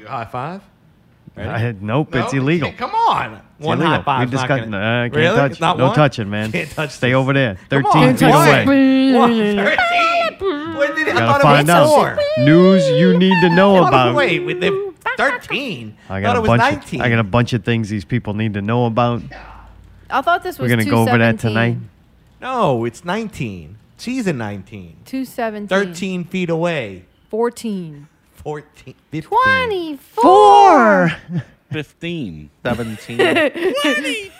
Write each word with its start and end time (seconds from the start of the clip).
Do 0.00 0.06
a 0.06 0.08
high 0.08 0.24
five? 0.24 0.62
Ready? 1.36 1.48
I 1.48 1.58
had, 1.58 1.82
nope, 1.82 2.14
No, 2.14 2.24
it's 2.24 2.32
illegal. 2.32 2.72
Come 2.72 2.90
on. 2.94 3.34
It's 3.58 3.66
One 3.66 3.78
illegal. 3.78 3.96
high 3.98 4.02
five. 4.02 4.28
We 4.28 4.36
discussed. 4.36 4.68
Not 4.68 4.78
Uh, 4.78 4.80
gonna, 4.80 5.10
can't 5.10 5.14
really? 5.16 5.36
touch. 5.36 5.50
It's 5.52 5.60
not 5.60 5.78
no 5.78 5.86
one? 5.88 5.94
touching, 5.94 6.30
man. 6.30 6.50
Can't 6.52 6.70
touch 6.70 6.90
Stay 6.92 7.10
this. 7.10 7.14
over 7.16 7.32
there. 7.34 7.56
Thirteen 7.68 7.86
on, 8.08 8.16
feet 8.16 8.26
away. 8.26 9.12
What? 9.14 9.28
13? 9.28 11.04
Did, 11.04 11.16
I 11.16 11.18
thought 11.26 11.42
find 11.42 11.68
it 11.68 11.72
was 11.72 11.80
out. 11.80 11.88
four. 11.88 12.18
News 12.44 12.88
you 12.98 13.18
need 13.18 13.38
to 13.42 13.50
know 13.54 13.86
about. 13.86 14.14
Wait, 14.14 14.40
wait, 14.40 14.60
they 14.60 14.70
13. 15.18 15.96
I 16.08 16.20
thought 16.20 16.22
got 16.22 16.36
it 16.36 16.38
a 16.38 16.40
was 16.40 16.48
bunch. 16.48 16.60
19. 16.60 17.00
Of, 17.00 17.06
I 17.06 17.10
got 17.10 17.18
a 17.18 17.24
bunch 17.24 17.52
of 17.52 17.64
things 17.64 17.90
these 17.90 18.04
people 18.06 18.32
need 18.34 18.54
to 18.54 18.62
know 18.62 18.86
about. 18.86 19.22
I 20.08 20.22
thought 20.22 20.42
this 20.42 20.58
was 20.58 20.70
We're 20.70 20.76
gonna 20.78 20.88
go 20.90 21.02
over 21.02 21.18
that 21.18 21.38
tonight. 21.38 21.76
No, 22.40 22.84
it's 22.86 23.04
19. 23.04 23.76
Season 23.98 24.38
19. 24.38 24.96
217. 25.04 25.68
13 25.68 26.24
feet 26.24 26.48
away. 26.48 27.04
14. 27.28 28.08
14. 28.42 28.94
15. 29.10 29.22
24. 29.30 31.12
15. 31.72 32.50
17. 32.64 33.16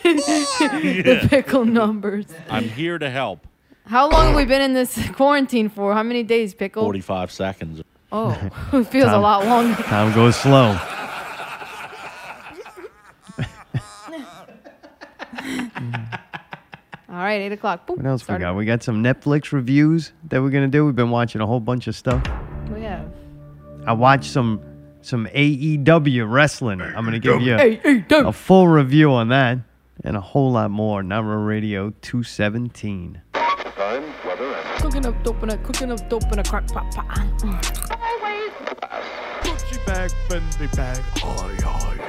the 0.03 1.27
pickle 1.29 1.65
numbers. 1.65 2.27
I'm 2.49 2.65
here 2.65 2.99
to 2.99 3.09
help. 3.11 3.47
How 3.87 4.09
long 4.11 4.27
have 4.29 4.37
we 4.37 4.45
been 4.45 4.63
in 4.63 4.73
this 4.75 4.99
quarantine 5.11 5.69
for? 5.69 5.95
How 5.95 6.03
many 6.03 6.23
days, 6.23 6.55
pickle? 6.55 6.83
45 6.83 7.31
seconds. 7.31 7.83
Oh, 8.13 8.31
it 8.73 8.85
feels 8.85 9.07
a 9.09 9.11
Time- 9.13 9.23
lot 9.23 9.45
longer. 9.47 9.83
Time 9.83 10.13
goes 10.15 10.37
slow. 10.37 10.77
All 17.09 17.17
right, 17.17 17.41
8 17.43 17.53
o'clock. 17.53 17.87
Boom. 17.87 17.97
What 17.97 18.07
else 18.07 18.23
we 18.23 18.25
Started. 18.25 18.45
got? 18.45 18.55
We 18.57 18.65
got 18.65 18.83
some 18.83 19.03
Netflix 19.03 19.53
reviews 19.53 20.13
that 20.29 20.41
we're 20.41 20.51
gonna 20.51 20.69
do. 20.69 20.87
We've 20.87 20.95
been 20.95 21.11
watching 21.11 21.41
a 21.41 21.47
whole 21.47 21.59
bunch 21.61 21.87
of 21.89 21.97
stuff. 21.97 22.23
We 23.91 23.97
have. 23.97 23.99
I 23.99 24.01
watched 24.01 24.31
some 24.31 24.61
some 25.03 25.27
AEW 25.27 26.31
wrestling. 26.31 26.81
I'm 26.81 27.05
gonna 27.05 27.19
give 27.19 27.41
you 27.41 27.57
a, 27.57 28.27
a 28.29 28.33
full 28.33 28.69
review 28.69 29.13
on 29.13 29.29
that 29.29 29.59
and 30.05 30.17
a 30.17 30.21
whole 30.21 30.53
lot 30.53 30.71
more. 30.71 31.03
Nara 31.03 31.39
Radio 31.39 31.91
217. 32.03 33.21
Cooking 34.79 35.07
up 35.07 35.23
dope 35.23 35.43
in 35.43 35.51
a 35.51 35.59
cooking 35.59 35.93
up 35.93 36.09
dope 36.09 36.33
in 36.33 36.39
a 36.39 36.45
crack 36.45 36.67
pot 36.69 36.91
pot. 36.95 37.07
Gucci 39.43 39.87
bag, 39.87 40.11
Fendi 40.29 40.77
bag, 40.77 41.03
oi, 41.25 41.57
oi. 41.67 42.01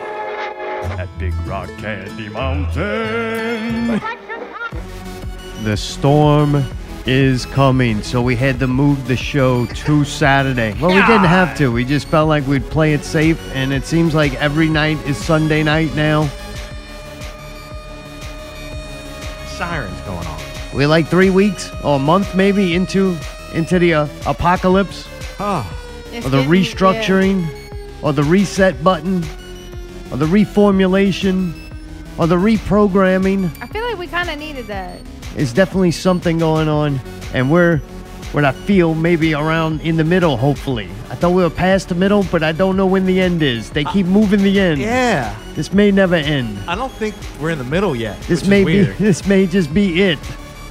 At 1.00 1.10
Big 1.20 1.34
Rock 1.46 1.70
Candy 1.78 2.30
Mountain. 2.30 4.02
The 5.64 5.78
storm 5.78 6.64
is 7.06 7.46
coming, 7.48 8.02
so 8.04 8.22
we 8.22 8.36
had 8.36 8.60
to 8.60 8.68
move 8.68 9.08
the 9.08 9.16
show 9.18 9.66
to 9.66 10.04
Saturday. 10.06 10.74
Well, 10.80 10.90
we 10.92 11.02
didn't 11.02 11.26
have 11.28 11.58
to. 11.58 11.72
We 11.72 11.84
just 11.86 12.08
felt 12.08 12.28
like 12.30 12.46
we'd 12.48 12.64
play 12.70 12.94
it 12.94 13.04
safe, 13.04 13.40
and 13.56 13.74
it 13.74 13.86
seems 13.86 14.14
like 14.14 14.34
every 14.36 14.70
night 14.70 14.98
is 15.08 15.18
Sunday 15.18 15.64
night 15.64 15.96
now. 15.96 16.30
Sirens 19.48 20.00
going 20.02 20.26
on. 20.26 20.40
We're 20.74 20.88
like 20.88 21.08
three 21.08 21.30
weeks 21.30 21.70
or 21.84 21.96
a 21.98 22.00
month 22.00 22.34
maybe 22.36 22.76
into 22.76 23.18
into 23.54 23.80
the 23.80 23.94
uh, 23.94 24.08
apocalypse. 24.26 25.08
Oh. 25.40 25.68
It's 26.12 26.26
or 26.26 26.30
the 26.30 26.38
getting- 26.44 26.54
yeah. 26.54 26.62
restructuring, 26.72 28.04
or 28.04 28.14
the 28.14 28.24
reset 28.24 28.82
button, 28.84 29.18
or 30.12 30.18
the 30.18 30.26
reformulation, 30.26 31.54
or 32.18 32.28
the 32.28 32.36
reprogramming. 32.38 33.50
I 33.62 33.68
feel 33.68 33.84
like 33.84 33.98
we 33.98 34.08
kind 34.08 34.30
of 34.30 34.38
needed 34.40 34.68
that. 34.68 35.00
There's 35.36 35.54
definitely 35.54 35.92
something 35.92 36.40
going 36.40 36.68
on, 36.68 37.00
and 37.34 37.52
we're 37.52 37.82
what 38.34 38.46
I 38.46 38.54
feel 38.54 38.96
maybe 38.96 39.34
around 39.34 39.82
in 39.82 39.98
the 39.98 40.04
middle. 40.04 40.38
Hopefully, 40.38 40.86
I 41.10 41.16
thought 41.16 41.32
we 41.32 41.44
were 41.44 41.50
past 41.50 41.90
the 41.90 41.96
middle, 41.96 42.24
but 42.32 42.44
I 42.44 42.52
don't 42.52 42.78
know 42.78 42.86
when 42.86 43.06
the 43.06 43.20
end 43.20 43.44
is. 43.44 43.70
They 43.70 43.84
keep 43.84 44.06
moving 44.06 44.42
the 44.42 44.60
end. 44.60 44.80
Yeah. 44.80 45.36
This 45.54 45.74
may 45.74 45.92
never 45.92 46.16
end. 46.16 46.58
I 46.68 46.76
don't 46.76 46.92
think 46.94 47.16
we're 47.40 47.50
in 47.50 47.58
the 47.58 47.66
middle 47.66 47.96
yet. 47.96 48.20
This 48.24 48.42
which 48.42 48.50
may 48.50 48.64
is 48.64 48.88
be. 48.88 48.94
This 49.04 49.28
may 49.28 49.48
just 49.48 49.74
be 49.74 50.02
it. 50.02 50.18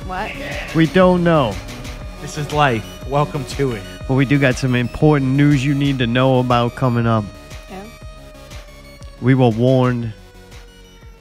What? 0.06 0.32
We 0.74 0.86
don't 0.86 1.22
know. 1.22 1.54
This 2.20 2.38
is 2.38 2.52
life. 2.52 2.84
Welcome 3.08 3.44
to 3.46 3.72
it. 3.72 3.82
But 4.08 4.14
we 4.14 4.24
do 4.24 4.38
got 4.38 4.56
some 4.56 4.74
important 4.74 5.32
news 5.32 5.64
you 5.64 5.74
need 5.74 5.98
to 5.98 6.06
know 6.06 6.40
about 6.40 6.74
coming 6.76 7.06
up. 7.06 7.24
Yeah. 7.70 7.84
We 9.20 9.34
were 9.34 9.50
warned 9.50 10.12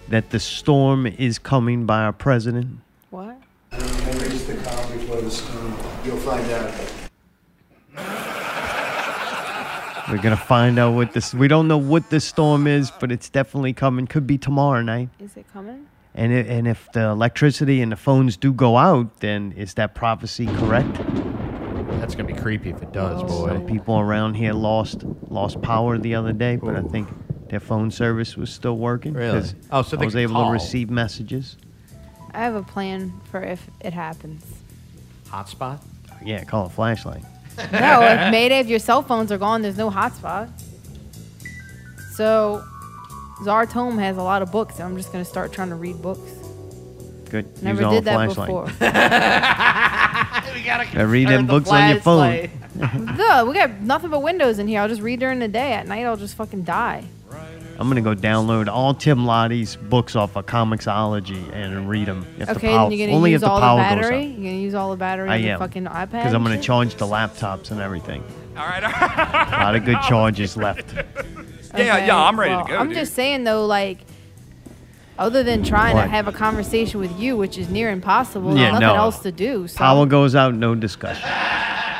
that 0.08 0.30
the 0.30 0.40
storm 0.40 1.06
is 1.06 1.38
coming 1.38 1.86
by 1.86 2.04
our 2.04 2.14
president. 2.14 2.80
What? 3.10 3.38
Raise 3.72 4.48
the 4.48 4.56
calm 4.64 4.92
before 4.92 5.22
the 5.22 5.32
storm. 5.32 5.76
You'll 6.04 6.18
find 6.30 6.52
out. 6.52 6.74
We're 10.10 10.18
gonna 10.22 10.38
find 10.38 10.80
out 10.80 10.96
what 10.96 11.14
this. 11.14 11.34
We 11.34 11.48
don't 11.48 11.68
know 11.68 11.78
what 11.78 12.10
the 12.10 12.20
storm 12.20 12.66
is, 12.68 12.92
but 12.92 13.12
it's 13.12 13.30
definitely 13.30 13.74
coming. 13.74 14.08
Could 14.08 14.26
be 14.26 14.38
tomorrow 14.40 14.82
night. 14.82 15.10
Is 15.20 15.38
it 15.38 15.46
coming? 15.54 15.86
And 16.16 16.32
it, 16.34 16.48
and 16.48 16.68
if 16.68 16.92
the 16.94 17.06
electricity 17.10 17.82
and 17.82 17.92
the 17.92 17.96
phones 17.96 18.36
do 18.36 18.52
go 18.52 18.78
out, 18.78 19.20
then 19.20 19.54
is 19.56 19.76
that 19.76 19.94
prophecy 19.94 20.48
correct? 20.48 20.94
That's 22.00 22.16
gonna 22.16 22.28
be 22.28 22.34
creepy 22.34 22.72
if 22.72 22.82
it 22.82 22.92
does, 22.92 23.20
Some 23.20 23.28
boy. 23.28 23.60
people 23.68 24.00
around 24.00 24.34
here 24.36 24.54
lost 24.54 25.04
lost 25.30 25.62
power 25.62 25.98
the 26.00 26.16
other 26.16 26.34
day, 26.34 26.56
but 26.56 26.76
I 26.76 26.82
think 26.82 27.08
their 27.50 27.60
phone 27.60 27.92
service 27.92 28.36
was 28.36 28.50
still 28.52 28.78
working. 28.78 29.14
Really? 29.14 29.40
'cause 29.42 29.54
Oh, 29.72 29.84
so 29.84 29.96
I 29.98 30.00
they 30.00 30.06
was 30.06 30.16
able 30.16 30.34
call. 30.36 30.48
to 30.48 30.54
receive 30.54 30.90
messages. 30.90 31.56
I 32.34 32.40
have 32.40 32.56
a 32.56 32.64
plan 32.64 33.14
for 33.32 33.42
if 33.44 33.70
it 33.80 33.94
happens. 33.94 34.44
Hotspot. 35.30 35.80
Yeah, 36.24 36.44
call 36.44 36.66
a 36.66 36.70
flashlight. 36.70 37.24
No, 37.74 38.02
if 38.02 38.32
Mayday, 38.32 38.60
if 38.60 38.68
your 38.68 38.80
cell 38.80 39.02
phones 39.02 39.34
are 39.34 39.38
gone, 39.38 39.62
there's 39.62 39.78
no 39.78 39.90
hotspot. 39.92 40.50
So, 42.16 42.64
Zartome 43.44 44.00
has 44.00 44.16
a 44.16 44.22
lot 44.24 44.42
of 44.42 44.50
books, 44.50 44.76
and 44.76 44.84
I'm 44.84 44.96
just 44.96 45.12
gonna 45.12 45.26
start 45.26 45.52
trying 45.52 45.68
to 45.70 45.76
read 45.76 46.02
books. 46.02 46.32
Good. 47.30 47.62
Never 47.62 47.82
Use 47.82 47.92
did 47.92 48.04
the 48.06 48.12
that 48.12 48.34
flashlight. 48.34 48.48
before. 48.48 48.64
we 50.54 50.64
gotta 50.64 51.00
I 51.00 51.04
read 51.04 51.28
them 51.28 51.48
the 51.48 51.54
books 51.54 51.70
on 51.70 51.90
your 51.90 52.00
phone. 52.00 52.50
flashlight. 52.80 53.18
Duh, 53.18 53.46
we 53.48 53.54
got 53.54 53.82
nothing 53.82 54.10
but 54.10 54.22
windows 54.22 54.58
in 54.60 54.68
here. 54.68 54.80
I'll 54.82 54.88
just 54.88 55.02
read 55.02 55.20
during 55.20 55.40
the 55.40 55.48
day. 55.50 55.74
At 55.74 55.86
night, 55.88 56.06
I'll 56.06 56.16
just 56.18 56.36
fucking 56.36 56.64
die. 56.64 57.04
I'm 57.80 57.88
gonna 57.88 58.02
go 58.02 58.14
download 58.14 58.68
all 58.68 58.94
Tim 58.94 59.26
Lottie's 59.26 59.78
books 59.78 60.14
off 60.18 60.36
of 60.36 60.46
Comixology 60.46 61.50
and 61.54 61.90
read 61.90 62.08
them. 62.08 62.26
If 62.38 62.50
Okay, 62.50 62.68
the 62.68 62.74
power, 62.74 62.90
then 62.90 62.98
you're 63.00 63.08
gonna 63.08 63.16
only 63.18 63.32
use 63.32 63.42
if 63.42 63.48
the 63.48 63.52
all 63.52 63.78
the 63.78 63.82
battery. 63.82 64.26
You're 64.26 64.36
gonna 64.36 64.50
use 64.62 64.74
all 64.74 64.92
the 64.92 64.98
battery 64.98 65.30
up. 65.30 65.34
I 65.34 65.38
in 65.38 65.54
the 65.54 65.58
fucking 65.58 65.86
iPad. 65.86 66.12
Because 66.12 66.34
I'm 66.34 66.44
gonna 66.44 66.56
shit? 66.56 66.66
charge 66.66 66.96
the 66.96 67.06
laptops 67.06 67.72
and 67.72 67.80
everything. 67.80 68.22
All 68.58 68.66
right. 68.66 68.84
A 68.84 69.52
lot 69.64 69.76
of 69.76 69.86
good 69.86 70.02
charges 70.02 70.58
left. 70.58 70.94
Yeah, 71.74 72.06
yeah, 72.06 72.18
I'm 72.18 72.38
ready 72.38 72.54
well, 72.54 72.66
to 72.66 72.72
go. 72.72 72.78
I'm 72.80 72.88
dude. 72.90 72.98
just 72.98 73.14
saying 73.14 73.46
though, 73.46 73.66
like, 73.66 74.00
other 75.20 75.44
than 75.44 75.64
trying 75.64 75.96
What? 75.96 76.04
to 76.04 76.10
have 76.10 76.28
a 76.28 76.32
conversation 76.32 77.00
with 77.00 77.20
you, 77.20 77.38
which 77.38 77.58
is 77.58 77.70
near 77.70 77.92
impossible, 77.92 78.58
Yeah, 78.58 78.72
nothing 78.72 78.88
no. 78.88 78.96
else 78.96 79.20
to 79.20 79.32
do. 79.32 79.68
So 79.68 79.78
Power 79.78 80.06
goes 80.08 80.34
out, 80.36 80.56
no 80.56 80.74
discussion. 80.76 81.28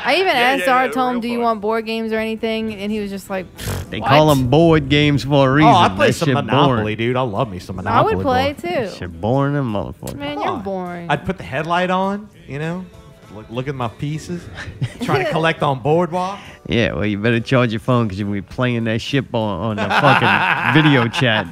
I 0.02 0.14
even 0.14 0.28
Yeah, 0.28 0.32
asked 0.32 0.66
yeah, 0.66 0.84
yeah, 0.84 0.90
Zartome, 0.90 1.20
"Do 1.20 1.28
you 1.28 1.40
want 1.40 1.60
board 1.60 1.84
games 1.84 2.10
or 2.12 2.18
anything?" 2.18 2.72
And 2.74 2.90
he 2.90 3.00
was 3.00 3.10
just 3.10 3.28
like, 3.28 3.46
They 3.90 4.00
What? 4.00 4.08
call 4.08 4.34
them 4.34 4.48
board 4.48 4.88
games 4.88 5.24
for 5.24 5.46
a 5.48 5.50
oh, 5.50 5.54
reason. 5.54 5.70
Oh, 5.70 5.76
I 5.76 5.88
play 5.90 6.06
that 6.08 6.12
some 6.14 6.32
Monopoly, 6.32 6.82
boring. 6.82 6.96
dude. 6.96 7.16
I 7.16 7.20
love 7.20 7.50
me 7.50 7.58
some 7.58 7.76
Monopoly. 7.76 8.12
"I 8.12 8.16
would 8.16 8.22
play 8.24 8.52
boy. 8.54 8.68
too." 8.86 8.88
Shit 8.96 9.20
boring 9.20 9.56
and 9.56 9.66
motherfucker. 9.66 10.16
Man, 10.16 10.36
Come 10.36 10.42
you're 10.44 10.52
on. 10.54 10.62
boring. 10.62 11.10
I'd 11.10 11.26
put 11.26 11.36
the 11.36 11.44
headlight 11.44 11.90
on, 11.90 12.28
you 12.48 12.58
know, 12.58 12.84
look, 13.34 13.46
look 13.50 13.68
at 13.68 13.74
my 13.74 13.88
pieces, 13.88 14.42
trying 15.02 15.24
to 15.26 15.30
collect 15.30 15.62
on 15.62 15.80
Boardwalk. 15.80 16.38
Yeah, 16.66 16.92
well, 16.94 17.04
you 17.04 17.18
better 17.18 17.40
charge 17.40 17.70
your 17.72 17.80
phone 17.80 18.06
because 18.06 18.18
you'll 18.20 18.32
be 18.32 18.40
playing 18.42 18.84
that 18.84 19.00
shit 19.02 19.26
on, 19.34 19.60
on 19.60 19.76
the 19.76 19.82
fucking 19.88 20.74
video 20.82 21.08
chat. 21.08 21.46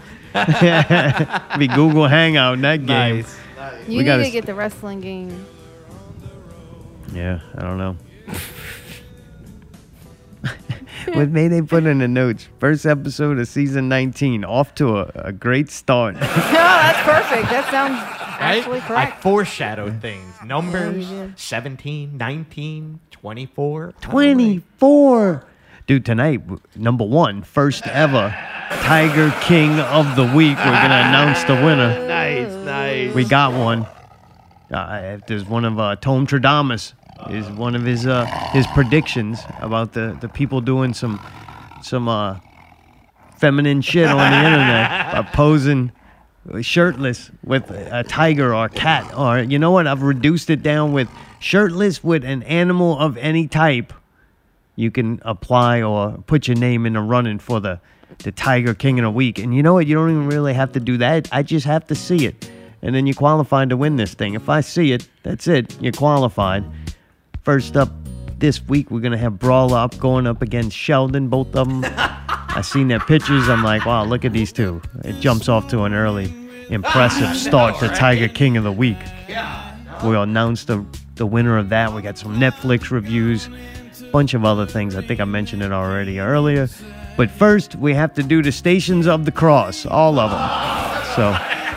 be 1.58 1.66
Google 1.68 2.06
Hangout 2.06 2.54
in 2.54 2.62
that 2.62 2.86
game. 2.86 3.16
Nice. 3.16 3.36
you 3.86 3.88
we 3.88 3.96
need 3.98 4.04
gotta 4.04 4.24
to 4.24 4.30
get 4.30 4.46
the 4.46 4.54
wrestling 4.54 5.00
game. 5.00 5.46
Yeah, 7.12 7.40
I 7.56 7.62
don't 7.62 7.78
know. 7.78 7.96
what 11.14 11.30
made 11.30 11.48
they 11.48 11.62
put 11.62 11.84
in 11.86 11.98
the 11.98 12.08
notes? 12.08 12.48
First 12.58 12.84
episode 12.86 13.38
of 13.38 13.48
season 13.48 13.88
19, 13.88 14.44
off 14.44 14.74
to 14.76 14.98
a, 14.98 15.10
a 15.14 15.32
great 15.32 15.70
start. 15.70 16.14
no, 16.16 16.20
that's 16.20 17.00
perfect. 17.02 17.50
That 17.50 17.70
sounds 17.70 18.18
Right? 18.40 18.58
actually 18.58 18.78
I 18.78 18.86
correct. 18.86 19.22
foreshadowed 19.22 20.00
things. 20.00 20.32
Numbers 20.44 21.10
Yeah, 21.10 21.28
17, 21.34 22.16
19, 22.16 23.00
24. 23.10 23.94
24. 24.00 25.44
Dude, 25.88 26.04
tonight, 26.04 26.42
number 26.76 27.02
one, 27.06 27.42
first 27.42 27.86
ever 27.86 28.28
Tiger 28.82 29.34
King 29.40 29.80
of 29.80 30.16
the 30.16 30.22
Week. 30.22 30.54
We're 30.58 30.64
going 30.64 30.90
to 30.90 31.08
announce 31.08 31.42
the 31.44 31.54
winner. 31.54 32.06
Nice, 32.06 32.52
nice. 32.66 33.14
We 33.14 33.24
got 33.24 33.54
one. 33.54 33.86
Uh, 34.70 35.16
there's 35.26 35.46
one 35.46 35.64
of 35.64 35.80
uh, 35.80 35.96
Tom 35.96 36.26
Tradamus 36.26 36.92
is 37.30 37.48
one 37.48 37.74
of 37.74 37.86
his 37.86 38.06
uh, 38.06 38.26
his 38.52 38.66
predictions 38.74 39.40
about 39.60 39.94
the, 39.94 40.14
the 40.20 40.28
people 40.28 40.60
doing 40.60 40.92
some 40.92 41.18
some 41.82 42.06
uh, 42.06 42.38
feminine 43.38 43.80
shit 43.80 44.08
on 44.08 44.18
the 44.18 44.24
internet 44.46 45.12
by 45.12 45.22
posing 45.32 45.90
shirtless 46.60 47.30
with 47.42 47.70
a 47.70 48.04
tiger 48.06 48.54
or 48.54 48.66
a 48.66 48.68
cat 48.68 49.10
or 49.16 49.38
you 49.38 49.58
know 49.58 49.70
what 49.70 49.86
I've 49.86 50.02
reduced 50.02 50.50
it 50.50 50.62
down 50.62 50.92
with 50.92 51.08
shirtless 51.40 52.04
with 52.04 52.24
an 52.24 52.42
animal 52.42 52.98
of 52.98 53.16
any 53.16 53.48
type 53.48 53.94
you 54.78 54.92
can 54.92 55.20
apply 55.24 55.82
or 55.82 56.12
put 56.28 56.46
your 56.46 56.56
name 56.56 56.86
in 56.86 56.92
the 56.92 57.00
running 57.00 57.40
for 57.40 57.58
the 57.58 57.80
the 58.18 58.30
Tiger 58.30 58.74
King 58.74 58.98
in 58.98 59.04
a 59.04 59.10
Week. 59.10 59.38
And 59.38 59.54
you 59.54 59.62
know 59.62 59.74
what? 59.74 59.86
You 59.86 59.96
don't 59.96 60.10
even 60.10 60.28
really 60.28 60.54
have 60.54 60.72
to 60.72 60.80
do 60.80 60.96
that. 60.98 61.28
I 61.32 61.42
just 61.42 61.66
have 61.66 61.84
to 61.88 61.96
see 61.96 62.26
it, 62.26 62.48
and 62.80 62.94
then 62.94 63.04
you're 63.04 63.14
qualified 63.14 63.70
to 63.70 63.76
win 63.76 63.96
this 63.96 64.14
thing. 64.14 64.34
If 64.34 64.48
I 64.48 64.60
see 64.60 64.92
it, 64.92 65.08
that's 65.24 65.48
it. 65.48 65.76
You're 65.82 65.92
qualified. 65.92 66.64
First 67.42 67.76
up 67.76 67.90
this 68.38 68.62
week, 68.68 68.92
we're 68.92 69.00
gonna 69.00 69.18
have 69.18 69.40
Brawl 69.40 69.74
Up 69.74 69.98
going 69.98 70.28
up 70.28 70.42
against 70.42 70.76
Sheldon. 70.76 71.28
Both 71.28 71.56
of 71.56 71.68
them. 71.68 71.84
I 72.48 72.60
seen 72.62 72.86
their 72.86 73.00
pictures. 73.00 73.48
I'm 73.48 73.64
like, 73.64 73.84
wow, 73.84 74.04
look 74.04 74.24
at 74.24 74.32
these 74.32 74.52
two. 74.52 74.80
It 75.04 75.20
jumps 75.20 75.48
off 75.48 75.66
to 75.68 75.82
an 75.82 75.92
early, 75.92 76.32
impressive 76.70 77.36
start 77.36 77.80
to 77.80 77.88
Tiger 77.88 78.28
King 78.28 78.56
of 78.56 78.62
the 78.62 78.72
Week. 78.72 78.98
We'll 80.04 80.22
announce 80.22 80.66
the 80.66 80.84
the 81.16 81.26
winner 81.26 81.58
of 81.58 81.68
that. 81.70 81.92
We 81.92 82.00
got 82.00 82.16
some 82.16 82.38
Netflix 82.38 82.90
reviews, 82.90 83.48
bunch 84.12 84.34
of 84.34 84.44
other 84.44 84.66
things. 84.66 84.96
I 84.96 85.02
think 85.02 85.20
I 85.20 85.24
mentioned 85.24 85.62
it 85.62 85.72
already 85.72 86.20
earlier. 86.20 86.68
But 87.16 87.30
first, 87.30 87.74
we 87.76 87.94
have 87.94 88.14
to 88.14 88.22
do 88.22 88.42
the 88.42 88.52
Stations 88.52 89.06
of 89.06 89.24
the 89.24 89.32
Cross, 89.32 89.86
all 89.86 90.18
of 90.18 90.30
them. 90.30 91.04
So, 91.16 91.32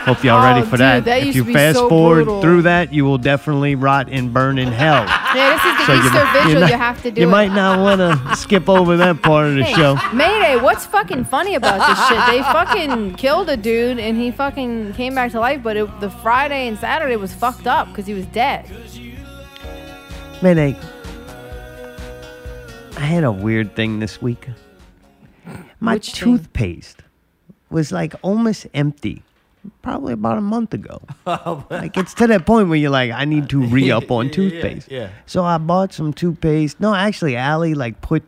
hope 0.05 0.23
y'all 0.23 0.39
Oh, 0.39 0.45
ready 0.45 0.61
for 0.61 0.71
dude, 0.71 0.79
that. 0.81 1.05
that 1.05 1.23
if 1.23 1.35
you 1.35 1.43
fast 1.51 1.77
so 1.79 1.89
forward 1.89 2.25
brutal. 2.25 2.41
through 2.41 2.61
that, 2.63 2.93
you 2.93 3.05
will 3.05 3.17
definitely 3.17 3.73
rot 3.75 4.07
and 4.11 4.31
burn 4.33 4.57
in 4.59 4.67
hell. 4.71 5.05
Yeah, 5.33 5.53
this 5.53 5.63
is 5.63 5.77
the 5.77 5.85
So 5.85 5.93
Easter 5.93 6.17
you're 6.17 6.43
vigil. 6.43 6.59
not- 6.61 6.69
you 6.71 6.77
have 6.77 7.01
to 7.03 7.11
do 7.11 7.21
You 7.21 7.27
it. 7.27 7.31
might 7.31 7.53
not 7.53 7.79
want 7.79 8.01
to 8.01 8.35
skip 8.35 8.67
over 8.67 8.97
that 8.97 9.21
part 9.21 9.47
of 9.47 9.55
the 9.55 9.63
Hey, 9.63 9.73
show. 9.73 9.97
Mayday, 10.13 10.57
what's 10.61 10.85
fucking 10.85 11.23
funny 11.23 11.55
about 11.55 11.79
this 11.87 12.07
shit? 12.09 12.27
They 12.27 12.41
fucking 12.43 13.13
killed 13.15 13.47
a 13.49 13.55
dude 13.55 13.97
and 13.97 14.17
he 14.17 14.29
fucking 14.29 14.91
came 14.95 15.15
back 15.15 15.31
to 15.31 15.39
life, 15.39 15.63
but 15.63 15.77
it, 15.77 15.99
the 16.01 16.09
Friday 16.09 16.67
and 16.67 16.77
Saturday 16.77 17.15
was 17.15 17.33
fucked 17.33 17.65
up 17.65 17.87
because 17.87 18.05
he 18.05 18.13
was 18.13 18.25
dead. 18.27 18.65
Mayday. 20.41 20.75
I 23.01 23.05
had 23.05 23.23
a 23.23 23.31
weird 23.31 23.75
thing 23.75 23.99
this 23.99 24.21
week. 24.21 24.47
My 25.79 25.93
Which 25.95 26.11
thing? 26.13 26.37
toothpaste 26.37 27.01
was 27.69 27.91
like 27.91 28.13
almost 28.21 28.67
empty. 28.73 29.23
Probably 29.81 30.13
about 30.13 30.37
a 30.37 30.41
month 30.41 30.73
ago. 30.73 31.01
like 31.69 31.97
it's 31.97 32.13
to 32.15 32.27
that 32.27 32.45
point 32.45 32.69
where 32.69 32.77
you're 32.77 32.89
like, 32.91 33.11
I 33.11 33.25
need 33.25 33.49
to 33.49 33.61
re 33.75 33.91
up 33.91 34.09
on 34.11 34.25
Yeah, 34.25 34.29
yeah, 34.29 34.35
toothpaste. 34.35 34.91
yeah. 34.91 35.09
So 35.25 35.43
I 35.43 35.57
bought 35.57 35.93
some 35.93 36.13
toothpaste. 36.13 36.79
No, 36.79 36.93
actually, 36.95 37.35
Allie 37.35 37.73
like 37.75 38.01
put 38.01 38.23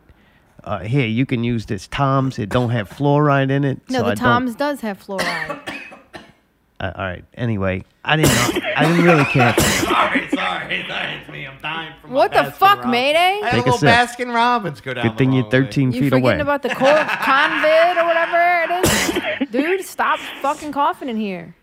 uh, 0.63 0.79
here. 0.79 1.07
You 1.07 1.25
can 1.25 1.43
use 1.43 1.65
this 1.67 1.87
Tom's. 1.87 2.37
It 2.39 2.49
don't 2.49 2.69
have 2.71 2.89
fluoride 2.89 3.49
in 3.51 3.63
it. 3.63 3.79
No, 3.89 3.99
so 3.99 4.03
the 4.05 4.11
I 4.11 4.15
don't- 4.15 4.17
Tom's 4.17 4.55
does 4.55 4.81
have 4.81 5.03
fluoride. 5.05 5.59
Uh, 6.83 6.91
all 6.97 7.05
right. 7.05 7.23
Anyway, 7.35 7.81
I 8.03 8.17
didn't. 8.17 8.31
Know, 8.33 8.59
I 8.75 8.83
didn't 8.85 9.05
really 9.05 9.23
care. 9.25 9.53
Sorry, 9.59 10.27
sorry, 10.29 10.85
sorry. 10.85 11.13
It's 11.15 11.29
me. 11.29 11.47
I'm 11.47 11.57
dying 11.61 11.93
from 12.01 12.11
what 12.11 12.33
the 12.33 12.51
fuck, 12.51 12.85
Mayday? 12.85 13.39
I 13.41 13.45
had 13.45 13.51
Take 13.51 13.53
a 13.53 13.55
a 13.69 13.71
little 13.71 13.77
sip. 13.77 13.89
Baskin 13.89 14.33
Robbins 14.35 14.81
go 14.81 14.93
down. 14.93 15.07
Good 15.07 15.17
thing 15.17 15.29
the 15.29 15.37
you're 15.37 15.43
wrong 15.45 15.51
way. 15.53 15.65
13 15.67 15.91
You 15.93 16.01
feet 16.01 16.09
forgetting 16.09 16.23
away. 16.25 16.39
about 16.41 16.61
the 16.61 16.69
cor- 16.75 16.87
convid 16.89 17.95
or 18.01 18.05
whatever 18.05 18.73
it 18.73 19.41
is? 19.43 19.49
Dude, 19.49 19.85
stop 19.85 20.19
fucking 20.41 20.73
coughing 20.73 21.07
in 21.07 21.15
here. 21.15 21.55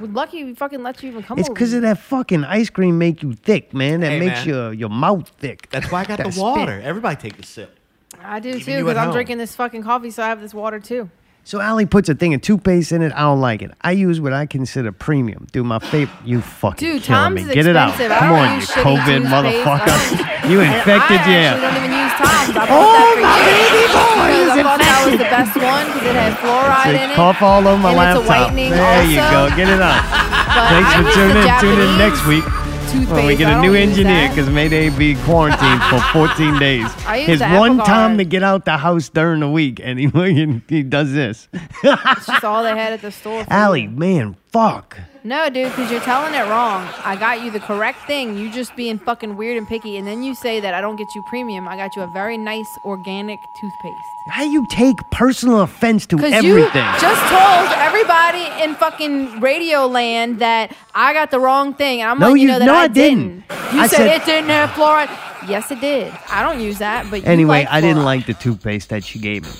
We're 0.00 0.06
lucky 0.06 0.44
we 0.44 0.54
fucking 0.54 0.82
let 0.84 1.02
you 1.02 1.10
even 1.10 1.24
come 1.24 1.38
It's 1.40 1.48
over. 1.48 1.54
because 1.54 1.72
of 1.74 1.82
that 1.82 1.98
fucking 1.98 2.44
ice 2.44 2.70
cream 2.70 2.96
make 2.96 3.22
you 3.24 3.32
thick, 3.32 3.74
man. 3.74 4.00
That 4.00 4.12
Hey, 4.12 4.20
makes 4.20 4.46
man. 4.46 4.48
your 4.48 4.72
your 4.72 4.88
mouth 4.90 5.28
thick. 5.38 5.68
That's 5.70 5.90
why 5.90 6.02
I 6.02 6.04
got 6.04 6.18
That 6.18 6.26
the 6.26 6.32
spit. 6.32 6.42
water. 6.44 6.80
Everybody 6.84 7.16
take 7.16 7.38
a 7.40 7.42
sip. 7.44 7.76
I 8.22 8.38
do 8.38 8.50
Even 8.50 8.60
too 8.60 8.70
you 8.72 8.84
because 8.84 8.96
I'm 8.96 9.06
home. 9.06 9.14
drinking 9.14 9.38
this 9.38 9.56
fucking 9.56 9.82
coffee, 9.82 10.10
so 10.10 10.22
I 10.22 10.28
have 10.28 10.40
this 10.40 10.54
water 10.54 10.78
too. 10.78 11.10
So 11.48 11.62
Allie 11.64 11.86
puts 11.86 12.10
a 12.10 12.14
thing 12.14 12.34
of 12.34 12.42
toothpaste 12.44 12.92
in 12.92 13.00
it. 13.00 13.08
I 13.16 13.20
don't 13.24 13.40
like 13.40 13.62
it. 13.62 13.72
I 13.80 13.92
use 13.92 14.20
what 14.20 14.34
I 14.34 14.44
consider 14.44 14.92
premium. 14.92 15.48
Dude, 15.50 15.64
my 15.64 15.78
favorite. 15.78 16.12
You 16.22 16.42
fucking 16.42 16.76
Dude, 16.76 17.00
killing 17.02 17.40
Tom's 17.40 17.48
me. 17.48 17.54
Get 17.56 17.64
it 17.64 17.72
out. 17.74 17.88
expensive. 17.96 18.12
I 18.12 18.18
Come 18.20 18.28
don't 18.28 18.38
on, 18.44 18.48
you 18.52 18.56
use 18.60 18.68
shitty 18.68 18.84
COVID 18.84 19.16
toothpaste. 19.24 19.32
motherfucker. 19.32 20.50
You 20.52 20.60
infected, 20.60 21.24
I 21.24 21.24
actually 21.24 21.32
yeah. 21.32 21.56
don't 21.56 21.76
even 21.80 21.92
use 21.96 22.12
Tom's. 22.20 22.52
I 22.52 22.68
bought 22.68 22.68
Oh, 22.68 23.16
my 23.24 23.38
baby 23.48 23.80
boy 23.88 24.28
is 24.44 24.48
I 24.52 24.60
thought 24.60 24.76
that 24.84 25.00
was 25.08 25.16
the 25.16 25.30
best 25.32 25.54
one 25.56 25.84
because 25.88 26.04
it 26.04 26.16
had 26.20 26.36
fluoride 26.36 26.92
in 27.00 27.10
it. 27.12 27.16
cough 27.16 27.40
all 27.40 27.64
over 27.64 27.80
my 27.80 27.96
and 27.96 27.96
it's 27.96 28.20
a 28.20 28.28
laptop. 28.28 28.52
whitening 28.52 28.70
there 28.76 29.04
you 29.08 29.20
also. 29.24 29.48
go. 29.48 29.56
Get 29.56 29.68
it 29.72 29.80
out. 29.80 30.04
But 30.48 30.68
Thanks 30.68 30.90
I 30.90 30.96
for 31.00 31.04
use 31.08 31.16
tuning 31.16 31.36
in. 31.40 31.60
Tune 31.64 31.80
in 31.80 31.96
Japanese 31.96 31.96
next 31.96 32.20
week. 32.28 32.44
Toothpaste. 32.90 33.10
When 33.12 33.26
we 33.26 33.36
get 33.36 33.52
a 33.52 33.60
new 33.60 33.74
engineer 33.74 34.28
because 34.28 34.48
Mayday 34.50 34.90
be 34.90 35.14
quarantined 35.16 35.82
for 35.84 36.00
14 36.12 36.58
days. 36.58 36.92
His 37.26 37.40
one 37.40 37.78
time 37.78 38.18
to 38.18 38.24
get 38.24 38.42
out 38.42 38.64
the 38.64 38.76
house 38.76 39.08
during 39.08 39.40
the 39.40 39.48
week, 39.50 39.80
and 39.82 39.98
he 39.98 40.06
he 40.68 40.82
does 40.82 41.12
this. 41.12 41.48
It's 41.52 42.26
just 42.26 42.44
all 42.44 42.62
they 42.62 42.70
had 42.70 42.92
at 42.92 43.02
the 43.02 43.12
store. 43.12 43.44
Allie, 43.48 43.86
man, 43.86 44.36
fuck. 44.52 44.98
No, 45.24 45.50
dude, 45.50 45.70
because 45.70 45.90
you're 45.90 46.00
telling 46.00 46.32
it 46.32 46.42
wrong. 46.48 46.88
I 47.04 47.16
got 47.18 47.42
you 47.42 47.50
the 47.50 47.60
correct 47.60 48.06
thing. 48.06 48.38
You 48.38 48.50
just 48.50 48.74
being 48.76 48.98
fucking 48.98 49.36
weird 49.36 49.58
and 49.58 49.66
picky, 49.68 49.96
and 49.96 50.06
then 50.06 50.22
you 50.22 50.34
say 50.34 50.60
that 50.60 50.74
I 50.74 50.80
don't 50.80 50.96
get 50.96 51.14
you 51.14 51.22
premium. 51.28 51.68
I 51.68 51.76
got 51.76 51.96
you 51.96 52.02
a 52.02 52.06
very 52.06 52.38
nice 52.38 52.66
organic 52.84 53.38
toothpaste. 53.60 53.96
How 54.30 54.44
you 54.44 54.66
take 54.70 54.96
personal 55.10 55.60
offense 55.62 56.06
to 56.06 56.16
Because 56.16 56.32
everything? 56.32 56.54
you 56.84 57.00
just 57.00 57.22
told 57.30 57.68
everybody 57.78 58.46
in 58.62 58.74
fucking 58.76 59.40
Radio 59.40 59.86
Land 59.86 60.38
that 60.38 60.74
I 60.94 61.12
got 61.12 61.30
the 61.30 61.40
wrong 61.40 61.74
thing, 61.74 62.00
and 62.00 62.10
I'm 62.10 62.18
No, 62.18 62.28
letting 62.28 62.42
you 62.42 62.42
you- 62.42 62.52
know 62.52 62.58
that 62.60 62.66
no, 62.66 62.74
I, 62.74 62.82
I 62.84 62.88
didn't. 62.88 63.44
You 63.72 63.80
I 63.80 63.86
said, 63.86 63.96
said- 63.96 64.22
it 64.22 64.24
didn't 64.24 64.50
have 64.50 64.70
fluoride. 64.70 65.08
Yes, 65.48 65.70
it 65.70 65.80
did. 65.80 66.12
I 66.30 66.42
don't 66.42 66.60
use 66.60 66.78
that, 66.78 67.10
but 67.10 67.20
you 67.22 67.26
anyway, 67.26 67.60
like 67.60 67.68
I 67.70 67.80
didn't 67.80 67.98
fluoride. 68.02 68.04
like 68.04 68.26
the 68.26 68.34
toothpaste 68.34 68.88
that 68.90 69.02
she 69.04 69.18
gave 69.18 69.44
me, 69.44 69.50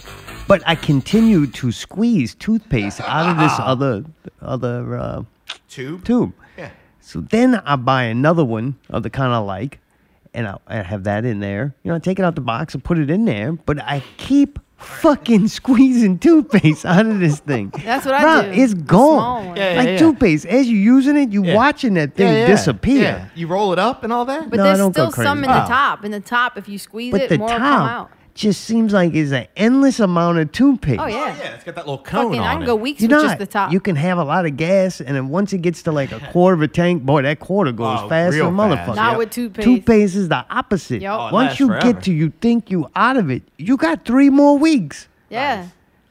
but 0.49 0.63
I 0.67 0.75
continued 0.75 1.55
to 1.55 1.71
squeeze 1.71 2.35
toothpaste 2.35 3.01
out 3.03 3.31
of 3.31 3.37
this 3.39 3.53
other 3.59 4.05
other 4.43 4.97
uh, 4.99 5.23
Tube. 5.69 6.05
tube. 6.05 6.33
Yeah. 6.57 6.71
So 7.01 7.21
then 7.21 7.57
I 7.57 7.77
buy 7.77 8.05
another 8.05 8.45
one 8.45 8.77
of 8.91 9.03
the 9.03 9.11
kind 9.11 9.33
I 9.33 9.39
like, 9.39 9.79
and 10.35 10.47
I, 10.49 10.59
I 10.67 10.77
have 10.83 11.05
that 11.05 11.25
in 11.25 11.41
there. 11.41 11.75
You 11.83 11.91
know, 11.91 11.97
I 11.97 11.99
take 12.01 12.19
it 12.19 12.23
out 12.25 12.35
the 12.35 12.41
box 12.41 12.75
and 12.75 12.83
put 12.83 12.99
it 12.99 13.11
in 13.11 13.25
there, 13.25 13.53
but 13.53 13.79
I 13.83 14.03
keep 14.17 14.59
fucking 14.77 15.49
squeezing 15.59 16.19
toothpaste 16.19 16.85
out 16.85 17.07
of 17.07 17.19
this 17.19 17.41
thing. 17.41 17.73
That's 17.85 18.05
what 18.07 18.15
I 18.15 18.23
Bruh, 18.23 18.55
do. 18.55 18.61
It's 18.63 18.75
gone. 18.75 19.57
Yeah, 19.57 19.73
yeah, 19.73 19.77
like 19.79 19.89
yeah. 19.89 19.99
toothpaste, 19.99 20.47
as 20.47 20.69
you're 20.69 20.79
using 20.97 21.17
it, 21.17 21.31
you 21.33 21.45
Yeah. 21.45 21.55
watching 21.57 21.95
that 21.95 22.15
thing 22.15 22.27
Yeah, 22.33 22.41
yeah. 22.41 22.47
disappear. 22.47 23.03
Yeah. 23.03 23.29
You 23.35 23.47
roll 23.49 23.73
it 23.73 23.79
up 23.79 24.05
and 24.05 24.13
all 24.13 24.25
that. 24.27 24.49
But 24.51 24.57
No, 24.59 24.63
I 24.63 24.67
there's 24.67 24.79
don't 24.79 24.95
go 24.95 25.11
still 25.11 25.25
some 25.25 25.39
crazy. 25.39 25.51
in 25.51 25.57
the 25.59 25.65
Oh. 25.65 25.69
top. 25.69 26.05
In 26.05 26.11
the 26.13 26.21
top, 26.21 26.57
if 26.59 26.69
you 26.69 26.79
squeeze 26.79 27.13
But 27.13 27.23
it, 27.23 27.29
the 27.31 27.39
more 27.39 27.49
will 27.49 27.57
come 27.59 27.63
out. 27.89 28.11
Just 28.39 28.63
seems 28.65 28.93
like 28.93 29.15
it's 29.15 29.33
an 29.33 29.47
endless 29.57 30.01
amount 30.01 30.39
of 30.39 30.51
toothpaste. 30.53 31.01
Oh 31.01 31.07
yeah. 31.07 31.17
Oh, 31.37 31.43
yeah, 31.43 31.55
it's 31.55 31.65
got 31.65 31.75
that 31.75 31.87
little 31.87 32.03
cone 32.03 32.27
Fucking, 32.27 32.41
on 32.41 32.47
I 32.47 32.53
can 32.55 32.63
it. 32.63 32.67
go 32.67 32.77
weeks 32.77 33.01
You 33.03 33.09
with 33.09 33.17
know, 33.17 33.23
just 33.25 33.39
the 33.39 33.47
top. 33.47 33.73
you 33.73 33.81
can 33.81 33.97
have 33.97 34.17
a 34.19 34.25
lot 34.25 34.47
of 34.47 34.57
gas, 34.57 35.01
and 35.01 35.15
then 35.17 35.29
once 35.29 35.53
it 35.53 35.59
gets 35.63 35.83
to 35.83 35.93
like 35.93 36.13
a 36.13 36.21
quarter 36.33 36.55
of 36.55 36.63
a 36.63 36.69
tank, 36.69 37.03
boy, 37.05 37.23
that 37.23 37.41
quarter 37.41 37.73
goes 37.73 37.99
Oh, 38.03 38.09
fast 38.09 38.35
as 38.35 38.41
a 38.41 38.45
motherfucker. 38.45 38.97
Not 38.97 39.11
Yep. 39.11 39.19
with 39.19 39.31
toothpaste. 39.31 39.65
Toothpaste 39.67 40.15
is 40.17 40.29
the 40.29 40.45
opposite. 40.51 41.03
Yep. 41.03 41.13
Oh, 41.13 41.33
Once 41.33 41.59
you 41.61 41.67
forever. 41.67 41.93
get 41.93 42.03
to 42.05 42.13
you 42.13 42.33
think 42.41 42.71
you 42.71 42.89
out 42.97 43.17
of 43.17 43.31
it, 43.31 43.43
you 43.59 43.77
got 43.77 44.05
three 44.05 44.31
more 44.31 44.57
weeks. 44.57 45.09
Yeah. 45.31 45.67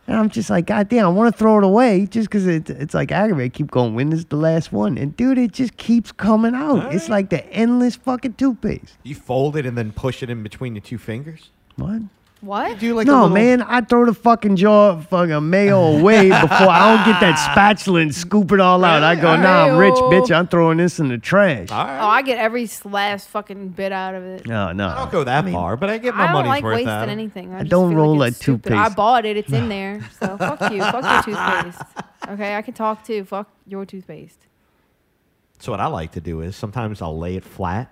And 0.09 0.15
I'm 0.15 0.29
just 0.29 0.49
like, 0.49 0.65
God 0.67 0.87
damn, 0.87 1.05
I 1.05 1.09
want 1.09 1.33
to 1.33 1.37
throw 1.37 1.57
it 1.57 1.65
away 1.65 2.05
just 2.05 2.29
because 2.29 2.47
it, 2.47 2.69
it's 2.69 2.93
like 2.93 3.11
aggravating. 3.11 3.51
Keep 3.51 3.71
going. 3.71 3.93
When 3.93 4.13
is 4.13 4.23
the 4.25 4.37
last 4.37 4.71
one? 4.71 4.97
And 4.97 5.15
dude, 5.17 5.37
it 5.37 5.51
just 5.51 5.75
keeps 5.75 6.13
coming 6.13 6.55
out. 6.55 6.93
It's 6.93 7.09
like 7.09 7.29
the 7.29 7.45
endless 7.53 7.97
fucking 7.97 8.33
toothpaste. 8.35 8.95
You 9.03 9.15
fold 9.15 9.57
it 9.57 9.65
and 9.65 9.77
then 9.77 9.91
push 9.91 10.23
it 10.23 10.29
in 10.29 10.43
between 10.43 10.75
the 10.75 10.79
two 10.79 10.97
fingers. 10.97 11.49
What? 11.75 12.03
What? 12.41 12.77
Do 12.77 12.85
you 12.85 12.93
like 12.93 13.07
a 13.07 13.11
no, 13.11 13.21
little- 13.23 13.33
man, 13.33 13.61
I 13.63 13.81
throw 13.81 14.05
the 14.05 14.13
fucking 14.13 14.57
jar 14.57 14.91
of 14.91 15.07
fucking 15.07 15.49
mayo 15.49 15.97
away 15.97 16.29
before 16.29 16.69
I 16.69 16.95
don't 16.95 17.05
get 17.11 17.19
that 17.21 17.35
spatula 17.51 18.01
and 18.01 18.13
scoop 18.13 18.51
it 18.51 18.59
all 18.59 18.83
out. 18.85 19.01
I 19.01 19.15
go, 19.15 19.35
nah, 19.35 19.65
I'm 19.65 19.77
rich, 19.77 19.95
bitch. 19.95 20.31
I'm 20.35 20.47
throwing 20.47 20.77
this 20.77 20.99
in 20.99 21.07
the 21.07 21.17
trash. 21.17 21.71
All 21.71 21.83
right. 21.83 21.99
Oh, 21.99 22.07
I 22.07 22.21
get 22.21 22.37
every 22.37 22.69
last 22.85 23.27
fucking 23.29 23.69
bit 23.69 23.91
out 23.91 24.13
of 24.13 24.23
it. 24.23 24.45
No, 24.45 24.71
no. 24.71 24.87
I 24.87 24.95
don't 24.99 25.11
go 25.11 25.23
that 25.23 25.49
far, 25.49 25.75
but 25.77 25.89
I 25.89 25.97
get 25.97 26.13
my 26.13 26.23
I 26.23 26.25
don't 26.27 26.33
money's 26.33 26.49
like 26.49 26.63
worth 26.63 26.75
wasting 26.75 26.89
out. 26.89 27.03
of 27.03 27.09
it. 27.09 27.11
anything. 27.13 27.53
I, 27.53 27.59
I 27.59 27.63
don't 27.63 27.95
roll 27.95 28.11
like 28.11 28.19
like 28.19 28.29
it's 28.33 28.41
stupid. 28.41 28.73
I 28.73 28.89
bought 28.89 29.25
it. 29.25 29.35
It's 29.35 29.51
in 29.51 29.67
there. 29.69 30.07
So 30.19 30.37
fuck 30.37 30.71
you. 30.71 30.81
Fuck 30.81 31.03
your 31.27 31.35
toothpaste. 31.35 31.81
Okay, 32.29 32.55
I 32.55 32.61
can 32.61 32.75
talk 32.75 33.03
too. 33.03 33.23
Fuck 33.25 33.49
your 33.65 33.83
toothpaste. 33.85 34.39
So 35.59 35.71
what 35.71 35.79
I 35.79 35.87
like 35.87 36.11
to 36.11 36.21
do 36.21 36.41
is 36.41 36.55
sometimes 36.55 37.01
I'll 37.01 37.17
lay 37.17 37.35
it 37.35 37.43
flat 37.43 37.91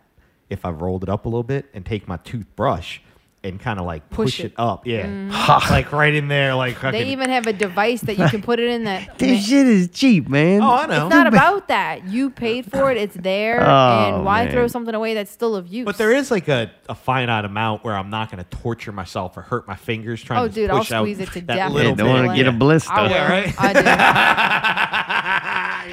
if 0.52 0.66
I've 0.66 0.82
rolled 0.82 1.02
it 1.02 1.10
up 1.10 1.26
a 1.26 1.30
little 1.30 1.42
bit 1.42 1.66
and 1.74 1.84
take 1.84 2.08
my 2.08 2.18
toothbrush 2.18 3.00
and 3.46 3.60
kind 3.60 3.80
of 3.80 3.86
like 3.86 4.10
push, 4.10 4.38
Push 4.38 4.40
it. 4.42 4.46
it. 4.46 4.56
Mm. 4.56 4.64
up. 4.72 4.86
Yeah. 4.88 5.60
like 5.70 5.92
right 5.92 6.14
in 6.14 6.28
there. 6.28 6.56
Like 6.56 6.76
fucking, 6.76 6.92
They 7.00 7.12
even 7.12 7.30
have 7.30 7.48
a 7.48 7.54
device 7.54 8.02
that 8.02 8.18
you 8.18 8.28
can 8.30 8.42
put 8.42 8.60
it 8.60 8.70
in 8.70 8.84
that. 8.86 9.18
This 9.26 9.48
shit 9.48 9.66
is 9.68 9.90
cheap, 9.90 10.28
man. 10.28 10.62
Oh, 10.62 10.70
I 10.76 10.86
know. 10.88 11.06
It's 11.08 11.16
not 11.16 11.28
about 11.28 11.68
that. 11.70 12.06
You 12.08 12.30
paid 12.30 12.70
for 12.70 12.92
it. 12.92 12.98
It's 12.98 13.16
there. 13.16 13.62
Oh, 13.76 14.16
and 14.16 14.26
why 14.26 14.44
man. 14.46 14.54
throw 14.54 14.68
something 14.68 14.94
away 14.96 15.14
that's 15.14 15.32
still 15.32 15.56
of 15.56 15.68
use? 15.68 15.86
But 15.86 15.98
there 15.98 16.12
is 16.12 16.32
like 16.32 16.48
a, 16.48 16.72
a 16.90 16.96
finite 16.96 17.46
amount 17.46 17.84
where 17.84 17.96
I'm 17.96 18.10
not 18.10 18.32
going 18.32 18.44
to 18.44 18.50
torture 18.58 18.92
myself 18.92 19.38
or 19.38 19.42
hurt 19.42 19.68
my 19.68 19.76
fingers 19.76 20.22
trying 20.24 20.40
Oh, 20.44 20.48
to 20.48 20.54
dude, 20.54 20.70
I'll 20.70 20.80
push 20.80 20.92
out 20.92 21.04
squeeze 21.04 21.20
it 21.20 21.30
to 21.34 21.42
that 21.42 21.56
death. 21.56 21.72
little 21.72 21.92
Yeah, 21.92 21.96
don't 21.96 22.10
want 22.10 22.30
to 22.30 22.36
get 22.36 22.48
a 22.48 22.52
blister. 22.52 22.92
I 22.92 23.02
will. 23.04 23.10
Yeah, 23.12 23.30
right? 23.32 23.54
I 23.58 23.74
do. 23.74 25.15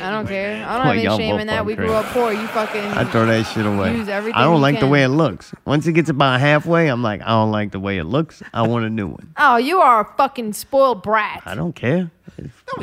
I 0.01 0.11
don't 0.11 0.27
care. 0.27 0.65
I 0.67 0.77
don't 0.77 0.87
Boy, 0.87 0.89
have 0.89 0.93
any 0.95 1.03
y'all 1.05 1.19
shame 1.19 1.35
both 1.35 1.41
in 1.43 1.47
that. 1.49 1.67
We 1.67 1.75
grew 1.75 1.93
up 1.93 2.07
poor. 2.07 2.33
You 2.33 2.47
fucking. 2.49 2.81
I 2.85 3.05
throw 3.05 3.27
that 3.27 3.45
shit 3.47 3.67
away. 3.67 3.97
Use 3.97 4.09
everything 4.09 4.37
I 4.41 4.45
don't 4.45 4.57
you 4.57 4.61
like 4.63 4.75
the 4.77 4.81
can. 4.83 4.91
way 4.91 5.03
it 5.03 5.09
looks. 5.09 5.53
Once 5.65 5.87
it 5.87 5.93
gets 5.93 6.09
about 6.11 6.41
halfway, 6.41 6.89
I'm 6.89 7.03
like, 7.03 7.21
I 7.23 7.29
don't 7.29 7.51
like 7.51 7.73
the 7.73 7.81
way 7.81 7.99
it 7.99 8.05
looks. 8.05 8.43
I 8.55 8.63
want 8.67 8.85
a 8.85 8.91
new 8.91 9.09
one. 9.09 9.35
oh, 9.37 9.57
you 9.57 9.81
are 9.81 10.01
a 10.01 10.17
fucking 10.17 10.53
spoiled 10.55 11.03
brat. 11.03 11.43
I 11.45 11.55
don't 11.55 11.75
care. 11.75 12.11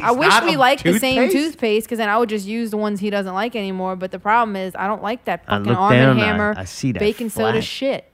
I 0.03 0.11
wish 0.11 0.33
we 0.43 0.53
a 0.53 0.59
liked 0.59 0.83
the 0.83 0.99
same 0.99 1.29
toothpaste? 1.29 1.33
toothpaste 1.53 1.87
because 1.87 1.97
then 1.97 2.09
I 2.09 2.17
would 2.17 2.29
just 2.29 2.45
use 2.45 2.69
the 2.71 2.77
ones 2.77 2.99
he 2.99 3.09
doesn't 3.09 3.33
like 3.33 3.55
anymore. 3.55 3.95
But 3.95 4.11
the 4.11 4.19
problem 4.19 4.55
is, 4.55 4.75
I 4.75 4.85
don't 4.87 5.01
like 5.01 5.25
that 5.25 5.43
I 5.47 5.57
fucking 5.57 5.65
look 5.71 5.77
Arm 5.77 5.93
down, 5.93 6.09
and 6.11 6.21
I- 6.21 6.25
Hammer 6.25 6.53
I 6.57 6.65
see 6.65 6.91
that 6.91 6.99
baking 6.99 7.29
soda 7.29 7.53
flat. 7.53 7.63
shit. 7.63 8.05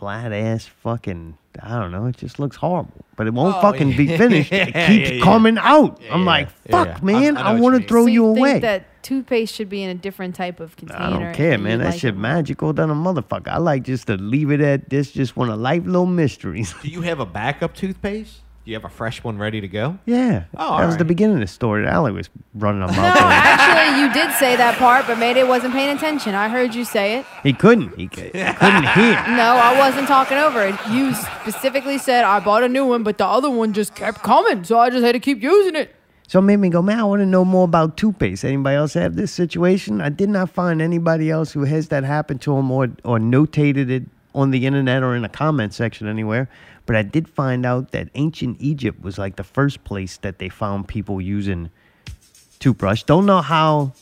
Flat 0.00 0.32
ass 0.32 0.64
fucking. 0.66 1.36
I 1.62 1.78
don't 1.78 1.92
know. 1.92 2.06
It 2.06 2.16
just 2.16 2.38
looks 2.38 2.56
horrible, 2.56 3.04
but 3.16 3.26
it 3.26 3.34
won't 3.34 3.56
Oh, 3.56 3.60
fucking 3.60 3.96
be 3.96 4.04
yeah. 4.04 4.16
finished. 4.24 4.52
It 4.52 4.74
Yeah, 4.74 4.86
keeps 4.88 5.10
yeah, 5.10 5.16
yeah. 5.16 5.22
coming 5.24 5.58
out. 5.58 6.00
I'm 6.10 6.20
yeah, 6.20 6.26
like, 6.26 6.48
yeah, 6.66 6.70
fuck, 6.84 6.88
yeah. 6.88 7.04
man. 7.04 7.36
I- 7.36 7.40
I 7.40 7.44
I, 7.50 7.52
know 7.54 7.62
what 7.62 7.62
want 7.62 7.74
you 7.74 7.78
to 7.78 7.78
mean. 7.80 7.88
throw 7.88 8.02
so 8.04 8.06
you 8.06 8.12
you 8.12 8.26
away. 8.38 8.58
that 8.60 9.02
toothpaste 9.02 9.54
should 9.54 9.68
be 9.68 9.82
in 9.82 9.90
a 9.90 9.94
different 9.94 10.34
type 10.36 10.58
of 10.60 10.76
container? 10.76 11.00
I 11.00 11.10
don't 11.10 11.34
care, 11.34 11.52
and 11.52 11.62
man. 11.64 11.72
you 11.72 11.78
That 11.84 11.90
like 11.90 12.00
shit 12.00 12.14
it? 12.14 12.18
magical 12.18 12.72
than 12.72 12.88
a 12.90 12.94
motherfucker. 12.94 13.48
I 13.48 13.58
like 13.58 13.82
just 13.82 14.06
to 14.06 14.16
leave 14.16 14.50
it 14.50 14.60
at 14.60 14.88
this. 14.90 15.10
Just 15.12 15.36
one 15.36 15.50
of 15.50 15.58
life 15.60 15.84
little 15.84 16.06
mysteries. 16.06 16.74
Do 16.82 16.88
you 16.88 17.02
have 17.02 17.20
a 17.20 17.26
backup 17.26 17.74
toothpaste? 17.74 18.40
Do 18.64 18.70
you 18.70 18.76
have 18.76 18.84
a 18.84 18.90
fresh 18.90 19.24
one 19.24 19.38
ready 19.38 19.60
to 19.62 19.68
go? 19.68 19.98
yeah. 20.04 20.44
Oh, 20.54 20.78
that 20.78 20.86
was 20.86 20.98
the 20.98 21.04
beginning 21.04 21.36
of 21.36 21.40
the 21.40 21.46
story. 21.46 21.86
Allie 21.86 22.12
was 22.12 22.28
running 22.54 22.80
them 22.86 22.90
No, 22.94 23.02
actually, 23.02 24.02
you 24.02 24.12
did 24.12 24.32
say 24.36 24.54
that 24.56 24.76
part, 24.76 25.06
but 25.06 25.18
Mayday 25.18 25.44
wasn't 25.44 25.72
paying 25.72 25.96
attention. 25.96 26.34
I 26.34 26.48
heard 26.50 26.74
you 26.74 26.84
say 26.84 27.18
it. 27.18 27.26
He 27.42 27.54
couldn't. 27.54 27.96
He, 27.96 28.06
cou- 28.08 28.24
he 28.24 28.30
couldn't 28.30 28.86
hear. 28.94 29.14
No, 29.28 29.56
I 29.56 29.74
wasn't 29.78 30.06
talking 30.08 30.36
over 30.36 30.62
it. 30.66 30.74
You 30.90 31.14
specifically 31.14 31.96
said 31.96 32.24
I 32.24 32.38
bought 32.40 32.62
a 32.62 32.68
new 32.68 32.84
one, 32.86 33.02
but 33.02 33.16
the 33.16 33.26
other 33.26 33.50
one 33.50 33.72
just 33.72 33.94
kept 33.94 34.22
coming, 34.22 34.62
so 34.64 34.78
I 34.78 34.90
just 34.90 35.04
had 35.04 35.12
to 35.12 35.20
keep 35.20 35.42
using 35.42 35.74
it. 35.74 35.94
So 36.28 36.38
it 36.38 36.42
made 36.42 36.58
me 36.58 36.68
go, 36.68 36.80
man, 36.82 37.00
I 37.00 37.04
want 37.04 37.20
to 37.20 37.26
know 37.26 37.44
more 37.46 37.64
about 37.64 37.96
toothpaste. 37.96 38.44
Anybody 38.44 38.76
else 38.76 38.92
have 38.94 39.16
this 39.16 39.32
situation? 39.32 40.00
I 40.02 40.10
did 40.10 40.28
not 40.28 40.50
find 40.50 40.80
anybody 40.82 41.28
else 41.30 41.50
who 41.50 41.64
has 41.64 41.88
that 41.88 42.04
happen 42.04 42.38
to 42.40 42.54
them 42.54 42.70
or, 42.70 42.84
or 43.04 43.18
notated 43.18 43.90
it 43.90 44.04
on 44.32 44.52
the 44.52 44.64
internet 44.66 45.02
or 45.02 45.16
in 45.16 45.24
a 45.24 45.28
comment 45.28 45.74
section 45.74 46.06
anywhere. 46.06 46.48
But 46.90 46.96
I 46.96 47.02
did 47.02 47.28
find 47.28 47.64
out 47.64 47.92
that 47.92 48.08
ancient 48.16 48.56
Egypt 48.58 49.00
was 49.00 49.16
like 49.16 49.36
the 49.36 49.44
first 49.44 49.84
place 49.84 50.16
that 50.22 50.40
they 50.40 50.48
found 50.48 50.88
people 50.88 51.20
using 51.20 51.70
toothbrush. 52.58 53.04
Don't 53.04 53.26
know 53.26 53.42
how 53.42 53.92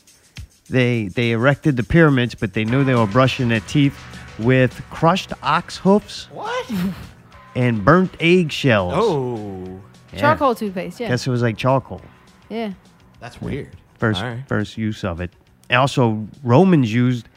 they 0.71 1.09
they 1.09 1.29
erected 1.33 1.77
the 1.77 1.83
pyramids, 1.83 2.33
but 2.33 2.53
they 2.53 2.65
knew 2.65 2.83
they 2.83 2.95
were 2.95 3.05
brushing 3.05 3.49
their 3.49 3.59
teeth 3.59 3.95
with 4.39 4.81
crushed 4.89 5.33
ox 5.43 5.77
hoofs 5.77 6.29
What? 6.31 6.71
and 7.55 7.85
burnt 7.85 8.15
eggshells. 8.19 8.93
Oh, 8.97 9.79
Yeah. 10.11 10.19
Charcoal 10.21 10.55
toothpaste, 10.55 10.99
yeah. 10.99 11.09
Guess 11.09 11.27
it 11.27 11.29
was 11.29 11.43
like 11.43 11.57
charcoal. 11.57 12.01
Yeah. 12.49 12.73
that's 13.19 13.39
weird. 13.39 13.69
First, 13.99 14.23
All 14.23 14.29
right. 14.29 14.43
first 14.47 14.79
use 14.79 15.03
of 15.03 15.21
it. 15.21 15.29
And 15.69 15.77
also, 15.77 16.27
Romans 16.43 16.91
used 16.91 17.29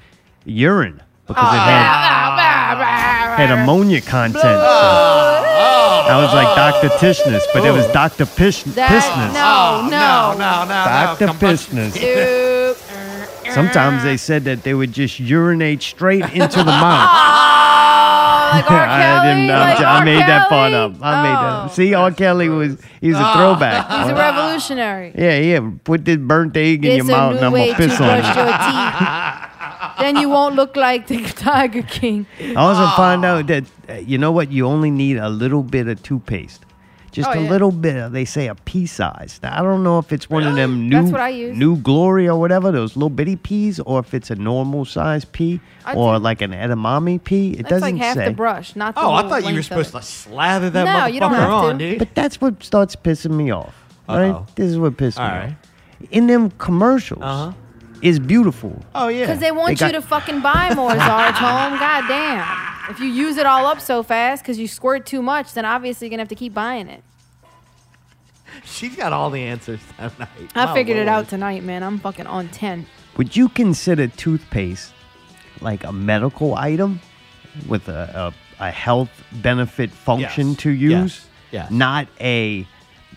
urine 0.46 1.02
because 1.26 1.44
Oh, 1.46 1.54
it 1.54 1.60
had, 1.60 3.36
had 3.48 3.50
ammonia 3.50 4.00
content. 4.00 4.42
Oh. 4.46 5.31
I 6.04 6.16
was 6.22 6.32
like 6.34 6.54
Dr. 6.56 6.88
Tishness, 6.98 7.42
but 7.52 7.64
it 7.64 7.70
was 7.72 7.86
Dr. 7.92 8.26
Pish- 8.26 8.62
That, 8.64 8.90
Pissness. 8.90 9.32
no, 9.34 9.82
no. 9.88 10.32
no, 10.38 10.64
no, 10.64 10.84
Dr. 11.18 11.26
no. 11.26 11.32
Pissness. 11.34 11.94
Dude. 11.94 12.04
Er, 12.04 12.76
er. 13.48 13.52
Sometimes 13.52 14.02
they 14.02 14.16
said 14.16 14.44
that 14.44 14.62
they 14.62 14.74
would 14.74 14.92
just 14.92 15.20
urinate 15.20 15.82
straight 15.82 16.24
into 16.32 16.58
the 16.58 16.64
mouth. 16.64 17.48
Oh, 18.52 18.54
like 18.56 18.64
R. 18.70 18.84
Kelly? 18.84 18.92
I 18.92 19.24
didn't 19.32 19.46
know. 19.46 19.58
Like 19.60 19.80
I 19.80 19.98
R. 20.00 20.04
made 20.04 20.20
that 20.20 20.48
part 20.50 20.72
up. 20.74 20.92
I 21.00 21.22
made 21.22 21.30
Oh. 21.38 21.62
that. 21.68 21.72
See, 21.72 21.94
R. 21.94 22.10
Kelly 22.12 22.50
was 22.50 22.76
he's 23.00 23.14
a 23.14 23.18
ah. 23.18 23.34
throwback. 23.34 23.88
He's 24.02 24.08
a 24.10 24.14
revolutionary. 24.14 25.12
yeah, 25.16 25.38
yeah. 25.38 25.70
Put 25.84 26.04
this 26.04 26.18
burnt 26.18 26.54
egg 26.58 26.84
in 26.84 26.90
It's 26.90 26.96
your 26.98 27.16
mouth, 27.16 27.36
and 27.36 27.46
I'm 27.46 27.52
gonna 27.52 27.74
piss 27.74 27.98
on 27.98 28.20
brush 28.20 28.36
you. 28.36 28.42
your 28.42 28.52
teeth. 28.52 29.41
Then 30.02 30.16
you 30.16 30.28
won't 30.28 30.54
look 30.54 30.76
like 30.76 31.06
the 31.06 31.22
Tiger 31.36 31.82
King. 31.82 32.26
I 32.40 32.54
also 32.56 32.86
find 32.96 33.24
out 33.24 33.46
that 33.46 33.64
uh, 33.88 33.94
you 33.94 34.18
know 34.18 34.32
what? 34.32 34.50
You 34.52 34.66
only 34.66 34.90
need 34.90 35.16
a 35.16 35.28
little 35.28 35.62
bit 35.62 35.88
of 35.88 36.02
toothpaste, 36.02 36.64
just 37.10 37.28
Oh, 37.28 37.32
a 37.32 37.42
yeah. 37.42 37.50
little 37.50 37.70
bit. 37.72 37.96
Of, 37.96 38.12
they 38.12 38.24
say 38.24 38.48
a 38.48 38.54
pea 38.54 38.86
size. 38.86 39.38
Now, 39.42 39.58
I 39.58 39.62
don't 39.62 39.82
know 39.82 39.98
if 39.98 40.12
it's 40.12 40.30
one 40.30 40.44
of 40.46 40.54
them 40.54 40.88
new, 40.88 41.00
That's 41.00 41.12
what 41.12 41.20
I 41.20 41.28
use. 41.30 41.56
new 41.56 41.76
glory 41.76 42.28
or 42.28 42.38
whatever, 42.38 42.70
those 42.72 42.96
little 42.96 43.10
bitty 43.10 43.36
peas, 43.36 43.80
or 43.80 44.00
if 44.00 44.14
it's 44.14 44.30
a 44.30 44.34
normal 44.36 44.84
size 44.84 45.24
pea, 45.24 45.60
I 45.84 45.94
or 45.94 46.14
think- 46.14 46.24
like 46.24 46.40
an 46.42 46.52
edamame 46.52 47.22
pea. 47.22 47.52
It 47.52 47.66
doesn't 47.68 47.80
like 47.82 47.96
half 47.96 48.16
say. 48.16 48.26
the 48.28 48.34
brush, 48.34 48.74
not 48.76 48.94
the 48.94 49.00
Oh, 49.02 49.12
I 49.12 49.28
thought 49.28 49.44
you 49.46 49.54
were 49.54 49.62
supposed 49.62 49.92
to 49.92 50.02
slather 50.02 50.70
that 50.70 50.84
No, 50.84 50.90
motherfucker 50.90 51.12
you 51.14 51.20
don't 51.20 51.34
have 51.34 51.50
on, 51.50 51.78
to. 51.78 51.90
dude. 51.90 51.98
But 51.98 52.14
that's 52.14 52.40
what 52.40 52.62
starts 52.62 52.96
pissing 52.96 53.32
me 53.32 53.50
off. 53.50 53.74
Right? 54.08 54.30
Uh-oh. 54.30 54.46
This 54.56 54.70
is 54.70 54.78
what 54.78 54.96
pisses 54.96 55.18
All 55.18 55.28
me 55.28 55.34
right. 55.38 55.48
off. 55.50 56.08
In 56.10 56.26
them 56.26 56.50
commercials, 56.52 57.22
Uh-huh. 57.22 57.52
Is 58.02 58.18
beautiful. 58.18 58.82
Oh 58.94 59.08
yeah. 59.08 59.20
Because 59.20 59.38
they 59.38 59.52
want 59.52 59.78
They 59.78 59.86
you 59.86 59.92
got- 59.92 60.00
to 60.00 60.06
fucking 60.06 60.40
buy 60.42 60.74
more 60.74 60.90
Zartome. 60.90 61.78
God 61.78 62.04
damn. 62.08 62.90
If 62.90 62.98
you 63.00 63.06
use 63.06 63.36
it 63.38 63.46
all 63.46 63.64
up 63.66 63.80
so 63.80 64.02
fast 64.02 64.42
because 64.42 64.58
you 64.58 64.66
squirt 64.68 65.06
too 65.06 65.22
much, 65.22 65.52
then 65.54 65.64
obviously 65.64 66.06
you're 66.06 66.10
going 66.10 66.18
to 66.18 66.22
have 66.22 66.28
to 66.28 66.34
keep 66.34 66.52
buying 66.52 66.88
it. 66.88 67.02
She's 68.64 68.94
got 68.96 69.12
all 69.12 69.30
the 69.30 69.40
answers 69.42 69.80
tonight. 69.96 70.28
I 70.54 70.66
My 70.66 70.74
figured 70.74 70.96
it 70.98 71.06
lord. 71.06 71.08
out 71.08 71.28
tonight, 71.28 71.62
man. 71.64 71.82
I'm 71.82 71.98
fucking 71.98 72.26
on 72.26 72.48
10. 72.48 72.86
Would 73.16 73.34
you 73.36 73.48
consider 73.48 74.08
toothpaste 74.08 74.92
like 75.60 75.84
a 75.84 75.92
medical 75.92 76.54
item 76.54 77.00
with 77.68 77.88
a, 77.88 78.32
a, 78.60 78.64
a 78.66 78.70
health 78.70 79.10
benefit 79.32 79.90
function 79.90 80.48
Yes. 80.50 80.56
to 80.58 80.70
use? 80.70 80.90
Yes. 80.90 81.26
Yes. 81.52 81.70
Not 81.70 82.08
a 82.20 82.66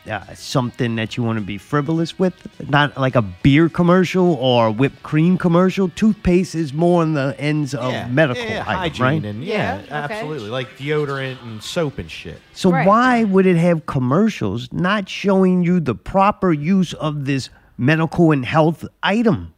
uh, 0.09 0.33
something 0.35 0.95
that 0.95 1.17
you 1.17 1.23
want 1.23 1.39
to 1.39 1.45
be 1.45 1.57
frivolous 1.57 2.17
with. 2.19 2.33
Not 2.69 2.97
like 2.97 3.15
a 3.15 3.21
beer 3.21 3.69
commercial 3.69 4.33
or 4.35 4.71
whipped 4.71 5.01
cream 5.03 5.37
commercial. 5.37 5.89
Toothpaste 5.89 6.55
is 6.55 6.73
more 6.73 7.01
on 7.01 7.13
the 7.13 7.35
ends 7.39 7.73
of 7.73 7.91
Yeah, 7.91 8.07
medical 8.07 8.43
yeah, 8.45 8.63
item, 8.67 8.79
hygiene 8.81 9.01
right? 9.03 9.25
and 9.25 9.43
Yeah, 9.43 9.55
yeah, 9.75 9.81
okay. 9.81 10.13
absolutely, 10.13 10.49
like 10.49 10.77
deodorant 10.77 11.41
and 11.41 11.61
soap 11.63 11.97
and 11.99 12.09
shit. 12.11 12.39
So 12.53 12.71
Right. 12.71 12.85
why 12.87 13.23
would 13.23 13.45
it 13.45 13.57
have 13.57 13.85
commercials 13.87 14.71
not 14.71 15.09
showing 15.09 15.63
you 15.63 15.79
the 15.79 15.95
proper 15.95 16.53
use 16.53 16.93
of 16.93 17.25
this 17.25 17.49
medical 17.77 18.31
and 18.31 18.45
health 18.45 18.85
item? 19.03 19.53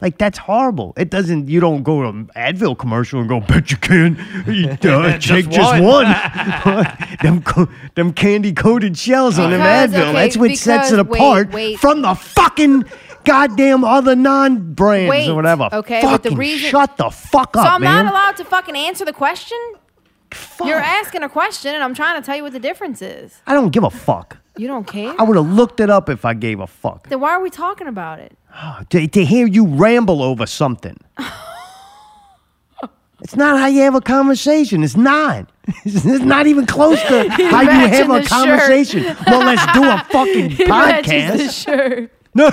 Like 0.00 0.16
that's 0.16 0.38
horrible. 0.38 0.92
It 0.96 1.10
doesn't. 1.10 1.48
You 1.48 1.58
don't 1.58 1.82
go 1.82 2.02
to 2.02 2.08
an 2.08 2.30
Advil 2.36 2.78
commercial 2.78 3.18
and 3.18 3.28
go, 3.28 3.40
"Bet 3.40 3.70
you 3.72 3.76
can 3.78 4.16
eat, 4.48 4.68
uh, 4.86 5.18
Just 5.18 5.26
take 5.26 5.48
just 5.48 5.72
one." 5.82 5.82
one." 5.82 6.06
them 7.22 7.42
co- 7.42 7.68
them 7.96 8.12
candy 8.12 8.52
coated 8.52 8.96
shells 8.96 9.38
on 9.40 9.50
them 9.50 9.60
Advil. 9.60 9.98
okay, 10.10 10.12
that's 10.12 10.36
what 10.36 10.56
sets 10.56 10.92
it 10.92 10.96
because- 10.98 11.08
wait, 11.08 11.18
apart 11.18 11.52
wait. 11.52 11.78
from 11.80 12.02
the 12.02 12.14
fucking 12.14 12.84
goddamn 13.24 13.82
other 13.82 14.14
non 14.14 14.72
brands 14.74 15.28
or 15.28 15.34
whatever. 15.34 15.68
okay, 15.72 16.00
but 16.00 16.22
the 16.22 16.30
reason- 16.30 16.70
shut 16.70 16.96
the 16.96 17.10
fuck 17.10 17.56
up. 17.56 17.64
So 17.66 17.70
I'm 17.72 17.82
man. 17.82 18.04
not 18.06 18.12
allowed 18.12 18.36
to 18.36 18.44
fucking 18.44 18.76
answer 18.76 19.04
the 19.04 19.12
question? 19.12 19.58
Fuck. 20.30 20.68
You're 20.68 20.78
asking 20.78 21.22
a 21.24 21.28
question 21.28 21.74
and 21.74 21.82
I'm 21.82 21.94
trying 21.94 22.20
to 22.22 22.24
tell 22.24 22.36
you 22.36 22.42
what 22.44 22.52
the 22.52 22.60
difference 22.60 23.02
is. 23.02 23.40
I 23.46 23.52
don't 23.54 23.70
give 23.70 23.82
a 23.82 23.90
fuck. 23.90 24.37
You 24.58 24.66
don't 24.66 24.86
care? 24.86 25.14
I 25.18 25.22
would 25.22 25.36
have 25.36 25.48
looked 25.50 25.80
it 25.80 25.88
up 25.88 26.08
if 26.08 26.24
I 26.24 26.34
gave 26.34 26.60
a 26.60 26.66
fuck. 26.66 27.08
Then 27.08 27.20
why 27.20 27.30
are 27.30 27.40
we 27.40 27.48
talking 27.50 27.86
about 27.86 28.18
it? 28.18 28.36
Ah, 28.52 28.84
to, 28.90 29.06
to 29.08 29.24
hear 29.24 29.46
you 29.46 29.66
ramble 29.66 30.22
over 30.22 30.46
something. 30.46 30.96
it's 33.22 33.36
not 33.36 33.58
how 33.58 33.66
you 33.66 33.80
have 33.82 33.94
a 33.94 34.00
conversation. 34.00 34.82
It's 34.82 34.96
not. 34.96 35.50
It's 35.84 36.04
not 36.04 36.46
even 36.46 36.66
close 36.66 37.00
to 37.02 37.28
how 37.30 37.60
you 37.62 37.68
have 37.70 38.10
a 38.10 38.22
conversation. 38.24 39.04
Well, 39.26 39.40
let's 39.40 39.64
do 39.72 39.84
a 39.84 40.04
fucking 40.10 40.50
He 40.50 40.64
matches 40.64 41.54
the 41.54 41.62
podcast. 41.62 41.64
shirt. 41.64 42.10
No. 42.34 42.50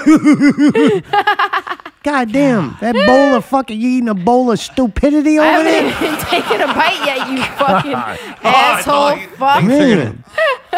God 2.05 2.31
damn. 2.31 2.77
That 2.81 2.93
bowl 2.93 3.33
of 3.35 3.45
fucking, 3.45 3.81
you 3.81 3.89
eating 3.89 4.09
a 4.09 4.13
bowl 4.13 4.51
of 4.51 4.59
stupidity 4.59 5.39
I 5.39 5.55
over 5.57 5.67
haven't 5.69 5.99
there? 6.01 6.09
even 6.09 6.25
taken 6.25 6.61
a 6.61 6.67
bite 6.67 7.01
yet, 7.03 7.29
you 7.31 7.43
fucking 7.57 7.93
asshole. 8.43 9.17
Fuck. 9.37 9.63
Man. 9.63 10.23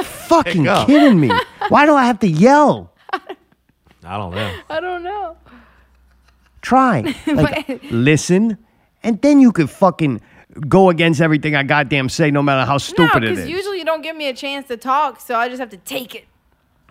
fucking 0.03 0.63
Pick 0.63 0.71
up. 0.71 0.87
kidding 0.87 1.19
me. 1.19 1.29
Why 1.67 1.85
do 1.85 1.95
I 1.95 2.05
have 2.05 2.19
to 2.19 2.27
yell? 2.29 2.93
I 3.11 4.17
don't 4.17 4.33
know. 4.33 4.55
I 4.69 4.79
don't 4.79 5.03
know. 5.03 5.35
Try. 6.61 7.13
Like, 7.27 7.81
listen, 7.91 8.57
and 9.03 9.21
then 9.21 9.41
you 9.41 9.51
could 9.51 9.69
fucking 9.69 10.21
go 10.69 10.89
against 10.89 11.19
everything 11.19 11.55
I 11.57 11.63
goddamn 11.63 12.07
say, 12.07 12.31
no 12.31 12.41
matter 12.41 12.65
how 12.65 12.73
No, 12.73 12.77
stupid 12.77 13.23
it 13.23 13.29
because 13.31 13.39
is. 13.39 13.49
usually 13.49 13.79
you 13.79 13.85
don't 13.85 14.01
give 14.01 14.15
me 14.15 14.29
a 14.29 14.33
chance 14.33 14.67
to 14.69 14.77
talk, 14.77 15.19
so 15.19 15.35
I 15.35 15.49
just 15.49 15.59
have 15.59 15.69
to 15.71 15.77
take 15.77 16.15
it. 16.15 16.25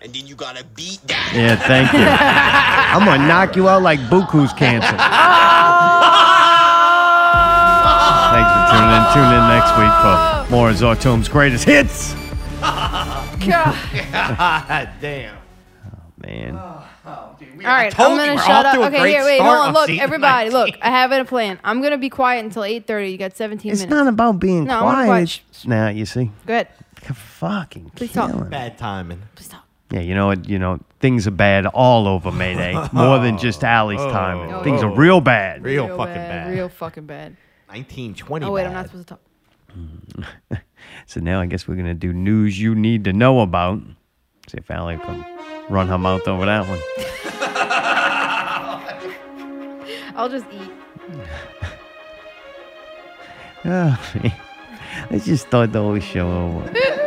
And 0.03 0.12
then 0.12 0.26
you 0.26 0.35
gotta 0.35 0.65
beat 0.75 1.00
that. 1.09 1.33
Yeah, 1.35 1.57
thank 1.57 1.93
you. 1.93 2.00
I'm 2.07 3.05
gonna 3.07 3.26
knock 3.26 3.57
you 3.57 3.69
out 3.69 3.83
like 3.83 3.99
Buku's 4.00 4.53
cancer. 4.53 4.97
Thanks 8.33 8.50
for 8.53 8.62
tuning 8.73 8.93
in. 8.93 9.03
Tune 9.15 9.33
in 9.33 9.45
next 9.49 9.73
week 9.79 9.95
for 10.03 10.50
more 10.53 10.71
of 10.71 10.76
Zartome's 10.76 11.29
greatest 11.29 11.65
hits. 11.65 12.15
God. 12.61 13.38
God 14.12 14.88
damn. 15.00 15.37
Oh, 15.37 15.91
man, 16.19 16.57
All 16.57 16.85
right, 17.65 17.93
told 17.93 18.12
I'm 18.12 18.17
gonna 18.19 18.35
we're 18.35 18.41
shut 18.43 18.67
up. 18.67 18.76
Okay, 18.79 18.99
great 19.00 19.11
here, 19.12 19.25
wait, 19.25 19.37
start 19.37 19.49
hold 19.49 19.61
on. 19.61 19.69
on 19.69 19.75
Look, 19.75 19.91
everybody, 20.03 20.50
19. 20.50 20.53
look. 20.73 20.75
I 20.83 20.91
have 20.91 21.12
a 21.12 21.25
plan. 21.25 21.59
I'm 21.65 21.81
gonna 21.81 21.99
be 21.99 22.11
quiet 22.11 22.45
until 22.45 22.62
8:30. 22.65 23.12
You 23.12 23.17
got 23.19 23.37
17 23.37 23.71
it's 23.73 23.81
minutes. 23.83 23.95
not 23.97 24.09
about 24.09 24.41
being 24.41 24.65
No, 24.65 24.79
I 24.79 24.83
wanna 24.83 25.05
quiet. 25.07 25.21
watch. 25.23 25.45
It's- 25.50 25.67
Now 25.67 25.88
you 25.88 26.05
see, 26.05 26.31
Go 26.47 26.53
ahead. 26.55 26.69
fucking 27.15 27.93
Please 27.95 28.12
talk. 28.12 28.31
killing. 28.33 28.49
Bad 28.50 28.76
timing. 28.76 29.23
Please 29.37 29.47
stop. 29.47 29.65
Yeah, 29.90 30.00
you 30.00 30.14
know 30.14 30.26
what? 30.26 30.49
You 30.49 30.59
know 30.59 30.81
things 31.00 31.26
are 31.26 31.31
bad 31.33 31.66
all 31.66 32.09
over 32.09 32.33
Mayday. 32.33 32.75
More 32.93 33.19
than 33.19 33.38
just 33.38 33.62
Allie's 33.62 34.00
time. 34.00 34.52
Oh, 34.52 34.64
things 34.64 34.83
yeah. 34.83 34.88
are 34.88 34.95
real 34.95 35.21
bad. 35.21 35.62
Real, 35.62 35.87
fucking 35.88 36.14
bad. 36.14 36.52
Real 36.52 36.69
fucking 36.69 37.07
bad. 37.07 37.37
1920. 37.69 38.47
Oh 38.47 38.52
wait, 38.52 38.66
I'm 38.66 38.73
not 38.73 38.87
supposed 38.87 39.09
to 39.09 39.14
talk. 39.14 39.21
So 41.09 41.21
now 41.21 41.40
I 41.40 41.47
guess 41.47 41.69
we're 41.69 41.76
gonna 41.76 41.95
do 41.95 42.12
news 42.12 42.61
you 42.61 42.75
need 42.75 43.05
to 43.05 43.12
know 43.12 43.40
about. 43.40 43.81
See 44.49 44.59
if 44.59 44.69
Allie 44.71 44.97
can 44.97 45.25
run 45.69 45.87
her 45.88 45.99
mouth 45.99 46.26
over 46.26 46.47
that 46.47 46.66
one. 46.69 46.81
I'll 50.16 50.28
just 50.28 50.47
eat. 50.52 50.71
Ah, 53.64 54.00
Let's 55.11 55.26
just 55.26 55.47
start 55.47 55.73
the 55.73 55.81
whole 55.81 56.00
show 56.00 56.28
over. 56.28 57.02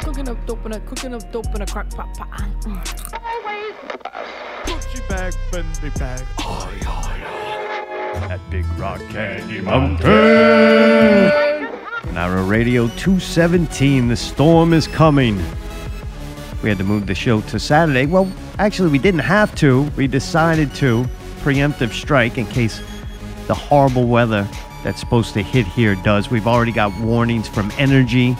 Cooking 0.00 0.28
up 0.28 0.44
dope 0.44 0.66
in 0.66 0.72
a 0.72 0.80
cooking 0.80 1.14
up 1.14 1.30
dope 1.30 1.54
in 1.54 1.62
a 1.62 1.66
crock 1.66 1.88
pot 1.90 2.12
pot. 2.16 2.28
Gucci 4.64 5.08
bag, 5.08 5.32
Fendi 5.52 5.96
bag. 5.96 6.20
At 8.28 8.40
Big 8.50 8.66
Rock 8.76 9.00
Candy 9.10 9.60
Mountain. 9.60 10.04
Nara 12.12 12.42
Radio 12.42 12.88
217. 12.88 14.08
The 14.08 14.16
storm 14.16 14.72
is 14.72 14.88
coming. 14.88 15.36
We 16.64 16.68
had 16.68 16.78
to 16.78 16.84
move 16.84 17.06
the 17.06 17.14
show 17.14 17.40
to 17.42 17.60
Saturday. 17.60 18.06
Well, 18.06 18.28
actually, 18.58 18.90
we 18.90 18.98
didn't 18.98 19.20
have 19.20 19.54
to. 19.56 19.82
We 19.96 20.08
decided 20.08 20.74
to. 20.76 21.04
Preemptive 21.42 21.92
strike 21.92 22.36
in 22.36 22.46
case 22.46 22.80
the 23.46 23.54
horrible 23.54 24.08
weather 24.08 24.48
that's 24.82 24.98
supposed 24.98 25.34
to 25.34 25.42
hit 25.42 25.66
here 25.66 25.94
does. 25.96 26.30
We've 26.30 26.48
already 26.48 26.72
got 26.72 26.98
warnings 27.00 27.46
from 27.46 27.70
energy. 27.78 28.36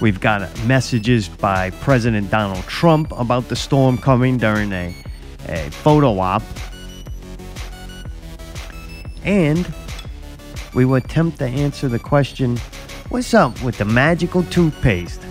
We've 0.00 0.20
got 0.20 0.42
messages 0.66 1.26
by 1.26 1.70
President 1.70 2.30
Donald 2.30 2.64
Trump 2.64 3.12
about 3.12 3.48
the 3.48 3.56
storm 3.56 3.96
coming 3.96 4.36
during 4.36 4.70
a, 4.72 4.94
a 5.48 5.70
photo 5.70 6.18
op. 6.18 6.42
And 9.24 9.66
we 10.74 10.84
will 10.84 10.96
attempt 10.96 11.38
to 11.38 11.46
answer 11.46 11.88
the 11.88 11.98
question 11.98 12.58
what's 13.08 13.32
up 13.32 13.60
with 13.62 13.78
the 13.78 13.86
magical 13.86 14.42
toothpaste? 14.44 15.22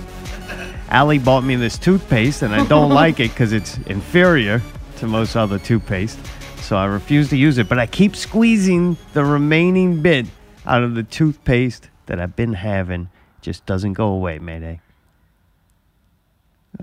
Allie 0.89 1.19
bought 1.19 1.43
me 1.43 1.55
this 1.55 1.77
toothpaste, 1.77 2.41
and 2.41 2.55
I 2.55 2.65
don't 2.65 2.89
like 3.03 3.19
it 3.19 3.29
because 3.29 3.53
it's 3.53 3.77
inferior 3.85 4.63
to 4.97 5.07
most 5.07 5.35
other 5.35 5.59
toothpaste. 5.59 6.19
So 6.61 6.75
I 6.77 6.85
refuse 6.85 7.29
to 7.29 7.37
use 7.37 7.59
it, 7.59 7.69
but 7.69 7.77
I 7.77 7.85
keep 7.85 8.15
squeezing 8.15 8.97
the 9.13 9.23
remaining 9.23 10.01
bit 10.01 10.25
out 10.65 10.81
of 10.81 10.95
the 10.95 11.03
toothpaste 11.03 11.89
that 12.07 12.19
I've 12.19 12.35
been 12.35 12.53
having. 12.53 13.09
Just 13.45 13.67
doesn't 13.67 13.93
go 13.93 14.07
away, 14.07 14.39
Mayday. 14.39 14.81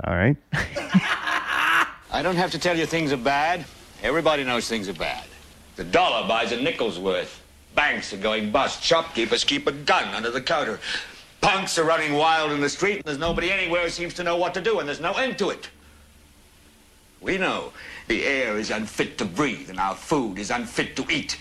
All 0.05 0.15
right. 0.15 0.37
I 2.13 2.21
don't 2.23 2.37
have 2.37 2.53
to 2.53 2.59
tell 2.61 2.79
you 2.79 2.87
things 2.87 3.13
are 3.13 3.17
bad. 3.17 3.65
Everybody 4.01 4.45
knows 4.45 4.69
things 4.69 4.89
are 4.89 4.95
bad. 4.95 5.25
The 5.75 5.83
dollar 5.83 6.29
buys 6.29 6.53
a 6.53 6.63
nickel's 6.63 7.01
worth. 7.01 7.43
Banks 7.75 8.13
are 8.13 8.17
going 8.17 8.53
bust. 8.53 8.81
Shopkeepers 8.81 9.43
keep 9.43 9.67
a 9.67 9.73
gun 9.73 10.15
under 10.15 10.31
the 10.31 10.41
counter. 10.41 10.79
Punks 11.41 11.81
are 11.81 11.85
running 11.85 12.13
wild 12.13 12.53
in 12.53 12.61
the 12.61 12.69
street, 12.69 12.99
and 12.99 13.05
there's 13.07 13.19
nobody 13.19 13.51
anywhere 13.51 13.83
who 13.83 13.89
seems 13.89 14.15
to 14.15 14.23
know 14.23 14.37
what 14.37 14.55
to 14.55 14.61
do, 14.61 14.79
and 14.79 14.87
there's 14.87 15.01
no 15.01 15.15
end 15.15 15.39
to 15.39 15.51
it. 15.51 15.69
We 17.21 17.39
know 17.39 17.73
the 18.07 18.25
air 18.25 18.57
is 18.57 18.71
unfit 18.71 19.19
to 19.19 19.25
breathe, 19.25 19.69
and 19.69 19.81
our 19.81 19.97
food 19.97 20.39
is 20.39 20.53
unfit 20.53 20.95
to 20.95 21.07
eat. 21.11 21.41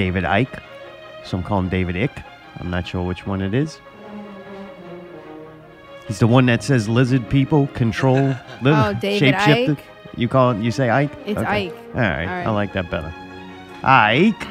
David 0.00 0.24
Icke. 0.24 0.58
Some 1.24 1.42
call 1.42 1.58
him 1.58 1.68
David 1.68 1.94
Ick. 1.94 2.22
I'm 2.58 2.70
not 2.70 2.86
sure 2.86 3.02
which 3.02 3.26
one 3.26 3.42
it 3.42 3.52
is. 3.52 3.78
He's 6.08 6.20
the 6.20 6.26
one 6.26 6.46
that 6.46 6.62
says 6.62 6.88
lizard 6.88 7.28
people 7.28 7.66
control 7.74 8.34
Oh, 8.64 8.94
David. 8.94 9.34
Icke? 9.34 9.78
You 10.16 10.26
call 10.26 10.52
it? 10.52 10.62
You 10.62 10.70
say 10.70 10.88
Ike? 10.88 11.12
It's 11.26 11.38
Ike. 11.38 11.44
All 11.44 11.44
right, 11.44 11.72
All 11.94 12.00
right. 12.00 12.46
I 12.46 12.50
like 12.50 12.72
that 12.72 12.90
better. 12.90 13.12
Ike. 13.82 14.46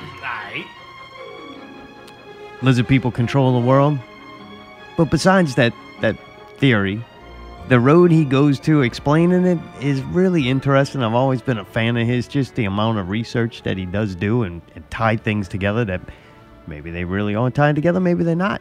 Lizard 2.62 2.88
people 2.88 3.09
control 3.09 3.59
the 3.59 3.65
world. 3.65 3.97
But 4.97 5.09
besides 5.09 5.55
that 5.55 5.73
that 6.01 6.15
theory, 6.57 7.03
the 7.69 7.79
road 7.79 8.12
he 8.12 8.25
goes 8.25 8.60
to 8.60 8.82
explaining 8.82 9.45
it 9.45 9.60
is 9.79 10.01
really 10.01 10.49
interesting. 10.49 11.03
I've 11.03 11.13
always 11.13 11.39
been 11.39 11.60
a 11.60 11.65
fan 11.65 11.97
of 11.97 12.08
his, 12.08 12.27
just 12.27 12.55
the 12.55 12.65
amount 12.65 12.97
of 12.97 13.10
research 13.10 13.62
that 13.62 13.77
he 13.77 13.86
does 13.86 14.15
do 14.15 14.41
and, 14.41 14.63
and 14.73 14.89
tie 14.89 15.17
things 15.17 15.47
together 15.47 15.86
that 15.86 16.01
maybe 16.65 16.89
they 16.89 17.03
really 17.03 17.36
aren't 17.36 17.53
tied 17.53 17.75
together, 17.75 17.99
maybe 17.99 18.23
they're 18.23 18.36
not. 18.36 18.60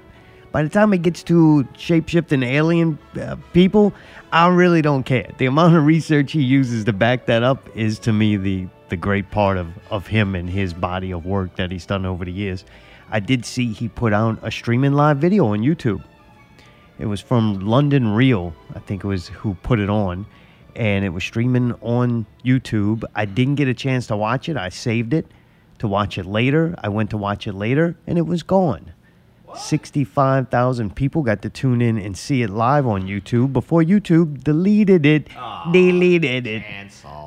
By 0.53 0.63
the 0.63 0.69
time 0.69 0.93
it 0.93 1.01
gets 1.01 1.23
to 1.25 1.67
shapeshifting 1.73 2.45
alien 2.45 2.99
uh, 3.19 3.37
people, 3.55 3.95
I 4.31 4.49
really 4.49 4.83
don't 4.83 5.05
care. 5.05 5.31
The 5.39 5.47
amount 5.47 5.75
of 5.75 5.87
research 5.87 6.33
he 6.33 6.43
uses 6.43 6.85
to 6.85 6.93
back 6.93 7.27
that 7.27 7.43
up 7.43 7.67
is 7.75 7.99
to 8.01 8.13
me 8.13 8.37
the 8.37 8.69
the 8.89 8.97
great 8.97 9.31
part 9.31 9.59
of, 9.59 9.69
of 9.91 10.07
him 10.07 10.35
and 10.35 10.49
his 10.49 10.73
body 10.73 11.13
of 11.13 11.27
work 11.27 11.55
that 11.57 11.71
he's 11.71 11.85
done 11.85 12.07
over 12.07 12.25
the 12.25 12.33
years. 12.33 12.65
I 13.11 13.21
did 13.21 13.45
see 13.45 13.75
he 13.75 13.87
put 13.87 14.15
out 14.15 14.39
a 14.43 14.51
streaming 14.51 14.95
live 14.95 15.19
video 15.19 15.49
on 15.49 15.59
YouTube. 15.59 16.03
It 16.99 17.07
was 17.07 17.21
from 17.21 17.61
London 17.61 18.09
Real, 18.09 18.55
I 18.75 18.81
think 18.81 19.05
it 19.05 19.07
was 19.07 19.29
who 19.29 19.55
put 19.63 19.79
it 19.79 19.89
on, 19.89 20.27
and 20.75 21.05
it 21.05 21.11
was 21.11 21.23
streaming 21.23 21.73
on 21.81 22.27
YouTube. 22.45 23.05
I 23.15 23.25
didn't 23.25 23.55
get 23.55 23.69
a 23.69 23.75
chance 23.75 24.09
to 24.09 24.17
watch 24.17 24.49
it. 24.49 24.57
I 24.57 24.69
saved 24.69 25.15
it 25.15 25.27
to 25.79 25.87
watch 25.87 26.19
it 26.19 26.27
later. 26.27 26.75
I 26.79 26.89
went 26.89 27.11
to 27.11 27.17
watch 27.17 27.47
it 27.47 27.53
later, 27.53 27.97
and 28.07 28.19
it 28.19 28.27
was 28.27 28.43
gone. 28.43 28.93
65,000 29.55 30.95
people 30.95 31.23
got 31.23 31.41
to 31.43 31.49
tune 31.49 31.81
in 31.81 31.99
and 31.99 32.17
see 32.17 32.43
it 32.43 32.51
live 32.51 32.87
on 32.87 33.05
YouTube 33.05 33.53
before 33.53 33.83
YouTube 33.83 34.45
deleted 34.45 35.07
it. 35.07 35.29
deleted 35.73 36.47
it. 36.47 36.63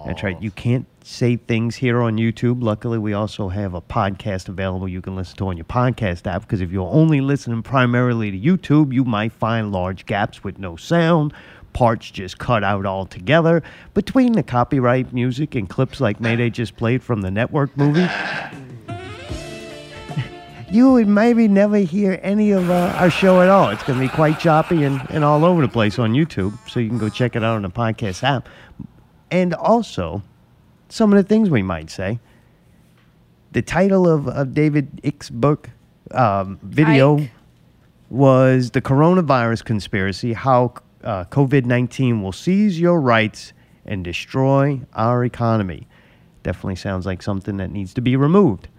That's 0.05 0.21
right. 0.23 0.39
You 0.41 0.51
can't 0.51 0.85
say 1.03 1.35
things 1.35 1.75
here 1.75 2.01
on 2.01 2.17
YouTube. 2.17 2.61
Luckily, 2.61 2.97
we 2.97 3.13
also 3.13 3.49
have 3.49 3.73
a 3.73 3.81
podcast 3.81 4.47
available 4.47 4.87
you 4.87 5.01
can 5.01 5.15
listen 5.15 5.37
to 5.37 5.47
on 5.47 5.57
your 5.57 5.65
podcast 5.65 6.27
app 6.27 6.43
because 6.43 6.61
if 6.61 6.71
you're 6.71 6.89
only 6.89 7.21
listening 7.21 7.63
primarily 7.63 8.31
to 8.31 8.37
YouTube, 8.37 8.93
you 8.93 9.03
might 9.03 9.33
find 9.33 9.71
large 9.71 10.05
gaps 10.05 10.43
with 10.43 10.59
no 10.59 10.75
sound, 10.75 11.33
parts 11.73 12.11
just 12.11 12.37
cut 12.37 12.63
out 12.63 12.85
altogether. 12.85 13.63
Between 13.93 14.33
the 14.33 14.43
copyright 14.43 15.13
music 15.13 15.55
and 15.55 15.69
clips 15.69 15.99
like 15.99 16.19
Mayday 16.19 16.49
just 16.49 16.75
played 16.75 17.03
from 17.03 17.21
the 17.21 17.31
network 17.31 17.75
movie, 17.75 18.07
you 20.71 20.93
would 20.93 21.07
maybe 21.07 21.47
never 21.47 21.77
hear 21.77 22.19
any 22.21 22.51
of 22.51 22.69
uh, 22.69 22.93
our 22.97 23.09
show 23.09 23.41
at 23.41 23.49
all. 23.49 23.69
It's 23.69 23.83
going 23.83 23.99
to 23.99 24.05
be 24.05 24.09
quite 24.09 24.39
choppy 24.39 24.83
and, 24.83 25.01
and 25.09 25.23
all 25.23 25.43
over 25.45 25.61
the 25.61 25.67
place 25.67 25.99
on 25.99 26.13
YouTube, 26.13 26.57
so 26.69 26.79
you 26.79 26.89
can 26.89 26.97
go 26.97 27.09
check 27.09 27.35
it 27.35 27.43
out 27.43 27.55
on 27.55 27.63
the 27.63 27.69
podcast 27.69 28.23
app. 28.23 28.47
And 29.31 29.53
also, 29.53 30.21
some 30.91 31.11
of 31.13 31.17
the 31.17 31.27
things 31.27 31.49
we 31.49 31.61
might 31.63 31.89
say. 31.89 32.19
The 33.53 33.61
title 33.61 34.07
of, 34.07 34.27
of 34.27 34.53
David 34.53 35.01
Icke's 35.03 35.29
book 35.29 35.69
um, 36.11 36.59
video 36.63 37.17
Ike. 37.19 37.31
was 38.09 38.71
The 38.71 38.81
Coronavirus 38.81 39.65
Conspiracy 39.65 40.33
How 40.33 40.73
uh, 41.03 41.25
COVID 41.25 41.65
19 41.65 42.21
Will 42.21 42.31
Seize 42.31 42.79
Your 42.79 43.01
Rights 43.01 43.53
and 43.85 44.03
Destroy 44.03 44.81
Our 44.93 45.25
Economy. 45.25 45.87
Definitely 46.43 46.75
sounds 46.77 47.05
like 47.05 47.21
something 47.21 47.57
that 47.57 47.71
needs 47.71 47.93
to 47.95 48.01
be 48.01 48.15
removed. 48.15 48.67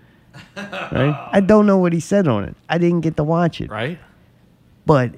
Right? 0.57 1.29
I 1.33 1.41
don't 1.41 1.67
know 1.67 1.77
what 1.79 1.93
he 1.93 2.01
said 2.01 2.27
on 2.29 2.45
it. 2.45 2.55
I 2.69 2.79
didn't 2.79 3.01
get 3.01 3.17
to 3.19 3.25
watch 3.25 3.61
it. 3.61 3.71
Right? 3.71 3.99
But, 4.87 5.15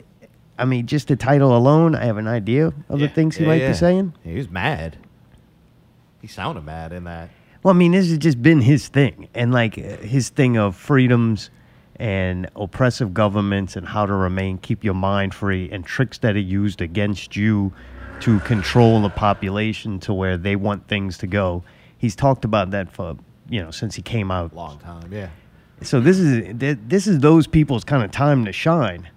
I 0.58 0.64
mean, 0.64 0.86
just 0.86 1.08
the 1.08 1.16
title 1.16 1.56
alone, 1.56 1.94
I 1.94 2.04
have 2.04 2.16
an 2.16 2.26
idea 2.28 2.72
of 2.88 2.98
the 3.00 3.08
things 3.08 3.36
he 3.36 3.42
Yeah, 3.44 3.48
might 3.48 3.60
yeah. 3.62 3.68
be 3.68 3.74
saying. 3.74 4.12
He 4.24 4.34
was 4.34 4.48
mad. 4.50 4.96
He 6.24 6.28
sounded 6.28 6.64
mad 6.64 6.94
in 6.94 7.04
that. 7.04 7.28
Well, 7.62 7.74
I 7.74 7.76
mean, 7.76 7.92
this 7.92 8.08
has 8.08 8.16
just 8.16 8.40
been 8.40 8.62
his 8.62 8.88
thing, 8.88 9.28
and 9.34 9.52
like 9.52 9.74
his 9.74 10.30
thing 10.30 10.56
of 10.56 10.74
freedoms 10.74 11.50
and 11.96 12.48
oppressive 12.56 13.12
governments 13.12 13.76
and 13.76 13.86
how 13.86 14.06
to 14.06 14.14
remain, 14.14 14.56
keep 14.56 14.82
your 14.82 14.94
mind 14.94 15.34
free, 15.34 15.68
and 15.70 15.84
tricks 15.84 16.16
that 16.20 16.34
are 16.34 16.38
used 16.38 16.80
against 16.80 17.36
you 17.36 17.74
to 18.20 18.40
control 18.40 19.02
the 19.02 19.10
population 19.10 20.00
to 20.00 20.14
where 20.14 20.38
they 20.38 20.56
want 20.56 20.88
things 20.88 21.18
to 21.18 21.26
go. 21.26 21.62
He's 21.98 22.16
talked 22.16 22.46
about 22.46 22.70
that 22.70 22.90
for 22.90 23.18
you 23.50 23.62
know 23.62 23.70
since 23.70 23.94
he 23.94 24.00
came 24.00 24.30
out. 24.30 24.54
Long 24.54 24.78
time, 24.78 25.12
yeah. 25.12 25.28
So 25.82 26.00
this 26.00 26.18
is 26.18 26.54
this 26.56 27.06
is 27.06 27.18
those 27.18 27.46
people's 27.46 27.84
kind 27.84 28.02
of 28.02 28.10
time 28.10 28.46
to 28.46 28.52
shine. 28.52 29.10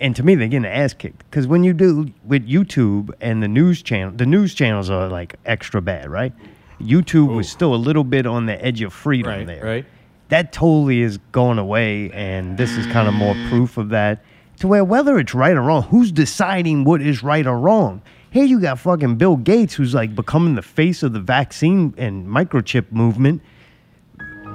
And 0.00 0.16
to 0.16 0.22
me, 0.22 0.34
they're 0.34 0.48
getting 0.48 0.62
their 0.62 0.72
ass 0.72 0.94
kicked 0.94 1.18
because 1.30 1.46
when 1.46 1.62
you 1.62 1.72
do 1.74 2.10
with 2.24 2.48
YouTube 2.48 3.10
and 3.20 3.42
the 3.42 3.48
news 3.48 3.82
channel, 3.82 4.12
the 4.16 4.24
news 4.26 4.54
channels 4.54 4.88
are 4.88 5.08
like 5.08 5.36
extra 5.44 5.82
bad, 5.82 6.10
right? 6.10 6.32
YouTube 6.80 7.34
was 7.36 7.50
still 7.50 7.74
a 7.74 7.76
little 7.76 8.04
bit 8.04 8.26
on 8.26 8.46
the 8.46 8.64
edge 8.64 8.80
of 8.80 8.92
freedom 8.94 9.30
Right, 9.30 9.46
there. 9.46 9.62
right. 9.64 9.84
That 10.30 10.52
totally 10.52 11.02
is 11.02 11.18
going 11.32 11.58
away, 11.58 12.10
and 12.12 12.56
this 12.56 12.70
is 12.78 12.86
kind 12.86 13.08
of 13.08 13.14
more 13.14 13.34
proof 13.50 13.76
of 13.76 13.88
that. 13.90 14.24
To 14.60 14.68
where 14.68 14.84
whether 14.84 15.18
it's 15.18 15.34
right 15.34 15.54
or 15.56 15.60
wrong, 15.62 15.82
who's 15.82 16.12
deciding 16.12 16.84
what 16.84 17.02
is 17.02 17.22
right 17.22 17.46
or 17.46 17.58
wrong? 17.58 18.00
Here 18.30 18.44
you 18.44 18.60
got 18.60 18.78
fucking 18.78 19.16
Bill 19.16 19.36
Gates, 19.36 19.74
who's 19.74 19.92
like 19.92 20.14
becoming 20.14 20.54
the 20.54 20.62
face 20.62 21.02
of 21.02 21.12
the 21.12 21.20
vaccine 21.20 21.92
and 21.98 22.26
microchip 22.26 22.92
movement. 22.92 23.42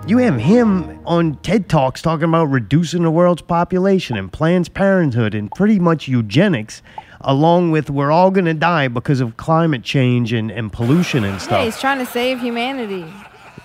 You 0.08 0.20
have 0.20 0.40
him 0.40 1.00
on 1.08 1.34
TED 1.38 1.68
Talks 1.68 2.00
talking 2.00 2.26
about 2.26 2.46
reducing 2.46 3.02
the 3.02 3.10
world's 3.10 3.42
population 3.42 4.18
and 4.18 4.32
Planned 4.32 4.72
Parenthood 4.76 5.34
and 5.34 5.52
pretty 5.52 5.80
much 5.80 6.08
eugenics, 6.08 6.84
along 7.22 7.72
with 7.72 7.90
we're 7.90 8.12
all 8.12 8.30
going 8.30 8.46
to 8.46 8.54
die 8.54 8.88
because 8.88 9.20
of 9.20 9.36
climate 9.38 9.82
change 9.82 10.32
and, 10.32 10.52
and 10.52 10.72
pollution 10.72 11.24
and 11.24 11.42
stuff. 11.42 11.54
Yeah, 11.54 11.58
stuff. 11.58 11.66
he's 11.74 11.82
trying 11.82 11.98
to 11.98 12.06
save 12.06 12.40
humanity. 12.40 13.12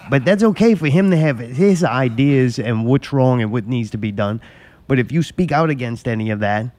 But 0.08 0.24
that's 0.24 0.42
okay 0.42 0.74
for 0.74 0.88
him 0.88 1.10
to 1.10 1.16
have 1.18 1.40
his 1.40 1.84
ideas 1.84 2.58
and 2.58 2.86
what's 2.86 3.12
wrong 3.12 3.42
and 3.42 3.52
what 3.52 3.66
needs 3.66 3.90
to 3.90 3.98
be 3.98 4.10
done. 4.10 4.40
But 4.88 4.98
if 4.98 5.12
you 5.12 5.22
speak 5.22 5.52
out 5.52 5.68
against 5.68 6.08
any 6.08 6.30
of 6.30 6.40
that, 6.40 6.70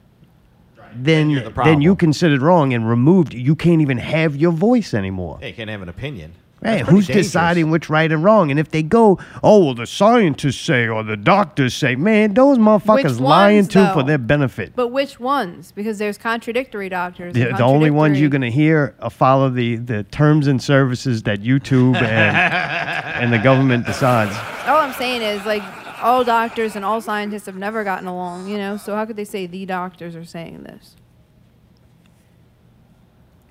then 0.92 1.30
you're 1.30 1.44
the 1.44 1.62
then 1.62 1.80
you 1.80 1.94
considered 1.94 2.42
wrong 2.42 2.74
and 2.74 2.88
removed. 2.88 3.32
You 3.32 3.54
can't 3.54 3.80
even 3.80 3.98
have 3.98 4.34
your 4.34 4.52
voice 4.52 4.92
anymore. 4.92 5.38
Yeah, 5.40 5.46
you 5.46 5.54
can't 5.54 5.70
have 5.70 5.82
an 5.82 5.88
opinion. 5.88 6.34
Right, 6.62 6.76
That's 6.78 6.88
eh, 6.88 6.92
who's 6.92 7.06
dangerous. 7.08 7.26
deciding 7.26 7.70
what's 7.72 7.90
right 7.90 8.10
and 8.10 8.22
wrong? 8.22 8.52
And 8.52 8.60
if 8.60 8.70
they 8.70 8.84
go, 8.84 9.18
oh, 9.42 9.64
well, 9.64 9.74
the 9.74 9.86
scientists 9.86 10.60
say 10.60 10.86
or 10.86 11.02
the 11.02 11.16
doctors 11.16 11.74
say, 11.74 11.96
man, 11.96 12.34
those 12.34 12.56
motherfuckers 12.56 13.04
Which 13.04 13.20
lying 13.20 13.56
ones, 13.56 13.68
too 13.68 13.86
for 13.92 14.04
their 14.04 14.18
benefit. 14.18 14.76
But 14.76 14.88
which 14.88 15.18
ones? 15.18 15.72
Because 15.72 15.98
there's 15.98 16.18
contradictory 16.18 16.88
doctors. 16.88 17.34
The, 17.34 17.48
and 17.48 17.58
the 17.58 17.64
only 17.64 17.90
ones 17.90 18.20
you're 18.20 18.30
going 18.30 18.42
to 18.42 18.50
hear 18.50 18.94
are 19.00 19.10
follow 19.10 19.50
the, 19.50 19.74
the 19.76 20.04
terms 20.04 20.46
and 20.46 20.62
services 20.62 21.24
that 21.24 21.42
YouTube 21.42 21.96
and, 21.96 22.36
and 23.24 23.32
the 23.32 23.38
government 23.38 23.84
decides. 23.84 24.30
All 24.68 24.78
I'm 24.78 24.92
saying 24.92 25.22
is, 25.22 25.44
like, 25.44 25.64
all 26.00 26.22
doctors 26.22 26.76
and 26.76 26.84
all 26.84 27.00
scientists 27.00 27.46
have 27.46 27.56
never 27.56 27.82
gotten 27.82 28.06
along, 28.06 28.46
you 28.46 28.56
know? 28.56 28.76
So 28.76 28.94
how 28.94 29.04
could 29.04 29.16
they 29.16 29.24
say 29.24 29.46
the 29.46 29.66
doctors 29.66 30.14
are 30.14 30.24
saying 30.24 30.62
this? 30.62 30.94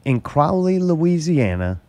In 0.06 0.22
Crowley, 0.22 0.80
Louisiana, 0.80 1.82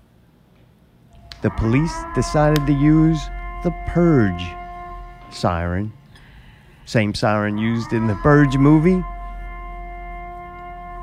the 1.42 1.50
police 1.50 1.94
decided 2.14 2.66
to 2.66 2.72
use 2.72 3.20
the 3.64 3.70
Purge 3.88 4.44
siren. 5.31 5.92
Same 6.85 7.14
siren 7.14 7.59
used 7.59 7.92
in 7.92 8.07
the 8.07 8.14
Purge 8.16 8.57
movie. 8.57 9.02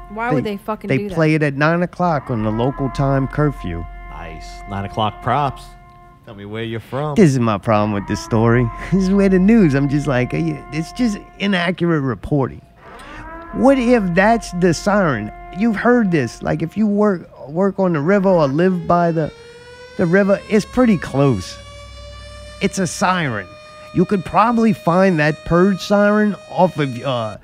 Why 0.09 0.33
would 0.33 0.43
they 0.43 0.57
fucking 0.57 0.87
They 0.87 0.97
do 0.97 1.03
that? 1.03 1.09
They 1.09 1.15
play 1.15 1.33
it 1.35 1.43
at 1.43 1.55
9 1.55 1.83
o'clock 1.83 2.31
on 2.31 2.43
the 2.43 2.51
local 2.51 2.89
time 2.89 3.27
curfew. 3.27 3.85
Nice. 4.09 4.61
Nine 4.69 4.85
o'clock 4.85 5.21
props. 5.21 5.63
Tell 6.25 6.35
me 6.35 6.45
where 6.45 6.63
you're 6.63 6.79
from. 6.79 7.15
This 7.15 7.31
is 7.31 7.39
my 7.39 7.57
problem 7.57 7.91
with 7.91 8.07
this 8.07 8.23
story. 8.23 8.69
This 8.91 9.03
is 9.03 9.09
where 9.11 9.29
the 9.29 9.39
news, 9.39 9.73
I'm 9.73 9.89
just 9.89 10.07
like, 10.07 10.29
it's 10.33 10.91
just 10.93 11.17
inaccurate 11.39 12.01
reporting. 12.01 12.61
What 13.53 13.79
if 13.79 14.03
that's 14.13 14.51
the 14.59 14.73
siren? 14.73 15.31
You've 15.57 15.75
heard 15.75 16.11
this. 16.11 16.43
Like 16.43 16.61
if 16.61 16.77
you 16.77 16.85
work 16.85 17.27
work 17.49 17.79
on 17.79 17.93
the 17.93 17.99
river 17.99 18.29
or 18.29 18.47
live 18.47 18.85
by 18.85 19.11
the 19.11 19.31
the 19.99 20.05
river, 20.05 20.41
is 20.49 20.65
pretty 20.65 20.97
close. 20.97 21.57
It's 22.61 22.79
a 22.79 22.87
siren. 22.87 23.47
You 23.93 24.05
could 24.05 24.23
probably 24.23 24.71
find 24.71 25.19
that 25.19 25.43
purge 25.43 25.81
siren 25.81 26.35
off 26.49 26.77
of 26.79 27.03
uh, 27.03 27.37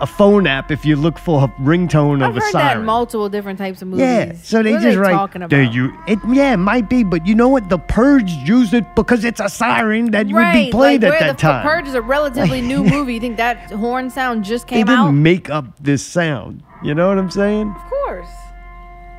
a 0.00 0.06
phone 0.06 0.46
app 0.46 0.70
if 0.70 0.84
you 0.84 0.94
look 0.94 1.18
for 1.18 1.42
a 1.44 1.48
ringtone 1.60 2.20
that? 2.20 2.30
of 2.30 2.36
I've 2.36 2.36
a 2.36 2.40
heard 2.40 2.52
that 2.52 2.52
siren. 2.52 2.78
in 2.80 2.86
multiple 2.86 3.28
different 3.28 3.58
types 3.58 3.82
of 3.82 3.88
movies. 3.88 4.02
Yeah, 4.02 4.32
so 4.34 4.62
they 4.62 4.72
what 4.72 4.82
just 4.82 4.86
are 4.86 4.90
they 4.92 4.96
write. 4.98 5.12
talking 5.14 5.40
"Do 5.40 5.46
about? 5.46 5.74
you? 5.74 5.92
It 6.06 6.20
yeah, 6.28 6.52
it 6.52 6.58
might 6.58 6.88
be, 6.88 7.02
but 7.02 7.26
you 7.26 7.34
know 7.34 7.48
what? 7.48 7.68
The 7.68 7.78
Purge 7.78 8.30
used 8.30 8.72
it 8.72 8.84
because 8.94 9.24
it's 9.24 9.40
a 9.40 9.48
siren 9.48 10.12
that 10.12 10.26
would 10.28 10.52
be 10.52 10.70
played 10.70 11.02
like, 11.02 11.14
at 11.14 11.18
that 11.20 11.36
the, 11.38 11.42
time. 11.42 11.64
The 11.64 11.70
Purge 11.70 11.88
is 11.88 11.94
a 11.94 12.02
relatively 12.02 12.60
new 12.60 12.84
movie. 12.94 13.14
You 13.14 13.20
think 13.20 13.36
that 13.38 13.72
horn 13.72 14.10
sound 14.10 14.44
just 14.44 14.68
came 14.68 14.82
out? 14.82 14.86
they 14.86 14.92
didn't 14.92 15.06
out? 15.06 15.10
make 15.12 15.50
up 15.50 15.64
this 15.82 16.04
sound. 16.06 16.62
You 16.84 16.94
know 16.94 17.08
what 17.08 17.18
I'm 17.18 17.30
saying? 17.32 17.70
Of 17.70 17.82
course. 17.90 18.28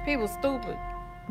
People 0.05 0.29
stupid. 0.29 0.77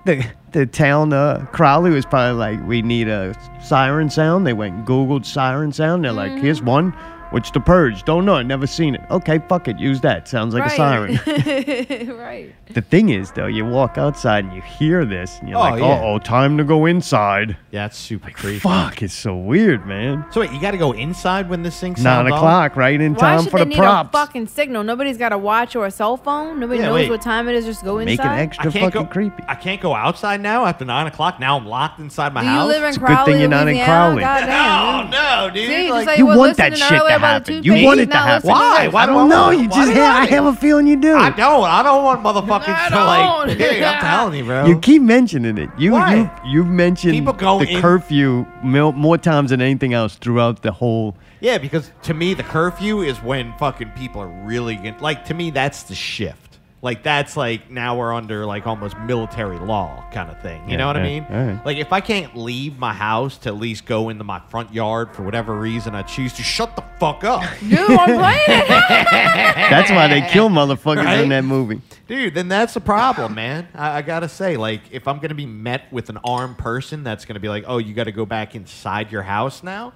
The 0.04 0.24
the 0.52 0.66
town 0.66 1.12
uh, 1.12 1.46
Crowley 1.52 1.90
was 1.90 2.04
probably 2.06 2.38
like, 2.38 2.66
we 2.66 2.82
need 2.82 3.08
a 3.08 3.34
siren 3.62 4.08
sound. 4.10 4.46
They 4.46 4.52
went 4.52 4.74
and 4.74 4.86
googled 4.86 5.24
siren 5.26 5.72
sound. 5.72 6.04
They're 6.04 6.12
like, 6.12 6.32
here's 6.32 6.58
Mm-hmm. 6.58 6.66
one. 6.68 6.96
Which 7.34 7.50
the 7.50 7.58
Purge? 7.58 8.04
Don't 8.04 8.24
know. 8.24 8.40
Never 8.42 8.66
seen 8.66 8.94
it. 8.94 9.00
Okay, 9.10 9.40
fuck 9.48 9.66
it. 9.66 9.76
Use 9.78 10.00
that. 10.02 10.28
Sounds 10.28 10.54
like 10.54 10.66
a 10.66 10.70
siren. 10.76 11.18
right. 11.26 12.08
right. 12.16 12.54
the 12.72 12.80
thing 12.80 13.08
is, 13.08 13.32
though, 13.32 13.46
you 13.46 13.64
walk 13.66 13.98
outside 13.98 14.44
and 14.44 14.54
you 14.54 14.62
hear 14.62 15.04
this, 15.04 15.38
and 15.40 15.48
you're 15.48 15.58
Oh, 15.58 15.62
like, 15.62 15.80
yeah. 15.80 16.00
oh, 16.00 16.18
time 16.20 16.56
to 16.58 16.64
go 16.64 16.86
inside. 16.86 17.56
Yeah, 17.72 17.86
it's 17.86 17.98
super 17.98 18.30
creepy. 18.30 18.60
Fuck, 18.60 19.02
it's 19.02 19.12
so 19.14 19.34
weird, 19.36 19.84
man. 19.84 20.24
So 20.30 20.42
wait, 20.42 20.52
you 20.52 20.60
got 20.60 20.70
to 20.70 20.78
go 20.78 20.92
inside 20.92 21.48
when 21.50 21.62
this 21.64 21.78
thing 21.80 21.96
sounds 21.96 22.04
Nine 22.04 22.32
off? 22.32 22.38
o'clock, 22.38 22.76
right 22.76 23.00
in 23.00 23.14
Why 23.14 23.20
time 23.20 23.42
should 23.42 23.50
for 23.50 23.58
they 23.58 23.64
the 23.64 23.70
need 23.70 23.78
props. 23.78 24.08
a 24.08 24.12
fucking 24.12 24.46
signal? 24.46 24.84
Nobody's 24.84 25.18
got 25.18 25.32
a 25.32 25.38
watch 25.38 25.74
or 25.74 25.86
a 25.86 25.90
cell 25.90 26.16
phone. 26.16 26.60
Nobody 26.60 26.78
Yeah, 26.78 26.86
knows 26.86 26.94
wait. 26.94 27.10
what 27.10 27.20
time 27.20 27.48
it 27.48 27.56
is. 27.56 27.64
Just 27.64 27.82
go 27.84 27.96
Make 27.98 28.08
it 28.08 28.12
inside. 28.12 28.38
extra 28.38 28.68
I 28.68 28.72
can't 28.72 28.84
fucking 28.92 29.06
go. 29.08 29.12
creepy. 29.12 29.42
I 29.48 29.56
can't 29.56 29.80
go 29.80 29.92
outside 29.92 30.40
now 30.40 30.64
after 30.66 30.84
nine 30.84 31.08
o'clock. 31.08 31.40
Now 31.40 31.56
I'm 31.58 31.66
locked 31.66 31.98
inside 31.98 32.32
my 32.32 32.42
Do 32.42 32.46
you 32.46 32.52
house. 32.52 32.68
live 32.68 32.82
in 32.84 32.88
It's 32.90 32.96
a 32.96 33.00
good 33.00 33.06
Crowley, 33.06 33.32
thing 33.32 33.40
you're 33.40 33.50
not 33.50 33.62
in 33.66 33.74
Louisiana? 33.74 33.90
Crowley. 33.92 34.20
Goddamn. 34.22 35.10
no, 35.10 35.46
no, 35.48 35.50
dude. 35.54 35.66
See, 35.68 35.90
like, 35.90 36.06
like 36.06 36.18
You 36.18 36.26
was 36.26 36.38
want 36.38 36.56
that 36.58 36.76
shit 36.78 36.88
to 36.88 36.94
earlier 37.02 37.16
about 37.16 37.20
the 37.20 37.23
happen. 37.24 37.54
You 37.56 37.62
toothpaste, 37.62 37.84
want 37.86 38.00
it 38.00 38.10
to 38.10 38.16
happen. 38.16 38.50
Why? 38.50 38.88
Why 38.88 39.02
I 39.02 39.06
do 39.06 39.12
don't 39.12 39.28
know. 39.28 39.50
You 39.50 39.68
just 39.68 39.92
have, 39.92 40.16
I? 40.16 40.22
I 40.22 40.26
have 40.26 40.46
a 40.46 40.54
feeling 40.54 40.86
you 40.86 40.96
do. 40.96 41.16
I 41.16 41.30
don't. 41.30 41.64
I 41.64 41.82
don't 41.82 42.04
want 42.04 42.22
motherfuckers 42.22 42.88
to 42.88 42.94
like. 42.96 43.58
Hey, 43.64 43.84
I'm 43.84 44.00
telling 44.00 44.38
you, 44.38 44.44
bro. 44.44 44.66
You 44.66 44.78
keep 44.78 45.02
mentioning 45.02 45.58
it. 45.58 45.70
You 45.78 45.92
Why? 45.92 46.14
you 46.16 46.30
you've 46.50 46.66
mentioned 46.66 47.26
the 47.26 47.66
in- 47.68 47.80
curfew 47.80 48.46
mil- 48.62 48.92
more 48.92 49.18
times 49.18 49.50
than 49.50 49.60
anything 49.60 49.94
else 49.94 50.16
throughout 50.16 50.62
the 50.62 50.72
whole. 50.72 51.16
Yeah, 51.40 51.58
because 51.58 51.90
to 52.04 52.14
me, 52.14 52.32
the 52.34 52.42
curfew 52.42 53.02
is 53.02 53.18
when 53.22 53.52
fucking 53.58 53.90
people 53.90 54.20
are 54.22 54.28
really 54.28 54.76
get, 54.76 55.00
like. 55.02 55.24
To 55.26 55.34
me, 55.34 55.50
that's 55.50 55.82
the 55.84 55.94
shift. 55.94 56.43
Like 56.84 57.02
that's 57.02 57.34
like 57.34 57.70
now 57.70 57.96
we're 57.98 58.12
under 58.12 58.44
like 58.44 58.66
almost 58.66 58.96
military 58.98 59.58
law 59.58 60.04
kind 60.12 60.30
of 60.30 60.40
thing. 60.42 60.62
You 60.66 60.72
Yeah, 60.72 60.76
know 60.76 60.86
what 60.88 60.98
I 60.98 61.02
mean? 61.02 61.26
all 61.30 61.46
right. 61.46 61.64
Like 61.64 61.78
if 61.78 61.94
I 61.94 62.00
can't 62.02 62.36
leave 62.36 62.78
my 62.78 62.92
house 62.92 63.38
to 63.38 63.48
at 63.48 63.56
least 63.56 63.86
go 63.86 64.10
into 64.10 64.22
my 64.22 64.38
front 64.50 64.74
yard 64.74 65.14
for 65.16 65.22
whatever 65.22 65.54
reason 65.58 65.94
I 65.94 66.02
choose 66.02 66.34
to, 66.34 66.42
shut 66.42 66.76
the 66.76 66.84
fuck 67.00 67.24
up, 67.24 67.42
Dude, 67.60 67.78
I'm 67.78 68.18
playing 68.18 68.38
it. 68.46 68.68
That's 68.68 69.90
why 69.90 70.08
they 70.08 70.28
kill 70.28 70.50
motherfuckers 70.50 71.04
Right? 71.06 71.20
in 71.20 71.30
that 71.30 71.44
movie. 71.44 71.80
dude. 72.06 72.34
Then 72.34 72.48
that's 72.48 72.76
a 72.76 72.80
problem, 72.82 73.34
man. 73.34 73.66
I, 73.74 73.96
I 73.98 74.02
gotta 74.02 74.28
say, 74.28 74.58
like, 74.58 74.82
if 74.90 75.08
I'm 75.08 75.20
gonna 75.20 75.34
be 75.34 75.46
met 75.46 75.90
with 75.90 76.10
an 76.10 76.18
armed 76.22 76.58
person 76.58 77.02
that's 77.02 77.24
gonna 77.24 77.40
be 77.40 77.48
like, 77.48 77.64
oh, 77.66 77.78
you 77.78 77.94
got 77.94 78.04
to 78.04 78.12
go 78.12 78.26
back 78.26 78.54
inside 78.54 79.10
your 79.10 79.22
house 79.22 79.62
now. 79.62 79.94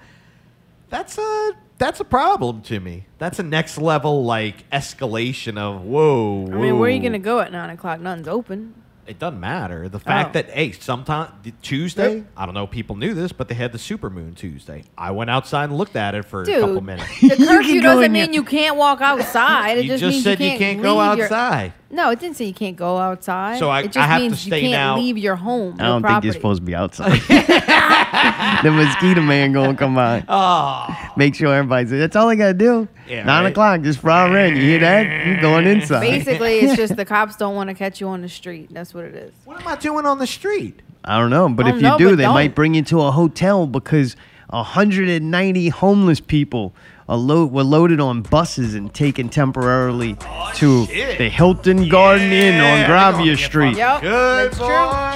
That's 0.89 1.19
a 1.19 1.53
that's 1.79 2.01
a 2.01 2.05
problem 2.05 2.63
to 2.63 2.81
me. 2.81 3.07
That's 3.19 3.39
a 3.39 3.43
next 3.43 3.79
level 3.79 4.25
like 4.25 4.69
escalation 4.71 5.57
of 5.59 5.83
whoa. 5.83 6.47
I 6.47 6.55
mean, 6.57 6.79
where 6.79 6.89
are 6.89 6.93
you 6.93 7.01
gonna 7.03 7.19
go 7.19 7.41
at 7.41 7.53
nine 7.53 7.71
o'clock? 7.71 8.01
Nothing's 8.01 8.29
open. 8.29 8.75
It 9.07 9.19
doesn't 9.19 9.41
matter. 9.41 9.89
The 9.89 9.99
fact 10.01 10.31
Oh. 10.31 10.33
that 10.35 10.51
hey, 10.51 10.73
sometime 10.73 11.33
Tuesday, 11.63 12.25
I 12.37 12.45
don't 12.45 12.55
know 12.55 12.65
if 12.65 12.71
people 12.71 12.95
knew 12.95 13.15
this, 13.15 13.33
but 13.33 13.49
they 13.49 13.55
had 13.55 13.73
the 13.73 13.79
supermoon 13.79 14.37
Tuesday. 14.37 14.85
I 14.99 15.13
went 15.13 15.31
outside 15.31 15.65
and 15.71 15.79
looked 15.79 15.97
at 15.97 16.15
it 16.15 16.27
for 16.27 16.43
a 16.43 16.47
couple 16.47 16.83
minutes. 16.83 17.09
the 17.23 17.29
curfew 17.49 17.81
doesn't 17.81 18.13
mean 18.13 18.27
your- 18.27 18.35
you 18.35 18.43
can't 18.45 18.77
walk 18.77 19.01
outside. 19.01 19.79
It 19.79 19.85
you 19.85 19.91
just, 19.93 20.01
just 20.03 20.13
means 20.13 20.25
said 20.25 20.41
you 20.41 20.45
you 20.47 20.51
can't, 20.59 20.61
can't 20.61 20.83
go 20.83 20.99
leave 20.99 21.17
your- 21.17 21.25
outside. 21.25 21.73
No, 21.91 22.11
it 22.11 22.21
didn't 22.21 22.37
say 22.37 22.45
you 22.45 22.53
can't 22.55 22.77
go 22.77 22.99
outside. 22.99 23.59
So 23.59 23.71
I- 23.71 23.81
it 23.81 23.93
just 23.93 23.97
I 23.99 24.03
have 24.07 24.19
to 24.19 24.23
means 24.25 24.41
stay 24.41 24.57
you 24.61 24.63
can't 24.71 24.73
now- 24.73 24.97
leave 24.99 25.17
your 25.17 25.37
home. 25.37 25.77
I 25.81 25.85
don't 25.85 26.03
property. 26.03 26.15
think 26.17 26.25
you're 26.25 26.33
supposed 26.35 26.61
to 26.61 26.67
be 26.67 26.75
outside. 26.75 27.13
the 28.63 28.71
mosquito 28.71 29.21
man 29.23 29.53
gonna 29.53 29.75
come 29.75 29.95
by. 29.95 30.23
Oh, 30.29 30.87
Make 31.17 31.35
sure 31.35 31.55
everybody's. 31.55 31.91
That's 31.91 32.15
all 32.17 32.29
I 32.29 32.35
gotta 32.35 32.55
do. 32.55 32.89
Yeah, 33.09 33.25
Nine 33.25 33.45
right. 33.45 33.51
o'clock, 33.51 33.81
just 33.83 34.01
fry 34.01 34.27
in. 34.47 34.57
You 34.57 34.63
hear 34.63 34.79
that? 34.81 35.27
You're 35.27 35.41
going 35.41 35.67
inside? 35.67 36.01
Basically, 36.01 36.59
it's 36.59 36.77
just 36.77 36.97
the 36.97 37.05
cops 37.07 37.37
don't 37.37 37.55
want 37.55 37.69
to 37.69 37.75
catch 37.75 38.01
you 38.01 38.09
on 38.09 38.21
the 38.23 38.29
street. 38.29 38.69
That's 38.73 38.93
what 38.93 39.05
it 39.05 39.15
is. 39.15 39.33
what 39.45 39.61
am 39.61 39.67
I 39.69 39.77
doing 39.77 40.05
on 40.05 40.19
the 40.19 40.27
street? 40.27 40.83
I 41.05 41.19
don't 41.19 41.31
know, 41.31 41.49
but 41.49 41.65
I 41.67 41.71
if 41.71 41.75
don't 41.81 41.83
you 41.83 41.89
know, 42.07 42.11
do, 42.11 42.17
they 42.17 42.25
don't. 42.25 42.35
might 42.35 42.55
bring 42.55 42.75
you 42.75 42.83
to 42.83 43.01
a 43.03 43.11
hotel 43.11 43.67
because 43.67 44.15
190 44.51 45.69
homeless 45.71 46.21
people 46.21 46.75
are 46.75 46.75
lo- 47.17 47.47
were 47.47 47.63
loaded 47.65 48.01
on 48.01 48.23
buses 48.23 48.75
and 48.75 48.93
taken 48.93 49.29
temporarily 49.29 50.15
to 50.57 50.67
oh, 50.83 50.87
shit. 50.87 51.19
the 51.19 51.29
Hilton 51.29 51.89
Garden 51.89 52.31
Inn 52.33 52.61
on 52.61 52.89
Gravier 52.91 53.37
Street. 53.37 53.77
Yep, 53.77 54.03
Good 54.03 54.11
that's 54.53 54.59
boy. 54.59 54.67
true. 54.67 54.75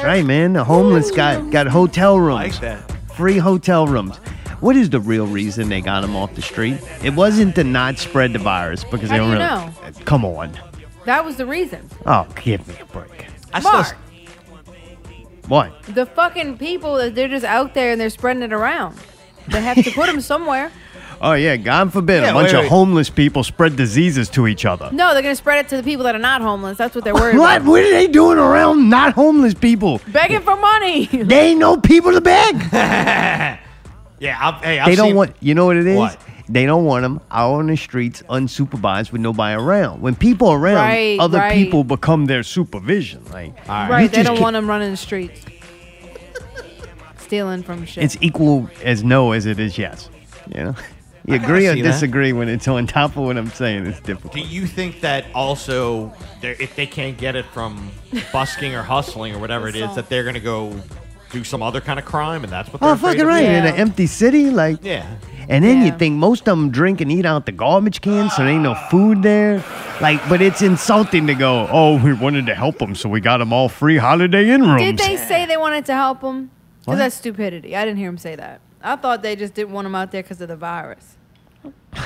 Right, 0.09 0.25
man. 0.25 0.53
The 0.55 0.65
homeless 0.65 1.11
got 1.11 1.51
got 1.51 1.67
hotel 1.67 2.19
rooms, 2.19 2.61
Like 2.61 2.61
that. 2.61 2.93
free 3.13 3.39
hotel 3.39 3.87
rooms. 3.87 4.17
What 4.61 4.77
is 4.77 4.89
the 4.91 5.01
real 5.01 5.27
reason 5.27 5.69
they 5.69 5.81
got 5.81 6.03
them 6.03 6.15
off 6.15 6.35
the 6.37 6.43
street? 6.43 6.79
It 7.03 7.15
wasn't 7.15 7.57
to 7.57 7.65
not 7.65 7.99
spread 7.99 8.33
the 8.33 8.39
virus 8.39 8.85
because 8.85 9.11
How 9.11 9.17
they 9.17 9.35
do 9.35 9.39
don't 9.39 9.73
you 9.73 9.81
really. 9.83 9.97
Uh, 9.97 10.05
come 10.05 10.25
on. 10.25 10.57
That 11.05 11.25
was 11.25 11.37
the 11.37 11.47
reason. 11.47 11.89
Oh, 12.07 12.27
give 12.43 12.67
me 12.69 12.75
a 12.81 12.85
break. 12.87 13.27
I 13.53 13.59
still, 13.61 13.73
Mark, 13.73 13.97
What? 15.49 15.83
The 15.83 16.07
fucking 16.07 16.59
people 16.59 16.95
that 16.97 17.15
they're 17.17 17.29
just 17.29 17.45
out 17.45 17.75
there 17.75 17.91
and 17.93 18.01
they're 18.01 18.09
spreading 18.11 18.43
it 18.45 18.53
around. 18.53 18.97
They 19.49 19.61
have 19.61 19.83
to 19.83 19.91
put 19.91 20.07
them 20.07 20.21
somewhere. 20.33 20.71
Oh 21.25 21.35
yeah, 21.35 21.57
God 21.57 21.93
forbid 21.93 22.23
Yeah, 22.25 22.31
a 22.31 22.35
bunch 22.35 22.49
wait, 22.49 22.55
of 22.57 22.61
wait. 22.63 22.69
homeless 22.69 23.09
people 23.09 23.45
spread 23.45 23.77
diseases 23.77 24.29
to 24.31 24.49
each 24.49 24.65
other. 24.65 24.91
No, 24.93 25.13
they're 25.15 25.23
gonna 25.23 25.37
spread 25.37 25.65
it 25.65 25.69
to 25.69 25.77
the 25.77 25.83
people 25.85 26.03
that 26.05 26.17
are 26.17 26.19
not 26.19 26.43
homeless. 26.43 26.77
That's 26.79 26.95
what 26.97 27.05
they're 27.05 27.15
worried 27.15 27.39
What? 27.39 27.59
about. 27.59 27.69
What 27.69 27.83
are 27.85 27.91
they 27.91 28.09
doing 28.09 28.39
around 28.39 28.89
not 28.89 29.13
homeless 29.13 29.55
people? 29.55 30.01
Begging 30.09 30.41
for 30.41 30.57
money. 30.57 31.07
They 31.13 31.51
ain't 31.51 31.61
no 31.61 31.77
people 31.77 32.13
to 32.13 32.21
beg. 32.21 32.57
Yeah, 34.21 34.39
I'll, 34.41 34.53
hey, 34.61 34.79
I've 34.79 34.87
they 34.87 34.95
don't 34.95 35.09
seen- 35.09 35.17
want. 35.17 35.35
You 35.41 35.55
know 35.57 35.67
what 35.67 35.77
it 35.77 35.85
is? 35.87 35.97
What? 35.97 36.17
They 36.49 36.65
don't 36.65 36.85
want 36.85 37.03
them 37.03 37.21
out 37.31 37.55
on 37.55 37.67
the 37.67 37.77
streets 37.77 38.23
unsupervised 38.31 39.11
with 39.11 39.21
nobody 39.21 39.61
around. 39.61 40.01
When 40.01 40.15
people 40.15 40.47
are 40.49 40.59
around, 40.59 40.77
Right, 40.77 41.19
other 41.19 41.39
right. 41.39 41.53
people 41.53 41.83
become 41.83 42.27
their 42.27 42.45
supervision. 42.45 43.25
Like 43.33 43.53
All 43.69 43.75
right. 43.75 43.91
right, 43.91 44.11
they 44.11 44.19
just 44.19 44.27
don't 44.27 44.37
can't- 44.37 44.43
want 44.43 44.55
them 44.55 44.69
running 44.69 44.93
the 44.93 44.97
streets. 44.97 45.45
Stealing 47.19 47.63
from 47.63 47.85
shit. 47.87 48.05
it's 48.05 48.17
equal 48.21 48.69
as 48.85 49.03
no 49.03 49.33
as 49.33 49.47
it 49.47 49.59
is 49.59 49.79
yes. 49.79 50.09
You 50.55 50.65
know, 50.65 50.75
you 51.27 51.35
agree 51.35 51.69
or 51.69 51.75
see 51.75 51.83
that. 51.83 51.93
disagree 51.93 52.33
when 52.33 52.49
it's 52.49 52.67
on 52.69 52.87
top 52.87 53.11
of 53.17 53.25
what 53.25 53.37
I'm 53.37 53.51
saying. 53.51 53.87
It's 53.87 54.01
difficult. 54.01 54.33
Do 54.35 54.41
you 54.41 54.67
think 54.67 55.01
that 55.01 55.27
also, 55.35 56.13
if 56.43 56.75
they 56.77 56.87
can't 56.87 57.17
get 57.17 57.37
it 57.37 57.45
from 57.47 57.91
busking 58.33 58.75
or 58.75 58.83
hustling 58.83 59.35
or 59.35 59.39
whatever 59.39 59.69
it 59.69 59.77
is, 59.77 59.95
that 59.95 60.09
they're 60.09 60.25
gonna 60.25 60.41
go 60.41 60.75
do 61.31 61.43
some 61.45 61.63
other 61.63 61.81
kind 61.81 61.99
of 61.99 62.05
crime, 62.05 62.45
and 62.45 62.53
that's 62.53 62.71
what 62.73 62.81
they're 62.81 62.91
Oh, 62.91 62.97
fucking 62.97 63.23
of? 63.23 63.27
right! 63.27 63.45
In 63.45 63.65
an 63.65 63.75
empty 63.77 64.07
city, 64.07 64.51
like 64.51 64.79
Yeah. 64.83 65.07
And 65.49 65.65
then 65.65 65.85
you 65.85 65.91
think 65.93 66.17
most 66.17 66.41
of 66.49 66.57
them 66.57 66.71
drink 66.71 67.01
and 67.01 67.11
eat 67.11 67.27
out 67.27 67.47
the 67.47 67.53
garbage 67.53 68.01
can, 68.01 68.31
so 68.31 68.43
there 68.43 68.53
ain't 68.53 68.63
no 68.63 68.75
food 68.91 69.23
there. 69.23 69.63
Like, 70.01 70.27
but 70.29 70.41
it's 70.41 70.63
insulting 70.63 71.27
to 71.27 71.35
go, 71.35 71.69
oh, 71.71 72.03
we 72.03 72.13
wanted 72.13 72.47
to 72.47 72.55
help 72.55 72.79
them, 72.79 72.95
so 72.95 73.09
we 73.09 73.21
got 73.21 73.39
them 73.39 73.53
all 73.53 73.69
free 73.69 73.97
Holiday 73.97 74.51
Inn 74.51 74.63
rooms. 74.63 74.81
Did 74.81 74.99
they 74.99 75.17
say 75.17 75.45
they 75.47 75.57
wanted 75.57 75.85
to 75.87 75.95
help 75.95 76.21
them? 76.21 76.51
Because 76.81 76.99
that's 76.99 77.17
stupidity. 77.17 77.77
I 77.77 77.85
didn't 77.85 77.99
hear 77.99 78.09
him 78.09 78.19
say 78.19 78.37
that. 78.37 78.61
I 78.83 78.97
thought 78.97 79.23
they 79.23 79.37
just 79.37 79.55
didn't 79.55 79.73
want 79.73 79.85
them 79.87 79.95
out 79.95 80.11
there 80.12 80.23
because 80.23 80.40
of 80.40 80.49
the 80.49 80.57
virus. 80.57 81.16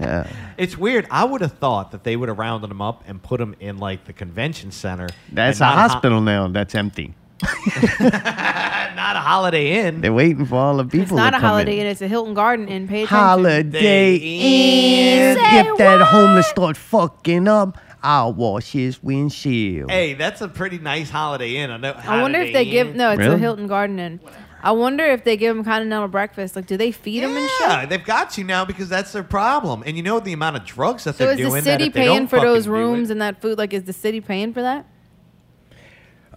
yeah. 0.00 0.26
It's 0.58 0.76
weird. 0.76 1.06
I 1.10 1.24
would 1.24 1.40
have 1.40 1.52
thought 1.52 1.92
that 1.92 2.04
they 2.04 2.16
would 2.16 2.28
have 2.28 2.38
rounded 2.38 2.68
them 2.70 2.82
up 2.82 3.04
and 3.06 3.22
put 3.22 3.38
them 3.38 3.54
in 3.60 3.78
like 3.78 4.04
the 4.04 4.12
convention 4.12 4.70
center. 4.70 5.08
That's 5.32 5.58
a 5.58 5.64
not 5.64 5.74
ho- 5.74 5.80
hospital 5.88 6.20
now. 6.20 6.48
That's 6.48 6.74
empty. 6.74 7.14
not 7.42 9.16
a 9.16 9.20
Holiday 9.20 9.86
Inn. 9.86 10.00
They're 10.00 10.12
waiting 10.12 10.46
for 10.46 10.56
all 10.56 10.76
the 10.78 10.84
people. 10.84 11.02
It's 11.02 11.12
not 11.12 11.30
to 11.30 11.36
a 11.36 11.40
come 11.40 11.48
Holiday 11.50 11.74
in. 11.80 11.86
Inn. 11.86 11.92
It's 11.92 12.00
a 12.02 12.08
Hilton 12.08 12.34
Garden 12.34 12.68
Inn. 12.68 12.88
Pay 12.88 13.02
attention. 13.04 13.16
Holiday 13.16 14.16
Inn. 14.16 15.36
Get 15.36 15.66
If 15.66 15.78
that 15.78 16.00
homeless 16.02 16.46
start 16.48 16.76
fucking 16.76 17.46
up, 17.48 17.78
I'll 18.02 18.32
wash 18.32 18.72
his 18.72 19.02
windshield. 19.02 19.90
Hey, 19.90 20.14
that's 20.14 20.40
a 20.40 20.48
pretty 20.48 20.78
nice 20.78 21.10
Holiday 21.10 21.56
Inn. 21.56 21.70
I 21.70 21.76
know. 21.76 21.92
I 21.92 22.22
wonder 22.22 22.38
if 22.40 22.46
Holiday 22.48 22.52
they 22.52 22.64
give 22.70 22.94
no. 22.94 23.10
It's 23.10 23.18
Really? 23.18 23.34
a 23.34 23.38
Hilton 23.38 23.66
Garden 23.66 23.98
Inn. 23.98 24.20
I 24.66 24.72
wonder 24.72 25.04
if 25.04 25.22
they 25.22 25.36
give 25.36 25.54
them 25.54 25.64
continental 25.64 26.08
breakfast. 26.08 26.56
Like, 26.56 26.66
do 26.66 26.76
they 26.76 26.90
feed 26.90 27.22
them 27.22 27.36
and 27.36 27.48
Yeah, 27.60 27.86
they've 27.86 28.04
got 28.04 28.30
to 28.30 28.42
now 28.42 28.64
because 28.64 28.88
that's 28.88 29.12
their 29.12 29.22
problem. 29.22 29.84
And 29.86 29.96
you 29.96 30.02
know 30.02 30.18
the 30.18 30.32
amount 30.32 30.56
of 30.56 30.64
drugs 30.64 31.04
that 31.04 31.14
So 31.14 31.24
they're 31.24 31.34
is 31.34 31.38
doing. 31.38 31.52
the 31.54 31.60
that 31.60 31.64
city 31.78 31.84
if 31.84 31.92
they 31.92 32.00
paying 32.00 32.18
don't 32.22 32.26
for 32.26 32.40
those 32.40 32.64
do 32.64 32.74
it- 32.74 32.78
rooms 32.78 33.10
and 33.10 33.20
that 33.22 33.40
food? 33.40 33.58
Like, 33.58 33.72
is 33.72 33.84
the 33.84 33.92
city 33.92 34.20
paying 34.20 34.52
for 34.52 34.62
that? 34.62 34.84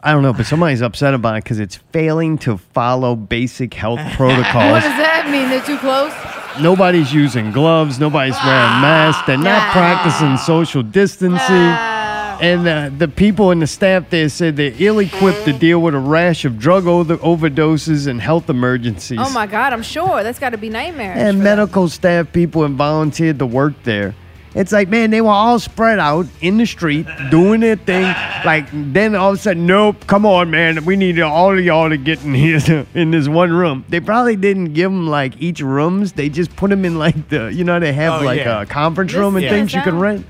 I 0.03 0.11
don't 0.13 0.21
know, 0.21 0.31
but 0.31 0.45
somebody's 0.45 0.81
upset 0.81 1.13
about 1.13 1.37
it 1.37 1.43
because 1.43 1.59
it's 1.59 1.75
failing 1.91 2.37
to 2.39 2.57
follow 2.57 3.15
basic 3.15 3.73
health 3.73 3.99
protocols. 4.13 4.45
What 4.45 4.51
protocols. 4.51 4.83
does 4.83 4.97
that 4.97 5.27
mean? 5.31 5.49
They're 5.49 5.65
too 5.65 5.77
close. 5.79 6.13
Nobody's 6.61 7.11
using 7.13 7.51
gloves. 7.51 7.99
Nobody's 7.99 8.35
wearing 8.45 8.81
masks. 8.81 9.25
They're 9.27 9.37
not 9.37 9.61
Ah. 9.61 9.71
practicing 9.73 10.37
social 10.37 10.83
distancing. 10.83 11.98
And 12.41 12.67
uh, 12.67 12.89
the 12.97 13.07
people 13.09 13.51
in 13.51 13.59
the 13.59 13.67
staff 13.67 14.09
there 14.09 14.29
said 14.29 14.55
they're 14.55 14.73
ill-equipped 14.77 15.43
to 15.45 15.51
deal 15.53 15.81
with 15.81 15.93
a 15.93 15.99
rash 15.99 16.45
of 16.45 16.57
drug 16.57 16.87
over- 16.87 17.17
overdoses 17.17 18.07
and 18.07 18.21
health 18.21 18.49
emergencies. 18.49 19.19
Oh 19.21 19.29
my 19.31 19.45
God, 19.45 19.73
I'm 19.73 19.83
sure 19.83 20.23
that's 20.23 20.39
got 20.39 20.51
to 20.51 20.57
be 20.57 20.69
nightmare. 20.69 21.11
and 21.11 21.19
for 21.19 21.33
them. 21.33 21.43
medical 21.43 21.89
staff 21.89 22.31
people 22.31 22.63
and 22.63 22.75
volunteered 22.77 23.39
to 23.39 23.45
work 23.45 23.73
there. 23.83 24.15
It's 24.55 24.71
like, 24.71 24.89
man, 24.89 25.11
they 25.11 25.21
were 25.21 25.29
all 25.29 25.59
spread 25.59 25.99
out 25.99 26.25
in 26.41 26.57
the 26.57 26.65
street 26.65 27.05
doing 27.29 27.59
their 27.59 27.75
thing. 27.75 28.01
Like, 28.43 28.65
then 28.71 29.13
all 29.13 29.31
of 29.31 29.35
a 29.35 29.41
sudden, 29.41 29.67
nope, 29.67 30.07
come 30.07 30.25
on, 30.25 30.49
man, 30.49 30.85
we 30.85 30.95
need 30.95 31.19
all 31.19 31.55
of 31.55 31.63
y'all 31.63 31.87
to 31.89 31.97
get 31.97 32.23
in 32.23 32.33
here 32.33 32.87
in 32.95 33.11
this 33.11 33.27
one 33.27 33.51
room. 33.51 33.85
They 33.89 33.99
probably 33.99 34.35
didn't 34.37 34.73
give 34.73 34.89
them 34.91 35.07
like 35.07 35.39
each 35.39 35.61
rooms. 35.61 36.13
They 36.13 36.29
just 36.29 36.55
put 36.55 36.71
them 36.71 36.83
in 36.83 36.97
like 36.97 37.29
the, 37.29 37.53
you 37.53 37.63
know, 37.63 37.79
they 37.79 37.93
have 37.93 38.21
Oh, 38.21 38.25
like 38.25 38.39
yeah. 38.39 38.61
a 38.61 38.65
conference 38.65 39.11
This 39.11 39.19
room 39.19 39.35
and 39.35 39.45
is 39.45 39.51
things 39.51 39.73
you 39.73 39.81
can 39.83 39.99
rent. 39.99 40.25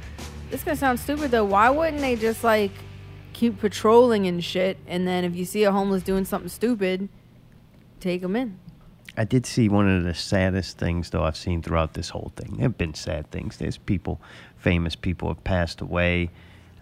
This 0.49 0.63
gonna 0.63 0.77
sound 0.77 0.99
stupid 0.99 1.31
though. 1.31 1.45
Why 1.45 1.69
wouldn't 1.69 2.01
they 2.01 2.15
just 2.15 2.43
like 2.43 2.71
keep 3.33 3.59
patrolling 3.59 4.25
and 4.27 4.43
shit? 4.43 4.77
And 4.87 5.07
then 5.07 5.23
if 5.23 5.35
you 5.35 5.45
see 5.45 5.63
a 5.63 5.71
homeless 5.71 6.03
doing 6.03 6.25
something 6.25 6.49
stupid, 6.49 7.09
take 7.99 8.21
them 8.21 8.35
in. 8.35 8.57
I 9.17 9.25
did 9.25 9.45
see 9.45 9.67
one 9.67 9.89
of 9.89 10.05
the 10.05 10.13
saddest 10.13 10.77
things, 10.77 11.09
though, 11.09 11.23
I've 11.23 11.35
seen 11.35 11.61
throughout 11.61 11.93
this 11.93 12.09
whole 12.09 12.31
thing. 12.37 12.53
There 12.53 12.63
have 12.63 12.77
been 12.77 12.93
sad 12.93 13.29
things. 13.31 13.57
There's 13.57 13.77
people, 13.77 14.21
famous 14.57 14.95
people, 14.95 15.27
have 15.27 15.43
passed 15.43 15.81
away. 15.81 16.29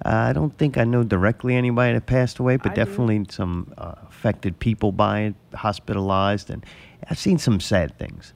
Uh, 0.05 0.09
I 0.09 0.33
don't 0.33 0.55
think 0.57 0.77
I 0.77 0.83
know 0.83 1.03
directly 1.03 1.55
anybody 1.55 1.93
that 1.93 2.05
passed 2.05 2.37
away, 2.37 2.57
but 2.57 2.73
I 2.73 2.75
do. 2.75 2.85
definitely 2.85 3.25
some 3.31 3.73
uh, 3.77 3.95
affected 4.07 4.59
people 4.59 4.91
by 4.91 5.21
it, 5.21 5.35
hospitalized, 5.55 6.51
and 6.51 6.63
I've 7.09 7.17
seen 7.17 7.39
some 7.39 7.59
sad 7.59 7.97
things. 7.97 8.33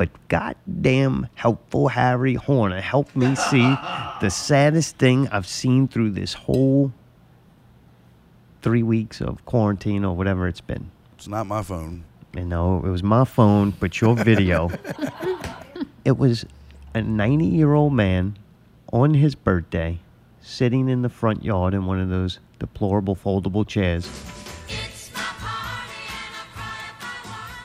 But 0.00 0.08
goddamn 0.28 1.28
helpful 1.34 1.88
Harry 1.88 2.32
Horner 2.32 2.80
helped 2.80 3.14
me 3.14 3.34
see 3.34 3.76
the 4.22 4.30
saddest 4.30 4.96
thing 4.96 5.28
I've 5.28 5.46
seen 5.46 5.88
through 5.88 6.12
this 6.12 6.32
whole 6.32 6.94
three 8.62 8.82
weeks 8.82 9.20
of 9.20 9.44
quarantine 9.44 10.02
or 10.06 10.16
whatever 10.16 10.48
it's 10.48 10.62
been. 10.62 10.90
It's 11.18 11.28
not 11.28 11.46
my 11.46 11.62
phone. 11.62 12.04
You 12.34 12.46
know, 12.46 12.78
it 12.82 12.88
was 12.88 13.02
my 13.02 13.26
phone, 13.26 13.74
but 13.78 14.00
your 14.00 14.16
video. 14.16 14.70
it 16.06 16.16
was 16.16 16.46
a 16.94 17.02
90 17.02 17.44
year 17.44 17.74
old 17.74 17.92
man 17.92 18.38
on 18.94 19.12
his 19.12 19.34
birthday 19.34 19.98
sitting 20.40 20.88
in 20.88 21.02
the 21.02 21.10
front 21.10 21.44
yard 21.44 21.74
in 21.74 21.84
one 21.84 22.00
of 22.00 22.08
those 22.08 22.38
deplorable 22.58 23.16
foldable 23.16 23.68
chairs. 23.68 24.08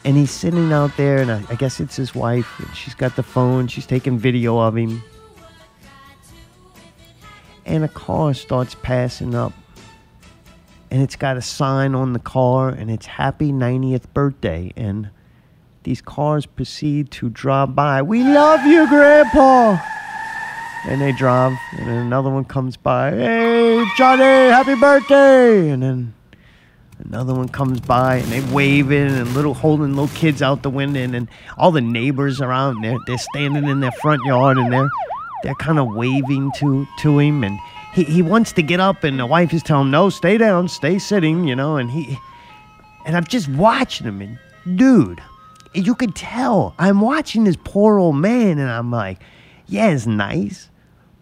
And 0.05 0.15
he's 0.15 0.31
sitting 0.31 0.71
out 0.71 0.95
there, 0.95 1.17
and 1.17 1.31
I, 1.31 1.43
I 1.49 1.55
guess 1.55 1.81
it's 1.81 1.97
his 1.97 2.15
wife. 2.15 2.47
She's 2.73 2.95
got 2.95 3.15
the 3.17 3.23
phone, 3.23 3.67
she's 3.67 3.85
taking 3.85 4.17
video 4.17 4.59
of 4.59 4.77
him. 4.77 5.03
And 7.65 7.83
a 7.83 7.89
car 7.89 8.33
starts 8.33 8.75
passing 8.81 9.35
up 9.35 9.51
and 10.95 11.03
it's 11.03 11.17
got 11.17 11.35
a 11.35 11.41
sign 11.41 11.93
on 11.93 12.13
the 12.13 12.19
car 12.19 12.69
and 12.69 12.89
it's 12.89 13.05
happy 13.05 13.51
90th 13.51 14.05
birthday 14.13 14.71
and 14.77 15.09
these 15.83 16.01
cars 16.01 16.45
proceed 16.45 17.11
to 17.11 17.29
drive 17.29 17.75
by 17.75 18.01
we 18.01 18.23
love 18.23 18.65
you 18.65 18.87
grandpa 18.87 19.77
and 20.87 21.01
they 21.01 21.11
drive 21.11 21.51
and 21.73 21.87
then 21.89 21.97
another 21.97 22.29
one 22.29 22.45
comes 22.45 22.77
by 22.77 23.11
hey 23.11 23.83
johnny 23.97 24.23
happy 24.23 24.75
birthday 24.75 25.69
and 25.69 25.83
then 25.83 26.13
another 27.07 27.33
one 27.33 27.47
comes 27.47 27.79
by 27.79 28.15
and 28.15 28.31
they 28.31 28.41
waving 28.53 29.09
and 29.09 29.33
little 29.33 29.53
holding 29.53 29.89
little 29.89 30.15
kids 30.15 30.41
out 30.41 30.63
the 30.63 30.69
window 30.69 30.99
and 30.99 31.13
then 31.13 31.29
all 31.57 31.71
the 31.71 31.81
neighbors 31.81 32.41
around 32.41 32.81
they're, 32.81 32.97
they're 33.05 33.17
standing 33.17 33.65
in 33.67 33.79
their 33.79 33.91
front 33.93 34.23
yard 34.25 34.57
and 34.57 34.71
they're 34.71 34.89
they're 35.43 35.55
kind 35.55 35.77
of 35.77 35.93
waving 35.93 36.51
to 36.57 36.87
to 36.99 37.19
him 37.19 37.43
and 37.43 37.59
he, 37.93 38.03
he 38.03 38.21
wants 38.21 38.51
to 38.51 38.63
get 38.63 38.79
up 38.79 39.03
and 39.03 39.19
the 39.19 39.25
wife 39.25 39.53
is 39.53 39.61
telling 39.61 39.87
him 39.87 39.91
no 39.91 40.09
stay 40.09 40.37
down 40.37 40.67
stay 40.67 40.97
sitting 40.97 41.47
you 41.47 41.55
know 41.55 41.77
and 41.77 41.91
he 41.91 42.17
and 43.05 43.15
i'm 43.15 43.25
just 43.25 43.47
watching 43.49 44.07
him 44.07 44.21
and 44.21 44.77
dude 44.77 45.21
you 45.73 45.93
could 45.93 46.15
tell 46.15 46.73
i'm 46.79 47.01
watching 47.01 47.43
this 47.43 47.57
poor 47.63 47.99
old 47.99 48.15
man 48.15 48.57
and 48.57 48.69
i'm 48.69 48.89
like 48.91 49.21
yeah 49.67 49.89
it's 49.89 50.07
nice 50.07 50.69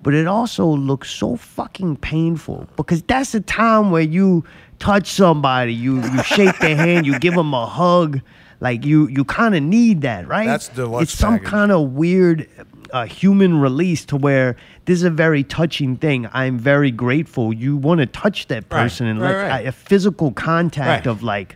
but 0.04 0.14
it 0.14 0.28
also 0.28 0.66
looks 0.66 1.10
so 1.10 1.36
fucking 1.36 1.96
painful 1.98 2.68
because 2.76 3.02
that's 3.04 3.32
the 3.32 3.40
time 3.42 3.90
where 3.92 4.02
you 4.02 4.44
touch 4.80 5.08
somebody 5.08 5.74
you 5.74 6.02
you 6.02 6.24
shake 6.24 6.58
their 6.60 6.76
hand 6.76 7.06
you 7.08 7.18
give 7.20 7.34
them 7.36 7.54
a 7.54 7.66
hug 7.66 8.20
like 8.60 8.86
you 8.86 9.08
you 9.08 9.24
kind 9.24 9.56
of 9.56 9.64
need 9.64 10.02
that 10.02 10.28
right 10.28 10.46
That's 10.48 10.68
deluxe 10.70 11.04
it's 11.04 11.14
some 11.14 11.34
package. 11.36 11.48
kind 11.50 11.72
of 11.72 11.94
weird 11.94 12.50
uh, 12.92 13.06
human 13.06 13.60
release 13.60 14.06
to 14.06 14.18
where 14.18 14.56
this 14.86 14.98
is 14.98 15.04
a 15.04 15.10
very 15.10 15.44
touching 15.44 15.96
thing 15.96 16.28
i'm 16.34 16.58
very 16.60 16.92
grateful 16.92 17.54
you 17.54 17.78
want 17.78 18.00
to 18.00 18.06
touch 18.06 18.48
that 18.48 18.64
Right, 18.64 18.70
person 18.84 19.08
and 19.08 19.22
right, 19.22 19.34
like 19.36 19.50
right. 19.52 19.66
a, 19.66 19.70
a 19.70 19.72
physical 19.72 20.32
contact 20.32 21.06
Right. 21.06 21.12
of 21.12 21.24
like 21.24 21.56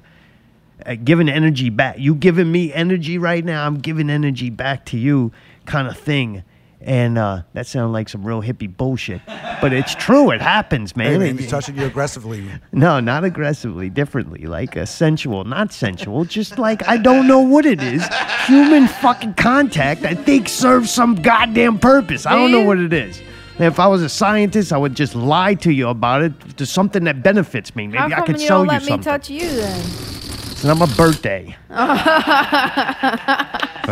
uh, 0.86 0.96
giving 1.04 1.28
energy 1.28 1.70
back. 1.72 1.98
You 1.98 2.14
giving 2.14 2.52
me 2.52 2.72
energy 2.72 3.18
right 3.18 3.44
now. 3.44 3.66
I'm 3.66 3.80
giving 3.80 4.12
energy 4.12 4.52
back 4.52 4.86
to 4.86 4.98
you, 4.98 5.32
kind 5.66 5.88
of 5.88 5.98
thing. 5.98 6.44
And 6.80 7.18
uh, 7.18 7.42
that 7.54 7.66
sounded 7.66 7.92
like 7.92 8.08
some 8.08 8.26
real 8.26 8.42
hippie 8.42 8.76
bullshit, 8.76 9.22
but 9.26 9.74
it's 9.74 9.96
true. 9.96 10.30
It 10.30 10.42
happens, 10.42 10.96
man. 10.96 11.14
Hey, 11.14 11.18
man, 11.18 11.38
he's 11.38 11.50
touching 11.50 11.76
you 11.76 11.86
aggressively. 11.86 12.48
no, 12.72 13.00
not 13.00 13.24
aggressively, 13.24 13.90
differently, 13.90 14.46
like 14.46 14.76
a 14.76 14.86
sensual, 14.86 15.44
not 15.44 15.74
sensual, 15.74 16.24
just 16.24 16.60
like 16.60 16.88
I 16.88 16.98
don't 16.98 17.28
know 17.28 17.40
what 17.40 17.66
it 17.66 17.82
is. 17.82 18.08
Human 18.46 18.88
fucking 18.88 19.34
contact, 19.34 20.04
I 20.04 20.14
think 20.14 20.48
serves 20.48 20.92
some 20.92 21.16
goddamn 21.16 21.80
purpose. 21.80 22.28
I 22.28 22.36
don't 22.36 22.52
know 22.52 22.64
what 22.64 22.78
it 22.78 22.94
is. 22.94 23.22
If 23.60 23.80
I 23.80 23.88
was 23.88 24.04
a 24.04 24.10
scientist, 24.10 24.72
I 24.72 24.78
would 24.78 24.96
just 24.96 25.16
lie 25.16 25.56
to 25.56 25.72
you 25.74 25.88
about 25.88 26.22
it 26.22 26.58
to 26.58 26.66
something 26.68 27.06
that 27.06 27.24
benefits 27.24 27.76
me. 27.76 27.88
Maybe 27.88 27.98
How 27.98 28.06
I 28.06 28.10
come 28.12 28.26
could 28.28 28.40
you 28.40 28.48
sell 28.48 28.64
don't 28.64 28.82
you 28.82 28.88
let 28.88 29.00
me 29.00 29.04
touch 29.04 29.30
you 29.32 29.50
then? 29.50 30.17
It's 30.58 30.64
not 30.64 30.80
my 30.80 30.92
birthday. 30.96 31.56
but 31.70 31.78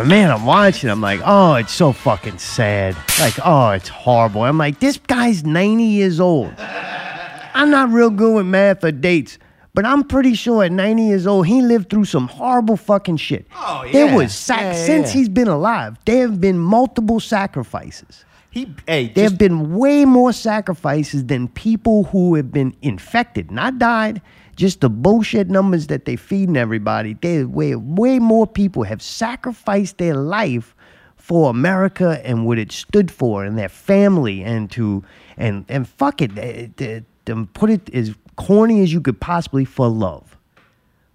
man, 0.04 0.32
I'm 0.32 0.44
watching. 0.44 0.90
I'm 0.90 1.00
like, 1.00 1.20
oh, 1.24 1.54
it's 1.54 1.72
so 1.72 1.92
fucking 1.92 2.38
sad. 2.38 2.96
Like, 3.20 3.34
oh, 3.44 3.70
it's 3.70 3.88
horrible. 3.88 4.42
I'm 4.42 4.58
like, 4.58 4.80
this 4.80 4.96
guy's 4.96 5.44
90 5.44 5.84
years 5.84 6.18
old. 6.18 6.52
I'm 6.58 7.70
not 7.70 7.90
real 7.90 8.10
good 8.10 8.34
with 8.34 8.46
math 8.46 8.82
or 8.82 8.90
dates, 8.90 9.38
but 9.74 9.86
I'm 9.86 10.02
pretty 10.02 10.34
sure 10.34 10.64
at 10.64 10.72
90 10.72 11.04
years 11.04 11.24
old, 11.24 11.46
he 11.46 11.62
lived 11.62 11.88
through 11.88 12.06
some 12.06 12.26
horrible 12.26 12.76
fucking 12.76 13.18
shit. 13.18 13.46
Oh, 13.54 13.84
yeah. 13.84 13.92
There 13.92 14.16
was 14.16 14.34
sac- 14.34 14.60
Yeah, 14.62 14.72
yeah, 14.72 14.86
since 14.86 15.06
yeah. 15.14 15.20
he's 15.20 15.28
been 15.28 15.46
alive, 15.46 15.96
there 16.04 16.22
have 16.22 16.40
been 16.40 16.58
multiple 16.58 17.20
sacrifices. 17.20 18.24
He, 18.50 18.74
hey, 18.88 19.12
There 19.14 19.22
have 19.22 19.38
been 19.38 19.76
way 19.76 20.04
more 20.04 20.32
sacrifices 20.32 21.26
than 21.26 21.46
people 21.46 22.04
who 22.04 22.34
have 22.34 22.50
been 22.50 22.74
infected, 22.82 23.52
not 23.52 23.78
died. 23.78 24.20
Just 24.56 24.80
the 24.80 24.90
bullshit 24.90 25.48
numbers 25.48 25.86
that 25.88 26.04
they 26.04 26.16
feeding 26.16 26.56
everybody. 26.56 27.14
They 27.14 27.44
way 27.44 27.76
way 27.76 28.18
more 28.18 28.46
people 28.46 28.82
have 28.84 29.02
sacrificed 29.02 29.98
their 29.98 30.14
life 30.14 30.74
for 31.16 31.50
America 31.50 32.20
and 32.24 32.46
what 32.46 32.58
it 32.58 32.72
stood 32.72 33.10
for, 33.10 33.44
and 33.44 33.58
their 33.58 33.68
family, 33.68 34.42
and 34.42 34.70
to 34.72 35.04
and 35.36 35.64
and 35.68 35.88
fuck 35.88 36.22
it, 36.22 36.36
eh, 36.38 36.68
eh, 36.78 37.44
put 37.52 37.70
it 37.70 37.94
as 37.94 38.14
corny 38.36 38.82
as 38.82 38.92
you 38.92 39.00
could 39.00 39.20
possibly 39.20 39.64
for 39.64 39.88
love, 39.88 40.36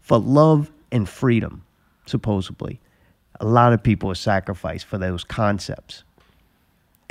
for 0.01 0.19
love 0.19 0.71
and 0.91 1.09
freedom, 1.09 1.63
supposedly. 2.05 2.79
A 3.39 3.45
lot 3.45 3.73
of 3.73 3.81
people 3.81 4.11
are 4.11 4.15
sacrificed 4.15 4.85
for 4.85 4.99
those 4.99 5.23
concepts 5.23 6.03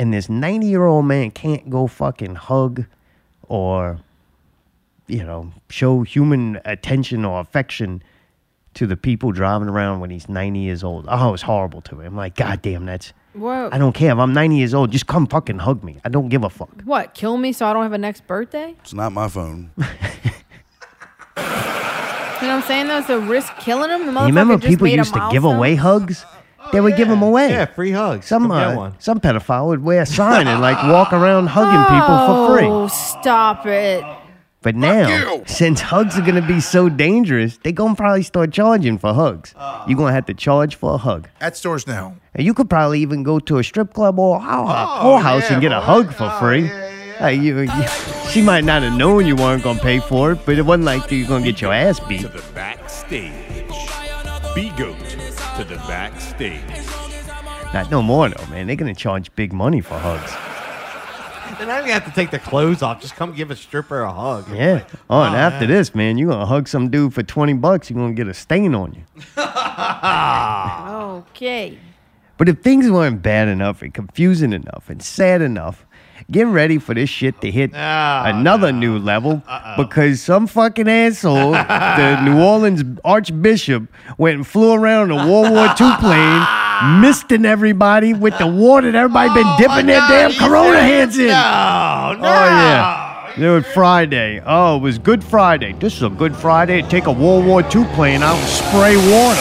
and 0.01 0.14
this 0.14 0.31
90 0.31 0.66
year 0.66 0.87
old 0.87 1.05
man 1.05 1.31
can't 1.31 1.69
go 1.69 1.87
fucking 1.87 2.35
hug 2.35 2.87
or 3.49 4.01
you 5.11 5.25
know 5.25 5.53
show 5.68 6.03
human 6.03 6.61
attention 6.64 7.25
or 7.25 7.40
affection 7.40 8.03
to 8.75 8.87
the 8.87 8.96
people 8.96 9.33
driving 9.33 9.68
around 9.68 10.01
when 10.01 10.11
he's 10.11 10.29
90 10.29 10.59
years 10.61 10.85
old 10.85 11.07
oh 11.09 11.35
it's 11.35 11.42
horrible 11.42 11.81
to 11.83 11.94
me 11.96 12.07
i'm 12.07 12.16
like 12.16 12.37
god 12.37 12.62
damn 12.62 12.85
that's 12.87 13.12
Whoa. 13.33 13.68
i 13.73 13.79
don't 13.79 13.92
care 13.94 14.12
if 14.12 14.18
i'm 14.18 14.33
90 14.33 14.57
years 14.57 14.75
old 14.75 14.90
just 14.92 15.07
come 15.07 15.27
fucking 15.27 15.59
hug 15.59 15.83
me 15.83 15.99
i 16.05 16.09
don't 16.09 16.29
give 16.29 16.44
a 16.44 16.51
fuck 16.51 16.70
What? 16.85 17.14
Kill 17.14 17.37
me 17.37 17.53
so 17.53 17.66
I 17.66 17.73
don't 17.73 17.83
have 17.83 17.92
a 17.92 17.99
next 17.99 18.27
birthday? 18.27 18.75
It's 18.81 18.94
not 18.94 19.12
my 19.12 19.29
phone. 19.29 19.70
You 21.37 22.46
know 22.49 22.55
what 22.57 22.62
I'm 22.64 22.68
saying? 22.68 22.88
Though, 22.88 23.03
so 23.03 23.18
risk 23.18 23.55
killing 23.59 23.90
him. 23.90 24.07
The 24.07 24.12
you 24.20 24.27
remember 24.29 24.55
motherfucker 24.57 24.61
just 24.62 24.70
people 24.70 24.85
made 24.87 24.94
a 24.94 24.96
used 24.96 25.12
to 25.12 25.29
give 25.31 25.42
milestone? 25.42 25.57
away 25.57 25.75
hugs 25.75 26.25
they 26.73 26.81
would 26.81 26.96
give 26.96 27.09
them 27.09 27.23
away 27.23 27.51
yeah, 27.51 27.66
free 27.66 27.90
hugs. 27.90 28.27
some 28.27 28.49
Come 28.49 28.59
get 28.59 28.68
uh, 28.68 28.77
one. 28.77 28.94
some 28.99 29.20
pedophile 29.20 29.66
would 29.66 29.83
wear 29.83 30.03
a 30.03 30.07
sign 30.07 30.46
and 30.49 30.61
like 30.62 30.77
walk 30.85 31.12
around 31.12 31.49
hugging 31.49 31.85
people 31.85 32.27
for 32.27 32.57
free 32.57 32.66
Oh, 32.70 32.87
stop 32.88 33.66
it! 33.66 34.03
But 34.62 34.75
now, 34.77 35.42
since 35.46 35.81
hugs 35.81 36.18
are 36.18 36.23
gonna 36.23 36.46
be 36.46 36.61
so 36.61 36.90
dangerous, 36.90 37.59
they 37.62 37.73
gonna 37.73 37.94
probably 37.94 38.23
start 38.23 38.53
charging 38.53 38.99
for 38.99 39.14
hugs. 39.14 39.55
You're 39.88 39.96
gonna 39.96 40.12
have 40.12 40.27
to 40.27 40.35
charge 40.35 40.75
for 40.75 40.94
a 40.94 40.99
hug. 40.99 41.29
At 41.40 41.57
stores 41.57 41.87
now. 41.87 42.14
And 42.35 42.44
you 42.44 42.53
could 42.53 42.68
probably 42.68 43.01
even 43.01 43.23
go 43.23 43.38
to 43.40 43.57
a 43.59 43.64
strip 43.64 43.94
club 43.94 44.18
or 44.18 44.37
a 44.37 44.40
whore 44.40 44.66
Oh, 44.68 45.01
whorehouse 45.18 45.42
yeah, 45.49 45.53
and 45.55 45.62
get 45.62 45.73
a 45.73 45.77
boy. 45.81 45.85
hug 45.87 46.12
for 46.12 46.25
Oh, 46.31 46.38
free. 46.40 46.64
yeah, 46.66 46.90
yeah, 46.90 47.20
Like, 47.25 47.40
you, 47.40 47.61
you- 47.61 48.29
she 48.31 48.42
might 48.42 48.64
not 48.64 48.83
have 48.83 48.92
known 48.92 49.27
you 49.27 49.35
weren't 49.35 49.62
gonna 49.64 49.81
pay 49.81 49.99
for 49.99 50.33
it, 50.33 50.40
but 50.44 50.59
it 50.59 50.62
wasn't 50.66 50.85
like 50.85 51.11
you're 51.11 51.27
gonna 51.27 51.42
get 51.44 51.62
your 51.62 51.73
ass 51.73 51.99
beat. 52.01 52.20
To 52.20 52.29
the 52.29 52.44
backstage. 52.55 53.33
Be 54.55 54.68
goat 54.77 54.99
to 55.57 55.64
the 55.64 55.77
backstage. 55.88 56.61
Not 57.73 57.90
no 57.90 58.03
more 58.03 58.29
though, 58.29 58.46
man. 58.51 58.66
They're 58.66 58.77
gonna 58.77 58.94
charge 58.94 59.35
big 59.37 59.55
money 59.55 59.81
for 59.81 59.99
hugs. 59.99 60.31
They're 61.61 61.66
not 61.68 61.81
even 61.81 61.90
have 61.90 62.07
to 62.07 62.11
take 62.12 62.31
the 62.31 62.38
clothes 62.38 62.81
off. 62.81 63.03
Just 63.03 63.16
come 63.16 63.35
give 63.35 63.51
a 63.51 63.57
stripper 63.57 64.01
a 64.01 64.11
hug. 64.11 64.49
Yeah. 64.49 64.83
Oh, 65.11 65.20
and 65.20 65.35
Oh, 65.35 65.38
after 65.38 65.66
yeah. 65.66 65.73
this, 65.73 65.94
man, 65.94 66.16
you're 66.16 66.31
gonna 66.31 66.46
hug 66.46 66.66
some 66.68 66.88
dude 66.88 67.12
for 67.12 67.23
twenty 67.23 67.53
bucks, 67.53 67.90
you're 67.90 67.99
gonna 67.99 68.14
get 68.14 68.29
a 68.29 68.33
stain 68.35 68.75
on 68.75 68.94
you. 68.94 69.03
Okay. 71.31 71.79
But 72.38 72.49
if 72.49 72.61
things 72.62 72.90
weren't 72.90 73.20
bad 73.23 73.49
enough 73.49 73.83
and 73.83 73.92
confusing 73.92 74.53
enough 74.55 74.88
and 74.88 75.03
sad 75.03 75.42
enough, 75.42 75.85
get 76.31 76.47
ready 76.47 76.79
for 76.79 76.95
this 76.95 77.11
shit 77.11 77.40
to 77.40 77.51
hit 77.51 77.73
No, 77.73 78.23
another 78.27 78.73
new 78.73 78.99
level 78.99 79.43
uh-uh. 79.49 79.77
because 79.83 80.23
some 80.23 80.47
fucking 80.47 80.88
asshole, 80.88 81.53
the 81.53 82.21
New 82.25 82.40
Orleans 82.40 82.83
Archbishop, 83.05 83.85
went 84.19 84.37
and 84.37 84.47
flew 84.47 84.73
around 84.73 85.11
on 85.11 85.29
a 85.29 85.31
World 85.31 85.53
War 85.53 85.66
II 85.81 85.97
plane, 85.99 87.01
misting 87.01 87.45
everybody 87.45 88.14
with 88.14 88.37
the 88.38 88.47
water 88.47 88.90
that 88.93 88.99
everybody 88.99 89.35
been 89.35 89.47
oh, 89.47 89.57
dipping 89.59 89.87
their 89.87 90.01
damn 90.09 90.33
Corona 90.33 90.81
hands 90.81 91.19
in. 91.19 91.27
No, 91.29 91.33
no. 91.33 92.29
Oh 92.29 92.45
yeah. 92.47 93.09
It 93.37 93.49
was 93.49 93.64
Friday. 93.69 94.43
Oh, 94.45 94.77
it 94.77 94.81
was 94.81 94.99
Good 94.99 95.23
Friday. 95.23 95.73
This 95.75 95.95
is 95.97 96.03
a 96.03 96.11
Good 96.11 96.35
Friday. 96.37 96.83
Take 96.83 97.07
a 97.07 97.12
World 97.12 97.47
War 97.47 97.62
II 97.62 97.85
plane 97.95 98.23
out 98.23 98.37
and 98.37 98.49
spray 98.49 98.97
water. 98.97 99.40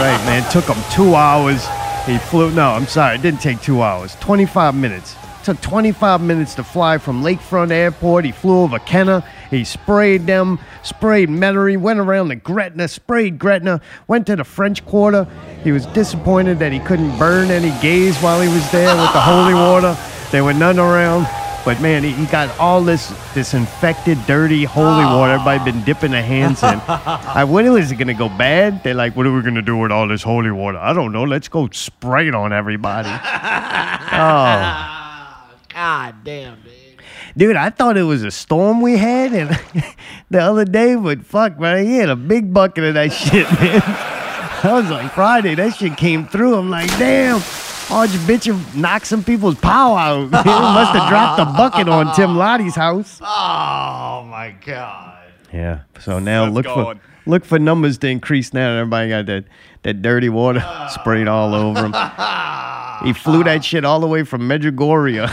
right, 0.00 0.20
man. 0.24 0.50
Took 0.50 0.64
him 0.64 0.82
two 0.90 1.14
hours. 1.14 1.66
He 2.06 2.16
flew. 2.18 2.50
No, 2.52 2.70
I'm 2.70 2.86
sorry. 2.86 3.16
It 3.16 3.22
didn't 3.22 3.40
take 3.42 3.60
two 3.60 3.82
hours. 3.82 4.16
25 4.20 4.74
minutes. 4.74 5.14
Took 5.44 5.60
25 5.62 6.20
minutes 6.20 6.54
to 6.56 6.64
fly 6.64 6.98
from 6.98 7.22
Lakefront 7.22 7.70
Airport. 7.70 8.24
He 8.26 8.32
flew 8.32 8.60
over 8.60 8.78
Kenner. 8.78 9.22
He 9.48 9.64
sprayed 9.64 10.26
them, 10.26 10.58
sprayed 10.82 11.30
Metairie, 11.30 11.80
went 11.80 11.98
around 11.98 12.28
the 12.28 12.36
Gretna, 12.36 12.88
sprayed 12.88 13.38
Gretna, 13.38 13.80
went 14.06 14.26
to 14.26 14.36
the 14.36 14.44
French 14.44 14.84
Quarter. 14.84 15.26
He 15.64 15.72
was 15.72 15.86
disappointed 15.86 16.58
that 16.58 16.72
he 16.72 16.78
couldn't 16.80 17.18
burn 17.18 17.50
any 17.50 17.70
gays 17.80 18.16
while 18.18 18.40
he 18.40 18.48
was 18.48 18.70
there 18.70 18.94
with 18.94 19.12
the 19.12 19.20
holy 19.20 19.54
water. 19.54 19.96
There 20.30 20.44
were 20.44 20.52
none 20.52 20.78
around. 20.78 21.26
But 21.64 21.80
man, 21.82 22.02
he, 22.02 22.26
got 22.26 22.58
all 22.58 22.82
this 22.82 23.12
this 23.34 23.52
infected, 23.52 24.18
dirty, 24.26 24.64
holy 24.64 25.04
water. 25.04 25.32
Everybody 25.32 25.72
been 25.72 25.84
dipping 25.84 26.10
their 26.10 26.22
hands 26.22 26.62
in. 26.62 26.80
I, 26.88 27.44
when 27.44 27.70
was 27.70 27.92
it 27.92 27.96
gonna 27.96 28.14
go 28.14 28.30
bad? 28.30 28.82
They're 28.82 28.94
like, 28.94 29.14
what 29.14 29.26
are 29.26 29.32
we 29.32 29.42
gonna 29.42 29.60
do 29.60 29.76
with 29.76 29.92
all 29.92 30.08
this 30.08 30.22
holy 30.22 30.50
water? 30.50 30.78
I 30.78 30.94
don't 30.94 31.12
know. 31.12 31.24
Let's 31.24 31.48
go 31.48 31.68
spray 31.70 32.28
it 32.28 32.34
on 32.34 32.54
everybody. 32.54 33.10
oh. 34.12 34.99
God 35.72 36.24
damn, 36.24 36.60
dude. 36.62 36.72
Dude, 37.36 37.56
I 37.56 37.70
thought 37.70 37.96
it 37.96 38.02
was 38.02 38.22
a 38.22 38.30
storm 38.30 38.80
we 38.80 38.96
had 38.96 39.32
and 39.32 39.50
the 40.30 40.40
other 40.40 40.64
day, 40.64 40.96
but 40.96 41.24
fuck, 41.24 41.58
man, 41.58 41.84
he 41.84 41.96
had 41.96 42.08
a 42.08 42.16
big 42.16 42.52
bucket 42.52 42.84
of 42.84 42.94
that 42.94 43.12
shit, 43.12 43.50
man. 43.60 43.82
I 44.62 44.72
was 44.72 44.90
like, 44.90 45.12
Friday, 45.12 45.54
that 45.54 45.76
shit 45.76 45.96
came 45.96 46.26
through. 46.26 46.56
I'm 46.56 46.70
like, 46.70 46.88
damn, 46.98 47.40
Archbishop 47.90 48.56
knocked 48.74 49.06
some 49.06 49.24
people's 49.24 49.56
power 49.56 49.98
out. 49.98 50.30
must 50.30 50.44
have 50.44 51.08
dropped 51.08 51.40
a 51.40 51.44
bucket 51.46 51.88
on 51.88 52.14
Tim 52.14 52.36
Lottie's 52.36 52.74
house. 52.74 53.20
Oh 54.22 54.24
my 54.24 54.54
god. 54.64 55.18
Yeah. 55.52 55.80
So 56.00 56.18
now 56.18 56.44
That's 56.44 56.54
look 56.54 56.66
for 56.66 56.94
look 57.26 57.44
for 57.44 57.58
numbers 57.58 57.98
to 57.98 58.08
increase 58.08 58.52
now. 58.52 58.76
Everybody 58.78 59.08
got 59.08 59.26
that, 59.26 59.44
that 59.82 60.02
dirty 60.02 60.28
water 60.28 60.62
sprayed 60.90 61.26
all 61.26 61.54
over 61.54 61.86
him. 61.86 61.92
He 63.02 63.14
flew 63.14 63.42
that 63.44 63.64
shit 63.64 63.84
all 63.84 64.00
the 64.00 64.06
way 64.06 64.24
from 64.24 64.42
Medjugorje. 64.42 65.24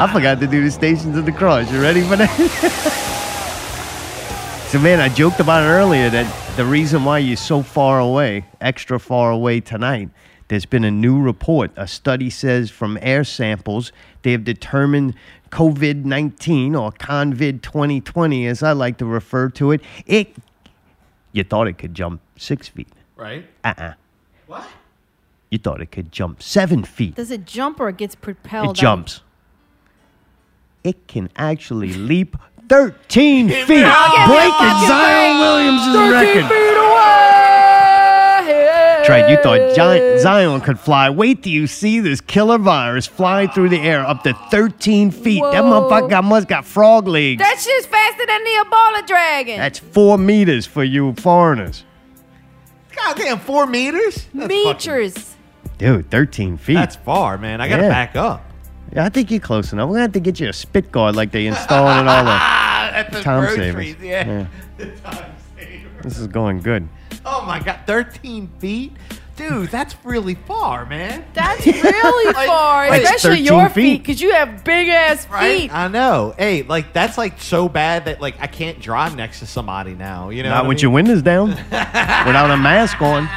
I 0.00 0.08
forgot 0.12 0.38
to 0.40 0.46
do 0.46 0.62
the 0.62 0.70
Stations 0.70 1.16
of 1.16 1.26
the 1.26 1.32
Cross. 1.32 1.72
You 1.72 1.82
ready 1.82 2.02
for 2.02 2.14
that? 2.14 2.30
so, 4.70 4.78
man, 4.78 5.00
I 5.00 5.08
joked 5.08 5.40
about 5.40 5.64
it 5.64 5.66
earlier 5.66 6.08
that 6.10 6.56
the 6.56 6.64
reason 6.64 7.04
why 7.04 7.18
you're 7.18 7.36
so 7.36 7.62
far 7.62 7.98
away, 7.98 8.44
extra 8.60 9.00
far 9.00 9.32
away 9.32 9.58
tonight, 9.60 10.10
there's 10.46 10.66
been 10.66 10.84
a 10.84 10.90
new 10.90 11.20
report. 11.20 11.72
A 11.76 11.88
study 11.88 12.30
says 12.30 12.70
from 12.70 12.96
air 13.02 13.24
samples, 13.24 13.90
they 14.22 14.30
have 14.32 14.44
determined 14.44 15.14
COVID 15.50 16.04
19 16.04 16.76
or 16.76 16.92
COVID 16.92 17.62
2020, 17.62 18.46
as 18.46 18.62
I 18.62 18.72
like 18.72 18.98
to 18.98 19.06
refer 19.06 19.48
to 19.50 19.72
it. 19.72 19.80
It, 20.06 20.36
you 21.32 21.42
thought 21.42 21.66
it 21.66 21.78
could 21.78 21.94
jump 21.94 22.20
six 22.36 22.68
feet. 22.68 22.88
Right? 23.16 23.44
Uh 23.64 23.74
uh 23.76 23.92
What? 24.48 24.66
You 25.50 25.58
thought 25.58 25.80
it 25.80 25.92
could 25.92 26.10
jump 26.10 26.42
seven 26.42 26.82
feet. 26.84 27.14
Does 27.14 27.30
it 27.30 27.44
jump 27.46 27.78
or 27.80 27.88
it 27.90 27.96
gets 27.98 28.14
propelled? 28.14 28.76
It 28.76 28.80
jumps. 28.80 29.20
It 30.84 31.06
can 31.06 31.28
actually 31.36 31.92
leap 31.92 32.36
13 32.68 33.48
feet, 33.48 33.66
breaking 33.66 33.84
Zion 34.88 35.38
Williams' 35.38 36.12
record. 36.12 36.50
That's 38.98 39.08
right. 39.08 39.30
You 39.30 39.36
thought 39.42 39.74
Gi- 39.74 40.18
Zion 40.20 40.60
could 40.60 40.78
fly. 40.78 41.08
Wait 41.08 41.42
till 41.42 41.52
you 41.52 41.66
see 41.66 42.00
this 42.00 42.20
killer 42.20 42.58
virus 42.58 43.06
fly 43.06 43.46
through 43.46 43.70
the 43.70 43.80
air 43.80 44.00
up 44.00 44.22
to 44.24 44.34
13 44.50 45.10
feet. 45.10 45.42
That 45.52 45.64
motherfucker 45.64 46.10
got- 46.10 46.24
must 46.24 46.48
got 46.48 46.64
frog 46.66 47.06
legs. 47.08 47.38
That 47.40 47.58
shit's 47.58 47.86
faster 47.86 48.26
than 48.26 48.44
the 48.44 48.64
Ebola 48.66 49.06
dragon. 49.06 49.58
That's 49.58 49.78
four 49.78 50.18
meters 50.18 50.66
for 50.66 50.84
you 50.84 51.14
foreigners. 51.14 51.84
Goddamn, 53.04 53.38
four 53.38 53.66
meters? 53.66 54.26
That's 54.34 54.52
fucking- 54.52 54.92
Meters. 54.92 55.34
Dude, 55.78 56.10
13 56.10 56.56
feet. 56.56 56.74
That's 56.74 56.96
far, 56.96 57.38
man. 57.38 57.60
I 57.60 57.68
gotta 57.68 57.84
Yeah. 57.84 57.88
back 57.88 58.16
up. 58.16 58.44
yeah, 58.92 59.04
I 59.04 59.08
think 59.10 59.30
you're 59.30 59.38
close 59.40 59.72
enough. 59.72 59.88
We're 59.88 59.96
going 59.98 60.00
to 60.00 60.02
have 60.04 60.12
to 60.12 60.20
get 60.20 60.40
you 60.40 60.48
a 60.48 60.52
spit 60.52 60.90
guard 60.90 61.14
like 61.14 61.30
they 61.30 61.46
installed 61.46 62.00
in 62.00 62.08
all 62.08 62.24
the 62.24 62.30
Ah, 62.32 62.90
at 62.92 63.12
the 63.12 63.22
time 63.22 63.40
groceries, 63.44 63.94
savers. 63.94 64.02
yeah. 64.02 64.26
Yeah. 64.26 64.46
The 64.78 64.86
time 64.86 65.32
saver. 65.56 66.02
This 66.02 66.18
is 66.18 66.26
going 66.26 66.60
good. 66.60 66.88
Oh 67.26 67.44
my 67.46 67.60
god, 67.60 67.80
13 67.86 68.48
feet? 68.58 68.92
Dude, 69.38 69.70
that's 69.70 69.94
really 70.04 70.34
far, 70.34 70.84
man. 70.84 71.24
That's 71.32 71.64
really 71.64 72.34
far, 72.46 72.90
like 72.90 73.02
especially 73.02 73.40
your 73.40 73.68
feet. 73.68 73.74
feet, 73.74 73.98
because 73.98 74.20
you 74.20 74.32
have 74.32 74.64
big 74.64 74.88
ass 74.88 75.24
feet. 75.26 75.72
I 75.72 75.88
know. 75.88 76.34
Hey, 76.36 76.62
like 76.64 76.92
that's 76.92 77.16
like 77.16 77.40
so 77.40 77.68
bad 77.68 78.04
that 78.06 78.20
like 78.20 78.38
I 78.40 78.46
can't 78.48 78.80
drive 78.80 79.16
next 79.16 79.38
to 79.38 79.46
somebody 79.46 79.94
now. 79.94 80.28
You 80.30 80.42
know, 80.42 80.50
Not 80.50 80.56
what 80.56 80.64
I 80.64 80.68
with 80.68 80.76
mean? 80.78 80.82
your 80.82 80.90
windows 80.90 81.22
down, 81.22 81.50
without 81.70 82.50
a 82.50 82.56
mask 82.56 83.00
on. 83.00 83.28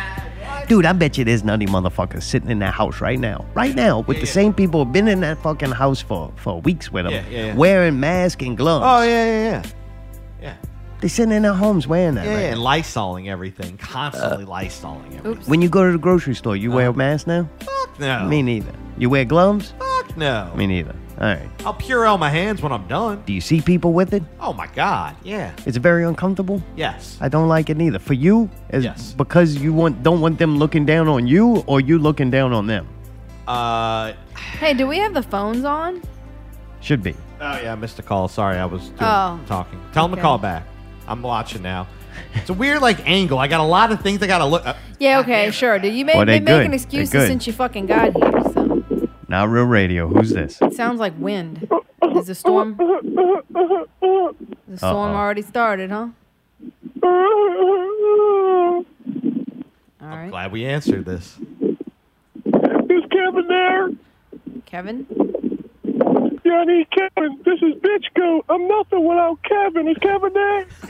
Dude, 0.68 0.86
I 0.86 0.94
bet 0.94 1.18
you 1.18 1.26
there's 1.26 1.44
nutty 1.44 1.66
motherfuckers 1.66 2.24
sitting 2.24 2.50
in 2.50 2.60
that 2.60 2.74
house 2.74 3.02
right 3.02 3.20
now, 3.20 3.46
right 3.54 3.76
now, 3.76 4.00
with 4.02 4.22
the 4.22 4.26
same 4.28 4.54
people 4.54 4.84
who've 4.84 4.94
been 4.94 5.08
in 5.08 5.20
that 5.20 5.38
fucking 5.44 5.72
house 5.72 6.00
for, 6.02 6.32
for 6.38 6.62
weeks 6.62 6.92
with 6.92 7.04
them, 7.06 7.14
Yeah, 7.14 7.24
yeah, 7.30 7.46
yeah. 7.48 7.56
wearing 7.56 8.00
masks 8.00 8.42
and 8.44 8.58
gloves. 8.58 8.86
Oh 8.88 9.04
yeah, 9.04 9.26
yeah, 9.26 9.62
yeah. 9.62 9.72
Yeah. 10.42 10.56
They 11.02 11.08
sitting 11.08 11.34
in 11.34 11.42
their 11.42 11.54
homes 11.54 11.88
wearing 11.88 12.16
that. 12.16 12.26
Yeah, 12.26 12.34
right 12.36 12.42
yeah, 12.44 12.56
now. 12.56 12.58
and 12.74 12.84
lysoling 12.84 13.28
everything, 13.28 13.78
constantly 13.78 14.46
lysoling 14.46 15.08
everything. 15.08 15.26
Oops. 15.32 15.48
When 15.48 15.62
you 15.62 15.68
go 15.70 15.86
to 15.86 15.92
the 15.92 15.98
grocery 15.98 16.36
store, 16.36 16.56
you 16.56 16.72
wear 16.72 16.90
a 16.90 16.94
mask 16.94 17.26
now? 17.28 17.50
Fuck 17.60 18.00
no. 18.00 18.26
Me 18.28 18.42
neither. 18.44 18.72
You 18.98 19.10
wear 19.10 19.26
gloves? 19.26 19.74
Fuck 19.80 20.16
no. 20.16 20.52
Me 20.56 20.68
neither. 20.68 20.96
All 21.20 21.28
right. 21.28 21.50
I'll 21.66 21.74
Purell 21.74 22.18
my 22.20 22.30
hands 22.30 22.62
when 22.62 22.72
I'm 22.72 22.88
done. 22.88 23.24
Do 23.26 23.34
you 23.34 23.42
see 23.42 23.62
people 23.62 23.94
with 23.94 24.14
it? 24.14 24.22
Oh 24.40 24.54
my 24.54 24.68
god. 24.68 25.16
Yeah. 25.24 25.54
It's 25.66 25.78
very 25.78 26.04
uncomfortable. 26.04 26.62
Yes. 26.76 27.18
I 27.22 27.30
don't 27.30 27.48
like 27.48 27.70
it 27.72 27.78
neither. 27.78 28.00
For 28.00 28.14
you, 28.14 28.50
as 28.70 28.84
Yes. 28.84 29.14
because 29.14 29.56
you 29.56 29.74
want 29.74 30.02
don't 30.04 30.22
want 30.22 30.38
them 30.40 30.58
looking 30.58 30.86
down 30.86 31.08
on 31.08 31.26
you, 31.28 31.64
or 31.68 31.80
you 31.82 31.98
looking 32.00 32.30
down 32.32 32.54
on 32.54 32.68
them. 32.68 32.88
Uh. 33.48 34.14
Hey, 34.60 34.74
do 34.76 34.86
we 34.88 34.98
have 35.00 35.14
the 35.16 35.24
phones 35.24 35.64
on? 35.66 36.02
Should 36.80 37.02
be. 37.04 37.16
Oh 37.40 37.60
yeah, 37.62 37.72
I 37.72 37.76
missed 37.76 37.98
a 38.00 38.04
call. 38.04 38.28
Sorry, 38.28 38.58
I 38.58 38.66
was 38.66 38.82
doing, 38.90 38.98
Oh. 39.02 39.40
talking. 39.48 39.80
Tell 39.94 40.04
them 40.08 40.12
to 40.12 40.18
Okay. 40.18 40.22
call 40.22 40.38
back. 40.38 40.64
I'm 41.12 41.22
watching 41.22 41.62
now. 41.62 41.88
It's 42.36 42.50
a 42.50 42.54
weird 42.54 42.82
like 42.82 43.06
angle. 43.08 43.38
I 43.38 43.48
got 43.48 43.60
a 43.60 43.64
lot 43.64 43.92
of 43.92 44.02
things 44.02 44.22
I 44.24 44.28
gotta 44.28 44.46
look. 44.46 44.66
Uh, 44.66 44.76
Yeah, 45.00 45.20
okay, 45.20 45.52
sure. 45.52 45.78
Do 45.80 45.90
you 45.90 46.06
make, 46.06 46.16
Well, 46.16 46.26
they 46.26 46.40
make 46.40 46.46
good. 46.48 46.64
an 46.66 46.72
They 46.72 46.78
excuse 46.78 47.10
good. 47.10 47.28
since 47.28 47.46
you 47.48 47.54
fucking 47.54 47.88
got 47.88 48.16
here? 48.16 48.32
So 48.54 48.84
Not 49.28 49.50
real 49.50 49.66
radio. 49.66 50.08
Who's 50.08 50.30
this? 50.30 50.62
it 50.62 50.74
sounds 50.74 51.00
like 51.02 51.14
wind. 51.18 51.68
Is 52.16 52.28
the 52.28 52.36
storm? 52.36 52.76
The 52.78 53.44
storm 54.78 55.12
Uh-oh. 55.12 55.16
already 55.16 55.42
started, 55.42 55.90
huh? 55.92 56.08
All 57.04 58.86
right, 60.08 60.24
I'm 60.24 60.30
glad 60.30 60.52
we 60.52 60.66
answered 60.66 61.06
this. 61.06 61.38
Is 62.46 63.04
Kevin 63.12 63.48
there? 63.48 63.90
Kevin. 64.66 65.06
Yeah, 66.52 66.58
I 66.58 66.66
need 66.66 66.88
Kevin. 66.92 67.38
This 67.46 67.62
is 67.62 67.76
Bitch 67.82 68.06
Goat. 68.14 68.44
I'm 68.50 68.68
nothing 68.68 69.08
without 69.08 69.40
Kevin. 69.44 69.88
Is 69.88 69.96
Kevin 70.02 70.34
there? 70.34 70.66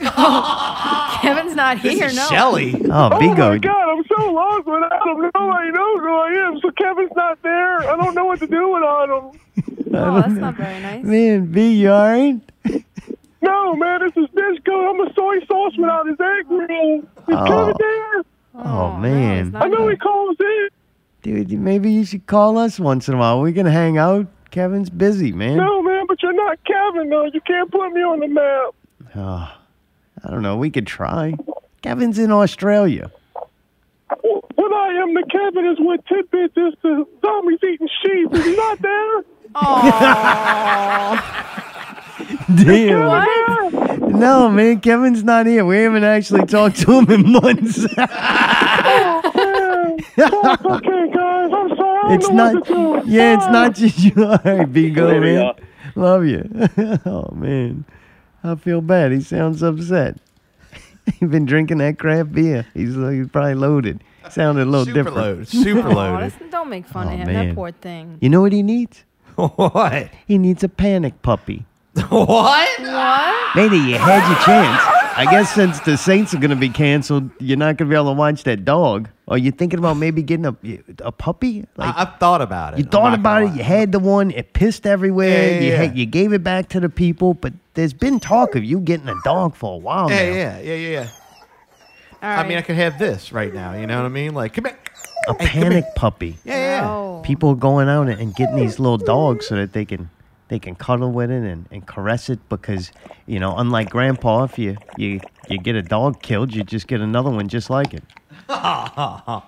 Kevin's 1.22 1.54
not 1.54 1.78
here, 1.78 1.90
This 1.92 1.98
here. 2.00 2.08
is 2.08 2.16
no. 2.16 2.26
Shelly. 2.28 2.74
Oh, 2.90 3.10
Oh 3.12 3.20
my 3.20 3.58
God, 3.58 3.88
I'm 3.88 4.04
so 4.06 4.32
lost 4.32 4.66
without 4.66 5.06
him. 5.06 5.30
Nobody 5.34 5.70
knows 5.70 5.98
who 6.00 6.12
I 6.12 6.46
am. 6.48 6.60
So 6.60 6.70
Kevin's 6.72 7.12
not 7.14 7.40
there. 7.42 7.78
I 7.90 7.96
don't 7.96 8.14
know 8.14 8.24
what 8.24 8.40
to 8.40 8.46
do 8.48 8.68
without 8.72 9.08
him. 9.08 9.40
Oh, 9.94 10.14
that's 10.22 10.32
not 10.32 10.54
very 10.56 10.80
nice. 10.80 11.04
Man, 11.04 11.46
B, 11.52 11.74
you 11.74 11.90
alright? 11.90 12.40
No, 13.42 13.74
man, 13.76 14.00
this 14.00 14.12
is 14.16 14.30
Bitch 14.30 14.64
Goat. 14.64 14.88
I'm 14.90 15.00
a 15.06 15.12
soy 15.14 15.44
sauce 15.46 15.76
without 15.76 16.06
his 16.06 16.16
egg 16.18 16.48
roll. 16.48 16.98
Is 17.00 17.04
Oh. 17.28 17.44
Kevin 17.46 17.74
there? 17.78 18.18
Oh, 18.54 18.62
oh 18.64 18.92
no, 18.92 18.96
man. 18.98 19.46
it's 19.46 19.52
not 19.52 19.64
I 19.64 19.68
know 19.68 19.88
he 19.88 19.96
calls 19.96 20.36
in. 20.40 20.68
Dude, 21.22 21.52
maybe 21.52 21.90
you 21.92 22.04
should 22.04 22.26
call 22.26 22.56
us 22.56 22.80
once 22.80 23.06
in 23.08 23.14
a 23.14 23.18
while. 23.18 23.40
We 23.42 23.52
can 23.52 23.66
hang 23.66 23.98
out. 23.98 24.26
Kevin's 24.52 24.90
busy, 24.90 25.32
man. 25.32 25.56
No, 25.56 25.82
man, 25.82 26.04
but 26.06 26.22
you're 26.22 26.34
not 26.34 26.58
Kevin, 26.64 27.08
though. 27.08 27.24
You 27.24 27.40
can't 27.40 27.72
put 27.72 27.90
me 27.90 28.02
on 28.02 28.20
the 28.20 28.28
map. 28.28 28.74
Oh, 29.16 29.50
I 30.24 30.30
don't 30.30 30.42
know. 30.42 30.56
We 30.58 30.70
could 30.70 30.86
try. 30.86 31.34
Kevin's 31.80 32.18
in 32.18 32.30
Australia. 32.30 33.10
What 34.20 34.72
I 34.72 34.92
am 35.02 35.14
to 35.14 35.22
Kevin 35.30 35.64
is 35.66 35.78
what 35.80 36.04
Tidbits 36.06 36.54
is 36.56 36.74
to 36.82 37.08
zombies 37.22 37.58
eating 37.64 37.88
sheep. 38.02 38.30
Is 38.32 38.44
he 38.44 38.54
not 38.54 38.80
there? 38.82 39.22
Damn. 42.54 43.06
What? 43.06 43.98
No, 44.00 44.48
man, 44.50 44.80
Kevin's 44.80 45.24
not 45.24 45.46
here. 45.46 45.64
We 45.64 45.78
haven't 45.78 46.04
actually 46.04 46.44
talked 46.46 46.76
to 46.80 46.98
him 46.98 47.10
in 47.10 47.32
months. 47.32 47.86
Oh, 47.96 48.02
Fuck, 50.42 50.62
okay, 50.62 50.62
guys. 50.62 50.62
I'm 50.62 50.62
sorry. 50.62 50.62
I 50.62 50.62
don't 50.62 51.12
it's 52.10 52.28
not. 52.30 52.54
what 52.54 52.66
to 52.66 52.74
do. 52.74 53.02
Yeah, 53.10 53.36
it's 53.36 53.46
not 53.46 53.74
just 53.74 53.98
you. 53.98 54.12
All 54.24 54.30
right, 54.44 54.70
Bigo, 54.72 55.06
Later, 55.08 55.20
man. 55.20 55.34
y'all. 55.34 55.58
Love 55.94 56.24
you. 56.24 56.48
oh 57.06 57.30
man, 57.34 57.84
I 58.42 58.54
feel 58.54 58.80
bad. 58.80 59.12
He 59.12 59.20
sounds 59.20 59.62
upset. 59.62 60.16
He's 61.18 61.28
been 61.28 61.44
drinking 61.44 61.78
that 61.78 61.98
craft 61.98 62.32
beer. 62.32 62.66
He's, 62.74 62.96
uh, 62.96 63.08
he's 63.08 63.28
probably 63.28 63.54
loaded. 63.54 64.02
Sounded 64.30 64.62
a 64.62 64.70
little 64.70 64.86
Super 64.86 64.94
different. 64.98 65.16
loaded. 65.16 65.48
Super 65.48 65.88
Aw, 65.88 65.92
loaded. 65.94 66.24
listen, 66.32 66.50
don't 66.50 66.68
make 66.70 66.86
fun 66.86 67.08
Oh, 67.08 67.12
of 67.12 67.18
him. 67.18 67.26
man. 67.26 67.48
That 67.48 67.54
poor 67.56 67.72
thing. 67.72 68.18
You 68.20 68.28
know 68.30 68.40
what 68.40 68.52
he 68.52 68.62
needs? 68.62 69.04
what? 69.34 70.10
He 70.28 70.38
needs 70.38 70.62
a 70.62 70.68
panic 70.68 71.20
puppy. 71.22 71.64
what? 72.08 72.80
What? 72.80 73.56
Maybe 73.56 73.76
you 73.76 73.96
had 73.96 74.26
your 74.28 74.38
chance. 74.44 75.01
I 75.16 75.24
guess 75.30 75.52
since 75.54 75.78
the 75.80 75.96
Saints 75.96 76.32
are 76.34 76.38
going 76.38 76.50
to 76.50 76.56
be 76.56 76.68
canceled, 76.68 77.30
you're 77.38 77.56
not 77.56 77.76
going 77.76 77.88
to 77.88 77.92
be 77.92 77.94
able 77.94 78.12
to 78.12 78.18
watch 78.18 78.44
that 78.44 78.64
dog. 78.64 79.08
Are 79.28 79.38
you 79.38 79.50
thinking 79.50 79.78
about 79.78 79.96
maybe 79.96 80.22
getting 80.22 80.46
a 80.46 80.56
a 81.04 81.12
puppy? 81.12 81.64
Like 81.76 81.94
I, 81.94 82.00
have 82.00 82.16
thought 82.18 82.42
about 82.42 82.74
it. 82.74 82.78
you 82.78 82.84
thought 82.84 83.14
about 83.14 83.42
it. 83.42 83.46
lie. 83.46 83.54
You 83.56 83.62
had 83.62 83.92
the 83.92 83.98
one. 83.98 84.30
It 84.30 84.52
pissed 84.52 84.86
everywhere. 84.86 85.52
Yeah, 85.52 85.60
you 85.60 85.70
yeah, 85.70 85.76
had, 85.76 85.96
you 85.98 86.06
gave 86.06 86.32
it 86.32 86.42
back 86.42 86.68
to 86.70 86.80
the 86.80 86.88
people. 86.88 87.34
But 87.34 87.52
there's 87.74 87.92
been 87.94 88.20
talk 88.20 88.54
of 88.56 88.64
you 88.64 88.80
getting 88.80 89.08
a 89.08 89.14
dog 89.24 89.54
for 89.54 89.74
a 89.74 89.78
while 89.78 90.10
Yeah, 90.10 90.16
now. 90.16 90.36
yeah, 90.36 90.60
yeah, 90.60 90.74
yeah, 90.74 90.88
yeah. 90.90 91.08
All 92.22 92.38
I 92.44 92.48
mean, 92.48 92.58
I 92.58 92.62
could 92.62 92.76
have 92.76 92.98
this 92.98 93.32
right 93.32 93.52
now. 93.52 93.74
You 93.74 93.86
know 93.86 93.96
what 93.98 94.06
I 94.06 94.10
mean? 94.10 94.34
Like, 94.34 94.54
come 94.54 94.66
here. 94.66 94.78
A 95.28 95.34
Hey, 95.34 95.46
panic 95.60 95.84
here. 95.84 95.92
puppy. 95.96 96.38
Yeah, 96.44 96.54
yeah. 96.56 96.80
No. 96.82 97.20
People 97.24 97.50
are 97.50 97.54
going 97.56 97.88
out 97.88 98.08
and- 98.08 98.20
and 98.20 98.34
getting 98.34 98.56
these 98.56 98.78
little 98.80 98.98
dogs 98.98 99.46
so 99.46 99.54
that 99.56 99.72
they 99.72 99.84
can 99.84 100.10
they 100.52 100.58
can 100.58 100.74
cuddle 100.74 101.10
with 101.10 101.30
it 101.30 101.42
and, 101.42 101.66
and 101.70 101.86
caress 101.86 102.28
it 102.28 102.38
because 102.50 102.92
you 103.24 103.40
know 103.40 103.56
unlike 103.56 103.88
grandpa 103.88 104.44
if 104.44 104.58
you, 104.58 104.76
you 104.98 105.18
you 105.48 105.56
get 105.56 105.74
a 105.74 105.80
dog 105.80 106.20
killed 106.20 106.54
you 106.54 106.62
just 106.62 106.86
get 106.86 107.00
another 107.00 107.30
one 107.30 107.48
just 107.48 107.70
like 107.70 107.94
it. 107.94 108.04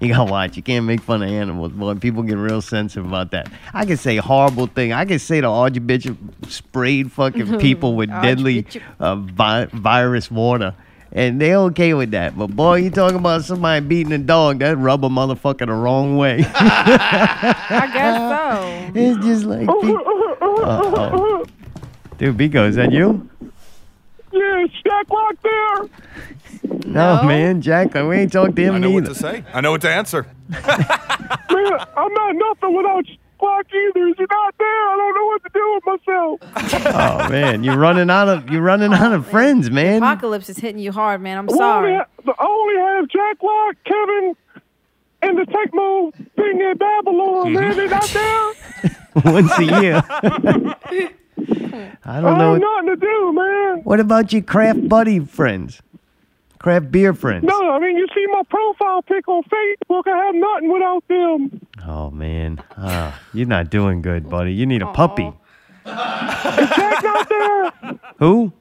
You 0.00 0.08
gotta 0.14 0.30
watch. 0.30 0.56
You 0.56 0.62
can't 0.62 0.84
make 0.84 1.00
fun 1.00 1.22
of 1.22 1.28
animals 1.28 1.72
boy. 1.72 1.94
People 1.94 2.22
get 2.22 2.36
real 2.36 2.60
sensitive 2.62 3.06
about 3.06 3.32
that. 3.32 3.50
I 3.74 3.84
can 3.84 3.96
say 3.96 4.16
horrible 4.16 4.66
thing. 4.68 4.92
I 4.92 5.04
can 5.04 5.18
say 5.18 5.40
the 5.40 5.48
Archbishop 5.48 6.16
sprayed 6.46 7.10
fucking 7.10 7.58
people 7.66 7.96
with 7.96 8.08
deadly 8.08 8.64
uh, 9.00 9.16
vi- 9.16 9.64
virus 9.66 10.30
water 10.30 10.74
and 11.18 11.40
they 11.40 11.54
okay 11.54 11.94
with 11.94 12.10
that 12.12 12.36
but 12.38 12.46
boy 12.48 12.76
you 12.76 12.90
talking 12.90 13.16
about 13.18 13.42
somebody 13.44 13.84
beating 13.84 14.12
a 14.12 14.18
dog 14.18 14.58
that 14.60 14.76
rub 14.78 15.04
a 15.04 15.08
motherfucker 15.08 15.66
the 15.66 15.72
wrong 15.72 16.16
way 16.16 16.44
I 16.54 17.90
guess 17.92 18.16
so. 18.16 18.90
It's 19.00 19.24
just 19.26 19.44
like, 19.44 19.66
pe- 19.66 19.94
Uh-oh. 20.42 21.44
dude, 22.16 22.36
Biko, 22.36 22.66
is 22.68 22.76
that 22.76 22.90
you? 22.92 23.28
Yeah, 24.32 24.64
is 24.64 24.70
Jack 24.84 25.08
Lock 25.10 25.34
there? 25.42 25.88
No, 26.86 27.16
No? 27.16 27.22
man, 27.24 27.60
Jack, 27.60 27.94
we 27.94 28.16
ain't 28.16 28.32
talked 28.32 28.56
to 28.56 28.62
him 28.62 28.74
I 28.76 28.78
know 28.78 28.90
what 28.90 29.04
to 29.06 29.14
say. 29.14 29.44
I 29.52 29.60
know 29.60 29.72
what 29.72 29.80
to 29.82 29.90
answer. 29.90 30.26
Man, 30.48 30.66
I'm 31.96 32.12
not 32.14 32.34
nothing 32.34 32.76
without 32.76 33.04
Jack 33.38 33.42
Lock 33.42 33.66
either. 33.72 34.08
Is 34.08 34.14
he 34.18 34.26
not 34.30 34.54
there? 34.58 34.66
I 34.66 34.96
don't 34.96 35.14
know 35.14 35.26
what 35.26 35.42
to 35.44 35.50
do 35.52 35.74
with 35.74 35.86
myself. 35.86 36.84
Oh 36.98 37.28
man, 37.28 37.64
you're 37.64 37.76
running 37.78 38.10
out 38.10 38.28
of 38.28 38.50
you're 38.50 38.62
running 38.62 38.92
out 38.92 39.12
of 39.12 39.26
oh, 39.26 39.30
friends, 39.30 39.70
man. 39.70 39.98
Apocalypse 40.02 40.48
is 40.48 40.58
hitting 40.58 40.78
you 40.80 40.92
hard, 40.92 41.20
man. 41.20 41.38
I'm 41.38 41.48
I 41.48 41.52
only, 41.52 41.58
sorry. 41.58 41.94
ha- 41.96 42.34
I 42.38 42.46
only 42.46 42.76
have 42.76 43.08
Jack 43.08 43.42
Lock, 43.42 43.76
Kevin, 43.84 44.36
and 45.22 45.38
the 45.38 45.42
Tecmo 45.42 46.12
thing 46.36 46.60
in 46.60 46.76
Babylon. 46.78 47.52
Man, 47.54 47.76
They're 47.76 47.88
not 47.88 48.08
there. 48.08 48.52
Once 49.32 49.58
a 49.58 49.64
year. 49.64 50.02
I 50.08 51.12
I 52.04 52.20
don't 52.20 52.38
know. 52.38 52.54
have 52.54 52.60
What, 52.62 52.84
nothing 52.84 52.86
to 52.88 52.96
do, 52.96 53.32
man. 53.32 53.80
what 53.84 54.00
about 54.00 54.32
your 54.32 54.42
craft 54.42 54.88
buddy 54.88 55.20
friends? 55.20 55.80
Craft 56.58 56.90
beer 56.90 57.14
friends? 57.14 57.44
No, 57.44 57.70
I 57.70 57.78
mean, 57.78 57.96
you 57.96 58.06
see 58.14 58.26
my 58.32 58.42
profile 58.50 59.02
pic 59.02 59.28
on 59.28 59.42
Facebook. 59.44 60.02
I 60.06 60.26
have 60.26 60.34
nothing 60.34 60.72
without 60.72 61.04
them. 61.08 61.66
Oh 61.86 62.10
man, 62.10 62.60
Ah, 62.76 63.18
you're 63.32 63.46
not 63.46 63.70
doing 63.70 64.02
good, 64.02 64.28
buddy. 64.28 64.52
You 64.52 64.66
need 64.66 64.82
a 64.82 64.92
puppy. 64.92 65.32
Jack 65.86 67.02
not 67.02 67.28
there. 67.28 67.72
Who? 68.18 68.52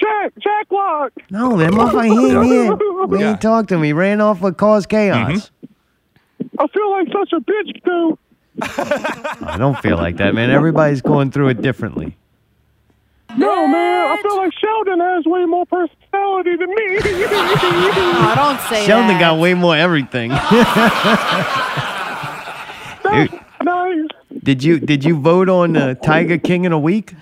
Jack, 0.00 0.32
Jack 0.40 0.66
Lock. 0.70 1.12
No, 1.30 1.56
that 1.58 1.70
motherfucker 1.72 2.04
he 2.04 2.32
ain't 2.32 2.46
here. 2.46 2.76
We 3.08 3.20
Yeah. 3.20 3.30
ain't 3.32 3.40
talked 3.40 3.68
to 3.70 3.76
him. 3.76 3.82
He 3.82 3.92
ran 3.92 4.20
off 4.20 4.40
with 4.40 4.56
cause 4.56 4.86
chaos. 4.86 5.50
I 6.58 6.66
feel 6.68 6.90
like 6.90 7.08
such 7.12 7.32
a 7.32 7.40
bitch, 7.40 7.84
too. 7.84 8.18
I 9.46 9.56
don't 9.58 9.78
feel 9.78 9.96
like 9.96 10.16
that, 10.18 10.34
man. 10.34 10.50
Everybody's 10.50 11.00
going 11.02 11.30
through 11.30 11.48
it 11.48 11.62
differently. 11.62 12.16
No, 13.36 13.66
man, 13.68 14.10
I 14.18 14.22
feel 14.22 14.36
like 14.36 14.52
Sheldon 14.58 15.00
has 15.00 15.24
way 15.26 15.44
more 15.44 15.66
personality 15.66 16.56
than 16.56 16.70
me. 16.70 16.98
Oh, 18.20 18.32
don't 18.34 18.60
say 18.68 18.84
Sheldon 18.86 19.08
that. 19.08 19.20
got 19.20 19.38
way 19.38 19.54
more 19.54 19.76
everything. 19.76 20.30
That's 23.02 23.32
nice. 23.62 24.06
Did 24.42 24.62
you 24.64 24.78
did 24.80 25.04
you 25.04 25.18
vote 25.20 25.48
on 25.48 25.76
uh, 25.76 25.94
Tiger 25.94 26.38
King 26.38 26.64
in 26.64 26.72
a 26.72 26.78
week? 26.78 27.14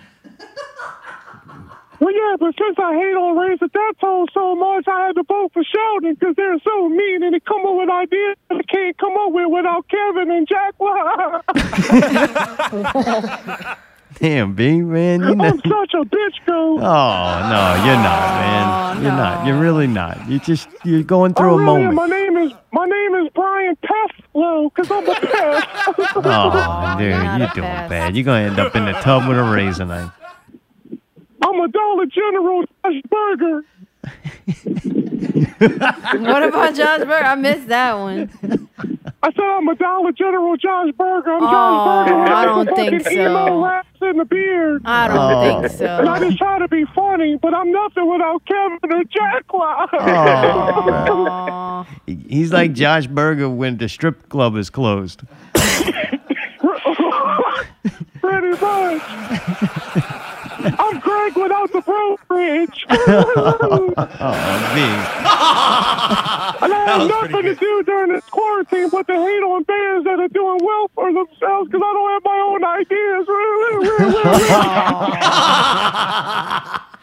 Well, 1.99 2.13
yeah, 2.13 2.37
but 2.39 2.55
since 2.59 2.77
I 2.79 2.95
hate 2.95 3.15
on 3.17 3.39
Raise 3.39 3.59
the 3.59 3.69
Death 3.69 3.97
Toll 4.01 4.27
so 4.35 4.55
much, 4.55 4.87
I 4.87 5.07
had 5.07 5.15
to 5.17 5.23
vote 5.23 5.51
for 5.55 5.63
Sheldon 5.65 6.15
because 6.15 6.37
they're 6.37 6.59
so 6.63 6.89
mean 6.91 7.23
and 7.23 7.35
they 7.35 7.41
come 7.41 7.65
up 7.65 7.75
with 7.75 7.89
ideas 7.89 8.37
that 8.51 8.59
I 8.59 8.63
can't 8.71 8.97
come 8.99 9.17
up 9.17 9.33
with 9.33 9.49
without 9.51 9.89
Kevin 9.89 10.31
and 10.31 10.47
Jack. 10.47 10.75
Damn, 14.19 14.55
B, 14.55 14.81
man. 14.81 15.21
You 15.21 15.35
know. 15.35 15.45
I'm 15.45 15.59
such 15.59 15.95
a 15.95 16.05
bitch, 16.05 16.45
girl. 16.47 16.57
Oh 16.79 17.49
no, 17.49 17.85
you're 17.85 17.97
not, 17.97 18.21
man. 18.41 18.97
Oh, 18.97 19.03
you're 19.03 19.13
not. 19.13 19.47
You're 19.47 19.59
really 19.59 19.87
not. 19.87 20.29
You 20.29 20.39
just 20.39 20.69
you're 20.85 21.03
going 21.03 21.35
through 21.35 21.51
oh, 21.51 21.59
a 21.59 21.59
really? 21.59 21.65
moment. 21.65 21.95
My 21.95 22.07
name 22.07 22.37
is 22.39 22.53
my 22.73 22.85
name 22.87 23.15
is 23.15 23.31
Brian 23.35 23.77
Peflow 23.77 24.71
because 24.75 24.91
I'm 24.91 25.09
a 25.09 25.15
pest. 25.15 25.67
Oh, 26.17 26.97
dude, 26.99 27.11
you're 27.11 27.49
doing 27.55 27.89
bad. 27.89 28.17
You're 28.17 28.25
gonna 28.25 28.49
end 28.49 28.59
up 28.59 28.75
in 28.75 28.85
the 28.85 28.93
tub 28.93 29.29
with 29.29 29.39
a 29.39 29.43
razor 29.43 29.85
knife. 29.85 30.11
Eh? 30.93 30.97
I'm 31.43 31.61
a 31.61 31.69
Dollar 31.69 32.07
General 32.07 32.65
Josh 32.85 33.03
Burger. 33.11 33.65
What 35.59 36.43
about 36.43 36.75
Josh 36.75 37.01
Burger? 37.01 37.13
I 37.15 37.35
missed 37.35 37.69
that 37.69 37.95
one. 37.95 38.31
I 39.23 39.33
said 39.33 39.43
I'm 39.45 39.67
a 39.67 39.75
Dollar 39.75 40.13
General 40.13 40.57
Josh 40.57 40.91
Burger. 40.97 41.33
I'm 41.33 41.43
Oh, 41.43 41.47
Josh 41.51 42.09
Burger. 42.09 42.21
with 42.21 42.29
I 42.31 42.41
the 42.45 42.47
don't 42.65 42.77
think 42.77 43.03
fucking 43.03 43.19
emo 43.19 43.47
so. 43.47 43.65
raps 43.65 43.89
in 44.03 44.17
the 44.19 44.25
beard. 44.25 44.83
I 44.85 45.09
don't 45.09 45.17
Oh. 45.19 45.61
think 45.63 45.73
so. 45.73 45.87
And 45.87 46.09
I 46.09 46.19
just 46.21 46.39
try 46.39 46.59
to 46.59 46.69
be 46.69 46.85
funny, 46.95 47.37
but 47.37 47.53
I'm 47.55 47.73
nothing 47.73 48.07
without 48.13 48.45
Kevin 48.45 48.79
or 48.93 49.05
Jack. 49.05 49.45
Oh, 49.53 49.89
Aw. 50.91 51.87
He's 52.07 52.53
like 52.53 52.73
Josh 52.83 53.07
Berger 53.07 53.49
when 53.49 53.79
the 53.79 53.89
strip 53.89 54.29
club 54.29 54.55
is 54.57 54.71
closed. 54.71 55.23
Pretty 58.21 58.51
much. 58.61 59.03
I'm 60.79 61.01
Greg 61.27 61.43
without 61.43 61.73
the 61.73 61.81
brokerage. 61.81 62.87
Oh, 63.99 64.75
B. 64.75 64.81
and 66.65 66.73
I 66.73 66.85
have 66.87 67.09
nothing 67.09 67.43
to 67.43 67.55
do 67.55 67.83
during 67.85 68.13
this 68.13 68.25
quarantine 68.27 68.89
but 68.91 69.07
to 69.09 69.15
hate 69.15 69.43
on 69.43 69.63
bands 69.65 70.05
that 70.05 70.21
are 70.21 70.29
doing 70.29 70.59
well 70.63 70.91
for 70.95 71.13
themselves 71.13 71.69
because 71.71 71.83
I 71.85 71.93
don't 71.93 72.13
have 72.13 72.25
my 72.25 72.39
own 72.47 72.65
ideas. 72.65 73.27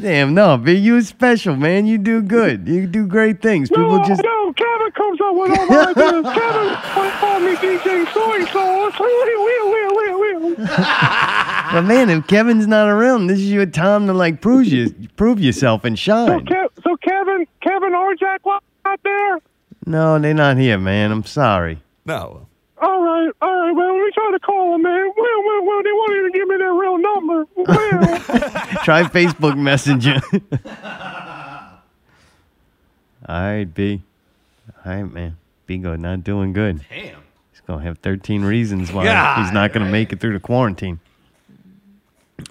Damn, 0.00 0.34
no, 0.34 0.56
B, 0.56 0.72
you 0.72 1.00
special, 1.02 1.54
man. 1.56 1.86
You 1.86 1.98
do 1.98 2.20
good. 2.20 2.66
You 2.66 2.86
do 2.86 3.06
great 3.06 3.40
things. 3.40 3.68
People 3.68 3.98
no, 3.98 4.04
just 4.04 4.22
no, 4.24 4.52
Kevin 4.52 4.90
comes 4.92 5.20
up 5.20 5.34
with 5.36 5.58
all 5.58 5.66
my 5.66 5.80
ideas. 5.90 5.94
Kevin 6.34 6.66
might 6.96 7.16
call 7.20 7.40
me 7.40 7.54
DJ 7.54 8.12
Soy 8.12 8.44
Sauce. 8.52 8.74
But 11.74 11.82
man, 11.82 12.08
if 12.08 12.26
Kevin's 12.28 12.68
not 12.68 12.88
around, 12.88 13.26
this 13.26 13.38
is 13.40 13.50
your 13.50 13.66
time 13.66 14.06
to 14.06 14.12
like 14.12 14.40
prove 14.40 14.66
you 14.66 14.94
prove 15.16 15.40
yourself 15.40 15.84
and 15.84 15.98
So, 15.98 16.02
shine. 16.26 16.46
Kev, 16.46 16.68
so 16.84 16.96
Kevin, 16.98 17.46
Kevin 17.62 17.94
or 17.94 18.14
Jack 18.14 18.42
out 18.84 19.00
there? 19.02 19.40
No, 19.84 20.18
they're 20.20 20.34
not 20.34 20.56
here, 20.56 20.78
man. 20.78 21.10
I'm 21.10 21.24
sorry. 21.24 21.82
No. 22.06 22.46
All 22.84 23.02
right, 23.02 23.30
all 23.40 23.60
right. 23.60 23.72
Well, 23.72 23.94
we 23.94 24.10
try 24.12 24.30
to 24.32 24.38
call 24.40 24.74
him, 24.74 24.82
man. 24.82 25.10
Well, 25.16 25.42
well, 25.46 25.64
well, 25.64 25.82
they 25.82 25.92
won't 25.92 26.12
even 26.18 26.32
give 26.32 26.48
me 26.48 26.56
their 26.58 26.74
real 26.74 26.98
number. 26.98 27.46
Well, 27.56 27.64
Try 28.84 29.04
Facebook 29.04 29.56
Messenger. 29.56 30.20
All 33.26 33.40
right, 33.40 33.64
B. 33.64 34.02
All 34.84 34.92
right, 34.92 35.10
man. 35.10 35.38
B 35.66 35.78
go 35.78 35.96
not 35.96 36.24
doing 36.24 36.52
good. 36.52 36.84
Damn. 36.90 37.22
He's 37.52 37.62
gonna 37.66 37.82
have 37.82 38.00
13 38.00 38.44
reasons 38.44 38.92
why 38.92 39.04
God, 39.04 39.42
he's 39.42 39.52
not 39.52 39.72
gonna 39.72 39.90
make 39.90 40.12
it 40.12 40.20
through 40.20 40.34
the 40.34 40.40
quarantine. 40.40 41.00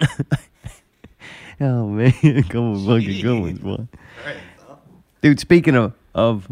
oh 1.60 1.86
man, 1.86 2.42
come 2.48 2.74
on, 2.74 2.84
fucking 2.84 3.22
good 3.22 3.40
ones, 3.40 3.58
boy. 3.60 3.86
Dude, 5.22 5.38
speaking 5.38 5.76
of 5.76 5.92
of 6.12 6.50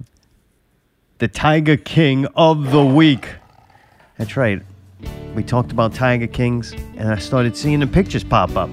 the 1.18 1.26
Tiger 1.26 1.76
King 1.76 2.26
of 2.36 2.70
the 2.70 2.84
week. 2.84 3.28
That's 4.22 4.36
right. 4.36 4.62
We 5.34 5.42
talked 5.42 5.72
about 5.72 5.94
Tiger 5.94 6.28
Kings, 6.28 6.70
and 6.96 7.08
I 7.08 7.18
started 7.18 7.56
seeing 7.56 7.80
the 7.80 7.88
pictures 7.88 8.22
pop 8.22 8.54
up. 8.54 8.70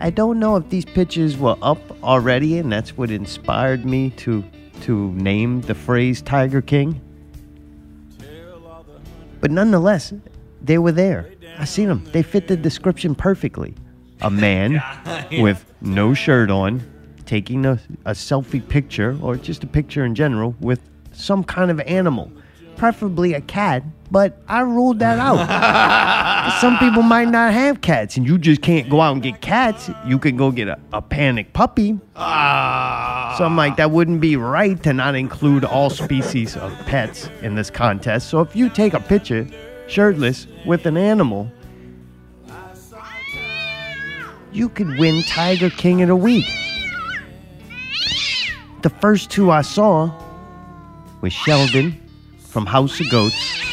I 0.00 0.10
don't 0.10 0.40
know 0.40 0.56
if 0.56 0.68
these 0.70 0.84
pictures 0.84 1.36
were 1.36 1.56
up 1.62 1.78
already, 2.02 2.58
and 2.58 2.72
that's 2.72 2.96
what 2.96 3.12
inspired 3.12 3.86
me 3.86 4.10
to 4.16 4.42
to 4.80 5.12
name 5.12 5.60
the 5.60 5.74
phrase 5.76 6.20
Tiger 6.20 6.60
King. 6.60 7.00
But 9.40 9.52
nonetheless, 9.52 10.12
they 10.60 10.78
were 10.78 10.90
there. 10.90 11.30
I 11.56 11.64
seen 11.64 11.86
them. 11.86 12.04
They 12.06 12.24
fit 12.24 12.48
the 12.48 12.56
description 12.56 13.14
perfectly. 13.14 13.76
A 14.20 14.30
man 14.46 14.82
with 15.30 15.64
no 15.80 16.12
shirt 16.12 16.50
on, 16.50 16.82
taking 17.24 17.66
a, 17.66 17.78
a 18.04 18.14
selfie 18.14 18.68
picture, 18.68 19.16
or 19.22 19.36
just 19.36 19.62
a 19.62 19.68
picture 19.68 20.04
in 20.04 20.16
general, 20.16 20.56
with 20.58 20.80
some 21.12 21.44
kind 21.44 21.70
of 21.70 21.78
animal, 21.82 22.32
preferably 22.76 23.34
a 23.34 23.40
cat. 23.42 23.84
But 24.10 24.42
I 24.48 24.60
ruled 24.60 24.98
that 24.98 25.18
out. 25.18 25.38
Some 26.60 26.78
people 26.78 27.02
might 27.02 27.28
not 27.28 27.52
have 27.52 27.80
cats, 27.80 28.16
and 28.16 28.26
you 28.26 28.38
just 28.38 28.60
can't 28.60 28.90
go 28.90 29.00
out 29.00 29.12
and 29.12 29.22
get 29.22 29.40
cats. 29.40 29.88
You 30.04 30.18
could 30.18 30.36
go 30.36 30.50
get 30.50 30.66
a, 30.66 30.78
a 30.92 31.00
panic 31.00 31.52
puppy. 31.52 31.98
Ah. 32.16 33.34
So 33.38 33.44
I'm 33.44 33.56
like, 33.56 33.76
that 33.76 33.92
wouldn't 33.92 34.20
be 34.20 34.36
right 34.36 34.82
to 34.82 34.92
not 34.92 35.14
include 35.14 35.64
all 35.64 35.90
species 35.90 36.56
of 36.56 36.76
pets 36.86 37.30
in 37.42 37.54
this 37.54 37.70
contest. 37.70 38.28
So 38.28 38.40
if 38.40 38.56
you 38.56 38.68
take 38.68 38.94
a 38.94 39.00
picture 39.00 39.46
shirtless 39.86 40.48
with 40.66 40.86
an 40.86 40.96
animal, 40.96 41.50
you 44.52 44.68
could 44.68 44.98
win 44.98 45.22
Tiger 45.22 45.70
King 45.70 46.02
of 46.02 46.08
the 46.08 46.16
Week. 46.16 46.46
The 48.82 48.90
first 48.90 49.30
two 49.30 49.50
I 49.52 49.62
saw 49.62 50.10
was 51.20 51.32
Sheldon 51.32 52.00
from 52.38 52.66
House 52.66 52.98
of 52.98 53.08
Goats 53.10 53.69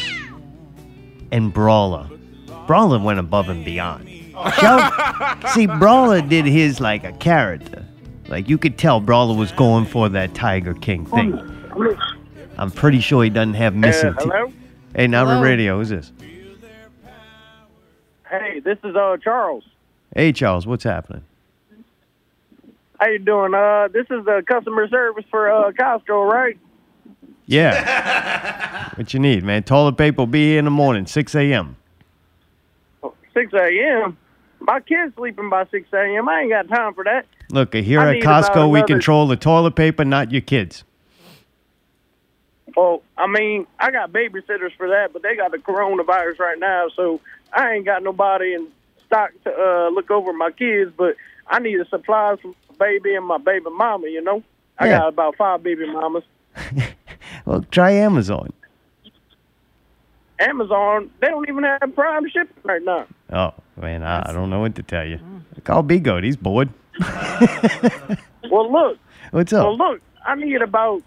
and 1.32 1.52
Brawler. 1.52 2.08
Brawler 2.66 2.98
went 2.98 3.18
above 3.18 3.48
and 3.48 3.64
beyond. 3.64 4.08
Shel- 4.60 5.36
See, 5.52 5.66
Brawler 5.66 6.20
did 6.22 6.44
his 6.44 6.80
like 6.80 7.04
a 7.04 7.12
character. 7.12 7.84
Like 8.28 8.48
you 8.48 8.58
could 8.58 8.76
tell 8.78 9.00
Brawler 9.00 9.34
was 9.36 9.52
going 9.52 9.86
for 9.86 10.08
that 10.10 10.34
Tiger 10.34 10.74
King 10.74 11.06
thing. 11.06 11.38
I'm 12.58 12.70
pretty 12.70 13.00
sure 13.00 13.24
he 13.24 13.30
doesn't 13.30 13.54
have 13.54 13.74
missing 13.74 14.12
teeth. 14.14 14.22
hello? 14.30 14.52
Hey, 14.94 15.06
now 15.06 15.24
Hello? 15.26 15.40
radio. 15.42 15.78
Who's 15.78 15.88
this? 15.90 16.12
Hey, 18.28 18.60
this 18.60 18.78
is 18.84 18.94
uh 18.94 19.16
Charles. 19.22 19.64
Hey, 20.14 20.32
Charles. 20.32 20.66
What's 20.66 20.84
happening? 20.84 21.22
How 23.00 23.08
you 23.08 23.18
doing? 23.20 23.54
Uh, 23.54 23.88
this 23.88 24.06
is 24.10 24.24
the 24.24 24.42
customer 24.46 24.88
service 24.88 25.24
for 25.30 25.50
uh 25.50 25.70
Costco, 25.72 26.30
right? 26.30 26.58
Yeah. 27.48 28.90
what 28.94 29.12
you 29.14 29.20
need, 29.20 29.42
man? 29.42 29.62
Toilet 29.64 29.96
paper 29.96 30.22
will 30.22 30.26
be 30.26 30.50
here 30.50 30.58
in 30.58 30.66
the 30.66 30.70
morning, 30.70 31.06
6 31.06 31.34
a.m. 31.34 31.76
Six 33.34 33.52
a.m. 33.54 34.18
My 34.60 34.80
kid's 34.80 35.14
sleeping 35.14 35.48
by 35.48 35.64
six 35.70 35.88
a.m. 35.92 36.28
I 36.28 36.40
ain't 36.40 36.50
got 36.50 36.68
time 36.68 36.92
for 36.94 37.04
that. 37.04 37.24
Look, 37.50 37.72
here 37.72 38.00
I 38.00 38.16
at 38.16 38.22
Costco, 38.22 38.70
we 38.70 38.82
control 38.82 39.28
the 39.28 39.36
toilet 39.36 39.76
paper, 39.76 40.04
not 40.04 40.32
your 40.32 40.40
kids. 40.40 40.82
Well, 42.76 43.02
I 43.16 43.28
mean, 43.28 43.66
I 43.78 43.92
got 43.92 44.12
babysitters 44.12 44.76
for 44.76 44.88
that, 44.88 45.12
but 45.12 45.22
they 45.22 45.36
got 45.36 45.52
the 45.52 45.58
coronavirus 45.58 46.40
right 46.40 46.58
now, 46.58 46.88
so 46.96 47.20
I 47.52 47.74
ain't 47.74 47.86
got 47.86 48.02
nobody 48.02 48.54
in 48.54 48.66
stock 49.06 49.30
to 49.44 49.50
uh 49.50 49.90
look 49.90 50.10
over 50.10 50.32
my 50.32 50.50
kids. 50.50 50.90
But 50.96 51.14
I 51.46 51.60
need 51.60 51.78
supplies 51.88 52.38
for 52.42 52.48
my 52.48 52.86
baby 52.86 53.14
and 53.14 53.24
my 53.24 53.38
baby 53.38 53.66
mama. 53.70 54.08
You 54.08 54.22
know, 54.22 54.42
I 54.78 54.86
Yeah. 54.86 54.98
got 54.98 55.08
about 55.08 55.36
five 55.36 55.62
baby 55.62 55.86
mamas. 55.86 56.24
Well, 57.48 57.64
try 57.70 57.92
Amazon. 57.92 58.52
Amazon, 60.38 61.10
they 61.20 61.28
don't 61.28 61.48
even 61.48 61.64
have 61.64 61.94
Prime 61.94 62.28
shipping 62.28 62.54
right 62.62 62.82
now. 62.84 63.06
Oh, 63.32 63.54
man, 63.80 64.02
I, 64.02 64.28
I 64.28 64.32
don't 64.34 64.50
know 64.50 64.60
what 64.60 64.74
to 64.74 64.82
tell 64.82 65.06
you. 65.06 65.18
Call 65.64 65.82
Bigo. 65.82 66.22
He's 66.22 66.36
bored. 66.36 66.68
Well, 68.50 68.70
look. 68.72 68.98
What's 69.30 69.52
Well, 69.52 69.74
up? 69.74 69.78
look, 69.78 70.00
I 70.24 70.34
need 70.34 70.62
about 70.62 71.02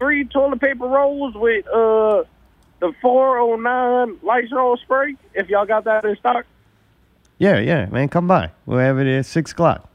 three 0.00 0.24
toilet 0.24 0.60
paper 0.60 0.86
rolls 0.86 1.34
with 1.34 1.64
uh 1.68 2.24
the 2.80 2.92
409 3.00 4.18
Lysol 4.22 4.76
spray. 4.78 5.14
If 5.34 5.48
y'all 5.48 5.66
got 5.66 5.84
that 5.84 6.04
in 6.04 6.16
stock, 6.16 6.46
Yeah, 7.38 7.58
yeah, 7.60 7.86
man, 7.86 8.08
come 8.08 8.26
by. 8.26 8.50
We'll 8.66 8.78
have 8.80 8.98
it 8.98 9.06
at 9.06 9.26
6 9.26 9.52
o'clock 9.52 9.88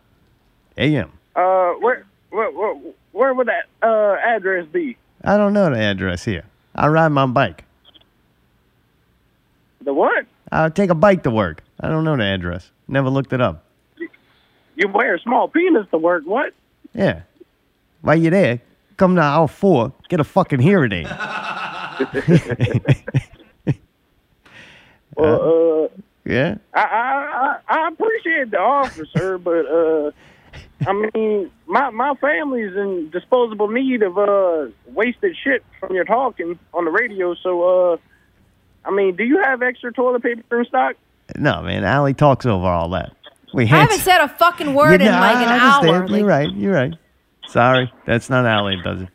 a.m. 0.78 1.12
uh, 1.36 1.72
where 1.82 2.06
where 2.30 2.52
where, 2.52 2.76
where 3.12 3.34
would 3.34 3.48
that 3.48 3.66
uh 3.82 4.16
address 4.24 4.66
be? 4.68 4.96
I 5.24 5.38
don't 5.38 5.54
know 5.54 5.70
the 5.70 5.80
address 5.80 6.26
here. 6.26 6.44
I 6.76 6.88
ride 6.88 7.10
my 7.10 7.26
bike. 7.26 7.64
The 9.84 9.94
what? 9.94 10.26
I'll 10.52 10.72
take 10.72 10.90
a 10.90 10.96
bike 10.96 11.24
to 11.24 11.32
work. 11.32 11.64
I 11.80 11.90
don't 11.90 12.04
know 12.04 12.18
the 12.18 12.24
address. 12.24 12.70
Never 12.88 13.10
looked 13.10 13.34
it 13.34 13.42
up. 13.42 13.64
You 14.76 14.88
wear 14.90 15.16
a 15.16 15.20
small 15.20 15.48
penis 15.48 15.88
to 15.92 15.98
work? 15.98 16.24
What? 16.26 16.54
Yeah. 16.94 17.22
While 18.02 18.18
you're 18.18 18.32
there, 18.32 18.62
come 18.98 19.16
to 19.16 19.22
aisle 19.22 19.48
four, 19.48 19.94
get 20.10 20.20
a 20.20 20.24
fucking 20.24 20.60
hearing 20.60 20.92
aid. 20.92 21.08
Well, 25.18 25.86
uh, 25.86 25.88
Yeah? 26.26 26.58
I 26.74 26.82
I 26.82 27.58
I 27.70 27.88
appreciate 27.88 28.52
the 28.52 28.60
offer, 28.60 29.06
sir, 29.16 29.38
but 29.38 29.66
uh, 29.66 30.12
I 30.86 30.94
mean, 31.14 31.52
my 31.68 31.90
my 31.92 32.14
family's 32.16 32.76
in 32.76 33.10
disposable 33.12 33.70
need 33.70 34.04
of 34.04 34.18
uh 34.18 34.68
wasted 34.88 35.36
shit 35.44 35.64
from 35.80 35.96
your 35.96 36.06
talking 36.06 36.60
on 36.74 36.86
the 36.86 36.92
radio. 36.92 37.34
So, 37.36 37.94
uh, 37.94 37.98
I 38.84 38.92
mean, 38.92 39.16
do 39.16 39.24
you 39.24 39.42
have 39.42 39.62
extra 39.62 39.92
toilet 39.94 40.22
paper 40.24 40.60
in 40.60 40.66
stock? 40.66 40.96
No, 41.38 41.62
man. 41.62 41.84
Allie 41.84 42.14
talks 42.14 42.46
over 42.46 42.68
all 42.68 42.90
that. 42.90 43.14
We 43.54 43.64
I 43.64 43.68
haven't 43.68 44.00
said 44.00 44.20
a 44.22 44.28
fucking 44.28 44.74
word 44.74 45.02
You 45.02 45.08
in 45.08 45.14
like 45.14 45.38
I 45.38 45.44
an 45.44 45.62
understand. 45.62 46.12
hour. 46.12 46.18
You're 46.18 46.28
right. 46.28 46.52
You're 46.54 46.74
right. 46.74 46.94
Sorry, 47.48 47.92
that's 48.06 48.30
not 48.30 48.46
Allie. 48.46 48.82
Does 48.84 49.02
it? 49.02 49.10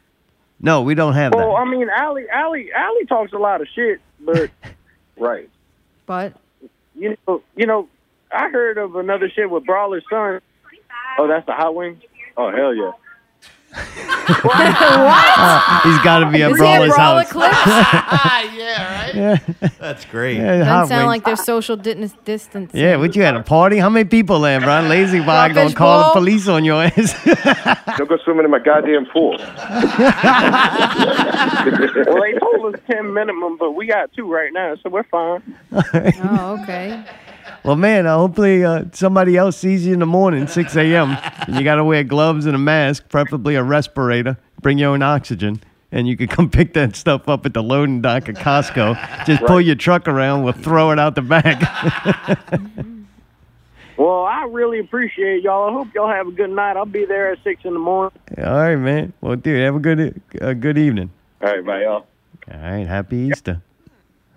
No, 0.60 0.82
we 0.82 0.94
don't 0.94 1.14
have 1.14 1.34
Well, 1.34 1.50
that. 1.52 1.56
I 1.56 1.64
mean, 1.64 1.88
Allie, 1.90 2.28
Allie, 2.32 2.70
Allie 2.72 3.06
talks 3.06 3.32
a 3.32 3.38
lot 3.38 3.60
of 3.60 3.68
shit, 3.74 4.00
but 4.20 4.50
right. 5.18 5.48
But 6.06 6.34
You 6.94 7.16
know, 7.26 7.42
you 7.56 7.66
know, 7.66 7.88
I 8.32 8.48
heard 8.50 8.78
of 8.78 8.96
another 8.96 9.28
shit 9.28 9.50
with 9.50 9.64
Brawler's 9.66 10.04
son. 10.10 10.40
Oh, 11.18 11.26
that's 11.28 11.44
the 11.46 11.52
hot 11.52 11.74
wing. 11.74 12.00
Oh 12.36 12.50
hell 12.50 12.74
yeah. 12.74 12.92
what? 14.42 15.82
He's 15.84 15.98
got 16.02 16.18
to 16.20 16.30
be 16.30 16.42
at 16.42 16.50
Is 16.50 16.58
he 16.58 16.64
at 16.64 16.90
Brawler's 16.90 16.94
Brawler 16.94 17.22
house. 17.22 17.32
Clips? 17.32 17.56
Ah, 17.62 18.42
yeah, 18.54 19.04
right. 19.04 19.14
Yeah. 19.14 19.36
That's 19.78 20.04
great. 20.06 20.38
Yeah, 20.38 20.58
Doesn't 20.58 20.88
sound 20.88 20.90
wings. 20.90 21.06
like 21.06 21.24
they're 21.24 21.36
social 21.36 21.76
dis- 21.76 22.14
distance. 22.24 22.72
Yeah, 22.74 22.96
what 22.96 23.14
you 23.14 23.22
had 23.22 23.36
a 23.36 23.42
party? 23.44 23.78
How 23.78 23.88
many 23.88 24.08
people 24.08 24.40
there, 24.40 24.60
Brian? 24.60 24.88
Lazy 24.88 25.20
bag 25.20 25.54
gonna 25.54 25.72
call 25.72 26.08
the 26.12 26.18
police 26.20 26.48
on 26.48 26.64
your 26.64 26.82
ass. 26.82 27.14
Don't 27.96 28.08
go 28.08 28.16
swimming 28.24 28.44
in 28.44 28.50
my 28.50 28.58
goddamn 28.58 29.06
pool. 29.06 29.36
well, 29.38 29.48
they 32.22 32.32
told 32.38 32.74
us 32.74 32.80
ten 32.90 33.14
minimum, 33.14 33.56
but 33.56 33.70
we 33.72 33.86
got 33.86 34.12
two 34.12 34.30
right 34.30 34.52
now, 34.52 34.74
so 34.82 34.90
we're 34.90 35.04
fine. 35.04 35.42
Oh, 35.72 36.58
okay. 36.62 37.04
Well, 37.64 37.76
man, 37.76 38.06
uh, 38.06 38.16
hopefully 38.16 38.64
uh, 38.64 38.84
somebody 38.92 39.36
else 39.36 39.56
sees 39.56 39.86
you 39.86 39.92
in 39.92 39.98
the 39.98 40.06
morning, 40.06 40.46
6 40.46 40.76
a.m. 40.76 41.16
and 41.46 41.56
you 41.56 41.62
got 41.62 41.76
to 41.76 41.84
wear 41.84 42.04
gloves 42.04 42.46
and 42.46 42.54
a 42.54 42.58
mask, 42.58 43.08
preferably 43.08 43.54
a 43.54 43.62
respirator. 43.62 44.36
Bring 44.62 44.78
your 44.78 44.90
own 44.90 45.02
oxygen. 45.02 45.62
And 45.92 46.06
you 46.06 46.16
could 46.16 46.30
come 46.30 46.48
pick 46.58 46.74
that 46.74 46.94
stuff 46.94 47.28
up 47.28 47.44
at 47.46 47.54
the 47.54 47.62
loading 47.62 48.00
dock 48.00 48.28
at 48.28 48.36
Costco. 48.36 49.26
Just 49.26 49.42
pull 49.44 49.60
your 49.60 49.74
truck 49.74 50.06
around. 50.06 50.44
We'll 50.44 50.52
throw 50.52 50.92
it 50.92 50.98
out 50.98 51.14
the 51.14 51.22
back. 51.22 51.60
Well, 54.00 54.24
I 54.24 54.44
really 54.44 54.78
appreciate 54.78 55.42
y'all. 55.42 55.68
I 55.68 55.72
hope 55.74 55.88
y'all 55.94 56.08
have 56.08 56.26
a 56.26 56.30
good 56.30 56.48
night. 56.48 56.74
I'll 56.74 56.86
be 56.86 57.04
there 57.04 57.32
at 57.32 57.44
six 57.44 57.66
in 57.66 57.74
the 57.74 57.78
morning. 57.78 58.18
All 58.38 58.44
right, 58.44 58.76
man. 58.76 59.12
Well, 59.20 59.36
dude, 59.36 59.60
have 59.60 59.74
a 59.74 59.78
good, 59.78 60.22
a 60.40 60.54
good 60.54 60.78
evening. 60.78 61.10
All 61.42 61.52
right, 61.52 61.62
bye, 61.62 61.82
y'all. 61.82 62.06
All 62.50 62.60
right, 62.62 62.86
happy 62.86 63.18
Easter. 63.18 63.60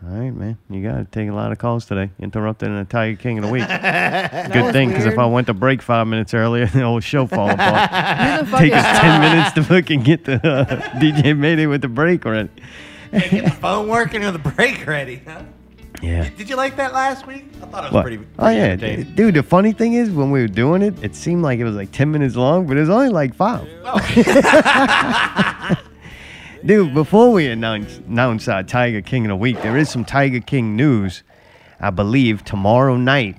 All 0.05 0.09
right, 0.19 0.31
man. 0.31 0.57
You 0.69 0.83
got 0.83 0.97
to 0.97 1.05
take 1.05 1.29
a 1.29 1.33
lot 1.33 1.53
of 1.53 1.59
calls 1.59 1.85
today. 1.85 2.09
Interrupted 2.19 2.67
an 2.69 2.75
the 2.77 2.83
Tiger 2.83 3.15
King 3.15 3.37
of 3.39 3.45
the 3.45 3.51
Week. 3.51 3.65
Good 4.53 4.63
was 4.65 4.73
thing, 4.73 4.89
because 4.89 5.05
if 5.05 5.11
weird. 5.11 5.19
I 5.19 5.25
went 5.27 5.47
to 5.47 5.53
break 5.53 5.81
five 5.81 6.07
minutes 6.07 6.33
earlier, 6.33 6.65
the 6.73 6.81
whole 6.81 6.99
show 6.99 7.25
fall 7.25 7.49
apart. 7.49 7.89
Who 7.89 8.45
the 8.45 8.51
fuck 8.51 8.59
Take 8.59 8.73
us 8.73 8.99
10 8.99 9.21
minutes 9.33 9.51
to 9.53 9.63
fucking 9.63 10.03
get 10.03 10.25
the 10.25 10.45
uh, 10.45 10.65
DJ 10.99 11.37
Mayday 11.37 11.67
with 11.67 11.81
the 11.81 11.87
break 11.87 12.25
already. 12.25 12.49
Get 13.13 13.45
the 13.45 13.51
phone 13.51 13.87
working 13.87 14.23
and 14.25 14.35
the 14.35 14.39
break 14.51 14.85
ready. 14.85 15.21
Huh? 15.25 15.43
Yeah. 16.01 16.29
Did 16.35 16.49
you 16.49 16.57
like 16.57 16.75
that 16.75 16.91
last 16.91 17.25
week? 17.25 17.45
I 17.61 17.65
thought 17.67 17.83
it 17.85 17.87
was 17.87 17.93
What? 17.93 18.01
pretty. 18.01 18.19
oh, 18.39 18.49
yeah. 18.49 18.75
Dude, 18.75 19.35
the 19.35 19.43
funny 19.43 19.71
thing 19.71 19.93
is, 19.93 20.09
when 20.09 20.31
we 20.31 20.41
were 20.41 20.47
doing 20.49 20.81
it, 20.81 21.01
it 21.01 21.15
seemed 21.15 21.43
like 21.43 21.59
it 21.59 21.63
was 21.63 21.75
like 21.75 21.93
10 21.93 22.11
minutes 22.11 22.35
long, 22.35 22.67
but 22.67 22.75
it 22.75 22.81
was 22.81 22.89
only 22.89 23.07
like 23.07 23.33
five. 23.35 23.65
Dude, 26.65 26.93
before 26.93 27.31
we 27.33 27.47
announce, 27.47 27.97
announce 28.07 28.47
our 28.47 28.63
Tiger 28.63 29.01
King 29.01 29.25
in 29.25 29.31
a 29.31 29.35
Week, 29.35 29.61
there 29.61 29.77
is 29.77 29.89
some 29.89 30.05
Tiger 30.05 30.39
King 30.39 30.75
news. 30.77 31.23
I 31.81 31.89
believe 31.89 32.45
tomorrow 32.45 32.95
night, 32.95 33.35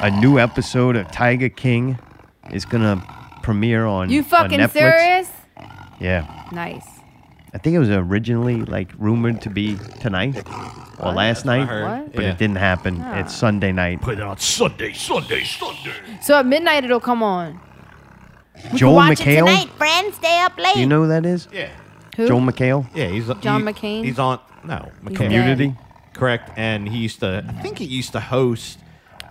a 0.00 0.10
new 0.10 0.38
episode 0.38 0.96
of 0.96 1.10
Tiger 1.12 1.50
King 1.50 1.98
is 2.52 2.64
going 2.64 2.82
to 2.82 3.04
premiere 3.42 3.84
on 3.84 4.08
You 4.08 4.20
on 4.20 4.24
fucking 4.24 4.60
Netflix. 4.60 4.70
serious? 4.72 5.30
Yeah. 6.00 6.44
Nice. 6.52 6.86
I 7.52 7.58
think 7.58 7.76
it 7.76 7.78
was 7.78 7.90
originally 7.90 8.62
like 8.62 8.92
rumored 8.98 9.42
to 9.42 9.50
be 9.50 9.76
tonight 10.00 10.36
or 10.98 11.12
last 11.12 11.44
night, 11.44 11.66
heard. 11.68 12.12
but 12.14 12.22
Yeah. 12.24 12.30
it 12.30 12.38
didn't 12.38 12.56
happen. 12.56 13.02
Ah. 13.04 13.18
It's 13.20 13.34
Sunday 13.34 13.72
night. 13.72 14.00
Put 14.00 14.14
it 14.18 14.22
on 14.24 14.38
Sunday, 14.38 14.92
Sunday, 14.94 15.44
Sunday. 15.44 15.92
So 16.22 16.38
at 16.38 16.46
midnight 16.46 16.84
it'll 16.84 16.98
come 17.00 17.22
on. 17.22 17.60
We 18.72 18.78
Joel 18.78 18.94
Watch 18.94 19.18
McHale. 19.18 19.32
it 19.34 19.38
tonight, 19.40 19.68
friends. 19.76 20.16
Stay 20.16 20.38
up 20.40 20.56
late. 20.58 20.76
You 20.76 20.86
know 20.86 21.02
who 21.02 21.08
that 21.08 21.26
is? 21.26 21.46
Yeah. 21.52 21.68
Who? 22.16 22.28
Joel 22.28 22.40
McHale. 22.40 22.86
Yeah, 22.94 23.08
he's 23.08 23.26
John 23.40 23.66
he- 23.66 23.72
McCain? 23.72 24.04
He's 24.04 24.18
on 24.18 24.40
no 24.64 24.90
McCain. 25.04 25.16
Community. 25.16 25.74
Correct, 26.14 26.50
and 26.56 26.88
he 26.88 26.98
used 26.98 27.20
to. 27.20 27.44
I 27.46 27.52
think 27.62 27.78
he 27.78 27.84
used 27.84 28.12
to 28.12 28.20
host 28.20 28.78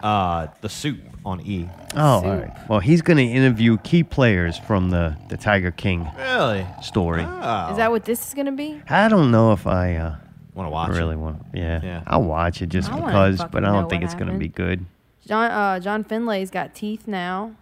uh, 0.03 0.47
the 0.61 0.69
Soup 0.69 0.99
on 1.25 1.41
E. 1.41 1.67
Oh, 1.95 1.99
all 1.99 2.21
Soup. 2.21 2.29
right. 2.43 2.69
Well, 2.69 2.79
he's 2.79 3.01
going 3.01 3.17
to 3.17 3.23
interview 3.23 3.77
key 3.79 4.03
players 4.03 4.59
from 4.59 4.91
the, 4.91 5.17
the 5.29 5.37
Tiger 5.37 5.71
King 5.71 6.07
Really? 6.15 6.63
story. 6.83 7.23
Oh. 7.27 7.71
Is 7.71 7.77
that 7.77 7.89
what 7.89 8.05
this 8.05 8.27
is 8.27 8.33
gonna 8.35 8.51
be? 8.51 8.79
I 8.87 9.07
don't 9.07 9.31
know 9.31 9.51
if 9.51 9.65
I 9.65 9.95
uh, 9.95 10.15
want 10.53 10.67
to 10.67 10.71
watch? 10.71 10.91
really 10.91 11.15
it? 11.15 11.17
want. 11.17 11.41
Yeah, 11.55 11.81
Yeah. 11.83 12.03
I'll 12.05 12.21
watch 12.21 12.61
it 12.61 12.67
just 12.69 12.91
I 12.91 12.95
wanna 12.95 13.07
because, 13.07 13.37
fucking 13.37 13.51
but 13.51 13.63
I 13.65 13.67
know 13.69 13.79
don't 13.81 13.89
think 13.89 14.03
what 14.03 14.11
it's 14.11 14.19
going 14.19 14.31
to 14.31 14.37
be 14.37 14.47
good. 14.49 14.85
John 15.25 15.49
uh, 15.49 15.79
John 15.79 16.03
Finlay's 16.03 16.51
got 16.51 16.75
teeth 16.75 17.07
now, 17.07 17.55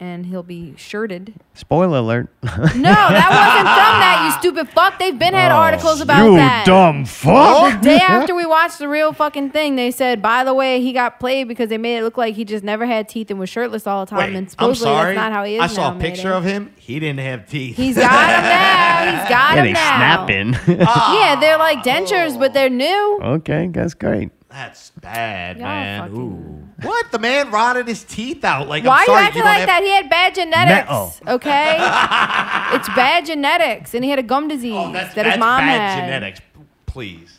and 0.00 0.26
he'll 0.26 0.42
be 0.44 0.74
shirted. 0.76 1.34
Spoiler 1.54 1.98
alert. 1.98 2.28
No, 2.42 2.92
that 2.92 3.28
wasn't 3.30 3.68
from 3.68 4.00
that. 4.00 4.22
You 4.24 4.40
stupid 4.40 4.68
fuck. 4.72 4.98
They've 4.98 5.18
been 5.18 5.34
had 5.34 5.50
oh, 5.50 5.56
articles 5.56 6.00
about 6.00 6.22
Oh, 6.22 6.30
you 6.32 6.36
that. 6.36 6.64
dumb 6.66 7.04
fuck. 7.04 7.80
The 7.82 7.88
day 7.88 7.96
after 7.98 8.34
we 8.34 8.46
watched 8.46 8.78
the 8.78 8.88
real 8.88 9.12
fucking 9.12 9.50
thing, 9.50 9.74
they 9.76 9.90
said, 9.90 10.22
by 10.22 10.44
the 10.44 10.54
way, 10.54 10.80
he 10.80 10.92
got 10.92 11.18
played 11.18 11.48
because 11.48 11.68
they 11.68 11.78
made 11.78 11.98
it 11.98 12.02
look 12.04 12.16
like 12.16 12.34
he 12.34 12.44
just 12.44 12.62
never 12.62 12.86
had 12.86 13.08
teeth 13.08 13.30
and 13.30 13.40
was 13.40 13.48
shirtless 13.50 13.86
all 13.86 14.04
the 14.04 14.10
time. 14.10 14.18
Wait, 14.18 14.28
and 14.28 14.36
I'm 14.38 14.48
supposedly 14.48 14.92
sorry. 14.92 15.14
that's 15.14 15.16
not 15.16 15.32
how 15.32 15.44
he 15.44 15.56
is 15.56 15.62
I 15.62 15.66
saw 15.66 15.90
now, 15.92 15.96
a 15.96 16.00
picture 16.00 16.32
of 16.32 16.44
him. 16.44 16.72
He 16.76 17.00
didn't 17.00 17.20
have 17.20 17.48
teeth. 17.48 17.76
He's 17.76 17.96
got 17.96 18.10
them 18.10 18.42
now. 18.44 19.18
He's 19.20 19.28
got 19.28 19.50
yeah, 19.50 19.54
them 19.56 19.64
they 19.66 19.72
now. 19.72 20.26
snapping. 20.26 20.52
Yeah, 21.18 21.36
they're 21.40 21.58
like 21.58 21.78
dentures, 21.82 22.38
but 22.38 22.52
they're 22.54 22.70
new. 22.70 23.20
okay, 23.22 23.68
that's 23.72 23.94
great. 23.94 24.30
That's 24.48 24.90
bad, 24.90 25.56
Y'all 25.58 25.66
man. 25.66 26.00
fucking- 26.02 26.16
Ooh. 26.16 26.67
What? 26.82 27.10
The 27.10 27.18
man 27.18 27.50
rotted 27.50 27.88
his 27.88 28.04
teeth 28.04 28.44
out. 28.44 28.68
Like, 28.68 28.84
Why 28.84 29.00
I'm 29.00 29.06
sorry, 29.06 29.18
are 29.18 29.20
you 29.22 29.26
acting 29.26 29.42
don't 29.42 29.46
like 29.50 29.58
have- 29.58 29.66
that? 29.66 29.82
He 29.82 29.90
had 29.90 30.08
bad 30.08 30.34
genetics. 30.34 31.20
Okay, 31.26 31.76
it's 32.76 32.88
bad 32.90 33.26
genetics, 33.26 33.94
and 33.94 34.04
he 34.04 34.10
had 34.10 34.18
a 34.18 34.22
gum 34.22 34.46
disease 34.48 34.74
Oh, 34.76 34.92
that's, 34.92 35.14
that 35.14 35.24
that's 35.24 35.34
his 35.36 35.40
mom 35.40 35.60
bad 35.60 35.80
had. 35.98 36.00
genetics. 36.06 36.40
Please. 36.86 37.38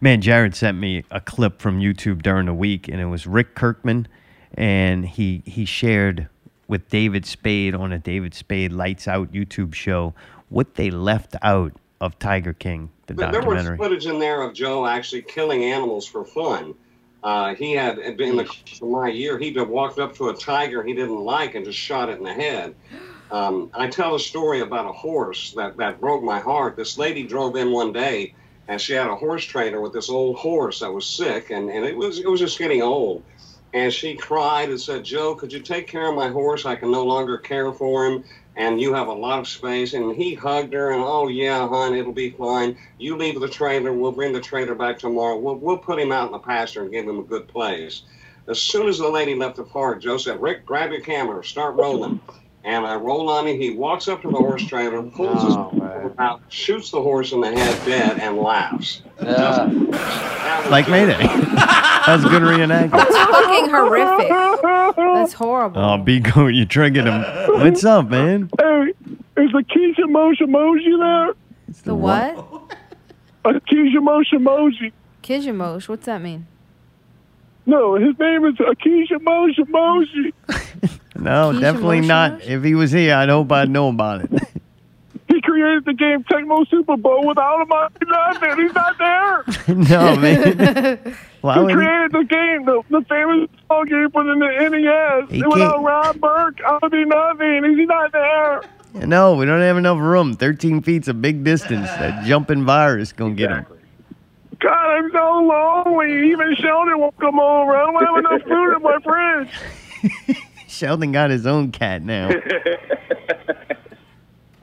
Man, 0.00 0.20
Jared 0.20 0.54
sent 0.54 0.78
me 0.78 1.04
a 1.10 1.20
clip 1.20 1.60
from 1.60 1.80
YouTube 1.80 2.22
during 2.22 2.46
the 2.46 2.54
week, 2.54 2.88
and 2.88 3.00
it 3.00 3.06
was 3.06 3.26
Rick 3.26 3.54
Kirkham, 3.54 4.06
and 4.54 5.04
he 5.06 5.42
he 5.44 5.64
shared 5.64 6.28
with 6.68 6.88
David 6.88 7.26
Spade 7.26 7.74
on 7.74 7.92
a 7.92 7.98
David 7.98 8.34
Spade 8.34 8.72
Lights 8.72 9.06
Out 9.08 9.32
YouTube 9.32 9.74
show 9.74 10.14
what 10.48 10.76
they 10.76 10.90
left 10.90 11.34
out 11.42 11.72
of 12.00 12.18
Tiger 12.18 12.52
King, 12.52 12.90
the 13.06 13.14
But 13.14 13.32
there 13.32 13.42
was 13.42 13.66
footage 13.76 14.06
in 14.06 14.18
there 14.20 14.42
of 14.42 14.54
Joe 14.54 14.86
actually 14.86 15.22
killing 15.22 15.64
animals 15.64 16.06
for 16.06 16.24
fun. 16.24 16.74
Uh, 17.26 17.56
he 17.56 17.72
had 17.72 17.96
been 18.16 18.30
in 18.30 18.36
the 18.36 18.44
course 18.44 18.80
of 18.80 18.88
my 18.88 19.08
year. 19.08 19.36
He'd 19.36 19.60
walked 19.60 19.98
up 19.98 20.14
to 20.14 20.28
a 20.28 20.36
tiger 20.36 20.84
he 20.84 20.94
didn't 20.94 21.18
like 21.18 21.56
and 21.56 21.64
just 21.64 21.76
shot 21.76 22.08
it 22.08 22.18
in 22.18 22.22
the 22.22 22.32
head. 22.32 22.76
Um, 23.32 23.68
I 23.74 23.88
tell 23.88 24.14
a 24.14 24.20
story 24.20 24.60
about 24.60 24.88
a 24.88 24.92
horse 24.92 25.52
that, 25.56 25.76
that 25.78 26.00
broke 26.00 26.22
my 26.22 26.38
heart. 26.38 26.76
This 26.76 26.96
lady 26.96 27.26
drove 27.26 27.56
in 27.56 27.72
one 27.72 27.92
day 27.92 28.32
and 28.68 28.80
she 28.80 28.92
had 28.92 29.08
a 29.08 29.16
horse 29.16 29.44
trainer 29.44 29.80
with 29.80 29.92
this 29.92 30.08
old 30.08 30.36
horse 30.36 30.78
that 30.78 30.92
was 30.92 31.04
sick 31.04 31.50
and, 31.50 31.68
and 31.68 31.84
it 31.84 31.96
was 31.96 32.20
it 32.20 32.30
was 32.30 32.38
just 32.38 32.60
getting 32.60 32.80
old. 32.80 33.24
And 33.72 33.92
she 33.92 34.14
cried 34.14 34.68
and 34.68 34.80
said, 34.80 35.04
Joe, 35.04 35.34
could 35.34 35.52
you 35.52 35.58
take 35.58 35.88
care 35.88 36.08
of 36.08 36.14
my 36.14 36.28
horse? 36.28 36.64
I 36.64 36.76
can 36.76 36.92
no 36.92 37.04
longer 37.04 37.38
care 37.38 37.72
for 37.72 38.06
him 38.06 38.22
and 38.56 38.80
you 38.80 38.94
have 38.94 39.08
a 39.08 39.12
lot 39.12 39.38
of 39.38 39.46
space. 39.46 39.92
And 39.94 40.16
he 40.16 40.34
hugged 40.34 40.72
her 40.72 40.92
and, 40.92 41.02
oh, 41.04 41.28
yeah, 41.28 41.68
hon, 41.68 41.94
it'll 41.94 42.12
be 42.12 42.30
fine. 42.30 42.76
You 42.98 43.16
leave 43.16 43.38
the 43.40 43.48
trailer. 43.48 43.92
We'll 43.92 44.12
bring 44.12 44.32
the 44.32 44.40
trailer 44.40 44.74
back 44.74 44.98
tomorrow. 44.98 45.38
We'll, 45.38 45.56
we'll 45.56 45.78
put 45.78 45.98
him 45.98 46.10
out 46.12 46.26
in 46.26 46.32
the 46.32 46.38
pasture 46.38 46.82
and 46.82 46.90
give 46.90 47.06
him 47.06 47.18
a 47.18 47.22
good 47.22 47.46
place. 47.48 48.02
As 48.48 48.60
soon 48.60 48.88
as 48.88 48.98
the 48.98 49.08
lady 49.08 49.34
left 49.34 49.56
the 49.56 49.64
park, 49.64 50.00
Joe 50.00 50.18
said, 50.18 50.40
Rick, 50.40 50.64
grab 50.64 50.90
your 50.90 51.00
camera, 51.00 51.44
start 51.44 51.74
rolling. 51.76 52.20
And 52.64 52.84
I 52.86 52.96
roll 52.96 53.28
on 53.28 53.46
him. 53.46 53.60
He 53.60 53.76
walks 53.76 54.08
up 54.08 54.22
to 54.22 54.28
the 54.30 54.36
horse 54.36 54.64
trailer, 54.66 55.02
pulls 55.02 55.42
his 55.42 55.54
oh, 55.54 55.70
revolver 55.72 56.14
out, 56.18 56.40
shoots 56.48 56.90
the 56.90 57.00
horse 57.00 57.32
in 57.32 57.40
the 57.40 57.52
head 57.52 57.86
dead, 57.86 58.18
and 58.18 58.38
laughs. 58.38 59.02
Just- 59.20 60.70
like 60.70 60.86
just- 60.86 60.90
Mayday. 60.90 61.18
that 62.06 62.16
was 62.16 62.24
a 62.24 62.28
good 62.28 62.42
reenactment. 62.42 62.90
That's 62.92 63.16
fucking 63.16 63.70
horrific. 63.70 64.28
That's 64.96 65.32
horrible. 65.32 65.80
Oh, 65.80 65.98
Bigo, 65.98 66.54
you 66.54 66.64
triggered 66.64 67.06
him. 67.06 67.22
What's 67.60 67.84
up, 67.84 68.08
man? 68.08 68.50
Hey, 68.58 68.92
is 69.36 69.50
Akeisha 69.52 70.04
Moshe 70.08 70.40
Moji 70.42 70.98
there? 70.98 71.34
It's 71.68 71.82
the 71.82 71.94
what? 71.94 72.36
Akeisha 73.44 73.98
Moshe 73.98 74.34
Moji. 74.34 74.92
Kijamosh. 75.22 75.88
What's 75.88 76.06
that 76.06 76.22
mean? 76.22 76.46
No, 77.66 77.96
his 77.96 78.16
name 78.18 78.44
is 78.44 78.54
Akeisha 78.56 79.18
Moshe 79.18 79.58
Moji. 79.58 80.32
No, 81.18 81.50
Keisha 81.50 81.60
definitely 81.62 82.00
Moshe 82.02 82.06
not. 82.08 82.32
Moshe? 82.40 82.46
If 82.46 82.62
he 82.62 82.74
was 82.74 82.92
here, 82.92 83.14
I'd 83.14 83.30
hope 83.30 83.50
I'd 83.50 83.70
know 83.70 83.88
about 83.88 84.24
it. 84.24 84.30
He 85.28 85.40
created 85.42 85.84
the 85.84 85.92
game 85.92 86.22
Tecmo 86.24 86.66
Super 86.70 86.96
Bowl 86.96 87.26
without 87.26 87.60
him 87.60 87.72
on 87.72 87.90
nothing. 88.06 88.64
He's 88.64 88.74
not 88.74 88.96
there. 88.96 89.44
no, 89.76 90.16
man. 90.16 91.16
Why 91.46 91.54
He 91.54 91.60
would 91.60 91.70
he? 91.70 91.76
created 91.76 92.12
the 92.12 92.24
game, 92.24 92.64
the, 92.64 92.82
the 92.90 93.02
famous 93.08 93.48
ball 93.68 93.84
game 93.84 94.10
for 94.10 94.24
the 94.24 94.34
NES. 94.34 95.30
He 95.30 95.42
Without 95.46 95.74
can't- 95.76 95.84
Rob 95.86 96.20
Burke, 96.20 96.60
I 96.66 96.78
would 96.82 96.90
be 96.92 97.04
nothing. 97.04 97.76
He's 97.78 97.86
not 97.88 98.10
there. 98.12 98.62
No, 99.06 99.34
we 99.34 99.44
don't 99.46 99.60
have 99.60 99.76
enough 99.76 99.98
room. 99.98 100.34
13 100.34 100.82
feet's 100.82 101.06
a 101.08 101.14
big 101.14 101.44
distance. 101.44 101.86
That 101.88 102.24
jumping 102.24 102.64
virus 102.64 103.12
gonna 103.12 103.34
get 103.34 103.50
him. 103.50 103.66
God, 104.58 104.72
I'm 104.72 105.10
so 105.12 105.18
lonely. 105.86 106.30
Even 106.30 106.54
Sheldon 106.56 106.98
won't 106.98 107.16
come 107.18 107.38
over. 107.38 107.76
I 107.76 107.84
don't 107.84 108.04
have 108.06 108.16
enough 108.18 108.42
food 108.48 108.76
in 108.76 108.82
my 108.82 108.98
fridge. 109.04 110.38
Sheldon 110.66 111.12
got 111.12 111.28
his 111.30 111.46
own 111.46 111.70
cat 111.72 112.02
now. 112.02 112.30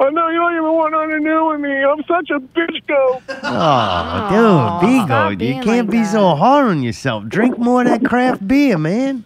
Oh, 0.04 0.08
I 0.08 0.10
know 0.10 0.28
you 0.28 0.38
don't 0.38 0.52
even 0.54 0.64
want 0.74 0.92
nothing 0.92 1.24
to 1.24 1.30
do 1.30 1.46
with 1.48 1.62
me. 1.62 1.82
I'm 1.82 2.04
such 2.04 2.30
a 2.30 2.40
bitch 2.40 2.86
goat. 2.88 3.22
Oh, 3.42 4.82
dude, 4.82 4.90
Bigo, 4.90 5.06
stop 5.06 5.32
you 5.42 5.54
can't 5.54 5.66
like 5.66 5.90
be 5.90 5.98
that. 6.00 6.12
so 6.12 6.36
hard 6.36 6.68
on 6.68 6.84
yourself. 6.84 7.26
Drink 7.30 7.58
more 7.58 7.84
of 7.84 7.88
that 7.88 8.04
craft 8.04 8.46
beer, 8.46 8.78
man. 8.78 9.24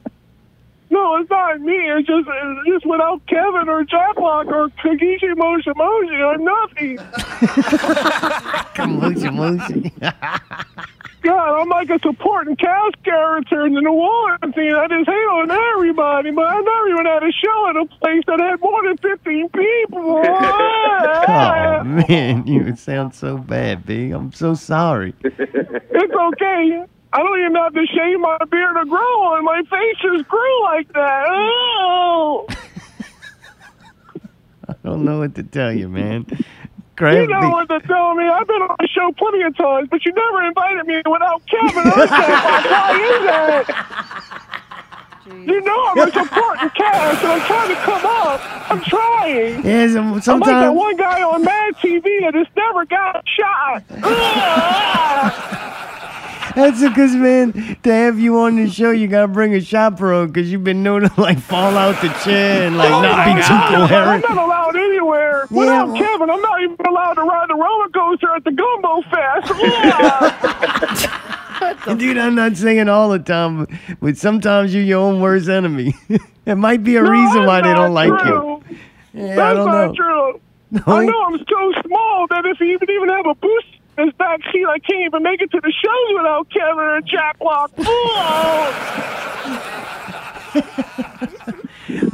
No, 0.92 1.16
it's 1.18 1.30
not 1.32 1.60
me. 1.62 1.74
It's 1.74 2.08
just, 2.08 2.28
it's 2.32 2.68
just 2.68 2.86
without 2.86 3.26
Kevin 3.26 3.68
or 3.68 3.84
Jacklock 3.86 4.48
or 4.52 4.70
Kagishi 4.84 5.36
Moshi 5.36 5.72
Moshi, 5.76 6.16
I'm 6.16 6.44
nothing. 6.44 6.98
Kamoosha 8.76 9.32
moosha. 9.34 10.86
God, 11.22 11.62
I'm 11.62 11.70
like 11.70 11.90
a 11.90 12.00
supporting 12.00 12.56
cast 12.56 13.04
character 13.04 13.66
in 13.66 13.74
the 13.74 13.82
New 13.82 13.92
Orleans 13.92 14.54
scene. 14.56 14.74
I 14.74 14.88
just 14.88 15.10
hate 15.10 15.14
on 15.14 15.50
everybody, 15.52 16.32
but 16.32 16.46
I 16.46 16.62
never 16.62 16.90
even 16.90 17.06
had 17.06 17.24
a 17.24 17.32
show 17.32 17.70
at 17.70 17.76
a 17.76 17.86
place 18.00 18.24
that 18.28 18.40
had 18.40 18.60
more 18.62 18.84
than 18.84 18.98
15 18.98 19.50
people. 19.50 20.24
Oh 21.00 21.84
man, 21.84 22.48
you 22.48 22.76
sound 22.76 23.14
so 23.14 23.38
bad, 23.38 23.86
B. 23.86 24.10
I'm 24.12 24.32
so 24.34 24.56
sorry. 24.56 25.14
It's 25.22 26.14
okay. 26.14 26.86
I 27.14 27.18
don't 27.20 27.40
even 27.40 27.56
have 27.56 27.74
to 27.74 27.86
shave 27.86 28.20
my 28.20 28.38
beard 28.50 28.76
to 28.78 28.86
grow 28.86 29.00
on. 29.00 29.44
My 29.46 29.62
face 29.70 29.98
just 30.02 30.28
grew 30.28 30.64
like 30.64 30.92
that. 30.94 31.26
Oh. 31.30 32.48
I 34.70 34.74
don't 34.84 35.06
know 35.06 35.20
what 35.20 35.36
to 35.36 35.44
tell 35.44 35.72
you, 35.72 35.88
man. 35.88 36.26
You 37.00 37.06
Craft 37.06 37.30
know 37.30 37.42
beer. 37.42 37.50
what 37.52 37.70
to 37.70 37.80
tell 37.88 38.16
me. 38.16 38.28
I've 38.28 38.48
been 38.48 38.60
on 38.64 38.76
the 38.80 38.88
show 38.88 39.12
plenty 39.18 39.44
of 39.44 39.56
times, 39.56 39.88
but 39.92 40.04
you 40.04 40.12
never 40.14 40.44
invited 40.46 40.88
me 40.88 41.00
without 41.06 41.44
Kevin 41.46 41.78
or 41.78 42.08
Jacklock. 42.08 42.66
Why 42.74 42.98
is 42.98 43.22
that? 43.30 43.66
You 45.46 45.62
know 45.62 45.86
I'm 45.92 46.00
a 46.00 46.10
supporting 46.12 46.70
cast, 46.72 47.22
and 47.24 47.34
I'm 47.34 47.42
trying 47.46 47.70
to 47.70 47.76
come 47.76 48.04
up. 48.04 48.42
I'm 48.72 48.82
trying. 48.82 49.64
Yeah, 49.64 49.88
some- 49.94 50.14
I'm 50.34 50.40
like 50.40 50.50
that 50.50 50.74
one 50.74 50.98
guy 50.98 51.22
on 51.22 51.44
Mad 51.44 51.76
TV 51.76 52.02
that 52.22 52.34
just 52.34 52.50
never 52.56 52.84
got 52.86 53.24
shot. 53.28 53.84
That's 56.58 56.82
because, 56.82 57.14
man, 57.16 57.54
to 57.84 57.94
have 57.94 58.18
you 58.20 58.40
on 58.40 58.56
the 58.56 58.68
show, 58.68 58.90
you 58.90 59.08
gotta 59.08 59.28
bring 59.28 59.54
a 59.54 59.62
chaperone 59.62 60.26
because 60.32 60.52
you've 60.52 60.64
been 60.64 60.82
known 60.82 61.02
to 61.08 61.22
like 61.22 61.38
fall 61.40 61.78
out 61.78 62.02
the 62.02 62.10
chair 62.26 62.66
and 62.66 62.76
like 62.78 62.92
Oh 62.92 63.02
not 63.04 63.26
be 63.28 63.34
too 63.34 63.48
God, 63.48 63.92
I'm 63.92 64.22
not 64.22 64.38
allowed 64.44 64.76
anywhere. 64.76 65.46
Yeah, 65.52 65.58
Without 65.60 65.88
well- 65.90 65.98
Kevin, 65.98 66.30
I'm 66.32 66.42
not 66.42 66.62
even 66.64 66.76
allowed 66.88 67.14
to 67.14 67.22
ride 67.22 67.48
the 67.50 67.54
roller 67.54 67.90
coaster 67.90 68.36
at 68.36 68.44
the 68.44 68.52
Gumbo 68.54 69.04
Fest. 69.12 69.54
Dude, 72.00 72.18
I'm 72.18 72.34
not 72.36 72.58
saying 72.58 72.90
all 72.90 73.10
the 73.10 73.20
time, 73.20 73.68
but 74.00 74.18
sometimes 74.18 74.74
you're 74.74 74.84
your 74.84 75.00
own 75.02 75.22
worst 75.22 75.48
enemy. 75.50 75.94
it 76.46 76.56
might 76.56 76.84
be 76.84 76.96
a 76.96 77.04
reason 77.04 77.46
why 77.46 77.62
they 77.62 77.74
don't 77.74 77.94
like 77.94 78.10
you. 78.26 78.64
Yeah, 79.14 79.36
That's 79.36 79.40
I 79.40 79.54
don't 79.54 79.66
not 79.68 79.88
know. 79.88 79.94
true. 79.94 80.42
No, 80.72 80.82
I 80.88 81.06
know 81.06 81.24
I'm 81.28 81.38
so 81.38 81.82
small 81.86 82.26
that 82.30 82.46
if 82.46 82.60
you 82.60 82.78
even 82.78 83.10
have 83.10 83.26
a 83.28 83.36
boost 83.36 83.68
this 83.98 84.14
back 84.14 84.40
seat, 84.52 84.66
I 84.66 84.80
can't 84.80 85.06
even 85.06 85.24
make 85.24 85.42
it 85.42 85.52
to 85.52 85.60
the 85.62 85.74
shows 85.74 86.14
without 86.16 86.50
Kevin 86.50 86.86
and 86.96 87.06
Jack 87.08 87.38
Lock. 87.42 87.72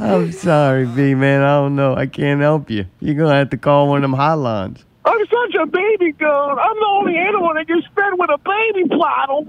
I'm 0.00 0.32
sorry, 0.32 0.86
B, 0.86 1.14
man. 1.14 1.42
I 1.42 1.60
don't 1.60 1.76
know. 1.76 1.94
I 1.94 2.06
can't 2.06 2.40
help 2.40 2.70
you. 2.70 2.86
You're 3.00 3.14
gonna 3.14 3.34
have 3.34 3.50
to 3.50 3.56
call 3.56 3.88
one 3.88 4.02
of 4.04 4.10
them 4.10 4.18
hotlines. 4.18 4.84
I'm 5.04 5.18
such 5.26 5.54
a 5.60 5.66
baby 5.66 6.12
goat. 6.12 6.58
I'm 6.58 6.76
the 6.78 6.86
only 6.86 7.16
animal 7.16 7.52
that 7.54 7.66
gets 7.66 7.86
fed 7.94 8.14
with 8.14 8.30
a 8.30 8.38
baby 8.38 8.88
bottle. 8.88 9.44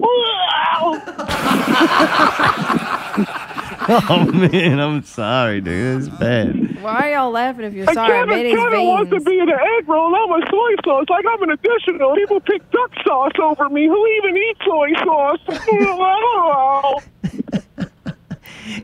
Oh 4.09 4.25
man, 4.31 4.79
I'm 4.79 5.03
sorry, 5.03 5.61
dude. 5.61 5.99
It's 5.99 6.09
bad. 6.17 6.81
Why 6.81 7.09
are 7.09 7.11
y'all 7.13 7.31
laughing 7.31 7.65
if 7.65 7.73
you're 7.73 7.85
And 7.87 7.93
sorry? 7.93 8.13
I 8.13 8.19
Kevin, 8.21 8.35
made 8.35 8.45
his 8.49 8.55
Kevin 8.59 8.83
wants 8.87 9.09
to 9.11 9.15
veins. 9.19 9.25
be 9.25 9.39
in 9.39 9.49
an 9.49 9.59
egg 9.77 9.87
roll. 9.87 10.15
I'm 10.15 10.31
a 10.41 10.45
soy 10.49 10.75
sauce. 10.83 11.05
Like 11.09 11.25
I'm 11.29 11.43
an 11.43 11.51
additional. 11.51 12.15
People 12.15 12.39
pick 12.41 12.67
duck 12.71 12.91
sauce 13.05 13.31
over 13.41 13.69
me. 13.69 13.85
Who 13.87 14.07
even 14.07 14.37
eats 14.37 14.59
soy 14.65 14.93
sauce? 15.03 17.01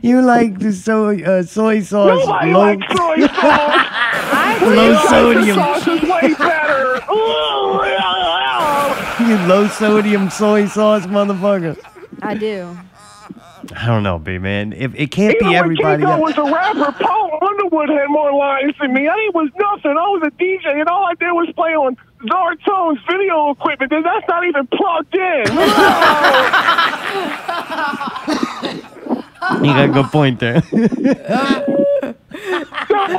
You 0.00 0.22
like 0.22 0.58
the 0.60 0.72
soy 0.72 1.22
uh, 1.24 1.42
soy 1.42 1.80
sauce 1.80 2.20
Nobody 2.24 2.52
low, 2.52 2.60
likes 2.60 2.86
soy 2.96 3.26
sauce. 3.26 4.62
low 4.62 4.94
Tyson 4.94 5.08
sodium. 5.08 5.56
sauce 5.56 5.88
is 5.88 6.02
way 6.02 6.34
better. 6.34 7.00
you 9.28 9.36
low 9.48 9.66
sodium 9.68 10.30
soy 10.30 10.66
sauce, 10.66 11.06
motherfucker. 11.06 11.76
I 12.22 12.34
do. 12.34 12.76
I 13.76 13.86
don't 13.86 14.02
know, 14.02 14.18
B 14.18 14.38
man. 14.38 14.72
If 14.72 14.94
it 14.94 15.10
can't 15.12 15.34
Even 15.36 15.46
be 15.48 15.54
when 15.54 15.56
everybody. 15.56 16.02
Kingo 16.02 16.12
else- 16.12 16.36
was 16.36 16.38
a 16.38 16.52
rapper, 16.52 16.92
Paul 17.04 17.38
Underwood 17.42 17.88
had 17.90 18.08
more 18.08 18.32
lines 18.32 18.74
than 18.80 18.92
me. 18.92 19.06
I 19.08 19.14
ain't 19.14 19.34
was 19.34 19.50
nothing. 19.58 19.92
I 19.96 20.08
was 20.08 20.22
a 20.26 20.30
DJ, 20.32 20.80
and 20.80 20.88
all 20.88 21.06
I 21.06 21.14
did 21.14 21.30
was 21.32 21.48
play 21.54 21.74
on 21.74 21.96
Zartone's 22.26 23.00
video 23.10 23.50
equipment, 23.50 23.92
and 23.92 24.04
that's 24.04 24.26
not 24.28 24.44
even 24.46 24.66
plugged 24.68 25.14
in. 25.14 25.44
You 29.60 29.66
got 29.66 29.90
a 29.90 29.92
good 29.92 30.06
point 30.06 30.40
there. 30.40 30.60
There's 30.60 32.16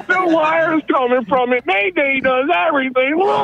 no 0.07 0.25
wires 0.27 0.81
coming 0.91 1.25
from 1.25 1.53
it. 1.53 1.65
Mayday 1.65 2.19
does 2.21 2.49
everything. 2.67 3.13
oh, 3.21 3.43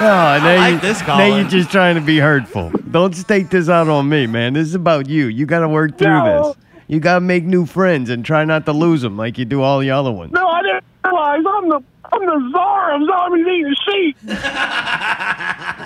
now, 0.00 0.44
like 0.44 0.74
you, 0.74 0.80
this, 0.80 1.00
now 1.06 1.24
you're 1.36 1.48
just 1.48 1.70
trying 1.70 1.94
to 1.96 2.00
be 2.00 2.18
hurtful. 2.18 2.70
Don't 2.90 3.14
stake 3.14 3.50
this 3.50 3.68
out 3.68 3.88
on 3.88 4.08
me, 4.08 4.26
man. 4.26 4.54
This 4.54 4.68
is 4.68 4.74
about 4.74 5.08
you. 5.08 5.26
You 5.26 5.46
got 5.46 5.60
to 5.60 5.68
work 5.68 5.98
through 5.98 6.08
No. 6.08 6.48
this. 6.48 6.56
You 6.86 7.00
got 7.00 7.14
to 7.14 7.20
make 7.20 7.44
new 7.44 7.64
friends 7.66 8.10
and 8.10 8.24
try 8.24 8.44
not 8.44 8.66
to 8.66 8.72
lose 8.72 9.00
them 9.02 9.16
like 9.16 9.38
you 9.38 9.44
do 9.46 9.62
all 9.62 9.80
the 9.80 9.90
other 9.90 10.12
ones. 10.12 10.32
No, 10.32 10.46
I 10.46 10.62
didn't 10.62 10.84
realize 11.04 11.42
I'm 11.46 11.68
the 11.70 11.80
I'm 12.12 12.26
the 12.26 12.50
czar 12.52 12.94
of 12.94 13.02
zombies 13.06 13.46
eating 13.46 13.74
sheep. 13.88 14.16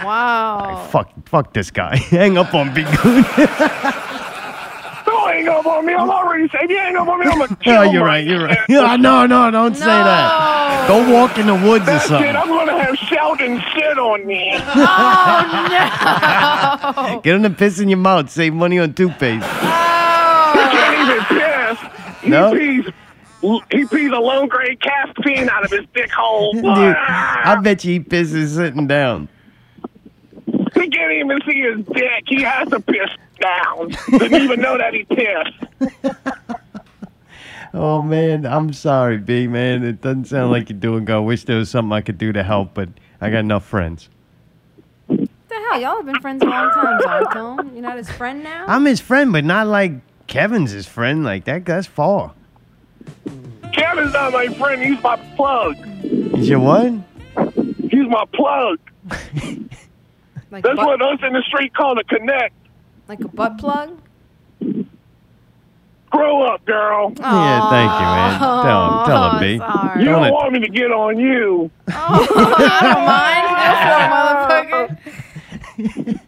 Wow. 0.04 0.88
Fuck, 0.90 1.12
fuck 1.28 1.52
this 1.54 1.70
guy. 1.70 1.96
Hang 1.96 2.36
up 2.36 2.52
on 2.54 2.74
Big 2.74 2.86
Goon. 3.02 3.24
Don't 5.28 5.36
hang 5.44 5.48
up 5.48 5.66
on 5.66 5.84
me. 5.86 5.94
I'm 5.94 6.10
already 6.10 6.48
saying, 6.48 6.64
if 6.64 6.70
you 6.70 6.78
hang 6.78 6.96
up 6.96 7.06
on 7.08 7.20
me, 7.20 7.26
I'm 7.26 7.38
gonna 7.38 7.56
kill 7.56 7.78
oh, 7.78 7.82
you're 7.82 8.04
right. 8.04 8.26
You're 8.26 8.44
right. 8.44 8.56
ass. 8.58 8.66
Yeah, 8.68 8.96
no, 8.96 9.26
no, 9.26 9.50
don't 9.50 9.74
say 9.76 9.84
that. 9.84 10.86
Go 10.88 11.12
walk 11.12 11.36
in 11.38 11.46
the 11.46 11.54
woods 11.54 11.82
or 11.82 11.86
That's 11.86 12.04
it. 12.06 12.08
something. 12.08 12.34
I'm 12.36 12.48
gonna 12.48 12.82
have 12.82 12.96
Sheldon 12.96 13.62
sit 13.74 13.98
on 13.98 14.26
me. 14.26 14.52
Oh 14.64 15.68
no! 17.14 17.20
Get 17.22 17.34
him 17.36 17.42
to 17.42 17.50
piss 17.50 17.78
in 17.80 17.88
your 17.88 17.98
mouth. 17.98 18.30
Save 18.30 18.54
money 18.54 18.78
on 18.78 18.94
toothpaste. 18.94 19.44
Oh. 19.46 20.52
He 20.54 20.60
can't 20.76 21.10
even 21.10 21.24
piss. 21.26 22.22
He 22.22 22.28
No? 22.30 22.52
pees. 22.54 22.84
He 23.70 23.84
pees 23.86 24.10
a 24.12 24.18
low 24.18 24.46
grade 24.46 24.80
caffeine 24.80 25.48
out 25.48 25.64
of 25.64 25.70
his 25.70 25.84
dick 25.94 26.10
hole. 26.10 26.52
Dude, 26.54 26.64
I 26.64 27.56
bet 27.62 27.84
you 27.84 27.92
he 27.94 28.00
pisses 28.00 28.54
sitting 28.56 28.86
down. 28.86 29.28
He 30.74 30.88
can't 30.90 31.12
even 31.12 31.38
see 31.48 31.60
his 31.60 31.84
dick. 31.94 32.24
He 32.26 32.42
has 32.42 32.68
to 32.70 32.80
piss 32.80 33.10
down. 33.40 33.88
Didn't 34.18 34.42
even 34.42 34.60
know 34.60 34.76
that 34.78 34.94
he 34.94 35.04
pissed. 35.04 35.94
Oh 37.74 38.00
man, 38.00 38.46
I'm 38.46 38.72
sorry, 38.72 39.18
B 39.18 39.46
man. 39.46 39.84
It 39.84 40.00
doesn't 40.00 40.24
sound 40.24 40.50
like 40.50 40.70
you're 40.70 40.78
doing 40.78 41.04
good. 41.04 41.16
I 41.16 41.18
wish 41.18 41.44
there 41.44 41.58
was 41.58 41.68
something 41.68 41.92
I 41.92 42.00
could 42.00 42.16
do 42.16 42.32
to 42.32 42.42
help, 42.42 42.72
but 42.72 42.88
I 43.20 43.28
got 43.28 43.40
enough 43.40 43.62
friends. 43.64 44.08
the 45.06 45.28
hell? 45.50 45.78
Y'all 45.78 45.96
have 45.96 46.06
been 46.06 46.18
friends 46.20 46.42
a 46.42 46.46
long 46.46 46.70
time, 46.70 46.98
Zartone. 47.00 47.72
You're 47.74 47.82
not 47.82 47.98
his 47.98 48.10
friend 48.10 48.42
now? 48.42 48.64
I'm 48.66 48.86
his 48.86 49.00
friend, 49.00 49.32
but 49.32 49.44
not 49.44 49.66
like 49.66 49.92
Kevin's 50.26 50.70
his 50.70 50.86
friend. 50.86 51.24
Like 51.24 51.44
that 51.44 51.64
guy's 51.64 51.86
far. 51.86 52.32
Kevin's 53.74 54.14
not 54.14 54.32
my 54.32 54.48
friend. 54.54 54.82
He's 54.82 55.02
my 55.02 55.16
plug. 55.36 55.76
Is 56.38 56.48
your 56.48 56.60
what? 56.60 56.90
He's 57.90 58.08
my 58.08 58.24
plug. 58.32 58.78
Like, 60.50 60.64
That's 60.64 60.76
butt, 60.76 60.86
what 60.86 61.02
us 61.02 61.18
in 61.22 61.34
the 61.34 61.42
street 61.42 61.74
call 61.74 61.98
a 61.98 62.04
connect. 62.04 62.54
Like 63.08 63.20
a 63.20 63.28
butt 63.28 63.58
plug? 63.58 63.98
Grow 66.10 66.42
up, 66.42 66.64
girl. 66.64 67.12
Yeah, 67.18 67.68
thank 67.70 67.90
you, 67.92 68.06
man. 68.06 68.40
Tell 68.40 68.54
him, 68.88 69.06
tell 69.06 69.30
him, 69.30 69.36
oh, 69.36 69.40
B. 69.40 69.58
sorry. 69.58 69.98
You 70.00 70.04
Don't 70.06 70.12
don't 70.14 70.22
let- 70.22 70.32
want 70.32 70.52
me 70.54 70.60
to 70.60 70.68
get 70.68 70.90
on 70.90 71.18
you. 71.18 71.70
Oh 71.90 71.92
I 72.58 72.80
don't 72.82 73.04
mind. 73.04 73.44
Go 74.58 74.78
for 74.78 75.90
motherfucker. 75.98 76.20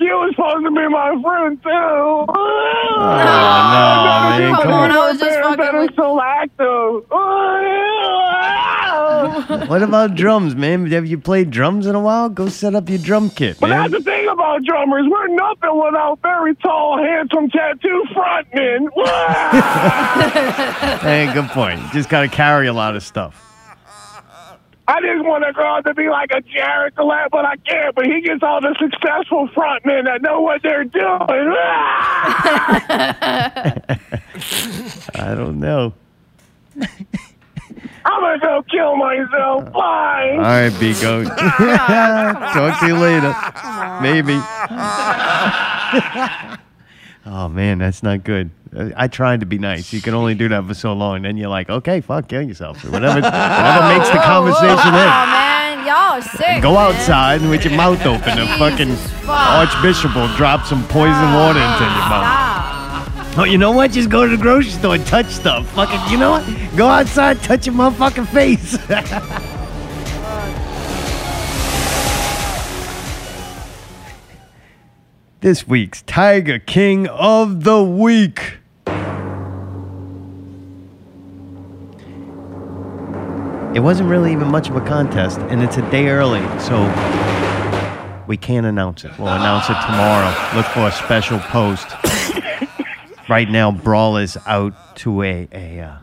You 0.00 0.12
was 0.16 0.30
supposed 0.34 0.64
to 0.64 0.70
be 0.70 0.88
my 0.88 1.20
friend 1.22 1.62
too. 1.62 1.68
Oh, 1.68 2.24
no, 2.96 4.38
man, 4.38 4.54
Come 4.54 4.62
come 4.62 4.72
on, 4.72 4.90
on. 4.90 4.96
I 4.96 5.10
was 5.10 5.18
just 5.20 5.38
fucking 5.40 5.56
better 5.58 5.80
with- 5.80 5.94
so 5.94 6.16
lactose. 6.16 7.04
what 9.68 9.82
about 9.82 10.14
drums, 10.14 10.54
man? 10.54 10.86
Have 10.90 11.06
you 11.06 11.18
played 11.18 11.50
drums 11.50 11.86
in 11.86 11.94
a 11.94 12.00
while? 12.00 12.28
Go 12.28 12.48
set 12.48 12.74
up 12.74 12.88
your 12.88 12.98
drum 12.98 13.30
kit, 13.30 13.58
But 13.60 13.70
man. 13.70 13.90
that's 13.90 14.04
the 14.04 14.10
thing 14.10 14.28
about 14.28 14.62
drummers. 14.64 15.06
We're 15.10 15.28
nothing 15.28 15.82
without 15.84 16.18
very 16.22 16.54
tall, 16.56 16.98
handsome, 17.02 17.50
tattoo 17.50 18.04
frontmen. 18.14 18.88
hey, 21.00 21.32
good 21.32 21.48
point. 21.50 21.80
Just 21.92 22.08
got 22.08 22.22
to 22.22 22.28
carry 22.28 22.66
a 22.66 22.72
lot 22.72 22.96
of 22.96 23.02
stuff. 23.02 23.46
I 24.88 25.00
just 25.02 25.24
want 25.24 25.44
to 25.44 25.52
grow 25.52 25.76
up 25.78 25.84
to 25.84 25.94
be 25.94 26.08
like 26.08 26.32
a 26.32 26.40
Jared 26.40 26.96
Gillette, 26.96 27.28
but 27.30 27.44
I 27.44 27.54
can't. 27.58 27.94
But 27.94 28.06
he 28.06 28.20
gets 28.22 28.42
all 28.42 28.60
the 28.60 28.74
successful 28.76 29.46
frontmen 29.50 30.02
that 30.04 30.20
know 30.20 30.40
what 30.40 30.62
they're 30.64 30.82
doing. 30.82 31.00
I 35.14 35.34
don't 35.36 35.60
know. 35.60 35.94
I'm 38.04 38.20
gonna 38.20 38.38
go 38.38 38.62
kill 38.70 38.96
myself. 38.96 39.72
Bye. 39.72 40.32
All 40.32 40.38
right, 40.38 40.70
B 40.80 40.94
goat. 41.00 41.26
Talk 41.36 42.80
to 42.80 42.86
you 42.86 42.96
later. 42.96 43.34
Maybe. 44.02 44.34
oh 47.26 47.48
man, 47.48 47.78
that's 47.78 48.02
not 48.02 48.24
good. 48.24 48.50
I 48.96 49.08
tried 49.08 49.40
to 49.40 49.46
be 49.46 49.58
nice. 49.58 49.92
You 49.92 50.00
can 50.00 50.14
only 50.14 50.34
do 50.34 50.48
that 50.48 50.64
for 50.64 50.74
so 50.74 50.92
long. 50.92 51.22
Then 51.22 51.36
you're 51.36 51.48
like, 51.48 51.68
okay, 51.68 52.00
fuck, 52.00 52.28
kill 52.28 52.42
yourself. 52.42 52.84
Or 52.84 52.90
Whatever, 52.92 53.20
whatever 53.20 53.98
makes 53.98 54.08
the 54.10 54.18
conversation 54.18 54.94
end. 54.94 55.10
Oh 55.10 55.26
man, 55.26 55.86
y'all 55.86 56.18
are 56.18 56.22
sick. 56.22 56.62
Go 56.62 56.74
man. 56.74 56.94
outside 56.94 57.42
with 57.42 57.64
your 57.64 57.74
mouth 57.76 58.04
open. 58.06 58.38
The 58.38 58.46
fucking 58.58 58.94
fuck. 59.26 59.28
archbishop 59.28 60.14
will 60.14 60.34
drop 60.36 60.64
some 60.66 60.86
poison 60.88 61.34
water 61.34 61.58
into 61.58 61.84
your 61.84 62.08
mouth. 62.08 62.49
Oh, 63.40 63.44
you 63.44 63.56
know 63.56 63.72
what? 63.72 63.92
Just 63.92 64.10
go 64.10 64.26
to 64.28 64.36
the 64.36 64.42
grocery 64.42 64.70
store 64.70 64.96
and 64.96 65.06
touch 65.06 65.24
stuff. 65.28 65.66
Fucking, 65.70 66.12
you 66.12 66.18
know 66.18 66.32
what? 66.32 66.76
Go 66.76 66.86
outside, 66.86 67.42
touch 67.42 67.64
your 67.64 67.74
motherfucking 67.74 68.26
face. 68.26 68.72
this 75.40 75.66
week's 75.66 76.02
Tiger 76.02 76.58
King 76.58 77.06
of 77.06 77.64
the 77.64 77.82
Week. 77.82 78.58
It 83.74 83.80
wasn't 83.80 84.10
really 84.10 84.32
even 84.32 84.48
much 84.48 84.68
of 84.68 84.76
a 84.76 84.82
contest, 84.82 85.38
and 85.48 85.62
it's 85.62 85.78
a 85.78 85.90
day 85.90 86.08
early, 86.08 86.42
so 86.60 86.82
we 88.26 88.36
can't 88.36 88.66
announce 88.66 89.02
it. 89.06 89.18
We'll 89.18 89.28
announce 89.28 89.70
it 89.70 89.80
tomorrow. 89.86 90.28
Look 90.54 90.66
for 90.66 90.88
a 90.88 90.92
special 90.92 91.38
post. 91.38 91.88
Right 93.30 93.48
now, 93.48 93.70
Brawl 93.70 94.16
is 94.18 94.36
out 94.46 94.96
to 94.96 95.22
a 95.22 95.48
a, 95.52 95.80
uh, 95.80 95.96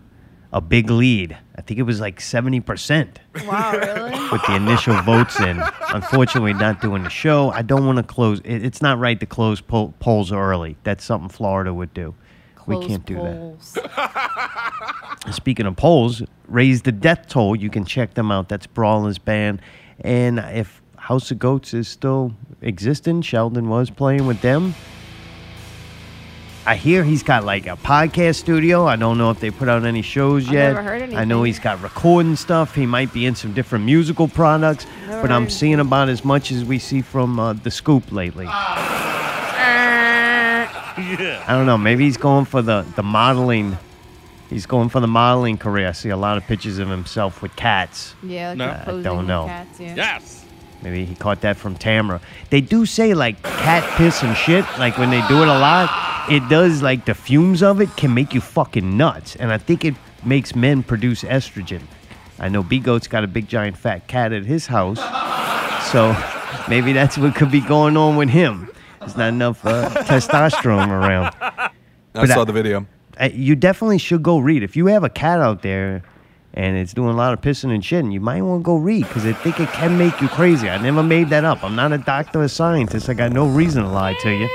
a 0.53 0.61
big 0.61 0.89
lead. 0.89 1.37
I 1.55 1.61
think 1.61 1.79
it 1.79 1.83
was 1.83 1.99
like 1.99 2.21
seventy 2.21 2.59
percent 2.59 3.19
Wow, 3.45 3.71
really? 3.73 4.11
with 4.31 4.41
the 4.47 4.55
initial 4.55 4.99
votes 5.03 5.39
in. 5.39 5.61
Unfortunately, 5.89 6.53
not 6.53 6.81
doing 6.81 7.03
the 7.03 7.09
show. 7.09 7.51
I 7.51 7.61
don't 7.61 7.85
want 7.85 7.97
to 7.97 8.03
close. 8.03 8.39
It, 8.39 8.65
it's 8.65 8.81
not 8.81 8.97
right 8.97 9.19
to 9.19 9.25
close 9.25 9.61
poll, 9.61 9.93
polls 9.99 10.31
early. 10.31 10.77
That's 10.83 11.03
something 11.03 11.29
Florida 11.29 11.73
would 11.73 11.93
do. 11.93 12.15
we 12.65 12.85
can't 12.87 13.05
do 13.05 13.15
that. 13.15 15.31
Speaking 15.31 15.65
of 15.65 15.75
polls, 15.75 16.21
raise 16.47 16.83
the 16.83 16.91
death 16.91 17.27
toll. 17.27 17.55
You 17.55 17.69
can 17.69 17.85
check 17.85 18.13
them 18.13 18.31
out. 18.31 18.49
That's 18.49 18.67
Brawler's 18.67 19.17
band. 19.19 19.61
And 20.01 20.39
if 20.39 20.81
House 20.97 21.31
of 21.31 21.39
Goats 21.39 21.73
is 21.73 21.87
still 21.87 22.33
existing, 22.61 23.21
Sheldon 23.23 23.67
was 23.69 23.89
playing 23.89 24.27
with 24.27 24.41
them. 24.41 24.75
I 26.67 26.75
hear 26.75 27.01
he's 27.05 27.23
got 27.23 27.45
like 27.45 27.65
a 27.65 27.77
podcast 27.77 28.35
studio. 28.35 28.85
I 28.85 28.97
don't 28.97 29.17
know 29.17 29.31
if 29.31 29.39
they 29.39 29.51
put 29.51 29.69
out 29.69 29.85
any 29.85 30.01
shows 30.01 30.45
I've 30.49 30.53
yet. 30.53 30.73
never 30.73 30.83
heard 30.83 31.13
I 31.13 31.23
know 31.23 31.43
he's 31.43 31.59
got 31.59 31.81
recording 31.81 32.35
stuff. 32.35 32.75
He 32.75 32.85
might 32.85 33.13
be 33.13 33.25
in 33.25 33.35
some 33.35 33.53
different 33.53 33.85
musical 33.85 34.27
products, 34.27 34.85
Never 35.07 35.21
but 35.21 35.31
I'm 35.31 35.43
heard 35.43 35.51
seeing 35.53 35.79
about 35.79 36.09
as 36.09 36.25
much 36.25 36.51
as 36.51 36.65
we 36.65 36.77
see 36.77 37.01
from 37.01 37.39
uh, 37.39 37.53
the 37.53 37.71
Scoop 37.71 38.11
lately. 38.11 38.43
yeah. 38.47 38.51
I 41.47 41.53
don't 41.53 41.65
know. 41.67 41.77
Maybe 41.77 42.03
he's 42.03 42.17
going 42.17 42.43
for 42.43 42.61
the, 42.61 42.85
the 42.97 43.03
modeling. 43.03 43.77
He's 44.49 44.65
going 44.65 44.89
for 44.89 44.99
the 44.99 45.07
modeling 45.07 45.57
career. 45.57 45.87
I 45.87 45.91
see 45.93 46.09
a 46.09 46.17
lot 46.17 46.35
of 46.35 46.43
pictures 46.47 46.79
of 46.79 46.89
himself 46.89 47.41
with 47.41 47.55
cats. 47.55 48.13
Yeah, 48.23 48.49
like 48.49 48.57
No. 48.57 48.67
the 48.67 48.73
I 48.73 48.83
posing 48.83 49.03
don't 49.03 49.17
with 49.19 49.27
know. 49.27 49.45
Cats, 49.45 49.79
yeah. 49.79 49.95
Yes. 49.95 50.43
Maybe 50.81 51.05
he 51.05 51.15
caught 51.15 51.41
that 51.41 51.57
from 51.57 51.75
Tamara. 51.75 52.21
They 52.49 52.61
do 52.61 52.85
say 52.85 53.13
like 53.13 53.41
cat 53.43 53.83
piss 53.97 54.21
and 54.23 54.35
shit. 54.37 54.63
Like 54.77 54.97
when 54.97 55.09
they 55.09 55.25
do 55.27 55.41
it 55.41 55.47
a 55.47 55.57
lot, 55.59 55.89
it 56.31 56.47
does 56.49 56.81
like 56.81 57.05
the 57.05 57.15
fumes 57.15 57.63
of 57.63 57.81
it 57.81 57.89
can 57.97 58.13
make 58.13 58.33
you 58.33 58.41
fucking 58.41 58.95
nuts. 58.97 59.35
And 59.37 59.51
I 59.51 59.57
think 59.57 59.83
it 59.83 59.95
makes 60.23 60.55
men 60.55 60.83
produce 60.83 61.23
estrogen. 61.23 61.81
I 62.39 62.49
know 62.49 62.61
B 62.61 62.79
Goat's 62.79 63.07
got 63.07 63.23
a 63.23 63.27
big 63.27 63.47
giant 63.47 63.77
fat 63.77 64.07
cat 64.07 64.31
at 64.31 64.45
his 64.45 64.67
house, 64.67 64.99
so 65.91 66.15
maybe 66.69 66.93
that's 66.93 67.17
what 67.17 67.33
could 67.35 67.49
be 67.49 67.61
going 67.61 67.97
on 67.97 68.15
with 68.15 68.29
him. 68.29 68.69
There's 68.99 69.17
not 69.17 69.29
enough 69.29 69.65
uh, 69.65 69.89
testosterone 70.03 70.89
around. 70.89 71.33
I 71.41 71.71
But 72.13 72.29
saw 72.29 72.41
I- 72.41 72.45
the 72.45 72.53
video. 72.53 72.85
Uh, 73.19 73.29
you 73.33 73.55
definitely 73.55 73.97
should 73.97 74.21
go 74.21 74.37
read. 74.37 74.61
If 74.61 74.75
you 74.75 74.85
have 74.87 75.03
a 75.03 75.09
cat 75.09 75.39
out 75.39 75.63
there 75.63 76.03
and 76.57 76.75
it's 76.75 76.91
doing 76.91 77.09
a 77.09 77.15
lot 77.15 77.33
of 77.33 77.39
pissing 77.41 77.71
and 77.73 77.83
shitting, 77.83 78.11
you 78.11 78.19
might 78.19 78.41
want 78.41 78.61
to 78.61 78.65
go 78.65 78.77
read 78.77 79.03
because 79.07 79.25
I 79.27 79.33
think 79.33 79.59
it 79.59 79.69
can 79.69 79.95
make 79.95 80.19
you 80.19 80.27
crazy. 80.27 80.67
I 80.67 80.77
never 80.81 81.03
made 81.03 81.29
that 81.29 81.45
up. 81.45 81.63
I'm 81.63 81.75
not 81.75 81.93
a 81.93 81.99
doctor 81.99 82.41
or 82.41 82.47
scientist. 82.47 83.07
I 83.09 83.13
got 83.13 83.31
no 83.31 83.45
reason 83.47 83.83
to 83.83 83.89
lie 83.89 84.15
to 84.21 84.29
you. 84.31 84.49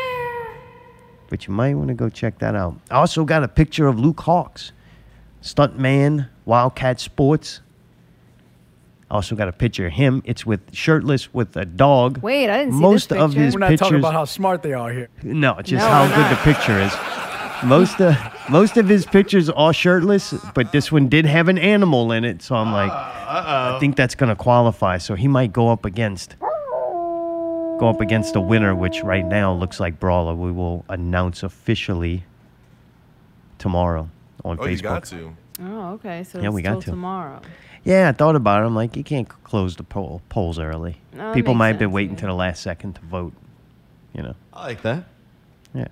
But 1.30 1.46
you 1.46 1.54
might 1.54 1.74
want 1.74 1.88
to 1.88 1.94
go 1.94 2.08
check 2.08 2.40
that 2.40 2.56
out. 2.56 2.74
I 2.90 2.96
also 2.96 3.24
got 3.24 3.44
a 3.44 3.48
picture 3.48 3.86
of 3.86 4.00
Luke 4.00 4.16
Hawx, 4.16 4.72
stuntman, 5.42 6.28
WildKat 6.46 6.98
Sports. 6.98 7.60
I 9.08 9.14
also 9.14 9.36
got 9.36 9.46
a 9.46 9.52
picture 9.52 9.86
of 9.86 9.92
him. 9.92 10.22
It's 10.24 10.44
with 10.44 10.74
shirtless 10.74 11.32
with 11.32 11.56
a 11.56 11.64
dog. 11.64 12.18
Wait, 12.18 12.50
I 12.50 12.58
didn't 12.58 12.74
see 12.74 12.80
Most 12.80 13.10
this 13.10 13.18
of 13.18 13.30
picture. 13.30 13.44
his 13.44 13.54
We're 13.54 13.60
not 13.60 13.68
pictures. 13.68 13.80
talking 13.86 13.98
about 14.00 14.12
how 14.14 14.24
smart 14.24 14.62
they 14.62 14.72
are 14.72 14.90
here. 14.92 15.08
No, 15.22 15.54
just 15.62 15.84
No, 15.84 15.88
how 15.88 16.02
we're 16.02 16.08
good 16.16 16.20
not. 16.22 16.30
the 16.30 16.52
picture 16.52 16.80
is. 16.80 16.92
Most 17.64 18.00
of 18.00 18.16
most 18.50 18.76
of 18.76 18.88
his 18.88 19.06
pictures 19.06 19.48
are 19.50 19.72
shirtless, 19.72 20.34
but 20.54 20.72
this 20.72 20.90
one 20.90 21.08
did 21.08 21.26
have 21.26 21.48
an 21.48 21.58
animal 21.58 22.10
in 22.12 22.24
it, 22.24 22.42
so 22.42 22.56
I'm 22.56 22.72
like, 22.72 22.90
I 22.90 23.76
think 23.78 23.96
that's 23.96 24.14
gonna 24.16 24.34
qualify. 24.36 24.98
So 24.98 25.14
he 25.14 25.28
might 25.28 25.52
go 25.52 25.68
up 25.68 25.84
against 25.84 26.36
go 26.40 27.88
up 27.88 28.00
against 28.00 28.34
the 28.34 28.40
winner, 28.40 28.74
which 28.74 29.02
right 29.02 29.24
now 29.24 29.52
looks 29.52 29.78
like 29.80 30.00
Brawler. 30.00 30.34
We 30.34 30.50
will 30.52 30.84
announce 30.88 31.42
officially 31.42 32.24
tomorrow 33.58 34.08
on 34.44 34.58
Oh, 34.58 34.62
Facebook. 34.64 34.76
you 34.76 34.82
got 34.82 35.04
to. 35.04 35.36
Oh, 35.62 35.88
okay. 35.92 36.24
So 36.24 36.38
Yeah, 36.40 36.46
it's 36.46 36.54
we 36.54 36.62
got 36.62 36.80
to. 36.82 36.90
tomorrow. 36.90 37.40
Yeah, 37.84 38.08
I 38.08 38.12
thought 38.12 38.36
about 38.36 38.62
it. 38.62 38.66
I'm 38.66 38.74
like, 38.76 38.96
you 38.96 39.02
can't 39.04 39.28
close 39.44 39.74
the 39.76 39.82
poll, 39.82 40.22
polls 40.28 40.58
early. 40.60 40.96
No, 41.12 41.32
People 41.32 41.54
might 41.54 41.68
have 41.68 41.78
been 41.78 41.90
waiting 41.92 42.14
to 42.16 42.26
the 42.26 42.32
last 42.34 42.62
second 42.62 42.94
to 42.94 43.00
vote. 43.02 43.32
You 44.14 44.22
know. 44.22 44.34
I 44.52 44.66
like 44.66 44.82
that. 44.82 45.04
Yeah. 45.74 45.88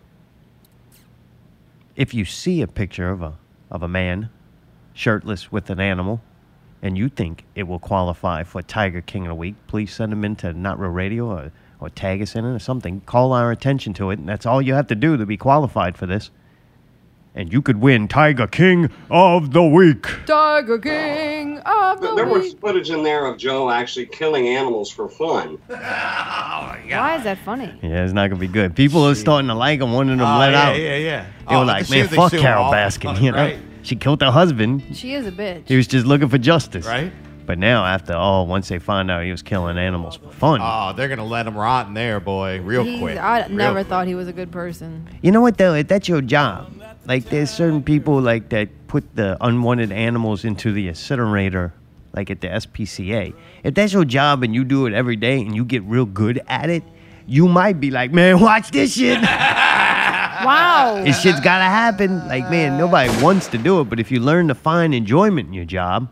If 2.01 2.15
you 2.15 2.25
see 2.25 2.63
a 2.63 2.67
picture 2.67 3.11
of 3.11 3.21
a 3.21 3.35
of 3.71 3.83
a 3.83 3.87
man 3.87 4.31
shirtless 4.95 5.53
with 5.53 5.69
an 5.69 5.81
animal 5.81 6.23
and 6.81 6.97
you 6.97 7.11
think 7.11 7.45
it 7.55 7.65
will 7.65 7.79
qualify 7.79 8.43
for 8.43 8.63
Tiger 8.63 9.03
King 9.03 9.27
of 9.27 9.29
the 9.29 9.35
Week, 9.35 9.55
please 9.67 9.93
send 9.93 10.11
them 10.11 10.25
into 10.25 10.55
Not 10.55 10.81
Real 10.81 10.93
Radio 10.93 11.27
or, 11.27 11.53
or 11.79 11.91
tag 11.91 12.23
us 12.23 12.35
in 12.35 12.47
it 12.47 12.55
or 12.55 12.59
something. 12.59 13.03
Call 13.03 13.35
our 13.35 13.51
attention 13.51 13.93
to 13.93 14.09
it, 14.09 14.19
and 14.19 14.27
that's 14.27 14.47
all 14.47 14.63
you 14.63 14.73
have 14.73 14.87
to 14.87 14.95
do 14.95 15.19
to 15.19 15.27
be 15.27 15.37
qualified 15.37 15.99
for 15.99 16.07
this. 16.07 16.31
And 17.33 17.53
you 17.53 17.63
could 17.63 17.77
win 17.81 18.09
Tiger 18.09 18.49
King 18.49 18.91
of 19.09 19.53
the 19.53 19.63
Week. 19.63 20.05
Tiger 20.27 20.79
King 20.79 21.59
of 21.61 22.01
the 22.01 22.09
There 22.09 22.17
there 22.17 22.27
was 22.27 22.55
footage 22.55 22.91
in 22.91 23.05
there 23.05 23.27
of 23.27 23.39
Joe 23.39 23.71
actually 23.71 24.07
killing 24.07 24.49
animals 24.49 24.91
for 24.91 25.09
fun. 25.09 25.57
oh 25.71 25.75
Why 25.75 27.17
is 27.17 27.25
that 27.25 27.39
funny? 27.45 27.73
Yeah, 27.83 28.03
it's 28.05 28.13
not 28.13 28.29
gonna 28.31 28.41
be 28.41 28.49
good. 28.49 28.75
People 28.75 29.07
are 29.07 29.15
starting 29.15 29.47
to 29.49 29.55
like 29.55 29.81
him, 29.81 29.93
wanting 29.93 30.17
them 30.19 30.27
Oh, 30.27 30.39
let 30.41 30.53
yeah, 30.53 30.63
out. 30.63 30.79
yeah, 30.81 30.97
yeah. 30.97 31.27
They 31.49 31.55
Oh, 31.55 31.61
were 31.61 31.65
like, 31.67 31.89
man, 31.89 32.09
fuck 32.09 32.33
Carole 32.33 32.73
Baskin. 32.73 33.21
You 33.23 33.31
know, 33.31 33.39
right. 33.39 33.59
she 33.83 33.95
killed 33.95 34.21
her 34.23 34.31
husband. 34.33 34.83
She 34.97 35.15
is 35.15 35.27
a 35.27 35.33
bitch. 35.33 35.69
He 35.69 35.77
was 35.77 35.87
just 35.87 36.07
looking 36.07 36.29
for 36.29 36.39
justice. 36.39 36.85
Right. 36.87 37.13
But 37.47 37.59
now, 37.59 37.85
after 37.85 38.13
all, 38.15 38.47
once 38.47 38.69
they 38.69 38.79
find 38.79 39.11
out 39.11 39.25
he 39.25 39.31
was 39.33 39.43
killing 39.43 39.77
animals 39.79 40.17
for 40.17 40.31
fun, 40.31 40.61
Oh, 40.63 40.93
they're 40.97 41.09
gonna 41.09 41.25
let 41.25 41.47
him 41.47 41.57
rot 41.57 41.87
in 41.87 41.95
there, 41.95 42.19
boy, 42.21 42.61
real 42.61 42.83
He's- 42.85 43.01
quick. 43.01 43.19
I 43.19 43.47
real 43.47 43.57
never 43.57 43.75
quick. 43.81 43.87
thought 43.89 44.07
he 44.09 44.15
was 44.17 44.27
a 44.29 44.33
good 44.33 44.51
person. 44.51 45.09
you 45.23 45.31
know 45.31 45.41
what 45.41 45.59
though? 45.59 45.75
If 45.75 45.87
That's 45.87 46.09
your 46.09 46.23
job. 46.23 46.73
Like 47.11 47.29
there's 47.29 47.51
certain 47.51 47.83
people 47.83 48.21
like 48.21 48.51
that 48.51 48.69
put 48.87 49.17
the 49.17 49.37
unwanted 49.41 49.91
animals 49.91 50.45
into 50.45 50.71
the 50.71 50.87
incinerator, 50.87 51.75
like 52.13 52.31
at 52.31 52.41
the 52.41 52.47
SPCA. 52.47 53.35
If 53.65 53.75
that's 53.75 53.93
your 53.93 54.05
job 54.05 54.45
and 54.45 54.55
you 54.55 54.63
do 54.63 54.87
it 54.87 54.93
every 54.93 55.17
day 55.17 55.41
and 55.41 55.57
you 55.57 55.65
get 55.65 55.83
real 55.83 56.05
good 56.05 56.41
at 56.47 56.71
it, 56.71 56.85
you 57.27 57.49
might 57.49 57.81
be 57.81 57.91
like, 57.91 58.13
man, 58.13 58.39
watch 58.39 58.71
this 58.71 58.95
shit. 58.95 59.19
Wow. 60.41 61.03
this 61.05 61.21
shit's 61.21 61.41
gotta 61.41 61.65
happen. 61.65 62.27
Like, 62.29 62.49
man, 62.49 62.79
nobody 62.79 63.11
wants 63.23 63.49
to 63.49 63.59
do 63.59 63.81
it, 63.81 63.91
but 63.91 63.99
if 63.99 64.13
you 64.13 64.21
learn 64.21 64.47
to 64.49 64.55
find 64.55 64.95
enjoyment 64.95 65.49
in 65.49 65.53
your 65.53 65.67
job, 65.67 66.09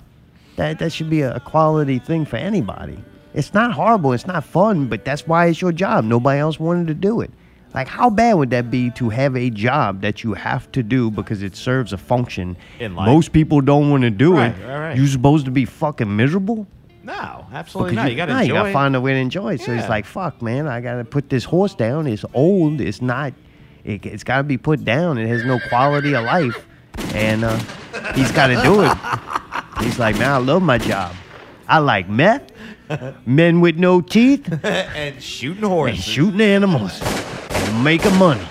that 0.57 0.81
that 0.81 0.93
should 0.93 1.09
be 1.09 1.23
a, 1.23 1.37
a 1.37 1.41
quality 1.41 2.01
thing 2.01 2.27
for 2.27 2.37
anybody. 2.37 2.99
It's 3.35 3.55
not 3.55 3.73
horrible, 3.73 4.13
it's 4.15 4.27
not 4.27 4.43
fun, 4.45 4.89
but 4.89 5.05
that's 5.05 5.29
why 5.29 5.47
it's 5.47 5.63
your 5.63 5.73
job. 5.73 6.05
Nobody 6.05 6.41
else 6.41 6.59
wanted 6.59 6.89
to 6.89 6.95
do 6.95 7.21
it. 7.21 7.31
Like, 7.75 7.87
how 7.89 8.09
bad 8.11 8.35
would 8.35 8.51
that 8.51 8.71
be 8.71 8.91
to 8.93 9.09
have 9.11 9.37
a 9.37 9.51
job 9.51 10.01
that 10.01 10.25
you 10.25 10.35
have 10.35 10.71
to 10.73 10.83
do 10.83 11.11
because 11.11 11.43
it 11.43 11.55
serves 11.55 11.93
a 11.93 11.99
function? 11.99 12.57
In 12.81 12.95
life. 12.97 13.07
Most 13.07 13.33
people 13.33 13.61
don't 13.61 13.91
want 13.91 14.03
to 14.03 14.11
do 14.11 14.35
Right, 14.35 14.57
it. 14.59 14.67
right, 14.67 14.79
right. 14.79 14.97
You 14.97 15.07
supposed 15.07 15.45
to 15.45 15.51
be 15.51 15.65
fucking 15.65 16.15
miserable? 16.17 16.67
No, 17.05 17.47
absolutely 17.53 17.93
Because 17.93 18.05
not. 18.05 18.11
You, 18.11 18.17
got 18.17 18.27
to 18.27 18.33
nah, 18.33 18.41
enjoy. 18.41 18.55
you 18.55 18.61
gotta 18.61 18.73
find 18.73 18.97
a 18.97 19.01
way 19.01 19.13
to 19.15 19.19
enjoy 19.19 19.55
it. 19.55 19.61
So 19.61 19.73
Yeah. 19.73 19.81
he's 19.81 19.89
like, 19.89 20.05
"Fuck, 20.05 20.43
man, 20.43 20.67
I 20.67 20.81
gotta 20.81 21.05
put 21.05 21.31
this 21.31 21.45
horse 21.45 21.75
down. 21.75 22.07
It's 22.07 22.25
old. 22.35 22.81
It's 22.83 23.01
not. 23.01 23.33
It, 23.85 24.05
it's 24.05 24.25
gotta 24.25 24.43
be 24.45 24.59
put 24.59 24.85
down. 24.85 25.17
It 25.17 25.27
has 25.29 25.43
no 25.45 25.59
quality 25.71 26.15
of 26.15 26.25
life, 26.25 26.67
and 27.15 27.45
uh, 27.45 27.57
he's 28.15 28.31
got 28.33 28.49
to 28.49 28.61
do 28.63 28.83
it." 28.83 28.93
He's 29.85 29.99
like, 29.99 30.19
"Man, 30.19 30.31
I 30.31 30.37
love 30.39 30.61
my 30.63 30.77
job. 30.77 31.15
I 31.69 31.79
like 31.79 32.09
meth, 32.09 32.51
men 33.25 33.61
with 33.61 33.77
no 33.77 34.01
teeth, 34.01 34.53
and 34.65 35.23
shooting 35.23 35.63
horses, 35.63 35.97
and 35.99 36.05
shooting 36.05 36.41
animals, 36.41 37.01
making 37.73 38.17
money." 38.17 38.47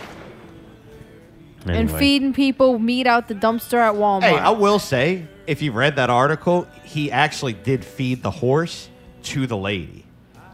And 1.65 1.91
feeding 1.91 2.34
people 2.34 2.80
meat 2.80 3.07
out 3.07 3.28
the 3.28 3.36
dumpster 3.36 3.78
at 3.78 3.95
Walmart. 3.95 4.24
Hey, 4.24 4.38
I 4.38 4.51
will 4.51 4.80
say, 4.80 5.28
if 5.47 5.61
you 5.61 5.74
read 5.74 5.97
that 5.97 6.09
article, 6.09 6.65
he 6.84 7.11
actually 7.11 7.53
did 7.53 7.84
feed 7.84 8.24
the 8.24 8.32
horse 8.32 8.89
to 9.24 9.45
the 9.47 9.57
lady. 9.57 10.05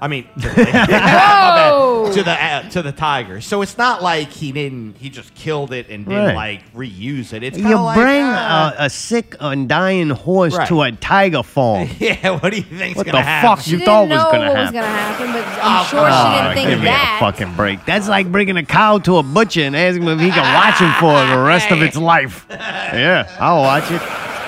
I 0.03 0.07
mean, 0.09 0.25
to 0.37 0.49
the, 0.49 0.55
lady. 0.55 0.71
My 0.73 0.85
bad. 0.87 1.71
Whoa! 1.71 2.11
to 2.13 2.23
the 2.23 2.31
uh, 2.31 2.69
to 2.71 2.81
the 2.81 2.91
tiger. 2.91 3.39
So 3.39 3.61
it's 3.61 3.77
not 3.77 4.03
like 4.03 4.27
he 4.29 4.51
didn't. 4.51 4.97
He 4.97 5.09
just 5.09 5.33
killed 5.33 5.71
it 5.71 5.89
and 5.89 6.05
didn't 6.05 6.35
Right. 6.35 6.59
like 6.59 6.73
reuse 6.73 7.31
it. 7.31 7.41
It's 7.41 7.57
You 7.57 7.63
kind 7.63 7.75
of 7.75 7.81
like 7.85 7.95
bring 7.97 8.21
uh, 8.23 8.75
a, 8.79 8.83
a 8.85 8.89
sick 8.89 9.35
and 9.39 9.69
dying 9.69 10.09
horse 10.09 10.55
Right. 10.57 10.67
to 10.67 10.81
a 10.81 10.91
tiger 10.91 11.41
farm. 11.41 11.87
yeah. 11.99 12.31
What 12.31 12.49
do 12.51 12.57
you 12.57 12.63
think's 12.63 12.97
What 12.97 13.05
gonna 13.05 13.21
happen? 13.21 13.23
What 13.23 13.23
the 13.23 13.23
happen? 13.23 13.49
fuck 13.57 13.59
she 13.65 13.71
you 13.71 13.77
didn't 13.77 13.87
thought 13.87 14.09
was 14.09 14.23
gonna 14.31 14.39
what 14.49 14.57
was 14.57 14.69
happen? 14.69 14.73
gonna 14.73 14.87
happen, 14.87 15.27
but 15.33 15.63
I'm 15.63 15.81
Oh, 15.81 15.83
sure 15.85 15.99
come 16.01 16.11
she 16.11 16.17
on, 16.37 16.43
didn't 16.43 16.55
think 16.55 16.69
give 16.69 16.79
me 16.79 16.85
that. 16.85 17.15
a 17.15 17.19
fucking 17.31 17.55
break. 17.55 17.85
That's 17.85 18.07
like 18.09 18.31
bringing 18.31 18.57
a 18.57 18.65
cow 18.65 18.97
to 18.99 19.17
a 19.17 19.23
butcher 19.23 19.61
and 19.61 19.75
asking 19.75 20.03
him 20.03 20.19
if 20.19 20.19
he 20.19 20.31
can 20.31 20.53
watch 20.53 20.79
him 20.79 20.91
for 20.99 21.13
the 21.33 21.41
rest 21.41 21.71
of 21.71 21.81
its 21.81 21.95
life. 21.95 22.45
Yeah, 22.49 23.27
I'll 23.39 23.61
watch 23.61 23.89
it. 23.89 24.01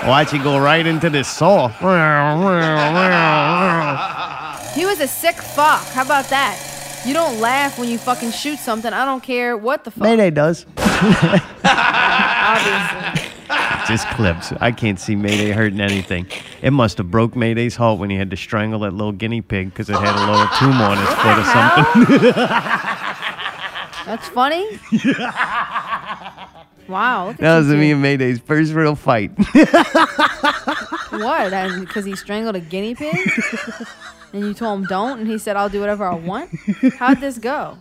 Watch 0.06 0.34
it 0.34 0.42
go 0.44 0.58
right 0.58 0.86
into 0.86 1.08
this 1.10 1.26
saw. 1.26 1.68
He 4.76 4.84
was 4.84 5.00
a 5.00 5.08
sick 5.08 5.36
fuck. 5.36 5.82
How 5.86 6.02
about 6.02 6.26
that? 6.26 7.02
You 7.06 7.14
don't 7.14 7.40
laugh 7.40 7.78
when 7.78 7.88
you 7.88 7.96
fucking 7.96 8.30
shoot 8.32 8.58
something. 8.58 8.92
I 8.92 9.06
don't 9.06 9.22
care 9.22 9.56
what 9.56 9.84
the 9.84 9.90
fuck. 9.90 10.02
Mayday 10.02 10.28
does. 10.28 10.66
Obviously. 10.76 11.40
Just 13.88 14.06
clips. 14.10 14.52
I 14.60 14.72
can't 14.72 15.00
see 15.00 15.16
Mayday 15.16 15.50
hurting 15.52 15.80
anything. 15.80 16.26
It 16.60 16.72
must 16.72 16.98
have 16.98 17.10
broke 17.10 17.34
Mayday's 17.34 17.74
heart 17.76 17.98
when 17.98 18.10
he 18.10 18.16
had 18.16 18.28
to 18.32 18.36
strangle 18.36 18.80
that 18.80 18.92
little 18.92 19.12
guinea 19.12 19.40
pig 19.40 19.70
because 19.70 19.88
it 19.88 19.94
had 19.94 20.14
a 20.14 20.26
little 20.30 20.46
tumor 20.58 20.84
on 20.84 20.98
its 20.98 21.14
foot 21.14 21.38
or 21.38 21.44
something. 21.54 22.32
That's 24.04 24.28
funny. 24.28 24.78
wow. 26.88 27.28
Look 27.28 27.36
at 27.36 27.40
that 27.40 27.58
was 27.58 27.68
you 27.68 27.76
me 27.76 27.88
two. 27.88 27.92
and 27.94 28.02
Mayday's 28.02 28.40
first 28.40 28.74
real 28.74 28.94
fight. 28.94 29.30
What? 31.12 31.80
Because 31.80 32.04
he 32.04 32.14
strangled 32.14 32.56
a 32.56 32.60
guinea 32.60 32.94
pig? 32.94 33.16
And 34.32 34.42
you 34.44 34.54
told 34.54 34.80
him 34.80 34.86
don't, 34.86 35.20
and 35.20 35.28
he 35.28 35.38
said, 35.38 35.56
I'll 35.56 35.68
do 35.68 35.80
whatever 35.80 36.04
I 36.04 36.14
want? 36.14 36.50
How'd 36.98 37.20
this 37.20 37.38
go? 37.38 37.78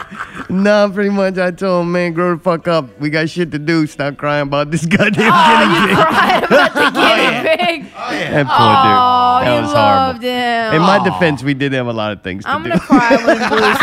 nah, 0.50 0.88
pretty 0.88 1.10
much 1.10 1.36
I 1.38 1.50
told 1.50 1.82
him, 1.84 1.92
man, 1.92 2.12
grow 2.14 2.36
the 2.36 2.42
fuck 2.42 2.66
up. 2.68 2.98
We 3.00 3.10
got 3.10 3.28
shit 3.28 3.50
to 3.52 3.58
do. 3.58 3.86
Stop 3.86 4.16
crying 4.16 4.42
about 4.46 4.70
this 4.70 4.86
goddamn 4.86 5.30
Oh, 5.32 5.58
guinea 5.58 5.80
you 5.80 5.86
pig. 5.86 6.06
cried 6.06 6.42
about 6.44 6.74
the 6.74 6.86
oh, 6.86 6.90
guinea 6.92 7.56
pig. 7.56 7.92
That 7.92 8.46
poor 8.46 8.54
Oh, 8.58 9.38
dude. 9.40 9.46
That 9.46 9.56
you 9.56 9.62
was 9.62 9.72
loved 9.72 10.22
horrible. 10.22 10.72
him. 10.72 10.74
In 10.74 10.82
my 10.82 11.04
defense, 11.04 11.42
we 11.42 11.54
did 11.54 11.72
have 11.74 11.86
a 11.86 11.92
lot 11.92 12.12
of 12.12 12.22
things 12.22 12.44
to 12.44 12.48
do. 12.50 12.54
I'm 12.54 12.62
gonna 12.62 12.80
cry 12.80 13.16
when 13.16 13.38
Bruce 13.48 13.78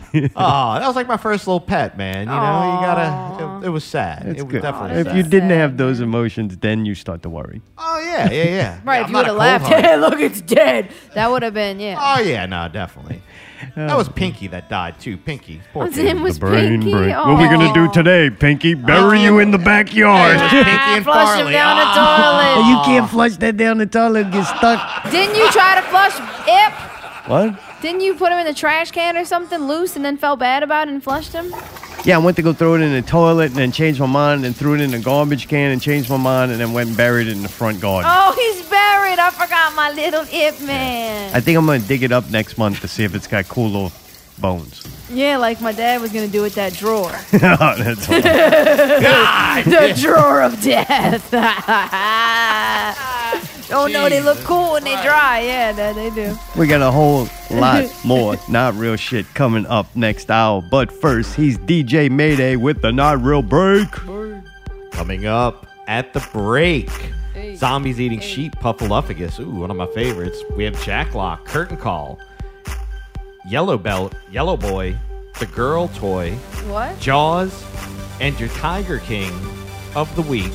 dies. 0.00 0.03
oh, 0.36 0.74
that 0.78 0.86
was 0.86 0.96
like 0.96 1.08
my 1.08 1.16
first 1.16 1.46
little 1.46 1.60
pet, 1.60 1.96
man. 1.98 2.20
You 2.20 2.26
know, 2.26 2.74
you 2.74 2.86
gotta. 2.86 3.62
It, 3.62 3.66
it 3.66 3.70
was 3.70 3.84
sad. 3.84 4.26
It's 4.26 4.40
it 4.40 4.44
was 4.44 4.52
good. 4.52 4.62
definitely 4.62 5.00
if 5.00 5.06
sad. 5.08 5.16
you 5.16 5.22
didn't 5.24 5.50
have 5.50 5.76
those 5.76 6.00
emotions, 6.00 6.56
then 6.58 6.84
you 6.86 6.94
start 6.94 7.22
to 7.22 7.28
worry. 7.30 7.60
oh 7.78 7.98
yeah, 8.00 8.30
yeah, 8.30 8.44
yeah. 8.44 8.80
Right, 8.84 8.96
Yeah, 8.96 9.00
if 9.00 9.06
I'm 9.06 9.10
you 9.10 9.16
would 9.16 9.22
not 9.22 9.26
have 9.26 9.36
laughed, 9.36 9.64
cold-hearted. 9.64 9.90
hey, 9.90 9.96
look, 10.00 10.20
it's 10.20 10.40
dead. 10.40 10.90
That 11.14 11.30
would 11.30 11.42
have 11.42 11.54
been, 11.54 11.80
yeah. 11.80 11.98
Oh 12.00 12.20
yeah, 12.22 12.46
no, 12.46 12.68
definitely. 12.68 13.22
That 13.76 13.96
was 13.96 14.08
oh. 14.08 14.12
Pinky 14.12 14.46
that 14.48 14.68
died 14.68 15.00
too. 15.00 15.16
Pinky, 15.16 15.60
poor 15.72 15.86
His 15.86 15.94
kid. 15.94 16.04
name 16.04 16.22
was 16.22 16.38
Brain 16.38 16.80
Pinky. 16.82 16.90
break. 16.92 17.14
Oh. 17.14 17.32
What 17.32 17.40
are 17.40 17.42
we 17.42 17.48
gonna 17.48 17.72
do 17.72 17.86
Aw. 17.86 17.92
today, 17.92 18.28
Pinky? 18.30 18.74
Oh. 18.74 18.78
Bury 18.78 19.22
you 19.22 19.38
in 19.38 19.50
the 19.52 19.58
backyard. 19.58 20.38
Pinky 20.38 20.70
and 20.70 21.04
Flush 21.04 21.28
him 21.38 21.44
Farley. 21.46 21.52
down 21.52 21.76
the 21.78 21.84
Oh. 21.86 22.54
toilet. 22.54 22.68
you 22.68 22.76
can't 22.84 23.10
flush 23.10 23.36
that 23.38 23.56
down 23.56 23.78
the 23.78 23.86
toilet. 23.86 24.30
Get 24.30 24.44
stuck. 24.44 25.10
Didn't 25.10 25.34
you 25.36 25.50
try 25.50 25.76
to 25.76 25.82
flush 25.88 26.14
Ip? 26.46 26.72
What? 27.26 27.58
Didn't 27.84 28.00
you 28.00 28.14
put 28.14 28.32
him 28.32 28.38
in 28.38 28.46
the 28.46 28.54
trash 28.54 28.92
can 28.92 29.14
or 29.14 29.26
something 29.26 29.68
loose 29.68 29.94
and 29.94 30.02
then 30.02 30.16
felt 30.16 30.38
bad 30.38 30.62
about 30.62 30.88
it 30.88 30.92
and 30.92 31.04
flushed 31.04 31.34
him? 31.34 31.54
Yeah, 32.02 32.14
I 32.14 32.18
went 32.18 32.34
to 32.38 32.42
go 32.42 32.54
throw 32.54 32.76
it 32.76 32.80
in 32.80 32.94
the 32.94 33.02
toilet 33.02 33.48
and 33.48 33.56
then 33.56 33.72
changed 33.72 34.00
my 34.00 34.06
mind 34.06 34.46
and 34.46 34.56
threw 34.56 34.74
it 34.74 34.80
in 34.80 34.92
the 34.92 34.98
garbage 34.98 35.48
can 35.48 35.70
and 35.70 35.82
changed 35.82 36.08
my 36.08 36.16
mind 36.16 36.50
and 36.50 36.58
then 36.58 36.72
went 36.72 36.88
and 36.88 36.96
buried 36.96 37.28
it 37.28 37.32
in 37.32 37.42
the 37.42 37.48
front 37.50 37.82
garden. 37.82 38.10
Oh, 38.10 38.32
he's 38.32 38.66
buried. 38.70 39.18
I 39.18 39.28
forgot 39.28 39.74
my 39.74 39.90
little 39.90 40.22
Ip 40.22 40.62
man. 40.62 41.36
I 41.36 41.40
think 41.40 41.58
I'm 41.58 41.66
gonna 41.66 41.78
dig 41.80 42.02
it 42.02 42.10
up 42.10 42.30
next 42.30 42.56
month 42.56 42.80
to 42.80 42.88
see 42.88 43.04
if 43.04 43.14
it's 43.14 43.26
got 43.26 43.48
cool 43.48 43.66
little 43.66 43.92
bones. 44.38 44.82
Yeah, 45.10 45.36
like 45.36 45.60
my 45.60 45.72
dad 45.72 46.00
was 46.00 46.12
gonna 46.12 46.28
do 46.28 46.42
with 46.42 46.54
that 46.54 46.72
drawer. 46.72 47.10
That's 47.30 48.08
all. 48.08 48.20
the 48.22 49.98
drawer 50.00 50.42
of 50.42 50.60
death. 50.62 51.32
oh 53.72 53.86
no, 53.90 54.08
they 54.08 54.20
look 54.20 54.38
cool 54.38 54.72
when 54.72 54.84
they 54.84 55.00
dry. 55.02 55.40
Yeah, 55.40 55.72
that 55.72 55.94
they 55.94 56.10
do. 56.10 56.36
We 56.56 56.66
got 56.66 56.80
a 56.80 56.90
whole 56.90 57.28
lot 57.50 57.90
more 58.04 58.36
not 58.48 58.74
real 58.74 58.96
shit 58.96 59.26
coming 59.34 59.66
up 59.66 59.94
next 59.94 60.30
hour. 60.30 60.62
But 60.62 60.90
first, 60.90 61.34
he's 61.34 61.58
DJ 61.58 62.10
Mayday 62.10 62.56
with 62.56 62.80
the 62.80 62.90
not 62.90 63.22
real 63.22 63.42
break. 63.42 63.90
Coming 64.90 65.26
up 65.26 65.66
at 65.86 66.12
the 66.12 66.26
break. 66.32 66.90
Zombies 67.56 68.00
eating 68.00 68.20
sheep, 68.20 68.54
Puffaluffagus. 68.56 69.40
Ooh, 69.40 69.50
one 69.50 69.70
of 69.70 69.76
my 69.76 69.86
favorites. 69.88 70.42
We 70.56 70.64
have 70.64 70.74
Jacklock, 70.76 71.44
Curtain 71.44 71.76
Call, 71.76 72.18
Yellow 73.46 73.76
Belt, 73.78 74.14
Yellow 74.30 74.56
Boy, 74.56 74.96
The 75.38 75.46
Girl 75.46 75.88
Toy, 75.88 76.32
What? 76.66 76.98
Jaws, 76.98 77.64
and 78.20 78.38
your 78.40 78.48
Tiger 78.50 78.98
King 79.00 79.32
of 79.94 80.14
the 80.16 80.22
week, 80.22 80.52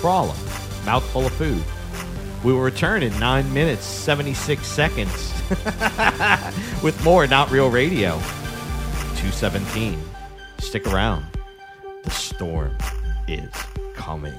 Brawlham, 0.00 0.36
Mouthful 0.84 1.26
of 1.26 1.32
Food. 1.32 1.62
We 2.44 2.52
will 2.52 2.60
return 2.60 3.02
in 3.02 3.18
9 3.18 3.52
minutes, 3.52 3.84
76 3.84 4.66
seconds 4.66 5.32
with 6.82 6.98
more 7.04 7.26
Not 7.26 7.50
Real 7.50 7.68
Radio. 7.70 8.12
217. 9.16 10.00
Stick 10.58 10.86
around. 10.86 11.26
The 12.04 12.10
storm 12.10 12.76
is 13.28 13.50
coming. 13.94 14.32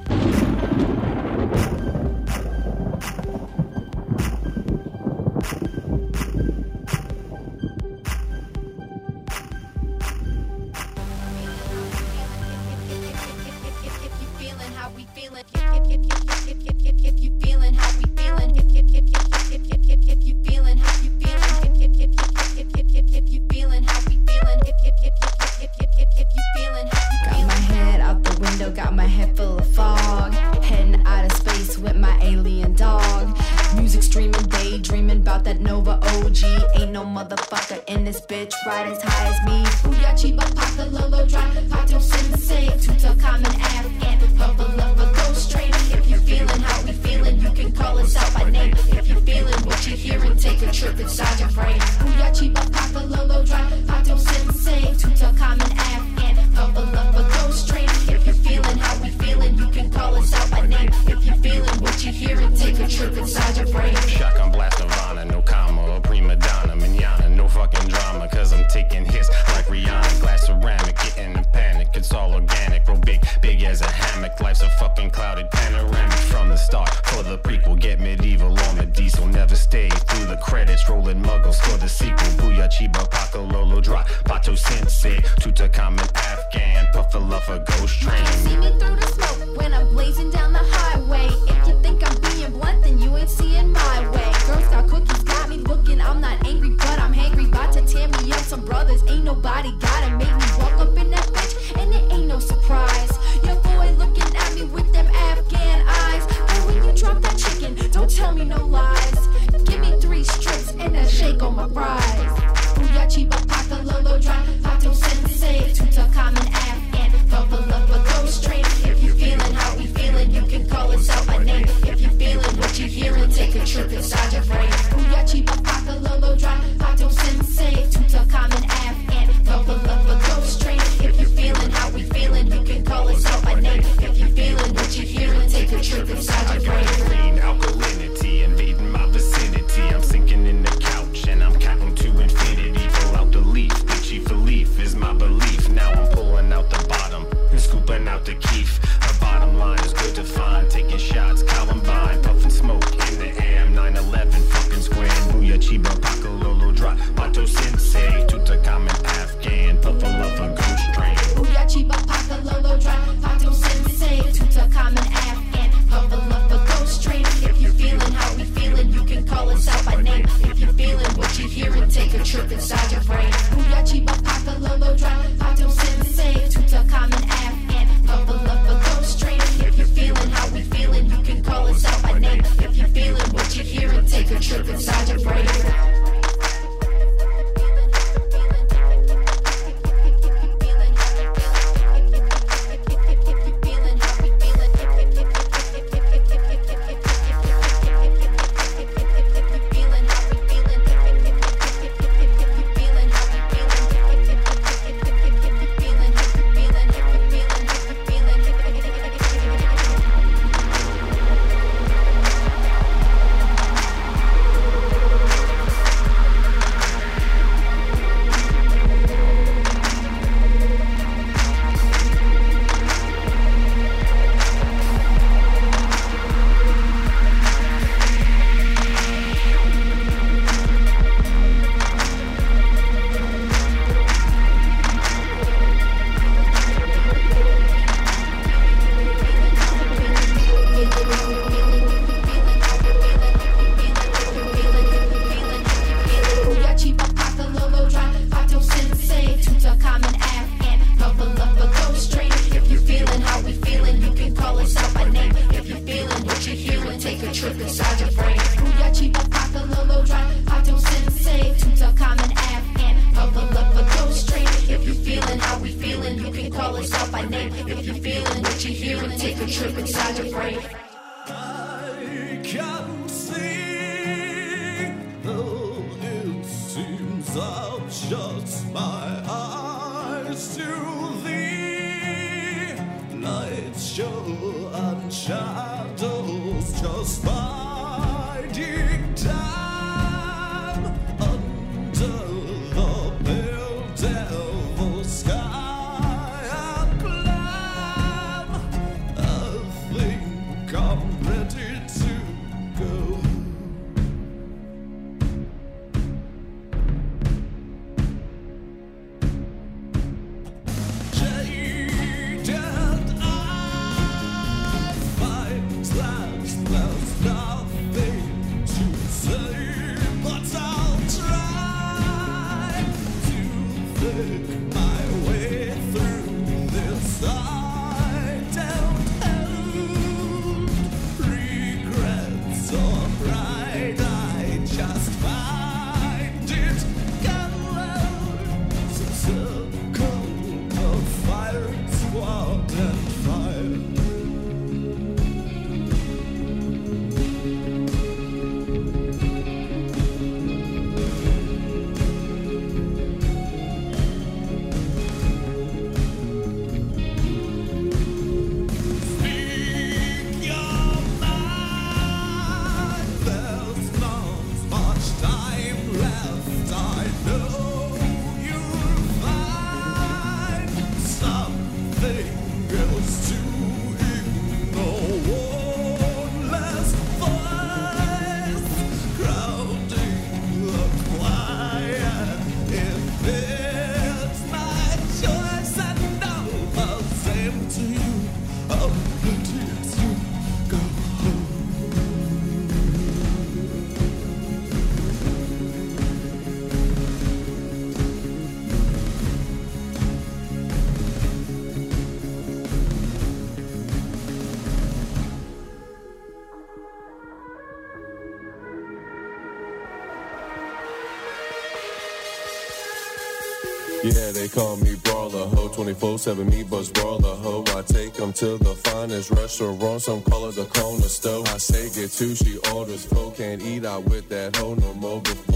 They 414.41 414.47
call 414.47 414.75
me 414.77 414.95
brawler, 415.03 415.45
ho. 415.53 415.67
24 415.67 416.17
7 416.17 416.49
me 416.49 416.63
buzz 416.63 416.89
brawler, 416.89 417.35
ho. 417.35 417.63
I 417.77 417.83
take 417.83 418.13
them 418.13 418.33
to 418.33 418.57
the 418.57 418.73
finest 418.75 419.29
restaurant, 419.29 420.01
some 420.01 420.21
call 420.23 420.49
it 420.49 420.55
the 420.55 420.65
corner 420.65 421.09
store. 421.09 421.43
I 421.47 421.57
say 421.57 421.89
get 421.89 422.11
two, 422.11 422.33
she 422.33 422.57
orders 422.73 423.05
four. 423.05 423.31
Can't 423.33 423.61
eat 423.61 423.85
out 423.85 424.05
with 424.05 424.29
that 424.29 424.55
hoe 424.55 424.73
no 424.73 424.93
more. 424.95 425.21
Before 425.21 425.50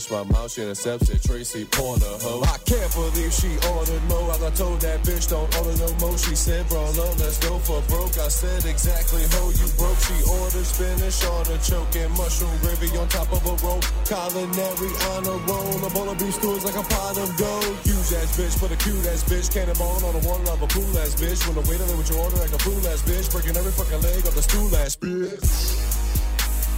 touch 0.00 0.10
my 0.10 0.32
mouth, 0.32 0.50
she 0.52 0.62
accepts 0.62 1.10
it. 1.10 1.22
Tracy 1.22 1.64
Porter, 1.64 2.16
ho. 2.24 2.42
I 2.42 2.56
can't 2.64 2.92
believe 2.92 3.32
she 3.32 3.52
ordered 3.74 4.02
more. 4.08 4.30
I 4.30 4.50
told 4.50 4.80
that 4.80 5.02
bitch 5.02 5.28
don't 5.28 5.48
order 5.58 5.76
no 5.76 5.88
mo. 6.00 6.16
She 6.16 6.34
said, 6.34 6.68
brawler, 6.68 7.10
let's 7.20 7.38
go 7.38 7.58
for 7.58 7.80
broke. 7.88 8.16
I 8.18 8.28
said 8.28 8.64
exactly, 8.64 9.22
ho, 9.36 9.50
you 9.50 9.68
broke. 9.76 9.98
She 10.00 10.16
ordered 10.24 10.66
spinach, 10.66 11.24
artichoke, 11.24 11.96
and 11.96 12.12
mushroom 12.16 12.56
gravy 12.62 12.88
on 12.96 13.08
top 13.08 13.32
of 13.32 13.44
a 13.44 13.54
roll. 13.64 13.80
Culinary 14.06 14.90
honor 15.12 15.38
roll. 15.44 15.84
A 15.84 15.90
bowl 15.90 16.08
of 16.08 16.18
beef 16.18 16.34
stew 16.34 16.52
is 16.56 16.64
like 16.64 16.78
a 16.78 16.86
pot 16.86 17.18
of 17.18 17.30
gold. 17.36 17.76
Huge 17.84 18.12
ass 18.16 18.30
bitch, 18.36 18.56
put 18.58 18.72
a 18.72 18.76
cute 18.76 19.06
ass 19.06 19.24
bitch. 19.24 19.52
Cannonball 19.52 20.04
on 20.04 20.12
the 20.16 20.22
one 20.28 20.40
of 20.48 20.62
a 20.62 20.68
cool 20.68 20.92
ass 20.98 21.14
bitch. 21.18 21.44
When 21.46 21.56
the 21.60 21.64
waiter 21.68 21.84
there 21.84 21.96
with 21.96 22.10
your 22.10 22.20
order 22.20 22.36
like 22.36 22.52
a 22.52 22.60
fool 22.60 22.80
ass 22.88 23.02
bitch. 23.02 23.30
Breaking 23.32 23.56
every 23.56 23.72
fucking 23.72 24.00
leg 24.00 24.24
of 24.26 24.34
the 24.34 24.42
stool 24.42 24.74
ass 24.76 24.96
bitch. 24.96 25.89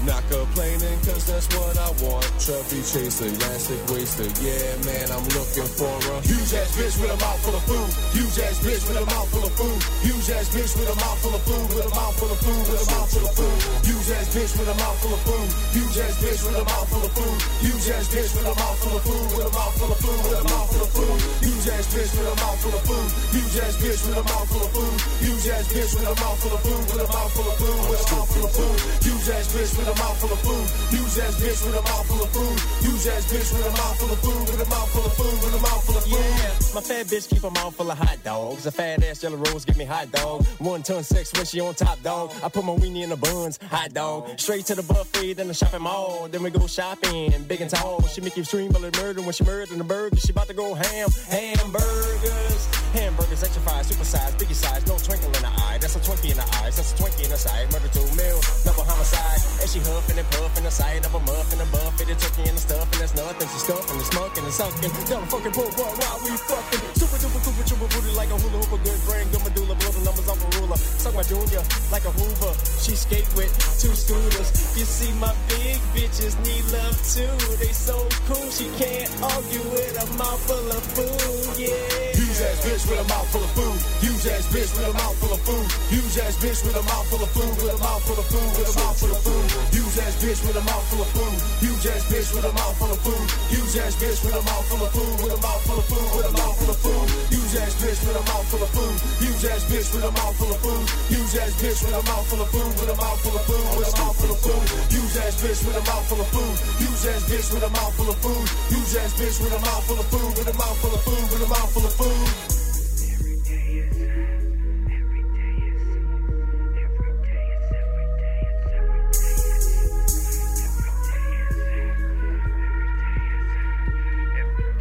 Not 0.02 0.18
complaining, 0.26 0.98
cause 1.06 1.30
that's 1.30 1.46
what 1.54 1.78
I 1.78 1.86
want. 2.02 2.26
Trophy 2.42 2.82
chaser, 2.82 3.30
elastic 3.30 3.78
waster. 3.86 4.26
Yeah, 4.42 4.74
man, 4.82 5.06
I'm 5.14 5.22
looking 5.30 5.70
for 5.78 5.94
a 5.94 6.18
huge 6.26 6.50
ass 6.58 6.74
bitch 6.74 6.98
with 6.98 7.14
a 7.14 7.18
mouth 7.22 7.38
full 7.46 7.54
of 7.54 7.62
food. 7.70 7.90
Huge 8.10 8.38
ass 8.42 8.58
bitch 8.66 8.82
with 8.82 8.98
a 8.98 9.06
mouth 9.06 9.30
full 9.30 9.46
of 9.46 9.54
food. 9.54 9.78
Huge 10.02 10.26
ass 10.34 10.50
bitch 10.50 10.74
with 10.74 10.90
a 10.90 10.96
mouth 10.98 11.18
full 11.22 11.34
of 11.38 11.42
food. 11.46 11.66
With 11.70 11.86
a 11.86 11.94
mouth 11.94 12.18
full 12.18 12.34
of 12.34 12.40
food. 12.42 12.62
With 12.66 12.82
a 12.82 12.86
mouth 12.90 13.10
full 13.14 13.26
of 13.30 13.34
food. 13.38 13.58
Huge 13.86 14.10
ass 14.10 14.26
bitch 14.34 14.52
with 14.58 14.74
a 14.74 14.76
mouth 14.82 14.98
full 14.98 15.14
of 15.14 15.22
food. 15.22 15.48
Huge 15.70 15.96
ass 16.02 16.14
bitch 16.18 16.40
with 16.42 16.58
a 16.58 16.64
mouth 16.66 16.88
full 16.90 17.04
of 17.06 17.12
food. 17.14 17.38
Huge 17.62 17.86
ass 17.94 18.06
bitch 18.10 18.32
with 18.34 18.50
a 18.50 18.54
mouth 18.58 18.78
full 18.82 18.96
of 18.98 19.02
food. 19.06 19.28
With 19.38 19.46
a 19.46 19.52
mouth 19.54 19.74
full 19.78 19.91
of 19.91 19.91
food. 20.02 20.18
With 20.22 20.42
a 20.42 20.44
mouth 20.50 20.68
full 20.72 20.82
of 20.82 20.90
food. 20.90 21.18
Huge 21.46 21.66
ass 21.70 21.86
bitch 21.94 22.12
with 22.18 22.26
a 22.26 22.36
mouth 22.42 22.58
full 22.62 22.74
of 22.74 22.82
food. 22.82 23.08
Huge 23.32 23.56
ass 23.62 23.74
bitch 23.78 24.00
with 24.02 24.18
a 24.18 24.24
mouth 24.26 24.48
full 24.50 24.64
of 24.66 24.70
food. 24.74 24.96
Huge 25.22 25.46
ass 25.54 25.66
bitch 25.72 25.92
with 25.94 26.10
a 26.10 26.14
mouth 26.18 26.38
full 26.42 26.52
of 26.52 26.60
food. 26.62 26.82
With 26.90 27.02
a 27.02 27.08
mouth 27.12 27.32
full 27.32 27.46
of 27.46 27.56
food. 27.62 27.78
With 27.86 28.02
a 28.02 28.06
mouth 28.10 28.28
full 28.32 28.44
of 28.44 28.52
food. 28.52 28.76
Huge 29.06 29.28
ass 29.30 29.46
bitch 29.54 29.72
with 29.78 29.92
a 29.92 29.94
mouth 30.02 30.16
full 30.18 30.32
of 30.32 30.40
food. 30.42 30.66
Huge 30.90 31.16
ass 31.22 31.34
bitch 31.38 31.60
with 31.62 31.78
a 31.78 31.82
mouth 31.82 32.06
full 32.06 32.22
of 32.22 32.30
food. 32.34 32.58
Huge 32.82 33.06
ass 33.06 33.24
bitch 33.30 33.48
with 33.54 33.66
a 33.66 33.72
mouth 33.78 33.96
full 33.98 34.12
of 34.12 34.18
food. 34.18 34.42
With 34.50 34.66
a 34.66 34.68
mouth 34.68 34.90
full 34.90 35.06
of 35.06 35.14
food. 35.14 35.36
With 35.42 35.54
a 35.54 35.62
mouth 35.62 35.82
full 35.86 35.96
of 35.96 36.04
food. 36.04 36.26
Yeah, 36.42 36.74
my 36.74 36.82
fat 36.82 37.06
bitch 37.06 37.28
keep 37.30 37.44
a 37.44 37.50
mouth 37.50 37.74
full 37.76 37.90
of 37.90 37.98
hot 37.98 38.18
dogs. 38.24 38.66
A 38.66 38.72
fat 38.72 39.02
ass 39.04 39.22
yellow 39.22 39.36
rose 39.36 39.64
give 39.64 39.76
me 39.76 39.84
hot 39.84 40.10
dog. 40.10 40.44
One 40.58 40.82
ton 40.82 41.02
sex 41.02 41.32
when 41.34 41.46
she 41.46 41.60
on 41.60 41.74
top 41.74 42.02
dog. 42.02 42.32
I 42.42 42.48
put 42.48 42.64
my 42.64 42.74
weenie 42.74 43.02
in 43.02 43.10
the 43.10 43.16
buns, 43.16 43.58
hot 43.70 43.94
dog. 43.94 44.38
Straight 44.38 44.66
to 44.66 44.74
the 44.74 44.82
buffet, 44.82 45.34
then 45.34 45.48
the 45.48 45.54
shopping 45.54 45.82
mall. 45.82 46.28
Then 46.30 46.42
we 46.42 46.50
go 46.50 46.66
shopping, 46.66 47.32
big 47.46 47.60
and 47.60 47.70
tall. 47.70 48.02
She 48.08 48.20
make 48.20 48.36
you 48.36 48.44
scream 48.44 48.72
bullet 48.72 48.96
murder 49.00 49.22
when 49.22 49.32
she 49.32 49.44
murdering 49.44 49.78
the 49.78 49.84
burger. 49.93 50.16
She 50.16 50.32
about 50.32 50.48
to 50.48 50.55
go 50.55 50.73
ham, 50.73 51.09
hamburgers. 51.28 52.60
Hamburgers, 52.97 53.43
extra 53.43 53.62
fries, 53.64 53.86
super 53.89 54.05
size, 54.05 54.32
biggie 54.36 54.56
size, 54.56 54.85
no 54.85 54.97
twinkle 55.01 55.32
in 55.32 55.43
the 55.44 55.52
eye. 55.64 55.77
That's 55.81 55.97
a 55.97 56.01
Twinkie 56.01 56.32
in 56.32 56.36
the 56.36 56.48
eyes, 56.60 56.77
that's 56.77 56.93
a 56.93 56.97
Twinkie 57.01 57.24
in 57.24 57.32
the 57.32 57.40
side. 57.40 57.64
Murder 57.73 57.89
two 57.89 58.05
mil, 58.16 58.36
double 58.64 58.85
homicide. 58.85 59.40
And 59.60 59.69
she 59.69 59.81
huffing 59.81 60.20
and 60.20 60.28
puffing 60.32 60.64
the 60.64 60.73
side 60.73 61.05
of 61.05 61.12
a 61.16 61.20
muffin, 61.24 61.60
a 61.60 61.66
buffet, 61.73 62.09
the 62.09 62.16
turkey 62.20 62.44
and 62.48 62.56
the 62.56 62.64
stuff, 62.69 62.85
and 62.93 63.01
that's 63.01 63.16
nothing. 63.16 63.48
She 63.48 63.59
stuffing 63.64 63.97
and 63.97 64.09
smoking 64.12 64.44
and 64.44 64.52
sucking. 64.52 64.93
The 64.93 65.16
fucking 65.32 65.55
pool, 65.56 65.73
boy, 65.73 65.89
while 65.89 66.20
we 66.20 66.36
fucking. 66.36 66.81
Super 67.01 67.16
duper 67.16 67.40
duper 67.40 67.64
duper 67.64 67.89
booty 67.97 68.12
like 68.12 68.28
a 68.28 68.36
hula 68.36 68.60
hoop, 68.60 68.77
a 68.77 68.78
good 68.85 69.01
brain, 69.09 69.24
good 69.32 69.44
medulla, 69.44 69.74
blow 69.81 69.93
the 69.97 70.02
numbers 70.05 70.28
off 70.28 70.40
a 70.40 70.48
ruler. 70.60 70.81
Suck 71.01 71.14
my 71.16 71.24
junior 71.24 71.64
like 71.89 72.05
a 72.05 72.12
Hoover. 72.12 72.52
She 72.77 72.93
skate 72.93 73.28
with 73.32 73.52
two 73.81 73.93
scooters. 73.97 74.48
You 74.77 74.85
see, 74.85 75.12
my 75.16 75.32
big 75.48 75.81
bitches 75.97 76.36
need 76.44 76.64
love 76.77 76.97
too. 77.09 77.32
They 77.56 77.73
so 77.73 77.97
cool, 78.28 78.48
she 78.52 78.69
can't 78.77 79.09
argue 79.24 79.64
with 79.73 79.81
a 79.90 80.06
mouth 80.14 80.42
full 80.46 80.70
of 80.70 80.84
food. 80.94 81.59
Yeah. 81.59 81.74
Huge 82.14 82.40
ass 82.46 82.59
bitch 82.62 82.84
with 82.86 83.00
a 83.02 83.06
mouth 83.09 83.28
full 83.32 83.42
of 83.42 83.52
food. 83.56 83.78
Huge 84.02 84.26
ass 84.30 84.46
bitch 84.52 84.70
with 84.76 84.86
a 84.86 84.92
mouth 84.94 85.16
full 85.18 85.32
of 85.32 85.40
food. 85.42 85.66
Huge 85.90 86.18
ass 86.22 86.36
bitch 86.38 86.60
with 86.64 86.76
a 86.76 86.82
mouth 86.82 87.06
full 87.10 87.22
of 87.22 87.30
food. 87.30 87.54
With 87.59 87.74
a 87.74 87.78
mouth 87.78 88.02
full 88.06 88.18
of 88.18 88.26
food. 88.26 88.50
With 88.59 88.70
a 88.70 88.74
mouth 88.78 88.96
full 89.00 89.10
of 89.10 89.20
food. 89.26 89.46
Huge 89.74 89.98
ass 89.98 90.14
bitch 90.22 90.40
with 90.46 90.56
a 90.56 90.64
mouth 90.64 90.84
full 90.90 91.02
of 91.02 91.10
food. 91.14 91.36
Huge 91.64 91.86
ass 91.86 92.04
bitch 92.06 92.28
with 92.34 92.44
a 92.44 92.52
mouth 92.52 92.76
full 92.78 92.92
of 92.92 93.00
food. 93.02 93.26
Huge 93.50 93.76
ass 93.82 93.94
bitch 93.96 94.18
with 94.24 94.36
a 94.38 94.42
mouth 94.42 94.66
full 94.70 94.82
of 94.86 94.90
food. 94.92 95.14
With 95.22 95.34
a 95.34 95.40
mouth 95.42 95.62
full 95.66 95.78
of 95.78 95.86
food. 95.90 96.09
With 96.16 96.26
a 96.26 96.32
mouth 96.32 96.56
full 96.59 96.70
of 96.70 96.78
food. 96.78 97.41
Huge 97.52 97.68
ass 97.68 97.74
bitch 97.84 98.00
with 98.08 98.16
a 98.16 98.24
mouth 98.32 98.48
full 98.48 98.62
of 98.62 98.70
food. 98.72 98.96
Huge 99.20 99.44
ass 99.44 99.64
bitch 99.68 99.92
with 99.92 100.04
a 100.08 100.10
mouth 100.10 100.36
full 100.40 100.48
of 100.48 100.60
food. 100.64 100.88
Huge 101.12 101.36
ass 101.36 101.52
bitch 101.60 101.84
with 101.84 101.92
a 101.92 102.02
mouth 102.08 102.26
full 102.32 102.40
of 102.40 102.48
food. 102.48 102.72
With 102.80 102.88
a 102.88 102.96
mouth 102.96 103.20
full 103.20 103.36
of 103.36 103.44
food. 103.44 103.76
With 103.76 103.92
a 103.92 103.96
mouth 104.00 104.16
full 104.16 104.32
of 104.32 104.40
food. 104.40 104.64
Huge 104.88 105.16
ass 105.20 105.36
bitch 105.36 105.60
with 105.60 105.76
a 105.76 105.84
mouth 105.84 106.08
full 106.08 106.20
of 106.24 106.28
food. 106.32 106.56
Huge 106.80 107.04
ass 107.12 107.22
bitch 107.28 107.52
with 107.52 107.62
a 107.62 107.68
mouth 107.68 107.92
full 107.92 108.08
of 108.08 108.16
food. 108.24 108.48
Huge 108.72 108.96
ass 108.96 109.12
bitch 109.20 109.36
with 109.44 109.52
a 109.52 109.60
mouth 109.60 109.84
full 109.84 110.00
of 110.00 110.06
food. 110.08 110.32
With 110.32 110.48
a 110.48 110.56
mouth 110.56 110.78
full 110.80 110.94
of 110.96 111.02
food. 111.04 111.24
With 111.28 111.44
a 111.44 111.48
mouth 111.52 111.72
full 111.76 111.84
of 111.84 111.92
food. 111.92 112.51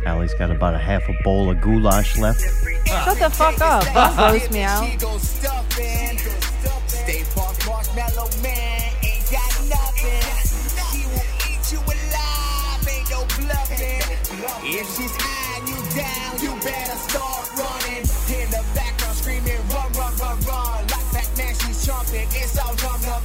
Allie's 0.05 0.33
got 0.33 0.49
about 0.49 0.73
a 0.73 0.79
half 0.79 1.07
a 1.09 1.13
bowl 1.23 1.49
of 1.49 1.61
goulash 1.61 2.17
left. 2.17 2.41
Shut 2.87 3.19
the 3.19 3.29
fuck 3.29 3.61
up. 3.61 3.83
Don't 3.93 4.15
gross 4.15 4.49
me 4.51 4.63
out. 4.63 4.85
Stay 6.87 7.23
Puft 7.33 7.65
Marshmallow 7.67 8.29
Man 8.43 8.81
ain't 9.03 9.31
got 9.31 9.53
nothing. 9.69 10.21
She 10.91 11.05
will 11.05 11.29
eat 11.49 11.71
you 11.71 11.79
alive, 11.79 12.87
ain't 12.89 13.09
no 13.09 13.25
bluffing. 13.37 14.05
If 14.63 14.87
she's 14.97 15.15
eyeing 15.17 15.67
you 15.67 15.79
down, 15.95 16.31
you 16.41 16.51
better 16.61 16.97
start 16.97 17.49
running. 17.57 18.03
In 18.31 18.49
the 18.49 18.63
background 18.73 19.15
screaming, 19.17 19.61
run, 19.69 19.91
run, 19.93 20.13
run, 20.17 20.37
run. 20.45 20.81
Like 20.87 21.07
Batman, 21.13 21.53
she's 21.61 21.85
chomping. 21.85 22.27
It's 22.33 22.57
all 22.57 22.75
num, 22.75 23.01
num, 23.01 23.23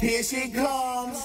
Here 0.00 0.22
she 0.22 0.48
comes. 0.50 1.22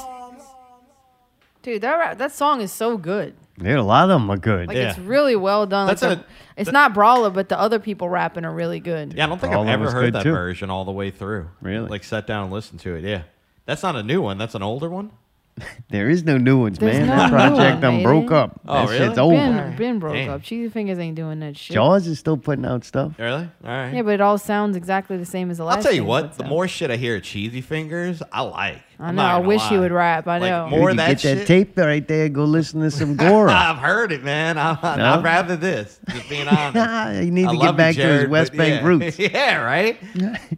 Dude, 1.61 1.81
that 1.81 1.95
rap, 1.95 2.17
that 2.19 2.31
song 2.31 2.61
is 2.61 2.71
so 2.71 2.97
good. 2.97 3.35
Yeah, 3.59 3.79
a 3.79 3.81
lot 3.81 4.03
of 4.03 4.09
them 4.09 4.29
are 4.29 4.37
good. 4.37 4.67
Like 4.67 4.77
it's 4.77 4.99
really 4.99 5.35
well 5.35 5.65
done. 5.65 5.87
Like 5.87 5.99
That's 5.99 6.15
the- 6.21 6.21
a- 6.23 6.25
it's 6.57 6.71
not 6.71 6.93
brawler, 6.93 7.29
but 7.29 7.49
the 7.49 7.59
other 7.59 7.79
people 7.79 8.07
rapping 8.09 8.45
are 8.45 8.53
really 8.53 8.79
good. 8.79 9.13
Yeah, 9.13 9.25
I 9.25 9.27
don't 9.27 9.39
think 9.39 9.53
All 9.53 9.61
I've 9.63 9.67
of 9.67 9.73
ever 9.73 9.87
us 9.87 9.93
heard 9.93 10.01
good, 10.05 10.13
that 10.13 10.23
too. 10.23 10.31
version 10.31 10.69
all 10.69 10.85
the 10.85 10.91
way 10.91 11.09
through. 11.11 11.49
Really? 11.61 11.87
Like 11.89 12.03
sat 12.03 12.27
down 12.27 12.43
and 12.45 12.53
listened 12.53 12.81
to 12.81 12.95
it. 12.95 13.03
Yeah. 13.03 13.23
That's 13.65 13.81
not 13.81 13.95
a 13.95 14.03
new 14.03 14.21
one. 14.21 14.37
That's 14.37 14.55
an 14.55 14.61
older 14.61 14.89
one. 14.89 15.11
There 15.89 16.09
is 16.09 16.23
no 16.25 16.37
new 16.37 16.59
ones, 16.59 16.77
There's 16.79 16.97
man. 16.97 17.07
no 17.07 17.15
that 17.15 17.25
new 17.25 17.31
project 17.31 17.57
one, 17.75 17.81
done 17.81 17.93
baby. 17.93 18.03
broke 18.03 18.31
up. 18.31 18.59
Oh, 18.67 18.73
that 18.87 18.91
really? 18.91 19.05
shit's 19.05 19.17
over. 19.17 19.35
Ben, 19.35 19.75
ben 19.77 19.99
broke 19.99 20.13
Damn. 20.15 20.29
up. 20.31 20.41
Cheesy 20.43 20.67
Fingers 20.69 20.99
ain't 20.99 21.15
doing 21.15 21.39
that 21.39 21.55
shit. 21.55 21.75
Jaws 21.75 22.07
is 22.07 22.19
still 22.19 22.35
putting 22.35 22.65
out 22.65 22.83
stuff. 22.83 23.13
Really? 23.17 23.43
All 23.63 23.69
right. 23.69 23.93
Yeah, 23.93 24.01
but 24.01 24.15
it 24.15 24.21
all 24.21 24.37
sounds 24.37 24.75
exactly 24.75 25.15
the 25.15 25.25
same 25.25 25.49
as 25.51 25.59
the 25.59 25.63
last. 25.63 25.77
I'll 25.77 25.83
tell 25.83 25.91
you 25.93 25.99
thing 26.01 26.05
he 26.05 26.09
what. 26.09 26.23
puts 26.25 26.37
The 26.37 26.43
out. 26.43 26.49
more 26.49 26.67
shit 26.67 26.91
I 26.91 26.97
hear 26.97 27.15
of 27.15 27.23
Cheesy 27.23 27.61
Fingers, 27.61 28.21
I 28.33 28.41
like. 28.41 28.81
I 28.99 29.07
I'm 29.07 29.15
know. 29.15 29.21
not 29.21 29.31
I 29.31 29.37
gonna 29.37 29.47
wish 29.47 29.61
he 29.69 29.75
lie. 29.75 29.81
would 29.81 29.91
rap. 29.93 30.27
I 30.27 30.37
Like, 30.39 30.49
know. 30.51 30.67
more 30.69 30.79
you 30.81 30.87
of 30.89 30.97
that 30.97 31.07
shit. 31.07 31.21
get 31.21 31.21
shit. 31.21 31.37
that 31.39 31.47
tape 31.47 31.77
right 31.77 32.05
there. 32.05 32.27
Go 32.27 32.43
listen 32.43 32.81
to 32.81 32.91
some 32.91 33.15
Gora. 33.15 33.51
I've 33.53 33.77
heard 33.77 34.11
it, 34.11 34.23
man. 34.23 34.57
I, 34.57 34.77
I, 34.81 34.95
No? 34.97 35.13
I'd 35.13 35.23
rather 35.23 35.55
this. 35.55 35.99
Just 36.09 36.27
being 36.27 36.47
honest. 36.49 37.23
you 37.23 37.31
need 37.31 37.45
I 37.45 37.51
to 37.53 37.57
love 37.57 37.61
get 37.61 37.71
you, 37.71 37.77
back 37.77 37.95
to 37.95 38.01
his 38.01 38.11
Jared, 38.17 38.29
West 38.29 38.51
but 38.51 38.57
Bank 38.57 38.81
yeah. 38.81 38.87
roots. 38.87 39.19
yeah, 39.19 39.55
right. 39.61 39.97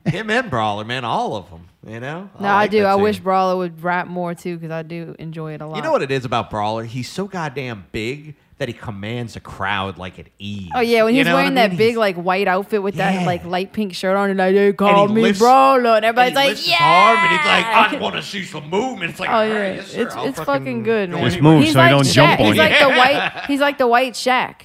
Him 0.05 0.29
and 0.31 0.49
Brawler, 0.49 0.85
man, 0.85 1.05
all 1.05 1.35
of 1.35 1.49
them. 1.51 1.67
You 1.87 1.99
know. 2.01 2.29
No, 2.39 2.47
I 2.49 2.53
like 2.63 2.71
do. 2.71 2.85
I 2.85 2.95
too. 2.97 3.01
wish 3.03 3.19
Brawler 3.19 3.55
would 3.57 3.81
rap 3.81 4.07
more 4.07 4.35
too, 4.35 4.57
because 4.57 4.71
I 4.71 4.83
do 4.83 5.15
enjoy 5.19 5.53
it 5.53 5.61
a 5.61 5.65
lot. 5.67 5.77
You 5.77 5.81
know 5.81 5.91
what 5.91 6.01
it 6.01 6.11
is 6.11 6.25
about 6.25 6.49
Brawler? 6.49 6.83
He's 6.83 7.09
so 7.09 7.27
goddamn 7.27 7.85
big 7.93 8.35
that 8.57 8.67
he 8.67 8.73
commands 8.73 9.35
a 9.35 9.39
crowd 9.39 9.97
like 9.99 10.17
at 10.19 10.25
ease. 10.39 10.69
Oh 10.75 10.79
yeah, 10.81 11.03
when 11.03 11.13
You 11.13 11.19
he's 11.19 11.27
know 11.27 11.33
what 11.35 11.41
wearing 11.43 11.57
I 11.59 11.61
that 11.61 11.69
mean? 11.69 11.77
big 11.77 11.95
like 11.95 12.15
white 12.17 12.47
outfit 12.47 12.81
with 12.83 12.95
that 12.95 13.25
like 13.25 13.45
light 13.45 13.71
pink 13.71 13.93
shirt 13.93 14.17
on, 14.17 14.29
and 14.31 14.37
like 14.39 14.53
they 14.55 14.73
call 14.73 15.07
he 15.07 15.13
me 15.13 15.21
lifts- 15.21 15.39
Brawler, 15.39 15.91
and 15.95 16.03
everybody's 16.05 16.35
and 16.35 16.37
he 16.37 16.43
like, 16.43 16.47
lifts 16.49 16.65
his 16.65 16.71
yeah. 16.71 16.83
arm 16.83 17.17
and 17.19 17.37
he's 17.37 17.45
like, 17.47 17.65
I 17.93 17.99
want 18.01 18.15
to 18.15 18.21
see 18.23 18.43
some 18.43 18.67
movement. 18.69 19.11
It's 19.11 19.19
like, 19.19 19.29
Oh 19.29 19.43
yeah, 19.43 19.53
right, 19.59 19.75
yes, 19.75 19.87
sir, 19.91 20.01
it's 20.01 20.15
I'll 20.15 20.25
it's 20.25 20.39
fucking 20.41 20.83
good, 20.83 21.09
man. 21.11 21.23
Just 21.23 21.39
move 21.41 21.61
he's 21.63 21.73
so 21.73 21.79
he 21.79 21.83
like 21.85 21.91
don't 21.91 22.03
Shaq. 22.05 22.13
jump 22.13 22.39
on 22.41 22.45
He's 22.47 22.55
you. 22.55 22.61
like 22.61 22.79
the 22.79 22.89
white. 22.97 23.43
He's 23.47 23.59
like 23.61 23.77
the 23.77 23.87
white 23.87 24.13
Shaq. 24.13 24.55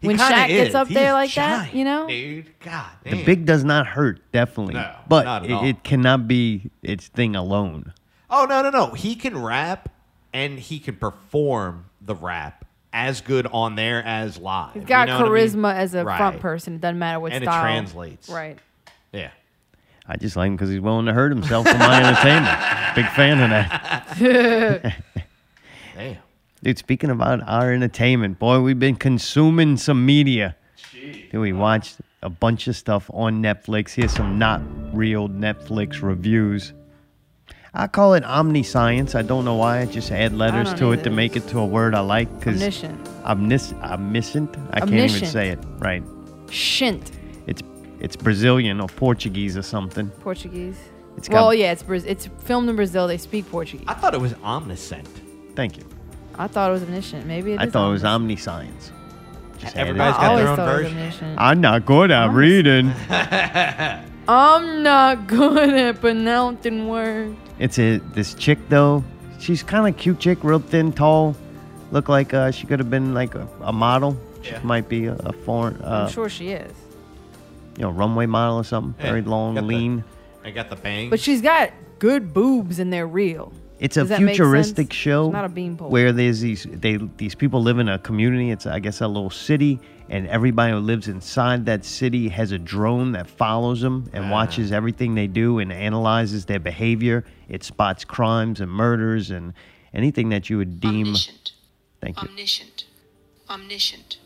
He 0.00 0.06
When 0.06 0.16
kinda 0.16 0.32
Shaq 0.34 0.46
gets 0.48 0.74
up 0.76 0.86
He's 0.86 0.94
there 0.94 1.12
like 1.12 1.34
that, 1.34 1.74
you 1.74 1.84
know. 1.84 2.06
dude. 2.06 2.52
God 2.60 2.86
The 3.04 3.24
big 3.24 3.44
does 3.46 3.64
not 3.64 3.86
hurt, 3.86 4.20
definitely. 4.30 4.74
No, 4.74 4.94
but 5.08 5.24
not 5.24 5.44
at 5.44 5.50
it, 5.50 5.52
all. 5.54 5.64
it 5.64 5.82
cannot 5.82 6.28
be 6.28 6.70
its 6.82 7.08
thing 7.08 7.34
alone. 7.34 7.92
Oh 8.30 8.46
no, 8.48 8.62
no, 8.62 8.70
no. 8.70 8.86
He 8.92 9.16
can 9.16 9.36
rap 9.42 9.88
and 10.32 10.58
he 10.60 10.78
can 10.78 10.96
perform 10.96 11.86
the 12.00 12.14
rap 12.14 12.64
as 12.92 13.20
good 13.20 13.48
on 13.52 13.74
there 13.74 14.02
as 14.04 14.38
live. 14.38 14.74
He's 14.74 14.84
got 14.84 15.08
You 15.08 15.14
know 15.14 15.20
what 15.20 15.32
I 15.32 15.34
mean? 15.34 15.48
charisma 15.48 15.74
as 15.74 15.94
a 15.94 16.04
front 16.04 16.38
person. 16.40 16.74
It 16.76 16.80
doesn't 16.80 16.98
matter 16.98 17.18
what 17.18 17.32
And 17.32 17.42
it 17.42 17.46
translates. 17.46 18.28
Right. 18.28 18.58
Yeah. 19.12 19.30
I 20.06 20.16
just 20.16 20.36
like 20.36 20.46
him 20.46 20.56
because 20.56 20.70
he's 20.70 20.80
willing 20.80 21.06
to 21.06 21.12
hurt 21.12 21.30
himself 21.32 21.66
for 21.68 21.76
my 21.76 22.02
entertainment. 22.02 22.56
Big 22.94 23.06
fan 23.08 23.40
of 23.42 23.50
that. 23.50 24.94
Damn. 25.96 26.16
Dude, 26.62 26.78
speaking 26.78 27.10
about 27.10 27.40
our 27.48 27.72
entertainment, 27.72 28.38
boy, 28.38 28.60
we've 28.60 28.78
been 28.78 28.96
consuming 28.96 29.76
some 29.76 30.04
media. 30.04 30.56
Dude, 30.92 31.40
we 31.40 31.52
watched 31.52 31.96
a 32.22 32.28
bunch 32.28 32.66
of 32.66 32.74
stuff 32.74 33.08
on 33.14 33.40
Netflix. 33.42 33.94
Here's 33.94 34.12
some 34.12 34.38
not 34.38 34.60
real 34.92 35.28
Netflix 35.28 36.02
reviews. 36.02 36.72
I 37.74 37.86
call 37.86 38.14
it 38.14 38.24
omniscience. 38.24 39.14
I 39.14 39.22
don't 39.22 39.44
know 39.44 39.54
why. 39.54 39.80
I 39.80 39.84
just 39.86 40.10
add 40.10 40.32
letters 40.34 40.74
to 40.74 40.90
it 40.90 40.94
either. 40.94 41.02
to 41.04 41.10
make 41.10 41.36
it 41.36 41.46
to 41.48 41.60
a 41.60 41.66
word 41.66 41.94
I 41.94 42.00
like. 42.00 42.28
Cause 42.40 42.54
Omniscient. 42.54 43.08
Omnis- 43.24 43.72
omniscient. 43.74 44.56
I 44.72 44.80
can't 44.80 44.92
even 44.92 45.26
say 45.28 45.50
it 45.50 45.60
right. 45.78 46.02
Shint. 46.46 47.12
It's 47.46 47.62
it's 48.00 48.16
Brazilian 48.16 48.80
or 48.80 48.88
Portuguese 48.88 49.56
or 49.56 49.62
something. 49.62 50.08
Portuguese. 50.20 50.78
It's 51.16 51.28
well, 51.28 51.46
got- 51.48 51.58
yeah, 51.58 51.72
it's 51.72 51.82
Braz- 51.84 52.06
it's 52.06 52.26
filmed 52.44 52.68
in 52.68 52.74
Brazil. 52.74 53.06
They 53.06 53.18
speak 53.18 53.48
Portuguese. 53.50 53.86
I 53.86 53.94
thought 53.94 54.14
it 54.14 54.20
was 54.20 54.34
omniscient. 54.42 55.08
Thank 55.54 55.76
you. 55.76 55.84
I 56.38 56.46
thought 56.46 56.70
it 56.70 56.72
was 56.74 56.82
omniscient. 56.84 57.26
Maybe 57.26 57.52
it 57.52 57.60
I 57.60 57.64
is 57.64 57.72
thought 57.72 57.88
it 57.88 57.92
was 57.92 58.04
omniscient. 58.04 58.48
omniscience. 58.56 58.92
Just 59.58 59.76
Everybody's 59.76 60.14
add 60.14 60.18
it. 60.18 60.20
got 60.20 60.32
I 60.32 60.36
their 60.36 60.46
always 60.46 60.48
own 60.50 60.56
thought 60.56 60.68
it 60.68 60.72
was 60.72 60.82
version. 60.92 60.98
omniscient. 60.98 61.40
I'm 61.40 61.60
not 61.60 61.84
good 61.86 62.10
at 62.12 62.30
reading. 62.30 62.92
I'm 64.28 64.82
not 64.82 65.26
good 65.26 65.70
at 65.74 66.00
pronouncing 66.00 66.88
words. 66.88 67.36
It's 67.58 67.78
a 67.78 67.98
this 68.14 68.34
chick 68.34 68.58
though. 68.68 69.02
She's 69.40 69.62
kind 69.62 69.88
of 69.92 69.98
cute 70.00 70.18
chick, 70.20 70.42
real 70.44 70.58
thin, 70.58 70.92
tall. 70.92 71.34
Look 71.90 72.08
like 72.08 72.34
uh, 72.34 72.50
she 72.50 72.66
could 72.66 72.78
have 72.78 72.90
been 72.90 73.14
like 73.14 73.34
a, 73.34 73.48
a 73.62 73.72
model. 73.72 74.16
She 74.42 74.50
Yeah. 74.52 74.60
might 74.62 74.88
be 74.88 75.06
a, 75.06 75.14
a 75.14 75.32
foreign, 75.32 75.80
uh, 75.82 76.04
I'm 76.06 76.12
sure 76.12 76.28
she 76.28 76.50
is. 76.50 76.72
you 77.76 77.82
know, 77.82 77.90
runway 77.90 78.26
model 78.26 78.56
or 78.58 78.64
something. 78.64 78.94
Yeah, 78.98 79.10
Very 79.10 79.22
long, 79.22 79.54
got 79.54 79.62
the- 79.62 79.66
lean. 79.66 80.04
I 80.44 80.50
got 80.50 80.70
the 80.70 80.76
bang. 80.76 81.10
But 81.10 81.20
she's 81.20 81.40
got 81.42 81.70
good 81.98 82.32
boobs 82.34 82.78
and 82.78 82.92
they're 82.92 83.06
real. 83.08 83.52
It's 83.78 83.96
a 83.96 84.00
Does 84.00 84.08
that 84.08 84.22
make 84.22 84.34
futuristic 84.34 84.92
show 84.92 85.26
It's 85.26 85.32
not 85.32 85.44
a 85.44 85.48
beanpole. 85.48 85.88
where 85.88 86.12
there's 86.12 86.40
these 86.40 86.66
they 86.68 86.96
these 87.16 87.34
people 87.34 87.62
live 87.62 87.78
in 87.78 87.88
a 87.88 87.98
community. 87.98 88.50
It's 88.50 88.66
I 88.66 88.80
guess 88.80 89.00
a 89.00 89.06
little 89.06 89.30
city, 89.30 89.78
and 90.08 90.26
everybody 90.26 90.72
who 90.72 90.78
lives 90.78 91.06
inside 91.06 91.66
that 91.66 91.84
city 91.84 92.28
has 92.28 92.52
a 92.52 92.58
drone 92.58 93.12
that 93.12 93.28
follows 93.28 93.80
them 93.80 94.10
and 94.12 94.26
ah. 94.26 94.30
watches 94.30 94.72
everything 94.72 95.14
they 95.14 95.28
do 95.28 95.60
and 95.60 95.72
analyzes 95.72 96.46
their 96.46 96.58
behavior. 96.58 97.24
It 97.48 97.62
spots 97.62 98.04
crimes 98.04 98.60
and 98.60 98.70
murders 98.70 99.30
and 99.30 99.54
anything 99.94 100.30
that 100.30 100.50
you 100.50 100.58
would 100.58 100.80
deem. 100.80 101.14
Thank 102.00 102.20
you. 102.22 102.28
Omniscient. 102.28 102.84
Omniscient. 103.48 104.18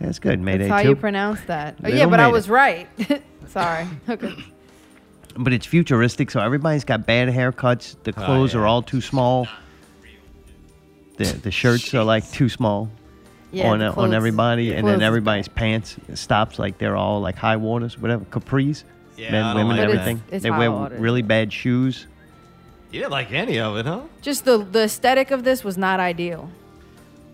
That's 0.00 0.18
good. 0.18 0.40
Mayday 0.40 0.64
That's 0.64 0.70
how 0.70 0.82
too. 0.82 0.88
you 0.90 0.96
pronounce 0.96 1.40
that. 1.42 1.76
Oh, 1.84 1.88
yeah, 1.88 1.94
Little 1.94 2.10
but 2.10 2.20
I 2.20 2.28
was 2.28 2.48
right. 2.48 2.88
Sorry. 3.48 3.86
Okay. 4.08 4.34
But 5.36 5.52
it's 5.52 5.66
futuristic, 5.66 6.30
so 6.30 6.40
everybody's 6.40 6.84
got 6.84 7.06
bad 7.06 7.28
haircuts. 7.28 7.96
The 8.02 8.12
Oh, 8.16 8.24
clothes 8.24 8.54
yeah. 8.54 8.60
are 8.60 8.66
all 8.66 8.82
too 8.82 9.00
small. 9.00 9.46
The 11.16 11.24
the 11.24 11.50
shirts 11.50 11.92
are 11.94 12.04
like 12.04 12.30
too 12.30 12.48
small 12.48 12.90
Yeah, 13.52 13.70
on 13.70 13.78
the 13.80 13.92
on 13.92 14.14
everybody, 14.14 14.72
and 14.72 14.86
then 14.86 15.02
everybody's 15.02 15.48
pants 15.48 15.96
stops 16.14 16.58
like 16.58 16.78
they're 16.78 16.96
all 16.96 17.20
like 17.20 17.36
high 17.36 17.56
waters, 17.56 17.98
whatever 17.98 18.24
capris, 18.24 18.84
Yeah, 19.16 19.32
men, 19.32 19.56
women, 19.56 19.76
like 19.76 19.80
everything. 19.86 20.16
It's- 20.18 20.32
it's 20.36 20.42
they 20.44 20.50
wear 20.50 20.70
waters. 20.72 21.00
really 21.00 21.22
bad 21.22 21.52
shoes. 21.52 22.06
you 22.90 22.98
didn't 23.00 23.12
like 23.12 23.30
any 23.32 23.60
of 23.60 23.76
it, 23.76 23.86
huh? 23.86 24.00
Just 24.22 24.44
the 24.44 24.58
the 24.58 24.84
aesthetic 24.84 25.30
of 25.30 25.44
this 25.44 25.62
was 25.62 25.76
not 25.76 26.00
ideal. 26.00 26.50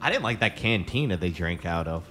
I 0.02 0.10
didn't 0.10 0.24
like 0.24 0.40
that 0.40 0.56
cantina 0.56 1.16
they 1.16 1.31
drank 1.31 1.64
out 1.64 1.86
of. 1.89 2.02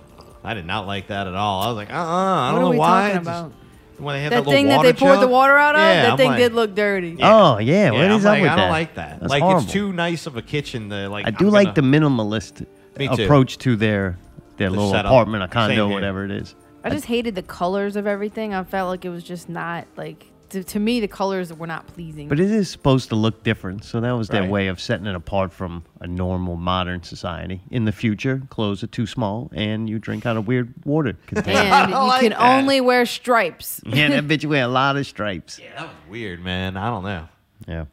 I 0.43 0.53
did 0.53 0.65
not 0.65 0.87
like 0.87 1.07
that 1.07 1.27
at 1.27 1.33
all. 1.35 1.61
I 1.63 1.67
was 1.67 1.75
like, 1.75 1.91
uh, 1.91 1.97
uh 1.97 1.97
I 1.97 2.51
don't 2.51 2.59
are 2.59 2.61
know 2.61 2.69
we 2.71 2.77
why. 2.77 3.11
talking 3.11 3.25
Just- 3.25 3.39
about? 3.41 3.51
When 3.97 4.15
they 4.15 4.23
had 4.23 4.31
That, 4.31 4.35
that, 4.38 4.39
little 4.41 4.53
thing 4.53 4.67
that 4.67 4.77
water 4.77 4.91
they 4.91 4.99
poured 4.99 5.19
the 5.22 5.27
water 5.27 5.57
out 5.57 5.76
of, 5.76 5.81
Yeah, 5.81 6.01
that 6.03 6.11
I'm 6.11 6.17
thing 6.17 6.27
like- 6.31 6.38
did 6.39 6.53
look 6.53 6.76
dirty. 6.76 7.17
Oh 7.22 7.57
yeah, 7.59 7.91
what 7.91 7.99
Yeah, 7.99 8.15
is 8.15 8.26
I'm 8.26 8.31
up 8.31 8.34
like, 8.34 8.41
with 8.41 8.51
I 8.51 8.55
that? 8.55 8.61
don't 8.61 8.69
like 8.72 8.95
that. 8.95 9.19
That's 9.19 9.30
like 9.30 9.41
horrible. 9.43 9.63
it's 9.63 9.72
too 9.72 9.93
nice 9.93 10.26
of 10.27 10.35
a 10.38 10.41
kitchen 10.41 10.89
to 10.89 11.09
like. 11.09 11.26
I 11.26 11.30
I'm 11.30 11.35
do 11.35 11.49
like 11.49 11.76
the 11.76 11.81
gonna- 11.81 11.99
minimalist 12.09 12.65
approach 12.99 13.57
to 13.59 13.76
their 13.76 14.17
their 14.57 14.69
The 14.69 14.76
little 14.76 14.91
setup. 14.91 15.05
apartment 15.11 15.43
or 15.43 15.47
condo, 15.47 15.88
here. 15.88 15.93
whatever 15.93 16.23
it 16.26 16.31
is. 16.31 16.55
I 16.84 16.89
just 16.89 17.05
hated 17.05 17.35
the 17.35 17.41
colors 17.43 17.95
of 17.95 18.05
everything. 18.07 18.53
I 18.53 18.63
felt 18.63 18.89
like 18.89 19.05
it 19.05 19.09
was 19.09 19.23
just 19.23 19.49
not 19.49 19.85
like 19.97 20.27
to, 20.56 20.64
to 20.64 20.80
me 20.80 20.99
the 20.99 21.07
colors 21.07 21.53
were 21.53 21.68
not 21.68 21.88
pleasing. 21.88 22.27
But 22.27 22.40
it 22.40 22.49
is 22.52 22.69
supposed 22.69 23.10
to 23.10 23.15
look 23.15 23.44
different, 23.44 23.84
so 23.84 24.02
that 24.02 24.11
was 24.11 24.27
their 24.30 24.41
Right. 24.41 24.49
way 24.49 24.68
of 24.68 24.82
setting 24.82 25.06
it 25.06 25.15
apart 25.15 25.53
from 25.53 25.84
a 26.02 26.07
normal 26.07 26.56
modern 26.56 27.03
society. 27.03 27.61
In 27.72 27.86
the 27.86 27.91
future, 27.91 28.41
clothes 28.49 28.84
are 28.84 28.88
too 28.88 29.06
small, 29.06 29.49
and 29.53 29.90
you 29.90 29.99
drink 29.99 30.26
out 30.26 30.36
of 30.38 30.48
weird 30.48 30.73
water 30.84 31.14
containers. 31.27 31.61
and 31.72 31.90
you 31.91 31.95
like 31.98 32.22
can 32.22 32.30
that. 32.32 32.41
only 32.57 32.82
wear 32.82 33.06
stripes. 33.06 33.82
yeah, 33.86 34.10
that 34.10 34.27
bitch 34.27 34.45
wear 34.45 34.64
a 34.64 34.68
lot 34.68 34.98
of 34.98 35.06
stripes. 35.06 35.60
Yeah, 35.60 35.69
that 35.77 35.84
was 35.88 35.95
weird, 36.10 36.41
man. 36.44 36.77
I 36.77 36.90
don't 36.90 37.03
know. 37.03 37.27
Yeah, 37.68 37.86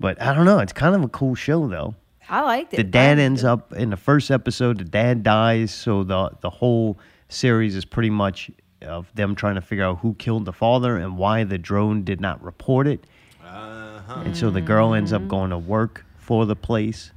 but 0.00 0.22
I 0.22 0.32
don't 0.34 0.44
know. 0.46 0.60
It's 0.60 0.72
kind 0.72 0.94
of 0.94 1.02
a 1.02 1.08
cool 1.08 1.34
show, 1.34 1.66
though. 1.68 1.94
I 2.28 2.40
liked 2.40 2.72
it. 2.72 2.78
The 2.78 2.84
dad 2.84 3.18
ends 3.18 3.44
up 3.44 3.72
in 3.74 3.90
the 3.90 3.98
first 3.98 4.30
episode. 4.30 4.78
The 4.78 4.84
dad 4.84 5.22
dies, 5.22 5.74
so 5.74 6.04
the 6.04 6.30
the 6.40 6.50
whole 6.50 6.98
series 7.28 7.76
is 7.76 7.84
pretty 7.84 8.10
much 8.10 8.50
of 8.84 9.06
them 9.14 9.34
trying 9.34 9.56
to 9.56 9.60
figure 9.60 9.84
out 9.84 9.98
who 9.98 10.14
killed 10.14 10.44
the 10.44 10.52
father 10.52 10.96
and 10.96 11.18
why 11.18 11.44
the 11.44 11.58
drone 11.58 12.04
did 12.04 12.20
not 12.20 12.42
report 12.42 12.86
it. 12.86 13.04
Uh-huh. 13.44 14.22
And 14.24 14.36
so 14.36 14.50
the 14.50 14.60
girl 14.60 14.94
ends 14.94 15.12
up 15.12 15.26
going 15.28 15.50
to 15.50 15.58
work 15.58 16.04
for 16.16 16.46
the 16.46 16.56
place 16.56 17.12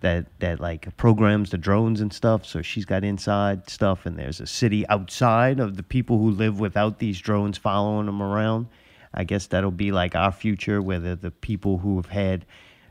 that 0.00 0.26
that 0.38 0.60
like 0.60 0.96
programs 0.96 1.50
the 1.50 1.58
drones 1.58 2.00
and 2.00 2.12
stuff. 2.12 2.46
So 2.46 2.62
she's 2.62 2.84
got 2.84 3.04
inside 3.04 3.68
stuff, 3.68 4.06
and 4.06 4.18
there's 4.18 4.40
a 4.40 4.46
city 4.46 4.86
outside 4.88 5.60
of 5.60 5.76
the 5.76 5.82
people 5.82 6.18
who 6.18 6.30
live 6.30 6.60
without 6.60 6.98
these 6.98 7.20
drones 7.20 7.58
following 7.58 8.06
them 8.06 8.22
around. 8.22 8.68
I 9.12 9.24
guess 9.24 9.46
that'll 9.46 9.70
be 9.70 9.90
like 9.90 10.14
our 10.14 10.32
future, 10.32 10.80
where 10.80 11.00
the, 11.00 11.16
the 11.16 11.30
people 11.30 11.78
who 11.78 11.96
have 11.96 12.06
had 12.06 12.46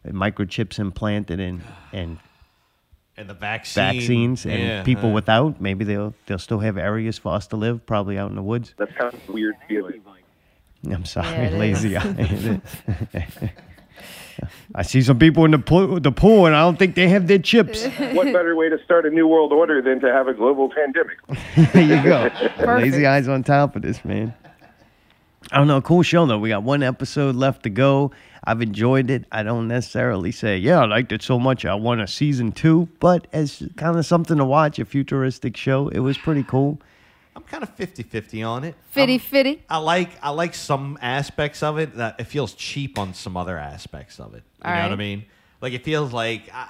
microchips 0.06 0.80
implanted 0.80 1.39
and 1.39 1.61
and 1.94 2.18
And 3.18 3.27
the 3.27 3.34
vaccine. 3.34 3.84
vaccines 3.84 4.45
and 4.45 4.60
yeah, 4.60 4.84
people 4.84 5.10
uh, 5.10 5.14
without, 5.14 5.60
maybe 5.60 5.84
they'll 5.84 6.14
they'll 6.27 6.38
still 6.38 6.60
have 6.60 6.77
areas 6.77 7.18
for 7.18 7.34
us 7.34 7.48
to 7.48 7.56
live, 7.56 7.84
probably 7.85 8.18
out 8.18 8.30
in 8.30 8.35
the 8.35 8.44
woods. 8.44 8.76
That's 8.77 8.94
kind 8.94 9.11
of 9.11 9.19
a 9.27 9.31
weird 9.31 9.56
feeling. 9.68 10.02
I'm 10.85 11.06
sorry, 11.06 11.27
Yeah, 11.30 11.49
lazy 11.49 11.98
eye. 11.98 12.61
I 14.76 14.84
see 14.84 15.02
some 15.02 15.18
people 15.18 15.45
in 15.45 15.52
the 15.52 15.60
pool, 15.60 15.99
the 15.99 16.11
pool, 16.11 16.45
and 16.45 16.56
I 16.56 16.61
don't 16.61 16.77
think 16.77 16.95
they 16.95 17.07
have 17.10 17.27
their 17.27 17.39
chips. 17.39 17.85
what 18.14 18.26
better 18.26 18.56
way 18.56 18.69
to 18.69 18.77
start 18.84 19.06
a 19.06 19.10
new 19.10 19.27
world 19.27 19.52
order 19.52 19.81
than 19.81 19.99
to 20.02 20.11
have 20.11 20.27
a 20.27 20.34
global 20.34 20.69
pandemic? 20.69 21.18
there 21.73 21.84
you 21.84 22.03
go. 22.03 22.30
Perfect. 22.30 22.68
Lazy 22.68 23.06
eyes 23.07 23.27
on 23.27 23.44
top 23.44 23.76
of 23.76 23.81
this, 23.81 24.06
man. 24.06 24.34
I 25.52 25.57
don't 25.57 25.68
know. 25.68 25.81
Cool 25.81 26.03
show 26.03 26.26
though. 26.26 26.38
We 26.38 26.49
got 26.49 26.64
one 26.64 26.84
episode 26.84 27.35
left 27.35 27.64
to 27.64 27.69
go. 27.69 28.11
I've 28.44 28.62
enjoyed 28.62 29.10
it. 29.10 29.26
I 29.32 29.44
don't 29.44 29.68
necessarily 29.68 30.32
say, 30.32 30.58
yeah, 30.58 30.82
I 30.82 30.86
liked 30.86 31.12
it 31.12 31.22
so 31.22 31.40
much. 31.40 31.66
I 31.66 31.76
want 31.76 32.02
a 32.02 32.08
season 32.08 32.52
two, 32.52 32.88
but 33.00 33.28
as 33.34 33.64
kind 33.78 33.98
of 33.98 34.06
something 34.06 34.38
to 34.38 34.46
watch, 34.46 34.80
a 34.80 34.86
futuristic 34.86 35.58
show, 35.58 35.88
it 35.90 36.00
was 36.00 36.18
pretty 36.18 36.44
cool. 36.44 36.80
I'm 37.36 37.44
kind 37.44 37.62
of 37.64 37.76
50-50 37.76 38.48
on 38.48 38.64
it. 38.64 38.76
Fitty 38.90 39.14
I'm- 39.14 39.20
fitty. 39.20 39.64
I 39.70 39.78
like 39.78 40.10
I 40.24 40.32
like 40.32 40.56
some 40.56 40.98
aspects 41.02 41.62
of 41.62 41.78
it 41.78 41.96
that 41.98 42.20
it 42.20 42.24
feels 42.26 42.54
cheap 42.54 42.98
on 42.98 43.14
some 43.14 43.38
other 43.38 43.58
aspects 43.58 44.20
of 44.20 44.34
it. 44.34 44.44
You 44.64 44.70
All 44.72 44.76
know 44.76 44.82
what 44.84 44.92
I 44.94 44.96
mean? 44.96 45.26
Like 45.62 45.74
it 45.74 45.84
feels 45.84 46.12
like 46.14 46.50
uh, 46.54 46.66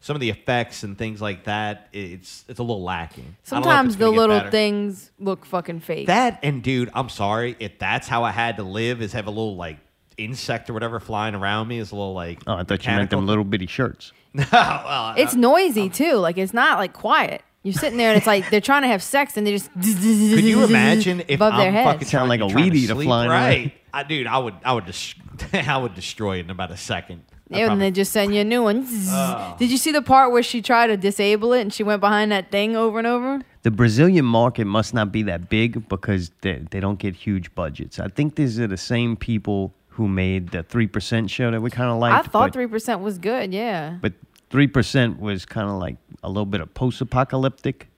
some 0.00 0.16
of 0.16 0.20
the 0.20 0.30
effects 0.30 0.82
and 0.82 0.96
things 0.96 1.20
like 1.20 1.44
that. 1.44 1.88
It's 1.92 2.44
it's 2.48 2.58
a 2.58 2.62
little 2.62 2.82
lacking. 2.82 3.24
I 3.24 3.26
don't 3.26 3.32
know 3.32 3.36
if 3.36 3.48
Sometimes 3.64 3.86
it's 3.88 3.96
the 3.96 4.04
gonna 4.06 4.12
get 4.16 4.20
little 4.20 4.38
better. 4.38 4.50
things 4.50 5.10
look 5.18 5.44
fucking 5.44 5.80
fake. 5.80 6.06
That 6.06 6.38
and 6.42 6.62
dude, 6.62 6.90
I'm 6.94 7.10
sorry 7.10 7.54
if 7.60 7.78
that's 7.78 8.08
how 8.08 8.24
I 8.24 8.30
had 8.30 8.56
to 8.56 8.62
live 8.62 9.02
is 9.02 9.12
have 9.12 9.26
a 9.26 9.30
little 9.30 9.56
like 9.56 9.76
insect 10.24 10.70
or 10.70 10.72
whatever 10.74 11.00
flying 11.00 11.34
around 11.34 11.68
me 11.68 11.78
is 11.78 11.92
a 11.92 11.94
little 11.96 12.14
like. 12.14 12.40
Oh, 12.46 12.54
I 12.54 12.64
thought 12.64 12.84
you 12.86 12.92
meant 12.92 13.10
them 13.10 13.26
little 13.26 13.44
bitty 13.44 13.66
shirts. 13.66 14.12
well, 14.52 15.14
it's 15.16 15.34
noisy 15.34 15.88
too. 15.90 16.14
Like 16.14 16.38
it's 16.38 16.54
not 16.54 16.78
like 16.78 16.92
quiet. 16.92 17.42
You're 17.64 17.74
sitting 17.74 17.96
there 17.96 18.08
and 18.08 18.16
it's 18.16 18.26
like 18.26 18.50
they're 18.50 18.60
trying 18.60 18.82
to 18.82 18.88
have 18.88 19.02
sex 19.02 19.36
and 19.36 19.46
they 19.46 19.52
just. 19.52 19.72
Could 19.74 20.44
you 20.44 20.64
imagine 20.64 21.20
if 21.28 21.36
above 21.36 21.56
their 21.56 21.68
I'm 21.68 21.72
head? 21.74 21.84
fucking 21.84 22.08
Sound 22.08 22.28
like 22.28 22.40
a 22.40 22.48
trying 22.48 22.64
weed 22.64 22.70
to 22.70 22.78
eater 22.78 22.94
flying 22.94 23.30
right? 23.30 23.72
I, 23.94 24.02
dude, 24.04 24.26
I 24.26 24.38
would, 24.38 24.54
I 24.64 24.72
would, 24.72 24.86
dis- 24.86 25.14
I 25.52 25.76
would 25.76 25.94
destroy 25.94 26.38
it 26.38 26.46
in 26.46 26.50
about 26.50 26.70
a 26.70 26.76
second. 26.78 27.22
I 27.52 27.56
Yeah, 27.58 27.60
and 27.64 27.68
promise. 27.68 27.82
they 27.82 27.90
just 27.90 28.10
send 28.12 28.34
you 28.34 28.40
a 28.40 28.44
new 28.44 28.62
one. 28.62 28.86
Oh. 28.88 29.54
Did 29.58 29.70
you 29.70 29.76
see 29.76 29.92
the 29.92 30.00
part 30.00 30.32
where 30.32 30.42
she 30.42 30.62
tried 30.62 30.86
to 30.86 30.96
disable 30.96 31.52
it 31.52 31.60
and 31.60 31.72
she 31.72 31.82
went 31.82 32.00
behind 32.00 32.32
that 32.32 32.50
thing 32.50 32.74
over 32.74 32.96
and 32.98 33.06
over? 33.06 33.42
The 33.62 33.70
Brazilian 33.70 34.24
market 34.24 34.64
must 34.64 34.94
not 34.94 35.12
be 35.12 35.22
that 35.24 35.50
big 35.50 35.88
because 35.90 36.30
they, 36.40 36.64
they 36.70 36.80
don't 36.80 36.98
get 36.98 37.14
huge 37.14 37.54
budgets. 37.54 38.00
I 38.00 38.08
think 38.08 38.34
these 38.36 38.58
are 38.58 38.66
the 38.66 38.78
same 38.78 39.14
people 39.14 39.74
who 39.92 40.08
made 40.08 40.50
the 40.50 40.62
3% 40.64 41.28
show 41.30 41.50
that 41.50 41.60
we 41.60 41.70
kind 41.70 41.90
of 41.90 41.98
liked. 41.98 42.14
I 42.14 42.22
thought 42.30 42.46
but, 42.48 42.52
three 42.54 42.66
percent 42.66 43.00
was 43.00 43.18
good. 43.18 43.52
Yeah. 43.52 43.98
But 44.00 44.14
3% 44.50 45.18
was 45.18 45.44
kind 45.44 45.68
of 45.68 45.74
like 45.76 45.96
a 46.22 46.28
little 46.28 46.46
bit 46.46 46.60
of 46.60 46.72
post 46.74 47.00
apocalyptic 47.00 47.88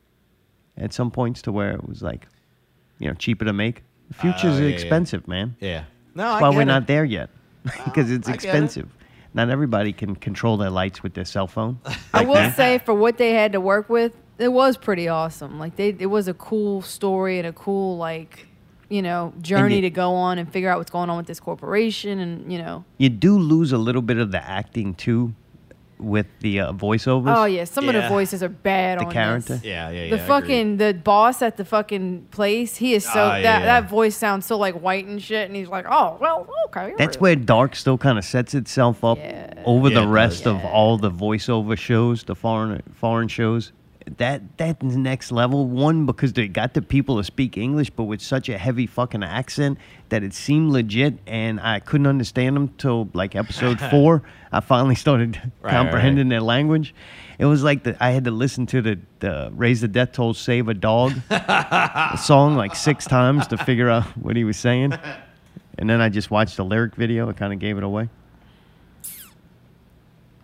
at 0.76 0.92
some 0.92 1.10
points 1.10 1.42
to 1.42 1.52
where 1.52 1.72
it 1.72 1.88
was 1.88 2.02
like, 2.02 2.26
you 2.98 3.08
know, 3.08 3.14
cheaper 3.14 3.44
to 3.44 3.52
make. 3.52 3.82
The 4.08 4.14
future's 4.14 4.56
Oh, 4.56 4.58
yeah, 4.58 4.68
yeah. 4.68 4.74
expensive, 4.74 5.26
man. 5.28 5.56
Yeah. 5.60 5.84
No, 6.14 6.24
That's 6.24 6.42
I 6.42 6.42
why 6.42 6.50
get 6.50 6.56
we're 6.56 6.62
it. 6.62 6.66
not 6.66 6.86
there 6.86 7.04
yet 7.04 7.30
because 7.84 8.10
it's 8.10 8.28
I 8.28 8.32
get 8.32 8.42
it. 8.42 8.44
expensive. 8.44 8.88
Not 9.34 9.50
everybody 9.50 9.92
can 9.92 10.14
control 10.14 10.56
their 10.56 10.70
lights 10.70 11.02
with 11.02 11.14
their 11.14 11.24
cell 11.24 11.46
phone. 11.48 11.80
I 12.14 12.24
will 12.24 12.50
say 12.52 12.78
for 12.78 12.94
what 12.94 13.18
they 13.18 13.32
had 13.32 13.52
to 13.52 13.60
work 13.60 13.88
with, 13.88 14.16
it 14.38 14.48
was 14.48 14.76
pretty 14.76 15.08
awesome. 15.08 15.58
Like 15.58 15.76
they, 15.76 15.88
it 15.98 16.06
was 16.06 16.28
a 16.28 16.34
cool 16.34 16.82
story 16.82 17.38
and 17.38 17.46
a 17.48 17.52
cool 17.52 17.96
like, 17.96 18.46
you 18.94 19.02
know, 19.02 19.32
journey 19.40 19.76
you- 19.76 19.80
to 19.82 19.90
go 19.90 20.10
on 20.14 20.38
and 20.38 20.46
figure 20.50 20.70
out 20.70 20.78
what's 20.78 20.90
going 20.98 21.10
on 21.10 21.16
with 21.16 21.26
this 21.26 21.40
corporation 21.40 22.18
and 22.20 22.52
you 22.52 22.58
know. 22.58 22.84
you 22.98 23.08
do 23.08 23.38
lose 23.38 23.72
a 23.72 23.78
little 23.78 24.02
bit 24.02 24.18
of 24.18 24.30
the 24.30 24.42
acting 24.60 24.94
too 24.94 25.34
with 25.98 26.26
the 26.40 26.60
uh, 26.60 26.72
voiceovers. 26.72 27.34
Oh 27.36 27.44
yeah, 27.44 27.64
some 27.64 27.88
of 27.88 27.94
the 27.94 28.06
voices 28.08 28.42
are 28.42 28.48
bad 28.48 28.98
The 29.00 29.04
on 29.06 29.12
character? 29.12 29.54
this. 29.54 29.64
Yeah, 29.64 29.90
yeah, 29.90 30.10
The 30.16 30.22
I 30.22 30.26
fucking 30.26 30.76
the 30.76 30.92
boss 30.92 31.40
at 31.40 31.56
the 31.56 31.64
fucking 31.64 32.26
place, 32.30 32.76
he 32.76 32.94
is 32.94 33.04
so 33.04 33.24
yeah, 33.26 33.42
that 33.42 33.60
yeah. 33.60 33.64
that 33.80 33.88
voice 33.88 34.16
sounds 34.16 34.44
so 34.44 34.58
like 34.58 34.74
white 34.80 35.06
and 35.06 35.22
shit, 35.22 35.46
and 35.48 35.56
he's 35.56 35.68
like, 35.68 35.86
oh 35.88 36.18
well, 36.20 36.46
okay. 36.66 36.94
That's 36.98 37.18
where 37.20 37.36
Dark 37.36 37.74
still 37.76 37.96
kind 37.96 38.18
of 38.18 38.24
sets 38.24 38.54
itself 38.54 39.02
up 39.04 39.18
over 39.64 39.88
Yeah, 39.88 40.00
the 40.00 40.02
it 40.02 40.12
rest 40.20 40.44
does. 40.44 40.54
of 40.56 40.64
all 40.64 40.98
the 40.98 41.10
voiceover 41.10 41.76
shows, 41.78 42.24
the 42.24 42.34
foreign 42.34 42.82
foreign 42.92 43.28
shows. 43.28 43.72
That 44.18 44.58
that's 44.58 44.82
next 44.82 45.32
level. 45.32 45.66
One 45.66 46.04
because 46.04 46.34
they 46.34 46.46
got 46.46 46.74
the 46.74 46.82
people 46.82 47.16
to 47.16 47.24
speak 47.24 47.56
English, 47.56 47.88
but 47.90 48.04
with 48.04 48.20
such 48.20 48.50
a 48.50 48.58
heavy 48.58 48.86
fucking 48.86 49.24
accent 49.24 49.78
that 50.10 50.22
it 50.22 50.34
seemed 50.34 50.72
legit, 50.72 51.18
and 51.26 51.58
I 51.58 51.80
couldn't 51.80 52.06
understand 52.06 52.54
them 52.54 52.68
till 52.76 53.08
like 53.14 53.34
episode 53.34 53.80
four. 53.90 54.22
I 54.52 54.60
finally 54.60 54.94
started 54.94 55.40
right, 55.62 55.70
comprehending 55.70 56.28
their 56.28 56.42
language. 56.42 56.94
It 57.38 57.46
was 57.46 57.62
like 57.64 57.82
the, 57.84 57.96
I 57.98 58.10
had 58.10 58.24
to 58.24 58.30
listen 58.30 58.66
to 58.66 58.82
the, 58.82 58.98
the 59.20 59.50
"Raise 59.54 59.80
the 59.80 59.88
Death 59.88 60.12
Toll, 60.12 60.34
Save 60.34 60.68
a 60.68 60.74
Dog" 60.74 61.12
song 62.18 62.56
like 62.56 62.76
six 62.76 63.06
times 63.06 63.46
to 63.48 63.56
figure 63.56 63.88
out 63.88 64.04
what 64.18 64.36
he 64.36 64.44
was 64.44 64.58
saying. 64.58 64.92
And 65.78 65.88
then 65.88 66.02
I 66.02 66.10
just 66.10 66.30
watched 66.30 66.58
the 66.58 66.64
lyric 66.64 66.94
video. 66.94 67.28
It 67.30 67.38
kind 67.38 67.52
of 67.54 67.58
gave 67.58 67.78
it 67.78 67.82
away. 67.82 68.10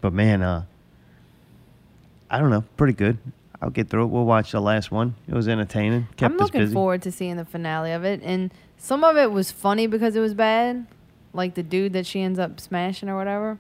But 0.01 0.15
man, 0.15 0.43
uh, 0.43 0.65
I 2.31 2.39
don't 2.39 2.51
know, 2.51 2.65
pretty 2.77 2.95
good. 2.95 3.19
I'll 3.63 3.71
get 3.71 3.89
through 3.91 4.05
it. 4.05 4.09
We'll 4.09 4.25
watch 4.25 4.53
the 4.53 4.61
last 4.61 4.91
one. 4.91 5.15
It 5.29 5.35
was 5.35 5.49
entertaining. 5.49 6.09
Kept 6.17 6.33
I'm 6.35 6.41
us 6.41 6.47
looking 6.47 6.61
busy. 6.63 6.73
forward 6.73 7.03
to 7.03 7.13
seeing 7.13 7.37
the 7.37 7.45
finale 7.45 7.93
of 7.93 8.05
it, 8.05 8.21
and 8.23 8.53
some 8.79 9.05
of 9.05 9.17
it 9.17 9.31
was 9.33 9.51
funny 9.51 9.87
because 9.87 10.17
it 10.17 10.21
was 10.21 10.33
bad, 10.35 10.87
like 11.35 11.55
the 11.55 11.63
dude 11.63 11.93
that 11.93 12.07
she 12.07 12.23
ends 12.23 12.39
up 12.39 12.59
smashing 12.61 13.09
or 13.09 13.17
whatever. 13.17 13.59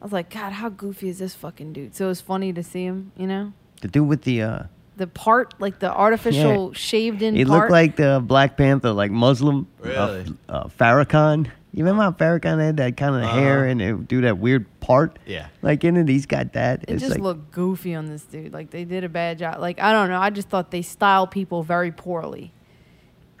I 0.00 0.04
was 0.04 0.12
like, 0.12 0.30
God, 0.30 0.52
how 0.52 0.68
goofy 0.70 1.08
is 1.08 1.18
this 1.18 1.34
fucking 1.34 1.72
dude? 1.72 1.94
So 1.94 2.06
it 2.06 2.08
was 2.08 2.20
funny 2.20 2.52
to 2.54 2.62
see 2.62 2.84
him, 2.84 3.12
you 3.16 3.26
know, 3.26 3.52
The 3.82 3.88
dude 3.88 4.08
with 4.08 4.22
the 4.22 4.42
uh, 4.42 4.62
the 4.96 5.06
part, 5.06 5.54
like 5.58 5.78
the 5.78 5.90
artificial 5.90 6.72
shaved 6.74 7.22
in 7.22 7.34
he 7.34 7.44
part. 7.44 7.60
looked 7.60 7.70
like 7.70 7.96
the 7.96 8.22
Black 8.24 8.56
Panther, 8.58 8.92
like 8.92 9.10
Muslim. 9.10 9.66
Really? 9.80 10.26
Uh, 10.48 10.52
uh, 10.52 10.68
Farrakhan. 10.78 11.50
You 11.72 11.84
remember 11.84 12.02
how 12.02 12.12
Farrakhan 12.12 12.60
had 12.60 12.78
that 12.78 12.96
kind 12.96 13.14
of 13.14 13.22
uh-huh. 13.22 13.38
hair 13.38 13.64
and 13.64 13.80
it 13.80 14.08
do 14.08 14.22
that 14.22 14.38
weird 14.38 14.66
part? 14.80 15.18
Yeah. 15.24 15.48
Like 15.62 15.84
in 15.84 15.96
it, 15.96 16.08
he's 16.08 16.26
got 16.26 16.54
that. 16.54 16.82
it 16.82 16.90
it's 16.90 17.00
just 17.00 17.12
like, 17.12 17.20
looked 17.20 17.52
goofy 17.52 17.94
on 17.94 18.06
this 18.06 18.22
dude. 18.22 18.52
Like 18.52 18.70
they 18.70 18.84
did 18.84 19.04
a 19.04 19.08
bad 19.08 19.38
job. 19.38 19.60
Like 19.60 19.80
I 19.80 19.92
don't 19.92 20.08
know. 20.08 20.20
I 20.20 20.30
just 20.30 20.48
thought 20.48 20.72
they 20.72 20.82
styled 20.82 21.30
people 21.30 21.62
very 21.62 21.92
poorly, 21.92 22.52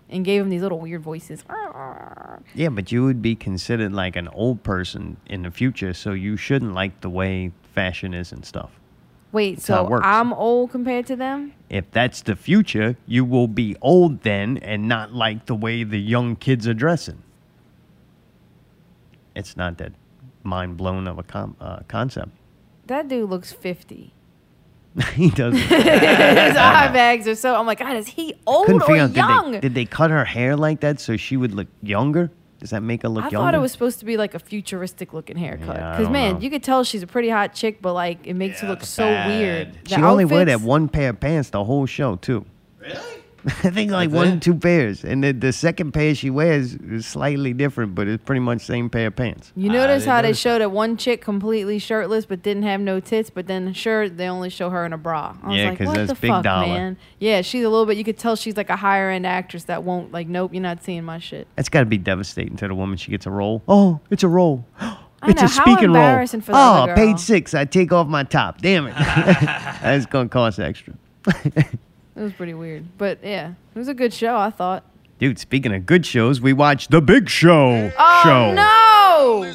and 0.08 0.24
gave 0.24 0.42
them 0.42 0.50
these 0.50 0.62
little 0.62 0.78
weird 0.78 1.02
voices. 1.02 1.44
Yeah, 2.54 2.68
but 2.68 2.92
you 2.92 3.04
would 3.04 3.22
be 3.22 3.34
considered 3.34 3.92
like 3.92 4.16
an 4.16 4.28
old 4.28 4.62
person 4.62 5.16
in 5.26 5.42
the 5.42 5.50
future, 5.50 5.94
so 5.94 6.12
you 6.12 6.36
shouldn't 6.36 6.74
like 6.74 7.00
the 7.00 7.10
way 7.10 7.52
fashion 7.74 8.14
is 8.14 8.32
and 8.32 8.44
stuff. 8.44 8.70
Wait, 9.32 9.56
That's 9.56 9.66
so. 9.66 10.00
I'm 10.02 10.32
old 10.32 10.72
compared 10.72 11.06
to 11.06 11.16
them? 11.16 11.52
If 11.68 11.88
that's 11.92 12.22
the 12.22 12.34
future, 12.34 12.96
you 13.06 13.24
will 13.24 13.46
be 13.46 13.76
old 13.80 14.22
then 14.22 14.58
and 14.58 14.88
not 14.88 15.14
like 15.14 15.46
the 15.46 15.54
way 15.54 15.84
the 15.84 16.00
young 16.00 16.34
kids 16.34 16.66
are 16.66 16.74
dressing. 16.74 17.22
It's 19.34 19.56
not 19.56 19.78
that 19.78 19.92
mind 20.42 20.76
blown 20.76 21.06
of 21.06 21.18
a 21.18 21.22
com- 21.22 21.56
uh, 21.60 21.80
concept. 21.88 22.30
That 22.86 23.08
dude 23.08 23.30
looks 23.30 23.52
50. 23.52 24.12
he 25.14 25.30
doesn't. 25.30 25.60
His 25.60 25.70
eye 26.56 26.90
bags 26.92 27.28
are 27.28 27.36
so. 27.36 27.54
I'm 27.54 27.66
like, 27.66 27.78
God, 27.78 27.96
is 27.96 28.08
he 28.08 28.34
old 28.46 28.66
Couldn't 28.66 28.82
or 28.82 28.96
out 28.96 29.14
young? 29.14 29.52
did 29.52 29.54
they, 29.54 29.60
did 29.68 29.74
they 29.74 29.84
cut 29.84 30.10
her 30.10 30.24
hair 30.24 30.56
like 30.56 30.80
that 30.80 30.98
so 30.98 31.16
she 31.16 31.36
would 31.36 31.54
look 31.54 31.68
younger? 31.82 32.30
Does 32.58 32.70
that 32.70 32.82
make 32.82 33.02
her 33.02 33.08
look 33.08 33.24
I 33.24 33.28
younger? 33.28 33.38
I 33.38 33.40
thought 33.40 33.54
it 33.54 33.60
was 33.60 33.72
supposed 33.72 34.00
to 34.00 34.04
be 34.04 34.16
like 34.16 34.34
a 34.34 34.38
futuristic 34.38 35.14
looking 35.14 35.36
haircut. 35.36 35.76
Because 35.76 36.04
don't 36.04 36.12
man, 36.12 36.34
know. 36.34 36.40
you 36.40 36.50
could 36.50 36.62
tell 36.62 36.84
she's 36.84 37.02
a 37.02 37.06
pretty 37.06 37.30
hot 37.30 37.54
chick, 37.54 37.80
but 37.80 37.94
like 37.94 38.26
it 38.26 38.34
makes 38.34 38.60
her 38.60 38.68
look 38.68 38.82
so 38.84 39.06
weird. 39.06 39.78
The 39.84 39.96
She 39.96 40.02
only 40.02 40.24
wore 40.24 40.44
that 40.44 40.60
one 40.60 40.88
pair 40.88 41.10
of 41.10 41.20
pants 41.20 41.50
the 41.50 41.64
whole 41.64 41.86
show 41.86 42.16
too. 42.16 42.44
Really? 42.78 43.09
I 43.64 43.70
think 43.70 43.90
like 43.90 44.10
one, 44.10 44.38
two 44.40 44.54
pairs, 44.54 45.04
and 45.04 45.24
the, 45.24 45.32
the 45.32 45.52
second 45.52 45.92
pair 45.92 46.14
she 46.14 46.28
wears 46.30 46.74
is 46.74 47.06
slightly 47.06 47.52
different, 47.54 47.94
but 47.94 48.06
it's 48.08 48.22
pretty 48.22 48.40
much 48.40 48.60
same 48.62 48.90
pair 48.90 49.06
of 49.06 49.16
pants. 49.16 49.52
You 49.56 49.70
notice 49.70 50.06
ah, 50.06 50.10
how 50.16 50.22
they 50.22 50.32
showed 50.34 50.60
that 50.60 50.70
one 50.72 50.96
chick 50.96 51.22
completely 51.22 51.78
shirtless 51.78 52.26
but 52.26 52.42
didn't 52.42 52.64
have 52.64 52.80
no 52.80 53.00
tits, 53.00 53.30
but 53.30 53.46
then 53.46 53.72
sure 53.72 54.08
they 54.08 54.28
only 54.28 54.50
show 54.50 54.68
her 54.70 54.84
in 54.84 54.92
a 54.92 54.98
bra. 54.98 55.36
I 55.42 55.48
was 55.48 55.56
Yeah, 55.56 55.68
like, 55.70 55.78
'cause 55.78 55.86
what 55.86 55.96
that's 55.96 56.12
the 56.12 56.20
big 56.20 56.30
fuck, 56.30 56.42
dollar. 56.44 56.66
man? 56.66 56.96
Yeah, 57.18 57.40
she's 57.42 57.64
a 57.64 57.68
little 57.70 57.86
bit. 57.86 57.96
You 57.96 58.04
could 58.04 58.18
tell 58.18 58.36
she's 58.36 58.56
like 58.56 58.68
a 58.70 58.76
higher 58.76 59.08
end 59.10 59.26
actress 59.26 59.64
that 59.64 59.84
won't 59.84 60.12
like. 60.12 60.28
Nope, 60.28 60.52
you're 60.52 60.62
not 60.62 60.82
seeing 60.84 61.04
my 61.04 61.18
shit. 61.18 61.46
That's 61.56 61.68
got 61.68 61.80
to 61.80 61.86
be 61.86 61.98
devastating 61.98 62.56
to 62.56 62.68
the 62.68 62.74
woman. 62.74 62.96
She 62.98 63.10
gets 63.10 63.24
a 63.26 63.30
role. 63.30 63.62
Oh, 63.68 64.00
it's 64.10 64.22
a 64.22 64.28
role. 64.28 64.66
I 65.22 65.30
It's 65.32 65.40
know, 65.40 65.46
a 65.46 65.48
how 65.50 65.64
speaking 65.64 65.88
role. 65.92 65.96
embarrassing 65.96 66.40
for 66.40 66.52
the 66.52 66.58
oh, 66.58 66.60
other 66.60 66.94
girl. 66.94 67.06
page 67.06 67.18
six. 67.18 67.52
I 67.52 67.66
take 67.66 67.92
off 67.92 68.06
my 68.06 68.22
top. 68.24 68.60
Damn 68.62 68.86
it. 68.86 68.94
That's 68.96 70.06
gonna 70.06 70.28
cost 70.30 70.58
extra. 70.58 70.94
It 72.16 72.20
was 72.22 72.32
pretty 72.32 72.54
weird, 72.54 72.84
but 72.98 73.18
yeah, 73.22 73.52
it 73.74 73.78
was 73.78 73.88
a 73.88 73.94
good 73.94 74.12
show. 74.12 74.36
I 74.36 74.50
thought. 74.50 74.84
Dude, 75.18 75.38
speaking 75.38 75.74
of 75.74 75.84
good 75.86 76.04
shows, 76.06 76.40
we 76.40 76.52
watched 76.52 76.90
The 76.90 77.00
Big 77.02 77.28
Show. 77.28 77.92
Oh 77.98 78.20
show. 78.24 78.54
no! 78.54 79.52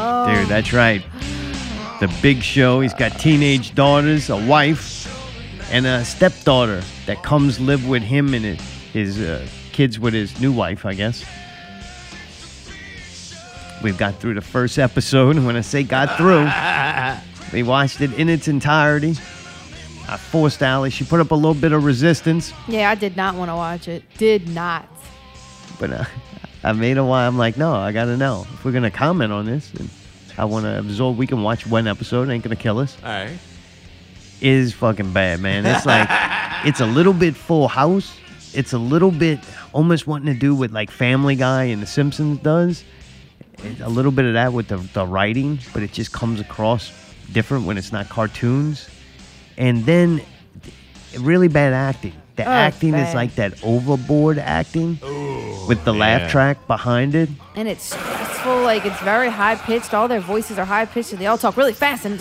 Oh, 0.00 0.34
Dude, 0.34 0.48
that's 0.48 0.72
right. 0.72 1.02
The 2.00 2.12
Big 2.20 2.42
Show. 2.42 2.80
He's 2.80 2.94
got 2.94 3.18
teenage 3.18 3.74
daughters, 3.74 4.30
a 4.30 4.36
wife, 4.36 5.06
and 5.72 5.86
a 5.86 6.04
stepdaughter 6.04 6.82
that 7.06 7.22
comes 7.22 7.58
live 7.60 7.86
with 7.88 8.02
him 8.02 8.34
and 8.34 8.44
his, 8.44 8.60
his 8.92 9.20
uh, 9.20 9.46
kids 9.72 9.98
with 9.98 10.12
his 10.14 10.40
new 10.40 10.52
wife, 10.52 10.84
I 10.84 10.94
guess. 10.94 11.24
We've 13.82 13.96
got 13.98 14.16
through 14.20 14.34
the 14.34 14.40
first 14.40 14.78
episode. 14.78 15.36
and 15.36 15.46
When 15.46 15.56
I 15.56 15.60
say 15.60 15.82
got 15.84 16.16
through, 16.16 16.48
we 17.56 17.62
watched 17.62 18.00
it 18.00 18.12
in 18.14 18.28
its 18.28 18.48
entirety. 18.48 19.14
I 20.08 20.16
forced 20.16 20.62
Allie. 20.62 20.90
She 20.90 21.04
put 21.04 21.20
up 21.20 21.30
a 21.30 21.34
little 21.34 21.54
bit 21.54 21.72
of 21.72 21.84
resistance, 21.84 22.52
yeah, 22.66 22.90
I 22.90 22.94
did 22.94 23.16
not 23.16 23.34
want 23.34 23.50
to 23.50 23.54
watch 23.54 23.88
it. 23.88 24.02
Did 24.16 24.48
not. 24.48 24.88
but 25.78 25.92
uh, 25.92 26.04
I 26.64 26.72
made 26.72 26.96
a 26.96 27.04
while. 27.04 27.28
I'm 27.28 27.36
like, 27.38 27.56
no, 27.56 27.74
I 27.74 27.92
gotta 27.92 28.16
know 28.16 28.46
if 28.54 28.64
we're 28.64 28.72
gonna 28.72 28.90
comment 28.90 29.32
on 29.32 29.44
this. 29.46 29.70
And 29.74 29.88
I 30.38 30.44
want 30.44 30.64
to 30.64 30.78
absorb. 30.78 31.16
We 31.18 31.26
can 31.26 31.42
watch 31.42 31.66
one 31.66 31.86
episode. 31.86 32.28
It 32.28 32.32
ain't 32.32 32.42
gonna 32.42 32.56
kill 32.56 32.78
us. 32.78 32.96
All 33.04 33.10
right. 33.10 33.36
Is 34.40 34.72
fucking 34.72 35.12
bad, 35.12 35.40
man. 35.40 35.66
It's 35.66 35.84
like 35.84 36.08
it's 36.64 36.80
a 36.80 36.86
little 36.86 37.12
bit 37.12 37.36
Full 37.36 37.68
House. 37.68 38.16
It's 38.54 38.72
a 38.72 38.78
little 38.78 39.10
bit 39.10 39.40
almost 39.72 40.06
wanting 40.06 40.32
to 40.32 40.38
do 40.38 40.54
what 40.54 40.70
like 40.70 40.90
Family 40.90 41.36
Guy 41.36 41.64
and 41.64 41.82
The 41.82 41.86
Simpsons 41.86 42.38
does. 42.40 42.82
It's 43.58 43.80
a 43.80 43.88
little 43.88 44.12
bit 44.12 44.24
of 44.24 44.34
that 44.34 44.52
with 44.52 44.68
the 44.68 44.76
the 44.94 45.04
writing, 45.06 45.58
but 45.74 45.82
it 45.82 45.92
just 45.92 46.12
comes 46.12 46.40
across 46.40 46.92
different 47.32 47.66
when 47.66 47.76
it's 47.76 47.92
not 47.92 48.08
cartoons. 48.08 48.88
And 49.58 49.84
then 49.84 50.22
really 51.18 51.48
bad 51.48 51.74
acting. 51.74 52.14
The 52.36 52.44
Oh, 52.44 52.50
acting 52.50 52.94
is 52.94 53.14
like 53.14 53.34
that 53.34 53.62
overboard 53.64 54.38
acting 54.38 55.00
with 55.66 55.84
the 55.84 55.92
yeah. 55.92 55.98
laugh 55.98 56.30
track 56.30 56.66
behind 56.68 57.16
it. 57.16 57.28
And 57.56 57.66
it's 57.66 57.82
stressful. 57.82 58.62
Like 58.62 58.86
it's 58.86 59.00
very 59.00 59.28
high 59.28 59.56
pitched. 59.56 59.92
All 59.92 60.06
their 60.06 60.20
voices 60.20 60.56
are 60.56 60.64
high 60.64 60.84
pitched, 60.86 61.10
and 61.12 61.20
they 61.20 61.26
all 61.26 61.36
talk 61.36 61.56
really 61.56 61.72
fast 61.72 62.04
and 62.04 62.16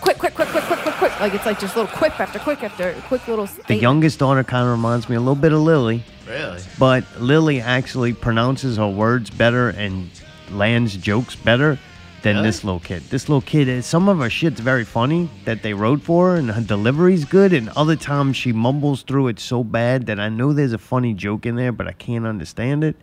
quick, 0.00 0.18
quick, 0.18 0.34
quick, 0.36 0.48
quick, 0.48 0.64
quick, 0.64 0.78
quick, 0.80 0.94
quick. 0.94 1.20
Like 1.20 1.34
it's 1.34 1.44
like 1.44 1.58
just 1.58 1.74
little 1.74 1.90
quip 1.90 2.18
after 2.20 2.38
quick 2.38 2.62
after 2.62 2.94
quick 3.08 3.26
little. 3.26 3.48
The 3.66 3.74
youngest 3.74 4.20
daughter 4.20 4.44
kind 4.44 4.64
of 4.64 4.70
reminds 4.70 5.08
me 5.08 5.16
a 5.16 5.20
little 5.20 5.34
bit 5.34 5.52
of 5.52 5.60
Lily. 5.60 6.04
Really? 6.28 6.60
But 6.78 7.04
Lily 7.18 7.60
actually 7.60 8.12
pronounces 8.12 8.76
her 8.76 8.88
words 8.88 9.28
better 9.30 9.70
and 9.70 10.08
lands 10.52 10.96
jokes 10.96 11.34
better 11.34 11.78
than 12.22 12.36
Really? 12.36 12.48
this 12.48 12.64
little 12.64 12.80
kid. 12.80 13.02
This 13.10 13.28
little 13.28 13.40
kid, 13.42 13.68
is 13.68 13.86
some 13.86 14.08
of 14.08 14.18
her 14.18 14.28
shit's 14.30 14.60
very 14.60 14.84
funny 14.84 15.28
that 15.44 15.62
they 15.62 15.72
wrote 15.74 16.02
for 16.02 16.30
her, 16.30 16.36
and 16.36 16.50
her 16.50 16.60
delivery's 16.60 17.24
good. 17.24 17.52
And 17.52 17.68
other 17.70 17.96
times 17.96 18.36
she 18.36 18.52
mumbles 18.52 19.02
through 19.02 19.28
it 19.28 19.38
so 19.40 19.62
bad 19.64 20.06
that 20.06 20.18
I 20.18 20.28
know 20.28 20.52
there's 20.52 20.72
a 20.72 20.78
funny 20.78 21.14
joke 21.14 21.46
in 21.46 21.56
there, 21.56 21.72
but 21.72 21.86
I 21.88 21.92
can't 21.92 22.26
understand 22.26 22.84
it. 22.84 22.96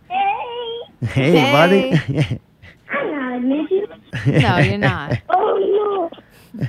Hey, 1.08 1.32
buddy. 1.52 2.40
I'm 2.90 3.10
not 3.12 3.36
a 3.36 3.40
midget. 3.40 3.90
No, 4.42 4.58
you're 4.58 4.78
not. 4.78 5.18
Oh 5.28 6.10
no. 6.58 6.68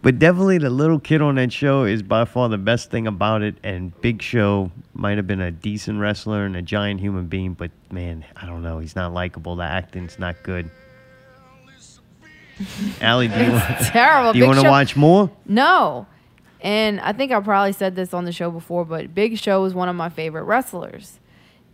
But 0.00 0.18
definitely 0.18 0.56
the 0.58 0.70
little 0.70 0.98
kid 0.98 1.20
on 1.20 1.34
that 1.34 1.52
show 1.52 1.84
is 1.84 2.02
by 2.02 2.24
far 2.24 2.48
the 2.48 2.56
best 2.58 2.90
thing 2.90 3.06
about 3.06 3.42
it. 3.42 3.56
And 3.62 3.92
Big 4.00 4.22
Show 4.22 4.72
might 4.94 5.18
have 5.18 5.26
been 5.26 5.42
a 5.42 5.50
decent 5.50 6.00
wrestler 6.00 6.44
and 6.46 6.56
a 6.56 6.62
giant 6.62 7.00
human 7.00 7.26
being, 7.26 7.52
but 7.52 7.70
man, 7.90 8.24
I 8.34 8.46
don't 8.46 8.62
know. 8.62 8.78
He's 8.78 8.96
not 8.96 9.12
likable. 9.12 9.54
The 9.56 9.64
acting's 9.64 10.18
not 10.18 10.42
good. 10.42 10.70
Allie, 13.00 13.28
do 13.28 13.34
you, 13.34 13.50
It's 13.78 13.90
terrible. 13.90 14.32
do 14.32 14.38
you 14.38 14.44
Big 14.44 14.48
want 14.48 14.58
to 14.60 14.64
Show- 14.66 14.70
watch 14.70 14.96
more? 14.96 15.30
No. 15.46 16.06
And 16.60 17.00
I 17.00 17.12
think 17.12 17.32
I 17.32 17.40
probably 17.40 17.72
said 17.72 17.96
this 17.96 18.14
on 18.14 18.24
the 18.24 18.32
show 18.32 18.50
before, 18.50 18.84
but 18.84 19.14
Big 19.14 19.36
Show 19.38 19.64
is 19.64 19.74
one 19.74 19.88
of 19.88 19.96
my 19.96 20.08
favorite 20.08 20.44
wrestlers. 20.44 21.18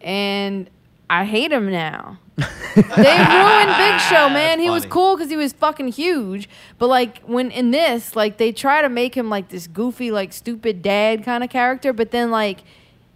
And 0.00 0.70
I 1.10 1.24
hate 1.24 1.52
him 1.52 1.70
now. 1.70 2.18
they 2.36 2.42
ruined 2.82 3.76
Big 3.76 4.00
Show, 4.08 4.28
man. 4.30 4.60
He 4.60 4.70
was 4.70 4.86
cool 4.86 5.16
because 5.16 5.28
he 5.30 5.36
was 5.36 5.52
fucking 5.52 5.88
huge. 5.88 6.48
But 6.78 6.86
like 6.88 7.18
when 7.24 7.50
in 7.50 7.70
this, 7.70 8.14
like 8.16 8.38
they 8.38 8.52
try 8.52 8.80
to 8.80 8.88
make 8.88 9.14
him 9.16 9.28
like 9.28 9.48
this 9.48 9.66
goofy, 9.66 10.10
like 10.10 10.32
stupid 10.32 10.80
dad 10.82 11.24
kind 11.24 11.42
of 11.44 11.50
character, 11.50 11.92
but 11.92 12.10
then 12.10 12.30
like 12.30 12.60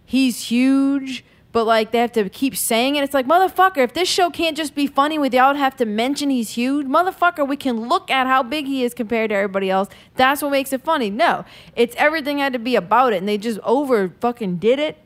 he's 0.05 0.43
huge, 0.49 1.25
but 1.53 1.65
like 1.65 1.93
they 1.93 1.99
have 1.99 2.13
to 2.13 2.29
keep 2.29 2.57
saying 2.57 2.97
it. 2.97 3.05
It's 3.05 3.15
like 3.15 3.27
motherfucker, 3.27 3.79
if 3.79 3.93
this 3.93 4.09
show 4.09 4.31
can't 4.31 4.57
just 4.57 4.75
be 4.75 4.87
funny 4.87 5.19
without 5.19 5.57
have 5.57 5.77
to 5.77 5.85
mention 5.85 6.31
he's 6.31 6.51
huge, 6.51 6.87
motherfucker, 6.87 7.47
we 7.47 7.57
can 7.57 7.89
look 7.89 8.11
at 8.11 8.27
how 8.27 8.43
big 8.43 8.67
he 8.67 8.83
is 8.83 8.95
compared 8.95 9.31
to 9.31 9.37
everybody 9.37 9.71
else. 9.71 9.89
That's 10.17 10.43
what 10.43 10.51
makes 10.51 10.73
it 10.73 10.83
funny. 10.83 11.11
No, 11.11 11.45
it's 11.77 11.95
everything 11.97 12.39
had 12.39 12.53
to 12.55 12.59
be 12.59 12.75
about 12.75 13.13
it, 13.13 13.17
and 13.17 13.29
they 13.29 13.39
just 13.39 13.61
over 13.61 14.09
fucking 14.21 14.57
did 14.57 14.79
it. 14.79 14.99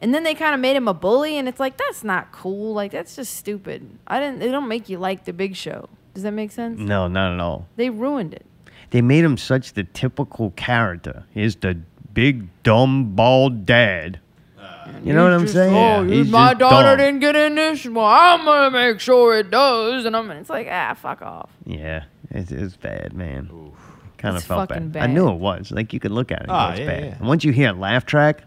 And 0.00 0.14
then 0.14 0.22
they 0.22 0.34
kind 0.34 0.54
of 0.54 0.60
made 0.60 0.76
him 0.76 0.86
a 0.86 0.94
bully, 0.94 1.36
and 1.38 1.48
it's 1.48 1.58
like 1.58 1.76
that's 1.76 2.04
not 2.04 2.30
cool. 2.30 2.74
Like 2.74 2.92
that's 2.92 3.16
just 3.16 3.36
stupid. 3.36 3.98
I 4.06 4.20
didn't. 4.20 4.38
They 4.38 4.50
don't 4.50 4.68
make 4.68 4.88
you 4.88 4.98
like 4.98 5.24
the 5.24 5.32
Big 5.32 5.56
Show. 5.56 5.88
Does 6.14 6.22
that 6.22 6.32
make 6.32 6.52
sense? 6.52 6.78
No, 6.78 7.08
not 7.08 7.34
at 7.34 7.40
all. 7.40 7.66
They 7.76 7.90
ruined 7.90 8.34
it. 8.34 8.44
They 8.90 9.02
made 9.02 9.24
him 9.24 9.36
such 9.36 9.74
the 9.74 9.84
typical 9.84 10.50
character. 10.52 11.24
He's 11.32 11.56
the 11.56 11.78
big, 12.14 12.48
dumb, 12.62 13.14
bald 13.14 13.66
dad. 13.66 14.20
You 15.04 15.12
know 15.12 15.24
what 15.24 15.32
I'm 15.32 15.42
Just, 15.42 15.54
saying? 15.54 15.74
Oh, 15.74 16.02
you- 16.02 16.22
He's 16.22 16.30
my 16.30 16.50
just 16.50 16.58
daughter 16.60 16.96
dumb. 16.96 16.98
didn't 16.98 17.20
get 17.20 17.36
in 17.36 17.54
this. 17.54 17.84
Well, 17.86 18.04
I'm 18.04 18.44
gonna 18.44 18.70
make 18.70 19.00
sure 19.00 19.36
it 19.38 19.50
does. 19.50 20.04
And 20.04 20.16
I'm. 20.16 20.30
It's 20.32 20.50
like 20.50 20.68
ah, 20.70 20.94
fuck 20.94 21.22
off. 21.22 21.50
Yeah, 21.64 22.04
it's, 22.30 22.50
it's 22.52 22.76
bad, 22.76 23.12
man. 23.12 23.48
Kind 24.18 24.34
of 24.34 24.38
It's 24.40 24.46
felt 24.46 24.68
fucking 24.68 24.90
bad. 24.90 25.04
I 25.04 25.06
knew 25.06 25.28
it 25.28 25.36
was. 25.36 25.70
Like 25.70 25.92
you 25.92 26.00
could 26.00 26.10
look 26.10 26.32
at 26.32 26.40
it. 26.40 26.48
And 26.48 26.52
Oh, 26.52 26.68
it's 26.70 26.80
yeah, 26.80 26.86
bad. 26.86 27.04
yeah. 27.04 27.16
And 27.18 27.28
once 27.28 27.44
you 27.44 27.52
hear 27.52 27.70
a 27.70 27.72
laugh 27.72 28.04
track, 28.04 28.42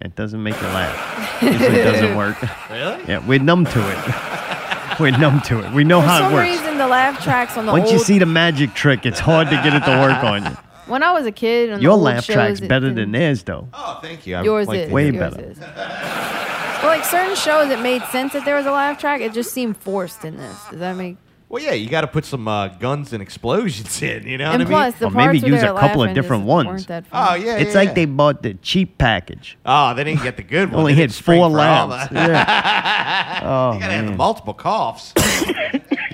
it 0.00 0.14
doesn't 0.14 0.40
make 0.42 0.54
you 0.60 0.66
laugh. 0.68 1.42
It 1.42 1.84
doesn't 1.84 2.16
work. 2.16 2.36
Really? 2.70 3.02
Yeah, 3.08 3.26
we're 3.26 3.38
numb 3.40 3.64
to 3.64 3.80
it. 3.90 4.98
we're 5.00 5.16
numb 5.18 5.40
to 5.42 5.64
it. 5.64 5.72
We 5.72 5.82
know 5.84 6.00
For 6.00 6.06
how 6.06 6.18
some 6.20 6.32
it 6.32 6.34
works. 6.36 6.48
For 6.50 6.54
some 6.56 6.64
reason, 6.64 6.78
the 6.78 6.86
laugh 6.86 7.22
tracks 7.24 7.56
on 7.56 7.66
the 7.66 7.72
Once 7.72 7.84
old. 7.84 7.92
you 7.94 7.98
see 7.98 8.18
the 8.18 8.26
magic 8.26 8.74
trick, 8.74 9.04
it's 9.06 9.18
hard 9.18 9.48
to 9.48 9.54
get 9.56 9.74
it 9.74 9.80
to 9.80 9.90
work 10.00 10.22
on 10.22 10.44
you. 10.44 10.56
When 10.88 11.02
I 11.02 11.12
was 11.12 11.26
a 11.26 11.32
kid, 11.32 11.72
on 11.72 11.80
Your 11.82 11.92
old 11.92 12.02
laugh 12.02 12.24
shows, 12.24 12.34
track's 12.34 12.60
it 12.60 12.68
better 12.68 12.92
than 12.92 13.12
theirs, 13.12 13.42
though. 13.42 13.68
Oh, 13.72 13.98
thank 14.02 14.26
you. 14.26 14.36
I 14.36 14.42
Yours 14.42 14.66
like 14.68 14.78
is 14.80 14.90
Way 14.90 15.10
yours 15.10 15.34
better. 15.34 15.50
is. 15.50 15.58
But 15.58 16.84
like 16.84 17.04
certain 17.04 17.34
shows, 17.36 17.70
it 17.70 17.80
made 17.80 18.02
sense 18.04 18.32
that 18.34 18.44
there 18.44 18.54
was 18.56 18.66
a 18.66 18.70
laugh 18.70 18.98
track. 18.98 19.20
It 19.20 19.32
just 19.32 19.52
seemed 19.52 19.76
forced 19.76 20.24
in 20.24 20.36
this. 20.36 20.56
Does 20.70 20.78
that 20.80 20.96
make? 20.96 21.16
Well, 21.50 21.62
yeah, 21.62 21.72
you 21.72 21.88
got 21.88 22.02
to 22.02 22.06
put 22.06 22.26
some 22.26 22.46
uh, 22.46 22.68
guns 22.68 23.14
and 23.14 23.22
explosions 23.22 24.02
in. 24.02 24.26
You 24.26 24.36
know 24.38 24.50
And 24.52 24.62
what 24.68 24.72
I 24.74 24.84
mean? 24.90 24.94
the 24.98 25.06
Or 25.06 25.10
maybe 25.10 25.40
parts 25.40 25.42
where 25.42 25.52
use 25.54 25.62
a 25.62 25.72
couple 25.74 26.02
of 26.02 26.14
different 26.14 26.44
ones. 26.44 26.86
Oh 26.90 27.00
funny. 27.10 27.44
yeah, 27.46 27.56
It's 27.56 27.70
yeah, 27.72 27.78
like 27.80 27.88
yeah. 27.88 27.94
they 27.94 28.04
bought 28.04 28.42
the 28.42 28.54
cheap 28.54 28.98
package. 28.98 29.56
Oh, 29.64 29.94
they 29.94 30.04
didn't 30.04 30.22
get 30.22 30.36
the 30.36 30.42
good 30.42 30.68
one. 30.72 30.80
Only 30.80 30.92
They 30.94 31.00
hit 31.00 31.12
four 31.12 31.48
laughs. 31.48 32.12
Yeah. 32.12 33.40
Oh, 33.42 33.72
you 33.72 33.80
gotta 33.80 33.92
have 33.92 34.04
the 34.04 34.10
man. 34.10 34.16
multiple 34.18 34.52
coughs. 34.54 35.14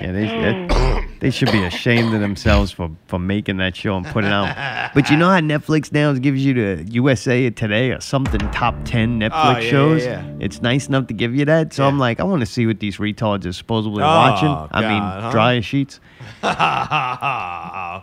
Yeah, 0.04 0.12
they, 0.12 0.26
they, 0.26 0.74
mm. 0.74 1.20
they 1.20 1.30
should 1.30 1.50
be 1.50 1.64
ashamed 1.64 2.12
of 2.12 2.20
themselves 2.20 2.70
for, 2.70 2.90
for 3.06 3.18
making 3.18 3.56
that 3.56 3.74
show 3.74 3.96
and 3.96 4.04
putting 4.04 4.28
it 4.30 4.34
out. 4.34 4.90
But 4.94 5.08
you 5.08 5.16
know 5.16 5.30
how 5.30 5.40
Netflix 5.40 5.90
now 5.92 6.12
gives 6.12 6.44
you 6.44 6.52
the 6.52 6.84
USA 6.92 7.48
Today 7.48 7.90
or 7.90 8.00
something 8.00 8.40
top 8.50 8.74
10 8.84 9.20
Netflix 9.20 9.30
Oh, 9.32 9.50
yeah, 9.52 9.58
yeah, 9.60 9.70
shows? 9.70 10.04
yeah. 10.04 10.24
It's 10.40 10.60
nice 10.60 10.88
enough 10.88 11.06
to 11.06 11.14
give 11.14 11.34
you 11.34 11.46
that. 11.46 11.72
So 11.72 11.86
I'm 11.86 11.98
like, 11.98 12.20
I 12.20 12.24
want 12.24 12.40
to 12.40 12.46
see 12.46 12.66
what 12.66 12.80
these 12.80 12.98
retards 12.98 13.46
are 13.46 13.52
supposedly 13.54 14.02
Oh, 14.02 14.06
watching. 14.06 14.48
I 14.72 14.80
mean, 14.82 15.00
God, 15.00 15.22
huh? 15.22 15.30
dryer 15.30 15.62
sheets. 15.62 16.00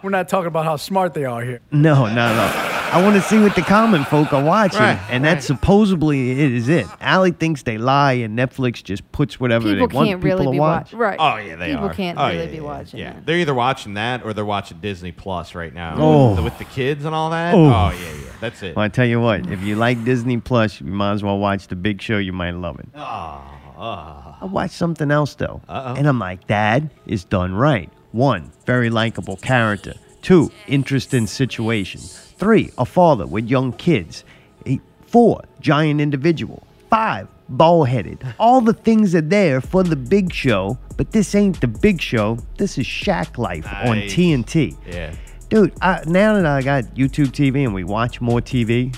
We're 0.04 0.10
not 0.10 0.30
talking 0.30 0.48
about 0.48 0.66
how 0.66 0.76
smart 0.78 1.14
they 1.14 1.26
are 1.26 1.44
here. 1.44 1.60
No, 1.72 2.06
no, 2.08 2.14
no. 2.14 2.52
I 2.94 3.02
want 3.02 3.16
to 3.16 3.22
see 3.22 3.40
what 3.40 3.56
the 3.56 3.62
common 3.62 4.04
folk 4.04 4.34
are 4.34 4.44
watching, 4.44 4.80
Right, 4.82 5.00
and 5.10 5.24
that 5.24 5.44
supposedly 5.44 6.32
is 6.32 6.68
it. 6.68 6.86
Allie 7.00 7.32
thinks 7.32 7.64
they 7.64 7.78
lie, 7.78 8.14
and 8.14 8.38
Netflix 8.38 8.84
just 8.84 9.10
puts 9.14 9.40
whatever 9.40 9.70
People 9.72 9.88
they 9.88 9.96
want 9.96 10.08
can't 10.10 10.22
people 10.22 10.38
really 10.38 10.46
to 10.48 10.52
be 10.52 10.60
watch. 10.60 10.84
watching. 10.86 11.00
Right. 11.00 11.18
Oh 11.20 11.38
yeah, 11.38 11.56
they 11.56 11.70
People 11.72 11.86
are. 11.86 11.94
can't 11.94 12.18
Oh, 12.20 12.28
really 12.28 12.40
yeah, 12.40 12.46
be 12.48 12.56
yeah, 12.58 12.62
watching 12.62 13.00
Yeah, 13.00 13.14
that. 13.14 13.26
they're 13.26 13.38
either 13.38 13.54
watching 13.54 13.94
that 13.94 14.24
or 14.26 14.34
they're 14.34 14.44
watching 14.44 14.80
Disney 14.80 15.12
Plus 15.14 15.56
right 15.56 15.74
now. 15.74 15.96
Oh. 15.98 16.36
with, 16.36 16.44
with 16.46 16.58
the 16.58 16.66
kids 16.66 17.06
and 17.06 17.16
all 17.16 17.30
that. 17.30 17.54
Oh. 17.56 17.66
Oh, 17.68 17.90
yeah, 17.92 18.14
yeah, 18.14 18.32
that's 18.42 18.62
it. 18.62 18.76
Well, 18.76 18.84
I 18.84 18.90
tell 18.90 19.06
you 19.06 19.22
what, 19.22 19.50
if 19.50 19.62
you 19.64 19.76
like 19.78 20.04
Disney 20.04 20.38
Plus, 20.40 20.82
you 20.82 20.88
might 20.88 21.14
as 21.14 21.24
well 21.24 21.38
watch 21.40 21.68
the 21.68 21.76
Big 21.78 22.02
Show. 22.02 22.18
You 22.18 22.34
might 22.34 22.52
love 22.56 22.78
it. 22.80 22.90
Oh, 22.96 23.42
oh. 23.78 24.36
I 24.42 24.46
watched 24.46 24.74
something 24.74 25.12
else 25.12 25.36
though, 25.36 25.62
Uh-oh. 25.70 25.94
and 25.96 26.08
I'm 26.08 26.20
like, 26.20 26.46
Dad 26.48 26.90
is 27.06 27.24
done 27.24 27.54
right. 27.54 27.90
One, 28.12 28.52
very 28.66 28.90
likable 28.90 29.38
character. 29.38 29.94
Two, 30.22 30.52
interesting 30.68 31.28
situation. 31.28 32.02
Three, 32.02 32.72
a 32.78 32.86
father 32.86 33.26
with 33.26 33.50
young 33.50 33.74
kids. 33.74 34.24
Eight, 34.66 34.82
four, 35.08 35.42
giant 35.60 36.02
individual. 36.02 36.64
Five, 36.90 37.28
bald 37.50 37.88
headed. 37.88 38.22
All 38.40 38.62
the 38.62 38.74
things 38.74 39.16
are 39.16 39.22
there 39.22 39.62
for 39.62 39.84
the 39.84 39.96
Big 39.96 40.34
Show, 40.34 40.78
but 40.98 41.12
this 41.12 41.34
ain't 41.36 41.62
the 41.62 41.68
Big 41.68 42.02
Show. 42.02 42.38
This 42.58 42.78
is 42.78 42.86
Shaq 42.86 43.38
Life 43.38 43.66
on 43.66 44.00
Nice. 44.00 44.14
TNT. 44.14 44.76
Yeah. 44.86 45.16
Dude, 45.50 45.74
I, 45.82 46.02
now 46.06 46.34
that 46.36 46.46
I 46.46 46.62
got 46.62 46.84
YouTube 46.96 47.28
TV 47.28 47.64
and 47.64 47.74
we 47.74 47.84
watch 47.84 48.22
more 48.22 48.42
TV, 48.42 48.96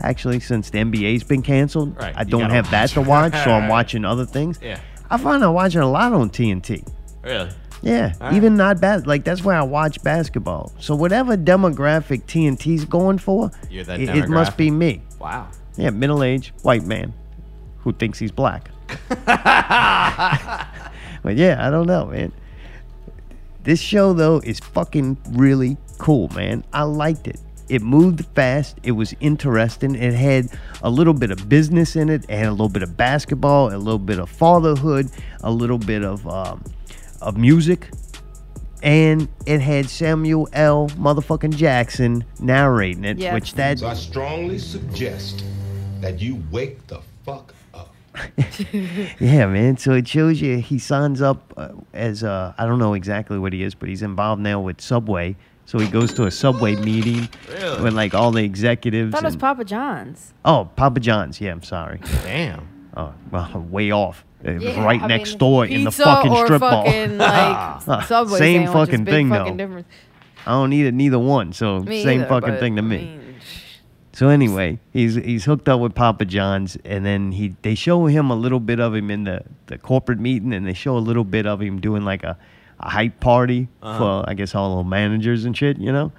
actually, 0.00 0.40
since 0.40 0.70
the 0.70 0.78
NBA's 0.78 1.22
been 1.24 1.42
canceled, 1.42 1.96
Right, 1.96 2.14
I 2.16 2.24
don't 2.24 2.50
have 2.50 2.70
that 2.70 2.90
to 2.90 3.00
watch, 3.02 3.32
so 3.44 3.50
I'm 3.50 3.68
watching 3.68 4.04
other 4.04 4.24
things. 4.26 4.58
Yeah. 4.62 4.80
I 5.10 5.18
find 5.18 5.44
I'm 5.44 5.52
watching 5.54 5.80
a 5.82 5.90
lot 5.90 6.12
on 6.12 6.30
TNT. 6.30 6.86
Really? 7.24 7.50
Yeah, 7.82 8.14
right. 8.20 8.32
even 8.34 8.56
not 8.56 8.80
bad. 8.80 9.06
Like 9.06 9.24
that's 9.24 9.44
why 9.44 9.56
I 9.56 9.62
watch 9.62 10.02
basketball. 10.02 10.72
So 10.78 10.94
whatever 10.94 11.36
demographic 11.36 12.24
TNT's 12.24 12.84
going 12.86 13.18
for, 13.18 13.50
it, 13.70 13.88
it 13.88 14.28
must 14.28 14.56
be 14.56 14.70
me. 14.70 15.02
Wow. 15.20 15.48
Yeah, 15.76 15.90
middle 15.90 16.22
aged 16.22 16.52
white 16.62 16.84
man 16.84 17.12
who 17.78 17.92
thinks 17.92 18.18
he's 18.18 18.32
black. 18.32 18.70
but 19.08 19.28
yeah, 21.36 21.66
I 21.66 21.70
don't 21.70 21.86
know, 21.86 22.06
man. 22.06 22.32
This 23.64 23.80
show 23.80 24.12
though 24.12 24.38
is 24.38 24.60
fucking 24.60 25.18
really 25.30 25.76
cool, 25.98 26.28
man. 26.30 26.64
I 26.72 26.84
liked 26.84 27.28
it. 27.28 27.40
It 27.68 27.82
moved 27.82 28.24
fast. 28.34 28.78
It 28.82 28.92
was 28.92 29.14
interesting. 29.20 29.94
It 29.94 30.12
had 30.12 30.48
a 30.82 30.90
little 30.90 31.14
bit 31.14 31.30
of 31.30 31.48
business 31.48 31.96
in 31.96 32.10
it. 32.10 32.24
It 32.28 32.38
had 32.38 32.48
a 32.48 32.50
little 32.50 32.68
bit 32.68 32.82
of 32.82 32.96
basketball, 32.96 33.74
a 33.74 33.76
little 33.76 33.98
bit 33.98 34.18
of 34.18 34.28
fatherhood, 34.28 35.10
a 35.42 35.50
little 35.50 35.78
bit 35.78 36.04
of 36.04 36.26
um, 36.28 36.62
of 37.24 37.36
music, 37.36 37.88
and 38.82 39.28
it 39.46 39.60
had 39.60 39.88
Samuel 39.88 40.48
L. 40.52 40.88
motherfucking 40.90 41.56
Jackson 41.56 42.24
narrating 42.38 43.04
it, 43.04 43.18
Yes. 43.18 43.34
which 43.34 43.54
that 43.54 43.78
So 43.78 43.88
I 43.88 43.94
strongly 43.94 44.58
suggest 44.58 45.44
that 46.00 46.20
you 46.20 46.42
wake 46.50 46.86
the 46.86 47.00
fuck 47.24 47.54
up. 47.72 47.94
yeah, 49.18 49.46
man. 49.46 49.76
So 49.76 49.92
it 49.92 50.06
shows 50.06 50.40
you 50.40 50.58
he 50.58 50.78
signs 50.78 51.22
up 51.22 51.52
uh, 51.56 51.68
as 51.92 52.22
uh, 52.22 52.52
I 52.58 52.66
don't 52.66 52.78
know 52.78 52.94
exactly 52.94 53.38
what 53.38 53.52
he 53.52 53.62
is, 53.62 53.74
but 53.74 53.88
he's 53.88 54.02
involved 54.02 54.42
now 54.42 54.60
with 54.60 54.80
Subway. 54.80 55.36
So 55.66 55.78
he 55.78 55.88
goes 55.88 56.12
to 56.14 56.24
a 56.26 56.30
Subway 56.30 56.76
meeting 56.84 57.26
Really? 57.48 57.82
with 57.82 57.94
like 57.94 58.12
all 58.14 58.30
the 58.32 58.42
I 58.42 58.44
executives. 58.44 59.12
thought 59.12 59.22
it 59.22 59.26
was 59.26 59.36
Papa 59.36 59.64
John's. 59.64 60.34
oh, 60.44 60.68
Papa 60.76 61.00
John's. 61.00 61.40
Yeah, 61.40 61.52
I'm 61.52 61.62
sorry. 61.62 62.00
Damn. 62.22 62.68
Oh, 62.96 63.14
well, 63.30 63.66
way 63.70 63.90
off. 63.90 64.24
Yeah, 64.44 64.84
right 64.84 65.00
I 65.02 65.06
next 65.06 65.30
mean, 65.30 65.38
door 65.38 65.66
in 65.66 65.84
the 65.84 65.90
fucking 65.90 66.30
or 66.32 66.44
strip 66.46 66.60
mall. 66.60 66.84
fucking, 66.84 67.18
like, 67.18 67.82
Subway 68.06 68.38
Same 68.38 68.66
sandwich 68.66 68.72
fucking 68.88 69.04
big 69.04 69.12
thing 69.14 69.28
fucking 69.30 69.56
though. 69.56 69.64
difference. 69.66 69.88
I 70.46 70.50
don't 70.52 70.70
need 70.70 70.86
it 70.86 70.92
neither 70.94 71.18
one, 71.18 71.52
so 71.52 71.80
Me 71.80 72.02
same 72.02 72.20
either, 72.20 72.28
fucking 72.28 72.50
but, 72.50 72.60
thing 72.60 72.76
to 72.76 72.82
I 72.82 72.84
me. 72.84 72.96
mean, 72.98 73.34
So 74.12 74.28
anyway, 74.28 74.78
he's 74.92 75.14
he's 75.14 75.44
hooked 75.46 75.68
up 75.68 75.80
with 75.80 75.94
Papa 75.94 76.24
John's, 76.26 76.76
and 76.84 77.04
then 77.06 77.32
he 77.32 77.56
they 77.62 77.74
show 77.74 78.06
him 78.06 78.30
a 78.30 78.36
little 78.36 78.60
bit 78.60 78.78
of 78.80 78.94
him 78.94 79.10
in 79.10 79.24
the, 79.24 79.42
the 79.66 79.78
corporate 79.78 80.20
meeting, 80.20 80.52
and 80.52 80.66
they 80.66 80.74
show 80.74 80.96
a 80.96 81.00
little 81.00 81.24
bit 81.24 81.46
of 81.46 81.60
him 81.62 81.80
doing 81.80 82.04
like 82.04 82.22
a, 82.24 82.36
a 82.80 82.90
hype 82.90 83.20
party 83.20 83.68
Uh-huh. 83.82 83.98
for 84.22 84.28
I 84.30 84.34
guess 84.34 84.54
all 84.54 84.76
the 84.82 84.84
managers 84.88 85.44
and 85.46 85.56
shit, 85.56 85.78
you 85.78 85.90
know, 85.90 86.12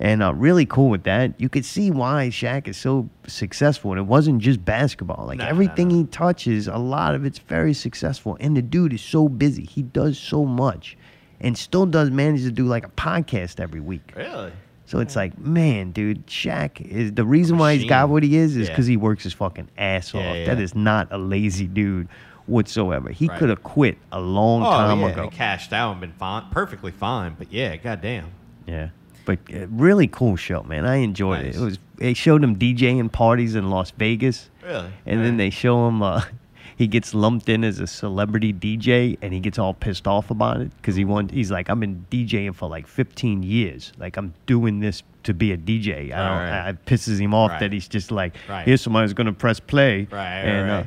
and 0.00 0.22
uh, 0.22 0.32
really 0.34 0.66
cool 0.66 0.88
with 0.88 1.04
that. 1.04 1.38
You 1.38 1.48
could 1.48 1.64
see 1.64 1.90
why 1.90 2.28
Shaq 2.28 2.66
is 2.66 2.76
so 2.76 3.08
successful, 3.26 3.92
and 3.92 4.00
it 4.00 4.04
wasn't 4.04 4.40
just 4.40 4.64
basketball. 4.64 5.26
Like 5.26 5.38
No, 5.38 5.44
no, 5.44 5.50
everything 5.50 5.90
he 5.90 6.04
touches, 6.04 6.66
a 6.66 6.78
lot 6.78 7.14
of 7.14 7.24
it's 7.24 7.38
very 7.38 7.74
successful, 7.74 8.36
and 8.40 8.56
the 8.56 8.62
dude 8.62 8.94
is 8.94 9.02
so 9.02 9.28
busy. 9.28 9.64
He 9.64 9.82
does 9.82 10.18
so 10.18 10.44
much, 10.44 10.96
and 11.40 11.56
still 11.56 11.86
does 11.86 12.10
manage 12.10 12.42
to 12.42 12.50
do 12.50 12.64
like 12.66 12.86
a 12.86 12.90
podcast 12.90 13.60
every 13.60 13.80
week. 13.80 14.12
Really? 14.16 14.52
So 14.86 14.98
it's 14.98 15.14
like, 15.14 15.38
man, 15.38 15.92
dude, 15.92 16.26
Shaq 16.26 16.80
is 16.80 17.12
the 17.12 17.24
reason 17.24 17.58
why 17.58 17.76
he's 17.76 17.88
got 17.88 18.08
what 18.08 18.24
he 18.24 18.36
is 18.36 18.56
is 18.56 18.66
Yeah. 18.66 18.72
because 18.74 18.86
he 18.88 18.96
works 18.96 19.22
his 19.22 19.32
fucking 19.32 19.68
ass 19.78 20.12
off. 20.14 20.22
Yeah, 20.22 20.34
yeah. 20.34 20.58
is 20.58 20.74
not 20.74 21.06
a 21.12 21.18
lazy 21.18 21.68
dude 21.68 22.08
whatsoever. 22.46 23.10
He 23.10 23.28
Right. 23.28 23.38
could 23.38 23.50
have 23.50 23.62
quit 23.62 23.98
a 24.10 24.20
long 24.20 24.62
oh, 24.62 24.70
time 24.70 25.00
yeah, 25.00 25.08
ago. 25.10 25.28
cashed 25.30 25.72
out 25.72 25.92
and 25.92 26.00
been 26.00 26.12
fine, 26.12 26.42
perfectly 26.50 26.90
fine. 26.90 27.36
But 27.38 27.52
yeah, 27.52 27.76
goddamn. 27.76 28.32
Yeah. 28.66 28.88
But 29.36 29.54
uh, 29.54 29.66
really 29.68 30.06
cool 30.08 30.36
show, 30.36 30.62
man. 30.64 30.84
I 30.86 30.96
enjoyed 30.96 31.44
Nice. 31.44 31.56
it. 31.56 31.60
It 31.60 31.64
was 31.64 31.78
they 31.96 32.14
showed 32.14 32.42
him 32.42 32.56
DJing 32.56 33.12
parties 33.12 33.54
in 33.54 33.70
Las 33.70 33.90
Vegas. 33.92 34.50
Really? 34.64 34.90
And 35.06 35.24
then 35.24 35.36
they 35.36 35.50
show 35.50 35.86
him 35.86 36.02
uh, 36.02 36.22
he 36.76 36.86
gets 36.86 37.14
lumped 37.14 37.48
in 37.48 37.62
as 37.62 37.78
a 37.78 37.86
celebrity 37.86 38.52
DJ 38.52 39.18
and 39.22 39.32
he 39.34 39.38
gets 39.40 39.58
all 39.58 39.74
pissed 39.74 40.06
off 40.08 40.30
about 40.30 40.60
it 40.62 40.70
because 40.78 40.96
he 40.96 41.04
want 41.04 41.30
he's 41.30 41.50
like 41.50 41.70
I've 41.70 41.78
been 41.78 42.06
DJing 42.10 42.54
for 42.54 42.68
like 42.68 42.86
15 42.86 43.42
years. 43.42 43.92
Like 43.98 44.16
I'm 44.16 44.34
doing 44.46 44.80
this 44.80 45.02
to 45.24 45.34
be 45.34 45.52
a 45.52 45.56
DJ. 45.58 46.12
I 46.12 46.28
don't. 46.28 46.38
Right. 46.48 46.68
It 46.70 46.84
pisses 46.86 47.20
him 47.20 47.34
off 47.34 47.50
Right. 47.50 47.60
that 47.60 47.72
he's 47.72 47.86
just 47.88 48.10
like 48.10 48.34
Right. 48.48 48.66
here's 48.66 48.80
somebody 48.80 49.04
who's 49.04 49.12
gonna 49.14 49.32
press 49.32 49.60
play 49.60 50.08
Right, 50.10 50.40
and 50.40 50.68
right. 50.70 50.78
Uh, 50.80 50.84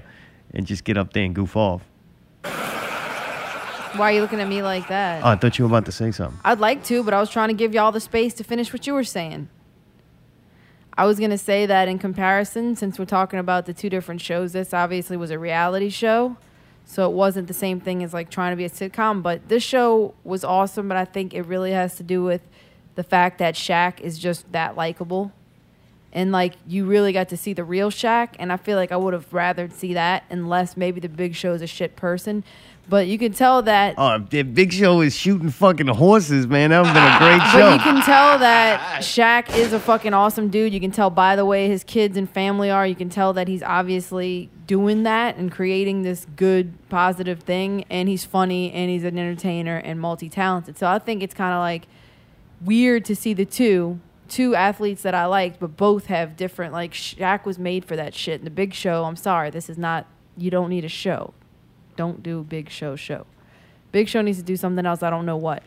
and 0.56 0.66
just 0.68 0.84
get 0.84 0.98
up 0.98 1.14
there 1.14 1.24
and 1.24 1.34
goof 1.34 1.56
off. 1.56 1.82
Why 3.96 4.10
are 4.10 4.16
you 4.16 4.22
looking 4.22 4.40
at 4.40 4.48
me 4.48 4.64
like 4.64 4.88
that? 4.88 5.24
Oh, 5.24 5.30
I 5.30 5.36
thought 5.36 5.60
you 5.60 5.66
were 5.66 5.70
about 5.70 5.86
to 5.86 5.92
say 5.92 6.10
something. 6.10 6.40
I'd 6.44 6.60
like 6.60 6.84
to, 6.86 7.04
but 7.04 7.14
I 7.14 7.20
was 7.20 7.30
trying 7.30 7.50
to 7.50 7.54
give 7.54 7.76
y'all 7.76 7.92
the 7.92 8.00
space 8.00 8.34
to 8.36 8.44
finish 8.44 8.74
what 8.74 8.88
you 8.88 8.94
were 8.94 9.04
saying. 9.04 9.50
I 10.98 11.06
was 11.06 11.20
gonna 11.20 11.38
say 11.38 11.66
that 11.68 11.88
in 11.88 12.00
comparison, 12.00 12.76
since 12.76 12.98
we're 12.98 13.06
talking 13.06 13.40
about 13.40 13.66
the 13.68 13.74
two 13.74 13.90
different 13.90 14.22
shows, 14.22 14.54
this 14.54 14.74
obviously 14.74 15.16
was 15.16 15.30
a 15.30 15.38
reality 15.38 15.90
show, 15.90 16.38
so 16.86 17.10
it 17.10 17.14
wasn't 17.14 17.48
the 17.48 17.54
same 17.54 17.80
thing 17.80 18.04
as 18.04 18.14
like 18.14 18.30
trying 18.30 18.52
to 18.52 18.56
be 18.56 18.66
a 18.66 18.70
sitcom. 18.70 19.22
But 19.22 19.48
this 19.48 19.64
show 19.64 20.16
was 20.24 20.44
awesome, 20.44 20.88
but 20.88 20.98
I 20.98 21.06
think 21.06 21.34
it 21.34 21.44
really 21.44 21.72
has 21.72 21.96
to 21.98 22.04
do 22.04 22.24
with 22.24 22.42
the 22.96 23.04
fact 23.04 23.38
that 23.40 23.56
Shaq 23.56 24.00
is 24.02 24.18
just 24.20 24.52
that 24.52 24.76
likable, 24.76 25.32
and 26.12 26.32
like 26.32 26.54
you 26.68 26.86
really 26.86 27.14
got 27.14 27.30
to 27.30 27.38
see 27.38 27.54
the 27.54 27.64
real 27.64 27.90
Shaq, 27.90 28.30
and 28.40 28.52
I 28.52 28.58
feel 28.58 28.78
like 28.78 28.92
I 28.92 28.98
would 28.98 29.14
have 29.14 29.32
rather 29.34 29.70
see 29.70 29.94
that, 29.94 30.24
unless 30.30 30.78
maybe 30.78 31.00
the 31.00 31.10
Big 31.10 31.36
Show 31.36 31.54
is 31.54 31.62
a 31.62 31.68
shit 31.68 31.96
person. 31.96 32.44
But 32.90 33.08
you 33.08 33.18
can 33.18 33.32
tell 33.32 33.62
that 33.64 33.96
Oh, 33.98 34.16
if 34.16 34.30
the 34.30 34.44
Big 34.44 34.74
Show 34.74 35.02
is 35.02 35.16
shooting 35.16 35.50
fucking 35.50 35.88
horses, 35.88 36.48
man, 36.48 36.72
that 36.72 36.80
would 36.80 36.88
have 36.88 37.20
been 37.20 37.28
a 37.28 37.38
great 37.38 37.50
show. 37.50 37.70
But 37.70 37.74
you 37.86 37.92
can 37.92 38.04
tell 38.04 38.38
that 38.40 39.02
Shaq 39.02 39.56
is 39.56 39.72
a 39.72 39.80
fucking 39.80 40.14
awesome 40.14 40.50
dude. 40.50 40.74
You 40.74 40.80
can 40.82 40.92
tell 40.92 41.10
by 41.10 41.36
the 41.36 41.46
way 41.46 41.68
his 41.70 41.84
kids 41.84 42.18
and 42.18 42.30
family 42.30 42.70
are. 42.70 42.86
You 42.86 42.96
can 42.96 43.10
tell 43.10 43.32
that 43.34 43.48
he's 43.48 43.64
obviously 43.64 44.50
doing 44.68 45.04
that 45.04 45.38
and 45.38 45.52
creating 45.52 46.02
this 46.04 46.28
good, 46.36 46.74
positive 46.90 47.40
thing. 47.40 47.86
And 47.90 48.10
he's 48.10 48.26
funny 48.26 48.72
and 48.74 48.90
he's 48.90 49.06
an 49.06 49.18
entertainer 49.18 49.78
and 49.78 50.00
multi 50.00 50.28
talented. 50.28 50.78
So 50.78 50.88
I 50.88 51.00
think 51.00 51.24
it's 51.24 51.34
kind 51.34 51.54
of 51.54 51.60
like 51.60 51.88
weird 52.62 53.06
to 53.06 53.16
see 53.16 53.34
the 53.34 53.46
two 53.46 54.00
two 54.30 54.56
athletes 54.56 55.04
that 55.04 55.14
I 55.14 55.26
liked, 55.26 55.60
but 55.60 55.78
both 55.78 56.08
have 56.08 56.36
different. 56.36 56.74
Like 56.74 56.92
Shaq 56.92 57.46
was 57.46 57.60
made 57.60 57.86
for 57.86 57.96
that 57.96 58.14
shit. 58.14 58.40
And 58.40 58.46
the 58.48 58.52
Big 58.52 58.74
Show, 58.74 59.06
I'm 59.06 59.16
sorry, 59.16 59.50
this 59.52 59.70
is 59.70 59.78
not. 59.78 60.06
You 60.36 60.50
don't 60.50 60.70
need 60.70 60.84
a 60.84 60.90
show. 60.90 61.34
Don't 61.96 62.24
do 62.24 62.44
Big 62.44 62.70
Show 62.70 62.96
show. 62.96 63.26
Big 63.92 64.08
Show 64.08 64.22
needs 64.22 64.38
to 64.40 64.44
do 64.44 64.56
something 64.58 64.86
else. 64.86 65.04
I 65.04 65.10
don't 65.12 65.26
know 65.28 65.38
what, 65.38 65.62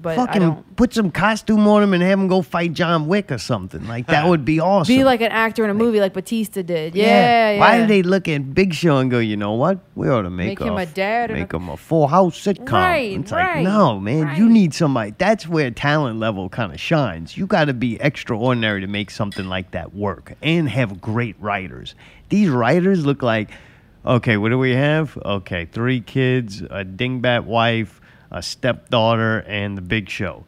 but 0.00 0.16
I 0.16 0.26
fucking 0.26 0.40
don't. 0.40 0.76
put 0.76 0.94
some 0.94 1.10
costume 1.10 1.66
on 1.66 1.82
him 1.82 1.92
and 1.94 2.02
have 2.02 2.16
him 2.18 2.28
go 2.28 2.40
fight 2.40 2.72
John 2.74 3.08
Wick 3.08 3.32
or 3.32 3.38
something. 3.38 3.88
Like 3.88 4.06
that 4.06 4.28
would 4.28 4.44
be 4.44 4.60
awesome. 4.60 4.94
Be 4.94 5.02
like 5.02 5.20
an 5.20 5.32
actor 5.32 5.64
in 5.64 5.70
a 5.70 5.74
movie 5.74 5.98
like 5.98 6.12
Batista 6.12 6.62
did. 6.62 6.94
Yeah, 6.94 7.50
yeah. 7.52 7.58
Why 7.58 7.78
did 7.78 7.88
they 7.88 8.04
look 8.04 8.28
at 8.28 8.54
Big 8.54 8.72
Show 8.72 8.98
and 8.98 9.10
go, 9.10 9.18
you 9.18 9.36
know 9.36 9.54
what? 9.54 9.80
We 9.96 10.08
ought 10.08 10.22
to 10.22 10.30
make, 10.30 10.60
Make 10.60 10.68
him 10.68 10.76
a 10.76 10.86
dad 10.86 11.30
and 11.30 11.40
make 11.40 11.52
a- 11.52 11.56
him 11.56 11.68
a 11.70 11.76
full 11.76 12.06
house 12.06 12.40
sitcom. 12.40 12.70
Right, 12.72 13.18
it's 13.18 13.32
right, 13.32 13.56
like, 13.56 13.64
no, 13.64 13.98
man, 13.98 14.36
you 14.36 14.48
need 14.48 14.74
somebody. 14.74 15.14
That's 15.18 15.48
where 15.48 15.72
talent 15.72 16.20
level 16.20 16.48
kind 16.48 16.72
of 16.72 16.78
shines. 16.78 17.36
You 17.36 17.48
got 17.48 17.64
to 17.64 17.74
be 17.74 18.00
extraordinary 18.00 18.80
to 18.82 18.86
make 18.86 19.10
something 19.10 19.48
like 19.48 19.72
that 19.72 19.92
work 19.92 20.34
and 20.40 20.68
have 20.68 21.00
great 21.00 21.34
writers. 21.40 21.96
These 22.28 22.48
writers 22.48 23.04
look 23.04 23.22
like, 23.22 23.50
okay, 24.04 24.36
what 24.36 24.50
do 24.50 24.58
we 24.58 24.72
have? 24.72 25.16
Okay, 25.18 25.66
three 25.66 26.00
kids, 26.00 26.62
a 26.62 26.84
dingbat 26.84 27.44
wife, 27.44 28.00
a 28.30 28.42
stepdaughter, 28.42 29.40
and 29.46 29.76
the 29.76 29.82
Big 29.82 30.08
Show 30.08 30.44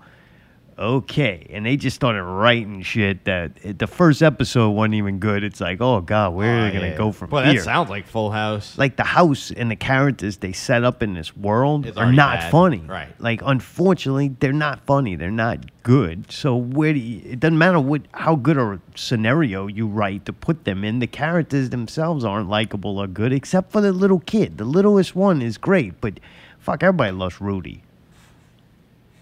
okay. 0.78 1.46
And 1.50 1.64
they 1.66 1.76
just 1.76 1.96
started 1.96 2.22
writing 2.22 2.82
shit 2.82 3.24
that 3.24 3.78
the 3.78 3.86
first 3.86 4.22
episode 4.22 4.70
wasn't 4.70 4.94
even 4.94 5.18
good. 5.18 5.44
It's 5.44 5.60
like, 5.60 5.80
oh 5.80 6.00
God, 6.00 6.34
where 6.34 6.58
are 6.58 6.62
they 6.62 6.70
oh, 6.70 6.72
gonna 6.80 6.92
yeah. 6.92 6.96
go 6.96 7.12
from 7.12 7.28
here? 7.28 7.34
Well, 7.34 7.44
here? 7.44 7.54
that 7.54 7.64
sounds 7.64 7.90
like 7.90 8.06
Full 8.06 8.30
House. 8.30 8.76
like 8.78 8.96
the 8.96 9.04
house 9.04 9.50
and 9.50 9.70
the 9.70 9.76
characters 9.76 10.38
they 10.38 10.52
set 10.52 10.84
up 10.84 11.02
in 11.02 11.14
this 11.14 11.36
world 11.36 11.86
It's 11.86 11.96
are 11.96 12.02
already 12.02 12.16
not 12.16 12.40
bad. 12.40 12.50
funny. 12.50 12.82
Right. 12.86 13.20
Like 13.20 13.40
unfortunately, 13.44 14.34
they're 14.40 14.52
not 14.52 14.84
funny. 14.86 15.16
They're 15.16 15.30
not 15.30 15.58
good. 15.82 16.30
So 16.32 16.56
where 16.56 16.92
do 16.92 16.98
you, 16.98 17.22
it 17.24 17.40
doesn't 17.40 17.58
matter 17.58 17.80
what 17.80 18.02
how 18.12 18.36
good 18.36 18.56
a 18.56 18.80
scenario 18.94 19.66
you 19.66 19.86
write 19.86 20.24
to 20.26 20.32
put 20.32 20.64
them 20.64 20.84
in. 20.84 20.98
The 20.98 21.06
characters 21.06 21.70
themselves 21.70 22.24
aren't 22.24 22.48
likable 22.48 22.98
or 22.98 23.06
good, 23.06 23.32
except 23.32 23.70
for 23.70 23.80
the 23.80 23.92
little 23.92 24.20
kid. 24.20 24.58
The 24.58 24.64
littlest 24.64 25.14
one 25.14 25.42
is 25.42 25.58
great, 25.58 26.00
but 26.00 26.20
fuck, 26.58 26.82
everybody 26.82 27.12
loves 27.12 27.40
Rudy. 27.40 27.82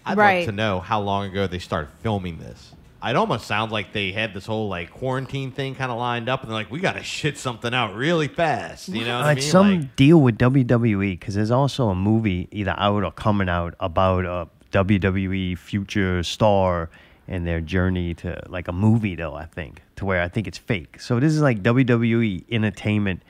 I'd 0.05 0.17
Right. 0.17 0.37
like 0.39 0.45
to 0.47 0.51
know 0.51 0.79
how 0.79 0.99
long 1.01 1.25
ago 1.27 1.47
they 1.47 1.59
started 1.59 1.89
filming 2.01 2.39
this. 2.39 2.73
It 3.05 3.17
almost 3.17 3.47
sounds 3.47 3.73
like 3.73 3.91
they 3.91 4.13
had 4.13 4.33
this 4.33 4.45
whole 4.45 4.69
like 4.69 4.89
quarantine 4.91 5.51
thing 5.51 5.75
kind 5.75 5.91
of 5.91 5.97
lined 5.97 6.29
up, 6.29 6.41
and 6.41 6.49
they're 6.49 6.55
like, 6.57 6.71
"We 6.71 6.79
got 6.79 6.93
to 6.93 7.03
shit 7.03 7.37
something 7.37 7.73
out 7.73 7.95
really 7.95 8.29
fast." 8.29 8.87
You 8.87 9.03
know 9.03 9.17
what 9.17 9.25
Uh, 9.25 9.29
I 9.29 9.33
mean? 9.35 9.43
some 9.43 9.79
Like, 9.81 9.95
deal 9.97 10.21
with 10.21 10.37
WWE 10.37 11.19
because 11.19 11.35
there's 11.35 11.51
also 11.51 11.89
a 11.89 11.95
movie 11.95 12.47
either 12.51 12.73
out 12.77 13.03
or 13.03 13.11
coming 13.11 13.49
out 13.49 13.75
about 13.81 14.25
a 14.25 14.47
WWE 14.71 15.57
future 15.57 16.23
star 16.23 16.89
and 17.27 17.45
their 17.45 17.59
journey 17.61 18.13
to 18.15 18.41
like 18.47 18.67
a 18.69 18.73
movie 18.73 19.15
though 19.15 19.33
I 19.35 19.45
think 19.45 19.81
to 19.97 20.05
where 20.05 20.21
I 20.21 20.29
think 20.29 20.47
it's 20.47 20.57
fake. 20.57 21.01
So 21.01 21.19
this 21.19 21.33
is 21.33 21.41
like 21.41 21.61
WWE 21.61 22.45
entertainment 22.49 23.21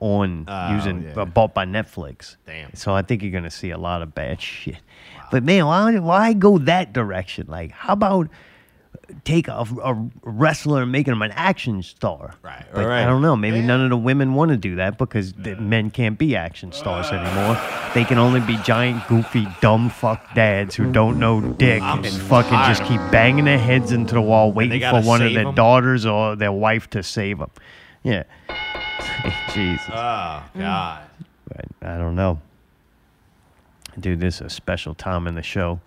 on 0.00 0.46
Oh, 0.48 0.74
using 0.74 1.02
yeah. 1.04 1.20
uh, 1.22 1.24
bought 1.26 1.54
by 1.54 1.64
Netflix. 1.64 2.34
Damn. 2.44 2.74
So 2.74 2.92
I 2.92 3.02
think 3.02 3.22
you're 3.22 3.30
gonna 3.30 3.50
see 3.52 3.70
a 3.70 3.78
lot 3.78 4.02
of 4.02 4.14
bad 4.16 4.40
shit. 4.50 4.78
But 5.32 5.44
man, 5.44 5.64
why 5.64 5.98
why 5.98 6.34
go 6.34 6.58
that 6.58 6.92
direction? 6.92 7.46
Like, 7.48 7.72
how 7.72 7.94
about 7.94 8.28
take 9.24 9.48
a, 9.48 9.64
a 9.82 10.10
wrestler 10.22 10.82
and 10.82 10.92
making 10.92 11.12
him 11.14 11.22
an 11.22 11.30
action 11.30 11.82
star? 11.82 12.34
Right, 12.42 12.66
But 12.70 12.84
right. 12.86 13.02
I 13.02 13.06
don't 13.06 13.22
know. 13.22 13.34
Maybe 13.34 13.62
none 13.62 13.80
of 13.80 13.88
the 13.88 13.96
women 13.96 14.34
want 14.34 14.50
to 14.50 14.58
do 14.58 14.76
that 14.76 14.98
because 14.98 15.32
the 15.32 15.56
men 15.56 15.90
can't 15.90 16.18
be 16.18 16.36
action 16.36 16.70
stars 16.70 17.06
anymore. 17.08 17.58
They 17.94 18.04
can 18.04 18.18
only 18.18 18.40
be 18.40 18.58
giant, 18.58 19.08
goofy, 19.08 19.48
dumb 19.62 19.88
fuck 19.88 20.34
dads 20.34 20.74
who 20.74 20.92
don't 20.92 21.18
know 21.18 21.40
dick 21.40 21.80
I'm 21.80 22.04
and 22.04 22.14
fucking 22.14 22.50
just 22.50 22.84
keep 22.84 23.00
banging 23.10 23.46
their 23.46 23.58
heads 23.58 23.90
into 23.90 24.12
the 24.12 24.20
wall, 24.20 24.52
waiting 24.52 24.82
for 24.82 25.00
one 25.00 25.22
of 25.22 25.32
their 25.32 25.44
their 25.44 25.48
'em? 25.48 25.54
daughters 25.54 26.04
or 26.04 26.36
their 26.36 26.52
wife 26.52 26.90
to 26.90 27.02
save 27.02 27.38
them. 27.38 27.50
Yeah. 28.02 28.24
Jesus. 29.54 29.88
oh 29.88 30.44
God. 30.58 31.02
But 31.48 31.88
I 31.88 31.96
don't 31.96 32.16
know. 32.16 32.38
Dude, 34.00 34.20
this 34.20 34.36
is 34.36 34.40
a 34.40 34.50
special 34.50 34.94
time 34.94 35.26
in 35.26 35.34
the 35.34 35.42
show. 35.42 35.80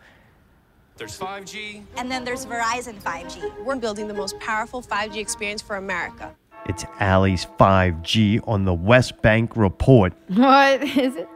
There's 0.98 1.18
5G. 1.20 1.84
And 1.98 2.10
then 2.10 2.24
there's 2.24 2.46
Verizon 2.46 3.02
5G. 3.02 3.66
We're 3.66 3.76
building 3.76 4.08
the 4.08 4.14
most 4.14 4.40
powerful 4.40 4.82
5G 4.82 5.18
experience 5.18 5.62
for 5.62 5.76
America. 5.76 6.34
It's 6.68 6.86
Allie's 7.00 7.46
5G 7.60 8.48
on 8.48 8.66
the 8.66 8.74
West 8.74 9.22
Bank 9.22 9.58
Report. 9.58 10.14
What 10.30 10.82
is 10.84 11.16
it? 11.16 11.28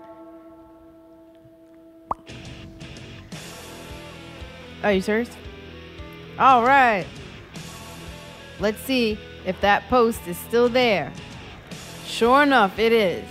Are 4.82 4.94
you 4.94 5.02
serious? 5.02 5.30
All 6.38 6.64
right. 6.64 7.06
Let's 8.60 8.80
see 8.82 9.20
if 9.46 9.60
that 9.62 9.88
post 9.90 10.26
is 10.26 10.38
still 10.38 10.70
there. 10.70 11.12
Sure 12.06 12.44
enough, 12.44 12.80
it 12.80 12.94
is. 12.94 13.26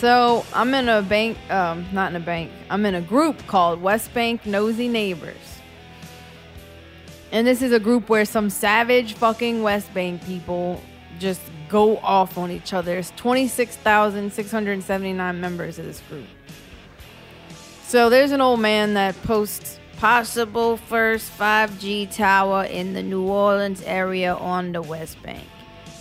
So 0.00 0.44
I'm 0.54 0.72
in 0.72 0.88
a 0.88 1.02
bank, 1.02 1.36
um, 1.50 1.84
not 1.92 2.10
in 2.10 2.16
a 2.16 2.24
bank. 2.24 2.50
I'm 2.70 2.86
in 2.86 2.94
a 2.94 3.02
group 3.02 3.46
called 3.46 3.82
West 3.82 4.14
Bank 4.14 4.46
Nosy 4.46 4.88
Neighbors. 4.88 5.36
And 7.30 7.46
this 7.46 7.60
is 7.60 7.72
a 7.72 7.78
group 7.78 8.08
where 8.08 8.24
some 8.24 8.48
savage 8.48 9.12
fucking 9.12 9.62
West 9.62 9.92
Bank 9.92 10.24
people 10.24 10.80
just 11.18 11.42
go 11.68 11.98
off 11.98 12.38
on 12.38 12.50
each 12.50 12.72
other. 12.72 12.92
There's 12.92 13.10
26,679 13.16 15.38
members 15.38 15.78
of 15.78 15.84
this 15.84 16.00
group. 16.08 16.24
So 17.82 18.08
there's 18.08 18.32
an 18.32 18.40
old 18.40 18.60
man 18.60 18.94
that 18.94 19.22
posts 19.24 19.78
possible 19.98 20.78
first 20.78 21.30
5G 21.36 22.10
tower 22.10 22.64
in 22.64 22.94
the 22.94 23.02
New 23.02 23.28
Orleans 23.28 23.82
area 23.82 24.34
on 24.34 24.72
the 24.72 24.80
West 24.80 25.22
Bank. 25.22 25.46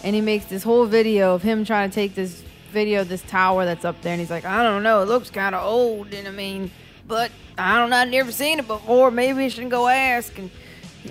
And 0.05 0.15
he 0.15 0.21
makes 0.21 0.45
this 0.45 0.63
whole 0.63 0.85
video 0.85 1.35
of 1.35 1.41
him 1.41 1.65
trying 1.65 1.89
to 1.89 1.93
take 1.93 2.15
this 2.15 2.45
video 2.69 3.01
of 3.01 3.09
this 3.09 3.21
tower 3.23 3.65
that's 3.65 3.85
up 3.85 4.01
there 4.01 4.13
and 4.13 4.19
he's 4.19 4.29
like, 4.29 4.45
I 4.45 4.63
don't 4.63 4.83
know, 4.83 5.01
it 5.01 5.07
looks 5.07 5.29
kind 5.29 5.55
of 5.55 5.63
old 5.63 6.13
and 6.13 6.27
I 6.27 6.31
mean, 6.31 6.71
but 7.07 7.31
I 7.57 7.77
don't 7.77 7.89
know, 7.89 7.97
I've 7.97 8.09
never 8.09 8.31
seen 8.31 8.59
it 8.59 8.67
before. 8.67 9.11
Maybe 9.11 9.37
we 9.37 9.49
should 9.49 9.69
go 9.69 9.87
ask 9.87 10.37
and 10.37 10.49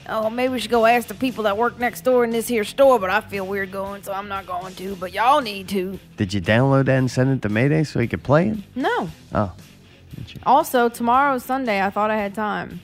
oh, 0.09 0.31
maybe 0.31 0.53
we 0.53 0.59
should 0.59 0.71
go 0.71 0.87
ask 0.87 1.09
the 1.09 1.15
people 1.15 1.45
that 1.45 1.57
work 1.57 1.79
next 1.79 2.03
door 2.03 2.25
in 2.25 2.31
this 2.31 2.49
here 2.49 2.65
store, 2.65 2.99
but 2.99 3.11
I 3.11 3.21
feel 3.21 3.47
weird 3.47 3.73
going, 3.73 4.03
so 4.03 4.13
I'm 4.13 4.29
not 4.29 4.47
going 4.47 4.75
to, 4.77 4.97
but 4.97 5.13
y'all 5.13 5.41
need 5.41 5.69
to. 5.71 5.99
Did 6.17 6.33
you 6.35 6.41
download 6.41 6.87
that 6.87 6.99
and 6.99 7.11
send 7.11 7.31
it 7.31 7.43
to 7.43 7.49
Mayday 7.49 7.85
so 7.85 8.01
you 8.01 8.09
could 8.09 8.23
play 8.23 8.49
it? 8.49 8.59
No. 8.75 9.11
Oh. 9.35 9.53
Also, 10.45 10.89
tomorrow's 10.89 11.45
Sunday. 11.45 11.81
I 11.81 11.91
thought 11.91 12.11
I 12.11 12.17
had 12.17 12.35
time. 12.35 12.81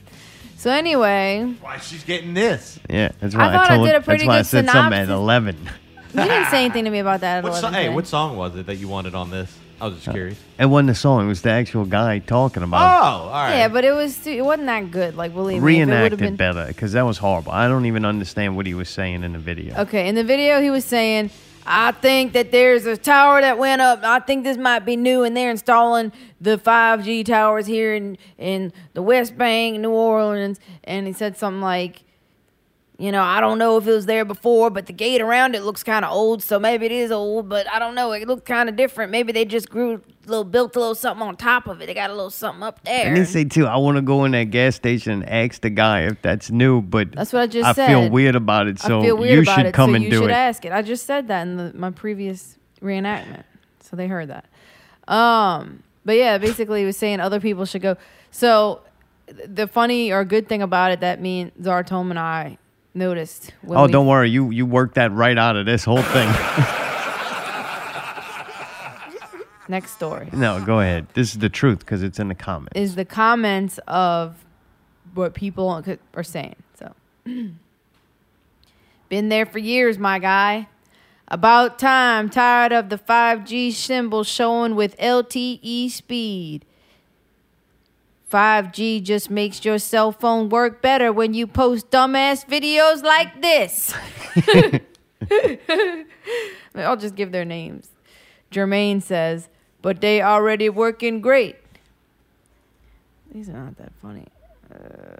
So 0.57 0.71
anyway, 0.71 1.55
Why 1.61 1.79
she's 1.79 2.05
getting 2.05 2.33
this? 2.33 2.79
Yeah, 2.89 3.13
that's 3.21 3.35
I 3.35 3.39
why 3.39 3.49
I, 3.49 3.53
thought 3.53 3.71
I 3.71 3.77
told 3.77 3.87
did 3.87 3.97
a 3.97 4.01
pretty 4.01 4.01
That's 4.01 4.07
pretty 4.07 4.29
why 4.29 4.35
I 4.35 4.39
good 4.39 4.47
said 4.47 4.67
something 4.67 4.99
at 4.99 5.07
synopsis. 5.07 5.73
11. 6.15 6.31
you 6.33 6.39
didn't 6.39 6.51
say 6.51 6.65
anything 6.65 6.85
to 6.85 6.91
me 6.91 6.99
about 7.01 7.21
that 7.21 7.39
at 7.39 7.45
What 7.45 7.51
11. 7.51 7.73
so- 7.73 7.79
hey, 7.79 7.89
what 7.89 8.07
song 8.07 8.37
was 8.37 8.57
it 8.57 8.67
that 8.67 8.77
you 8.77 8.89
wanted 8.89 9.15
on 9.15 9.31
this? 9.31 9.57
I 9.81 9.87
was 9.87 9.97
just 9.97 10.09
uh, 10.09 10.13
curious. 10.13 10.39
It 10.59 10.67
wasn't 10.67 10.91
a 10.91 10.95
song. 10.95 11.25
It 11.25 11.29
was 11.29 11.43
the 11.43 11.51
actual 11.51 11.85
guy 11.85 12.21
talking 12.21 12.63
about 12.63 12.77
it. 12.81 12.85
Oh, 12.85 12.97
about 12.99 13.21
all 13.25 13.31
right. 13.33 13.57
Yeah, 13.59 13.69
but 13.69 13.85
it 13.85 13.93
was 13.93 14.25
it 14.25 14.45
wasn't 14.45 14.67
that 14.67 14.91
good. 14.93 15.17
Like 15.17 15.35
believe 15.35 15.61
it. 15.63 15.67
me, 15.67 15.81
if 15.81 15.89
it 15.89 15.91
would 15.91 16.13
have 16.13 16.13
Reenacted 16.13 16.19
been 16.21 16.37
better 16.37 16.67
because 16.69 16.93
that 16.93 17.03
was 17.03 17.19
horrible. 17.19 17.51
I 17.53 17.67
don't 17.67 17.85
even 17.87 18.05
understand 18.05 18.55
what 18.57 18.67
he 18.67 18.75
was 18.75 18.89
saying 18.89 19.25
in 19.25 19.33
the 19.33 19.39
video. 19.41 19.77
okay. 19.81 20.09
In 20.09 20.15
the 20.15 20.23
video, 20.23 20.61
he 20.63 20.71
was 20.71 20.85
saying, 20.85 21.31
"I 21.67 21.91
think 21.91 22.35
that 22.35 22.53
there's 22.53 22.87
a 22.87 22.97
tower 22.97 23.41
that 23.41 23.59
went 23.59 23.83
up. 23.83 23.99
I 24.05 24.21
think 24.21 24.45
this 24.45 24.57
might 24.57 24.87
be 24.87 24.97
new, 24.97 25.25
and 25.25 25.37
they're 25.37 25.51
installing 25.51 26.13
the 26.41 26.57
5G 26.57 27.25
towers 27.25 27.67
here 27.67 27.95
in 27.97 28.17
in 28.39 28.73
the 28.95 29.03
West 29.03 29.37
Bank, 29.37 29.81
New 29.81 29.91
Orleans." 29.91 30.61
And 30.85 31.09
he 31.09 31.13
said 31.13 31.37
something 31.37 31.61
like, 31.61 32.04
You 32.97 33.11
know, 33.11 33.25
I 33.25 33.41
don't 33.41 33.59
know 33.59 33.77
if 33.77 33.89
it 33.89 33.91
was 33.91 34.07
there 34.07 34.25
before, 34.25 34.71
but 34.71 34.87
the 34.87 34.93
gate 34.93 35.21
around 35.21 35.57
it 35.57 35.65
looks 35.65 35.83
kind 35.83 36.05
of 36.05 36.13
old, 36.13 36.45
so 36.45 36.61
maybe 36.61 36.87
it 36.87 36.93
is 36.93 37.11
old, 37.11 37.49
but 37.49 37.69
I 37.69 37.81
don't 37.81 37.97
know. 37.97 38.13
It 38.13 38.29
looked 38.29 38.45
kind 38.47 38.69
of 38.69 38.77
different. 38.77 39.11
Maybe 39.11 39.33
they 39.33 39.45
just 39.45 39.69
grew 39.69 39.95
a 39.95 40.01
little, 40.29 40.45
built 40.45 40.77
a 40.77 40.79
little 40.79 40.95
something 40.95 41.27
on 41.27 41.37
top 41.37 41.67
of 41.67 41.81
it. 41.83 41.87
They 41.87 41.95
got 41.95 42.11
a 42.11 42.15
little 42.15 42.31
something 42.31 42.63
up 42.63 42.85
there. 42.85 43.07
Let 43.07 43.19
me 43.19 43.25
say 43.25 43.43
too, 43.43 43.67
I 43.67 43.79
want 43.79 43.97
to 43.97 44.03
go 44.03 44.25
in 44.25 44.31
that 44.33 44.53
gas 44.53 44.77
station 44.77 45.11
and 45.11 45.29
ask 45.29 45.61
the 45.61 45.71
guy 45.71 46.03
if 46.03 46.23
that's 46.23 46.53
new, 46.53 46.83
but 46.83 47.11
That's 47.11 47.33
what 47.33 47.43
I 47.43 47.47
just 47.49 47.67
I 47.69 47.73
said. 47.73 47.89
feel 47.89 48.09
weird 48.11 48.37
about 48.37 48.69
it, 48.69 48.79
so 48.79 49.01
I 49.01 49.03
feel 49.03 49.17
weird 49.17 49.35
you 49.35 49.43
about 49.43 49.57
should 49.57 49.67
it, 49.67 49.75
come 49.75 49.91
so 49.91 49.95
and 49.97 50.05
you 50.05 50.11
do 50.11 50.19
should 50.21 50.31
it. 50.31 50.35
ask 50.35 50.65
it. 50.65 50.71
I 50.71 50.83
just 50.83 51.05
said 51.05 51.27
that 51.27 51.43
in 51.43 51.57
the, 51.57 51.73
my 51.75 51.91
previous 51.91 52.59
reenactment, 52.81 53.43
so 53.81 53.97
they 53.97 54.07
heard 54.07 54.29
that. 54.29 54.45
Um, 55.13 55.83
but 56.05 56.17
yeah, 56.17 56.39
basically, 56.39 56.81
he 56.81 56.87
was 56.87 56.97
saying 56.97 57.19
other 57.19 57.41
people 57.41 57.65
should 57.65 57.83
go. 57.83 57.97
So 58.31 58.83
the 59.49 59.67
funny 59.67 60.13
or 60.13 60.25
good 60.25 60.49
thing 60.49 60.63
about 60.63 60.93
it 60.93 61.01
that 61.01 61.21
me 61.21 61.41
and 61.41 61.55
Zartom 61.57 62.11
and 62.11 62.19
I 62.21 62.59
noticed. 62.95 63.53
Oh, 63.69 63.87
don't 63.87 64.07
worry, 64.07 64.31
you 64.31 64.51
you 64.51 64.67
worked 64.67 64.95
that 64.95 65.13
right 65.13 65.37
out 65.37 65.57
of 65.57 65.67
this 65.67 65.85
whole 65.85 66.03
thing. 66.03 66.29
Next 69.67 69.93
story. 69.93 70.29
no, 70.33 70.63
go 70.63 70.81
ahead. 70.81 71.07
This 71.15 71.33
is 71.33 71.39
the 71.39 71.49
truth 71.49 71.79
because 71.79 72.03
it's 72.03 72.19
in 72.19 72.29
the 72.29 72.35
comments. 72.35 72.79
is 72.79 72.97
the 72.97 73.07
comments 73.07 73.79
of 73.89 74.45
what 75.15 75.33
people 75.33 75.83
are 76.15 76.23
saying. 76.23 76.57
So, 76.79 76.93
been 79.09 79.29
there 79.31 79.47
for 79.47 79.59
years, 79.59 79.99
my 79.99 80.19
guy. 80.19 80.69
About 81.29 81.79
time. 81.79 82.29
Tired 82.29 82.73
of 82.73 82.91
the 82.91 82.99
5G 82.99 83.73
symbol 83.73 84.25
showing 84.25 84.75
with 84.75 84.97
LTE 84.99 85.91
speed. 85.91 86.67
5G 88.35 89.01
just 89.01 89.31
makes 89.31 89.65
your 89.65 89.79
cell 89.79 90.11
phone 90.11 90.49
work 90.49 90.83
better 90.83 91.13
when 91.13 91.35
you 91.35 91.47
post 91.47 91.89
dumbass 91.91 92.45
videos 92.45 93.05
like 93.05 93.41
this. 93.41 93.95
I'll 96.75 96.97
just 96.97 97.15
give 97.15 97.31
their 97.31 97.45
names. 97.45 97.91
Jermaine 98.51 99.01
says, 99.01 99.49
but 99.83 100.01
they 100.01 100.21
already 100.21 100.69
working 100.69 101.21
great. 101.21 101.55
These 103.33 103.49
are 103.49 103.53
not 103.53 103.77
that 103.79 103.93
funny. 104.03 104.27
Uh, 104.69 105.15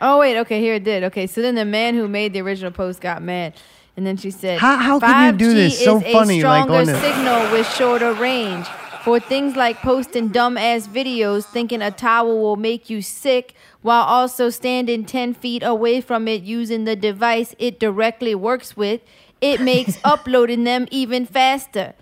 oh 0.00 0.20
wait, 0.20 0.38
okay, 0.38 0.60
here 0.60 0.74
it 0.74 0.84
did. 0.84 1.02
Okay, 1.04 1.26
so 1.26 1.42
then 1.42 1.56
the 1.56 1.64
man 1.64 1.96
who 1.96 2.06
made 2.06 2.32
the 2.34 2.40
original 2.40 2.70
post 2.70 3.00
got 3.00 3.20
mad, 3.20 3.54
and 3.96 4.06
then 4.06 4.16
she 4.16 4.30
said, 4.30 4.60
How- 4.60 4.76
how 4.76 5.00
can 5.00 5.32
you 5.34 5.38
do 5.38 5.50
5G 5.50 5.54
this 5.54 5.84
so 5.84 6.00
is 6.00 6.12
funny, 6.12 6.38
A 6.38 6.40
stronger 6.40 6.74
on 6.74 6.86
the- 6.86 7.00
signal 7.00 7.50
with 7.52 7.68
shorter 7.74 8.12
range 8.12 8.68
for 9.02 9.18
things 9.18 9.56
like 9.56 9.78
posting 9.78 10.28
dumb 10.28 10.56
ass 10.56 10.86
videos, 10.86 11.44
thinking 11.44 11.82
a 11.82 11.90
towel 11.90 12.40
will 12.40 12.56
make 12.56 12.88
you 12.88 13.02
sick, 13.02 13.54
while 13.80 14.04
also 14.04 14.48
standing 14.48 15.04
ten 15.04 15.34
feet 15.34 15.62
away 15.64 16.00
from 16.00 16.28
it 16.28 16.42
using 16.42 16.84
the 16.84 16.94
device 16.94 17.54
it 17.58 17.80
directly 17.80 18.34
works 18.34 18.76
with. 18.76 19.00
It 19.40 19.60
makes 19.60 19.98
uploading 20.04 20.62
them 20.62 20.86
even 20.92 21.26
faster. 21.26 21.94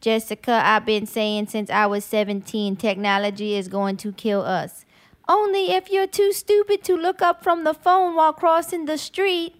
Jessica, 0.00 0.62
I've 0.64 0.86
been 0.86 1.06
saying 1.06 1.48
since 1.48 1.70
I 1.70 1.86
was 1.86 2.04
17, 2.04 2.76
technology 2.76 3.56
is 3.56 3.66
going 3.66 3.96
to 3.96 4.12
kill 4.12 4.42
us. 4.42 4.84
Only 5.28 5.72
if 5.72 5.90
you're 5.90 6.06
too 6.06 6.32
stupid 6.32 6.84
to 6.84 6.94
look 6.94 7.20
up 7.20 7.42
from 7.42 7.64
the 7.64 7.74
phone 7.74 8.14
while 8.14 8.32
crossing 8.32 8.84
the 8.84 8.96
street. 8.96 9.56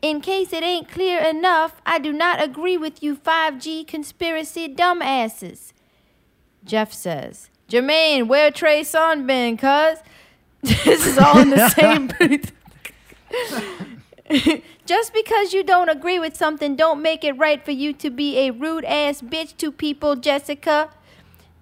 In 0.00 0.20
case 0.20 0.52
it 0.52 0.64
ain't 0.64 0.88
clear 0.88 1.20
enough, 1.20 1.80
I 1.84 1.98
do 1.98 2.12
not 2.12 2.42
agree 2.42 2.76
with 2.78 3.02
you 3.02 3.14
5G 3.14 3.86
conspiracy 3.86 4.66
dumbasses. 4.66 5.72
Jeff 6.64 6.92
says, 6.92 7.50
Jermaine, 7.68 8.28
where 8.28 8.50
Trey 8.50 8.82
Son 8.84 9.26
been, 9.26 9.56
cuz? 9.56 9.98
this 10.62 11.06
is 11.06 11.18
all 11.18 11.38
in 11.40 11.50
the 11.50 11.68
same. 11.70 12.10
Just 14.86 15.12
because 15.12 15.52
you 15.52 15.62
don't 15.62 15.88
agree 15.88 16.18
with 16.18 16.36
something 16.36 16.76
don't 16.76 17.02
make 17.02 17.24
it 17.24 17.32
right 17.32 17.64
for 17.64 17.70
you 17.70 17.92
to 17.94 18.10
be 18.10 18.38
a 18.38 18.50
rude 18.50 18.84
ass 18.84 19.20
bitch 19.22 19.56
to 19.58 19.72
people, 19.72 20.16
Jessica. 20.16 20.90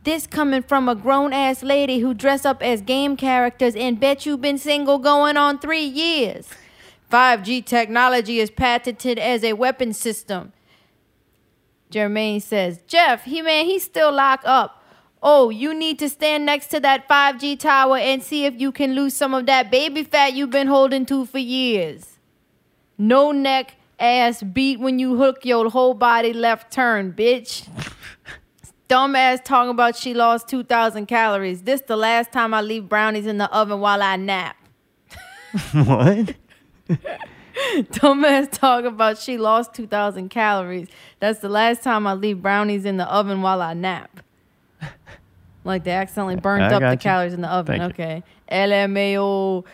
This 0.05 0.27
coming 0.27 0.63
from 0.63 0.89
a 0.89 0.95
grown 0.95 1.33
ass 1.33 1.63
lady 1.63 1.99
who 1.99 2.15
dress 2.15 2.45
up 2.45 2.63
as 2.63 2.81
game 2.81 3.17
characters 3.17 3.77
and 3.77 4.01
bet 4.01 4.25
you've 4.25 4.41
been 4.41 4.59
single 4.59 4.99
going 4.99 5.37
on 5.37 5.59
three 5.59 5.85
years. 5.85 6.49
5G 7.11 7.65
technology 7.65 8.39
is 8.39 8.51
patented 8.51 9.19
as 9.19 9.45
a 9.45 9.53
weapon 9.55 9.93
system. 9.93 10.53
Jermaine 11.91 12.41
says, 12.41 12.81
Jeff, 12.87 13.25
he 13.25 13.43
man, 13.43 13.67
he's 13.67 13.83
still 13.83 14.13
locked 14.13 14.47
up. 14.47 14.80
Oh, 15.23 15.51
you 15.51 15.75
need 15.75 15.99
to 15.99 16.09
stand 16.09 16.47
next 16.47 16.69
to 16.69 16.81
that 16.81 17.07
5G 17.07 17.59
tower 17.59 17.99
and 17.99 18.23
see 18.23 18.47
if 18.47 18.59
you 18.59 18.73
can 18.73 18.95
lose 18.95 19.15
some 19.15 19.35
of 19.35 19.47
that 19.47 19.71
baby 19.71 20.03
fat 20.03 20.33
you've 20.33 20.51
been 20.51 20.67
holding 20.67 21.05
to 21.07 21.27
for 21.27 21.39
years. 21.39 22.19
No 22.97 23.31
neck, 23.31 23.77
ass 23.99 24.43
beat 24.43 24.81
when 24.81 24.99
you 24.99 25.17
hook 25.17 25.45
your 25.45 25.69
whole 25.69 25.93
body 25.93 26.33
left 26.33 26.73
turn, 26.73 27.13
bitch. 27.13 27.69
Dumbass 28.89 29.45
talking 29.45 29.71
about 29.71 29.95
she 29.95 30.15
lost 30.15 30.49
2,000 30.49 31.07
calories. 31.07 31.63
This 31.63 31.83
the 31.83 31.97
last 31.97 32.33
time 32.33 32.55
I 32.55 32.63
leave 32.63 32.89
brownies 32.89 33.27
in 33.27 33.39
the 33.39 33.49
oven 33.53 33.81
while 33.81 34.03
I 34.03 34.17
nap. 34.17 34.57
what? 35.73 36.35
Dumbass 37.93 38.51
talk 38.51 38.85
about 38.85 39.19
she 39.19 39.37
lost 39.37 39.75
2,000 39.75 40.31
calories. 40.31 40.89
That's 41.21 41.41
the 41.41 41.49
last 41.49 41.83
time 41.83 42.07
I 42.07 42.15
leave 42.15 42.41
brownies 42.41 42.85
in 42.85 42.97
the 42.97 43.07
oven 43.07 43.43
while 43.43 43.61
I 43.61 43.75
nap. 43.75 44.23
Like 45.65 45.85
they 45.85 45.93
accidentally 45.93 46.37
burned 46.37 46.65
I 46.65 46.75
up 46.75 46.81
the 46.81 46.91
you. 46.93 46.97
calories 46.97 47.35
in 47.35 47.43
the 47.43 47.49
oven. 47.49 47.79
Thank 47.79 47.99
you. 47.99 48.05
okay. 48.05 48.23
LMAO. 48.51 49.65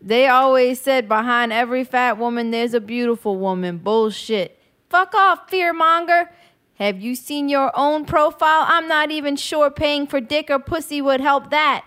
They 0.00 0.28
always 0.28 0.80
said 0.80 1.08
behind 1.08 1.52
every 1.52 1.82
fat 1.84 2.18
woman 2.18 2.50
there's 2.50 2.74
a 2.74 2.80
beautiful 2.80 3.36
woman. 3.36 3.78
Bullshit. 3.78 4.58
Fuck 4.90 5.14
off, 5.14 5.50
fearmonger. 5.50 6.28
Have 6.74 7.00
you 7.00 7.16
seen 7.16 7.48
your 7.48 7.72
own 7.74 8.04
profile? 8.04 8.64
I'm 8.68 8.86
not 8.86 9.10
even 9.10 9.34
sure 9.34 9.70
paying 9.70 10.06
for 10.06 10.20
dick 10.20 10.48
or 10.48 10.60
pussy 10.60 11.02
would 11.02 11.20
help 11.20 11.50
that. 11.50 11.84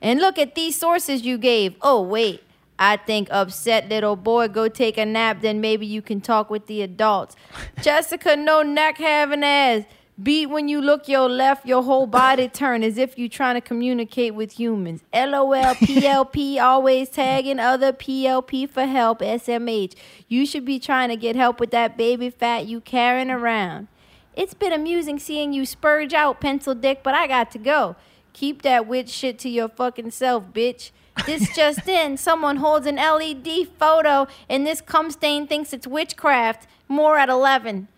And 0.00 0.20
look 0.20 0.38
at 0.38 0.54
these 0.54 0.78
sources 0.78 1.22
you 1.22 1.36
gave. 1.36 1.74
Oh, 1.82 2.00
wait. 2.00 2.42
I 2.78 2.96
think 2.96 3.28
upset 3.30 3.88
little 3.88 4.16
boy 4.16 4.48
go 4.48 4.68
take 4.68 4.98
a 4.98 5.06
nap, 5.06 5.40
then 5.40 5.60
maybe 5.60 5.86
you 5.86 6.02
can 6.02 6.20
talk 6.20 6.50
with 6.50 6.66
the 6.66 6.82
adults. 6.82 7.36
Jessica, 7.82 8.36
no 8.36 8.62
neck 8.62 8.98
having 8.98 9.42
ass. 9.44 9.84
Beat 10.22 10.46
when 10.46 10.66
you 10.66 10.80
look 10.80 11.08
your 11.08 11.28
left, 11.28 11.66
your 11.66 11.82
whole 11.82 12.06
body 12.06 12.48
turn 12.52 12.82
as 12.82 12.96
if 12.96 13.18
you 13.18 13.28
trying 13.28 13.54
to 13.54 13.60
communicate 13.60 14.34
with 14.34 14.52
humans. 14.52 15.02
LOL, 15.12 15.74
PLP, 15.74 16.58
always 16.62 17.10
tagging 17.10 17.60
other 17.60 17.92
PLP 17.92 18.68
for 18.68 18.86
help, 18.86 19.18
SMH. 19.20 19.94
You 20.26 20.46
should 20.46 20.64
be 20.64 20.78
trying 20.78 21.10
to 21.10 21.16
get 21.16 21.36
help 21.36 21.60
with 21.60 21.70
that 21.72 21.98
baby 21.98 22.30
fat 22.30 22.66
you 22.66 22.80
carrying 22.80 23.30
around. 23.30 23.88
It's 24.32 24.54
been 24.54 24.72
amusing 24.72 25.18
seeing 25.18 25.52
you 25.52 25.66
spurge 25.66 26.14
out, 26.14 26.40
pencil 26.40 26.74
dick, 26.74 27.02
but 27.02 27.14
I 27.14 27.26
got 27.26 27.50
to 27.50 27.58
go. 27.58 27.96
Keep 28.32 28.62
that 28.62 28.86
witch 28.86 29.10
shit 29.10 29.38
to 29.40 29.50
your 29.50 29.68
fucking 29.68 30.12
self, 30.12 30.44
bitch. 30.50 30.92
This 31.26 31.48
just 31.56 31.86
in, 31.86 32.16
someone 32.16 32.56
holds 32.56 32.86
an 32.86 32.96
LED 32.96 33.68
photo 33.78 34.26
and 34.48 34.66
this 34.66 34.80
cum 34.80 35.10
stain 35.10 35.46
thinks 35.46 35.74
it's 35.74 35.86
witchcraft. 35.86 36.66
More 36.88 37.18
at 37.18 37.28
11. 37.28 37.88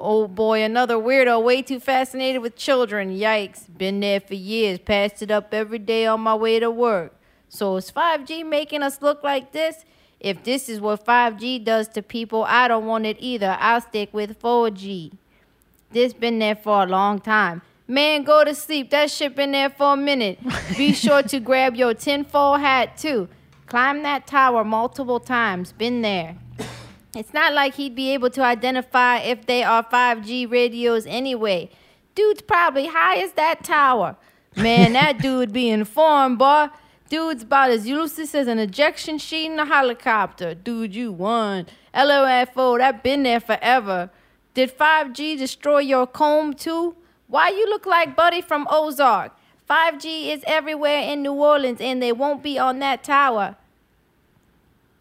Oh 0.00 0.28
boy, 0.28 0.62
another 0.62 0.94
weirdo, 0.94 1.42
way 1.42 1.60
too 1.60 1.80
fascinated 1.80 2.40
with 2.40 2.54
children. 2.54 3.10
Yikes. 3.10 3.64
Been 3.76 3.98
there 3.98 4.20
for 4.20 4.34
years, 4.34 4.78
passed 4.78 5.22
it 5.22 5.30
up 5.30 5.52
every 5.52 5.80
day 5.80 6.06
on 6.06 6.20
my 6.20 6.36
way 6.36 6.60
to 6.60 6.70
work. 6.70 7.16
So 7.48 7.76
is 7.76 7.90
5G 7.90 8.46
making 8.46 8.84
us 8.84 9.02
look 9.02 9.24
like 9.24 9.50
this? 9.50 9.84
If 10.20 10.44
this 10.44 10.68
is 10.68 10.80
what 10.80 11.04
5G 11.04 11.64
does 11.64 11.88
to 11.88 12.02
people, 12.02 12.44
I 12.44 12.68
don't 12.68 12.86
want 12.86 13.06
it 13.06 13.16
either. 13.18 13.56
I'll 13.58 13.80
stick 13.80 14.12
with 14.12 14.40
4G. 14.40 15.12
This 15.90 16.12
been 16.12 16.38
there 16.38 16.56
for 16.56 16.84
a 16.84 16.86
long 16.86 17.18
time. 17.18 17.62
Man, 17.88 18.22
go 18.22 18.44
to 18.44 18.54
sleep. 18.54 18.90
That 18.90 19.10
shit 19.10 19.34
been 19.34 19.50
there 19.52 19.70
for 19.70 19.94
a 19.94 19.96
minute. 19.96 20.38
Be 20.76 20.92
sure 21.04 21.22
to 21.22 21.40
grab 21.40 21.74
your 21.74 21.94
tinfoil 21.94 22.56
hat 22.56 22.98
too. 22.98 23.28
Climb 23.66 24.02
that 24.02 24.26
tower 24.26 24.62
multiple 24.62 25.18
times. 25.18 25.72
Been 25.72 26.02
there. 26.02 26.36
It's 27.14 27.32
not 27.32 27.54
like 27.54 27.74
he'd 27.74 27.94
be 27.94 28.12
able 28.12 28.30
to 28.30 28.42
identify 28.42 29.18
if 29.18 29.46
they 29.46 29.62
are 29.62 29.82
5G 29.82 30.50
radios 30.50 31.06
anyway. 31.06 31.70
Dude's 32.14 32.42
probably 32.42 32.88
high 32.88 33.16
as 33.16 33.32
that 33.32 33.64
tower. 33.64 34.16
Man, 34.56 34.92
that 34.92 35.18
dude 35.22 35.52
be 35.52 35.70
informed, 35.70 36.38
boy. 36.38 36.68
Dude's 37.08 37.42
about 37.44 37.70
as 37.70 37.88
useless 37.88 38.34
as 38.34 38.48
an 38.48 38.58
ejection 38.58 39.16
sheet 39.16 39.46
in 39.46 39.58
a 39.58 39.64
helicopter. 39.64 40.54
Dude, 40.54 40.94
you 40.94 41.10
won. 41.10 41.66
LOFO, 41.94 42.78
that 42.78 43.02
been 43.02 43.22
there 43.22 43.40
forever. 43.40 44.10
Did 44.52 44.76
5G 44.76 45.38
destroy 45.38 45.78
your 45.78 46.06
comb 46.06 46.52
too? 46.52 46.96
Why 47.26 47.48
you 47.48 47.66
look 47.66 47.86
like 47.86 48.16
Buddy 48.16 48.42
from 48.42 48.66
Ozark? 48.70 49.32
5G 49.68 50.32
is 50.32 50.42
everywhere 50.46 51.00
in 51.00 51.22
New 51.22 51.32
Orleans 51.32 51.80
and 51.80 52.02
they 52.02 52.12
won't 52.12 52.42
be 52.42 52.58
on 52.58 52.78
that 52.80 53.04
tower. 53.04 53.56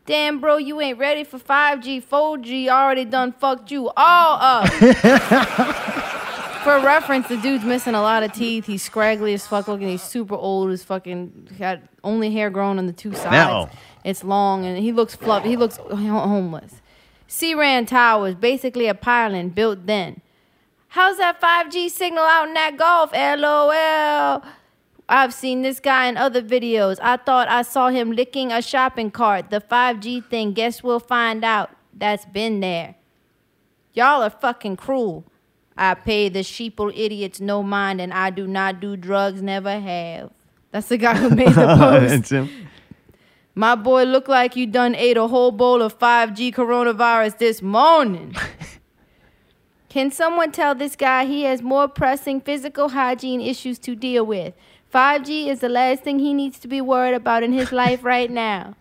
Damn, 0.08 0.40
bro, 0.40 0.56
you 0.56 0.80
ain't 0.80 0.98
ready 0.98 1.26
for 1.26 1.38
5G. 1.38 2.02
4G 2.02 2.70
already 2.70 3.04
done 3.04 3.34
fucked 3.34 3.72
you 3.72 3.92
all 3.96 4.38
up. 4.42 4.68
For 6.64 6.80
reference, 6.80 7.28
the 7.28 7.36
dude's 7.38 7.64
missing 7.66 7.94
a 7.94 8.02
lot 8.02 8.24
of 8.24 8.32
teeth. 8.34 8.66
He's 8.66 8.84
scraggly 8.84 9.34
as 9.34 9.46
fuck 9.46 9.68
looking. 9.68 9.90
He's 9.90 10.02
super 10.02 10.36
old. 10.36 10.70
He's 10.70 10.84
fucking 10.84 11.50
got 11.60 11.80
only 12.06 12.32
hair 12.32 12.50
growing 12.50 12.80
on 12.80 12.88
the 12.88 12.94
two 12.94 13.14
sides. 13.14 13.32
No. 13.32 13.70
It's 14.06 14.24
long 14.24 14.66
and 14.66 14.78
he 14.78 14.94
looks 14.94 15.14
fluffy. 15.16 15.50
He 15.50 15.58
looks 15.58 15.76
ho- 15.76 15.96
homeless. 15.96 16.82
C-Ran 17.28 17.86
Towers, 17.86 18.36
basically 18.36 18.88
a 18.88 18.94
pylon 18.94 19.50
built 19.50 19.86
then. 19.88 20.22
How's 20.90 21.18
that 21.18 21.42
5G 21.42 21.90
signal 21.90 22.24
out 22.24 22.48
in 22.48 22.54
that 22.54 22.78
Gulf? 22.78 23.12
LOL. 23.14 24.42
I've 25.10 25.34
seen 25.34 25.62
this 25.62 25.80
guy 25.80 26.08
in 26.08 26.18
other 26.18 26.42
videos. 26.42 27.00
I 27.02 27.18
thought 27.18 27.48
I 27.48 27.62
saw 27.62 27.90
him 27.90 28.12
licking 28.12 28.52
a 28.52 28.62
shopping 28.62 29.10
cart. 29.10 29.50
The 29.50 29.62
5G 29.62 30.26
thing, 30.30 30.54
guess 30.54 30.84
we'll 30.84 31.00
find 31.00 31.46
out. 31.46 31.72
That's 31.94 32.26
been 32.26 32.60
there. 32.60 32.96
Y'all 33.94 34.22
are 34.22 34.30
fucking 34.30 34.76
cruel. 34.76 35.26
I 35.78 35.94
pay 35.94 36.30
the 36.30 36.40
sheeple 36.40 36.92
idiots 36.96 37.40
no 37.40 37.64
mind, 37.64 38.02
and 38.02 38.14
I 38.14 38.32
do 38.32 38.48
not 38.48 38.80
do 38.80 38.98
drugs, 38.98 39.42
never 39.42 39.80
have. 39.80 40.32
That's 40.72 40.88
the 40.88 40.98
guy 40.98 41.16
who 41.16 41.30
made 41.30 41.50
the 41.50 41.76
post. 42.30 42.52
My 43.56 43.76
boy 43.76 44.04
look 44.04 44.28
like 44.28 44.56
you 44.56 44.68
done 44.68 44.94
ate 44.94 45.18
a 45.18 45.28
whole 45.28 45.52
bowl 45.52 45.82
of 45.82 45.98
5G 45.98 46.54
coronavirus 46.54 47.38
this 47.38 47.62
morning. 47.62 48.36
Can 49.90 50.12
someone 50.12 50.52
tell 50.52 50.76
this 50.76 50.96
guy 50.96 51.26
he 51.26 51.44
has 51.44 51.62
more 51.62 51.88
pressing 51.88 52.42
physical 52.42 52.90
hygiene 52.90 53.42
issues 53.42 53.80
to 53.80 53.96
deal 53.96 54.26
with? 54.26 54.54
5G 54.98 55.46
is 55.46 55.60
the 55.60 55.70
last 55.70 56.02
thing 56.02 56.18
he 56.18 56.34
needs 56.34 56.58
to 56.58 56.68
be 56.68 56.82
worried 56.82 57.14
about 57.14 57.44
in 57.44 57.54
his 57.54 57.72
life 57.72 58.04
right 58.14 58.32
now. 58.32 58.74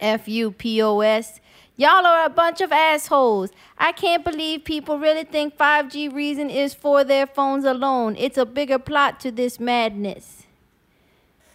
F 0.00 0.26
U 0.26 0.50
P 0.50 0.82
O 0.82 0.98
S. 0.98 1.40
Y'all 1.76 2.04
are 2.04 2.26
a 2.26 2.28
bunch 2.28 2.60
of 2.60 2.72
assholes. 2.72 3.50
I 3.78 3.92
can't 3.92 4.24
believe 4.24 4.64
people 4.64 4.98
really 4.98 5.22
think 5.22 5.56
5G 5.56 6.12
reason 6.12 6.50
is 6.50 6.74
for 6.74 7.04
their 7.04 7.28
phones 7.28 7.64
alone. 7.64 8.16
It's 8.18 8.36
a 8.36 8.44
bigger 8.44 8.80
plot 8.80 9.20
to 9.20 9.30
this 9.30 9.60
madness. 9.60 10.46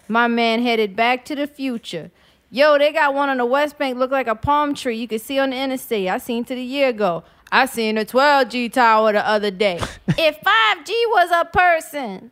My 0.07 0.29
man 0.29 0.61
headed 0.61 0.95
back 0.95 1.25
to 1.25 1.35
the 1.35 1.45
future. 1.45 2.11
Yo, 2.49 2.77
they 2.77 2.93
got 2.93 3.13
one 3.13 3.27
on 3.27 3.39
the 3.39 3.45
West 3.45 3.77
Bank 3.77 3.97
look 3.97 4.11
like 4.11 4.27
a 4.27 4.35
palm 4.35 4.73
tree 4.73 4.95
you 4.95 5.07
can 5.09 5.19
see 5.19 5.37
on 5.37 5.49
the 5.49 5.57
interstate. 5.57 6.07
I 6.07 6.19
seen 6.19 6.45
it 6.47 6.51
a 6.51 6.61
year 6.61 6.87
ago. 6.87 7.25
I 7.51 7.65
seen 7.65 7.97
a 7.97 8.05
12G 8.05 8.71
tower 8.71 9.11
the 9.11 9.27
other 9.27 9.51
day. 9.51 9.81
if 10.07 10.39
5G 10.39 10.89
was 11.09 11.29
a 11.31 11.43
person, 11.43 12.31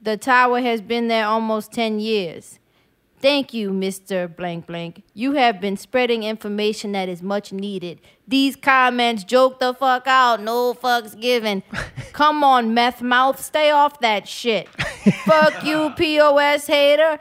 the 0.00 0.16
tower 0.16 0.60
has 0.60 0.80
been 0.80 1.08
there 1.08 1.26
almost 1.26 1.72
10 1.72 2.00
years. 2.00 2.58
Thank 3.20 3.52
you, 3.52 3.70
Mr. 3.70 4.34
Blank 4.34 4.66
Blank. 4.66 5.02
You 5.12 5.32
have 5.32 5.60
been 5.60 5.76
spreading 5.76 6.22
information 6.22 6.92
that 6.92 7.06
is 7.06 7.22
much 7.22 7.52
needed. 7.52 8.00
These 8.26 8.56
comments 8.56 9.24
joke 9.24 9.60
the 9.60 9.74
fuck 9.74 10.06
out, 10.06 10.40
no 10.40 10.72
fucks 10.72 11.20
given. 11.20 11.62
Come 12.12 12.42
on, 12.42 12.72
meth 12.72 13.02
mouth, 13.02 13.38
stay 13.42 13.70
off 13.70 14.00
that 14.00 14.26
shit. 14.26 14.68
fuck 15.26 15.62
you, 15.64 15.90
POS 15.96 16.66
hater. 16.66 17.18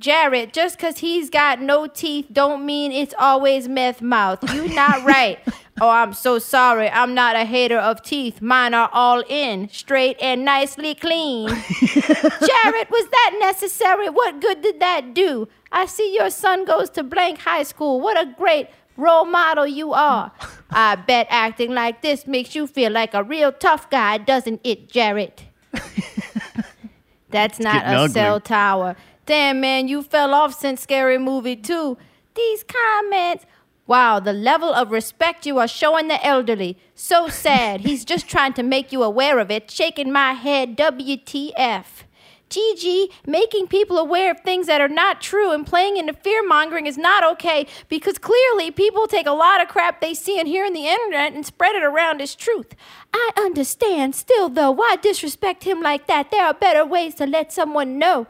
Jared, 0.00 0.54
just 0.54 0.78
cause 0.78 0.98
he's 0.98 1.28
got 1.28 1.60
no 1.60 1.86
teeth 1.86 2.26
don't 2.32 2.64
mean 2.64 2.90
it's 2.90 3.14
always 3.18 3.68
meth 3.68 4.00
mouth. 4.00 4.42
You 4.52 4.68
not 4.74 5.04
right. 5.04 5.38
oh, 5.80 5.88
I'm 5.88 6.12
so 6.12 6.38
sorry. 6.38 6.88
I'm 6.88 7.14
not 7.14 7.36
a 7.36 7.44
hater 7.44 7.78
of 7.78 8.02
teeth. 8.02 8.40
Mine 8.40 8.74
are 8.74 8.90
all 8.92 9.22
in, 9.28 9.68
straight 9.68 10.16
and 10.20 10.44
nicely 10.44 10.94
clean. 10.94 11.48
Jared, 11.80 12.90
was 12.90 13.08
that 13.10 13.36
necessary? 13.40 14.08
What 14.08 14.40
good 14.40 14.62
did 14.62 14.80
that 14.80 15.14
do? 15.14 15.48
I 15.72 15.86
see 15.86 16.14
your 16.14 16.30
son 16.30 16.64
goes 16.64 16.90
to 16.90 17.02
blank 17.02 17.40
high 17.40 17.62
school. 17.62 18.00
What 18.00 18.20
a 18.20 18.32
great 18.36 18.68
role 18.96 19.24
model 19.24 19.66
you 19.66 19.92
are. 19.92 20.32
I 20.70 20.96
bet 20.96 21.26
acting 21.30 21.72
like 21.72 22.02
this 22.02 22.26
makes 22.26 22.54
you 22.54 22.66
feel 22.66 22.92
like 22.92 23.14
a 23.14 23.22
real 23.22 23.52
tough 23.52 23.90
guy, 23.90 24.18
doesn't 24.18 24.60
it, 24.64 24.90
Jared? 24.90 25.42
That's 27.30 27.58
not 27.58 27.84
a 27.84 27.88
ugly. 27.88 28.12
cell 28.12 28.40
tower. 28.40 28.96
Damn, 29.26 29.60
man, 29.60 29.88
you 29.88 30.02
fell 30.02 30.34
off 30.34 30.58
since 30.58 30.82
Scary 30.82 31.18
Movie 31.18 31.56
2. 31.56 31.96
These 32.34 32.64
comments. 32.64 33.46
Wow, 33.90 34.20
the 34.20 34.32
level 34.32 34.72
of 34.72 34.92
respect 34.92 35.46
you 35.46 35.58
are 35.58 35.66
showing 35.66 36.06
the 36.06 36.24
elderly. 36.24 36.78
So 36.94 37.26
sad. 37.26 37.80
He's 37.88 38.04
just 38.04 38.28
trying 38.28 38.52
to 38.52 38.62
make 38.62 38.92
you 38.92 39.02
aware 39.02 39.40
of 39.40 39.50
it. 39.50 39.68
Shaking 39.68 40.12
my 40.12 40.34
head, 40.34 40.76
WTF. 40.76 42.04
GG, 42.50 43.10
making 43.26 43.66
people 43.66 43.98
aware 43.98 44.30
of 44.30 44.40
things 44.40 44.68
that 44.68 44.80
are 44.80 44.88
not 44.88 45.20
true 45.20 45.50
and 45.52 45.66
playing 45.66 45.96
into 45.96 46.12
fear 46.12 46.44
mongering 46.46 46.86
is 46.86 46.98
not 46.98 47.24
okay 47.32 47.66
because 47.88 48.18
clearly 48.18 48.70
people 48.70 49.06
take 49.06 49.26
a 49.26 49.32
lot 49.32 49.60
of 49.62 49.68
crap 49.68 50.00
they 50.00 50.14
see 50.14 50.38
and 50.38 50.48
hear 50.48 50.64
on 50.64 50.72
the 50.72 50.86
internet 50.86 51.32
and 51.32 51.46
spread 51.46 51.76
it 51.76 51.84
around 51.84 52.20
as 52.20 52.34
truth. 52.36 52.74
I 53.12 53.30
understand. 53.38 54.14
Still, 54.14 54.48
though, 54.48 54.70
why 54.70 54.96
disrespect 55.02 55.64
him 55.64 55.80
like 55.80 56.06
that? 56.06 56.30
There 56.30 56.44
are 56.44 56.54
better 56.54 56.84
ways 56.84 57.16
to 57.16 57.26
let 57.26 57.52
someone 57.52 57.98
know. 57.98 58.26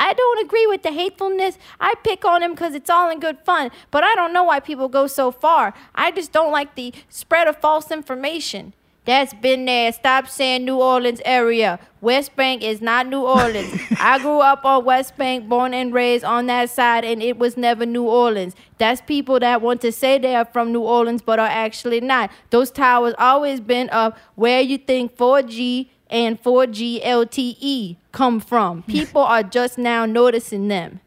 I 0.00 0.14
don't 0.14 0.42
agree 0.42 0.66
with 0.66 0.82
the 0.82 0.92
hatefulness. 0.92 1.58
I 1.78 1.94
pick 2.02 2.24
on 2.24 2.42
him 2.42 2.52
because 2.52 2.74
it's 2.74 2.88
all 2.88 3.10
in 3.10 3.20
good 3.20 3.38
fun, 3.44 3.70
but 3.90 4.02
I 4.02 4.14
don't 4.14 4.32
know 4.32 4.44
why 4.44 4.58
people 4.58 4.88
go 4.88 5.06
so 5.06 5.30
far. 5.30 5.74
I 5.94 6.10
just 6.10 6.32
don't 6.32 6.50
like 6.50 6.74
the 6.74 6.94
spread 7.10 7.46
of 7.46 7.58
false 7.58 7.90
information. 7.90 8.72
That's 9.04 9.34
been 9.34 9.66
there. 9.66 9.92
Stop 9.92 10.28
saying 10.28 10.64
New 10.64 10.76
Orleans 10.76 11.20
area. 11.24 11.78
West 12.00 12.34
Bank 12.34 12.62
is 12.62 12.80
not 12.80 13.08
New 13.08 13.20
Orleans. 13.20 13.78
I 14.00 14.18
grew 14.18 14.40
up 14.40 14.64
on 14.64 14.86
West 14.86 15.18
Bank, 15.18 15.48
born 15.48 15.74
and 15.74 15.92
raised 15.92 16.24
on 16.24 16.46
that 16.46 16.70
side, 16.70 17.04
and 17.04 17.22
it 17.22 17.38
was 17.38 17.58
never 17.58 17.84
New 17.84 18.04
Orleans. 18.04 18.54
That's 18.78 19.02
people 19.02 19.38
that 19.40 19.60
want 19.60 19.82
to 19.82 19.92
say 19.92 20.16
they 20.18 20.34
are 20.34 20.46
from 20.46 20.72
New 20.72 20.80
Orleans 20.80 21.20
but 21.20 21.38
are 21.38 21.46
actually 21.46 22.00
not. 22.00 22.30
Those 22.48 22.70
towers 22.70 23.14
always 23.18 23.60
been 23.60 23.90
up 23.90 24.16
where 24.34 24.60
you 24.62 24.78
think 24.78 25.16
4G 25.16 25.88
and 26.10 26.42
4G 26.42 27.04
LTE 27.04 27.56
E 27.60 27.96
come 28.12 28.40
from. 28.40 28.82
People 28.88 29.22
are 29.22 29.42
just 29.42 29.78
now 29.78 30.04
noticing 30.06 30.68
them. 30.68 31.00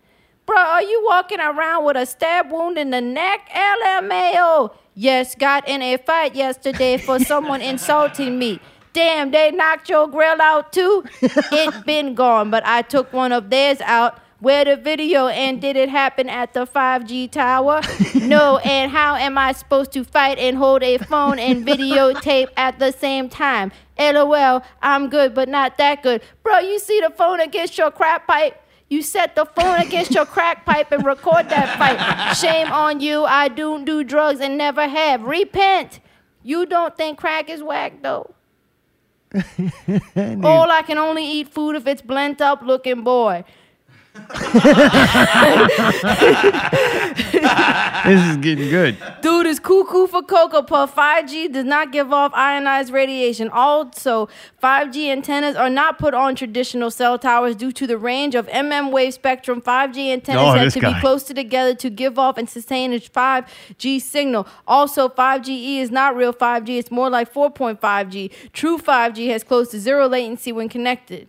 Bro, 0.45 0.57
are 0.57 0.83
you 0.83 1.03
walking 1.05 1.39
around 1.39 1.85
with 1.85 1.95
a 1.95 2.05
stab 2.05 2.51
wound 2.51 2.77
in 2.77 2.89
the 2.89 2.99
neck? 2.99 3.49
LMAO. 3.53 4.75
Yes, 4.95 5.35
got 5.35 5.67
in 5.67 5.81
a 5.81 5.97
fight 5.97 6.35
yesterday 6.35 6.97
for 6.97 7.19
someone 7.31 7.61
insulting 7.61 8.37
me. 8.37 8.59
Damn, 8.91 9.31
they 9.31 9.51
knocked 9.51 9.89
your 9.89 10.07
grill 10.07 10.41
out 10.41 10.71
too? 10.71 11.03
it 11.21 11.85
been 11.85 12.13
gone, 12.13 12.51
but 12.51 12.63
I 12.65 12.83
took 12.83 13.11
one 13.11 13.31
of 13.31 13.49
theirs 13.49 13.81
out. 13.81 14.19
Where 14.43 14.65
the 14.65 14.75
video 14.75 15.27
and 15.27 15.61
did 15.61 15.77
it 15.77 15.87
happen 15.87 16.27
at 16.27 16.53
the 16.53 16.67
5G 16.67 17.31
tower? 17.31 17.79
no, 18.15 18.57
and 18.57 18.91
how 18.91 19.15
am 19.15 19.37
I 19.37 19.53
supposed 19.53 19.93
to 19.93 20.03
fight 20.03 20.37
and 20.37 20.57
hold 20.57 20.83
a 20.83 20.97
phone 20.97 21.39
and 21.39 21.65
videotape 21.65 22.49
at 22.57 22.77
the 22.77 22.91
same 22.91 23.29
time? 23.29 23.71
LOL, 23.97 24.61
I'm 24.81 25.09
good, 25.09 25.33
but 25.33 25.47
not 25.47 25.77
that 25.77 26.03
good. 26.03 26.23
Bro, 26.43 26.59
you 26.59 26.77
see 26.77 26.99
the 26.99 27.09
phone 27.11 27.39
against 27.39 27.77
your 27.77 27.89
crap 27.89 28.27
pipe? 28.27 28.61
You 28.89 29.01
set 29.01 29.33
the 29.37 29.45
phone 29.45 29.79
against 29.79 30.11
your 30.11 30.25
crack 30.25 30.65
pipe 30.65 30.91
and 30.91 31.05
record 31.05 31.47
that 31.47 31.77
fight. 31.77 32.33
Shame 32.35 32.69
on 32.69 32.99
you. 32.99 33.23
I 33.23 33.47
don't 33.47 33.85
do 33.85 34.03
drugs 34.03 34.41
and 34.41 34.57
never 34.57 34.89
have. 34.89 35.23
Repent. 35.23 36.01
You 36.43 36.65
don't 36.65 36.97
think 36.97 37.17
crack 37.17 37.49
is 37.49 37.63
whack 37.63 38.01
though. 38.01 38.35
All 40.43 40.69
I 40.69 40.83
can 40.85 40.97
only 40.97 41.25
eat 41.25 41.47
food 41.47 41.77
if 41.77 41.87
it's 41.87 42.01
blent 42.01 42.41
up 42.41 42.61
looking 42.61 43.05
boy. 43.05 43.45
this 48.05 48.21
is 48.29 48.37
getting 48.37 48.69
good. 48.69 48.97
Dude 49.21 49.47
is 49.47 49.59
cuckoo 49.59 50.07
for 50.07 50.21
Cocoa 50.21 50.61
Puff. 50.61 50.95
5G 50.95 51.51
does 51.51 51.65
not 51.65 51.91
give 51.91 52.13
off 52.13 52.31
ionized 52.35 52.93
radiation. 52.93 53.49
Also, 53.49 54.29
5G 54.61 55.07
antennas 55.11 55.55
are 55.55 55.69
not 55.69 55.97
put 55.97 56.13
on 56.13 56.35
traditional 56.35 56.91
cell 56.91 57.17
towers 57.17 57.55
due 57.55 57.71
to 57.71 57.87
the 57.87 57.97
range 57.97 58.35
of 58.35 58.47
MM 58.47 58.91
wave 58.91 59.13
spectrum. 59.13 59.61
5G 59.61 60.11
antennas 60.13 60.43
Oh, 60.43 60.53
have 60.53 60.73
to 60.73 60.79
guy. 60.79 60.93
be 60.93 60.99
closer 60.99 61.33
together 61.33 61.73
to 61.75 61.89
give 61.89 62.19
off 62.19 62.37
and 62.37 62.49
sustain 62.49 62.93
a 62.93 62.99
5G 62.99 63.99
signal. 64.01 64.47
Also, 64.67 65.09
5GE 65.09 65.77
is 65.79 65.89
not 65.91 66.15
real 66.15 66.33
5G, 66.33 66.77
it's 66.77 66.91
more 66.91 67.09
like 67.09 67.33
4.5G. 67.33 68.31
True 68.53 68.77
5G 68.77 69.29
has 69.29 69.43
close 69.43 69.69
to 69.71 69.79
zero 69.79 70.07
latency 70.07 70.51
when 70.51 70.69
connected. 70.69 71.27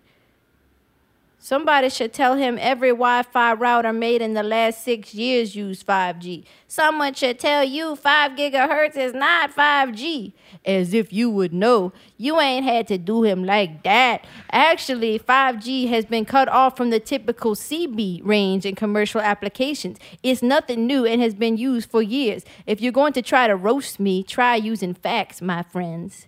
Somebody 1.44 1.90
should 1.90 2.14
tell 2.14 2.36
him 2.36 2.56
every 2.58 2.88
Wi 2.88 3.22
Fi 3.22 3.52
router 3.52 3.92
made 3.92 4.22
in 4.22 4.32
the 4.32 4.42
last 4.42 4.82
six 4.82 5.12
years 5.12 5.54
used 5.54 5.86
5G. 5.86 6.46
Someone 6.68 7.12
should 7.12 7.38
tell 7.38 7.62
you 7.62 7.96
5 7.96 8.30
gigahertz 8.30 8.96
is 8.96 9.12
not 9.12 9.54
5G. 9.54 10.32
As 10.64 10.94
if 10.94 11.12
you 11.12 11.28
would 11.28 11.52
know. 11.52 11.92
You 12.16 12.40
ain't 12.40 12.64
had 12.64 12.88
to 12.88 12.96
do 12.96 13.24
him 13.24 13.44
like 13.44 13.82
that. 13.82 14.24
Actually, 14.52 15.18
5G 15.18 15.90
has 15.90 16.06
been 16.06 16.24
cut 16.24 16.48
off 16.48 16.78
from 16.78 16.88
the 16.88 16.98
typical 16.98 17.54
CB 17.54 18.22
range 18.24 18.64
in 18.64 18.74
commercial 18.74 19.20
applications. 19.20 19.98
It's 20.22 20.42
nothing 20.42 20.86
new 20.86 21.04
and 21.04 21.20
has 21.20 21.34
been 21.34 21.58
used 21.58 21.90
for 21.90 22.00
years. 22.00 22.46
If 22.64 22.80
you're 22.80 22.90
going 22.90 23.12
to 23.12 23.22
try 23.22 23.48
to 23.48 23.54
roast 23.54 24.00
me, 24.00 24.22
try 24.22 24.56
using 24.56 24.94
facts, 24.94 25.42
my 25.42 25.62
friends. 25.62 26.26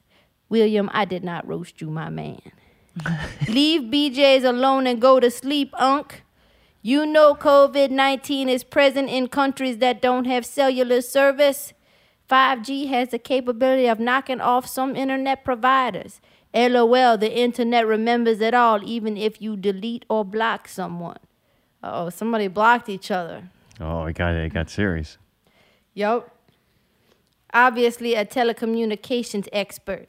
William, 0.51 0.91
I 0.93 1.07
did 1.07 1.25
not 1.25 1.49
roast 1.49 1.81
you, 1.81 1.89
my 1.89 2.11
man. 2.11 2.43
Leave 3.49 3.83
BJs 3.83 4.45
alone 4.45 4.87
and 4.87 5.01
go 5.01 5.21
to 5.21 5.31
sleep, 5.31 5.71
Unc. 5.81 6.23
You 6.83 7.05
know 7.05 7.35
COVID 7.35 7.91
19 7.91 8.49
is 8.49 8.63
present 8.63 9.09
in 9.09 9.29
countries 9.29 9.79
that 9.79 10.01
don't 10.01 10.25
have 10.25 10.47
cellular 10.47 11.01
service. 11.01 11.73
5G 12.31 12.89
has 12.89 13.09
the 13.09 13.19
capability 13.19 13.87
of 13.87 14.01
knocking 14.01 14.41
off 14.41 14.67
some 14.67 14.97
internet 14.97 15.45
providers. 15.45 16.21
LOL, 16.55 17.19
the 17.19 17.37
internet 17.37 17.87
remembers 17.87 18.41
it 18.41 18.55
all, 18.55 18.83
even 18.83 19.17
if 19.17 19.41
you 19.43 19.57
delete 19.57 20.05
or 20.09 20.25
block 20.25 20.69
someone. 20.69 21.19
Oh, 21.83 22.09
somebody 22.09 22.49
blocked 22.49 22.89
each 22.89 23.11
other. 23.11 23.51
Oh, 23.81 24.07
it 24.07 24.15
got 24.15 24.35
it 24.35 24.55
got 24.55 24.71
serious. 24.71 25.19
Yup. 25.95 26.31
Obviously, 27.53 28.15
a 28.15 28.25
telecommunications 28.25 29.49
expert. 29.53 30.09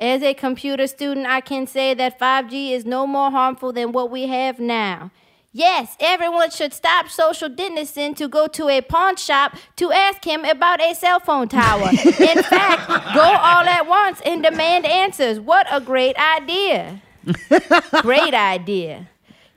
As 0.00 0.22
a 0.22 0.32
computer 0.32 0.86
student, 0.86 1.26
I 1.26 1.42
can 1.42 1.66
say 1.66 1.92
that 1.92 2.18
5G 2.18 2.70
is 2.70 2.86
no 2.86 3.06
more 3.06 3.30
harmful 3.30 3.70
than 3.70 3.92
what 3.92 4.10
we 4.10 4.28
have 4.28 4.58
now. 4.58 5.10
Yes, 5.52 5.94
everyone 6.00 6.50
should 6.50 6.72
stop 6.72 7.08
social 7.08 7.50
distancing 7.50 8.14
to 8.14 8.26
go 8.26 8.46
to 8.46 8.68
a 8.68 8.80
pawn 8.80 9.16
shop 9.16 9.56
to 9.76 9.92
ask 9.92 10.24
him 10.24 10.46
about 10.46 10.80
a 10.80 10.94
cell 10.94 11.20
phone 11.20 11.48
tower. 11.48 11.90
In 11.90 12.42
fact, 12.42 12.88
go 13.14 13.20
all 13.20 13.64
at 13.68 13.86
once 13.86 14.22
and 14.24 14.42
demand 14.42 14.86
answers. 14.86 15.38
What 15.38 15.66
a 15.70 15.82
great 15.82 16.16
idea! 16.16 17.02
great 18.00 18.32
idea. 18.32 19.08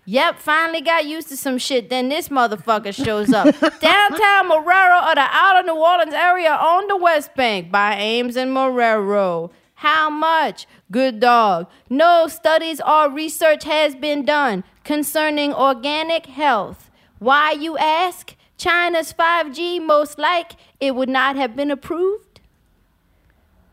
Yep, 0.05 0.39
finally 0.39 0.81
got 0.81 1.05
used 1.05 1.29
to 1.29 1.37
some 1.37 1.57
shit. 1.57 1.89
Then 1.89 2.09
this 2.09 2.27
motherfucker 2.27 2.93
shows 2.93 3.31
up. 3.31 3.45
Downtown 3.61 4.49
Marrero 4.49 5.09
or 5.09 5.15
the 5.15 5.27
outer 5.31 5.65
New 5.65 5.77
Orleans 5.77 6.13
area 6.13 6.51
on 6.51 6.87
the 6.89 6.97
West 6.97 7.33
Bank 7.35 7.71
by 7.71 7.95
Ames 7.95 8.35
and 8.35 8.51
Marrero. 8.51 9.51
How 9.83 10.09
much? 10.09 10.65
Good 10.91 11.19
dog. 11.19 11.67
No 11.89 12.27
studies 12.29 12.79
or 12.79 13.09
research 13.09 13.65
has 13.65 13.95
been 13.95 14.23
done 14.23 14.63
concerning 14.85 15.53
organic 15.53 16.27
health. 16.27 16.89
Why, 17.19 17.51
you 17.51 17.77
ask? 17.77 18.33
China's 18.55 19.11
5G, 19.11 19.85
most 19.85 20.17
like 20.17 20.53
it 20.79 20.95
would 20.95 21.09
not 21.09 21.35
have 21.35 21.57
been 21.57 21.69
approved? 21.69 22.39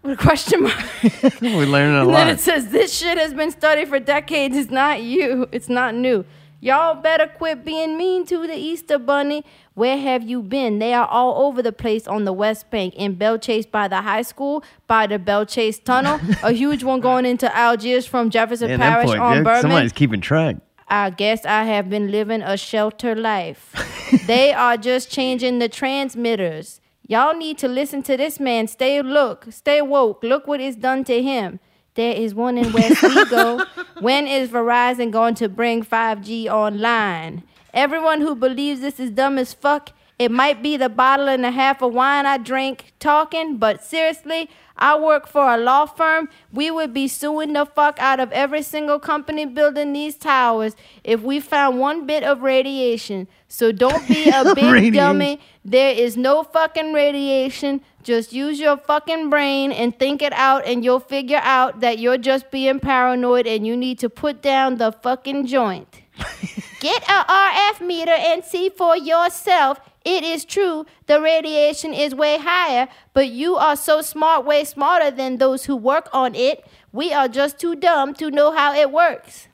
With 0.03 0.19
a 0.19 0.21
question 0.21 0.65
mark. 0.65 0.85
We're 1.41 1.67
learning 1.67 1.95
a 1.95 2.01
And 2.01 2.11
then 2.13 2.29
it 2.29 2.41
says 2.41 2.71
this 2.71 2.93
shit 2.93 3.17
has 3.17 3.33
been 3.33 3.53
studied 3.53 3.87
for 3.87 4.01
decades. 4.01 4.57
It's 4.57 4.73
not 4.73 5.03
you. 5.03 5.49
It's 5.53 5.69
not 5.69 5.95
new. 5.95 6.25
Y'all 6.63 6.95
better 6.95 7.27
quit 7.27 7.65
being 7.65 7.97
mean 7.97 8.27
to 8.27 8.47
the 8.47 8.55
Easter 8.55 8.99
Bunny. 8.99 9.45
Where 9.73 9.97
have 9.97 10.23
you 10.23 10.43
been? 10.43 10.79
They 10.79 10.93
are 10.93 11.07
all 11.07 11.47
over 11.47 11.63
the 11.63 11.73
place 11.73 12.07
on 12.07 12.27
the 12.27 12.35
West 12.35 12.71
Bank, 12.71 12.95
in 12.97 13.15
Belle 13.15 13.39
Chasse 13.39 13.65
by 13.65 13.89
the 13.89 14.03
high 14.03 14.21
school, 14.21 14.63
by 14.87 15.07
the 15.07 15.19
Belle 15.19 15.47
Chasse 15.47 15.79
Tunnel, 15.79 16.21
a 16.43 16.53
huge 16.53 16.85
one 16.85 17.01
going 17.01 17.25
into 17.25 17.55
Algiers 17.57 18.05
from 18.05 18.29
Jefferson 18.29 18.79
Parish 18.79 19.07
point, 19.07 19.21
on 19.21 19.45
yeah, 19.45 19.61
somebody's 19.63 19.93
keeping 19.93 20.21
track. 20.21 20.57
I 20.87 21.09
guess 21.09 21.47
I 21.47 21.65
have 21.65 21.89
been 21.89 22.11
living 22.11 22.43
a 22.43 22.59
shelter 22.59 23.15
life. 23.15 23.75
they 24.27 24.53
are 24.53 24.77
just 24.77 25.11
changing 25.11 25.61
the 25.61 25.69
transmitters. 25.69 26.83
Y'all 27.07 27.35
need 27.35 27.57
to 27.59 27.69
listen 27.69 28.03
to 28.03 28.19
this 28.19 28.39
man. 28.39 28.67
Stay 28.67 29.01
look, 29.01 29.47
stay 29.51 29.81
woke. 29.81 30.23
Look 30.23 30.47
what 30.47 30.61
is 30.61 30.77
done 30.77 31.05
to 31.05 31.23
him. 31.23 31.59
There 32.01 32.15
is 32.17 32.35
one 32.35 32.57
in 32.57 32.73
West 32.73 32.99
Vigo. 33.03 33.63
when 34.01 34.27
is 34.27 34.49
Verizon 34.49 35.11
going 35.11 35.35
to 35.35 35.51
bring 35.51 35.85
5G 35.85 36.47
online? 36.47 37.43
Everyone 37.75 38.23
who 38.23 38.35
believes 38.35 38.81
this 38.81 38.99
is 38.99 39.11
dumb 39.11 39.37
as 39.37 39.53
fuck, 39.53 39.93
it 40.19 40.31
might 40.31 40.63
be 40.63 40.79
the 40.79 40.89
bottle 40.89 41.29
and 41.29 41.45
a 41.45 41.51
half 41.51 41.83
of 41.83 41.93
wine 41.93 42.25
I 42.25 42.39
drink 42.39 42.95
talking, 43.01 43.59
but 43.59 43.85
seriously, 43.85 44.49
I 44.81 44.99
work 44.99 45.27
for 45.27 45.53
a 45.53 45.59
law 45.59 45.87
firm. 45.87 46.29
We 46.53 46.71
would 46.71 46.95
be 46.95 47.07
suing 47.07 47.53
the 47.53 47.67
fuck 47.67 47.99
out 47.99 48.19
of 48.19 48.33
every 48.33 48.63
single 48.63 48.99
company 48.99 49.45
building 49.45 49.93
these 49.93 50.17
towers 50.17 50.75
if 51.05 51.21
we 51.21 51.39
found 51.41 51.79
one 51.79 52.07
bit 52.07 52.23
of 52.23 52.43
radiation. 52.43 53.29
So 53.49 53.73
don't 53.73 54.07
be 54.09 54.31
a 54.31 54.55
big 54.55 54.95
dummy. 54.95 55.41
There 55.65 55.93
is 55.93 56.17
no 56.17 56.43
fucking 56.43 56.93
radiation. 56.93 57.83
Just 58.03 58.33
use 58.33 58.59
your 58.59 58.79
fucking 58.79 59.29
brain 59.29 59.73
and 59.73 59.97
think 59.99 60.23
it 60.23 60.33
out, 60.33 60.65
and 60.65 60.83
you'll 60.83 61.01
figure 61.01 61.41
out 61.43 61.81
that 61.81 61.99
you're 61.99 62.17
just 62.17 62.51
being 62.51 62.81
paranoid 62.81 63.47
and 63.47 63.67
you 63.67 63.77
need 63.77 63.99
to 63.99 64.09
put 64.09 64.41
down 64.41 64.77
the 64.77 64.93
fucking 64.93 65.47
joint. 65.47 66.01
Get 66.81 67.03
a 67.03 67.25
RF 67.25 67.87
meter 67.87 68.13
and 68.13 68.43
see 68.43 68.71
for 68.71 68.97
yourself. 68.97 69.79
It 70.05 70.25
is 70.25 70.45
true 70.45 70.87
the 71.07 71.21
radiation 71.21 71.93
is 71.93 72.15
way 72.15 72.39
higher, 72.39 72.89
but 73.13 73.29
you 73.29 73.57
are 73.57 73.77
so 73.77 74.01
smart, 74.01 74.45
way 74.47 74.65
smarter 74.65 75.11
than 75.11 75.37
those 75.37 75.67
who 75.67 75.77
work 75.77 76.09
on 76.13 76.35
it. 76.35 76.67
We 76.93 77.13
are 77.13 77.29
just 77.29 77.59
too 77.59 77.77
dumb 77.77 78.15
to 78.15 78.31
know 78.31 78.53
how 78.53 78.75
it 78.75 78.91
works. 78.91 79.49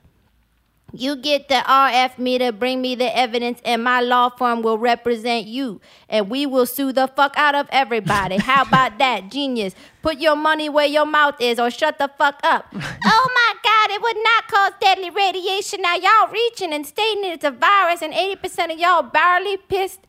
You 0.93 1.17
get 1.17 1.49
the 1.49 1.55
RF 1.55 2.17
meter, 2.17 2.53
bring 2.53 2.81
me 2.81 2.95
the 2.95 3.15
evidence, 3.15 3.59
and 3.65 3.83
my 3.83 3.99
law 3.99 4.29
firm 4.29 4.61
will 4.61 4.77
represent 4.77 5.45
you. 5.45 5.81
And 6.07 6.29
we 6.29 6.45
will 6.45 6.65
sue 6.65 6.93
the 6.93 7.07
fuck 7.07 7.33
out 7.35 7.55
of 7.55 7.67
everybody. 7.71 8.37
How 8.41 8.63
about 8.63 8.97
that? 8.97 9.29
Genius. 9.29 9.75
Put 10.01 10.19
your 10.19 10.37
money 10.37 10.69
where 10.69 10.85
your 10.85 11.05
mouth 11.05 11.35
is 11.41 11.59
or 11.59 11.69
shut 11.69 11.99
the 11.99 12.09
fuck 12.17 12.39
up. 12.41 12.67
oh 12.73 13.27
my 13.35 13.53
God, 13.63 13.95
it 13.95 14.01
would 14.01 14.17
not 14.23 14.47
cause 14.47 14.71
deadly 14.79 15.09
radiation. 15.09 15.81
Now 15.81 15.95
y'all 15.95 16.31
reaching 16.31 16.71
and 16.71 16.87
stating 16.87 17.25
it's 17.25 17.43
a 17.43 17.51
virus, 17.51 18.01
and 18.01 18.13
80% 18.13 18.73
of 18.73 18.79
y'all 18.79 19.03
barely 19.03 19.57
pissed 19.57 19.99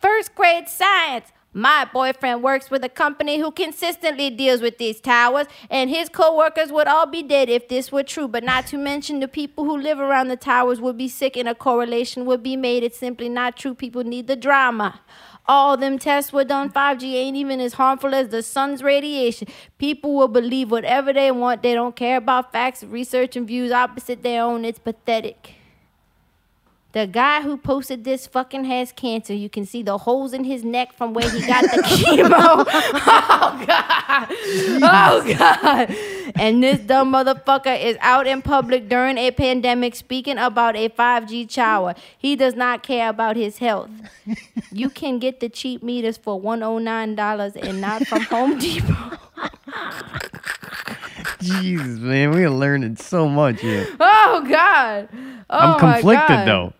first 0.00 0.34
grade 0.34 0.68
science. 0.68 1.32
My 1.52 1.88
boyfriend 1.90 2.42
works 2.42 2.70
with 2.70 2.84
a 2.84 2.88
company 2.90 3.38
who 3.38 3.50
consistently 3.50 4.28
deals 4.28 4.60
with 4.60 4.76
these 4.76 5.00
towers, 5.00 5.46
and 5.70 5.88
his 5.88 6.10
coworkers 6.10 6.70
would 6.70 6.86
all 6.86 7.06
be 7.06 7.22
dead 7.22 7.48
if 7.48 7.68
this 7.68 7.90
were 7.90 8.02
true. 8.02 8.28
But 8.28 8.44
not 8.44 8.66
to 8.66 8.76
mention 8.76 9.20
the 9.20 9.26
people 9.26 9.64
who 9.64 9.74
live 9.74 9.98
around 9.98 10.28
the 10.28 10.36
towers 10.36 10.82
would 10.82 10.98
be 10.98 11.08
sick, 11.08 11.34
and 11.34 11.48
a 11.48 11.54
correlation 11.54 12.26
would 12.26 12.42
be 12.42 12.56
made. 12.56 12.82
It's 12.82 12.98
simply 12.98 13.30
not 13.30 13.56
true. 13.56 13.74
People 13.74 14.04
need 14.04 14.26
the 14.26 14.36
drama. 14.36 15.00
All 15.48 15.78
them 15.78 15.98
tests 15.98 16.30
were 16.30 16.44
done. 16.44 16.70
5G 16.70 17.14
ain't 17.14 17.38
even 17.38 17.58
as 17.58 17.72
harmful 17.72 18.14
as 18.14 18.28
the 18.28 18.42
sun's 18.42 18.82
radiation. 18.82 19.48
People 19.78 20.14
will 20.14 20.28
believe 20.28 20.70
whatever 20.70 21.10
they 21.10 21.30
want. 21.30 21.62
They 21.62 21.72
don't 21.72 21.96
care 21.96 22.18
about 22.18 22.52
facts, 22.52 22.84
research, 22.84 23.34
and 23.34 23.46
views 23.46 23.72
opposite 23.72 24.22
their 24.22 24.42
own. 24.42 24.66
It's 24.66 24.78
pathetic. 24.78 25.55
The 26.96 27.06
guy 27.06 27.42
who 27.42 27.58
posted 27.58 28.04
this 28.04 28.26
fucking 28.26 28.64
has 28.64 28.90
cancer. 28.90 29.34
You 29.34 29.50
can 29.50 29.66
see 29.66 29.82
the 29.82 29.98
holes 29.98 30.32
in 30.32 30.44
his 30.44 30.64
neck 30.64 30.94
from 30.94 31.12
where 31.12 31.28
he 31.28 31.46
got 31.46 31.60
the 31.64 31.82
chemo. 31.84 32.64
Oh 33.38 33.64
god. 33.66 34.28
Oh 34.82 35.34
god. 35.36 35.94
And 36.36 36.62
this 36.62 36.78
dumb 36.80 37.12
motherfucker 37.12 37.78
is 37.78 37.98
out 38.00 38.26
in 38.26 38.40
public 38.40 38.88
during 38.88 39.18
a 39.18 39.30
pandemic 39.30 39.94
speaking 39.94 40.38
about 40.38 40.74
a 40.74 40.88
5G 40.88 41.52
tower. 41.52 41.94
He 42.16 42.34
does 42.34 42.54
not 42.54 42.82
care 42.82 43.10
about 43.10 43.36
his 43.36 43.58
health. 43.58 43.90
You 44.72 44.88
can 44.88 45.18
get 45.18 45.40
the 45.40 45.50
cheap 45.50 45.82
meters 45.82 46.16
for 46.16 46.40
$109 46.40 47.56
and 47.56 47.80
not 47.82 48.06
from 48.06 48.22
Home 48.22 48.58
Depot. 48.58 49.18
Jesus, 51.42 51.98
man, 51.98 52.30
we 52.30 52.42
are 52.42 52.50
learning 52.50 52.96
so 52.96 53.28
much 53.28 53.60
here. 53.60 53.86
Oh 54.00 54.46
god. 54.48 55.10
Oh 55.50 55.58
I'm 55.58 55.78
conflicted 55.78 56.28
God. 56.28 56.48
though. 56.48 56.72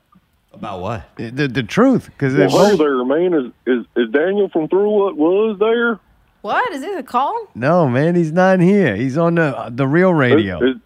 About 0.58 0.80
what? 0.80 1.08
The 1.16 1.48
the 1.48 1.62
truth, 1.62 2.06
because 2.06 2.34
Well, 2.34 2.48
hold 2.48 2.80
there, 2.80 3.04
man. 3.04 3.34
Is, 3.34 3.52
is 3.66 3.86
is 3.96 4.10
Daniel 4.12 4.48
from 4.48 4.68
Through 4.68 4.88
What 4.90 5.16
Was 5.16 5.58
there? 5.58 6.00
What? 6.42 6.72
Is 6.72 6.80
this 6.80 6.98
a 6.98 7.02
call? 7.02 7.48
no, 7.54 7.88
man, 7.88 8.14
he's 8.14 8.32
not 8.32 8.60
here. 8.60 8.96
He's 8.96 9.18
on 9.18 9.34
the 9.36 9.70
the 9.70 9.86
real 9.86 10.12
radio. 10.14 10.56
Is- 10.64 10.76
is- 10.76 10.82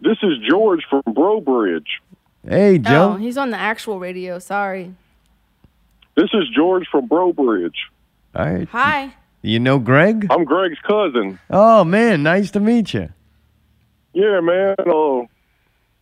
this 0.00 0.18
is 0.22 0.32
George 0.46 0.82
from 0.90 1.02
Brobridge. 1.08 1.86
hey, 2.46 2.76
Joe. 2.78 3.12
Oh, 3.12 3.12
Joe. 3.14 3.16
he's 3.16 3.38
on 3.38 3.48
the 3.50 3.56
actual 3.56 3.98
radio. 3.98 4.38
Sorry. 4.38 4.94
This 6.14 6.28
is 6.34 6.44
George 6.54 6.86
from 6.90 7.08
Brobridge. 7.08 7.74
All 8.34 8.44
right. 8.52 8.68
Hi. 8.68 9.14
You 9.40 9.60
know 9.60 9.78
Greg? 9.78 10.26
I'm 10.30 10.44
Greg's 10.44 10.78
cousin. 10.86 11.38
Oh 11.48 11.84
man, 11.84 12.22
nice 12.22 12.50
to 12.50 12.60
meet 12.60 12.92
you. 12.92 13.10
Yeah, 14.12 14.40
man. 14.40 14.74
Uh, 14.80 15.22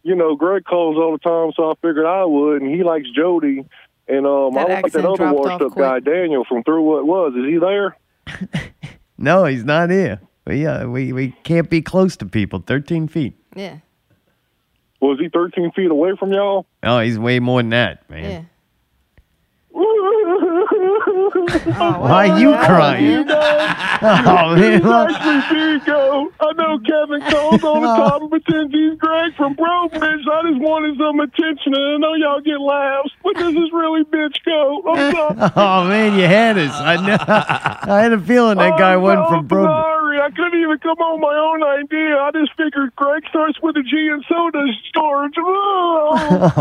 you 0.02 0.14
know, 0.14 0.34
Greg 0.36 0.64
calls 0.64 0.96
all 0.96 1.12
the 1.12 1.18
time, 1.18 1.52
so 1.56 1.70
I 1.70 1.74
figured 1.82 2.06
I 2.06 2.24
would. 2.24 2.62
And 2.62 2.74
he 2.74 2.82
likes 2.82 3.08
Jody. 3.10 3.64
And 4.08 4.26
um, 4.26 4.54
That 4.54 4.70
I 4.70 4.80
like 4.80 4.92
that 4.92 5.04
other 5.04 5.32
washed 5.32 5.62
off 5.62 5.72
up 5.72 5.76
guy, 5.76 6.00
Daniel, 6.00 6.44
from 6.44 6.62
Through 6.64 6.82
What 6.82 7.06
Was. 7.06 7.34
Is 7.36 7.46
he 7.46 7.58
there? 7.58 7.96
No, 9.22 9.44
he's 9.44 9.64
not 9.64 9.88
here. 9.88 10.20
But 10.44 10.56
yeah, 10.56 10.84
we, 10.84 11.12
we 11.12 11.30
can't 11.44 11.70
be 11.70 11.80
close 11.80 12.16
to 12.16 12.26
people. 12.26 12.58
Thirteen 12.66 13.06
feet. 13.06 13.34
Yeah. 13.54 13.76
Was 15.00 15.18
he 15.20 15.28
13 15.28 15.72
feet 15.72 15.90
away 15.90 16.12
from 16.18 16.32
y'all? 16.32 16.66
Oh, 16.82 17.00
he's 17.00 17.18
way 17.18 17.38
more 17.40 17.60
than 17.60 17.70
that, 17.70 18.08
man. 18.10 18.48
Why 21.78 22.28
are 22.28 22.38
you 22.38 22.52
crying? 22.52 23.28
Oh, 24.04 24.56
man. 24.56 24.72
He's 24.72 24.84
actually. 24.84 26.32
I 26.40 26.52
know 26.58 26.78
Kevin 26.80 27.20
calls 27.30 27.62
all 27.62 27.80
the 27.80 27.86
oh. 27.86 28.18
and 28.20 28.30
pretends 28.30 28.74
he's 28.74 28.98
Greg 28.98 29.32
from 29.36 29.54
Brobridge. 29.54 30.26
I 30.26 30.50
just 30.50 30.60
wanted 30.60 30.98
some 30.98 31.20
attention, 31.20 31.74
and 31.74 32.04
I 32.04 32.08
know 32.08 32.14
y'all 32.14 32.40
get 32.40 32.60
laughs, 32.60 33.10
but 33.22 33.36
this 33.36 33.54
is 33.54 33.70
really 33.72 34.02
bitch. 34.04 34.36
I'm 34.46 35.12
sorry. 35.12 35.50
Oh 35.62 35.84
man, 35.88 36.18
you 36.18 36.26
had 36.26 36.58
us. 36.58 36.72
I 36.74 36.96
know. 36.96 37.16
I 37.18 38.02
had 38.02 38.12
a 38.12 38.20
feeling 38.20 38.58
that 38.58 38.76
guy 38.78 38.94
I'm 38.94 39.02
so 39.02 39.28
from 39.28 39.46
Bro. 39.46 39.64
sorry. 39.64 40.20
I 40.20 40.30
couldn't 40.30 40.60
even 40.60 40.78
come 40.78 40.98
on 40.98 41.20
my 41.20 41.34
own 41.34 41.62
idea. 41.62 42.18
I 42.18 42.30
just 42.32 42.52
figured 42.56 42.94
Greg 42.96 43.22
starts 43.28 43.60
with 43.62 43.76
a 43.76 43.82
G 43.82 44.08
and 44.10 44.24
so 44.28 44.50
does 44.50 44.76
George. 44.94 45.34
Oh, 45.38 46.52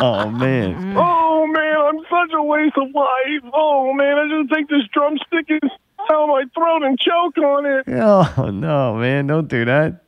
oh 0.00 0.30
man. 0.30 0.94
oh 0.96 1.46
man, 1.46 1.76
I'm 1.76 1.98
such 2.10 2.32
a 2.34 2.42
waste 2.42 2.76
of 2.76 2.93
life. 2.94 3.50
Oh 3.52 3.92
man, 3.92 4.18
I 4.18 4.28
just 4.42 4.52
take 4.54 4.68
this 4.68 4.82
drumstick 4.92 5.50
and 5.50 5.70
down 6.08 6.28
my 6.28 6.44
throat 6.54 6.82
and 6.82 6.98
choke 6.98 7.38
on 7.38 7.66
it. 7.66 7.84
Oh 7.88 8.50
no, 8.50 8.96
man! 8.96 9.26
Don't 9.26 9.48
do 9.48 9.64
that. 9.64 10.00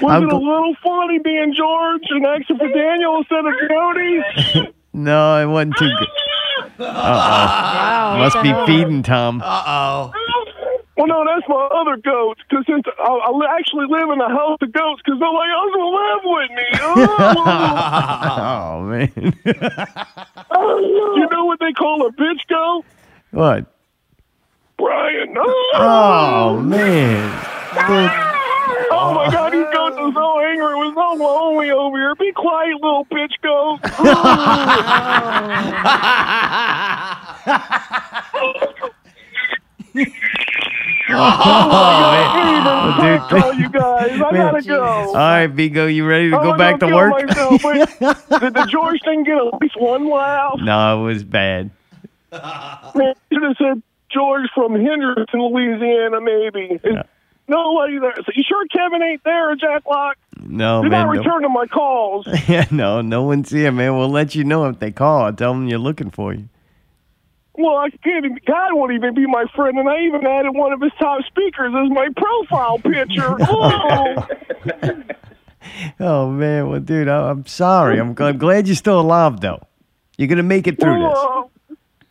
Was 0.00 0.12
I'm 0.12 0.22
it 0.24 0.28
a 0.28 0.36
gl- 0.36 0.42
little 0.42 0.74
funny 0.82 1.18
being 1.18 1.54
George 1.56 2.02
and 2.10 2.24
asking 2.24 2.58
for 2.58 2.68
Daniel 2.68 3.18
instead 3.18 3.44
of 3.44 3.52
Jody? 3.68 4.72
no, 4.92 5.42
it 5.42 5.46
wasn't 5.46 5.76
too 5.76 5.90
good. 5.98 6.08
Uh 6.78 8.14
oh. 8.14 8.18
Must 8.18 8.42
be 8.42 8.52
feeding 8.66 9.02
Tom. 9.02 9.40
Uh 9.44 9.62
oh. 9.66 10.12
Well, 10.96 11.06
no, 11.06 11.24
that's 11.24 11.48
my 11.48 11.68
other 11.72 11.96
goats. 11.96 12.40
Because 12.48 12.66
since 12.66 12.84
I, 12.98 13.02
I 13.02 13.56
actually 13.58 13.86
live 13.88 14.10
in 14.10 14.20
a 14.20 14.28
house 14.28 14.58
of 14.60 14.72
goats, 14.72 15.00
because 15.04 15.18
nobody 15.18 15.50
else 15.52 15.72
will 15.74 15.94
live 15.94 16.22
with 16.24 16.50
me. 16.50 16.68
Oh, 16.84 18.74
oh 18.74 18.82
man. 18.82 19.34
Oh. 20.54 21.14
you 21.16 21.26
know 21.30 21.46
what 21.46 21.58
they 21.60 21.72
call 21.72 22.06
a 22.06 22.12
bitch 22.12 22.46
goat? 22.48 22.84
what? 23.30 23.66
Brian. 24.76 25.34
Oh 25.74 26.60
man. 26.60 27.48
Oh 28.94 29.14
my 29.14 29.30
God, 29.30 29.52
these 29.52 29.64
goats 29.72 29.96
are 29.98 30.12
so 30.12 30.40
angry. 30.40 30.72
It 30.72 30.76
was 30.76 30.94
so 30.94 31.14
lonely 31.24 31.70
over 31.70 31.96
here. 31.96 32.14
Be 32.14 32.30
quiet, 32.32 32.74
little 32.74 33.06
bitch 33.06 33.40
goat. 33.42 33.80
Oh, 39.94 41.16
I 43.00 43.28
dude. 43.28 43.42
call 43.42 43.54
you 43.54 43.68
guys. 43.68 44.10
I 44.12 44.16
Man. 44.16 44.32
gotta 44.32 44.62
go. 44.62 44.82
All 44.84 45.14
right, 45.14 45.46
Vigo, 45.48 45.86
you 45.86 46.06
ready 46.06 46.30
to 46.30 46.36
go 46.36 46.56
back 46.56 46.78
to 46.80 46.86
work? 46.86 47.12
myself, 47.26 47.60
Did 48.40 48.54
the 48.54 48.66
George 48.70 49.00
thing 49.04 49.24
get 49.24 49.36
at 49.36 49.60
least 49.60 49.78
one 49.80 50.08
laugh? 50.08 50.54
no, 50.60 51.02
it 51.04 51.12
was 51.12 51.24
bad. 51.24 51.70
Man, 52.32 53.14
you 53.30 53.40
should 53.40 53.42
have 53.42 53.56
said 53.58 53.82
George 54.10 54.48
from 54.54 54.74
Henderson, 54.74 55.40
Louisiana, 55.40 56.20
maybe. 56.20 56.80
Nobody 57.48 57.98
there. 57.98 58.14
So 58.16 58.32
you 58.34 58.44
sure 58.46 58.64
Kevin 58.68 59.02
ain't 59.02 59.22
there, 59.24 59.54
Jack 59.56 59.82
Lock? 59.86 60.16
No, 60.40 60.80
You're 60.82 60.90
man. 60.90 61.06
not 61.06 61.12
no- 61.14 61.20
returning 61.20 61.52
my 61.52 61.66
calls. 61.66 62.26
Yeah, 62.48 62.64
no, 62.70 63.00
no 63.02 63.22
one's 63.24 63.50
here, 63.50 63.72
man. 63.72 63.96
We'll 63.98 64.08
let 64.08 64.34
you 64.34 64.44
know 64.44 64.66
if 64.66 64.78
they 64.78 64.92
call. 64.92 65.22
I'll 65.24 65.32
tell 65.32 65.52
them 65.52 65.68
you're 65.68 65.78
looking 65.78 66.10
for 66.10 66.32
you. 66.32 66.48
Well, 67.54 67.76
I 67.76 67.90
can't 67.90 68.24
even, 68.24 68.38
God 68.46 68.72
won't 68.72 68.92
even 68.92 69.14
be 69.14 69.26
my 69.26 69.44
friend, 69.54 69.76
and 69.78 69.88
I 69.88 70.00
even 70.04 70.26
added 70.26 70.52
one 70.54 70.72
of 70.72 70.80
his 70.80 70.92
top 70.98 71.22
speakers 71.26 71.72
as 71.76 71.90
my 71.90 72.08
profile 72.16 72.78
picture. 72.78 73.36
Oh, 73.48 74.26
Oh 76.00 76.28
man, 76.30 76.68
well, 76.68 76.80
dude, 76.80 77.08
I, 77.08 77.30
I'm 77.30 77.46
sorry. 77.46 77.98
I'm, 78.00 78.14
I'm 78.18 78.38
glad 78.38 78.66
you're 78.66 78.74
still 78.76 79.00
alive, 79.00 79.40
though. 79.40 79.60
You're 80.18 80.28
gonna 80.28 80.42
make 80.42 80.66
it 80.66 80.78
through 80.80 80.94
this. 80.94 81.02
well, 81.14 81.50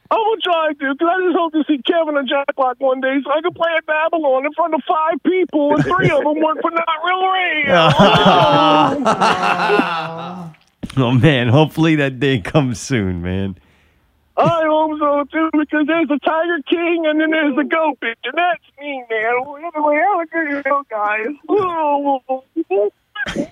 I'm 0.10 0.18
gonna 0.18 0.42
try 0.42 0.68
to, 0.74 0.94
because 0.94 1.08
I 1.12 1.22
just 1.26 1.38
hope 1.38 1.54
to 1.54 1.64
see 1.68 1.82
Kevin 1.86 2.18
and 2.18 2.28
Jack 2.30 2.46
Lock 2.58 2.78
one 2.80 3.02
day 3.02 3.18
so 3.24 3.32
I 3.32 3.42
can 3.42 3.54
play 3.54 3.70
at 3.78 3.86
Babylon 3.86 4.46
in 4.46 4.54
front 4.54 4.74
of 4.74 4.82
five 4.88 5.22
people, 5.24 5.74
and 5.76 5.84
three 5.84 6.10
of 6.10 6.24
them 6.24 6.40
work 6.42 6.60
for 6.62 6.72
Not 6.72 6.88
Real 7.06 7.28
Radio. 7.28 7.92
Oh 10.98 11.12
man, 11.12 11.48
hopefully 11.48 11.96
that 11.96 12.20
day 12.20 12.40
comes 12.42 12.78
soon, 12.80 13.22
man. 13.22 13.58
I 14.38 14.64
hope 14.66 14.98
so 15.00 15.24
too, 15.32 15.50
because 15.58 15.86
there's 15.88 16.08
the 16.08 16.20
Tiger 16.24 16.62
King 16.68 17.06
and 17.06 17.20
then 17.20 17.32
there's 17.32 17.56
the 17.56 17.64
Goat 17.64 18.00
Bitch, 18.02 18.16
and 18.24 18.34
that's 18.36 18.64
me, 18.80 19.04
man. 19.10 19.34
Anyway, 19.76 19.96
have 19.98 20.22
a 20.22 20.26
good 20.26 20.64
show, 20.66 20.84
guys. 20.90 21.28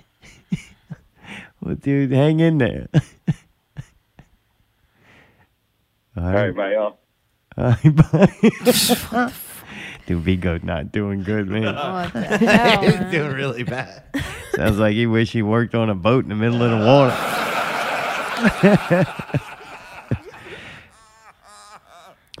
Well, 1.62 1.74
dude, 1.74 2.10
hang 2.10 2.40
in 2.40 2.56
there. 2.56 2.88
All 6.16 6.32
right, 6.32 6.56
bye, 6.56 6.72
y'all. 6.72 6.98
All 7.58 7.64
right, 7.84 7.96
bye. 9.12 9.32
Dude, 10.06 10.22
Vigo 10.22 10.58
not 10.62 10.90
doing 10.90 11.22
good, 11.22 11.48
man. 11.48 11.74
What 11.74 12.12
the 12.14 12.20
hell, 12.38 12.80
He's 12.82 12.94
man? 12.94 13.10
doing 13.12 13.32
really 13.32 13.62
bad. 13.62 14.02
Sounds 14.54 14.78
like 14.78 14.94
he 14.94 15.06
wish 15.06 15.32
he 15.32 15.42
worked 15.42 15.74
on 15.74 15.90
a 15.90 15.94
boat 15.94 16.24
in 16.24 16.30
the 16.30 16.34
middle 16.34 16.62
of 16.62 16.70
the 16.70 16.78
water. 16.86 17.14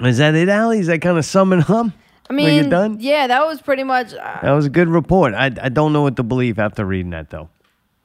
Is 0.02 0.18
that 0.18 0.34
it, 0.34 0.48
Allie? 0.48 0.78
Is 0.80 0.86
that 0.86 1.00
kind 1.00 1.18
of 1.18 1.24
summing 1.24 1.60
up? 1.68 1.86
I 2.28 2.32
Were 2.32 2.40
you 2.40 2.46
mean, 2.62 2.68
done? 2.70 2.96
yeah, 3.00 3.26
that 3.26 3.44
was 3.46 3.60
pretty 3.60 3.82
much. 3.84 4.14
Uh, 4.14 4.38
That 4.42 4.52
was 4.52 4.66
a 4.66 4.70
good 4.70 4.88
report. 4.88 5.34
I, 5.34 5.46
I 5.60 5.68
don't 5.68 5.92
know 5.92 6.02
what 6.02 6.16
to 6.16 6.22
believe 6.22 6.58
after 6.58 6.84
reading 6.84 7.10
that, 7.10 7.30
though. 7.30 7.48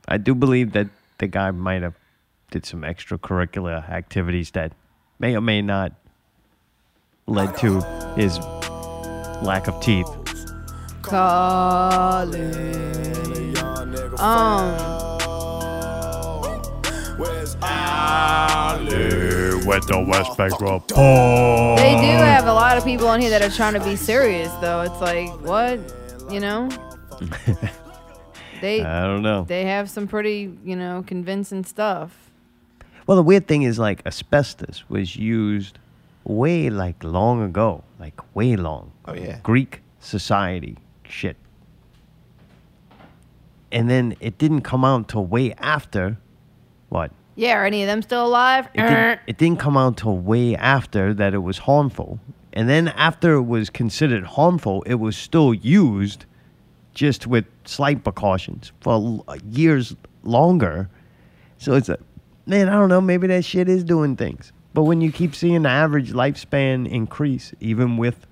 I 0.07 0.17
do 0.17 0.33
believe 0.35 0.71
that 0.73 0.87
the 1.19 1.27
guy 1.27 1.51
might 1.51 1.81
have 1.83 1.93
did 2.51 2.65
some 2.65 2.81
extracurricular 2.81 3.87
activities 3.89 4.51
that 4.51 4.73
may 5.19 5.35
or 5.35 5.41
may 5.41 5.61
not 5.61 5.93
led 7.27 7.55
to 7.57 7.81
his 8.15 8.39
lack 9.41 9.67
of 9.67 9.79
teeth. 9.81 10.07
Colin. 11.01 12.73
Um, 14.17 14.75
Went 19.65 19.87
to 19.87 19.99
West 20.07 20.37
Bank 20.37 20.59
Road. 20.61 20.87
they 20.89 21.95
do 21.99 22.17
have 22.17 22.45
a 22.45 22.53
lot 22.53 22.77
of 22.77 22.83
people 22.83 23.07
on 23.07 23.19
here 23.19 23.31
that 23.31 23.41
are 23.41 23.49
trying 23.49 23.73
to 23.73 23.83
be 23.83 23.95
serious, 23.95 24.51
though. 24.61 24.81
It's 24.81 25.01
like, 25.01 25.29
what? 25.41 25.79
You 26.31 26.39
know? 26.39 26.69
They. 28.61 28.81
I 28.81 29.05
don't 29.05 29.21
know. 29.21 29.43
They 29.43 29.65
have 29.65 29.89
some 29.89 30.07
pretty, 30.07 30.57
you 30.63 30.75
know, 30.75 31.03
convincing 31.05 31.63
stuff. 31.63 32.31
Well, 33.05 33.17
the 33.17 33.23
weird 33.23 33.47
thing 33.47 33.63
is, 33.63 33.77
like, 33.77 34.01
asbestos 34.05 34.83
was 34.89 35.15
used 35.15 35.77
way, 36.23 36.69
like, 36.69 37.03
long 37.03 37.43
ago. 37.43 37.83
Like, 37.99 38.19
way 38.35 38.55
long. 38.55 38.91
Oh, 39.05 39.13
yeah. 39.13 39.39
Greek 39.43 39.81
society 39.99 40.77
shit. 41.03 41.35
And 43.71 43.89
then 43.89 44.15
it 44.19 44.37
didn't 44.37 44.61
come 44.61 44.83
out 44.85 45.09
till 45.09 45.25
way 45.25 45.53
after. 45.59 46.17
What? 46.89 47.11
Yeah, 47.35 47.57
are 47.57 47.65
any 47.65 47.83
of 47.83 47.87
them 47.87 48.01
still 48.01 48.25
alive? 48.25 48.67
It 48.73 48.81
didn't, 48.81 48.93
er. 48.93 49.21
it 49.27 49.37
didn't 49.37 49.59
come 49.59 49.75
out 49.75 49.97
till 49.97 50.17
way 50.17 50.55
after 50.55 51.13
that 51.13 51.33
it 51.33 51.39
was 51.39 51.57
harmful. 51.59 52.19
And 52.53 52.69
then 52.69 52.87
after 52.89 53.33
it 53.33 53.43
was 53.43 53.69
considered 53.69 54.23
harmful, 54.23 54.81
it 54.83 54.95
was 54.95 55.17
still 55.17 55.53
used 55.53 56.25
just 56.93 57.27
with 57.27 57.45
slight 57.65 58.03
precautions 58.03 58.71
for 58.79 59.23
uh, 59.27 59.37
years 59.51 59.95
longer. 60.23 60.89
So 61.57 61.73
it's 61.73 61.89
a, 61.89 61.99
man, 62.45 62.69
I 62.69 62.73
don't 62.73 62.87
know, 62.87 63.01
maybe 63.01 63.27
that 63.27 63.43
shit 63.43 63.67
is 63.67 63.83
doing 63.83 64.15
things. 64.15 64.53
But 64.73 64.83
when 64.83 65.01
you 65.01 65.11
keep 65.11 65.35
seeing 65.35 65.63
the 65.63 65.69
average 65.69 66.13
lifespan 66.13 66.87
increase, 66.89 67.53
even 67.59 67.97
with, 67.97 68.25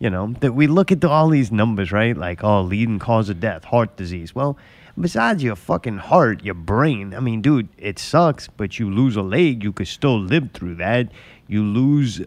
you 0.00 0.10
know, 0.10 0.34
that 0.40 0.52
we 0.54 0.66
look 0.66 0.90
at 0.90 1.00
the, 1.00 1.08
all 1.08 1.28
these 1.28 1.52
numbers, 1.52 1.92
right? 1.92 2.16
Like, 2.16 2.42
oh, 2.42 2.62
leading 2.62 2.98
cause 2.98 3.28
of 3.28 3.38
death, 3.38 3.64
heart 3.64 3.96
disease. 3.96 4.34
Well, 4.34 4.56
besides 5.00 5.42
your 5.42 5.56
fucking 5.56 5.98
heart, 5.98 6.44
your 6.44 6.54
brain, 6.54 7.14
I 7.14 7.20
mean, 7.20 7.42
dude, 7.42 7.68
it 7.78 7.98
sucks, 7.98 8.48
but 8.48 8.78
you 8.78 8.90
lose 8.90 9.16
a 9.16 9.22
leg, 9.22 9.62
you 9.62 9.72
could 9.72 9.88
still 9.88 10.18
live 10.20 10.50
through 10.52 10.76
that. 10.76 11.10
You 11.46 11.62
lose, 11.62 12.22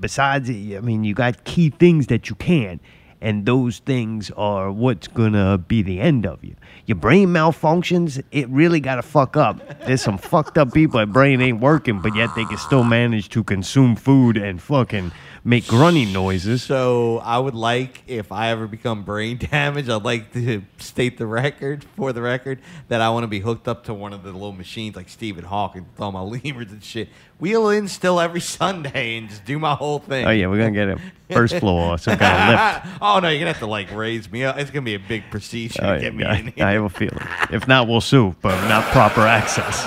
besides, 0.00 0.48
I 0.50 0.80
mean, 0.80 1.04
you 1.04 1.14
got 1.14 1.44
key 1.44 1.70
things 1.70 2.06
that 2.08 2.28
you 2.28 2.36
can. 2.36 2.80
And 3.20 3.46
those 3.46 3.78
things 3.78 4.32
are 4.32 4.72
what's 4.72 5.06
gonna 5.06 5.56
be 5.56 5.82
the 5.82 6.00
end 6.00 6.26
of 6.26 6.42
you. 6.42 6.56
Your 6.86 6.96
brain 6.96 7.28
malfunctions, 7.28 8.20
it 8.32 8.48
really 8.48 8.80
gotta 8.80 9.02
fuck 9.02 9.36
up. 9.36 9.60
There's 9.86 10.02
some 10.02 10.18
fucked 10.32 10.58
up 10.58 10.72
people 10.74 10.98
that 10.98 11.12
brain 11.12 11.40
ain't 11.40 11.60
working, 11.60 12.00
but 12.00 12.16
yet 12.16 12.34
they 12.34 12.44
can 12.44 12.58
still 12.58 12.82
manage 12.82 13.28
to 13.28 13.44
consume 13.44 13.94
food 13.94 14.36
and 14.36 14.60
fucking 14.60 15.12
make 15.44 15.66
grunting 15.66 16.12
noises. 16.12 16.62
So 16.62 17.18
I 17.18 17.38
would 17.38 17.54
like, 17.54 18.02
if 18.06 18.30
I 18.30 18.48
ever 18.50 18.66
become 18.66 19.02
brain 19.02 19.38
damaged, 19.50 19.90
I'd 19.90 20.04
like 20.04 20.32
to 20.34 20.62
state 20.78 21.18
the 21.18 21.26
record, 21.26 21.84
for 21.96 22.12
the 22.12 22.22
record, 22.22 22.60
that 22.88 23.00
I 23.00 23.10
want 23.10 23.24
to 23.24 23.28
be 23.28 23.40
hooked 23.40 23.66
up 23.66 23.84
to 23.84 23.94
one 23.94 24.12
of 24.12 24.22
the 24.22 24.32
little 24.32 24.52
machines 24.52 24.94
like 24.96 25.08
Stephen 25.08 25.44
Hawking, 25.44 25.86
with 25.90 26.00
all 26.00 26.12
my 26.12 26.20
lemurs 26.20 26.70
and 26.70 26.82
shit. 26.82 27.08
Wheel 27.40 27.70
in 27.70 27.88
still 27.88 28.20
every 28.20 28.40
Sunday 28.60 29.16
and 29.16 29.28
just 29.28 29.44
do 29.44 29.58
my 29.58 29.74
whole 29.74 29.98
thing. 29.98 30.26
Oh 30.26 30.30
yeah, 30.30 30.46
we're 30.46 30.58
gonna 30.58 30.70
get 30.70 30.88
a 30.88 31.00
first 31.32 31.56
floor 31.56 31.94
or 31.94 31.98
some 31.98 32.16
kind 32.18 32.54
of 32.54 32.84
lift. 32.84 32.98
oh 33.02 33.18
no, 33.18 33.28
you're 33.28 33.40
gonna 33.40 33.52
have 33.52 33.58
to 33.60 33.66
like 33.66 33.90
raise 33.92 34.30
me 34.30 34.44
up. 34.44 34.58
It's 34.58 34.70
gonna 34.70 34.82
be 34.84 34.94
a 34.94 34.98
big 35.00 35.24
procedure 35.30 35.80
Oh, 35.84 35.94
to 35.94 36.00
get 36.00 36.14
me 36.14 36.22
yeah, 36.22 36.36
in 36.36 36.46
here. 36.48 36.64
I 36.64 36.72
have 36.72 36.84
a 36.84 36.88
feeling. 36.88 37.18
If 37.50 37.66
not, 37.66 37.88
we'll 37.88 38.00
sue, 38.00 38.36
but 38.42 38.54
not 38.68 38.84
proper 38.92 39.22
access. 39.22 39.84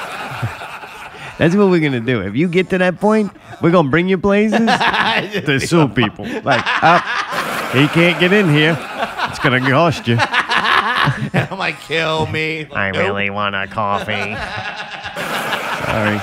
That's 1.37 1.55
what 1.55 1.69
we're 1.69 1.81
gonna 1.81 1.99
do. 1.99 2.21
If 2.21 2.35
you 2.35 2.47
get 2.47 2.69
to 2.69 2.77
that 2.77 2.99
point, 2.99 3.31
we're 3.61 3.71
gonna 3.71 3.89
bring 3.89 4.07
you 4.07 4.17
places 4.17 4.59
to 5.45 5.59
sue 5.59 5.87
people. 5.89 6.25
Like, 6.25 6.61
ah, 6.65 7.69
he 7.73 7.87
can't 7.89 8.19
get 8.19 8.31
in 8.33 8.49
here. 8.49 8.77
It's 9.29 9.39
gonna 9.39 9.59
cost 9.69 10.07
you. 10.07 10.17
I'm 10.19 11.57
like, 11.59 11.79
kill 11.81 12.25
me. 12.27 12.65
I 12.73 12.91
Nope. 12.91 13.03
really 13.03 13.29
want 13.29 13.53
a 13.55 13.67
coffee. 13.67 14.35
Sorry. 15.85 16.19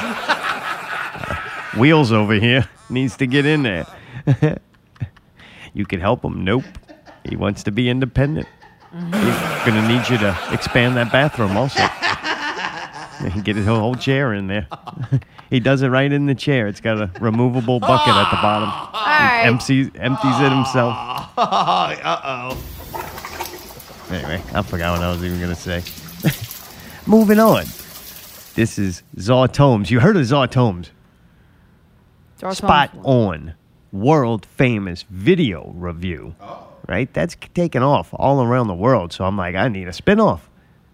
Wheels 1.81 2.11
over 2.13 2.35
here 2.35 2.69
needs 2.91 3.17
to 3.19 3.27
get 3.27 3.47
in 3.47 3.63
there. 3.63 3.87
you 5.75 5.85
could 5.87 6.01
help 6.01 6.25
him. 6.25 6.45
Nope. 6.45 6.65
He 7.29 7.37
wants 7.37 7.63
to 7.65 7.71
be 7.71 7.89
independent. 7.89 8.49
He's 8.93 9.03
gonna 9.65 9.87
need 9.89 10.09
you 10.09 10.19
to 10.19 10.37
expand 10.53 10.97
that 10.97 11.11
bathroom 11.13 11.57
also. 11.57 11.83
Get 13.45 13.57
his 13.57 13.67
whole 13.67 13.95
chair 13.95 14.33
in 14.35 14.47
there. 14.49 14.67
he 15.51 15.61
does 15.61 15.83
it 15.83 15.89
right 15.89 16.11
in 16.11 16.27
the 16.27 16.35
chair. 16.35 16.67
It's 16.67 16.81
got 16.81 17.01
a 17.01 17.11
removable 17.21 17.79
bucket 17.79 18.15
at 18.15 18.31
the 18.31 18.37
bottom. 18.37 18.69
right. 18.95 19.43
Empties 19.47 19.91
empties 19.95 20.41
it 20.41 20.51
himself. 20.51 20.95
uh 21.37 22.21
oh. 22.25 22.63
Anyway, 24.11 24.43
I 24.53 24.63
forgot 24.63 24.99
what 24.99 25.03
I 25.03 25.11
was 25.11 25.25
even 25.25 25.41
gonna 25.41 25.55
say. 25.55 25.83
Moving 27.07 27.39
on. 27.39 27.65
This 28.55 28.79
is 28.79 29.03
Zartomes. 29.17 29.91
You 29.91 30.01
heard 30.01 30.17
of 30.17 30.23
Zartomes? 30.25 30.91
Zartomes 32.39 32.57
Spot 32.57 32.91
on. 33.05 33.55
World 33.93 34.47
famous 34.47 35.05
video 35.11 35.73
review. 35.77 36.35
Right? 36.89 37.13
That's 37.15 37.37
taken 37.55 37.83
off 37.83 38.11
all 38.15 38.43
around 38.43 38.67
the 38.69 38.75
world. 38.75 39.13
So 39.13 39.25
I'm 39.25 39.37
like, 39.37 39.55
I 39.55 39.69
need 39.69 39.87
a 39.87 39.93
spinoff. 39.93 40.41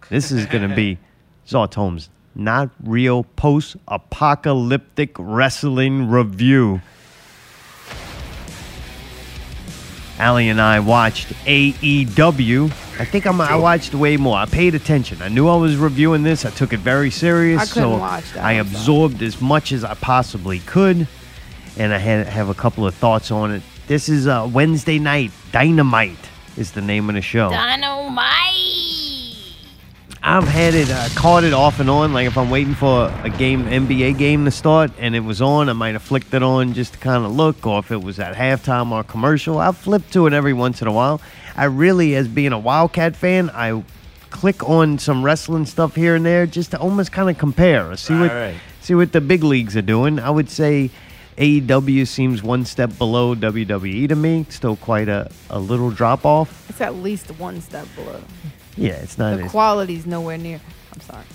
This 0.09 0.31
is 0.31 0.45
gonna 0.45 0.75
be 0.75 0.99
Zartomes 1.47 2.09
not 2.39 2.69
real 2.83 3.23
post 3.35 3.75
apocalyptic 3.87 5.15
wrestling 5.19 6.09
review. 6.09 6.81
Allie 10.17 10.49
and 10.49 10.59
I 10.59 10.81
watched 10.81 11.27
AEW. 11.45 12.65
I 12.99 13.05
think 13.05 13.25
I'm, 13.25 13.39
I 13.39 13.55
watched 13.55 13.93
way 13.93 14.17
more. 14.17 14.37
I 14.37 14.45
paid 14.45 14.75
attention. 14.75 15.21
I 15.21 15.29
knew 15.29 15.47
I 15.47 15.55
was 15.55 15.77
reviewing 15.77 16.23
this. 16.23 16.43
I 16.43 16.49
took 16.49 16.73
it 16.73 16.81
very 16.81 17.09
serious. 17.09 17.61
I 17.61 17.65
couldn't 17.65 17.89
so 17.93 17.97
watch 17.97 18.33
that, 18.33 18.43
I 18.43 18.53
I'm 18.53 18.67
absorbed 18.67 19.21
as 19.21 19.39
much 19.39 19.71
as 19.71 19.85
I 19.85 19.93
possibly 19.93 20.59
could, 20.59 21.07
and 21.77 21.93
I 21.93 21.97
had 21.97 22.27
have 22.27 22.49
a 22.49 22.53
couple 22.53 22.85
of 22.85 22.93
thoughts 22.95 23.31
on 23.31 23.51
it. 23.51 23.63
This 23.87 24.09
is 24.09 24.27
uh, 24.27 24.49
Wednesday 24.51 24.99
night. 24.99 25.31
Dynamite 25.53 26.29
is 26.57 26.73
the 26.73 26.81
name 26.81 27.07
of 27.07 27.15
the 27.15 27.21
show. 27.21 27.49
I've 30.21 30.47
had 30.47 30.73
it 30.73 30.89
uh, 30.91 31.07
caught 31.15 31.43
it 31.45 31.53
off 31.53 31.79
and 31.79 31.89
on. 31.89 32.11
Like 32.13 32.27
if 32.27 32.37
I'm 32.37 32.49
waiting 32.49 32.73
for 32.75 33.07
a 33.23 33.29
game, 33.29 33.63
NBA 33.65 34.17
game 34.17 34.45
to 34.45 34.51
start, 34.51 34.91
and 34.99 35.15
it 35.15 35.21
was 35.21 35.41
on, 35.41 35.69
I 35.69 35.73
might 35.73 35.93
have 35.93 36.03
flicked 36.03 36.33
it 36.33 36.43
on 36.43 36.73
just 36.73 36.93
to 36.93 36.99
kind 36.99 37.25
of 37.25 37.31
look, 37.31 37.65
or 37.65 37.79
if 37.79 37.89
it 37.91 38.03
was 38.03 38.19
at 38.19 38.35
halftime 38.35 38.91
or 38.91 39.03
commercial, 39.03 39.57
I 39.59 39.71
flip 39.71 40.03
to 40.11 40.27
it 40.27 40.33
every 40.33 40.53
once 40.53 40.81
in 40.81 40.87
a 40.87 40.91
while. 40.91 41.21
I 41.55 41.65
really, 41.65 42.15
as 42.15 42.27
being 42.27 42.51
a 42.51 42.59
WildKat 42.59 43.15
fan, 43.15 43.49
I 43.51 43.81
click 44.29 44.67
on 44.69 44.99
some 44.99 45.23
wrestling 45.23 45.65
stuff 45.65 45.95
here 45.95 46.15
and 46.15 46.25
there 46.25 46.45
just 46.45 46.71
to 46.71 46.79
almost 46.79 47.11
kind 47.11 47.29
of 47.29 47.37
compare 47.37 47.95
see 47.97 48.13
what 48.13 48.29
Right. 48.31 48.55
see 48.81 48.93
what 48.93 49.11
the 49.11 49.21
big 49.21 49.43
leagues 49.43 49.75
are 49.75 49.81
doing. 49.81 50.19
I 50.19 50.29
would 50.29 50.49
say 50.49 50.91
AEW 51.37 52.05
seems 52.05 52.43
one 52.43 52.65
step 52.65 52.95
below 52.97 53.33
WWE 53.35 54.07
to 54.09 54.15
me. 54.15 54.45
Still 54.49 54.75
quite 54.75 55.07
a, 55.07 55.31
a 55.49 55.59
little 55.59 55.89
drop 55.89 56.25
off. 56.25 56.69
It's 56.69 56.81
at 56.81 56.95
least 56.95 57.27
one 57.39 57.61
step 57.61 57.87
below. 57.95 58.21
Yeah, 58.79 58.93
it's 58.93 59.17
not 59.17 59.37
The 59.37 59.43
as 59.43 59.51
quality's 59.51 60.05
nowhere 60.05 60.37
near. 60.37 60.61
I'm 60.93 61.01
sorry. 61.01 61.25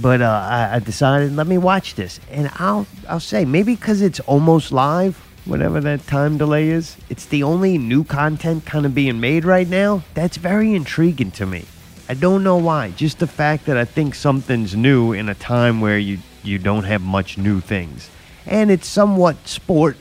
but 0.00 0.20
uh, 0.20 0.26
I, 0.50 0.74
I 0.74 0.78
decided 0.80 1.34
let 1.36 1.46
me 1.46 1.56
watch 1.58 1.94
this, 1.94 2.18
and 2.30 2.50
I'll 2.56 2.86
I'll 3.08 3.20
say 3.20 3.44
maybe 3.44 3.76
because 3.76 4.02
it's 4.02 4.18
almost 4.20 4.72
live, 4.72 5.16
whatever 5.44 5.80
that 5.80 6.06
time 6.08 6.36
delay 6.36 6.68
is. 6.70 6.96
It's 7.08 7.26
the 7.26 7.44
only 7.44 7.78
new 7.78 8.02
content 8.02 8.66
kind 8.66 8.84
of 8.84 8.94
being 8.94 9.20
made 9.20 9.44
right 9.44 9.68
now. 9.68 10.02
That's 10.14 10.36
very 10.36 10.74
intriguing 10.74 11.30
to 11.32 11.46
me. 11.46 11.64
I 12.08 12.14
don't 12.14 12.42
know 12.42 12.56
why. 12.56 12.90
Just 12.90 13.18
the 13.20 13.26
fact 13.26 13.66
that 13.66 13.76
I 13.76 13.84
think 13.84 14.14
something's 14.14 14.74
new 14.76 15.12
in 15.12 15.28
a 15.28 15.34
time 15.34 15.80
where 15.80 15.98
you 15.98 16.18
you 16.42 16.58
don't 16.58 16.84
have 16.84 17.02
much 17.02 17.38
new 17.38 17.60
things, 17.60 18.10
and 18.46 18.70
it's 18.70 18.88
somewhat 18.88 19.36
sport. 19.46 19.96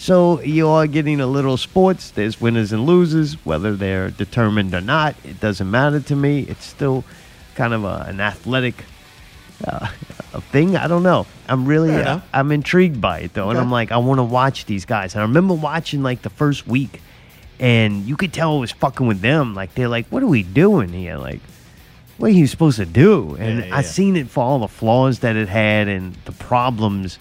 So 0.00 0.40
you 0.42 0.68
are 0.68 0.86
getting 0.86 1.20
a 1.20 1.26
little 1.26 1.56
sports. 1.56 2.12
There's 2.12 2.40
winners 2.40 2.72
and 2.72 2.86
losers, 2.86 3.34
whether 3.44 3.74
they're 3.74 4.10
determined 4.10 4.72
or 4.72 4.80
not. 4.80 5.16
It 5.24 5.40
doesn't 5.40 5.68
matter 5.68 5.98
to 5.98 6.14
me. 6.14 6.42
It's 6.42 6.64
still 6.64 7.02
kind 7.56 7.74
of 7.74 7.82
a, 7.84 8.06
an 8.08 8.20
athletic 8.20 8.84
uh, 9.66 9.88
thing. 10.52 10.76
I 10.76 10.86
don't 10.86 11.02
know. 11.02 11.26
I'm 11.48 11.66
really 11.66 11.92
uh. 11.96 12.20
I'm 12.32 12.52
intrigued 12.52 13.00
by 13.00 13.20
it 13.20 13.34
though, 13.34 13.50
and 13.50 13.58
I'm 13.58 13.72
like 13.72 13.90
I 13.90 13.96
want 13.96 14.18
to 14.18 14.24
watch 14.24 14.66
these 14.66 14.84
guys. 14.84 15.14
And 15.14 15.20
I 15.20 15.24
remember 15.24 15.54
watching 15.54 16.04
like 16.04 16.22
the 16.22 16.30
first 16.30 16.68
week, 16.68 17.00
and 17.58 18.04
you 18.06 18.16
could 18.16 18.32
tell 18.32 18.56
it 18.56 18.60
was 18.60 18.70
fucking 18.72 19.06
with 19.06 19.20
them. 19.20 19.54
Like 19.56 19.74
they're 19.74 19.88
like, 19.88 20.06
"What 20.08 20.22
are 20.22 20.28
we 20.28 20.44
doing 20.44 20.90
here?" 20.90 21.18
Like, 21.18 21.40
what 22.18 22.28
are 22.28 22.34
you 22.34 22.46
supposed 22.46 22.76
to 22.76 22.86
do? 22.86 23.34
And 23.34 23.58
Yeah, 23.64 23.74
I 23.74 23.80
yeah. 23.80 23.80
seen 23.80 24.16
it 24.16 24.28
for 24.30 24.44
all 24.44 24.60
the 24.60 24.68
flaws 24.68 25.18
that 25.20 25.34
it 25.34 25.48
had 25.48 25.88
and 25.88 26.14
the 26.24 26.32
problems. 26.32 27.18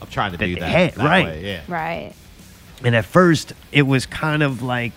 I'm 0.00 0.08
trying 0.08 0.32
to 0.32 0.38
that 0.38 0.46
do 0.46 0.56
that. 0.56 0.68
had, 0.68 0.94
that 0.94 1.04
right? 1.04 1.26
way, 1.26 1.44
yeah. 1.44 1.60
Right. 1.68 2.12
And 2.84 2.94
at 2.94 3.04
first, 3.04 3.52
it 3.72 3.82
was 3.82 4.06
kind 4.06 4.42
of 4.42 4.62
like 4.62 4.92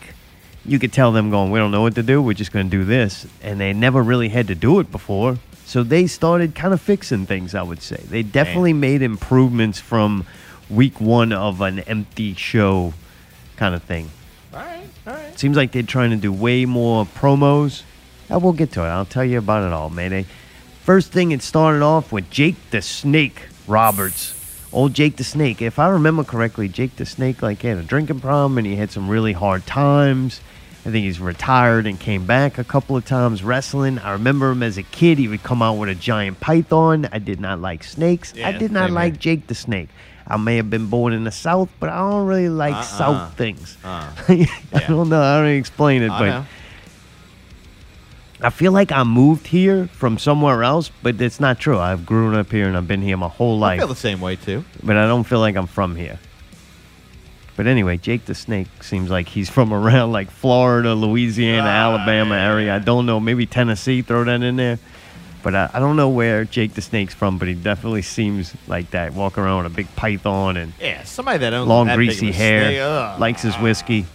you 0.66 0.78
could 0.80 0.94
tell 0.94 1.12
them 1.12 1.32
going, 1.32 1.52
"We 1.52 1.60
don't 1.60 1.72
know 1.72 1.82
what 1.82 1.96
to 1.96 2.04
do. 2.04 2.22
We're 2.22 2.34
just 2.34 2.52
going 2.52 2.70
to 2.70 2.78
do 2.78 2.84
this," 2.86 3.26
and 3.42 3.60
they 3.60 3.74
never 3.74 4.02
really 4.04 4.30
had 4.30 4.48
to 4.48 4.56
do 4.56 4.80
it 4.80 4.92
before. 4.92 5.38
So 5.66 5.84
they 5.84 6.06
started 6.06 6.54
kind 6.54 6.74
of 6.74 6.82
fixing 6.82 7.26
things. 7.26 7.56
I 7.56 7.64
would 7.64 7.82
say 7.82 8.04
they 8.10 8.24
definitely 8.24 8.74
made 8.74 9.02
improvements 9.02 9.80
from 9.80 10.26
week 10.70 11.00
one 11.02 11.34
of 11.34 11.62
an 11.62 11.80
empty 11.80 12.34
show 12.34 12.94
kind 13.56 13.74
of 13.74 13.82
thing. 13.84 14.10
All 14.54 14.60
right, 14.60 14.88
all 15.08 15.14
right. 15.14 15.40
Seems 15.40 15.58
like 15.58 15.72
they're 15.72 15.84
trying 15.84 16.12
to 16.12 16.18
do 16.18 16.32
way 16.32 16.66
more 16.66 17.06
promos. 17.06 17.84
Uh, 18.32 18.40
we'll 18.40 18.54
get 18.54 18.72
to 18.74 18.82
it. 18.82 18.88
I'll 18.88 19.06
tell 19.06 19.26
you 19.26 19.38
about 19.38 19.64
it 19.64 19.74
all, 19.74 19.90
Mayday. 19.90 20.26
First 20.84 21.12
thing, 21.12 21.32
it 21.32 21.42
started 21.42 21.82
off 21.82 22.12
with 22.12 22.30
Jake 22.30 22.56
the 22.72 22.82
Snake 22.82 23.44
Roberts. 23.68 24.41
Old 24.74 24.94
Jake 24.94 25.18
the 25.18 25.24
Snake. 25.24 25.62
If 25.62 25.80
I 25.80 25.90
remember 25.90 26.24
correctly, 26.24 26.68
Jake 26.70 26.96
the 26.96 27.06
Snake 27.06 27.42
like 27.42 27.62
had 27.62 27.78
a 27.78 27.84
drinking 27.84 28.22
problem 28.22 28.58
and 28.58 28.66
he 28.66 28.76
had 28.78 28.92
some 28.92 29.10
really 29.10 29.34
hard 29.34 29.66
times. 29.66 30.40
I 30.86 30.90
think 30.90 31.06
he's 31.06 31.20
retired 31.20 31.86
and 31.86 32.00
came 32.00 32.26
back 32.26 32.58
a 32.58 32.64
couple 32.64 32.98
of 32.98 33.06
times 33.06 33.44
wrestling. 33.44 34.00
I 34.00 34.14
remember 34.14 34.50
him 34.50 34.64
as 34.64 34.78
a 34.78 34.84
kid. 34.84 35.20
He 35.20 35.28
would 35.28 35.44
come 35.44 35.62
out 35.62 35.74
with 35.74 35.90
a 35.90 35.96
giant 35.96 36.40
python. 36.40 37.08
I 37.12 37.20
did 37.20 37.40
not 37.40 37.60
like 37.60 37.84
snakes. 37.84 38.34
I 38.44 38.54
did 38.54 38.72
not 38.72 38.90
like. 38.90 39.20
Jake 39.20 39.46
the 39.48 39.54
Snake. 39.54 39.90
I 40.26 40.38
may 40.38 40.56
have 40.56 40.70
been 40.70 40.88
born 40.88 41.14
in 41.14 41.24
the 41.26 41.32
South, 41.32 41.70
but 41.80 41.90
I 41.90 41.98
don't 41.98 42.26
really 42.26 42.50
like 42.50 42.74
Uh-uh. 42.74 42.82
South 42.84 43.38
things. 43.38 43.78
Uh, 43.84 44.10
I 44.30 44.86
don't 44.88 45.10
know 45.10 45.22
how 45.22 45.42
to 45.42 45.50
explain 45.50 46.02
it, 46.02 46.10
I 46.10 46.20
but 46.20 46.26
know. 46.26 46.46
I 48.44 48.50
feel 48.50 48.72
like 48.72 48.92
I 48.92 49.04
moved 49.04 49.48
here 49.48 49.88
from 49.94 50.18
somewhere 50.18 50.64
else, 50.64 50.92
but 51.04 51.22
it's 51.22 51.40
not 51.40 51.60
true. 51.60 51.78
I've 51.78 52.06
grown 52.06 52.34
up 52.36 52.52
here 52.52 52.68
and 52.68 52.76
I've 52.76 52.88
been 52.88 53.02
here 53.02 53.16
my 53.18 53.28
whole 53.28 53.60
life. 53.60 53.78
I 53.78 53.80
feel 53.80 53.88
the 53.88 53.96
same 53.96 54.20
way 54.20 54.36
too. 54.36 54.64
but 54.84 54.98
I 54.98 55.06
don't 55.08 55.24
feel 55.26 55.40
like 55.40 55.56
I'm 55.56 55.68
from 55.68 55.96
here. 55.96 56.18
But 57.56 57.68
anyway, 57.68 57.98
Jake 57.98 58.26
the 58.26 58.34
Snake 58.34 58.68
seems 58.82 59.12
like 59.12 59.28
he's 59.28 59.50
from 59.50 59.72
around 59.80 60.12
like 60.12 60.32
Florida, 60.32 60.96
Louisiana, 60.96 61.68
Ah, 61.68 61.94
Alabama 61.94 62.36
area. 62.36 62.76
I 62.76 62.80
don't 62.80 63.06
know, 63.06 63.20
maybe 63.20 63.46
Tennessee, 63.46 64.02
throw 64.02 64.24
that 64.24 64.42
in 64.42 64.56
there. 64.56 64.80
But 65.44 65.56
I, 65.56 65.70
I 65.74 65.80
don't 65.80 65.96
know 65.96 66.10
where 66.10 66.46
Jake 66.46 66.74
the 66.76 66.82
Snake's 66.82 67.14
from, 67.16 67.38
but 67.40 67.48
he 67.48 67.56
definitely 67.56 68.04
seems 68.04 68.54
like 68.68 68.92
that. 68.92 69.14
Walk 69.14 69.38
around 69.40 69.64
with 69.64 69.74
a 69.74 69.76
big 69.76 69.94
python 69.96 70.56
and 70.58 70.74
Yeah, 70.80 71.04
somebody 71.04 71.40
that 71.40 71.54
owns 71.54 71.68
long 71.68 71.88
that 71.88 71.96
greasy 71.96 72.32
hair, 72.32 73.18
likes 73.20 73.42
his 73.42 73.56
whiskey. 73.58 74.06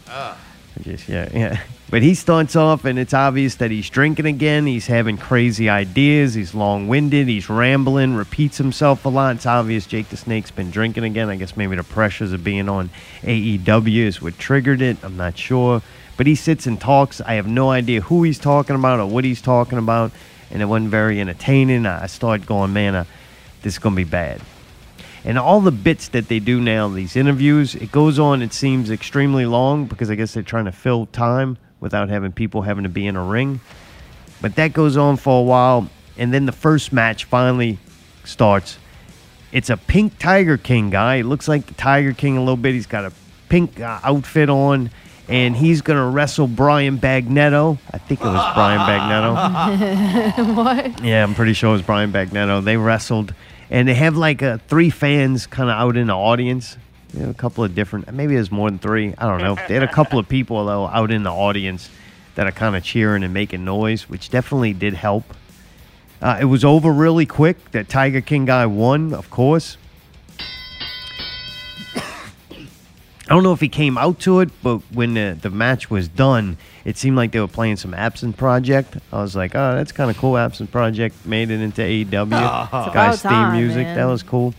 Just 0.83 1.09
yeah, 1.09 1.29
yeah. 1.33 1.61
But 1.89 2.03
he 2.03 2.17
starts 2.17 2.57
off, 2.57 2.85
and 2.85 2.99
it's 2.99 3.15
obvious 3.15 3.55
that 3.57 3.71
he's 3.71 3.89
drinking 3.89 4.27
again. 4.27 4.67
He's 4.67 4.89
having 4.89 5.17
crazy 5.17 5.69
ideas. 5.69 6.35
He's 6.35 6.53
long-winded. 6.53 7.29
He's 7.29 7.49
rambling. 7.49 8.15
Repeats 8.15 8.59
himself 8.59 9.05
a 9.05 9.09
lot. 9.09 9.37
It's 9.37 9.47
obvious 9.47 9.87
Jake 9.87 10.09
the 10.09 10.17
Snake's 10.17 10.51
been 10.51 10.73
drinking 10.73 11.05
again. 11.05 11.29
I 11.29 11.37
guess 11.37 11.57
maybe 11.57 11.77
the 11.77 11.85
pressures 11.85 12.33
of 12.33 12.43
being 12.43 12.69
on 12.69 12.91
AEW 13.23 14.05
is 14.05 14.21
what 14.21 14.37
triggered 14.37 14.83
it. 14.83 14.97
I'm 15.05 15.17
not 15.17 15.39
sure. 15.39 15.81
But 16.17 16.27
he 16.27 16.35
sits 16.35 16.67
and 16.67 16.81
talks. 16.81 17.21
I 17.21 17.35
have 17.35 17.47
no 17.47 17.71
idea 17.71 18.01
who 18.01 18.25
he's 18.25 18.41
talking 18.41 18.75
about 18.75 18.99
or 18.99 19.07
what 19.07 19.23
he's 19.23 19.41
talking 19.41 19.79
about, 19.79 20.11
and 20.51 20.61
it 20.61 20.65
wasn't 20.65 20.91
very 20.91 21.21
entertaining. 21.21 21.87
I 21.87 22.07
started 22.07 22.49
going, 22.49 22.73
man, 22.73 23.07
this 23.63 23.75
is 23.75 23.79
gonna 23.79 23.95
be 23.95 24.03
bad. 24.03 24.41
And 25.27 25.39
all 25.41 25.61
the 25.61 25.73
bits 25.73 26.09
that 26.11 26.29
they 26.29 26.39
do 26.39 26.61
now, 26.61 26.89
these 26.89 27.17
interviews, 27.17 27.75
it 27.75 27.91
goes 27.91 28.19
on, 28.21 28.43
it 28.43 28.53
seems 28.53 28.91
extremely 28.91 29.45
long 29.45 29.87
because 29.87 30.09
I 30.09 30.15
guess 30.15 30.33
they're 30.33 30.45
trying 30.45 30.67
to 30.67 30.73
fill 30.73 31.07
time 31.07 31.59
without 31.81 32.09
having 32.09 32.31
people 32.31 32.63
having 32.63 32.85
to 32.85 32.89
be 32.89 33.09
in 33.09 33.17
a 33.17 33.25
ring. 33.25 33.61
But 34.41 34.55
that 34.55 34.73
goes 34.73 34.97
on 34.97 35.17
for 35.17 35.41
a 35.41 35.43
while. 35.43 35.91
And 36.17 36.33
then 36.33 36.47
the 36.47 36.53
first 36.53 36.93
match 36.93 37.25
finally 37.25 37.79
starts. 38.25 38.79
It's 39.51 39.69
a 39.69 39.77
pink 39.77 40.19
Tiger 40.19 40.57
King 40.57 40.91
guy. 40.91 41.17
It 41.17 41.25
looks 41.25 41.49
like 41.49 41.67
the 41.67 41.75
Tiger 41.75 42.13
King 42.13 42.37
a 42.37 42.41
little 42.41 42.57
bit. 42.57 42.75
He's 42.75 42.87
got 42.87 43.05
a 43.05 43.13
pink 43.49 43.81
uh, 43.81 43.99
outfit 44.05 44.49
on. 44.49 44.91
And 45.29 45.57
he's 45.57 45.83
going 45.83 45.99
to 45.99 46.05
wrestle 46.05 46.47
Brian 46.47 46.99
Bagnetto. 46.99 47.79
I 47.91 47.99
think 47.99 48.21
it 48.21 48.27
was 48.27 48.55
Brian 48.55 48.79
Bagnetto. 48.81 50.55
what? 50.55 51.03
Yeah, 51.03 51.25
I'm 51.25 51.35
pretty 51.35 51.53
sure 51.53 51.71
it 51.71 51.73
was 51.73 51.83
Brian 51.83 52.13
Bagnetto. 52.13 52.63
They 52.63 52.77
wrestled, 52.77 53.35
and 53.71 53.89
they 53.89 53.95
have 53.95 54.17
like 54.17 54.43
uh, 54.43 54.59
three 54.69 54.91
fans 54.91 55.47
kind 55.47 55.71
of 55.71 55.77
out 55.77 55.97
in 55.97 56.09
the 56.09 56.15
audience. 56.15 56.77
You 57.13 57.23
know, 57.23 57.31
a 57.31 57.35
couple 57.35 57.65
of 57.65 57.75
different, 57.75 58.13
maybe 58.13 58.35
there's 58.35 58.51
more 58.51 58.69
than 58.69 58.79
three. 58.79 59.15
I 59.17 59.29
don't 59.29 59.41
know. 59.41 59.57
They 59.69 59.75
had 59.75 59.83
a 59.83 59.93
couple 59.93 60.19
of 60.19 60.29
people 60.29 60.65
though 60.67 60.87
out 60.87 61.11
in 61.11 61.23
the 61.23 61.33
audience 61.33 61.89
that 62.35 62.47
are 62.47 62.53
kind 62.53 62.77
of 62.77 62.85
cheering 62.85 63.23
and 63.23 63.33
making 63.33 63.65
noise, 63.65 64.09
which 64.09 64.29
definitely 64.31 64.73
did 64.73 64.95
help. 64.95 65.25
Uh, 66.21 66.39
it 66.41 66.47
was 66.47 66.65
over 66.65 66.93
really 66.93 67.27
quick. 67.27 67.71
That 67.73 67.89
Tiger 67.89 68.21
King 68.21 68.45
guy 68.47 68.67
won, 68.67 69.15
of 69.15 69.31
course. 69.31 69.77
I 73.29 73.35
don't 73.35 73.43
know 73.43 73.53
if 73.53 73.61
he 73.61 73.69
came 73.69 73.99
out 73.99 74.21
to 74.21 74.39
it, 74.41 74.51
but 74.63 74.79
when 74.93 75.15
the, 75.15 75.37
the 75.41 75.51
match 75.51 75.91
was 75.91 76.07
done, 76.07 76.59
it 76.85 76.97
seemed 76.97 77.17
like 77.17 77.33
they 77.33 77.41
were 77.41 77.49
playing 77.49 77.77
some 77.77 77.93
Absent 77.93 78.37
Project. 78.37 78.97
I 79.13 79.21
was 79.21 79.35
like, 79.35 79.55
oh, 79.57 79.75
that's 79.75 79.91
kind 79.91 80.11
of 80.11 80.17
cool. 80.17 80.37
Absent 80.39 80.71
Project 80.71 81.27
made 81.27 81.51
it 81.51 81.61
into 81.61 81.83
AEW. 81.83 82.29
Oh. 82.33 82.85
It's 82.87 82.95
Guy's 82.95 83.21
about 83.25 83.51
theme 83.53 83.61
music. 83.61 83.87
man. 83.87 83.97
That 83.97 84.05
was 84.05 84.23
cool. 84.23 84.55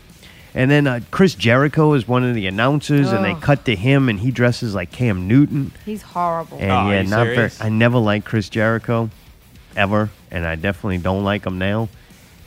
And 0.53 0.69
then 0.71 0.85
uh, 0.87 0.99
Chris 1.11 1.35
Jericho 1.35 1.93
is 1.93 2.07
one 2.07 2.23
of 2.23 2.33
the 2.35 2.47
announcers, 2.47 3.11
and 3.11 3.23
they 3.23 3.35
cut 3.35 3.63
to 3.65 3.75
him, 3.75 4.09
and 4.09 4.19
he 4.19 4.31
dresses 4.31 4.73
like 4.75 4.91
Cam 4.91 5.27
Newton. 5.27 5.71
He's 5.85 6.01
horrible. 6.01 6.57
And 6.57 6.71
Oh, 6.71 6.89
yeah, 6.89 6.99
are 6.99 7.03
you 7.03 7.09
not 7.09 7.23
very. 7.25 7.35
serious? 7.35 7.61
I 7.61 7.69
never 7.69 7.99
liked 7.99 8.25
Chris 8.25 8.49
Jericho, 8.49 9.09
ever, 9.75 10.09
and 10.31 10.45
I 10.45 10.55
definitely 10.55 10.97
don't 10.97 11.23
like 11.23 11.45
him 11.45 11.57
now. 11.59 11.89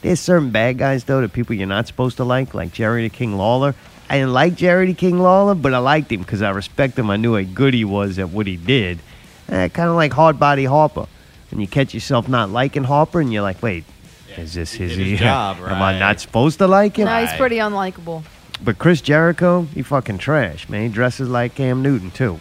There's 0.02 0.18
certain 0.18 0.51
bad 0.51 0.76
guys 0.78 1.05
though, 1.05 1.20
that 1.20 1.32
people 1.32 1.55
you're 1.55 1.66
not 1.68 1.86
supposed 1.86 2.16
to 2.16 2.24
like, 2.24 2.52
like 2.52 2.72
Jerry 2.72 3.02
the 3.09 3.14
King 3.14 3.36
Lawler. 3.36 3.74
I 4.10 4.14
didn't 4.14 4.32
like 4.32 4.56
Jerry 4.56 4.92
King 4.92 5.20
Lawler, 5.20 5.54
but 5.54 5.72
I 5.72 5.78
liked 5.78 6.10
him 6.10 6.22
because 6.22 6.42
I 6.42 6.50
respect 6.50 6.98
him. 6.98 7.10
I 7.10 7.16
knew 7.16 7.36
how 7.36 7.42
good 7.54 7.74
he 7.74 7.84
was 7.84 8.18
at 8.18 8.30
what 8.30 8.48
he 8.48 8.56
did. 8.56 8.98
Eh, 9.48 9.68
kind 9.68 9.88
of 9.88 9.94
like 9.94 10.12
Hard 10.12 10.36
Body 10.36 10.64
Harper. 10.64 11.06
And 11.52 11.60
you 11.60 11.68
catch 11.68 11.94
yourself 11.94 12.28
not 12.28 12.50
liking 12.50 12.82
Harper, 12.82 13.20
and 13.20 13.32
you're 13.32 13.42
like, 13.42 13.62
wait, 13.62 13.84
is 14.36 14.54
this 14.54 14.72
his, 14.72 14.96
did 14.96 15.06
his 15.06 15.20
job, 15.20 15.58
Am 15.60 15.80
I 15.80 15.96
not 15.96 16.18
supposed 16.18 16.58
to 16.58 16.66
like 16.66 16.96
him? 16.96 17.04
No, 17.04 17.24
he's 17.24 17.32
pretty 17.34 17.58
unlikable. 17.58 18.24
But 18.64 18.78
Chris 18.78 19.00
Jericho, 19.00 19.62
he 19.74 19.82
fucking 19.82 20.18
trash, 20.18 20.68
man. 20.68 20.82
He 20.82 20.88
dresses 20.88 21.28
like 21.28 21.54
Cam 21.54 21.80
Newton 21.80 22.10
too. 22.10 22.40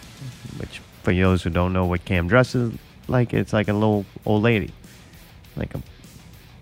Which, 0.58 0.80
for 1.04 1.14
those 1.14 1.44
who 1.44 1.50
don't 1.50 1.72
know 1.72 1.86
what 1.86 2.04
Cam 2.04 2.26
dresses 2.26 2.74
like, 3.06 3.32
it's 3.32 3.52
like 3.52 3.68
a 3.68 3.72
little 3.72 4.04
old 4.26 4.42
lady, 4.42 4.72
like 5.54 5.72
a, 5.76 5.82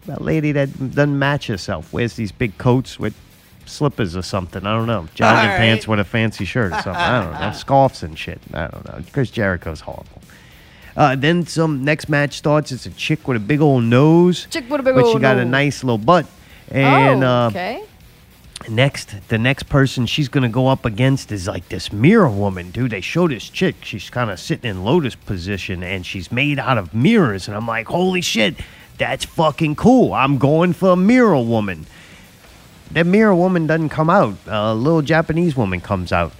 a 0.06 0.22
lady 0.22 0.52
that 0.52 0.94
doesn't 0.94 1.18
match 1.18 1.46
herself. 1.46 1.94
Wears 1.94 2.14
these 2.14 2.30
big 2.30 2.58
coats 2.58 2.98
with 2.98 3.14
slippers 3.68 4.16
or 4.16 4.22
something. 4.22 4.66
I 4.66 4.76
don't 4.76 4.86
know. 4.86 5.08
Jogging 5.14 5.50
All 5.50 5.56
pants 5.56 5.86
with 5.86 6.00
a 6.00 6.04
fancy 6.04 6.44
shirt 6.44 6.72
or 6.72 6.82
something. 6.82 6.94
I 6.94 7.22
don't 7.22 7.40
know. 7.40 7.52
Scarves 7.54 8.02
and 8.02 8.18
shit. 8.18 8.40
I 8.52 8.66
don't 8.68 8.84
know. 8.84 9.02
Chris 9.12 9.30
Jericho's 9.30 9.80
horrible. 9.80 10.20
Uh, 10.96 11.14
then 11.14 11.46
some 11.46 11.84
next 11.84 12.08
match 12.08 12.36
starts. 12.36 12.72
It's 12.72 12.84
a 12.84 12.90
chick 12.90 13.28
with 13.28 13.36
a 13.36 13.40
big 13.40 13.60
old 13.60 13.84
nose. 13.84 14.48
Chick 14.50 14.68
with 14.68 14.80
a 14.80 14.82
big 14.82 14.96
but 14.96 15.12
she 15.12 15.18
got 15.20 15.38
a 15.38 15.44
nice 15.44 15.84
little 15.84 15.96
butt. 15.96 16.26
And 16.70 17.22
oh, 17.22 17.28
uh, 17.28 17.48
okay. 17.48 17.84
next 18.68 19.14
the 19.28 19.38
next 19.38 19.68
person 19.68 20.06
she's 20.06 20.28
gonna 20.28 20.48
go 20.48 20.66
up 20.66 20.84
against 20.84 21.30
is 21.32 21.46
like 21.46 21.68
this 21.68 21.92
mirror 21.92 22.28
woman 22.28 22.70
dude 22.70 22.90
they 22.90 23.00
show 23.00 23.26
this 23.26 23.48
chick 23.48 23.76
she's 23.82 24.10
kind 24.10 24.30
of 24.30 24.38
sitting 24.38 24.68
in 24.68 24.84
lotus 24.84 25.14
position 25.14 25.82
and 25.82 26.04
she's 26.04 26.30
made 26.30 26.58
out 26.58 26.76
of 26.76 26.92
mirrors 26.92 27.48
and 27.48 27.56
i'm 27.56 27.66
like 27.66 27.86
holy 27.86 28.20
shit 28.20 28.56
that's 28.98 29.24
fucking 29.24 29.74
cool 29.74 30.12
i'm 30.12 30.36
going 30.36 30.74
for 30.74 30.90
a 30.90 30.96
mirror 30.96 31.40
woman 31.40 31.86
that 32.92 33.06
mirror 33.06 33.34
woman 33.34 33.66
doesn't 33.66 33.90
come 33.90 34.10
out. 34.10 34.34
A 34.46 34.74
little 34.74 35.02
japanese 35.02 35.56
woman 35.56 35.80
comes 35.80 36.12
out. 36.12 36.32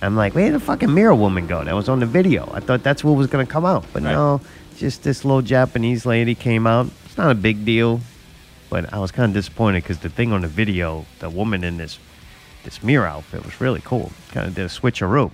I'm 0.00 0.16
like 0.16 0.34
where 0.34 0.46
did 0.46 0.54
the 0.54 0.64
fucking 0.64 0.92
mirror 0.92 1.14
woman 1.14 1.46
go? 1.46 1.64
That 1.64 1.74
was 1.74 1.88
on 1.88 2.00
the 2.00 2.06
video. 2.06 2.50
I 2.52 2.60
thought 2.60 2.82
that's 2.82 3.02
what 3.02 3.12
was 3.12 3.26
gonna 3.26 3.46
come 3.46 3.64
out. 3.64 3.84
But 3.92 4.02
no 4.02 4.40
just 4.78 5.02
this 5.02 5.24
little 5.24 5.42
japanese 5.42 6.06
lady 6.06 6.34
came 6.34 6.66
out. 6.66 6.86
It's 7.04 7.18
not 7.18 7.30
a 7.30 7.34
big 7.34 7.64
deal. 7.64 8.00
But 8.70 8.92
I 8.92 8.98
was 8.98 9.10
kind 9.10 9.30
of 9.30 9.34
disappointed 9.34 9.82
because 9.82 9.98
the 9.98 10.10
thing 10.10 10.32
on 10.32 10.42
the 10.42 10.48
video, 10.48 11.06
the 11.18 11.30
woman 11.30 11.64
in 11.64 11.78
this 11.78 11.98
this 12.64 12.82
mirror 12.82 13.06
outfit 13.06 13.44
was 13.44 13.60
really 13.60 13.80
cool. 13.82 14.12
Kind 14.30 14.46
of 14.46 14.54
did 14.54 14.64
a 14.64 14.68
switcheroo. 14.68 15.30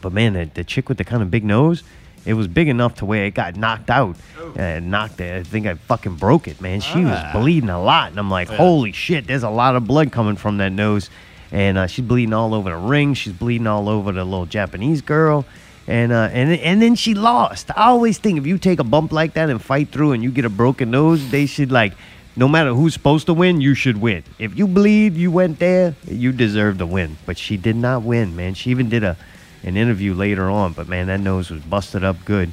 But 0.00 0.12
man, 0.12 0.32
the, 0.32 0.44
the 0.52 0.64
chick 0.64 0.88
with 0.88 0.98
the 0.98 1.04
kind 1.04 1.22
of 1.22 1.30
big 1.30 1.44
nose, 1.44 1.82
it 2.24 2.34
was 2.34 2.46
big 2.48 2.68
enough 2.68 2.96
to 2.96 3.04
where 3.04 3.24
it 3.24 3.34
got 3.34 3.56
knocked 3.56 3.90
out. 3.90 4.16
And 4.56 4.90
knocked 4.90 5.20
it. 5.20 5.34
I 5.34 5.42
think 5.44 5.66
I 5.66 5.74
fucking 5.74 6.16
broke 6.16 6.46
it, 6.46 6.60
man. 6.60 6.80
She 6.80 7.04
was 7.04 7.16
Ah. 7.18 7.30
bleeding 7.32 7.70
a 7.70 7.82
lot. 7.82 8.10
And 8.10 8.18
I'm 8.18 8.30
like, 8.30 8.48
holy 8.48 8.92
shit, 8.92 9.26
there's 9.26 9.44
a 9.44 9.48
lot 9.50 9.76
of 9.76 9.86
blood 9.86 10.12
coming 10.12 10.36
from 10.36 10.58
that 10.58 10.72
nose. 10.72 11.08
And 11.50 11.78
uh, 11.78 11.86
she's 11.86 12.04
bleeding 12.04 12.34
all 12.34 12.52
over 12.54 12.68
the 12.70 12.76
ring. 12.76 13.14
She's 13.14 13.32
bleeding 13.32 13.66
all 13.66 13.88
over 13.88 14.12
the 14.12 14.24
little 14.24 14.46
Japanese 14.46 15.00
girl. 15.00 15.46
And 15.88 16.12
uh, 16.12 16.28
and 16.32 16.52
and 16.52 16.80
then 16.82 16.94
she 16.96 17.14
lost. 17.14 17.70
I 17.76 17.88
always 17.88 18.18
think 18.18 18.38
if 18.38 18.46
you 18.46 18.56
take 18.58 18.78
a 18.78 18.84
bump 18.84 19.10
like 19.12 19.34
that 19.34 19.48
and 19.50 19.60
fight 19.60 19.88
through, 19.90 20.12
and 20.12 20.22
you 20.22 20.30
get 20.30 20.44
a 20.44 20.48
broken 20.50 20.90
nose, 20.92 21.30
they 21.30 21.46
should 21.46 21.72
like, 21.72 21.92
no 22.36 22.46
matter 22.46 22.72
who's 22.74 22.92
supposed 22.94 23.26
to 23.26 23.34
win, 23.34 23.60
you 23.60 23.74
should 23.74 24.00
win. 24.00 24.22
If 24.38 24.56
you 24.56 24.66
bleed, 24.68 25.14
you 25.14 25.30
went 25.32 25.58
there, 25.58 25.94
you 26.06 26.30
deserve 26.32 26.78
to 26.78 26.86
win. 26.86 27.16
But 27.26 27.36
she 27.36 27.56
did 27.56 27.74
not 27.76 28.02
win, 28.02 28.36
man. 28.36 28.54
She 28.54 28.70
even 28.70 28.88
did 28.88 29.02
a 29.02 29.16
an 29.62 29.76
interview 29.76 30.14
later 30.14 30.50
on, 30.50 30.72
but 30.72 30.88
man, 30.88 31.06
that 31.06 31.20
nose 31.20 31.50
was 31.50 31.62
busted 31.62 32.04
up 32.04 32.24
good. 32.24 32.52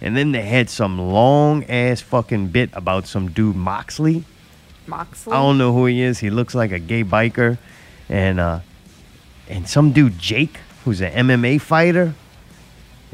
And 0.00 0.16
then 0.16 0.32
they 0.32 0.42
had 0.42 0.68
some 0.68 0.98
long 0.98 1.64
ass 1.64 2.00
fucking 2.00 2.48
bit 2.48 2.70
about 2.72 3.06
some 3.06 3.30
dude 3.30 3.56
Moxley. 3.56 4.24
Moxley. 4.86 5.32
I 5.32 5.36
don't 5.36 5.56
know 5.56 5.72
who 5.72 5.86
he 5.86 6.02
is. 6.02 6.18
He 6.18 6.30
looks 6.30 6.54
like 6.54 6.72
a 6.72 6.78
gay 6.78 7.04
biker, 7.04 7.56
and 8.08 8.38
uh, 8.38 8.60
and 9.48 9.68
some 9.68 9.92
dude 9.92 10.18
Jake, 10.18 10.58
who's 10.84 11.00
an 11.00 11.12
MMA 11.26 11.60
fighter, 11.60 12.14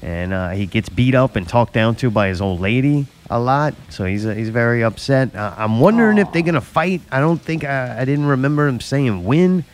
and 0.03 0.33
uh, 0.33 0.51
he 0.51 0.67
gets 0.67 0.89
beat 0.89 1.15
up 1.15 1.37
and 1.37 1.49
talked 1.49 1.73
down 1.73 1.95
to 1.97 2.11
by 2.11 2.29
his 2.29 2.41
old 2.41 2.61
lady 2.61 3.07
a 3.31 3.39
lot. 3.39 3.75
So 3.89 4.05
he's 4.05 4.27
uh, 4.27 4.35
he's 4.35 4.49
very 4.49 4.83
upset. 4.83 5.35
Uh, 5.35 5.55
I'm 5.57 5.81
wondering 5.81 6.19
if 6.19 6.33
they're 6.33 6.43
gonna 6.43 6.61
fight. 6.61 7.01
I 7.11 7.21
don't 7.21 7.41
think 7.41 7.65
I, 7.65 8.01
I 8.01 8.05
didn't 8.05 8.27
remember 8.27 8.67
him 8.67 8.81
saying 8.81 9.25
when, 9.25 9.65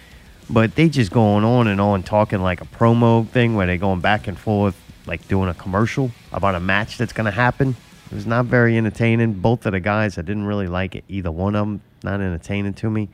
but 0.48 0.74
they 0.74 0.89
just 0.89 1.10
going 1.10 1.44
on 1.44 1.66
and 1.66 1.81
on 1.81 2.02
talking 2.02 2.40
like 2.40 2.60
a 2.60 2.66
promo 2.66 3.27
thing 3.28 3.55
where 3.55 3.66
they're 3.66 3.77
going 3.77 4.01
back 4.01 4.28
and 4.28 4.39
forth, 4.39 4.77
like 5.06 5.27
doing 5.28 5.48
a 5.48 5.55
commercial 5.55 6.10
about 6.32 6.55
a 6.55 6.60
match 6.60 6.98
that's 6.98 7.12
gonna 7.12 7.31
happen. 7.31 7.77
It 8.10 8.14
was 8.14 8.27
not 8.27 8.47
very 8.47 8.77
entertaining. 8.77 9.35
Both 9.35 9.66
of 9.66 9.73
the 9.73 9.81
guys, 9.81 10.16
I 10.16 10.23
didn't 10.23 10.47
really 10.47 10.68
like 10.68 10.94
it. 10.94 11.05
Either 11.09 11.32
one 11.32 11.56
of 11.56 11.66
them, 11.66 11.81
not 12.05 12.20
entertaining 12.20 12.74
to 12.74 12.90
me. 12.90 13.09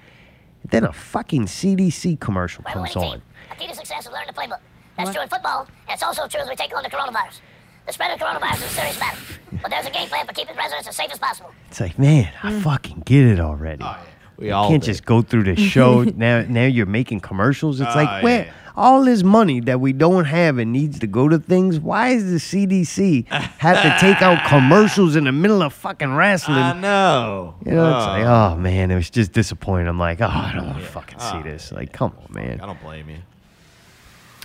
Then 0.71 0.85
a 0.85 0.93
fucking 0.93 1.47
CDC 1.47 2.21
commercial 2.21 2.63
comes 2.65 2.95
on. 2.95 3.23
A 3.51 3.57
key 3.57 3.67
to 3.67 3.75
success 3.75 4.07
is 4.07 4.13
learn 4.13 4.25
the 4.27 4.33
playbook. 4.33 4.61
That's 4.97 5.13
true 5.13 5.23
in 5.23 5.29
football, 5.29 5.67
and 5.89 5.95
it's 5.95 6.03
also 6.03 6.29
true 6.29 6.41
as 6.41 6.49
we 6.49 6.55
take 6.55 6.77
on 6.77 6.83
the 6.83 6.91
coronavirus. 6.91 7.41
The 7.87 7.93
spread 7.93 8.13
of 8.13 8.21
coronavirus 8.21 8.57
is 8.57 8.65
a 8.65 8.69
serious 8.69 9.01
matter, 9.01 9.19
but 9.61 9.71
there's 9.71 9.87
a 9.87 9.91
game 9.91 10.09
plan 10.09 10.27
for 10.27 10.33
keeping 10.33 10.55
residents 10.55 10.87
as 10.89 10.95
safe 10.95 11.11
as 11.11 11.19
possible. 11.19 11.51
It's 11.69 11.81
like, 11.81 11.99
man, 11.99 12.33
I 12.43 12.53
hmm. 12.53 12.61
fucking 12.61 13.03
get 13.05 13.27
it 13.27 13.41
already. 13.41 13.83
Oh, 13.83 13.99
We 14.43 14.49
you 14.49 14.55
all 14.55 14.69
can't 14.69 14.83
do. 14.83 14.87
just 14.87 15.05
go 15.05 15.23
through 15.23 15.45
the 15.45 15.57
show. 15.57 16.03
now 16.17 16.43
now 16.49 16.65
you're 16.67 16.87
making 16.87 17.21
commercials. 17.21 17.81
It's 17.81 17.91
Oh, 17.93 17.95
like 17.99 18.09
ah, 18.09 18.21
where 18.23 18.45
yeah. 18.47 18.53
all 18.77 19.05
this 19.05 19.23
money 19.23 19.61
that 19.61 19.81
we 19.81 19.93
don't 19.93 20.25
have 20.25 20.59
and 20.59 20.73
needs 20.73 20.99
to 21.01 21.07
go 21.07 21.29
to 21.29 21.39
things, 21.39 21.79
why 21.79 22.15
does 22.15 22.31
the 22.31 22.39
CDC 22.39 23.29
have 23.59 23.83
to 23.83 23.97
take 24.07 24.21
out 24.23 24.47
commercials 24.49 25.15
in 25.17 25.25
the 25.25 25.33
middle 25.33 25.63
of 25.63 25.73
fucking 25.73 26.15
wrestling? 26.15 26.59
I 26.59 26.73
know. 26.79 27.55
You 27.65 27.73
know, 27.73 27.97
it's 27.97 28.07
Oh. 28.07 28.09
like, 28.09 28.25
oh 28.25 28.57
man, 28.57 28.91
it 28.91 28.95
was 28.97 29.11
just 29.11 29.33
disappointing. 29.33 29.89
I'm 29.89 29.99
like, 29.99 30.21
oh, 30.21 30.27
I 30.27 30.53
don't 30.55 30.67
want 30.67 30.79
to 30.81 30.87
fucking 30.87 31.19
see 31.19 31.37
Oh, 31.37 31.43
this. 31.43 31.71
Like, 31.73 31.93
come 31.93 32.13
on, 32.19 32.33
man. 32.35 32.61
I 32.61 32.67
don't 32.67 32.81
blame 32.83 33.09
you. 33.11 33.19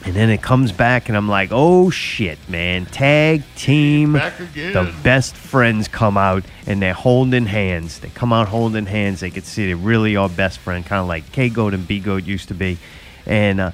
And 0.05 0.13
then 0.13 0.29
it 0.29 0.41
comes 0.41 0.71
back, 0.71 1.09
and 1.09 1.17
I'm 1.17 1.27
like, 1.27 1.49
oh 1.51 1.89
shit, 1.89 2.37
man. 2.47 2.85
Tag 2.85 3.43
team. 3.55 4.13
Back 4.13 4.39
again. 4.39 4.73
The 4.73 4.93
best 5.03 5.35
friends 5.35 5.87
come 5.87 6.17
out, 6.17 6.43
and 6.65 6.81
they're 6.81 6.93
holding 6.93 7.45
hands. 7.45 7.99
They 7.99 8.09
come 8.09 8.31
out 8.31 8.47
holding 8.47 8.85
hands. 8.85 9.21
They 9.21 9.31
can 9.31 9.43
see 9.43 9.65
they 9.65 9.73
really 9.73 10.15
are 10.15 10.29
best 10.29 10.59
friend, 10.59 10.85
kind 10.85 11.01
of 11.01 11.07
like 11.07 11.31
K 11.31 11.49
Goat 11.49 11.73
and 11.73 11.87
B 11.87 11.99
Goat 11.99 12.23
used 12.23 12.47
to 12.49 12.53
be. 12.53 12.77
And 13.25 13.59
uh, 13.59 13.71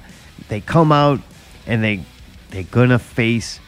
they 0.48 0.60
come 0.60 0.92
out, 0.92 1.20
and 1.66 1.84
they 1.84 2.04
they're 2.50 2.62
gonna 2.64 2.98
face 2.98 3.60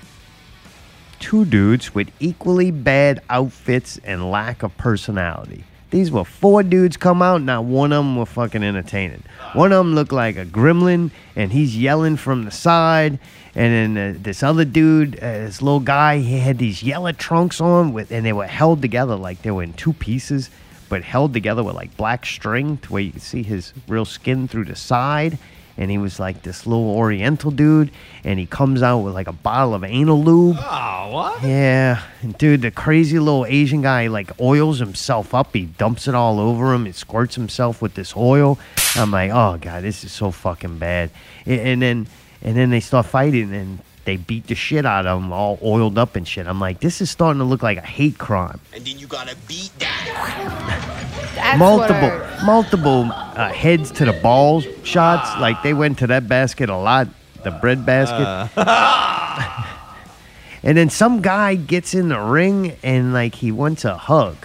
two 1.19 1.45
dudes 1.45 1.95
with 1.95 2.11
equally 2.21 2.71
bad 2.71 3.21
outfits 3.29 3.99
and 4.05 4.31
lack 4.31 4.63
of 4.63 4.77
personality. 4.77 5.65
These 5.97 6.11
were 6.11 6.27
four 6.27 6.63
dudes 6.63 6.99
come 6.99 7.23
out, 7.23 7.41
not 7.41 7.65
one 7.65 7.91
of 7.91 8.05
them 8.05 8.17
were 8.17 8.27
fucking 8.27 8.63
entertaining. 8.63 9.23
One 9.55 9.73
of 9.73 9.79
them 9.79 9.95
looked 9.95 10.13
like 10.13 10.37
a 10.37 10.45
gremlin, 10.45 11.11
and 11.35 11.51
he's 11.51 11.75
yelling 11.75 12.19
from 12.19 12.45
the 12.45 12.51
side. 12.51 13.19
And 13.55 13.97
then 13.97 14.17
uh, 14.17 14.19
this 14.21 14.43
other 14.43 14.67
dude, 14.67 15.17
uh, 15.17 15.21
this 15.21 15.63
little 15.63 15.81
guy, 15.81 16.19
he 16.19 16.39
had 16.39 16.59
these 16.59 16.83
yellow 16.83 17.13
trunks 17.13 17.63
on, 17.63 17.95
with, 17.95 18.13
and 18.13 18.27
they 18.27 18.35
were 18.35 18.47
held 18.47 18.83
together 18.83 19.17
like 19.17 19.41
they 19.41 19.51
were 19.51 19.63
in 19.63 19.73
two 19.73 19.95
pieces, 19.95 20.51
but 20.91 21.03
held 21.03 21.33
together 21.33 21.65
with 21.65 21.75
like 21.75 21.97
black 21.97 22.27
string, 22.27 22.77
to 22.83 22.93
where 22.93 23.03
you 23.03 23.13
could 23.13 23.23
see 23.23 23.43
his 23.43 23.73
real 23.89 24.05
skin 24.05 24.49
through 24.49 24.67
the 24.67 24.77
side 24.77 25.39
and 25.79 25.91
he 25.91 25.99
was 25.99 26.19
like 26.19 26.43
this 26.43 26.67
little 26.67 26.91
Oriental 26.91 27.51
dude, 27.51 27.91
and 28.25 28.39
he 28.39 28.47
comes 28.47 28.83
out 28.83 28.99
with 28.99 29.15
like 29.15 29.27
a 29.29 29.33
bottle 29.33 29.75
of 29.75 29.85
anal 29.85 30.23
lube. 30.23 30.57
Oh, 30.59 31.09
what? 31.13 31.43
Yeah, 31.43 32.03
and 32.23 32.37
dude, 32.39 32.63
the 32.63 32.71
crazy 32.71 33.19
little 33.19 33.45
Asian 33.47 33.83
guy 33.83 34.07
like 34.07 34.31
oils 34.41 34.79
himself 34.79 35.35
up. 35.35 35.53
He 35.55 35.67
dumps 35.67 36.09
it 36.09 36.15
all 36.15 36.41
over 36.41 36.73
him. 36.75 36.85
He 36.87 36.93
squirts 36.93 37.35
himself 37.35 37.81
with 37.83 37.95
this 37.95 38.17
oil. 38.17 38.59
I'm 38.97 39.11
like, 39.11 39.31
oh 39.31 39.59
god, 39.61 39.83
this 39.83 40.05
is 40.05 40.13
so 40.13 40.31
fucking 40.31 40.79
bad. 40.79 41.11
A- 41.47 41.61
And 41.61 41.83
then, 41.83 42.07
and 42.43 42.57
then 42.57 42.71
they 42.71 42.81
start 42.81 43.07
fighting, 43.07 43.53
and 43.55 43.79
they 44.07 44.17
beat 44.17 44.47
the 44.47 44.55
shit 44.55 44.87
out 44.87 45.05
of 45.07 45.21
him, 45.23 45.33
all 45.33 45.59
oiled 45.63 45.99
up 45.99 46.17
and 46.17 46.27
shit. 46.27 46.47
I'm 46.47 46.59
like, 46.61 46.81
this 46.81 47.01
is 47.01 47.11
starting 47.11 47.39
to 47.41 47.45
look 47.45 47.63
like 47.63 47.77
a 47.79 47.83
hate 47.83 48.17
crime. 48.19 48.59
And 48.75 48.85
then 48.85 48.99
you 48.99 49.07
gotta 49.07 49.37
beat 49.47 49.71
That's 49.79 50.09
what 51.37 51.59
multiple 51.59 51.95
hurt. 52.09 52.45
multiple 52.45 53.11
uh, 53.13 53.53
heads 53.53 53.91
to 53.93 54.05
the 54.07 54.13
balls 54.15 54.65
shots. 54.85 55.39
Like 55.41 55.63
they 55.63 55.75
went 55.75 55.99
to 55.99 56.07
that 56.09 56.29
basket 56.29 56.71
a 56.71 56.77
lot, 56.77 57.09
the 57.45 57.51
bread 57.51 57.85
basket. 57.85 58.51
and 60.63 60.77
then 60.77 60.91
some 60.91 61.21
guy 61.23 61.55
gets 61.55 61.95
in 61.95 62.09
the 62.09 62.19
ring 62.21 62.77
and 62.83 63.13
like 63.13 63.35
he 63.37 63.53
wants 63.53 63.85
a 63.85 63.97
hug. 63.97 64.37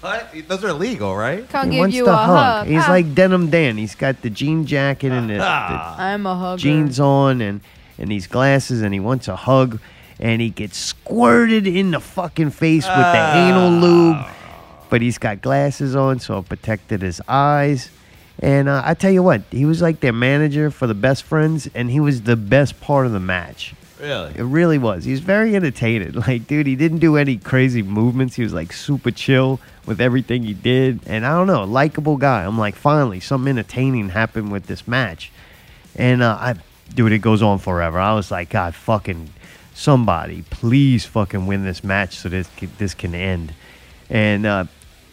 What? 0.00 0.28
Those 0.48 0.62
are 0.64 0.68
illegal, 0.68 1.16
right? 1.16 1.48
Can't 1.48 1.66
He 1.66 1.76
give 1.76 1.80
wants 1.80 1.96
you 1.96 2.04
to 2.04 2.12
a 2.12 2.16
hug. 2.16 2.28
hug. 2.28 2.66
He's 2.66 2.82
Ah. 2.84 2.90
like 2.90 3.14
Denim 3.14 3.48
Dan. 3.48 3.78
He's 3.78 3.94
got 3.94 4.20
the 4.20 4.28
jean 4.28 4.66
jacket 4.66 5.12
and 5.12 5.30
the, 5.30 5.34
the 5.34 5.44
I'm 5.44 6.26
a 6.26 6.36
hugger. 6.36 6.60
jeans 6.60 7.00
on 7.00 7.40
and 7.40 7.60
and 7.98 8.10
these 8.10 8.26
glasses, 8.26 8.82
and 8.82 8.92
he 8.92 9.00
wants 9.00 9.28
a 9.28 9.36
hug, 9.36 9.78
and 10.18 10.40
he 10.40 10.50
gets 10.50 10.76
squirted 10.76 11.66
in 11.66 11.90
the 11.90 12.00
fucking 12.00 12.50
face 12.50 12.86
with 12.86 12.96
the 12.96 13.36
anal 13.36 13.70
lube. 13.70 14.24
But 14.90 15.02
he's 15.02 15.18
got 15.18 15.42
glasses 15.42 15.96
on, 15.96 16.20
so 16.20 16.38
it 16.38 16.48
protected 16.48 17.02
his 17.02 17.20
eyes. 17.26 17.90
And 18.40 18.68
uh, 18.68 18.82
I 18.84 18.94
tell 18.94 19.10
you 19.10 19.22
what, 19.22 19.42
he 19.50 19.64
was 19.64 19.80
like 19.80 20.00
their 20.00 20.12
manager 20.12 20.70
for 20.70 20.86
the 20.86 20.94
best 20.94 21.22
friends, 21.22 21.68
and 21.74 21.90
he 21.90 22.00
was 22.00 22.22
the 22.22 22.36
best 22.36 22.80
part 22.80 23.06
of 23.06 23.12
the 23.12 23.20
match. 23.20 23.74
Really? 24.00 24.34
It 24.36 24.42
really 24.42 24.76
was. 24.76 25.04
He 25.04 25.12
was 25.12 25.20
very 25.20 25.56
entertaining. 25.56 26.12
Like, 26.26 26.46
dude, 26.46 26.66
he 26.66 26.76
didn't 26.76 26.98
do 26.98 27.16
any 27.16 27.36
crazy 27.36 27.82
movements. 27.82 28.34
He 28.34 28.42
was 28.42 28.52
like 28.52 28.72
super 28.72 29.10
chill 29.10 29.60
with 29.86 30.00
everything 30.00 30.42
he 30.42 30.54
did. 30.54 31.00
And 31.06 31.24
I 31.24 31.36
don't 31.36 31.46
know, 31.46 31.64
likable 31.64 32.16
guy. 32.16 32.44
I'm 32.44 32.58
like, 32.58 32.76
finally, 32.76 33.20
something 33.20 33.50
entertaining 33.50 34.10
happened 34.10 34.50
with 34.52 34.66
this 34.66 34.88
match. 34.88 35.30
And 35.96 36.22
uh, 36.22 36.36
I, 36.40 36.54
dude, 36.92 37.12
it 37.12 37.18
goes 37.18 37.42
on 37.42 37.58
forever. 37.58 37.98
I 37.98 38.14
was 38.14 38.30
like, 38.30 38.50
God, 38.50 38.74
fucking 38.74 39.30
somebody, 39.74 40.42
please 40.50 41.04
fucking 41.04 41.46
win 41.46 41.64
this 41.64 41.82
match 41.84 42.16
so 42.16 42.28
this 42.28 42.48
this 42.78 42.94
can 42.94 43.14
end. 43.14 43.54
And 44.10 44.46
uh, 44.46 44.64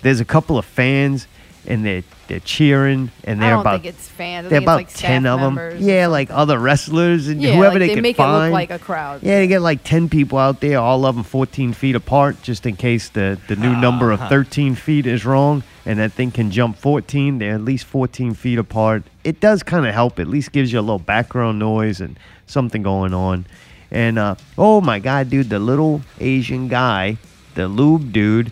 there's 0.02 0.20
a 0.20 0.26
couple 0.26 0.58
of 0.58 0.66
fans, 0.66 1.28
and 1.66 1.86
they're 1.86 2.04
they're 2.28 2.40
cheering, 2.40 3.12
and 3.24 3.42
they're 3.42 3.52
don't 3.52 3.62
about 3.62 3.82
think 3.82 3.94
it's 3.94 4.08
fans. 4.08 4.46
I 4.46 4.50
they're 4.50 4.60
think 4.60 4.64
it's 4.64 4.66
about 4.66 4.76
like 4.76 4.94
ten 4.94 5.26
of 5.26 5.40
them. 5.40 5.78
Yeah, 5.82 6.08
like 6.08 6.30
other 6.32 6.58
wrestlers 6.58 7.28
and 7.28 7.42
Yeah, 7.42 7.56
whoever 7.56 7.74
like 7.74 7.80
they, 7.80 7.88
they 7.90 7.94
could 7.96 8.04
make 8.04 8.20
it 8.20 8.24
look 8.24 8.52
like 8.52 8.72
a 8.72 8.80
crowd. 8.80 9.22
Yeah, 9.24 9.40
they 9.40 9.48
get 9.48 9.62
like 9.62 9.84
ten 9.84 10.10
people 10.10 10.38
out 10.38 10.60
there, 10.62 10.80
all 10.80 11.06
of 11.06 11.16
them 11.16 11.24
14 11.24 11.74
feet 11.74 11.96
apart, 11.96 12.42
just 12.42 12.66
in 12.66 12.76
case 12.76 13.10
the 13.10 13.40
the 13.48 13.56
new 13.56 13.76
number 13.76 14.12
of 14.12 14.20
13 14.30 14.76
feet 14.76 15.06
is 15.06 15.26
wrong, 15.26 15.64
and 15.86 16.00
that 16.00 16.14
thing 16.14 16.32
can 16.32 16.52
jump 16.52 16.78
14. 16.78 17.40
They're 17.40 17.56
at 17.56 17.62
least 17.62 17.86
14 17.86 18.34
feet 18.34 18.58
apart. 18.58 19.04
It 19.24 19.40
does 19.40 19.62
kind 19.64 19.86
of 19.86 19.94
help. 19.94 20.20
At 20.20 20.28
least 20.28 20.52
gives 20.52 20.72
you 20.72 20.80
a 20.80 20.82
little 20.82 21.00
background 21.00 21.60
noise 21.60 22.02
and 22.02 22.18
something 22.48 22.82
going 22.82 23.14
on. 23.14 23.46
And 23.92 24.18
uh, 24.18 24.36
oh 24.58 24.82
my 24.82 25.00
god, 25.00 25.30
dude, 25.30 25.50
the 25.50 25.60
little 25.60 26.02
Asian 26.20 26.70
guy, 26.70 27.18
the 27.56 27.68
lube 27.68 28.14
dude 28.14 28.52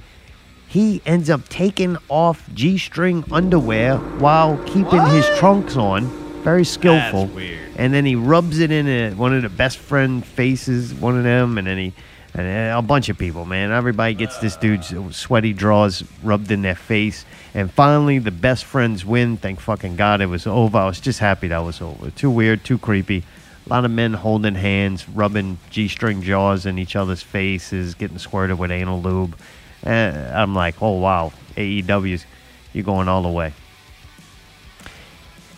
he 0.70 1.02
ends 1.04 1.32
up 1.32 1.50
taking 1.50 1.98
off 2.10 2.48
G-string 2.54 3.24
underwear 3.32 3.98
while 3.98 4.58
keeping 4.66 5.04
his 5.08 5.26
trunks 5.40 5.76
on. 5.76 6.06
Very 6.44 6.64
skillful. 6.64 7.28
And 7.76 7.92
then 7.92 8.06
he 8.06 8.16
rubs 8.16 8.60
it 8.60 8.72
in 8.72 8.88
a, 8.88 9.14
one 9.14 9.34
of 9.36 9.42
the 9.42 9.50
best 9.50 9.80
friend 9.80 10.24
faces, 10.24 10.94
one 10.94 11.18
of 11.18 11.24
them, 11.24 11.58
and 11.58 11.66
then 11.66 11.78
he 11.78 11.94
and 12.36 12.72
uh, 12.72 12.78
a 12.78 12.82
bunch 12.84 13.10
of 13.10 13.18
people, 13.18 13.46
man. 13.46 13.72
Everybody 13.72 14.14
gets 14.14 14.38
this 14.38 14.56
dude's 14.56 14.94
sweaty 15.18 15.54
draws 15.54 16.04
rubbed 16.22 16.52
in 16.52 16.62
their 16.62 16.76
face. 16.76 17.26
And 17.56 17.72
finally, 17.72 18.20
the 18.20 18.30
best 18.30 18.66
friends 18.66 19.04
win. 19.04 19.38
Thank 19.38 19.60
fucking 19.60 19.96
God 19.96 20.22
it 20.22 20.28
was 20.28 20.46
over. 20.46 20.78
I 20.78 20.86
was 20.86 21.00
just 21.00 21.18
happy 21.18 21.48
that 21.48 21.58
was 21.58 21.82
over. 21.82 22.12
Too 22.12 22.30
weird, 22.30 22.64
too 22.64 22.78
creepy. 22.78 23.24
A 23.66 23.70
lot 23.70 23.86
of 23.86 23.90
men 23.92 24.14
holding 24.14 24.54
hands, 24.54 25.10
rubbing 25.10 25.58
G-string 25.72 26.22
jaws 26.22 26.68
in 26.68 26.78
each 26.78 26.96
other's 26.96 27.24
faces, 27.24 27.96
getting 27.96 28.20
squirted 28.20 28.60
with 28.60 28.70
anal 28.70 29.02
lube. 29.02 29.36
Uh, 29.86 30.32
I'm 30.34 30.54
like, 30.56 30.82
oh 30.82 31.00
wow, 31.00 31.32
AEW's, 31.56 32.26
you're 32.74 32.84
going 32.84 33.08
all 33.08 33.22
the 33.22 33.30
way. 33.30 33.54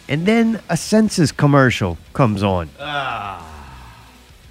And 0.07 0.25
then 0.25 0.61
a 0.69 0.75
census 0.75 1.31
commercial 1.31 1.97
comes 2.13 2.43
on. 2.43 2.69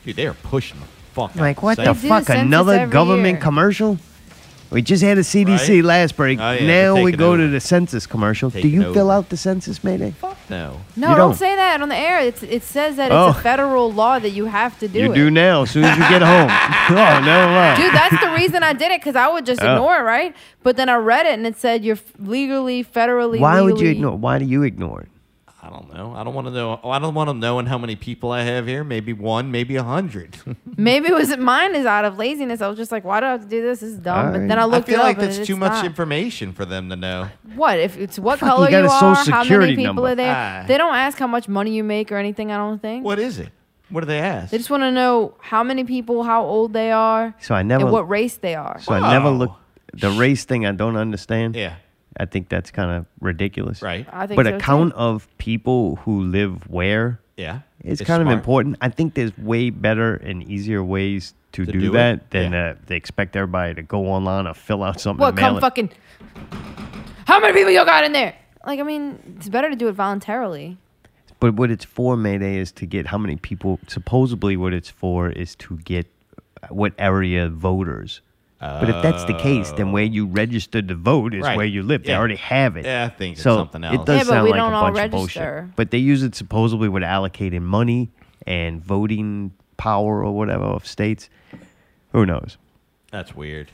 Dude, 0.04 0.16
they 0.16 0.26
are 0.26 0.34
pushing 0.34 0.80
the 0.80 0.86
fuck. 1.12 1.32
I'm 1.34 1.42
like, 1.42 1.62
what 1.62 1.76
the 1.76 1.84
the 1.84 1.94
census. 1.94 2.08
fuck? 2.08 2.28
Another 2.36 2.72
every 2.72 2.92
government 2.92 3.34
year. 3.36 3.42
commercial? 3.42 3.98
We 4.70 4.82
just 4.82 5.02
had 5.02 5.18
a 5.18 5.22
CDC 5.22 5.68
Right? 5.76 5.84
last 5.84 6.16
break. 6.16 6.38
Oh, 6.38 6.52
yeah, 6.52 6.66
now 6.66 6.94
we 6.94 7.06
taking 7.10 7.18
go 7.18 7.36
to 7.36 7.48
the 7.48 7.58
census 7.60 8.06
commercial. 8.06 8.50
Taking 8.52 8.70
Do 8.70 8.76
you 8.76 8.94
fill 8.94 9.10
out 9.10 9.28
the 9.28 9.36
census, 9.36 9.82
Mayday? 9.82 10.14
No. 10.48 10.80
No, 10.96 11.08
don't. 11.08 11.16
don't. 11.16 11.34
say 11.34 11.56
that 11.56 11.82
on 11.82 11.88
the 11.88 11.96
air. 11.96 12.20
It's, 12.20 12.42
it 12.44 12.62
says 12.62 12.96
that 12.96 13.10
Oh. 13.10 13.28
it's 13.28 13.36
a 13.36 13.40
oh. 13.40 13.42
federal 13.42 13.92
law 13.92 14.18
that 14.20 14.30
you 14.30 14.44
have 14.46 14.78
to 14.78 14.86
do 14.88 15.00
you 15.00 15.12
it. 15.12 15.14
do 15.14 15.30
now, 15.30 15.62
as 15.62 15.72
soon 15.72 15.84
as 15.84 15.96
you 15.98 16.08
get 16.08 16.22
home. 16.22 16.48
oh, 16.90 17.20
never 17.24 17.52
mind. 17.52 17.82
Dude, 17.82 17.92
that's 17.92 18.20
the 18.20 18.30
reason 18.30 18.62
I 18.62 18.72
did 18.72 18.92
it 18.92 19.00
because 19.00 19.16
I 19.16 19.28
would 19.28 19.44
just 19.44 19.60
Oh. 19.62 19.72
ignore 19.72 19.98
it, 19.98 20.02
right? 20.02 20.36
But 20.62 20.76
then 20.76 20.88
I 20.88 20.96
read 20.96 21.26
it 21.26 21.34
and 21.34 21.46
it 21.46 21.56
said 21.58 21.84
you're 21.84 21.98
legally, 22.20 22.84
federally. 22.84 23.40
Why 23.40 23.60
would 23.60 23.80
you 23.80 23.90
ignore? 23.90 24.16
Why 24.16 24.38
do 24.38 24.44
you 24.44 24.62
ignore 24.62 25.00
it? 25.02 25.08
I 25.62 25.68
don't 25.68 25.92
know. 25.92 26.14
I 26.16 26.24
don't 26.24 26.32
want 26.34 26.46
to 26.46 26.52
know. 26.52 26.80
I 26.82 26.98
don't 26.98 27.12
want 27.12 27.28
to 27.28 27.34
know 27.34 27.62
how 27.66 27.76
many 27.76 27.94
people 27.94 28.32
I 28.32 28.42
have 28.42 28.66
here. 28.66 28.82
Maybe 28.82 29.12
one, 29.12 29.50
maybe 29.50 29.76
a 29.76 29.82
hundred. 29.82 30.38
Maybe 30.76 31.08
it 31.08 31.14
was 31.14 31.36
mine 31.36 31.74
is 31.74 31.84
out 31.84 32.06
of 32.06 32.16
laziness. 32.16 32.62
I 32.62 32.68
was 32.68 32.78
just 32.78 32.90
like, 32.90 33.04
why 33.04 33.20
do 33.20 33.26
I 33.26 33.32
have 33.32 33.42
to 33.42 33.46
do 33.48 33.60
this? 33.60 33.80
This 33.80 33.90
is 33.92 33.98
dumb. 33.98 34.32
But 34.32 34.48
then 34.48 34.58
I 34.58 34.64
looked. 34.64 34.88
I 34.88 34.92
feel 34.92 35.00
it 35.00 35.02
like 35.02 35.16
up 35.18 35.22
that's 35.24 35.46
too 35.46 35.56
much 35.56 35.72
not. 35.72 35.84
information 35.84 36.54
for 36.54 36.64
them 36.64 36.88
to 36.88 36.96
know. 36.96 37.28
What 37.54 37.78
if 37.78 37.98
it's 37.98 38.18
what 38.18 38.38
Fuck, 38.38 38.46
you 38.46 38.50
color 38.54 38.70
got 38.70 38.78
you, 38.78 38.88
a 38.88 38.90
are? 38.90 39.16
social 39.16 39.32
How 39.34 39.44
many 39.44 39.76
people 39.76 39.84
number. 39.94 40.08
are 40.08 40.14
there? 40.14 40.34
Ah. 40.34 40.64
They 40.66 40.78
don't 40.78 40.94
ask 40.94 41.18
how 41.18 41.26
much 41.26 41.46
money 41.48 41.72
you 41.74 41.84
make 41.84 42.10
or 42.10 42.16
anything. 42.16 42.50
I 42.50 42.56
don't 42.56 42.80
think. 42.80 43.04
What 43.04 43.18
is 43.18 43.38
it? 43.38 43.50
What 43.90 44.00
do 44.00 44.06
they 44.06 44.20
ask? 44.20 44.50
They 44.52 44.56
just 44.58 44.70
want 44.70 44.82
to 44.84 44.90
know 44.92 45.34
how 45.40 45.62
many 45.62 45.84
people, 45.84 46.22
how 46.22 46.42
old 46.44 46.72
they 46.72 46.90
are, 46.92 47.34
So 47.40 47.54
I 47.54 47.62
never. 47.62 47.84
and 47.84 47.92
what 47.92 48.08
race 48.08 48.36
they 48.38 48.54
are. 48.54 48.80
So 48.80 48.94
I 48.94 49.00
never 49.12 49.28
look. 49.28 49.52
The 49.92 50.10
race 50.12 50.44
thing 50.44 50.64
I 50.64 50.72
don't 50.72 50.96
understand. 50.96 51.54
Yeah. 51.56 51.74
I 52.18 52.26
think 52.26 52.48
that's 52.48 52.70
kind 52.70 52.90
of 52.90 53.06
ridiculous. 53.20 53.82
Right. 53.82 54.06
I 54.12 54.26
think 54.26 54.36
but 54.36 54.46
so, 54.46 54.50
a 54.56 54.58
too. 54.58 54.64
count 54.64 54.92
of 54.94 55.28
people 55.38 55.96
who 55.96 56.22
live 56.22 56.68
where. 56.68 57.20
Yeah, 57.36 57.60
It's, 57.82 58.02
it's 58.02 58.06
kind 58.06 58.20
of 58.22 58.28
important. 58.28 58.76
I 58.82 58.90
think 58.90 59.14
there's 59.14 59.36
way 59.38 59.70
better 59.70 60.16
and 60.16 60.42
easier 60.42 60.84
ways 60.84 61.32
to, 61.52 61.64
To 61.64 61.72
do, 61.72 61.80
do 61.80 61.88
it? 61.88 61.92
that 61.92 62.30
than 62.30 62.52
uh, 62.52 62.76
they 62.86 62.96
expect 62.96 63.34
everybody 63.34 63.72
to 63.74 63.82
go 63.82 64.08
online 64.08 64.46
or 64.46 64.52
fill 64.52 64.82
out 64.82 65.00
something. 65.00 65.20
What? 65.20 65.36
Come 65.38 65.56
it. 65.56 65.60
fucking. 65.60 65.90
How 67.26 67.40
many 67.40 67.54
people 67.54 67.70
you 67.70 67.82
got 67.86 68.04
in 68.04 68.12
there? 68.12 68.34
Like, 68.66 68.78
I 68.78 68.82
mean, 68.82 69.18
it's 69.38 69.48
better 69.48 69.70
to 69.70 69.76
do 69.76 69.88
it 69.88 69.92
voluntarily. 69.92 70.76
But 71.38 71.54
what 71.54 71.70
it's 71.70 71.84
for, 71.86 72.16
Mayday, 72.16 72.58
is 72.58 72.72
to 72.72 72.84
get 72.84 73.06
how 73.06 73.16
many 73.16 73.36
people. 73.36 73.80
Supposedly, 73.86 74.58
what 74.58 74.74
it's 74.74 74.90
for 74.90 75.30
is 75.30 75.54
to 75.56 75.78
get 75.78 76.06
what 76.68 76.92
area 76.98 77.48
voters. 77.48 78.20
But 78.60 78.90
if 78.90 79.02
that's 79.02 79.24
the 79.24 79.34
case, 79.34 79.72
then 79.72 79.90
where 79.92 80.04
you 80.04 80.26
registered 80.26 80.88
to 80.88 80.94
vote 80.94 81.32
is 81.34 81.42
Right. 81.42 81.56
where 81.56 81.64
you 81.66 81.82
live. 81.82 82.04
They 82.04 82.12
Yeah. 82.12 82.18
already 82.18 82.36
have 82.36 82.76
it. 82.76 82.84
Yeah, 82.84 83.04
I 83.06 83.08
think 83.08 83.32
it's 83.34 83.42
so 83.42 83.56
something 83.56 83.82
It 83.82 83.94
else. 83.94 84.04
does 84.06 84.16
Yeah, 84.18 84.22
but 84.24 84.26
sound 84.28 84.44
we 84.44 84.50
like 84.50 84.58
don't 84.60 84.72
a 84.72 84.76
all 84.76 84.82
bunch 84.92 84.92
of 84.92 85.12
register. 85.12 85.16
bullshit. 85.62 85.76
But 85.76 85.90
they 85.90 85.98
use 85.98 86.22
it 86.22 86.34
supposedly 86.34 86.88
with 86.90 87.02
allocating 87.02 87.62
money 87.62 88.10
and 88.46 88.84
voting 88.84 89.52
power 89.78 90.22
or 90.22 90.32
whatever 90.36 90.64
of 90.64 90.86
states. 90.86 91.30
Who 92.12 92.26
knows? 92.26 92.58
That's 93.10 93.34
weird. 93.34 93.68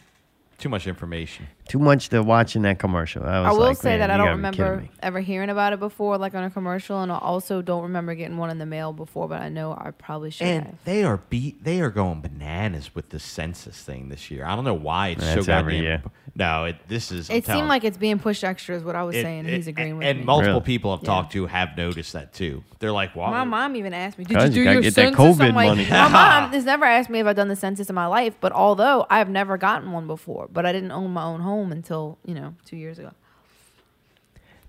Too 0.58 0.70
much 0.70 0.86
information. 0.86 1.48
Too 1.68 1.78
much 1.78 2.08
to 2.08 2.22
watch 2.22 2.56
in 2.56 2.62
that 2.62 2.78
commercial. 2.78 3.22
I, 3.24 3.40
was 3.40 3.48
I 3.48 3.52
will 3.52 3.66
like, 3.66 3.76
say 3.76 3.98
that 3.98 4.10
I 4.10 4.16
don't 4.16 4.40
gotta 4.40 4.52
be 4.52 4.56
kidding 4.56 4.64
remember 4.64 4.88
ever 5.02 5.20
hearing 5.20 5.50
about 5.50 5.74
it 5.74 5.78
before, 5.78 6.16
like 6.16 6.34
on 6.34 6.44
a 6.44 6.50
commercial, 6.50 7.02
and 7.02 7.12
I 7.12 7.18
also 7.18 7.60
don't 7.60 7.82
remember 7.82 8.14
getting 8.14 8.38
one 8.38 8.48
in 8.48 8.58
the 8.58 8.64
mail 8.64 8.94
before. 8.94 9.28
But 9.28 9.42
I 9.42 9.50
know 9.50 9.72
I 9.72 9.90
probably 9.90 10.30
should 10.30 10.46
have. 10.46 10.66
And 10.66 10.78
they 10.84 11.04
are 11.04 11.18
beat. 11.18 11.62
They 11.62 11.80
are 11.80 11.90
going 11.90 12.22
bananas 12.22 12.94
with 12.94 13.10
the 13.10 13.20
census 13.20 13.82
thing 13.82 14.08
this 14.08 14.30
year. 14.30 14.46
I 14.46 14.56
don't 14.56 14.64
know 14.64 14.74
why 14.74 15.08
it's 15.08 15.22
That's 15.22 15.44
so 15.44 15.52
every 15.52 15.80
goddamn. 15.80 16.10
Year. 16.38 16.46
No, 16.46 16.64
it, 16.66 16.76
this 16.88 17.10
is. 17.12 17.30
I'm 17.30 17.36
It 17.36 17.46
seemed 17.46 17.68
like 17.68 17.84
it's 17.84 17.96
being 17.96 18.18
pushed 18.18 18.44
extra, 18.44 18.76
is 18.76 18.84
what 18.84 18.94
I 18.96 19.02
was 19.02 19.16
it- 19.16 19.22
saying. 19.22 19.46
it- 19.46 19.54
He's 19.54 19.66
agreeing 19.66 19.96
with 19.98 20.06
and 20.06 20.18
me. 20.20 20.24
multiple 20.24 20.52
Really? 20.54 20.64
people 20.64 20.92
I've 20.92 21.00
Yeah. 21.02 21.06
talked 21.06 21.32
to 21.32 21.46
have 21.46 21.76
noticed 21.76 22.12
that 22.12 22.32
too. 22.34 22.62
They're 22.78 22.92
like, 22.92 23.16
"Wow." 23.16 23.30
My 23.30 23.44
mom 23.44 23.74
even 23.76 23.94
asked 23.94 24.18
me, 24.18 24.24
"Did 24.24 24.36
'Cause 24.36 24.50
you 24.54 24.56
you 24.56 24.60
do 24.60 24.64
gotta 24.64 24.74
your 24.74 24.82
get 24.82 24.94
that 24.96 25.14
census?" 25.14 25.36
COVID 25.38 25.48
I'm 25.48 25.54
like, 25.54 25.68
money. 25.68 25.86
my 25.90 26.08
mom 26.08 26.50
has 26.52 26.64
never 26.64 26.84
asked 26.84 27.08
me 27.10 27.20
if 27.20 27.26
I've 27.26 27.36
done 27.36 27.48
the 27.48 27.56
census 27.56 27.88
in 27.88 27.94
my 27.94 28.06
life, 28.06 28.34
but 28.40 28.52
although 28.52 29.06
I 29.08 29.18
have 29.18 29.28
never 29.30 29.56
gotten 29.56 29.92
one 29.92 30.06
before, 30.06 30.48
but 30.52 30.66
I 30.66 30.72
didn't 30.72 30.92
own 30.92 31.10
my 31.12 31.24
own 31.24 31.40
home 31.40 31.72
until 31.72 32.18
you 32.24 32.34
know 32.34 32.54
two 32.64 32.76
years 32.76 32.98
ago. 32.98 33.12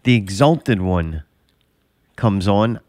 the 0.03 0.15
exalted 0.15 0.81
one 0.81 1.23
comes 2.15 2.47
on 2.47 2.79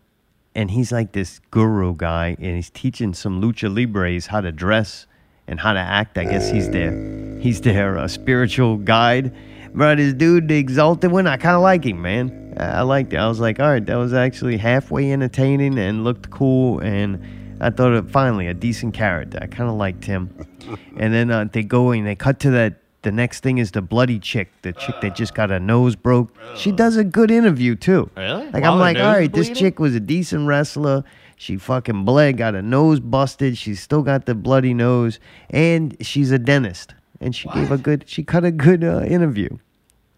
and 0.55 0.71
he's 0.71 0.93
like 0.93 1.13
this 1.13 1.41
guru 1.51 1.93
guy 1.97 2.37
and 2.39 2.55
he's 2.57 2.71
teaching 2.71 3.13
some 3.13 3.43
lucha 3.43 3.73
libres 3.73 4.27
how 4.29 4.41
to 4.41 4.53
dress 4.53 5.07
and 5.49 5.59
how 5.61 5.73
to 5.73 5.79
act 5.79 6.17
i 6.19 6.25
guess 6.25 6.51
he's 6.51 6.71
their 6.71 6.93
he's 7.41 7.61
their 7.61 7.99
uh, 7.99 8.07
spiritual 8.09 8.77
guide 8.77 9.35
but 9.75 9.97
this 9.97 10.15
dude 10.15 10.49
the 10.49 10.57
exalted 10.57 11.11
one 11.11 11.27
i 11.27 11.37
kind 11.37 11.57
of 11.57 11.63
like 11.63 11.85
him 11.85 12.01
man 12.01 12.55
i 12.59 12.79
I 12.79 12.83
liked 12.83 13.13
it 13.13 13.17
i 13.17 13.29
was 13.29 13.41
like 13.41 13.61
all 13.61 13.69
right 13.69 13.85
that 13.85 13.97
was 13.97 14.13
actually 14.13 14.57
halfway 14.57 15.13
entertaining 15.13 15.79
and 15.79 16.05
looked 16.05 16.31
cool 16.31 16.81
and 16.81 17.23
i 17.61 17.71
thought 17.71 17.93
it 17.93 18.11
finally 18.11 18.47
a 18.47 18.55
decent 18.55 18.95
character 18.95 19.39
i 19.41 19.47
kind 19.47 19.69
of 19.71 19.77
liked 19.77 20.05
him 20.05 20.35
and 20.97 21.13
then 21.15 21.31
uh, 21.31 21.45
they 21.53 21.63
go 21.63 21.91
and 21.91 22.07
they 22.07 22.15
cut 22.15 22.41
to 22.41 22.51
that 22.51 22.81
the 23.03 23.13
next 23.13 23.41
thing 23.41 23.59
is 23.59 23.71
the 23.71 23.83
bloody 23.83 24.19
chick, 24.19 24.51
the 24.63 24.73
chick 24.73 25.01
that 25.03 25.15
just 25.15 25.35
got 25.35 25.51
her 25.51 25.61
nose 25.61 25.95
broke. 25.95 26.35
She 26.57 26.73
does 26.73 26.97
a 26.97 27.05
good 27.05 27.31
interview 27.31 27.77
too. 27.77 28.11
Really? 28.17 28.51
Like 28.51 28.65
While 28.65 28.73
I'm 28.73 28.79
like, 28.79 28.97
all 28.97 29.05
right, 29.05 29.19
right, 29.19 29.33
this 29.33 29.51
chick 29.51 29.79
was 29.79 29.95
a 29.95 30.01
decent 30.01 30.47
wrestler. 30.47 31.05
She 31.39 31.57
fucking 31.57 32.05
bled, 32.05 32.37
got 32.37 32.55
her 32.55 32.63
nose 32.63 32.99
busted. 33.01 33.57
She's 33.57 33.81
still 33.81 34.03
got 34.03 34.27
the 34.27 34.35
bloody 34.35 34.75
nose, 34.75 35.21
and 35.51 35.97
she's 36.05 36.33
a 36.33 36.39
dentist. 36.39 36.95
And 37.21 37.35
she 37.35 37.49
gave 37.49 37.71
a 37.71 37.79
good, 37.79 38.05
she 38.09 38.23
cut 38.25 38.45
a 38.45 38.51
good 38.51 38.83
uh, 38.85 39.03
interview. 39.03 39.49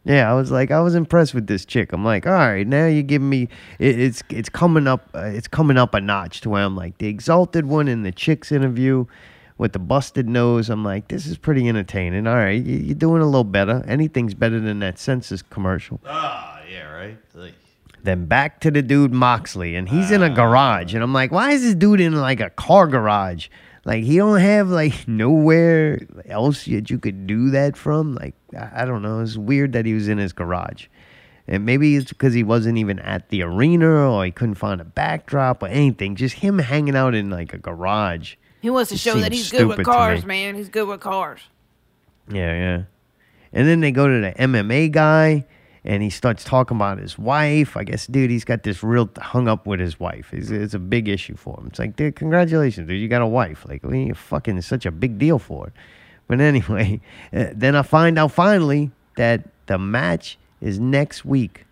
Yeah, 0.04 0.30
I 0.30 0.34
was 0.34 0.50
like, 0.50 0.70
I 0.70 0.80
was 0.80 0.94
impressed 0.94 1.34
with 1.34 1.46
this 1.46 1.66
chick. 1.66 1.92
I'm 1.92 2.04
like, 2.04 2.26
all 2.26 2.32
right, 2.32 2.66
now 2.66 2.86
you're 2.86 3.02
giving 3.02 3.28
me, 3.28 3.48
it, 3.78 3.98
it's 4.00 4.22
it's 4.30 4.48
coming 4.48 4.86
up, 4.86 5.10
uh, 5.14 5.18
it's 5.24 5.46
coming 5.46 5.76
up 5.76 5.92
a 5.92 6.00
notch 6.00 6.40
to 6.42 6.48
where 6.50 6.64
I'm 6.64 6.74
like 6.74 6.96
the 6.96 7.06
exalted 7.06 7.66
one 7.66 7.86
in 7.86 8.02
the 8.02 8.10
chick's 8.12 8.50
interview 8.50 9.04
with 9.58 9.74
the 9.74 9.78
busted 9.78 10.26
nose. 10.26 10.70
I'm 10.70 10.82
like, 10.84 11.08
this 11.08 11.26
is 11.26 11.36
pretty 11.36 11.68
entertaining. 11.68 12.26
All 12.26 12.34
right, 12.34 12.62
you- 12.64 12.78
you're 12.78 12.94
doing 12.94 13.20
a 13.20 13.26
little 13.26 13.44
better. 13.44 13.84
Anything's 13.86 14.32
better 14.32 14.58
than 14.58 14.78
that 14.78 14.98
census 14.98 15.42
commercial. 15.42 16.00
Ah, 16.06 16.60
yeah, 16.72 16.90
right. 16.92 17.18
Like, 17.34 17.52
Then 18.02 18.26
back 18.26 18.60
to 18.60 18.70
the 18.70 18.82
dude 18.82 19.12
Moxley, 19.12 19.76
and 19.76 19.88
he's 19.88 20.10
in 20.10 20.22
a 20.22 20.30
ah. 20.30 20.34
garage, 20.34 20.94
and 20.94 21.02
I'm 21.02 21.12
like, 21.12 21.30
why 21.30 21.52
is 21.52 21.62
this 21.62 21.74
dude 21.74 22.00
in 22.00 22.14
like 22.14 22.40
a 22.40 22.50
car 22.50 22.86
garage? 22.86 23.48
Like 23.84 24.04
he 24.04 24.16
don't 24.16 24.40
have 24.40 24.68
like 24.68 25.06
nowhere 25.08 26.00
else 26.26 26.64
that 26.64 26.90
you 26.90 26.98
could 26.98 27.26
do 27.26 27.50
that 27.50 27.76
from. 27.76 28.14
Like 28.14 28.34
I 28.56 28.82
I 28.82 28.84
don't 28.84 29.02
know. 29.02 29.20
It's 29.20 29.36
weird 29.36 29.72
that 29.72 29.86
he 29.86 29.94
was 29.94 30.08
in 30.08 30.18
his 30.18 30.32
garage, 30.32 30.86
and 31.46 31.64
maybe 31.64 31.96
it's 31.96 32.10
because 32.10 32.34
he 32.34 32.42
wasn't 32.42 32.78
even 32.78 32.98
at 33.00 33.28
the 33.28 33.42
arena 33.42 34.10
or 34.10 34.24
he 34.24 34.30
couldn't 34.30 34.54
find 34.56 34.80
a 34.80 34.84
backdrop 34.84 35.62
or 35.62 35.68
anything. 35.68 36.16
Just 36.16 36.36
him 36.36 36.58
hanging 36.58 36.96
out 36.96 37.14
in 37.14 37.30
like 37.30 37.52
a 37.52 37.58
garage. 37.58 38.36
He 38.60 38.70
wants 38.70 38.90
to 38.90 38.98
show 38.98 39.18
that 39.18 39.32
he's 39.32 39.50
good 39.50 39.66
with 39.66 39.84
cars, 39.84 40.24
man. 40.24 40.54
He's 40.54 40.68
good 40.68 40.86
with 40.86 41.00
cars. 41.00 41.40
Yeah, 42.28 42.52
yeah. 42.52 42.82
And 43.52 43.66
then 43.66 43.80
they 43.80 43.90
go 43.90 44.06
to 44.06 44.20
the 44.20 44.32
MMA 44.32 44.92
guy 44.92 45.46
and 45.84 46.02
he 46.02 46.10
starts 46.10 46.44
talking 46.44 46.76
about 46.76 46.98
his 46.98 47.18
wife. 47.18 47.76
I 47.76 47.84
guess, 47.84 48.06
dude, 48.06 48.30
he's 48.30 48.44
got 48.44 48.62
this 48.62 48.82
real 48.82 49.08
hung 49.16 49.48
up 49.48 49.66
with 49.66 49.80
his 49.80 49.98
wife. 49.98 50.32
It's, 50.32 50.50
it's 50.50 50.74
a 50.74 50.78
big 50.78 51.08
issue 51.08 51.36
for 51.36 51.58
him. 51.58 51.68
It's 51.68 51.78
like, 51.78 51.96
dude, 51.96 52.16
congratulations, 52.16 52.88
dude. 52.88 53.00
You 53.00 53.08
got 53.08 53.22
a 53.22 53.26
wife. 53.26 53.64
Like, 53.66 53.82
what 53.82 53.94
are 53.94 53.96
you 53.96 54.14
fucking 54.14 54.58
it's 54.58 54.66
such 54.66 54.86
a 54.86 54.90
big 54.90 55.18
deal 55.18 55.38
for 55.38 55.68
it. 55.68 55.72
But 56.28 56.40
anyway, 56.40 57.00
uh, 57.32 57.46
then 57.52 57.74
I 57.74 57.82
find 57.82 58.18
out 58.18 58.32
finally 58.32 58.90
that 59.16 59.48
the 59.66 59.78
match 59.78 60.38
is 60.60 60.78
next 60.78 61.24
week. 61.24 61.64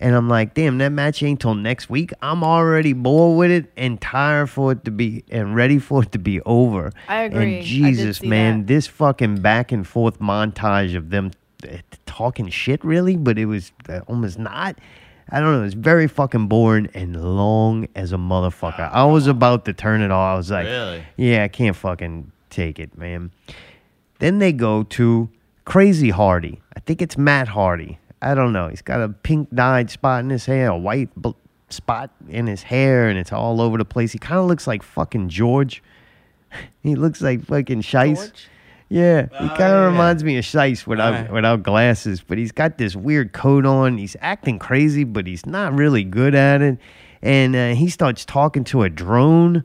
And 0.00 0.14
I'm 0.16 0.28
like, 0.28 0.54
damn, 0.54 0.78
that 0.78 0.88
match 0.90 1.22
ain't 1.22 1.40
till 1.40 1.54
next 1.54 1.88
week. 1.88 2.12
I'm 2.20 2.42
already 2.42 2.92
bored 2.92 3.38
with 3.38 3.50
it 3.50 3.72
and 3.76 4.00
tired 4.00 4.50
for 4.50 4.72
it 4.72 4.84
to 4.86 4.90
be 4.90 5.24
and 5.30 5.54
ready 5.54 5.78
for 5.78 6.02
it 6.02 6.12
to 6.12 6.18
be 6.18 6.40
over. 6.42 6.92
I 7.08 7.22
agree. 7.22 7.58
And 7.58 7.64
Jesus, 7.64 8.20
man, 8.22 8.66
this 8.66 8.86
fucking 8.86 9.40
back 9.40 9.70
and 9.70 9.86
forth 9.86 10.18
montage 10.18 10.96
of 10.96 11.10
them 11.10 11.30
talking 12.06 12.48
shit, 12.48 12.84
really, 12.84 13.16
but 13.16 13.38
it 13.38 13.46
was 13.46 13.72
uh, 13.88 14.00
almost 14.06 14.38
not. 14.38 14.78
I 15.30 15.40
don't 15.40 15.52
know. 15.58 15.64
It's 15.64 15.74
very 15.74 16.06
fucking 16.06 16.48
boring 16.48 16.90
and 16.94 17.16
long 17.36 17.88
as 17.94 18.12
a 18.12 18.16
motherfucker. 18.16 18.90
I 18.92 19.04
was 19.04 19.26
about 19.26 19.64
to 19.64 19.72
turn 19.72 20.02
it 20.02 20.10
off. 20.10 20.34
I 20.34 20.36
was 20.36 20.50
like, 20.50 20.66
Really? 20.66 21.04
yeah, 21.16 21.44
I 21.44 21.48
can't 21.48 21.74
fucking 21.74 22.30
take 22.50 22.78
it, 22.78 22.96
man. 22.98 23.30
Then 24.18 24.38
they 24.38 24.52
go 24.52 24.82
to 24.82 25.28
Crazy 25.64 26.10
Hardy. 26.10 26.60
I 26.76 26.80
think 26.80 27.00
it's 27.00 27.16
Matt 27.16 27.48
Hardy. 27.48 27.98
I 28.20 28.34
don't 28.34 28.52
know. 28.52 28.68
He's 28.68 28.82
got 28.82 29.00
a 29.00 29.08
pink 29.08 29.48
dyed 29.54 29.90
spot 29.90 30.20
in 30.24 30.30
his 30.30 30.46
hair, 30.46 30.68
a 30.68 30.76
white 30.78 31.08
bl- 31.16 31.30
spot 31.70 32.10
in 32.28 32.46
his 32.46 32.62
hair, 32.62 33.08
and 33.08 33.18
it's 33.18 33.32
all 33.32 33.60
over 33.60 33.78
the 33.78 33.84
place. 33.84 34.12
He 34.12 34.18
kind 34.18 34.38
of 34.40 34.46
looks 34.46 34.66
like 34.66 34.82
fucking 34.82 35.30
George. 35.30 35.82
he 36.82 36.94
looks 36.94 37.20
like 37.22 37.44
fucking 37.44 37.82
Shice. 37.82 38.32
Yeah, 38.88 39.26
he 39.40 39.48
kind 39.48 39.72
of 39.74 39.90
reminds 39.90 40.22
me 40.22 40.36
of 40.36 40.44
Shice 40.44 40.86
without 40.86 41.14
Alright. 41.14 41.32
without 41.32 41.62
glasses, 41.62 42.20
but 42.20 42.38
he's 42.38 42.52
got 42.52 42.78
this 42.78 42.94
weird 42.94 43.32
coat 43.32 43.66
on. 43.66 43.98
He's 43.98 44.16
acting 44.20 44.58
crazy, 44.58 45.04
but 45.04 45.26
he's 45.26 45.46
not 45.46 45.72
really 45.72 46.04
good 46.04 46.34
at 46.34 46.62
it. 46.62 46.78
And 47.22 47.56
uh, 47.56 47.74
he 47.74 47.88
starts 47.88 48.24
talking 48.24 48.62
to 48.64 48.82
a 48.82 48.90
drone. 48.90 49.64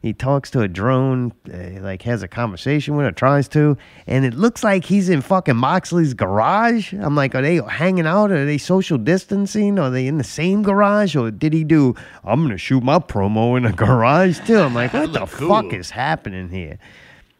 He 0.00 0.12
talks 0.12 0.50
to 0.50 0.60
a 0.60 0.68
drone, 0.68 1.32
uh, 1.50 1.80
like 1.80 2.02
has 2.02 2.22
a 2.22 2.28
conversation 2.28 2.94
with 2.94 3.06
it, 3.06 3.16
tries 3.16 3.48
to, 3.48 3.78
and 4.06 4.26
it 4.26 4.34
looks 4.34 4.62
like 4.62 4.84
he's 4.84 5.08
in 5.08 5.22
fucking 5.22 5.56
Moxley's 5.56 6.12
garage. 6.12 6.92
I'm 6.92 7.14
like, 7.14 7.34
are 7.34 7.40
they 7.40 7.56
hanging 7.56 8.06
out? 8.06 8.30
Are 8.30 8.44
they 8.44 8.58
social 8.58 8.98
distancing? 8.98 9.78
Are 9.78 9.88
they 9.88 10.06
in 10.06 10.18
the 10.18 10.24
same 10.24 10.62
garage? 10.62 11.16
Or 11.16 11.30
did 11.30 11.54
he 11.54 11.64
do, 11.64 11.94
I'm 12.22 12.40
going 12.40 12.50
to 12.50 12.58
shoot 12.58 12.82
my 12.82 12.98
promo 12.98 13.56
in 13.56 13.64
a 13.64 13.72
garage 13.84 14.40
too? 14.46 14.58
I'm 14.58 14.74
like, 14.74 14.92
what 14.94 15.14
the 15.14 15.26
fuck 15.26 15.72
is 15.72 15.88
happening 15.90 16.50
here? 16.50 16.78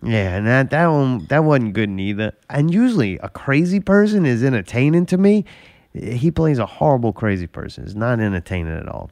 Yeah, 0.04 0.36
and 0.36 0.46
that, 0.46 0.70
that 0.70 0.86
one, 0.88 1.26
that 1.26 1.44
wasn't 1.44 1.72
good 1.74 1.88
neither. 1.88 2.32
And 2.50 2.72
usually 2.72 3.18
a 3.18 3.28
crazy 3.28 3.80
person 3.80 4.26
is 4.26 4.44
entertaining 4.44 5.06
to 5.06 5.18
me. 5.18 5.44
He 5.92 6.30
plays 6.30 6.58
a 6.58 6.66
horrible 6.66 7.12
crazy 7.12 7.46
person. 7.46 7.84
It's 7.84 7.94
not 7.94 8.20
entertaining 8.20 8.76
at 8.76 8.88
all. 8.88 9.10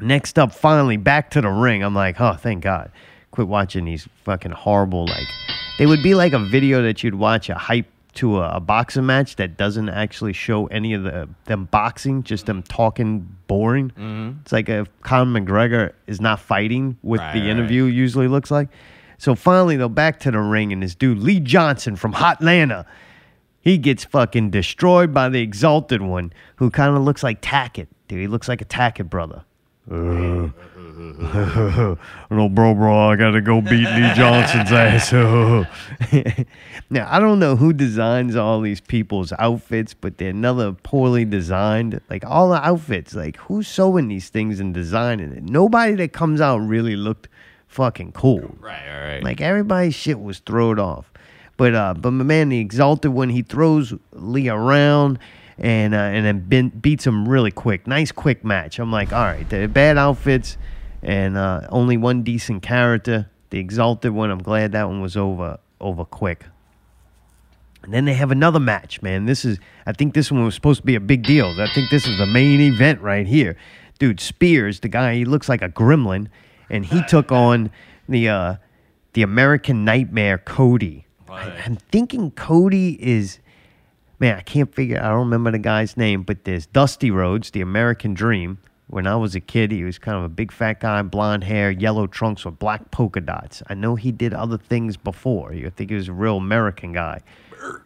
Next 0.00 0.38
up, 0.38 0.52
finally, 0.52 0.96
back 0.96 1.30
to 1.32 1.40
the 1.40 1.48
ring. 1.50 1.82
I'm 1.82 1.94
like, 1.94 2.20
oh, 2.20 2.34
thank 2.34 2.62
God. 2.62 2.90
Quit 3.30 3.48
watching 3.48 3.84
these 3.84 4.08
fucking 4.24 4.52
horrible, 4.52 5.06
like, 5.06 5.26
they 5.78 5.86
would 5.86 6.02
be 6.02 6.14
like 6.14 6.32
a 6.32 6.38
video 6.38 6.82
that 6.82 7.02
you'd 7.02 7.14
watch 7.14 7.48
a 7.48 7.54
hype 7.54 7.86
to 8.14 8.40
a, 8.40 8.56
a 8.56 8.60
boxing 8.60 9.06
match 9.06 9.36
that 9.36 9.56
doesn't 9.56 9.88
actually 9.88 10.34
show 10.34 10.66
any 10.66 10.92
of 10.92 11.02
the 11.02 11.26
them 11.46 11.64
boxing, 11.70 12.22
just 12.22 12.44
them 12.44 12.62
talking 12.62 13.26
boring. 13.46 13.90
Mhm. 13.98 14.42
It's 14.42 14.52
like 14.52 14.68
if 14.68 14.88
Conor 15.00 15.40
McGregor 15.40 15.92
is 16.06 16.20
not 16.20 16.38
fighting 16.40 16.98
what 17.00 17.20
Right, 17.20 17.32
the 17.32 17.40
right. 17.40 17.48
interview 17.48 17.84
usually 17.84 18.28
looks 18.28 18.50
like. 18.50 18.68
So 19.22 19.36
finally, 19.36 19.76
though, 19.76 19.88
back 19.88 20.18
to 20.20 20.32
the 20.32 20.40
ring, 20.40 20.72
and 20.72 20.82
this 20.82 20.96
dude, 20.96 21.18
Lee 21.18 21.38
Johnson 21.38 21.94
from 21.94 22.14
Hotlanta, 22.14 22.84
he 23.60 23.78
gets 23.78 24.04
fucking 24.04 24.50
destroyed 24.50 25.14
by 25.14 25.28
the 25.28 25.40
Exalted 25.40 26.02
One, 26.02 26.32
who 26.56 26.70
kind 26.70 26.96
of 26.96 27.04
looks 27.04 27.22
like 27.22 27.40
Tackett. 27.40 27.86
Dude, 28.08 28.18
he 28.18 28.26
looks 28.26 28.48
like 28.48 28.60
a 28.60 28.64
Tackett 28.64 29.08
brother. 29.08 29.44
Uh, 29.88 29.94
no, 32.32 32.48
bro, 32.48 32.74
bro, 32.74 33.10
I 33.10 33.14
gotta 33.14 33.40
go 33.40 33.60
beat 33.60 33.88
Lee 33.88 34.12
Johnson's 34.16 34.72
ass. 35.12 35.12
now, 36.90 37.06
I 37.08 37.20
don't 37.20 37.38
know 37.38 37.54
who 37.54 37.72
designs 37.72 38.34
all 38.34 38.60
these 38.60 38.80
people's 38.80 39.32
outfits, 39.38 39.94
but 39.94 40.18
they're 40.18 40.30
another 40.30 40.72
poorly 40.72 41.24
designed. 41.24 42.00
Like, 42.10 42.24
all 42.26 42.48
the 42.48 42.60
outfits, 42.60 43.14
like, 43.14 43.36
who's 43.36 43.68
sewing 43.68 44.08
these 44.08 44.30
things 44.30 44.58
and 44.58 44.74
designing 44.74 45.30
it? 45.30 45.44
Nobody 45.44 45.94
that 45.94 46.12
comes 46.12 46.40
out 46.40 46.58
really 46.58 46.96
looked 46.96 47.28
fucking 47.72 48.12
cool. 48.12 48.56
Right, 48.60 48.88
all 48.88 49.00
right. 49.00 49.22
Like 49.22 49.40
everybody's 49.40 49.94
shit 49.94 50.20
was 50.20 50.38
thrown 50.40 50.78
off. 50.78 51.10
But 51.56 51.74
uh, 51.74 51.94
but 51.94 52.10
my 52.12 52.24
man, 52.24 52.48
the 52.48 52.58
exalted 52.58 53.12
when 53.12 53.30
he 53.30 53.42
throws 53.42 53.94
Lee 54.12 54.48
around 54.48 55.18
and 55.58 55.94
uh, 55.94 55.98
and 55.98 56.24
then 56.24 56.40
ben- 56.48 56.68
beats 56.68 57.06
him 57.06 57.28
really 57.28 57.50
quick. 57.50 57.86
Nice 57.86 58.12
quick 58.12 58.44
match. 58.44 58.78
I'm 58.78 58.90
like, 58.90 59.12
all 59.12 59.24
right, 59.24 59.48
they're 59.48 59.68
bad 59.68 59.98
outfits 59.98 60.56
and 61.02 61.36
uh, 61.36 61.66
only 61.68 61.96
one 61.96 62.22
decent 62.22 62.62
character. 62.62 63.28
The 63.50 63.58
exalted 63.58 64.12
one, 64.12 64.30
I'm 64.30 64.42
glad 64.42 64.72
that 64.72 64.88
one 64.88 65.00
was 65.00 65.16
over 65.16 65.58
over 65.80 66.04
quick. 66.04 66.46
And 67.82 67.92
then 67.92 68.04
they 68.04 68.14
have 68.14 68.30
another 68.30 68.60
match, 68.60 69.02
man. 69.02 69.26
This 69.26 69.44
is, 69.44 69.58
I 69.86 69.92
think 69.92 70.14
this 70.14 70.30
one 70.30 70.44
was 70.44 70.54
supposed 70.54 70.80
to 70.80 70.86
be 70.86 70.94
a 70.94 71.00
big 71.00 71.24
deal. 71.24 71.46
I 71.60 71.66
think 71.74 71.90
this 71.90 72.06
is 72.06 72.16
the 72.16 72.26
main 72.26 72.60
event 72.60 73.00
right 73.00 73.26
here. 73.26 73.56
Dude, 73.98 74.20
Spears, 74.20 74.80
the 74.80 74.88
guy, 74.88 75.16
he 75.16 75.24
looks 75.24 75.48
like 75.48 75.62
a 75.62 75.68
gremlin, 75.68 76.28
and 76.72 76.84
he 76.84 77.02
took 77.04 77.30
on 77.30 77.70
the 78.08 78.28
uh, 78.28 78.56
the 79.12 79.22
American 79.22 79.84
Nightmare, 79.84 80.38
Cody. 80.38 81.06
I, 81.28 81.50
I'm 81.64 81.76
thinking 81.76 82.30
Cody 82.32 82.98
is, 83.00 83.38
man, 84.18 84.36
I 84.36 84.40
can't 84.40 84.74
figure, 84.74 84.98
I 84.98 85.10
don't 85.10 85.20
remember 85.20 85.50
the 85.50 85.58
guy's 85.58 85.96
name, 85.96 86.22
but 86.22 86.44
there's 86.44 86.66
Dusty 86.66 87.10
Rhodes, 87.10 87.50
the 87.50 87.60
American 87.60 88.14
Dream. 88.14 88.58
When 88.88 89.06
I 89.06 89.16
was 89.16 89.34
a 89.34 89.40
kid, 89.40 89.72
he 89.72 89.84
was 89.84 89.98
kind 89.98 90.18
of 90.18 90.24
a 90.24 90.28
big 90.28 90.52
fat 90.52 90.80
guy, 90.80 91.00
blonde 91.02 91.44
hair, 91.44 91.70
yellow 91.70 92.06
trunks 92.06 92.44
with 92.44 92.58
black 92.58 92.90
polka 92.90 93.20
dots. 93.20 93.62
I 93.68 93.74
know 93.74 93.94
he 93.94 94.12
did 94.12 94.34
other 94.34 94.58
things 94.58 94.98
before. 94.98 95.52
I 95.52 95.70
think 95.70 95.90
he 95.90 95.96
was 95.96 96.08
a 96.08 96.12
real 96.12 96.36
American 96.36 96.92
guy. 96.92 97.20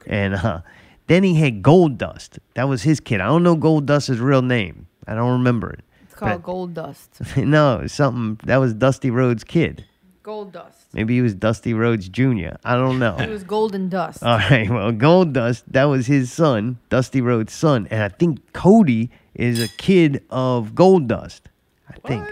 And 0.07 0.35
uh, 0.35 0.63
then 1.07 1.23
he 1.23 1.35
had 1.35 1.63
Goldust. 1.63 2.39
That 2.55 2.69
was 2.69 2.83
his 2.83 2.99
kid. 2.99 3.21
I 3.21 3.27
don't 3.27 3.45
know 3.45 3.57
Goldust's 3.57 4.19
real 4.19 4.43
name. 4.43 4.89
I 5.07 5.15
don't 5.15 5.31
remember 5.31 5.71
it. 5.71 5.85
It's 6.17 6.43
called 6.43 6.75
Goldust. 6.75 7.37
no, 7.47 7.87
something 7.87 8.41
that 8.47 8.57
was 8.57 8.73
Dusty 8.73 9.11
Rhodes' 9.11 9.45
kid. 9.45 9.85
Goldust. 10.23 10.87
Maybe 10.95 11.15
he 11.15 11.21
was 11.21 11.35
Dusty 11.35 11.75
Rhodes 11.75 12.09
Jr. 12.09 12.57
I 12.65 12.75
don't 12.75 12.99
know. 12.99 13.17
It 13.21 13.29
was 13.29 13.45
Golden 13.45 13.91
Dust. 13.91 14.23
All 14.23 14.39
right, 14.39 14.69
well, 14.71 14.93
Goldust, 14.93 15.65
that 15.69 15.85
was 15.85 16.07
his 16.07 16.33
son, 16.33 16.79
Dusty 16.89 17.21
Rhodes' 17.21 17.53
son. 17.53 17.87
And 17.91 18.03
I 18.03 18.09
think 18.09 18.53
Cody 18.55 19.11
is 19.35 19.63
a 19.63 19.69
kid 19.69 20.25
of 20.31 20.73
Goldust. 20.73 21.43
I 21.89 22.09
think. 22.09 22.27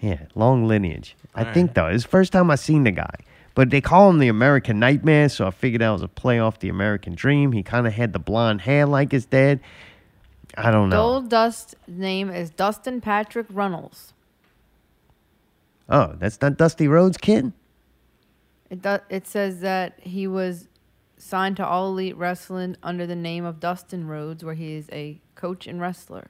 Yeah, 0.00 0.22
long 0.34 0.66
lineage. 0.66 1.16
I 1.34 1.44
think, 1.44 1.74
though. 1.74 1.88
It's 1.88 2.04
the 2.04 2.08
first 2.08 2.32
time 2.32 2.50
I 2.50 2.54
seen 2.54 2.84
the 2.84 2.92
guy. 2.92 3.14
But 3.54 3.70
they 3.70 3.80
call 3.80 4.08
him 4.10 4.18
the 4.18 4.28
American 4.28 4.78
Nightmare, 4.78 5.28
so 5.28 5.46
I 5.46 5.50
figured 5.50 5.82
that 5.82 5.90
was 5.90 6.02
a 6.02 6.08
play 6.08 6.38
off 6.38 6.60
the 6.60 6.68
American 6.70 7.14
Dream. 7.14 7.52
He 7.52 7.62
kind 7.62 7.86
of 7.86 7.92
had 7.92 8.12
the 8.14 8.18
blonde 8.18 8.62
hair 8.62 8.86
like 8.86 9.12
his 9.12 9.26
dad. 9.26 9.60
I 10.56 10.70
don't 10.70 10.88
know. 10.88 10.96
Gold 10.96 11.28
Dust's 11.28 11.74
name 11.86 12.30
is 12.30 12.50
Dustin 12.50 13.00
Patrick 13.00 13.46
Runnels. 13.50 14.12
Oh, 15.88 16.14
that's 16.18 16.40
not 16.40 16.56
Dusty 16.56 16.88
Rhodes' 16.88 17.16
kid? 17.16 17.52
It 18.70 18.82
do, 18.82 18.98
it 19.08 19.26
says 19.26 19.60
that 19.60 20.00
he 20.00 20.26
was 20.26 20.68
signed 21.16 21.56
to 21.58 21.66
All 21.66 21.88
Elite 21.90 22.16
Wrestling 22.16 22.76
under 22.82 23.06
the 23.06 23.14
name 23.14 23.44
of 23.44 23.60
Dustin 23.60 24.06
Rhodes, 24.08 24.44
where 24.44 24.54
he 24.54 24.74
is 24.74 24.88
a 24.92 25.20
coach 25.34 25.66
and 25.66 25.80
wrestler. 25.80 26.28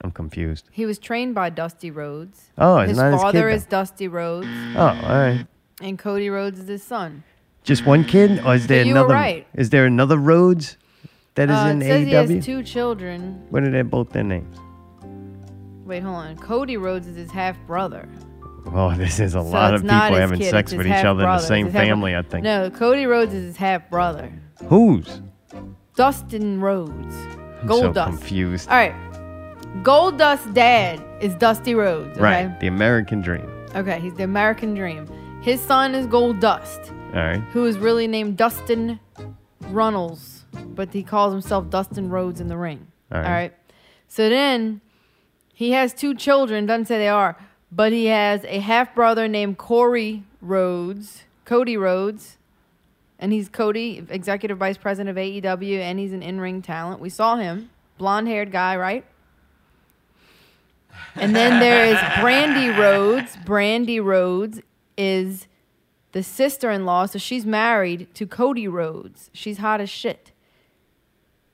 I'm 0.00 0.12
confused. 0.12 0.68
He 0.70 0.86
was 0.86 0.98
trained 0.98 1.34
by 1.34 1.50
Dusty 1.50 1.90
Rhodes. 1.90 2.50
Oh, 2.56 2.78
his 2.78 2.96
not 2.96 3.12
his 3.12 3.20
kid, 3.20 3.22
father 3.22 3.48
is 3.48 3.66
Dusty 3.66 4.08
Rhodes, 4.08 4.46
Oh, 4.76 4.80
all 4.86 4.94
right. 4.94 5.46
and 5.82 5.98
Cody 5.98 6.30
Rhodes 6.30 6.60
is 6.60 6.68
his 6.68 6.82
son. 6.84 7.24
Just 7.64 7.84
one 7.84 8.04
kid, 8.04 8.40
or 8.46 8.54
is 8.54 8.66
there 8.68 8.84
you 8.84 8.94
were 8.94 9.00
another? 9.00 9.14
right. 9.14 9.46
Is 9.54 9.70
there 9.70 9.84
another 9.84 10.16
Rhodes 10.16 10.78
that 11.38 11.48
is 11.50 11.56
Uh, 11.56 11.68
in 11.70 11.82
it 11.82 11.84
says 11.86 12.06
he 12.06 12.12
has 12.34 12.44
two 12.44 12.62
children. 12.62 13.40
What 13.50 13.62
are 13.62 13.70
they 13.70 13.82
both 13.82 14.10
their 14.10 14.24
names? 14.24 14.56
Wait, 15.84 16.02
hold 16.02 16.16
on. 16.16 16.36
Cody 16.36 16.76
Rhodes 16.76 17.06
is 17.06 17.16
his 17.16 17.30
half 17.30 17.56
brother. 17.66 18.08
Oh, 18.66 18.92
this 18.96 19.18
is 19.20 19.34
a 19.34 19.38
So 19.40 19.42
lot 19.44 19.72
of 19.74 19.82
people 19.82 19.96
having 19.96 20.38
kid, 20.40 20.50
sex 20.50 20.72
with 20.74 20.86
each 20.86 21.04
other 21.04 21.22
in 21.24 21.28
the 21.30 21.38
same 21.38 21.66
It's 21.66 21.72
his 21.74 21.80
half- 21.80 21.88
family, 21.88 22.14
I 22.16 22.22
think. 22.22 22.44
No, 22.44 22.68
Cody 22.70 23.06
Rhodes 23.06 23.32
is 23.32 23.44
his 23.44 23.56
half 23.56 23.88
brother. 23.88 24.30
Whose? 24.66 25.22
Dustin 25.96 26.60
Rhodes. 26.60 27.14
I'm 27.60 27.66
Gold 27.66 27.80
so 27.82 27.92
Dust. 27.92 28.08
confused. 28.18 28.68
All 28.68 28.76
right. 28.76 28.94
Goldust 29.82 30.52
dad 30.54 31.00
is 31.20 31.34
Dusty 31.36 31.74
Rhodes. 31.74 32.12
Okay? 32.18 32.20
Right, 32.46 32.60
the 32.60 32.66
American 32.66 33.20
dream. 33.20 33.48
Okay, 33.74 33.98
he's 34.00 34.14
the 34.14 34.24
American 34.24 34.74
Dream. 34.74 35.06
His 35.42 35.60
son 35.60 35.94
is 35.94 36.06
Goldust, 36.06 36.90
All 37.14 37.20
right. 37.22 37.40
who 37.52 37.64
is 37.66 37.78
really 37.78 38.06
named 38.06 38.36
Dustin 38.36 38.98
Runnels, 39.70 40.37
but 40.52 40.92
he 40.92 41.02
calls 41.02 41.32
himself 41.32 41.70
Dustin 41.70 42.10
Rhodes 42.10 42.40
in 42.40 42.48
the 42.48 42.56
ring. 42.56 42.86
All 43.10 43.18
right. 43.18 43.26
All 43.26 43.32
right. 43.32 43.54
So 44.08 44.28
then 44.28 44.80
he 45.52 45.72
has 45.72 45.92
two 45.92 46.14
children, 46.14 46.66
doesn't 46.66 46.86
say 46.86 46.98
they 46.98 47.08
are, 47.08 47.36
but 47.70 47.92
he 47.92 48.06
has 48.06 48.44
a 48.44 48.60
half 48.60 48.94
brother 48.94 49.28
named 49.28 49.58
Corey 49.58 50.22
Rhodes, 50.40 51.24
Cody 51.44 51.76
Rhodes, 51.76 52.38
and 53.18 53.32
he's 53.32 53.48
Cody, 53.48 54.06
executive 54.08 54.58
vice 54.58 54.78
president 54.78 55.16
of 55.16 55.22
AEW, 55.22 55.78
and 55.80 55.98
he's 55.98 56.12
an 56.12 56.22
in 56.22 56.40
ring 56.40 56.62
talent. 56.62 57.00
We 57.00 57.10
saw 57.10 57.36
him, 57.36 57.70
blonde 57.98 58.28
haired 58.28 58.52
guy, 58.52 58.76
right? 58.76 59.04
And 61.14 61.34
then 61.34 61.60
there 61.60 61.84
is 61.86 61.96
Brandi 62.20 62.76
Rhodes. 62.76 63.36
Brandi 63.38 64.02
Rhodes 64.02 64.60
is 64.96 65.48
the 66.12 66.22
sister 66.22 66.70
in 66.70 66.84
law, 66.86 67.06
so 67.06 67.18
she's 67.18 67.44
married 67.44 68.12
to 68.14 68.26
Cody 68.26 68.68
Rhodes. 68.68 69.30
She's 69.32 69.58
hot 69.58 69.80
as 69.80 69.90
shit. 69.90 70.32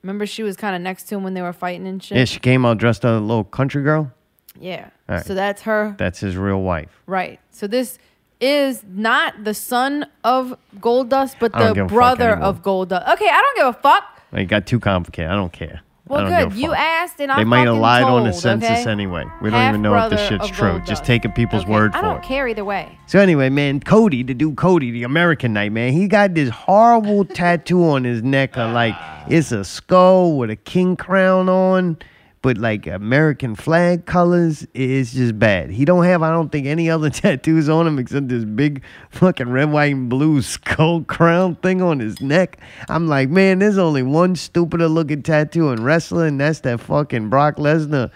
Remember, 0.04 0.26
she 0.26 0.42
was 0.42 0.54
kind 0.54 0.76
of 0.76 0.82
next 0.82 1.04
to 1.04 1.14
him 1.14 1.22
when 1.24 1.32
they 1.32 1.40
were 1.40 1.54
fighting 1.54 1.86
and 1.86 2.02
shit? 2.02 2.18
Yeah, 2.18 2.26
she 2.26 2.38
came 2.38 2.66
out 2.66 2.76
dressed 2.76 3.06
as 3.06 3.16
a 3.16 3.20
little 3.20 3.42
country 3.42 3.82
girl. 3.82 4.12
Yeah. 4.60 4.90
Right. 5.08 5.24
So 5.24 5.34
that's 5.34 5.62
her. 5.62 5.94
That's 5.96 6.20
his 6.20 6.36
real 6.36 6.60
wife. 6.60 6.90
Right. 7.06 7.40
So 7.50 7.66
this 7.66 7.98
is 8.38 8.84
not 8.86 9.44
the 9.44 9.54
son 9.54 10.04
of 10.22 10.58
Goldust, 10.78 11.36
but 11.40 11.54
the 11.54 11.72
give 11.72 11.86
a 11.86 11.88
fuck 11.88 11.94
brother 11.94 12.36
of 12.36 12.60
Goldust. 12.60 13.14
Okay, 13.14 13.30
I 13.30 13.40
don't 13.40 13.56
give 13.56 13.66
a 13.66 13.72
fuck. 13.72 14.20
It 14.34 14.44
got 14.44 14.66
too 14.66 14.78
complicated. 14.78 15.30
I 15.30 15.36
don't 15.36 15.54
care. 15.54 15.80
I 16.08 16.12
Well, 16.12 16.48
good. 16.48 16.58
You 16.58 16.74
asked, 16.74 17.18
and 17.20 17.32
I 17.32 17.38
They 17.38 17.44
might 17.44 17.66
have 17.66 17.76
lied 17.78 18.04
on 18.04 18.24
the 18.24 18.32
census 18.32 18.68
okay? 18.68 18.90
anyway. 18.90 19.24
We 19.40 19.48
don't 19.50 19.68
even 19.68 19.80
know 19.80 19.94
if 19.94 20.10
the 20.10 20.16
Half-brother 20.16 20.46
shit's 20.46 20.56
true. 20.56 20.80
Just 20.86 21.04
taking 21.04 21.32
people's 21.32 21.62
Okay, 21.62 21.72
word 21.72 21.94
I 21.94 22.00
for 22.00 22.06
don't 22.06 22.16
it. 22.18 22.22
care 22.24 22.46
either 22.46 22.64
way. 22.64 22.98
So 23.06 23.18
anyway, 23.20 23.48
man, 23.48 23.80
Cody, 23.80 24.22
the 24.22 24.34
dude 24.34 24.56
Cody, 24.56 24.90
the 24.90 25.04
American 25.04 25.54
Night, 25.54 25.72
man, 25.72 25.92
he 25.94 26.06
got 26.06 26.34
this 26.34 26.50
horrible 26.50 27.24
tattoo 27.40 27.82
on 27.88 28.04
his 28.04 28.22
neck 28.22 28.56
of 28.58 28.72
like 28.72 28.94
it's 29.28 29.50
a 29.50 29.64
skull 29.64 30.36
with 30.36 30.50
a 30.50 30.56
king 30.56 30.96
crown 30.96 31.48
on, 31.48 31.96
but 32.44 32.58
like 32.58 32.86
American 32.86 33.54
flag 33.54 34.04
colors. 34.04 34.66
is 34.74 35.14
just 35.14 35.38
bad. 35.38 35.70
He 35.70 35.86
don't 35.86 36.04
have, 36.04 36.22
I 36.22 36.30
don't 36.30 36.52
think, 36.52 36.66
any 36.66 36.90
other 36.90 37.08
tattoos 37.22 37.70
on 37.70 37.86
him 37.86 37.98
except 37.98 38.28
this 38.28 38.44
big 38.44 38.82
fucking 39.08 39.48
red, 39.48 39.72
white, 39.72 39.94
and 39.94 40.10
blue 40.10 40.42
skull 40.42 41.02
crown 41.08 41.56
thing 41.56 41.80
on 41.80 42.00
his 42.00 42.20
neck. 42.20 42.58
I'm 42.90 43.08
like, 43.08 43.30
man, 43.30 43.60
there's 43.60 43.78
only 43.78 44.02
one 44.02 44.36
stupider 44.36 44.88
looking 44.88 45.22
tattoo 45.22 45.70
in 45.70 45.82
wrestling. 45.82 46.36
That's 46.36 46.60
that 46.60 46.80
fucking 46.80 47.30
Brock 47.30 47.56
Lesnar 47.56 48.10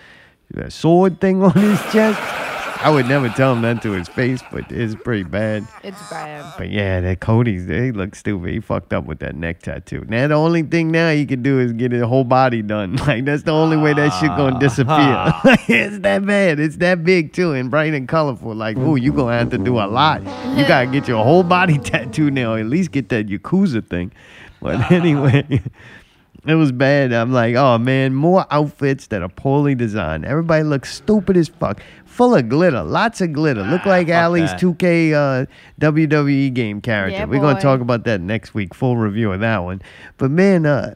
uh, 0.55 0.69
sword 0.69 1.23
thing 1.23 1.43
on 1.43 1.53
his 1.53 1.81
chest. 1.91 2.58
I 2.81 2.91
would 2.91 3.07
never 3.07 3.29
tell 3.29 3.53
him 3.53 3.63
that 3.63 3.83
to 3.83 3.91
his 3.93 4.09
face, 4.09 4.41
but 4.53 4.71
it's 4.71 4.95
pretty 4.95 5.25
bad. 5.25 5.67
It's 5.83 6.01
bad. 6.11 6.55
But 6.57 6.71
yeah, 6.71 7.01
that 7.01 7.19
Cody's 7.19 7.67
he 7.67 7.91
looks 7.91 8.19
stupid. 8.19 8.51
He 8.51 8.61
fucked 8.61 8.93
up 8.93 9.05
with 9.05 9.19
that 9.19 9.35
neck 9.35 9.63
tattoo. 9.63 10.05
Now 10.09 10.29
the 10.29 10.35
only 10.35 10.63
thing 10.63 10.93
now 10.93 11.11
he 11.11 11.27
can 11.27 11.43
do 11.43 11.59
is 11.59 11.73
get 11.73 11.91
his 11.91 12.05
whole 12.05 12.25
body 12.25 12.63
done. 12.63 12.97
Like 13.09 13.25
that's 13.25 13.43
the 13.43 13.53
only 13.53 13.79
way 13.79 13.95
that 13.95 14.11
shit 14.21 14.29
gonna 14.29 14.59
disappear. 14.61 14.95
Uh-huh. 14.95 15.57
it's 15.69 15.99
that 16.01 16.27
bad. 16.27 16.61
It's 16.61 16.77
that 16.77 17.05
big 17.05 17.33
too, 17.33 17.53
and 17.53 17.71
bright 17.71 17.95
and 17.95 18.07
colorful. 18.07 18.55
Like, 18.55 18.77
ooh, 18.77 18.97
you 18.97 19.13
gonna 19.13 19.39
have 19.39 19.49
to 19.51 19.59
do 19.59 19.79
a 19.79 19.87
lot. 19.89 20.23
You 20.57 20.69
gotta 20.69 20.87
get 20.89 21.09
your 21.09 21.25
whole 21.25 21.43
body 21.43 21.79
tattooed 21.83 22.35
now. 22.35 22.55
At 22.55 22.67
least 22.67 22.91
get 22.93 23.09
that 23.09 23.29
Yakuza 23.29 23.89
thing. 23.89 24.13
But 24.61 24.91
anyway. 24.93 25.63
It 26.47 26.55
was 26.55 26.73
bad. 26.73 27.13
I'm 27.13 27.33
like, 27.33 27.57
oh 27.57 27.79
man, 27.79 28.15
more 28.15 28.47
outfits 28.51 29.09
that 29.09 29.23
are 29.23 29.29
poorly 29.29 29.75
designed. 29.75 30.25
Everybody 30.25 30.63
looks 30.63 30.95
stupid 30.95 31.37
as 31.37 31.49
fuck. 31.49 31.81
Full 32.07 32.35
of 32.35 32.49
glitter, 32.49 32.83
lots 32.83 33.21
of 33.21 33.33
glitter. 33.33 33.63
Look 33.63 33.85
like 33.87 34.09
Ali's 34.09 34.51
that. 34.51 34.61
2K 34.61 35.13
uh, 35.13 35.47
WWE 35.81 36.53
game 36.53 36.81
character. 36.81 37.19
Yeah, 37.19 37.25
We're 37.27 37.41
gonna 37.41 37.55
boy. 37.57 37.61
talk 37.61 37.81
about 37.81 38.05
that 38.05 38.21
next 38.21 38.55
week. 38.55 38.75
Full 38.75 38.97
review 38.97 39.33
of 39.33 39.41
that 39.41 39.59
one. 39.59 39.83
But 40.17 40.31
man, 40.31 40.65
uh, 40.67 40.95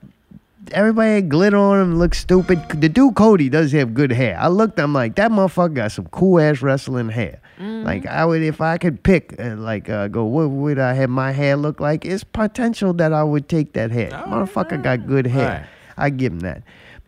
everybody 0.73 1.14
had 1.14 1.28
glitter 1.28 1.56
on 1.56 1.81
him. 1.81 1.98
Looks 1.98 2.19
stupid. 2.19 2.59
The 2.81 2.89
dude 2.89 3.14
Cody 3.14 3.48
does 3.48 3.73
have 3.73 3.94
good 3.94 4.12
hair. 4.12 4.36
I 4.39 4.48
looked. 4.48 4.78
I'm 4.81 4.93
like, 4.93 5.16
that 5.16 5.31
motherfucker 5.31 5.74
got 5.74 5.93
some 5.93 6.06
cool 6.06 6.40
ass 6.40 6.62
wrestling 6.62 7.09
hair. 7.10 7.40
Mm-hmm. 7.62 7.86
Like 7.86 8.06
I 8.06 8.24
would, 8.24 8.43
if 8.43 8.60
I 8.60 8.76
could 8.76 9.02
pick, 9.02 9.36
uh, 9.39 9.55
like, 9.56 9.89
uh, 9.89 10.09
go, 10.09 10.24
what 10.24 10.51
would 10.51 10.78
I 10.80 10.94
have 10.94 11.10
my 11.10 11.30
hair 11.30 11.56
look 11.56 11.78
like? 11.78 12.05
It's 12.05 12.24
potential 12.24 12.93
that 12.94 13.12
I 13.12 13.22
would 13.22 13.48
take 13.48 13.72
that 13.74 13.90
hair. 13.93 14.10
Motherfucker 14.10 14.82
got 14.82 15.06
good 15.06 15.26
hair. 15.26 15.48
Right. 15.48 15.66
I 15.97 16.10
give 16.10 16.32
him 16.32 16.40
that. 16.40 16.62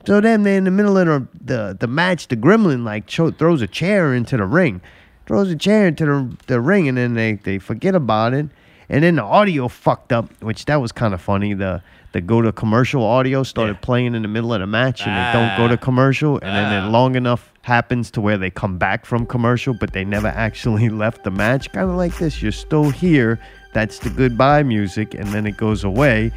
So 0.06 0.20
then, 0.20 0.42
they 0.42 0.56
in 0.56 0.64
the 0.64 0.70
middle 0.70 0.96
of 0.98 1.06
the 1.06 1.26
the, 1.44 1.76
the 1.80 1.86
match, 1.86 2.28
the 2.28 2.36
gremlin 2.36 2.84
like 2.84 3.06
cho- 3.06 3.30
throws 3.30 3.62
a 3.62 3.66
chair 3.66 4.14
into 4.14 4.36
the 4.36 4.44
ring, 4.44 4.80
throws 5.26 5.50
a 5.50 5.56
chair 5.56 5.88
into 5.88 6.04
the, 6.04 6.36
the 6.46 6.60
ring, 6.60 6.88
and 6.88 6.98
then 6.98 7.14
they, 7.14 7.32
they 7.34 7.58
forget 7.58 7.94
about 7.94 8.34
it. 8.34 8.46
And 8.90 9.02
then 9.02 9.16
the 9.16 9.24
audio 9.24 9.66
fucked 9.66 10.12
up, 10.12 10.30
which 10.42 10.66
that 10.66 10.76
was 10.76 10.92
kind 10.92 11.14
of 11.14 11.22
funny. 11.22 11.54
The 11.54 11.82
the 12.12 12.20
go 12.20 12.42
to 12.42 12.52
commercial 12.52 13.02
audio 13.02 13.42
started 13.42 13.80
playing 13.80 14.14
in 14.14 14.22
the 14.22 14.28
middle 14.28 14.52
of 14.52 14.60
the 14.60 14.66
match, 14.66 15.02
and 15.06 15.10
they 15.10 15.40
don't 15.40 15.56
go 15.56 15.68
to 15.68 15.76
commercial, 15.76 16.34
and 16.34 16.72
then 16.72 16.92
long 16.92 17.16
enough 17.16 17.53
happens 17.64 18.10
to 18.12 18.20
where 18.20 18.36
they 18.36 18.50
come 18.50 18.78
back 18.78 19.06
from 19.06 19.26
commercial, 19.26 19.74
but 19.74 19.92
they 19.92 20.04
never 20.04 20.28
actually 20.28 20.88
left 20.90 21.24
the 21.24 21.30
match. 21.30 21.72
Kind 21.72 21.90
of 21.90 21.96
like 21.96 22.16
this, 22.18 22.40
you're 22.40 22.52
still 22.52 22.90
here. 22.90 23.40
That's 23.72 23.98
the 23.98 24.10
goodbye 24.10 24.62
music, 24.62 25.14
and 25.14 25.26
then 25.28 25.46
it 25.46 25.56
goes 25.56 25.82
away, 25.82 26.30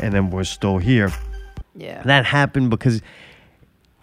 and 0.00 0.14
then 0.14 0.30
we're 0.30 0.44
still 0.44 0.78
here. 0.78 1.10
Yeah. 1.74 2.02
That 2.04 2.24
happened 2.24 2.70
because 2.70 3.02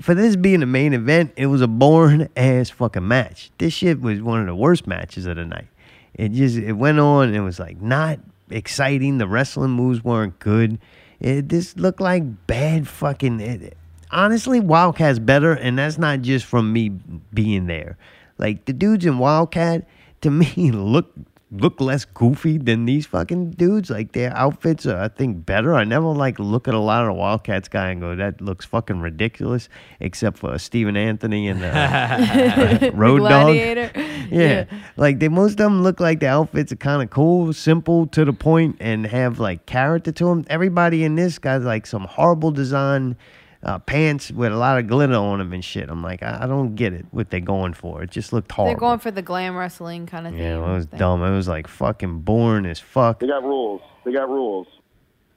for 0.01 0.15
this 0.15 0.35
being 0.35 0.63
a 0.63 0.65
main 0.65 0.93
event, 0.93 1.33
it 1.37 1.45
was 1.45 1.61
a 1.61 1.67
boring 1.67 2.27
ass 2.35 2.69
fucking 2.71 3.07
match. 3.07 3.51
This 3.59 3.73
shit 3.73 4.01
was 4.01 4.21
one 4.21 4.41
of 4.41 4.47
the 4.47 4.55
worst 4.55 4.87
matches 4.87 5.25
of 5.25 5.37
the 5.37 5.45
night. 5.45 5.67
It 6.15 6.33
just 6.33 6.57
it 6.57 6.73
went 6.73 6.99
on 6.99 7.27
and 7.27 7.37
it 7.37 7.41
was 7.41 7.59
like 7.59 7.79
not 7.79 8.19
exciting. 8.49 9.19
The 9.19 9.27
wrestling 9.27 9.71
moves 9.71 10.03
weren't 10.03 10.39
good. 10.39 10.79
It 11.19 11.47
just 11.47 11.77
looked 11.77 12.01
like 12.01 12.47
bad 12.47 12.87
fucking. 12.87 13.39
It, 13.39 13.77
honestly, 14.11 14.61
WildKat's 14.61 15.19
better, 15.19 15.53
and 15.53 15.77
that's 15.77 15.97
not 15.97 16.21
just 16.21 16.45
from 16.45 16.71
me 16.71 16.89
being 17.33 17.67
there. 17.67 17.97
Like 18.37 18.65
the 18.65 18.73
dudes 18.73 19.05
in 19.05 19.15
WildKat, 19.15 19.85
to 20.21 20.31
me, 20.31 20.71
look 20.71 21.13
look 21.53 21.81
less 21.81 22.05
goofy 22.05 22.57
than 22.57 22.85
these 22.85 23.05
fucking 23.05 23.51
dudes. 23.51 23.89
Like 23.89 24.13
their 24.13 24.35
outfits 24.35 24.85
are, 24.85 24.97
I 24.97 25.09
think, 25.09 25.45
better. 25.45 25.73
I 25.73 25.83
never 25.83 26.07
like 26.07 26.39
look 26.39 26.67
at 26.67 26.73
a 26.73 26.79
lot 26.79 27.05
of 27.05 27.15
the 27.15 27.21
WildKats 27.21 27.69
guy 27.69 27.89
and 27.89 27.99
go, 27.99 28.15
that 28.15 28.39
looks 28.39 28.65
fucking 28.65 29.01
ridiculous. 29.01 29.67
Except 29.99 30.37
for 30.37 30.57
Stephen 30.57 30.95
Anthony 30.95 31.49
and 31.49 31.63
uh, 31.63 32.91
Road 32.93 33.19
Dog. 33.19 33.53
Gladiator. 33.53 33.91
Yeah. 34.31 34.63
Like 34.95 35.19
they 35.19 35.27
most 35.27 35.51
of 35.51 35.57
them 35.57 35.83
look 35.83 35.99
like 35.99 36.21
the 36.21 36.27
outfits 36.27 36.71
are 36.71 36.77
kind 36.77 37.03
of 37.03 37.09
cool, 37.09 37.51
simple 37.51 38.07
to 38.07 38.23
the 38.23 38.31
point, 38.31 38.77
and 38.79 39.05
have 39.05 39.39
like 39.39 39.65
character 39.65 40.13
to 40.13 40.25
them. 40.25 40.45
Everybody 40.49 41.03
in 41.03 41.15
this 41.15 41.37
got 41.37 41.63
like 41.63 41.85
some 41.85 42.05
horrible 42.05 42.51
design 42.51 43.17
uh, 43.63 43.79
pants 43.79 44.31
with 44.31 44.51
a 44.51 44.55
lot 44.57 44.77
of 44.79 44.87
glitter 44.87 45.13
on 45.15 45.39
them 45.39 45.53
and 45.53 45.63
shit. 45.63 45.89
I'm 45.89 46.01
like, 46.01 46.23
I, 46.23 46.39
I 46.41 46.47
don't 46.47 46.75
get 46.75 46.93
it. 46.93 47.05
What 47.11 47.29
they're 47.29 47.39
going 47.39 47.73
for? 47.73 48.01
It 48.03 48.11
just 48.11 48.33
looked 48.33 48.51
horrible. 48.51 48.71
They're 48.71 48.79
going 48.79 48.99
for 48.99 49.11
the 49.11 49.21
glam 49.21 49.55
wrestling 49.55 50.07
kind 50.07 50.27
of 50.27 50.33
thing. 50.33 50.41
yeah, 50.41 50.57
it 50.57 50.73
was 50.73 50.85
dumb. 50.87 51.23
It 51.23 51.31
was 51.31 51.47
like 51.47 51.67
fucking 51.67 52.19
boring 52.21 52.65
as 52.65 52.79
fuck. 52.79 53.19
They 53.19 53.27
got 53.27 53.43
rules. 53.43 53.81
They 54.05 54.13
got 54.13 54.29
rules. 54.29 54.67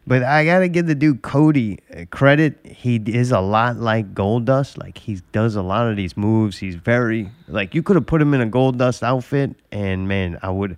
But 0.07 0.23
I 0.23 0.45
gotta 0.45 0.69
give 0.69 0.87
the 0.87 0.95
dude 0.95 1.23
Cody 1.23 1.79
uh, 1.95 2.05
credit. 2.11 2.59
He 2.65 2.97
is 2.97 3.31
a 3.33 3.41
lot 3.41 3.77
like 3.77 4.13
Goldust. 4.15 4.77
Like 4.77 4.99
he 4.99 5.21
does 5.33 5.57
a 5.57 5.63
lot 5.63 5.89
of 5.89 5.97
these 5.97 6.15
moves. 6.15 6.59
He's 6.59 6.75
very 6.75 7.31
like 7.49 7.75
you 7.75 7.83
could 7.83 7.97
have 7.97 8.05
put 8.05 8.21
him 8.21 8.35
in 8.35 8.43
a 8.43 8.47
Goldust 8.47 9.03
outfit, 9.03 9.55
and 9.73 10.07
man, 10.07 10.39
I 10.43 10.51
would, 10.51 10.77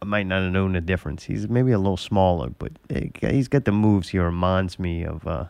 I 0.00 0.06
might 0.06 0.26
not 0.26 0.42
have 0.44 0.52
known 0.52 0.72
the 0.72 0.80
difference. 0.80 1.24
He's 1.24 1.46
maybe 1.46 1.72
a 1.72 1.78
little 1.78 1.98
smaller, 1.98 2.48
but 2.58 2.72
eh, 2.88 3.08
he's 3.20 3.48
got 3.48 3.66
the 3.66 3.72
moves. 3.72 4.08
He 4.08 4.18
reminds 4.18 4.78
me 4.78 5.04
of 5.04 5.26
uh, 5.26 5.44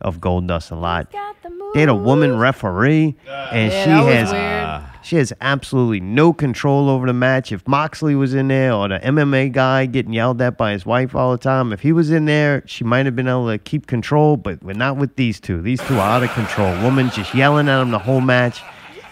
of 0.00 0.18
Goldust 0.20 0.70
a 0.70 0.74
lot. 0.74 1.10
They 1.74 1.80
had 1.80 1.88
a 1.90 1.94
woman 1.94 2.38
referee, 2.38 3.16
and 3.28 3.70
Yeah, 3.72 3.84
she 3.84 3.90
has 4.14 4.32
weird. 4.32 5.04
she 5.04 5.16
has 5.16 5.32
absolutely 5.40 6.00
no 6.00 6.32
control 6.32 6.88
over 6.88 7.06
the 7.06 7.12
match. 7.12 7.52
If 7.52 7.66
Moxley 7.68 8.14
was 8.14 8.32
in 8.32 8.48
there, 8.48 8.72
or 8.72 8.88
the 8.88 8.98
MMA 9.00 9.52
guy 9.52 9.84
getting 9.86 10.12
yelled 10.14 10.40
at 10.40 10.56
by 10.56 10.72
his 10.72 10.86
wife 10.86 11.14
all 11.14 11.32
the 11.32 11.38
time, 11.38 11.72
if 11.72 11.80
he 11.80 11.92
was 11.92 12.10
in 12.10 12.24
there, 12.24 12.62
she 12.66 12.84
might 12.84 13.04
have 13.06 13.14
been 13.16 13.28
able 13.28 13.48
to 13.48 13.58
keep 13.58 13.86
control. 13.86 14.36
But 14.38 14.62
we're 14.62 14.72
not 14.72 14.96
with 14.96 15.16
these 15.16 15.40
two. 15.40 15.60
These 15.60 15.80
two 15.82 15.94
are 15.96 16.00
out 16.16 16.22
of 16.22 16.30
control. 16.32 16.70
Woman 16.82 17.10
just 17.10 17.34
yelling 17.34 17.68
at 17.68 17.82
him 17.82 17.90
the 17.90 17.98
whole 17.98 18.20
match. 18.22 18.62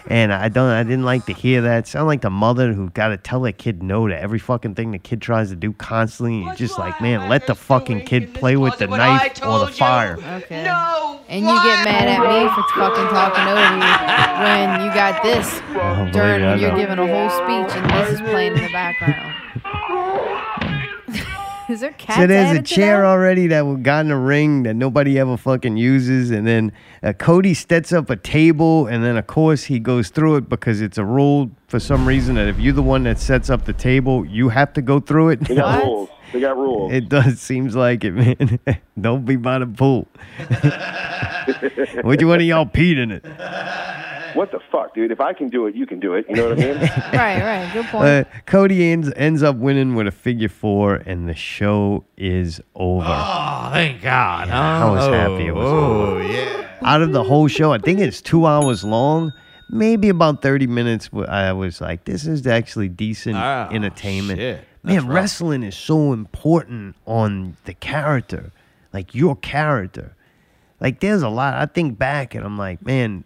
And 0.09 0.31
I 0.33 0.47
don't, 0.49 0.69
I 0.69 0.83
didn't 0.83 1.03
like 1.03 1.25
to 1.25 1.33
hear 1.33 1.61
that. 1.61 1.87
Sound 1.87 2.07
like 2.07 2.21
the 2.21 2.29
mother 2.29 2.73
who 2.73 2.89
got 2.91 3.09
to 3.09 3.17
tell 3.17 3.41
their 3.41 3.51
kid 3.51 3.83
no 3.83 4.07
to 4.07 4.17
every 4.17 4.39
fucking 4.39 4.75
thing 4.75 4.91
the 4.91 4.99
kid 4.99 5.21
tries 5.21 5.49
to 5.49 5.55
do 5.55 5.73
constantly. 5.73 6.35
And 6.37 6.45
you're 6.45 6.55
just 6.55 6.79
like, 6.79 6.99
man, 7.01 7.29
let 7.29 7.47
the 7.47 7.55
fucking 7.55 8.05
kid 8.05 8.33
play 8.33 8.55
with 8.55 8.77
the 8.77 8.87
knife 8.87 9.43
or 9.43 9.59
the 9.59 9.65
you? 9.67 9.71
fire. 9.73 10.17
Okay. 10.43 10.63
No 10.63 11.19
And 11.27 11.41
you 11.41 11.55
get 11.63 11.83
mad 11.83 12.07
at 12.07 12.21
me 12.21 12.47
for 12.49 12.63
fucking 12.79 13.07
talking 13.09 13.47
over 13.47 13.75
you 13.75 14.17
when 14.43 14.85
you 14.85 14.93
got 14.93 15.21
this 15.23 15.61
Oh, 15.69 16.09
during 16.11 16.43
I 16.43 16.51
when 16.51 16.59
you're 16.59 16.75
giving 16.75 16.99
a 16.99 17.07
whole 17.07 17.29
speech 17.29 17.75
and 17.75 17.89
this 17.89 18.13
is 18.13 18.21
playing 18.21 18.55
in 18.57 18.63
the 18.63 18.71
background. 18.71 19.36
is 21.69 21.81
there 21.81 21.91
cats 21.91 22.19
so 22.19 22.27
there's 22.27 22.47
a 22.47 22.49
added 22.49 22.65
to 22.65 22.75
chair 22.75 23.01
that? 23.01 23.07
already 23.07 23.47
that 23.47 23.83
got 23.83 24.05
in 24.05 24.11
a 24.11 24.17
ring 24.19 24.63
that 24.63 24.75
nobody 24.75 25.19
ever 25.19 25.37
fucking 25.37 25.77
uses, 25.77 26.31
and 26.31 26.47
then 26.47 26.71
uh, 27.03 27.13
Cody 27.13 27.53
sets 27.53 27.91
up 27.91 28.09
a 28.09 28.15
table, 28.15 28.87
and 28.87 29.03
then 29.03 29.17
of 29.17 29.27
course 29.27 29.65
he 29.65 29.79
goes 29.79 30.09
through 30.09 30.37
it 30.37 30.49
because 30.49 30.81
it's 30.81 30.97
a 30.97 31.05
rule 31.05 31.51
for 31.67 31.79
some 31.79 32.07
reason 32.07 32.35
that 32.35 32.47
if 32.47 32.59
you're 32.59 32.73
the 32.73 32.81
one 32.81 33.03
that 33.03 33.19
sets 33.19 33.49
up 33.49 33.65
the 33.65 33.73
table, 33.73 34.25
you 34.25 34.49
have 34.49 34.73
to 34.73 34.81
go 34.81 34.99
through 34.99 35.29
it. 35.29 35.41
They 35.41 35.55
got 35.55 35.83
rules. 35.83 36.09
They 36.33 36.39
got 36.39 36.57
rules. 36.57 36.91
It 36.93 37.09
does 37.09 37.39
seems 37.41 37.75
like 37.75 38.03
it, 38.03 38.11
man. 38.11 38.59
Don't 38.99 39.25
be 39.25 39.35
by 39.35 39.59
the 39.59 39.67
pool. 39.67 40.07
Would 42.03 42.21
you 42.21 42.27
one 42.27 42.39
of 42.39 42.45
y'all 42.45 42.65
peed 42.65 42.97
in 42.97 43.11
it? 43.11 43.25
What 44.37 44.51
the 44.51 44.59
fuck, 44.71 44.93
dude? 44.93 45.11
If 45.11 45.19
I 45.19 45.33
can 45.33 45.49
do 45.49 45.65
it, 45.65 45.73
you 45.73 45.87
can 45.87 45.99
do 45.99 46.13
it. 46.13 46.25
You 46.29 46.35
know 46.35 46.49
what 46.49 46.59
I 46.59 46.61
mean? 46.61 46.77
right, 47.13 47.41
right. 47.41 47.69
Good 47.73 47.85
point. 47.87 48.05
Uh, 48.05 48.23
Cody 48.45 48.91
ends 48.91 49.11
ends 49.15 49.41
up 49.41 49.55
winning 49.55 49.95
with 49.95 50.05
a 50.05 50.11
figure 50.11 50.47
four, 50.47 50.95
and 50.95 51.27
the 51.27 51.33
show 51.33 52.05
is 52.17 52.61
over. 52.75 53.07
Oh, 53.07 53.69
thank 53.73 54.03
God. 54.03 54.49
I 54.49 54.91
was 54.91 55.07
happy 55.07 55.47
it 55.47 55.55
was 55.55 55.65
oh, 55.65 56.11
over. 56.11 56.23
yeah. 56.23 56.67
Out 56.83 57.01
of 57.01 57.13
the 57.13 57.23
whole 57.23 57.47
show, 57.47 57.73
I 57.73 57.79
think 57.79 57.99
it's 57.99 58.21
two 58.21 58.45
hours 58.45 58.83
long. 58.83 59.33
Maybe 59.71 60.09
about 60.09 60.43
thirty 60.43 60.67
minutes. 60.67 61.09
I 61.27 61.51
was 61.53 61.81
like, 61.81 62.05
"This 62.05 62.27
is 62.27 62.45
actually 62.45 62.89
decent 62.89 63.37
Ah, 63.37 63.69
entertainment." 63.71 64.39
shit. 64.39 64.63
Man, 64.83 65.07
rough. 65.07 65.15
wrestling 65.15 65.63
is 65.63 65.75
so 65.75 66.13
important 66.13 66.95
on 67.07 67.57
the 67.65 67.73
character, 67.73 68.51
like 68.93 69.15
your 69.15 69.35
character. 69.35 70.15
Like, 70.79 70.99
there's 70.99 71.23
a 71.23 71.29
lot. 71.29 71.55
I 71.55 71.65
think 71.65 71.97
back 71.97 72.35
and 72.35 72.45
I'm 72.45 72.57
like, 72.57 72.85
man, 72.85 73.23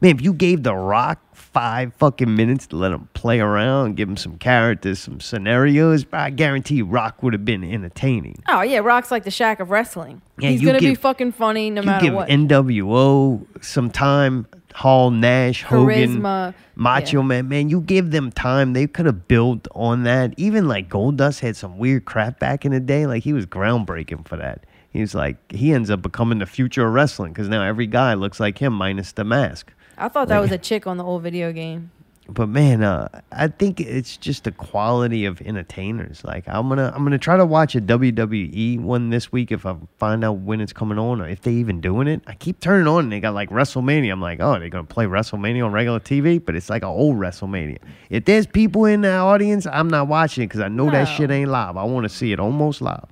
man, 0.00 0.14
if 0.14 0.22
you 0.22 0.32
gave 0.32 0.62
The 0.62 0.74
Rock 0.74 1.20
five 1.32 1.94
fucking 1.94 2.34
minutes 2.34 2.66
to 2.68 2.76
let 2.76 2.92
him 2.92 3.08
play 3.14 3.40
around, 3.40 3.96
give 3.96 4.08
him 4.08 4.16
some 4.16 4.38
characters, 4.38 4.98
some 4.98 5.20
scenarios, 5.20 6.06
I 6.12 6.30
guarantee 6.30 6.82
Rock 6.82 7.22
would 7.22 7.32
have 7.32 7.44
been 7.44 7.64
entertaining. 7.64 8.42
Oh 8.48 8.62
yeah, 8.62 8.78
Rock's 8.78 9.10
like 9.10 9.24
the 9.24 9.30
Shaq 9.30 9.60
of 9.60 9.70
wrestling. 9.70 10.22
Yeah, 10.38 10.50
He's 10.50 10.62
gonna 10.62 10.78
be 10.78 10.94
fucking 10.94 11.32
funny 11.32 11.70
no 11.70 11.80
you 11.80 11.86
matter 11.86 12.04
give 12.06 12.14
what. 12.14 12.28
NWO 12.28 13.44
some 13.64 13.90
time, 13.90 14.46
Hall, 14.74 15.10
Nash, 15.10 15.62
Hogan, 15.62 16.20
Charisma, 16.20 16.54
Macho 16.76 17.20
yeah. 17.20 17.26
Man. 17.26 17.48
Man, 17.48 17.68
you 17.68 17.80
give 17.80 18.10
them 18.10 18.30
time, 18.30 18.72
they 18.74 18.86
could 18.86 19.06
have 19.06 19.26
built 19.26 19.66
on 19.74 20.04
that. 20.04 20.34
Even 20.36 20.68
like 20.68 20.88
Goldust 20.88 21.40
had 21.40 21.56
some 21.56 21.78
weird 21.78 22.04
crap 22.04 22.38
back 22.38 22.64
in 22.64 22.72
the 22.72 22.80
day. 22.80 23.06
Like 23.06 23.24
he 23.24 23.32
was 23.32 23.46
groundbreaking 23.46 24.28
for 24.28 24.36
that. 24.36 24.64
He's 24.90 25.14
like 25.14 25.36
he 25.50 25.72
ends 25.72 25.90
up 25.90 26.02
becoming 26.02 26.38
the 26.38 26.46
future 26.46 26.86
of 26.86 26.92
wrestling 26.92 27.32
because 27.32 27.48
now 27.48 27.62
every 27.62 27.86
guy 27.86 28.14
looks 28.14 28.38
like 28.38 28.58
him 28.58 28.72
minus 28.72 29.12
the 29.12 29.24
mask. 29.24 29.72
I 29.98 30.08
thought 30.08 30.28
that 30.28 30.38
was 30.40 30.52
a 30.52 30.58
chick 30.58 30.86
on 30.86 30.96
the 30.96 31.04
old 31.04 31.22
video 31.22 31.52
game. 31.52 31.90
But 32.30 32.50
man, 32.50 32.82
uh, 32.82 33.08
I 33.32 33.48
think 33.48 33.80
it's 33.80 34.18
just 34.18 34.44
the 34.44 34.52
quality 34.52 35.24
of 35.24 35.40
entertainers. 35.40 36.22
Like 36.24 36.46
I'm 36.46 36.68
gonna, 36.68 36.92
I'm 36.94 37.02
gonna 37.02 37.16
try 37.16 37.38
to 37.38 37.46
watch 37.46 37.74
a 37.74 37.80
WWE 37.80 38.80
one 38.80 39.08
this 39.08 39.32
week 39.32 39.50
if 39.50 39.64
I 39.64 39.76
find 39.96 40.22
out 40.22 40.40
when 40.40 40.60
it's 40.60 40.74
coming 40.74 40.98
on 40.98 41.22
or 41.22 41.28
if 41.28 41.40
they 41.40 41.52
even 41.52 41.80
doing 41.80 42.06
it. 42.06 42.20
I 42.26 42.34
keep 42.34 42.60
turning 42.60 42.86
on 42.86 43.04
and 43.04 43.12
they 43.12 43.20
got 43.20 43.32
like 43.32 43.48
WrestleMania. 43.48 44.12
I'm 44.12 44.20
like, 44.20 44.40
oh, 44.40 44.58
they're 44.58 44.68
gonna 44.68 44.84
play 44.84 45.06
WrestleMania 45.06 45.64
on 45.64 45.72
regular 45.72 46.00
TV, 46.00 46.44
but 46.44 46.54
it's 46.54 46.68
like 46.68 46.82
an 46.82 46.90
old 46.90 47.16
WrestleMania. 47.16 47.78
If 48.10 48.26
there's 48.26 48.46
people 48.46 48.84
in 48.84 49.00
the 49.00 49.12
audience, 49.12 49.66
I'm 49.66 49.88
not 49.88 50.06
watching 50.06 50.46
because 50.46 50.60
I 50.60 50.68
know 50.68 50.90
that 50.90 51.06
shit 51.06 51.30
ain't 51.30 51.50
live. 51.50 51.78
I 51.78 51.84
want 51.84 52.04
to 52.04 52.10
see 52.10 52.32
it 52.32 52.40
almost 52.40 52.82
live. 52.82 53.06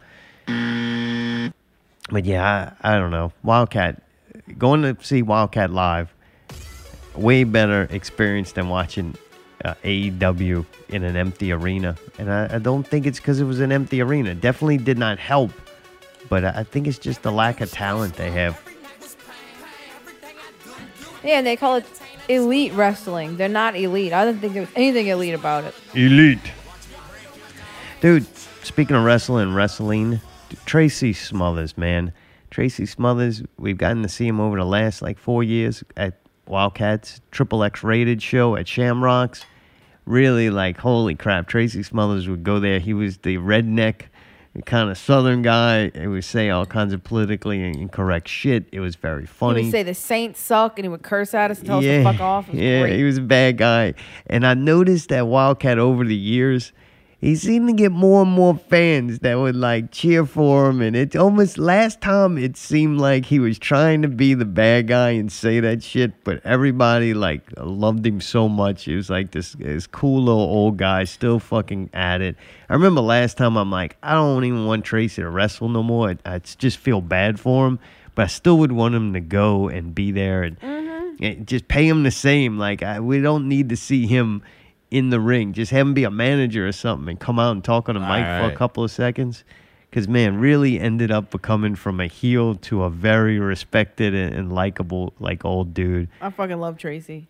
But 2.10 2.24
yeah, 2.26 2.74
I, 2.82 2.94
I 2.94 2.98
don't 2.98 3.10
know. 3.10 3.32
WildKat, 3.44 3.98
going 4.58 4.82
to 4.82 4.97
see 5.02 5.23
WildKat 5.23 5.73
live 5.73 6.12
way 7.17 7.45
better 7.45 7.89
experience 7.91 8.53
than 8.53 8.69
watching 8.69 9.15
uh, 9.65 9.75
AEW 9.85 10.65
in 10.89 11.03
an 11.03 11.17
empty 11.17 11.53
arena. 11.53 11.97
And 12.19 12.31
I, 12.31 12.57
I 12.57 12.59
don't 12.59 12.86
think 12.86 13.07
it's 13.07 13.19
because 13.19 13.41
it 13.41 13.45
was 13.45 13.61
an 13.61 13.73
empty 13.73 14.01
arena. 14.01 14.35
Definitely 14.35 14.78
did 14.78 14.99
not 14.99 15.19
help. 15.19 15.51
But 16.28 16.45
I 16.45 16.65
think 16.65 16.86
it's 16.86 16.99
just 16.99 17.23
the 17.23 17.31
lack 17.31 17.61
of 17.61 17.70
talent 17.70 18.15
they 18.15 18.31
have. 18.33 18.61
Yeah, 21.23 21.39
and 21.39 21.47
they 21.47 21.57
call 21.57 21.77
it 21.77 21.85
elite 22.28 22.73
wrestling. 22.73 23.36
They're 23.36 23.49
not 23.49 23.77
elite. 23.77 24.12
I 24.12 24.25
don't 24.25 24.39
think 24.39 24.55
there's 24.55 24.69
anything 24.75 25.07
elite 25.09 25.35
about 25.35 25.65
it. 25.65 25.75
Elite. 25.95 26.39
Dude, 28.01 28.27
speaking 28.65 28.97
of 28.97 29.05
wrestling, 29.05 29.55
wrestling, 29.55 30.20
Tracy 30.67 31.12
Smothers, 31.12 31.77
man. 31.77 32.12
Tracy 32.51 32.86
Smothers, 32.86 33.43
we've 33.59 33.78
gotten 33.78 34.03
to 34.03 34.09
see 34.09 34.27
him 34.27 34.41
over 34.41 34.57
the 34.57 34.65
last 34.65 35.03
like 35.03 35.19
four 35.19 35.43
years 35.43 35.83
at 35.97 36.20
WildKats, 36.47 37.20
Triple 37.31 37.65
X 37.65 37.83
rated 37.83 38.23
show 38.23 38.57
at 38.57 38.68
Shamrocks. 38.68 39.44
Really 40.05 40.50
like, 40.50 40.78
holy 40.78 41.16
crap, 41.16 41.49
Tracy 41.49 41.83
Smothers 41.83 42.28
would 42.28 42.44
go 42.44 42.60
there. 42.60 42.78
He 42.78 42.94
was 42.94 43.18
the 43.18 43.39
redneck 43.39 44.02
kind 44.65 44.91
of 44.91 44.97
southern 44.97 45.42
guy. 45.42 45.91
He 45.91 46.07
would 46.07 46.25
say 46.25 46.50
all 46.50 46.65
kinds 46.65 46.92
of 46.92 47.05
politically 47.05 47.62
incorrect 47.62 48.28
shit. 48.28 48.66
It 48.73 48.81
was 48.81 48.97
very 48.97 49.26
funny. 49.26 49.60
He 49.60 49.66
would 49.66 49.73
say 49.73 49.83
the 49.83 49.94
Saints 49.94 50.41
suck, 50.41 50.78
and 50.78 50.84
he 50.84 50.89
would 50.89 51.02
curse 51.02 51.34
at 51.34 51.50
us 51.50 51.58
and 51.58 51.66
tell 51.66 51.78
us 51.78 51.84
to 51.84 52.05
fuck 52.05 52.20
off. 52.20 52.49
Yeah, 52.52 52.83
great. 52.83 52.97
he 52.97 53.05
was 53.05 53.18
a 53.18 53.23
bad 53.23 53.58
guy. 53.58 53.94
And 54.28 54.47
I 54.47 54.55
noticed 54.55 55.10
that 55.10 55.25
WildKat 55.25 55.78
over 55.78 56.05
the 56.05 56.16
years, 56.16 56.73
he 57.19 57.35
seemed 57.35 57.69
to 57.69 57.75
get 57.75 57.93
more 57.93 58.23
and 58.23 58.31
more 58.31 58.55
fans 58.55 59.20
that 59.20 59.36
would 59.36 59.57
like 59.57 59.91
cheer 59.91 60.27
for 60.27 60.69
him. 60.69 60.83
And 60.83 60.95
it 60.95 61.17
almost 61.17 61.57
last 61.57 62.03
time 62.03 62.36
it 62.36 62.59
seemed 62.59 63.01
like 63.01 63.25
he 63.25 63.39
was 63.39 63.59
trying 63.59 64.03
to 64.03 64.09
be 64.09 64.35
the 64.35 64.45
bad 64.45 64.89
guy 64.89 65.11
and 65.11 65.33
say 65.33 65.61
that 65.61 65.83
shit, 65.83 66.25
but 66.25 66.45
everybody 66.45 67.15
like 67.15 67.43
loved 67.57 68.05
him 68.05 68.20
so 68.20 68.51
much. 68.51 68.85
He 68.85 68.95
was 68.95 69.09
like 69.09 69.31
this 69.31 69.53
this 69.53 69.86
cool 69.86 70.25
little 70.25 70.41
old 70.41 70.77
guy 70.77 71.05
still 71.05 71.39
fucking 71.39 71.89
at 71.95 72.20
it. 72.20 72.36
I 72.69 72.75
remember 72.75 73.01
last 73.01 73.39
time 73.39 73.57
I'm 73.57 73.70
like, 73.70 73.97
I 74.03 74.12
don't 74.12 74.45
even 74.45 74.67
want 74.67 74.85
Tracy 74.85 75.23
to 75.23 75.31
wrestle 75.31 75.70
no 75.70 75.83
more. 75.83 76.11
I, 76.11 76.35
I 76.35 76.39
just 76.41 76.77
feel 76.77 77.01
bad 77.01 77.41
for 77.41 77.67
him. 77.67 77.78
But 78.15 78.25
I 78.25 78.28
still 78.28 78.59
would 78.59 78.73
want 78.73 78.95
him 78.95 79.12
to 79.12 79.20
go 79.20 79.69
and 79.69 79.95
be 79.95 80.11
there 80.11 80.43
and 80.43 80.59
mm-hmm. 80.59 81.23
yeah, 81.23 81.35
just 81.35 81.69
pay 81.69 81.86
him 81.86 82.03
the 82.03 82.11
same. 82.11 82.59
Like 82.59 82.83
I, 82.83 83.01
we 83.01 83.20
don't 83.20 83.49
need 83.49 83.70
to 83.70 83.77
see 83.77 84.07
him 84.07 84.43
in 84.90 85.10
the 85.10 85.20
ring. 85.20 85.52
Just 85.52 85.73
have 85.73 85.86
him 85.86 85.94
be 85.94 86.05
a 86.05 86.10
manager 86.10 86.66
or 86.66 86.73
something 86.73 87.08
and 87.08 87.20
come 87.20 87.39
out 87.39 87.52
and 87.52 87.65
talk 87.65 87.89
on 87.89 87.97
a 87.97 88.00
mic 88.00 88.24
for 88.24 88.52
a 88.52 88.56
couple 88.56 88.84
of 88.84 88.90
seconds. 88.90 89.44
Because 89.90 90.08
man, 90.08 90.39
really 90.39 90.78
ended 90.78 91.10
up 91.10 91.31
becoming 91.31 91.74
from 91.74 92.00
a 92.00 92.06
heel 92.06 92.55
to 92.56 92.82
a 92.82 92.90
very 92.90 93.39
respected 93.39 94.15
and, 94.15 94.34
and 94.34 94.52
likable 94.52 95.15
like 95.20 95.44
old 95.44 95.73
dude. 95.73 96.08
I 96.20 96.31
fucking 96.31 96.58
love 96.58 96.76
Tracy. 96.76 97.26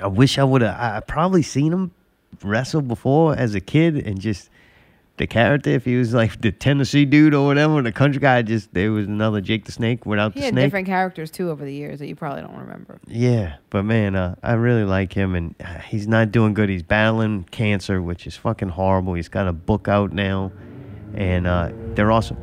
I 0.00 0.08
wish 0.08 0.38
I 0.38 0.44
would 0.44 0.62
have. 0.62 0.78
I 0.78 0.96
I 0.96 1.00
probably 1.00 1.42
seen 1.42 1.72
him 1.72 1.92
wrestle 2.42 2.82
before 2.82 3.36
as 3.36 3.54
a 3.54 3.60
kid, 3.60 3.96
and 4.06 4.20
just 4.20 4.50
the 5.18 5.26
character. 5.26 5.70
If 5.70 5.84
he 5.84 5.96
was 5.96 6.14
like 6.14 6.40
the 6.40 6.50
Tennessee 6.52 7.04
dude 7.04 7.34
or 7.34 7.46
whatever, 7.46 7.80
the 7.82 7.92
country 7.92 8.20
guy, 8.20 8.42
just 8.42 8.72
there 8.74 8.90
was 8.92 9.06
another 9.06 9.40
Jake 9.40 9.64
the 9.64 9.72
Snake 9.72 10.06
without 10.06 10.32
He 10.34 10.40
the 10.40 10.46
had 10.46 10.54
snake. 10.54 10.64
different 10.66 10.86
characters 10.86 11.30
too 11.30 11.50
over 11.50 11.64
the 11.64 11.72
years 11.74 11.98
that 11.98 12.06
you 12.08 12.16
probably 12.16 12.42
don't 12.42 12.56
remember. 12.56 12.98
Yeah, 13.06 13.56
but 13.70 13.84
man, 13.84 14.16
uh, 14.16 14.34
I 14.42 14.54
really 14.54 14.84
like 14.84 15.12
him, 15.12 15.34
and 15.34 15.54
uh, 15.64 15.78
he's 15.80 16.08
not 16.08 16.32
doing 16.32 16.54
good. 16.54 16.68
He's 16.68 16.82
battling 16.82 17.44
cancer, 17.50 18.00
which 18.02 18.26
is 18.26 18.36
fucking 18.36 18.70
horrible. 18.70 19.14
He's 19.14 19.28
got 19.28 19.46
a 19.48 19.52
book 19.52 19.86
out 19.88 20.12
now, 20.12 20.50
and 21.14 21.46
uh, 21.46 21.70
they're 21.94 22.10
awesome. 22.10 22.38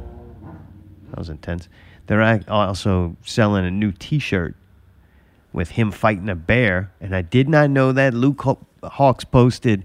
that 1.09 1.17
was 1.17 1.29
intense. 1.29 1.67
They're 2.07 2.41
also 2.47 3.15
selling 3.23 3.65
a 3.65 3.71
new 3.71 3.91
T-shirt 3.91 4.55
with 5.53 5.69
him 5.71 5.91
fighting 5.91 6.29
a 6.29 6.35
bear, 6.35 6.91
and 7.01 7.15
I 7.15 7.21
did 7.23 7.49
not 7.49 7.69
know 7.69 7.91
that. 7.91 8.13
Luke 8.13 8.41
Haw- 8.43 8.57
Hawx 8.83 9.29
posted 9.29 9.83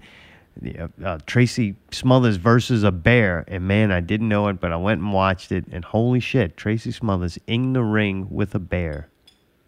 uh, 0.78 0.88
uh, 1.04 1.18
Tracy 1.26 1.76
Smothers 1.90 2.36
versus 2.36 2.84
a 2.84 2.92
bear, 2.92 3.44
and 3.48 3.66
man, 3.66 3.90
I 3.90 4.00
didn't 4.00 4.28
know 4.28 4.48
it, 4.48 4.60
but 4.60 4.72
I 4.72 4.76
went 4.76 5.00
and 5.00 5.12
watched 5.12 5.52
it, 5.52 5.64
and 5.70 5.84
holy 5.84 6.20
shit, 6.20 6.56
Tracy 6.56 6.92
Smothers 6.92 7.38
in 7.46 7.72
the 7.72 7.82
ring 7.82 8.28
with 8.30 8.54
a 8.54 8.58
bear. 8.58 9.08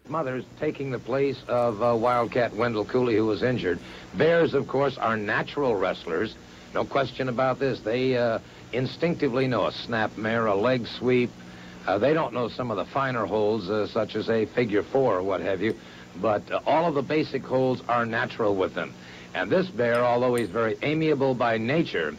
Smothers 0.07 0.45
taking 0.59 0.91
the 0.91 0.99
place 0.99 1.37
of 1.47 1.83
uh, 1.83 1.93
Wildcat 1.95 2.55
Wendell 2.55 2.85
Cooley, 2.85 3.15
who 3.15 3.25
was 3.25 3.43
injured. 3.43 3.79
Bears, 4.13 4.53
of 4.53 4.67
course, 4.67 4.97
are 4.97 5.17
natural 5.17 5.75
wrestlers. 5.75 6.35
No 6.73 6.85
question 6.85 7.27
about 7.27 7.59
this. 7.59 7.81
They 7.81 8.17
uh, 8.17 8.39
instinctively 8.71 9.47
know 9.47 9.67
a 9.67 9.71
snap 9.71 10.17
mare, 10.17 10.45
a 10.45 10.55
leg 10.55 10.87
sweep. 10.87 11.29
Uh, 11.85 11.97
they 11.97 12.13
don't 12.13 12.33
know 12.33 12.47
some 12.47 12.71
of 12.71 12.77
the 12.77 12.85
finer 12.85 13.25
holds, 13.25 13.69
uh, 13.69 13.87
such 13.87 14.15
as 14.15 14.29
a 14.29 14.45
figure 14.45 14.83
four 14.83 15.17
or 15.17 15.23
what 15.23 15.41
have 15.41 15.61
you. 15.61 15.75
But 16.21 16.43
all 16.65 16.85
of 16.85 16.95
the 16.95 17.01
basic 17.01 17.43
holds 17.43 17.81
are 17.87 18.05
natural 18.05 18.55
with 18.55 18.73
them. 18.73 18.93
And 19.37 19.51
this 19.51 19.67
bear, 19.67 20.03
although 20.03 20.33
he's 20.33 20.49
very 20.49 20.77
amiable 20.81 21.35
by 21.35 21.59
nature, 21.59 22.15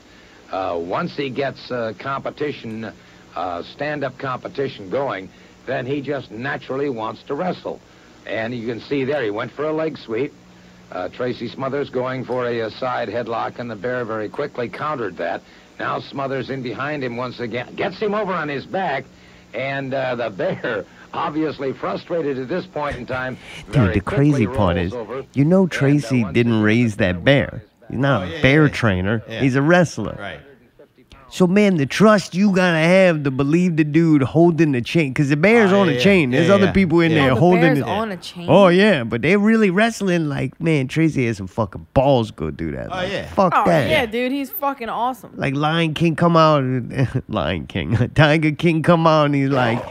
uh, 0.53 0.79
once 0.81 1.17
he 1.17 1.31
gets 1.31 1.69
uh, 1.69 1.93
competition, 1.99 2.93
uh, 3.35 3.63
stand-up 3.65 4.17
competition 4.19 4.89
going, 4.89 5.29
then 5.67 5.85
he 5.85 6.01
just 6.01 6.31
naturally 6.31 6.89
wants 6.89 7.25
to 7.25 7.35
wrestle. 7.35 7.81
And 8.25 8.55
you 8.55 8.69
can 8.69 8.81
see 8.81 9.03
there, 9.03 9.25
he 9.25 9.31
went 9.31 9.51
for 9.51 9.65
a 9.65 9.73
leg 9.73 9.99
sweep. 9.99 10.33
Uh, 10.93 11.09
Tracy 11.09 11.49
Smothers 11.49 11.91
going 11.91 12.25
for 12.25 12.47
a, 12.47 12.61
uh 12.63 12.71
side 12.71 13.09
headlock, 13.09 13.59
and 13.59 13.69
the 13.69 13.77
bear 13.77 14.05
very 14.05 14.29
quickly 14.29 14.69
countered 14.69 15.17
that. 15.17 15.43
Now 15.77 15.99
Smothers 15.99 16.51
in 16.51 16.63
behind 16.63 17.03
him 17.03 17.17
once 17.17 17.41
again, 17.41 17.75
gets 17.75 17.99
him 17.99 18.15
over 18.15 18.33
on 18.33 18.49
his 18.49 18.65
back, 18.65 19.07
and 19.53 19.93
uh, 19.93 20.15
the 20.15 20.31
bear 20.37 20.87
Obviously 21.13 21.73
frustrated 21.73 22.39
at 22.39 22.49
this 22.49 22.67
point 22.67 22.97
in 22.97 23.07
time. 23.07 23.37
Dude, 23.73 23.95
the 23.95 24.01
crazy 24.01 24.47
part 24.47 24.77
is, 24.77 24.93
over. 24.93 25.25
you 25.35 25.45
know, 25.45 25.65
uh, 25.65 25.69
Tracy 25.69 26.25
didn't 26.33 26.63
raise 26.63 26.97
that 26.97 27.25
bear. 27.25 27.63
He's 27.89 27.99
not 27.99 28.23
oh, 28.29 28.31
a 28.37 28.43
bear 28.43 28.69
trainer. 28.69 29.23
Yeah. 29.29 29.41
He's 29.41 29.57
a 29.57 29.63
wrestler. 29.63 30.17
Right. 30.19 30.41
So, 31.31 31.47
man, 31.47 31.77
the 31.77 31.85
trust 31.85 32.35
you 32.35 32.55
gotta 32.55 32.79
have 32.79 33.23
to 33.25 33.31
believe 33.31 33.77
the 33.77 33.85
dude 33.85 34.23
holding 34.23 34.73
the 34.73 34.81
chain, 34.81 35.11
because 35.11 35.29
the 35.29 35.37
bear's 35.37 35.73
Oh, 35.75 35.81
on 35.81 35.87
yeah, 35.89 35.93
a 35.93 35.97
yeah. 35.97 36.01
chain. 36.03 36.31
There's 36.31 36.49
Yeah, 36.49 36.55
other 36.55 36.65
yeah. 36.67 36.73
people 36.73 37.01
in 37.01 37.11
Yeah. 37.13 37.19
there 37.19 37.31
Oh, 37.33 37.35
the 37.35 37.41
holding 37.41 37.61
bear's 37.61 37.79
it. 37.81 37.85
on 37.85 38.13
a 38.13 38.17
chain? 38.17 38.47
Oh 38.49 38.69
yeah, 38.69 39.05
but 39.05 39.21
they're 39.21 39.39
really 39.39 39.69
wrestling. 39.69 40.31
Like, 40.31 40.59
man, 40.59 40.89
Tracy 40.89 41.27
has 41.27 41.37
some 41.37 41.47
fucking 41.47 41.87
balls. 41.93 42.31
Go 42.31 42.51
do 42.51 42.71
that. 42.73 42.87
Oh, 42.87 42.95
Like, 42.97 43.13
yeah. 43.13 43.27
Fuck 43.27 43.53
Oh 43.55 43.65
that. 43.67 43.91
yeah, 43.91 44.07
dude, 44.07 44.33
he's 44.33 44.49
fucking 44.49 44.89
awesome. 44.89 45.33
Like 45.37 45.55
Lion 45.55 45.93
King 45.93 46.17
come 46.17 46.35
out, 46.35 46.65
Lion 47.29 47.67
King, 47.67 47.95
Tiger 48.15 48.53
King 48.53 48.83
come 48.83 49.07
out, 49.07 49.27
and 49.27 49.35
he's 49.35 49.51
like, 49.51 49.85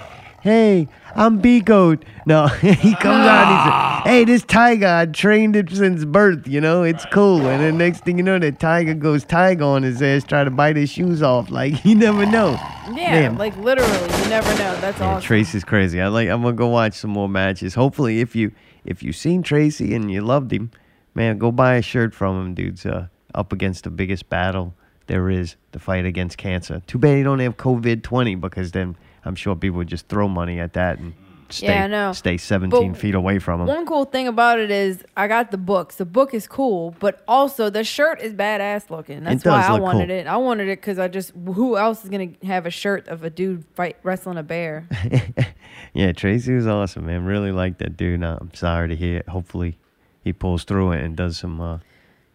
"Hey, 0.48 0.88
I'm 1.16 1.40
B 1.40 1.60
Goat." 1.62 2.06
No, 2.26 2.48
he 2.62 2.96
comes 2.96 3.26
out 3.26 3.48
and 3.48 3.58
he 3.58 3.70
says, 3.70 4.04
"Hey, 4.14 4.24
this 4.26 4.44
tiger, 4.44 4.88
I 4.88 5.06
trained 5.06 5.56
it 5.56 5.70
since 5.70 6.06
birth. 6.06 6.48
You 6.48 6.62
know, 6.62 6.84
it's 6.84 7.06
cool." 7.12 7.46
And 7.48 7.62
then 7.62 7.78
next 7.78 8.04
thing 8.06 8.18
you 8.18 8.24
know, 8.24 8.40
that 8.40 8.60
tiger 8.60 8.94
goes 8.94 9.24
tiger 9.26 9.64
on 9.66 9.84
his 9.84 10.02
ass, 10.02 10.24
trying 10.24 10.46
to 10.46 10.52
bite 10.52 10.76
his 10.78 10.90
shoes 10.90 11.22
off. 11.22 11.50
Like 11.52 11.84
you 11.86 11.96
never 11.96 12.26
know. 12.26 12.52
Yeah, 12.94 13.12
Man. 13.30 13.38
like 13.38 13.56
literally, 13.58 13.92
you 14.24 14.30
never 14.30 14.50
know. 14.58 14.80
That's 14.80 15.00
Yeah, 15.00 15.08
awesome. 15.16 15.22
Tracy's 15.28 15.64
crazy. 15.64 16.00
I 16.02 16.08
like. 16.08 16.30
I'm 16.30 16.42
gonna 16.42 16.56
go 16.56 16.68
watch 16.68 16.94
some 16.94 17.12
more 17.12 17.28
matches. 17.30 17.76
Hopefully, 17.76 18.22
if 18.22 18.36
you 18.36 18.52
if 18.86 19.04
you 19.04 19.12
seen 19.12 19.44
Tracy 19.44 19.94
and 19.94 20.10
you 20.10 20.22
loved 20.22 20.52
him, 20.54 20.72
man, 21.14 21.38
go 21.38 21.52
buy 21.52 21.76
a 21.76 21.82
shirt 21.82 22.16
from 22.16 22.40
him, 22.40 22.54
dude's 22.54 22.86
uh, 22.86 23.08
up 23.36 23.52
against 23.52 23.84
the 23.84 23.90
biggest 23.90 24.30
battle 24.30 24.74
there 25.08 25.30
is, 25.30 25.56
the 25.72 25.80
fight 25.80 26.06
against 26.06 26.38
cancer. 26.38 26.82
Too 26.88 26.98
bad 26.98 27.18
you 27.18 27.24
don't 27.24 27.40
have 27.40 27.58
COVID 27.58 28.04
twenty 28.04 28.36
because 28.36 28.72
then 28.72 28.96
I'm 29.26 29.36
sure 29.36 29.56
people 29.56 29.78
would 29.78 29.88
just 29.88 30.08
throw 30.08 30.28
money 30.28 30.60
at 30.60 30.74
that 30.74 31.00
and 31.00 31.14
stay 31.50 31.68
Yeah, 31.68 31.84
I 31.86 31.88
know. 31.88 32.14
stay 32.14 32.38
17 32.38 32.92
But 32.92 33.00
feet 33.00 33.16
away 33.16 33.40
from 33.40 33.62
him. 33.62 33.68
One 33.68 33.86
cool 33.86 34.06
thing 34.06 34.28
about 34.28 34.60
it 34.60 34.70
is 34.72 35.04
I 35.16 35.28
got 35.28 35.52
the 35.52 35.58
books. 35.58 35.96
The 35.96 36.06
book 36.06 36.34
is 36.34 36.48
cool, 36.48 36.96
but 37.00 37.24
also 37.28 37.70
the 37.70 37.84
shirt 37.84 38.20
is 38.22 38.34
badass 38.34 38.90
looking. 38.90 39.24
That's 39.24 39.44
why 39.46 39.62
I 39.66 39.80
wanted 39.80 40.10
cool. 40.10 40.18
it. 40.18 40.28
I 40.28 40.38
wanted 40.38 40.68
it 40.70 40.80
because 40.80 41.00
I 41.00 41.08
just 41.08 41.32
who 41.32 41.78
else 41.78 42.04
is 42.04 42.10
gonna 42.10 42.30
have 42.44 42.66
a 42.66 42.70
shirt 42.70 43.08
of 43.08 43.24
a 43.24 43.30
dude 43.30 43.66
fight 43.76 43.98
wrestling 44.04 44.38
a 44.38 44.44
bear? 44.44 44.88
yeah, 45.94 46.12
Tracy 46.12 46.54
was 46.54 46.68
awesome, 46.68 47.06
man. 47.06 47.26
Really 47.26 47.52
liked 47.52 47.80
that 47.80 47.98
dude. 47.98 48.24
I'm 48.24 48.54
sorry 48.54 48.88
to 48.90 48.96
hear. 48.96 49.18
It. 49.20 49.30
Hopefully, 49.30 49.78
he 50.24 50.34
pulls 50.34 50.64
through 50.64 50.92
it 50.94 51.04
and 51.04 51.16
does 51.16 51.38
some 51.38 51.60
uh, 51.62 51.80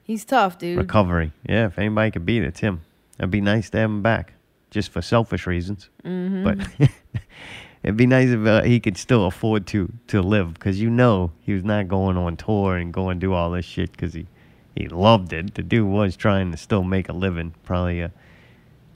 He's 0.05 0.25
tough, 0.25 0.59
dude. 0.59 0.79
recovery. 0.79 1.33
Yeah, 1.49 1.67
if 1.67 1.79
anybody 1.79 2.11
could 2.11 2.27
beat 2.27 2.43
it, 2.43 2.47
it's 2.49 2.61
him. 2.61 2.83
It'd 3.19 3.31
be 3.31 3.41
nice 3.41 3.71
to 3.71 3.79
have 3.79 3.91
him 3.91 4.03
back, 4.03 4.33
just 4.73 4.91
for 4.91 5.01
selfish 5.03 5.47
reasons. 5.47 5.89
Mhm. 6.05 6.43
But 6.45 6.91
it'd 7.83 7.97
be 7.97 8.07
nice 8.07 8.29
if 8.31 8.45
uh, 8.47 8.63
he 8.63 8.81
could 8.81 8.97
still 8.97 9.27
afford 9.27 9.67
to 9.69 9.93
to 10.09 10.21
live, 10.23 10.55
because 10.55 10.81
you 10.81 10.91
know 10.91 11.31
he 11.41 11.53
was 11.53 11.65
not 11.65 11.87
going 11.89 12.17
on 12.17 12.37
tour 12.37 12.77
and 12.77 12.93
going 12.93 13.19
do 13.19 13.33
all 13.33 13.51
this 13.53 13.65
shit 13.65 13.93
because 13.93 14.15
he 14.15 14.27
he 14.75 14.89
loved 14.89 15.33
it. 15.33 15.55
The 15.55 15.63
dude 15.63 15.87
was 15.89 16.17
trying 16.17 16.51
to 16.51 16.57
still 16.57 16.83
make 16.83 17.09
a 17.09 17.13
living, 17.13 17.55
probably. 17.65 18.03
Uh, 18.03 18.09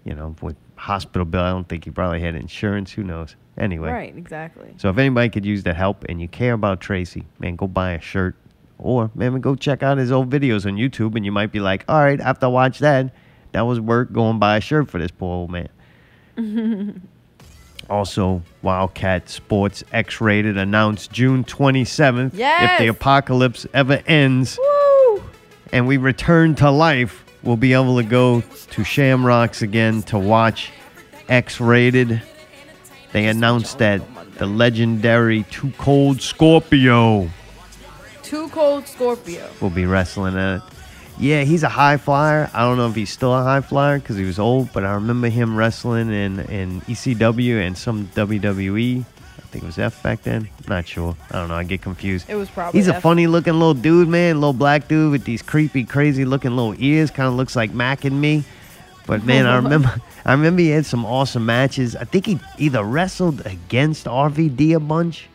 you 0.04 0.14
know, 0.14 0.36
with 0.40 0.54
hospital 0.76 1.24
bill, 1.24 1.40
I 1.42 1.50
don't 1.50 1.68
think 1.68 1.84
he 1.84 1.90
probably 1.90 2.20
had 2.20 2.36
insurance. 2.36 2.92
Who 2.92 3.02
knows? 3.02 3.34
Anyway, 3.58 3.90
Right, 3.90 4.16
exactly. 4.16 4.72
so 4.76 4.88
if 4.90 4.98
anybody 4.98 5.28
could 5.30 5.44
use 5.44 5.64
that 5.64 5.74
help 5.74 6.04
and 6.08 6.20
you 6.20 6.28
care 6.28 6.52
about 6.52 6.80
Tracy, 6.80 7.24
man, 7.40 7.56
go 7.56 7.66
buy 7.66 7.92
a 7.92 8.00
shirt. 8.00 8.36
Or 8.78 9.10
maybe 9.16 9.40
go 9.40 9.56
check 9.56 9.82
out 9.82 9.96
his 9.98 10.12
old 10.12 10.30
videos 10.30 10.64
on 10.66 10.76
YouTube 10.76 11.16
and 11.16 11.24
you 11.24 11.32
might 11.32 11.50
be 11.50 11.58
like, 11.60 11.84
all 11.88 11.98
right, 12.04 12.20
after 12.20 12.46
I 12.46 12.50
watch 12.50 12.78
that, 12.80 13.12
that 13.56 13.62
was 13.62 13.80
worth 13.80 14.12
going 14.12 14.38
buy 14.38 14.58
a 14.58 14.60
shirt 14.60 14.90
for 14.90 14.98
this 14.98 15.10
poor 15.10 15.34
old 15.34 15.50
man. 15.50 15.68
Also, 17.88 18.42
WildKat 18.64 19.28
Sports 19.28 19.84
X 19.92 20.20
Rated 20.20 20.58
announced 20.58 21.12
June 21.12 21.44
27th. 21.44 22.32
Yes! 22.34 22.72
If 22.72 22.78
the 22.80 22.88
apocalypse 22.88 23.64
ever 23.72 24.02
ends 24.08 24.58
Woo! 24.60 25.22
and 25.72 25.86
we 25.86 25.96
return 25.96 26.56
to 26.56 26.68
life, 26.68 27.24
we'll 27.44 27.56
be 27.56 27.74
able 27.74 27.96
to 27.98 28.02
go 28.02 28.40
to 28.40 28.82
Shamrocks 28.82 29.62
again 29.62 30.02
to 30.04 30.18
watch 30.18 30.72
X 31.28 31.60
Rated. 31.60 32.20
They 33.12 33.26
announced 33.26 33.78
that 33.78 34.02
the 34.34 34.46
legendary 34.46 35.44
2 35.52 35.70
Cold 35.78 36.20
Scorpio 36.20 37.30
2 38.24 38.48
Cold 38.48 38.88
Scorpio. 38.88 39.48
will 39.60 39.70
be 39.70 39.86
wrestling 39.86 40.36
at 40.36 40.56
it. 40.56 40.62
Yeah, 41.18 41.44
he's 41.44 41.62
a 41.62 41.68
high 41.68 41.96
flyer. 41.96 42.50
I 42.52 42.60
don't 42.62 42.76
know 42.76 42.88
if 42.88 42.94
he's 42.94 43.10
still 43.10 43.34
a 43.34 43.42
high 43.42 43.62
flyer 43.62 43.98
because 43.98 44.16
he 44.16 44.24
was 44.24 44.38
old, 44.38 44.72
but 44.72 44.84
I 44.84 44.94
remember 44.94 45.28
him 45.28 45.56
wrestling 45.56 46.10
in, 46.12 46.40
in 46.40 46.82
ECW 46.82 47.66
and 47.66 47.76
some 47.76 48.08
WWE. 48.08 49.00
I 49.02 49.48
think 49.48 49.64
it 49.64 49.66
was 49.66 49.78
F 49.78 50.02
back 50.02 50.22
then. 50.22 50.48
Not 50.68 50.86
sure. 50.86 51.16
I 51.30 51.36
don't 51.36 51.48
know. 51.48 51.54
I 51.54 51.64
get 51.64 51.80
confused. 51.80 52.28
It 52.28 52.34
was 52.34 52.50
probably 52.50 52.78
He's 52.78 52.88
a 52.88 52.96
F. 52.96 53.02
funny 53.02 53.26
looking 53.26 53.54
little 53.54 53.72
dude, 53.74 54.08
man. 54.08 54.40
Little 54.40 54.52
black 54.52 54.88
dude 54.88 55.10
with 55.12 55.24
these 55.24 55.40
creepy, 55.40 55.84
crazy 55.84 56.26
looking 56.26 56.54
little 56.54 56.74
ears. 56.78 57.10
Kind 57.10 57.28
of 57.28 57.34
looks 57.34 57.56
like 57.56 57.72
Mac 57.72 58.04
and 58.04 58.20
me. 58.20 58.44
But 59.06 59.24
man, 59.24 59.46
I 59.46 59.56
remember, 59.62 59.94
I 60.26 60.32
remember 60.32 60.60
he 60.60 60.68
had 60.68 60.84
some 60.84 61.06
awesome 61.06 61.46
matches. 61.46 61.96
I 61.96 62.04
think 62.04 62.26
he 62.26 62.40
either 62.58 62.82
wrestled 62.84 63.46
against 63.46 64.04
RVD 64.06 64.74
a 64.74 64.80
bunch, 64.80 65.28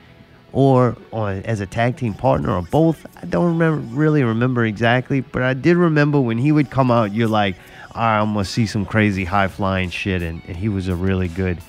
or 0.54 0.98
on 1.12 1.42
as 1.44 1.60
a 1.60 1.66
tag 1.66 1.98
team 1.98 2.14
partner, 2.14 2.52
or 2.52 2.62
both. 2.62 3.06
I 3.22 3.26
don't 3.26 3.46
remember 3.46 3.96
really 3.96 4.24
remember 4.24 4.66
exactly, 4.66 5.22
but 5.22 5.42
I 5.42 5.54
did 5.54 5.78
remember 5.78 6.20
when 6.20 6.38
he 6.38 6.52
would 6.52 6.70
come 6.70 6.92
out. 6.92 7.14
You're 7.14 7.28
like, 7.28 7.56
I'm 7.94 8.34
gonna 8.34 8.46
see 8.46 8.66
some 8.66 8.86
crazy 8.86 9.26
high 9.26 9.48
flying 9.48 9.90
shit, 9.90 10.22
and, 10.22 10.42
and 10.48 10.58
he 10.58 10.70
was 10.70 10.88
a 10.88 10.96
really 10.96 11.28
good 11.28 11.60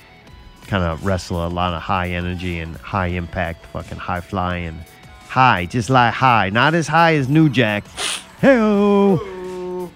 kind 0.67 0.83
of 0.83 1.05
wrestler. 1.05 1.45
A 1.45 1.49
lot 1.49 1.73
of 1.73 1.81
high 1.81 2.09
energy 2.09 2.59
and 2.59 2.75
high 2.77 3.07
impact, 3.07 3.65
fucking 3.67 3.97
high 3.97 4.21
flying, 4.21 4.79
high, 5.27 5.65
just 5.65 5.89
like 5.89 6.13
high, 6.13 6.49
not 6.49 6.73
as 6.73 6.87
high 6.87 7.15
as 7.15 7.29
New 7.29 7.49
Jack. 7.49 7.85
Hey, 8.39 9.17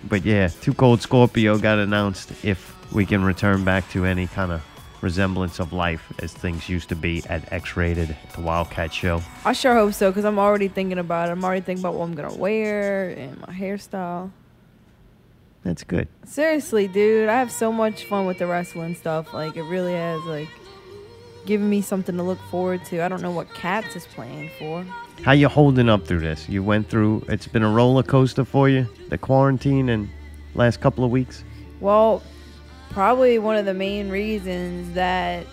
but 0.05 0.23
yeah, 0.23 0.47
2 0.47 0.73
Cold 0.73 1.01
Scorpio 1.01 1.57
got 1.57 1.79
announced 1.79 2.31
if 2.45 2.75
we 2.93 3.05
can 3.05 3.23
return 3.23 3.65
back 3.65 3.89
to 3.91 4.05
any 4.05 4.27
kind 4.27 4.51
of 4.51 4.63
resemblance 5.01 5.59
of 5.59 5.73
life 5.73 6.11
as 6.19 6.33
things 6.33 6.67
used 6.69 6.89
to 6.89 6.95
be 6.95 7.23
at 7.29 7.51
X 7.51 7.75
Rated, 7.77 8.09
the 8.09 8.41
WildKat 8.41 8.91
show. 8.91 9.21
I 9.45 9.53
sure 9.53 9.73
hope 9.73 9.93
so 9.93 10.09
because 10.09 10.25
I'm 10.25 10.39
already 10.39 10.67
thinking 10.67 10.97
about 10.97 11.29
it. 11.29 11.33
I'm 11.33 11.43
already 11.43 11.61
thinking 11.61 11.83
about 11.83 11.95
what 11.95 12.05
I'm 12.05 12.15
gonna 12.15 12.35
wear 12.35 13.09
and 13.09 13.39
my 13.41 13.53
hairstyle. 13.53 14.31
That's 15.63 15.83
good. 15.83 16.07
Seriously, 16.25 16.87
dude, 16.87 17.29
I 17.29 17.33
have 17.33 17.51
so 17.51 17.71
much 17.71 18.05
fun 18.05 18.25
with 18.25 18.37
the 18.37 18.47
wrestling 18.47 18.95
stuff. 18.95 19.33
Like 19.33 19.55
it 19.57 19.63
really 19.63 19.93
has 19.93 20.23
like 20.23 20.47
given 21.45 21.69
me 21.69 21.81
something 21.81 22.15
to 22.17 22.23
look 22.23 22.39
forward 22.49 22.85
to. 22.85 23.03
I 23.03 23.07
don't 23.07 23.21
know 23.21 23.31
what 23.31 23.53
Cats 23.53 23.95
is 23.95 24.05
playing 24.05 24.49
for. 24.59 24.85
How 25.23 25.31
you 25.31 25.47
holding 25.47 25.89
up 25.89 26.05
through 26.05 26.19
this? 26.19 26.47
You 26.47 26.61
went 26.63 26.89
through. 26.89 27.25
It's 27.27 27.47
been 27.47 27.63
a 27.63 27.69
roller 27.69 28.03
coaster 28.03 28.45
for 28.45 28.69
you, 28.69 28.87
the 29.09 29.17
quarantine 29.17 29.89
and 29.89 30.09
last 30.53 30.79
couple 30.79 31.03
of 31.03 31.11
weeks. 31.11 31.43
Well, 31.79 32.21
probably 32.97 33.37
one 33.37 33.55
of 33.55 33.63
the 33.63 33.75
main 33.75 34.09
reasons 34.09 34.95
that 34.95 35.45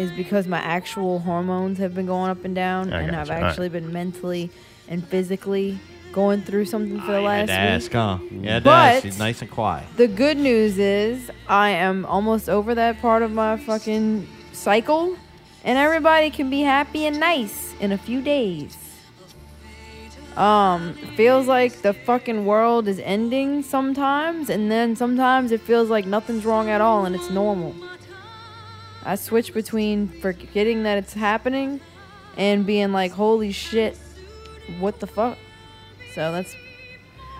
is 0.00 0.10
because 0.10 0.48
my 0.48 0.58
actual 0.58 1.20
hormones 1.20 1.78
have 1.78 1.94
been 1.94 2.06
going 2.06 2.28
up 2.28 2.44
and 2.44 2.56
down, 2.56 2.92
I 2.92 3.02
and 3.02 3.14
I've 3.14 3.28
gotcha. 3.28 3.34
All 3.36 3.40
right. 3.42 3.48
actually 3.50 3.68
been 3.68 3.92
mentally 3.92 4.50
and 4.88 5.06
physically 5.06 5.78
going 6.10 6.42
through 6.42 6.64
something 6.64 7.00
for 7.02 7.12
the 7.12 7.18
ah, 7.18 7.22
last 7.22 7.50
Had 7.50 7.80
to 7.82 7.84
week. 7.86 7.92
huh? 7.92 8.18
Yeah, 8.32 8.58
But- 8.58 9.02
She's 9.04 9.16
nice 9.16 9.42
and 9.42 9.48
quiet. 9.50 9.86
The 9.96 10.08
good 10.08 10.38
news 10.38 10.76
is 10.76 11.30
I 11.46 11.70
am 11.70 12.04
almost 12.04 12.48
over 12.48 12.74
that 12.74 13.00
part 13.00 13.22
of 13.22 13.30
my 13.30 13.56
fucking 13.56 14.26
cycle, 14.52 15.16
and 15.62 15.78
everybody 15.78 16.30
can 16.30 16.50
be 16.50 16.62
happy 16.62 17.06
and 17.06 17.20
nice 17.20 17.76
in 17.78 17.92
a 17.92 17.98
few 17.98 18.22
days. 18.22 18.76
Um, 20.38 20.94
feels 21.16 21.48
like 21.48 21.82
the 21.82 21.92
fucking 21.92 22.46
world 22.46 22.86
is 22.86 23.00
ending 23.00 23.62
sometimes, 23.62 24.48
and 24.48 24.70
then 24.70 24.94
sometimes 24.94 25.50
it 25.50 25.60
feels 25.60 25.90
like 25.90 26.06
nothing's 26.06 26.44
wrong 26.44 26.70
at 26.70 26.80
all 26.80 27.04
and 27.04 27.16
it's 27.16 27.28
normal. 27.28 27.74
I 29.04 29.16
switch 29.16 29.52
between 29.52 30.06
forgetting 30.20 30.84
that 30.84 30.96
it's 30.96 31.12
happening 31.12 31.80
and 32.36 32.64
being 32.64 32.92
like, 32.92 33.10
holy 33.10 33.50
shit, 33.50 33.98
what 34.78 35.00
the 35.00 35.08
fuck? 35.08 35.38
So 36.14 36.30
that's. 36.30 36.54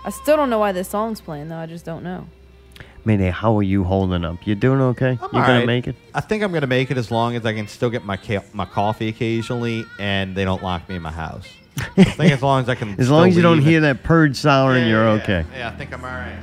I 0.05 0.11
still 0.11 0.37
don't 0.37 0.51
know 0.51 0.59
why 0.59 0.73
this 0.73 0.89
song's 0.89 1.21
playing 1.21 1.49
though. 1.49 1.57
I 1.57 1.67
just 1.67 1.85
don't 1.85 2.03
know. 2.03 2.27
Mayday, 3.05 3.31
how 3.31 3.57
are 3.59 3.63
you 3.63 3.85
holding 3.85 4.25
up? 4.25 4.45
You 4.45 4.57
doing 4.57 4.81
okay? 4.81 5.19
You're 5.21 5.29
gonna 5.31 5.45
Alright. 5.45 5.67
make 5.67 5.87
it? 5.87 5.95
I 6.15 6.21
think 6.21 6.43
I'm 6.43 6.53
gonna 6.53 6.67
make 6.67 6.91
it 6.91 6.97
as 6.97 7.13
long 7.13 7.37
as 7.37 7.47
I 7.47 7.53
can 7.55 7.69
still 7.69 7.91
get 7.91 8.05
my 8.05 8.17
ca- 8.17 8.45
my 8.53 8.65
coffee 8.65 9.09
occasionally, 9.09 9.85
and 10.01 10.35
they 10.37 10.45
don't 10.45 10.65
lock 10.65 10.89
me 10.89 10.97
in 10.97 11.03
my 11.03 11.13
house. 11.13 11.47
I 11.97 12.05
think 12.05 12.33
as 12.33 12.43
long 12.43 12.63
as 12.63 12.69
I 12.69 12.75
can. 12.75 12.95
As 13.01 13.11
long 13.11 13.29
as 13.29 13.37
you 13.37 13.43
don't 13.43 13.59
leave 13.59 13.67
hear 13.67 13.77
and- 13.79 13.85
that 13.85 14.03
purge 14.03 14.37
siren, 14.37 14.83
Yeah, 14.85 14.89
you're 14.89 15.05
yeah, 15.17 15.23
okay. 15.23 15.45
Yeah, 15.57 15.69
I 15.69 15.77
think 15.77 15.93
I'm 15.93 16.05
all 16.05 16.11
right. 16.11 16.39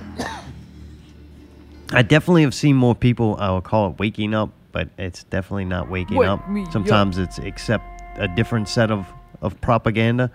I 1.92 2.02
definitely 2.02 2.42
have 2.44 2.54
seen 2.54 2.76
more 2.76 2.96
people. 2.96 3.36
I 3.40 3.52
would 3.52 3.64
call 3.64 3.92
it 3.92 4.00
waking 4.00 4.34
up, 4.34 4.50
but 4.72 4.90
it's 4.98 5.24
definitely 5.26 5.66
not 5.66 5.90
waking 5.90 6.18
Wake 6.18 6.28
up. 6.30 6.50
me 6.50 6.64
up. 6.64 6.72
Sometimes 6.72 7.18
it's 7.18 7.38
accept 7.40 7.86
a 8.18 8.28
different 8.28 8.68
set 8.70 8.92
of 8.92 9.06
of 9.42 9.60
propaganda. 9.62 10.32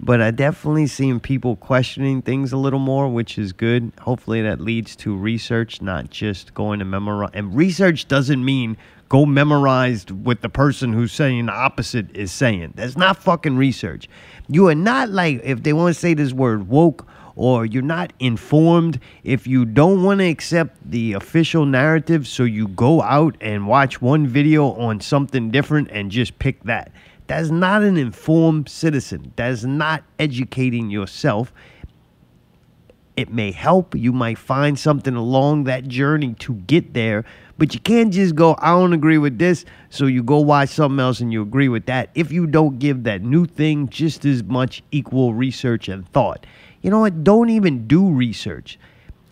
but 0.00 0.20
I 0.22 0.30
definitely 0.30 0.86
seen 0.86 1.18
people 1.20 1.56
questioning 1.56 2.22
things 2.22 2.52
a 2.52 2.56
little 2.56 2.78
more, 2.78 3.08
which 3.08 3.36
is 3.36 3.52
good. 3.52 3.92
Hopefully, 4.00 4.40
that 4.42 4.60
leads 4.60 4.94
to 4.96 5.14
research, 5.14 5.82
not 5.82 6.10
just 6.10 6.54
going 6.54 6.78
to 6.78 6.84
memorize. 6.84 7.30
And 7.34 7.54
research 7.54 8.06
doesn't 8.08 8.42
mean 8.44 8.76
go 9.08 9.24
memorize 9.24 10.04
what 10.10 10.42
the 10.42 10.48
person 10.48 10.92
who's 10.92 11.12
saying 11.12 11.46
the 11.46 11.52
opposite 11.52 12.14
is 12.16 12.30
saying. 12.30 12.74
That's 12.76 12.96
not 12.96 13.16
fucking 13.16 13.56
research. 13.56 14.08
You 14.48 14.68
are 14.68 14.74
not 14.74 15.10
like 15.10 15.40
if 15.44 15.62
they 15.62 15.72
want 15.72 15.94
to 15.94 16.00
say 16.00 16.14
this 16.14 16.32
word 16.32 16.68
woke 16.68 17.06
or 17.38 17.64
you're 17.64 17.82
not 17.82 18.12
informed, 18.18 18.98
if 19.22 19.46
you 19.46 19.64
don't 19.64 20.02
want 20.02 20.18
to 20.18 20.28
accept 20.28 20.76
the 20.90 21.12
official 21.12 21.64
narrative, 21.64 22.26
so 22.26 22.42
you 22.42 22.66
go 22.66 23.00
out 23.00 23.36
and 23.40 23.68
watch 23.68 24.02
one 24.02 24.26
video 24.26 24.72
on 24.72 25.00
something 25.00 25.50
different 25.50 25.88
and 25.92 26.10
just 26.10 26.38
pick 26.40 26.62
that. 26.64 26.90
That's 27.28 27.50
not 27.50 27.82
an 27.82 27.96
informed 27.96 28.68
citizen. 28.68 29.32
That's 29.36 29.62
not 29.62 30.02
educating 30.18 30.90
yourself. 30.90 31.52
It 33.16 33.32
may 33.32 33.52
help. 33.52 33.94
You 33.94 34.12
might 34.12 34.38
find 34.38 34.78
something 34.78 35.14
along 35.14 35.64
that 35.64 35.86
journey 35.86 36.34
to 36.40 36.54
get 36.54 36.94
there, 36.94 37.24
but 37.58 37.74
you 37.74 37.80
can't 37.80 38.12
just 38.12 38.36
go, 38.36 38.56
I 38.60 38.70
don't 38.70 38.92
agree 38.92 39.18
with 39.18 39.38
this, 39.38 39.64
so 39.90 40.06
you 40.06 40.22
go 40.22 40.38
watch 40.38 40.70
something 40.70 41.00
else 41.00 41.20
and 41.20 41.32
you 41.32 41.42
agree 41.42 41.68
with 41.68 41.86
that 41.86 42.08
if 42.14 42.30
you 42.30 42.46
don't 42.46 42.78
give 42.78 43.02
that 43.02 43.22
new 43.22 43.46
thing 43.46 43.88
just 43.88 44.24
as 44.24 44.44
much 44.44 44.82
equal 44.92 45.34
research 45.34 45.88
and 45.88 46.08
thought. 46.10 46.46
You 46.82 46.90
know 46.90 47.00
what? 47.00 47.24
Don't 47.24 47.50
even 47.50 47.88
do 47.88 48.08
research. 48.08 48.78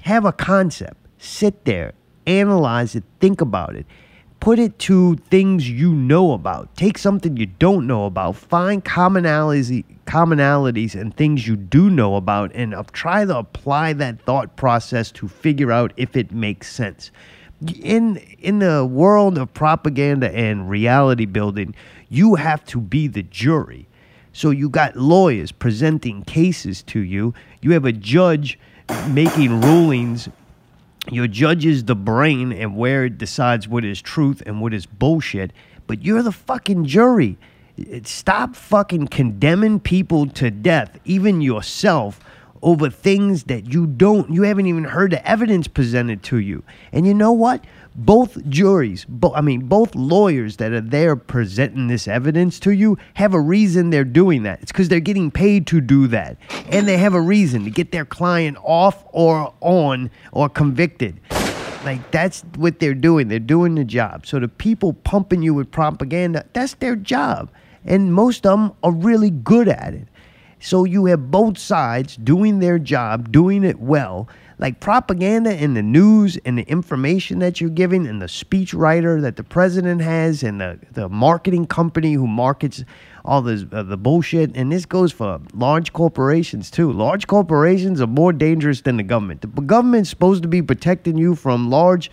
Have 0.01 0.25
a 0.25 0.33
concept, 0.33 0.97
sit 1.19 1.65
there, 1.65 1.93
analyze 2.27 2.97
it, 2.97 3.05
think 3.21 3.41
about 3.41 3.77
it. 3.77 3.87
Put 4.41 4.59
it 4.59 4.79
to 4.81 5.17
things 5.31 5.69
you 5.69 5.93
know 5.93 6.33
about. 6.33 6.77
Take 6.77 6.99
something 6.99 7.37
you 7.37 7.47
don't 7.47 7.87
know 7.87 8.05
about. 8.05 8.37
Find 8.37 8.85
commonalities, 8.85 9.85
commonalities 10.07 10.95
and 10.95 11.17
things 11.17 11.49
you 11.49 11.57
do 11.57 11.91
know 11.91 12.17
about, 12.17 12.53
and 12.55 12.75
try 12.93 13.25
to 13.25 13.39
apply 13.39 13.95
that 13.95 14.21
thought 14.23 14.57
process 14.57 15.11
to 15.13 15.27
figure 15.27 15.73
out 15.73 15.93
if 15.97 16.17
it 16.17 16.33
makes 16.33 16.73
sense. 16.73 17.11
In 17.83 18.17
in 18.39 18.59
the 18.59 18.85
world 18.85 19.39
of 19.39 19.53
propaganda 19.55 20.31
and 20.31 20.69
reality 20.69 21.25
building, 21.25 21.75
you 22.09 22.35
have 22.35 22.65
to 22.67 22.81
be 22.81 23.07
the 23.07 23.23
jury. 23.23 23.87
So 24.33 24.51
you 24.51 24.69
got 24.69 24.97
lawyers 24.97 25.53
presenting 25.53 26.23
cases 26.23 26.83
to 26.85 27.01
you. 27.01 27.33
You 27.63 27.73
have 27.73 27.87
a 27.87 27.93
judge 27.93 28.59
making 29.09 29.63
rulings 29.63 30.29
your 31.11 31.29
judge 31.29 31.65
is 31.65 31.85
the 31.85 31.95
brain 31.95 32.53
and 32.53 32.77
where 32.77 33.05
it 33.05 33.19
decides 33.19 33.69
what 33.69 33.85
is 33.85 34.01
truth 34.03 34.43
and 34.45 34.61
what 34.61 34.75
is 34.75 34.87
bullshit, 34.87 35.53
but 35.87 36.03
you're 36.03 36.23
the 36.23 36.33
fucking 36.33 36.87
jury. 36.87 37.39
Stop 38.03 38.57
fucking 38.57 39.09
condemning 39.09 39.79
people 39.79 40.27
to 40.29 40.51
death, 40.51 40.99
even 41.05 41.41
yourself, 41.41 42.19
over 42.63 42.91
things 42.91 43.45
that 43.45 43.73
you 43.73 43.87
don't, 43.87 44.31
you 44.31 44.43
haven't 44.43 44.67
even 44.67 44.85
heard 44.85 45.13
the 45.13 45.29
evidence 45.29 45.69
presented 45.69 46.23
to 46.25 46.39
you. 46.39 46.65
And 46.93 47.07
you 47.07 47.15
know 47.15 47.33
what? 47.33 47.65
Both 47.95 48.47
juries, 48.49 49.07
bo- 49.07 49.35
I 49.35 49.41
mean, 49.41 49.69
both 49.69 49.95
lawyers 49.95 50.59
that 50.59 50.73
are 50.73 50.81
there 50.81 51.17
presenting 51.17 51.87
this 51.87 52.07
evidence 52.07 52.61
to 52.61 52.73
you 52.73 52.99
have 53.15 53.33
a 53.33 53.41
reason 53.41 53.91
they're 53.91 54.05
doing 54.05 54.43
that. 54.43 54.61
It's 54.61 54.73
because 54.73 54.89
they're 54.89 55.01
getting 55.01 55.31
paid 55.31 55.67
to 55.69 55.81
do 55.81 56.07
that. 56.09 56.37
And 56.69 56.87
they 56.87 56.99
have 56.99 57.15
a 57.15 57.21
reason 57.21 57.65
to 57.65 57.71
get 57.71 57.93
their 57.93 58.05
client 58.05 58.59
off 58.63 59.05
or 59.13 59.55
on 59.61 60.11
or 60.33 60.49
convicted. 60.49 61.21
Like, 61.85 62.11
that's 62.11 62.43
what 62.57 62.81
they're 62.81 62.95
doing. 62.95 63.29
They're 63.29 63.39
doing 63.39 63.77
the 63.77 63.85
job. 63.85 64.27
So 64.27 64.41
the 64.41 64.49
people 64.49 64.93
pumping 64.93 65.43
you 65.43 65.55
with 65.55 65.71
propaganda, 65.71 66.45
that's 66.53 66.75
their 66.75 66.97
job. 66.97 67.51
And 67.85 68.13
most 68.13 68.45
of 68.45 68.59
them 68.59 68.73
are 68.83 68.91
really 68.91 69.31
good 69.31 69.69
at 69.69 69.95
it. 69.95 70.09
So 70.61 70.85
you 70.85 71.07
have 71.07 71.31
both 71.31 71.59
sides 71.59 72.17
doing 72.17 72.59
their 72.59 72.79
job, 72.79 73.31
doing 73.31 73.65
it 73.65 73.79
well. 73.79 74.29
Like 74.59 74.81
propaganda 74.81 75.51
and 75.51 75.77
the 75.77 75.83
news 75.83 76.39
and 76.47 76.57
the 76.57 76.63
information 76.63 77.41
that 77.41 77.61
you're 77.61 77.69
giving 77.69 78.07
and 78.07 78.23
the 78.23 78.29
speech 78.29 78.73
writer 78.73 79.21
that 79.21 79.37
the 79.37 79.45
president 79.45 80.01
has 80.01 80.43
and 80.43 80.61
the, 80.61 80.79
the 80.93 81.11
marketing 81.11 81.67
company 81.67 82.15
who 82.15 82.27
markets 82.27 82.83
all 83.27 83.43
this, 83.43 83.67
uh, 83.71 83.83
the 83.83 83.99
bullshit. 83.99 84.57
And 84.57 84.73
this 84.73 84.87
goes 84.87 85.13
for 85.13 85.41
large 85.53 85.93
corporations 85.93 86.71
too. 86.71 86.91
Large 86.91 87.27
corporations 87.27 88.01
are 88.01 88.07
more 88.07 88.33
dangerous 88.33 88.81
than 88.81 88.97
the 88.97 89.03
government. 89.03 89.43
The 89.43 89.49
government's 89.49 90.09
supposed 90.09 90.43
to 90.43 90.49
be 90.49 90.63
protecting 90.63 91.19
you 91.19 91.35
from 91.35 91.69
large 91.69 92.11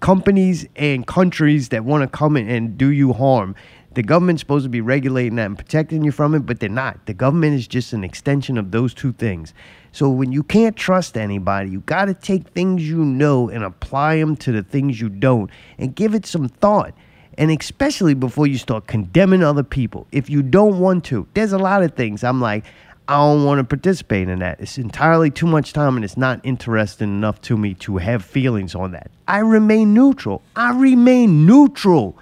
companies 0.00 0.66
and 0.76 1.06
countries 1.06 1.68
that 1.68 1.84
want 1.84 2.02
to 2.02 2.08
come 2.08 2.36
in 2.36 2.48
and 2.48 2.78
do 2.78 2.88
you 2.88 3.12
harm. 3.12 3.54
The 3.94 4.02
government's 4.02 4.40
supposed 4.40 4.64
to 4.64 4.68
be 4.68 4.80
regulating 4.80 5.36
that 5.36 5.46
and 5.46 5.56
protecting 5.56 6.02
you 6.02 6.10
from 6.10 6.34
it, 6.34 6.40
but 6.40 6.58
they're 6.58 6.68
not. 6.68 7.06
The 7.06 7.14
government 7.14 7.54
is 7.54 7.68
just 7.68 7.92
an 7.92 8.02
extension 8.02 8.58
of 8.58 8.72
those 8.72 8.92
two 8.92 9.12
things. 9.12 9.54
So 9.92 10.10
when 10.10 10.32
you 10.32 10.42
can't 10.42 10.76
trust 10.76 11.16
anybody, 11.16 11.70
you 11.70 11.80
got 11.80 12.06
to 12.06 12.14
take 12.14 12.48
things 12.48 12.88
you 12.88 13.04
know 13.04 13.48
and 13.48 13.62
apply 13.62 14.18
them 14.18 14.34
to 14.36 14.50
the 14.50 14.64
things 14.64 15.00
you 15.00 15.08
don't 15.08 15.48
and 15.78 15.94
give 15.94 16.14
it 16.14 16.26
some 16.26 16.48
thought. 16.48 16.92
And 17.38 17.50
especially 17.50 18.14
before 18.14 18.48
you 18.48 18.58
start 18.58 18.88
condemning 18.88 19.44
other 19.44 19.62
people. 19.62 20.06
If 20.10 20.28
you 20.28 20.42
don't 20.42 20.80
want 20.80 21.04
to, 21.06 21.26
there's 21.34 21.52
a 21.52 21.58
lot 21.58 21.82
of 21.82 21.94
things 21.94 22.24
I'm 22.24 22.40
like, 22.40 22.64
I 23.06 23.18
don't 23.18 23.44
want 23.44 23.58
to 23.58 23.64
participate 23.64 24.28
in 24.28 24.38
that. 24.38 24.60
It's 24.60 24.78
entirely 24.78 25.30
too 25.30 25.46
much 25.46 25.72
time 25.72 25.96
and 25.96 26.04
it's 26.04 26.16
not 26.16 26.40
interesting 26.42 27.08
enough 27.08 27.40
to 27.42 27.56
me 27.56 27.74
to 27.74 27.98
have 27.98 28.24
feelings 28.24 28.74
on 28.74 28.92
that. 28.92 29.10
I 29.28 29.40
remain 29.40 29.94
neutral. 29.94 30.42
I 30.56 30.72
remain 30.72 31.44
neutral. 31.44 32.16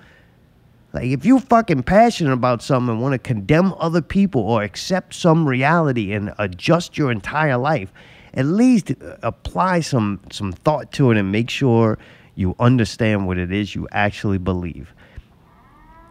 Like 0.92 1.06
if 1.06 1.24
you're 1.24 1.40
fucking 1.40 1.84
passionate 1.84 2.32
about 2.32 2.62
something 2.62 2.94
and 2.94 3.02
want 3.02 3.14
to 3.14 3.18
condemn 3.18 3.74
other 3.78 4.02
people 4.02 4.42
or 4.42 4.62
accept 4.62 5.14
some 5.14 5.48
reality 5.48 6.12
and 6.12 6.34
adjust 6.38 6.98
your 6.98 7.10
entire 7.10 7.56
life, 7.56 7.92
at 8.34 8.44
least 8.46 8.90
uh, 8.90 9.16
apply 9.22 9.80
some 9.80 10.20
some 10.30 10.52
thought 10.52 10.92
to 10.92 11.10
it 11.10 11.16
and 11.16 11.32
make 11.32 11.50
sure 11.50 11.98
you 12.34 12.54
understand 12.58 13.26
what 13.26 13.38
it 13.38 13.52
is 13.52 13.74
you 13.74 13.88
actually 13.92 14.38
believe. 14.38 14.92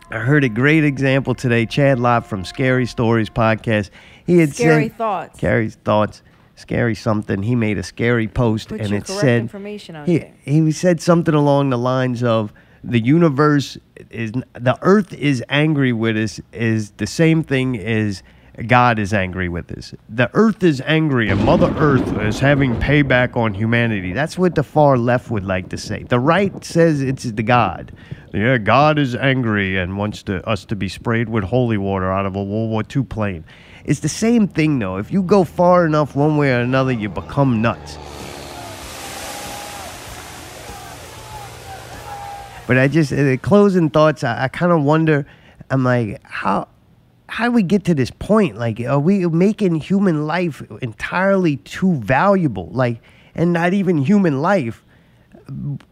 I 0.09 0.19
heard 0.19 0.43
a 0.43 0.49
great 0.49 0.83
example 0.83 1.33
today. 1.33 1.65
Chad 1.65 1.99
Lott 1.99 2.25
from 2.25 2.43
Scary 2.43 2.85
Stories 2.85 3.29
podcast. 3.29 3.91
He 4.25 4.39
had 4.39 4.53
Scary 4.53 4.89
said, 4.89 4.97
thoughts. 4.97 5.37
Scary 5.37 5.69
thoughts. 5.69 6.21
Scary 6.55 6.95
something. 6.95 7.41
He 7.43 7.55
made 7.55 7.77
a 7.77 7.83
scary 7.83 8.27
post 8.27 8.69
Put 8.69 8.81
and 8.81 8.93
it 8.93 9.07
said 9.07 9.41
information 9.41 9.95
out 9.95 10.07
he, 10.07 10.19
there. 10.19 10.33
he 10.43 10.71
said 10.73 11.01
something 11.01 11.33
along 11.33 11.69
the 11.69 11.77
lines 11.77 12.23
of 12.23 12.51
the 12.83 12.99
universe 12.99 13.77
is 14.09 14.31
the 14.31 14.77
earth 14.81 15.13
is 15.13 15.43
angry 15.49 15.93
with 15.93 16.17
us 16.17 16.39
is 16.51 16.91
the 16.91 17.07
same 17.07 17.43
thing 17.43 17.77
as 17.77 18.23
God 18.67 18.99
is 18.99 19.13
angry 19.13 19.47
with 19.47 19.71
us. 19.71 19.93
The 20.09 20.29
earth 20.33 20.63
is 20.63 20.81
angry 20.81 21.29
and 21.29 21.43
Mother 21.45 21.73
Earth 21.77 22.17
is 22.19 22.39
having 22.39 22.75
payback 22.75 23.37
on 23.37 23.53
humanity. 23.53 24.11
That's 24.13 24.37
what 24.37 24.55
the 24.55 24.63
far 24.63 24.97
left 24.97 25.31
would 25.31 25.45
like 25.45 25.69
to 25.69 25.77
say. 25.77 26.03
The 26.03 26.19
right 26.19 26.63
says 26.63 27.01
it's 27.01 27.23
the 27.23 27.43
God. 27.43 27.93
Yeah, 28.33 28.57
God 28.57 28.99
is 28.99 29.15
angry 29.15 29.77
and 29.77 29.97
wants 29.97 30.23
to, 30.23 30.47
us 30.47 30.65
to 30.65 30.75
be 30.75 30.89
sprayed 30.89 31.29
with 31.29 31.43
holy 31.45 31.77
water 31.77 32.11
out 32.11 32.25
of 32.25 32.35
a 32.35 32.43
World 32.43 32.69
War 32.69 32.83
II 32.93 33.03
plane. 33.03 33.45
It's 33.85 34.01
the 34.01 34.09
same 34.09 34.47
thing 34.47 34.79
though. 34.79 34.97
If 34.97 35.11
you 35.11 35.23
go 35.23 35.43
far 35.43 35.85
enough 35.85 36.15
one 36.15 36.37
way 36.37 36.51
or 36.51 36.59
another, 36.59 36.91
you 36.91 37.09
become 37.09 37.61
nuts. 37.61 37.97
But 42.71 42.77
I 42.77 42.87
just 42.87 43.11
uh, 43.11 43.35
closing 43.35 43.89
thoughts. 43.89 44.23
I, 44.23 44.45
I 44.45 44.47
kind 44.47 44.71
of 44.71 44.81
wonder. 44.81 45.25
I'm 45.69 45.83
like, 45.83 46.23
how 46.23 46.69
how 47.27 47.47
do 47.47 47.51
we 47.51 47.63
get 47.63 47.83
to 47.83 47.93
this 47.93 48.11
point? 48.11 48.55
Like, 48.55 48.79
are 48.79 48.97
we 48.97 49.25
making 49.27 49.75
human 49.75 50.25
life 50.25 50.63
entirely 50.81 51.57
too 51.57 51.95
valuable? 51.95 52.69
Like, 52.71 53.01
and 53.35 53.51
not 53.51 53.73
even 53.73 53.97
human 53.97 54.41
life, 54.41 54.85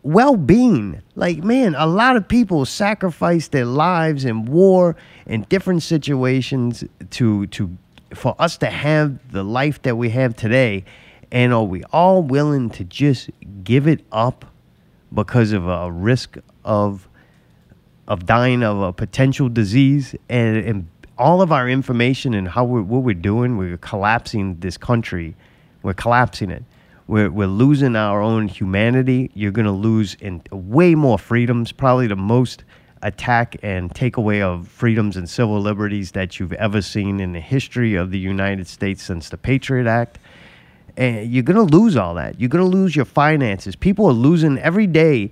well-being. 0.04 1.02
Like, 1.16 1.44
man, 1.44 1.76
a 1.76 1.86
lot 1.86 2.16
of 2.16 2.30
people 2.30 2.64
sacrifice 2.64 3.50
their 3.50 3.66
lives 3.66 4.24
in 4.24 4.46
war 4.46 4.96
in 5.26 5.42
different 5.50 5.84
situations 5.84 6.86
to 7.10 7.48
to 7.48 7.78
for 8.14 8.38
us 8.40 8.58
to 8.60 8.68
have 8.68 9.34
the 9.34 9.44
life 9.44 9.82
that 9.82 9.98
we 9.98 10.12
have 10.12 10.34
today. 10.34 10.86
And 11.30 11.54
are 11.54 11.62
we 11.66 11.84
all 11.92 12.24
willing 12.24 12.70
to 12.70 12.86
just 12.86 13.32
give 13.66 13.86
it 13.86 14.06
up 14.14 14.46
because 15.14 15.52
of 15.52 15.68
a 15.68 15.92
risk 15.92 16.38
of 16.64 17.08
of 18.08 18.26
dying 18.26 18.64
of 18.64 18.82
a 18.82 18.92
potential 18.92 19.50
disease 19.50 20.16
and, 20.30 20.58
and 20.58 20.88
all 21.18 21.42
of 21.42 21.52
our 21.52 21.70
information 21.70 22.34
and 22.34 22.48
how 22.48 22.64
we're, 22.64 22.82
what 22.82 23.04
we're 23.04 23.14
doing 23.14 23.58
we're 23.58 23.78
collapsing 23.78 24.60
this 24.60 24.78
country 24.78 25.36
we're 25.84 25.94
collapsing 25.94 26.50
it 26.50 26.64
we're, 27.08 27.30
we're 27.30 27.48
losing 27.48 27.96
our 27.96 28.22
own 28.22 28.48
humanity 28.48 29.30
you're 29.34 29.52
going 29.52 29.66
to 29.66 29.72
lose 29.72 30.16
in 30.16 30.42
way 30.52 30.96
more 30.96 31.20
freedoms 31.20 31.72
probably 31.72 32.08
the 32.08 32.16
most 32.16 32.64
attack 33.02 33.56
and 33.64 33.94
takeaway 33.94 34.42
of 34.42 34.68
freedoms 34.68 35.16
and 35.16 35.30
civil 35.30 35.62
liberties 35.62 36.12
that 36.12 36.40
you've 36.40 36.54
ever 36.54 36.82
seen 36.82 37.20
in 37.20 37.32
the 37.34 37.40
history 37.40 37.96
of 37.96 38.12
the 38.12 38.20
united 38.20 38.68
states 38.68 39.04
since 39.04 39.30
the 39.30 39.38
patriot 39.38 39.88
act 39.88 40.20
and 41.00 41.32
you're 41.32 41.44
going 41.44 41.56
to 41.68 41.76
lose 41.78 41.96
all 41.96 42.14
that. 42.16 42.40
You're 42.42 42.50
going 42.50 42.70
to 42.70 42.78
lose 42.78 42.94
your 42.94 43.06
finances. 43.06 43.76
People 43.76 44.06
are 44.08 44.14
losing 44.14 44.58
every 44.60 44.86
day. 44.86 45.32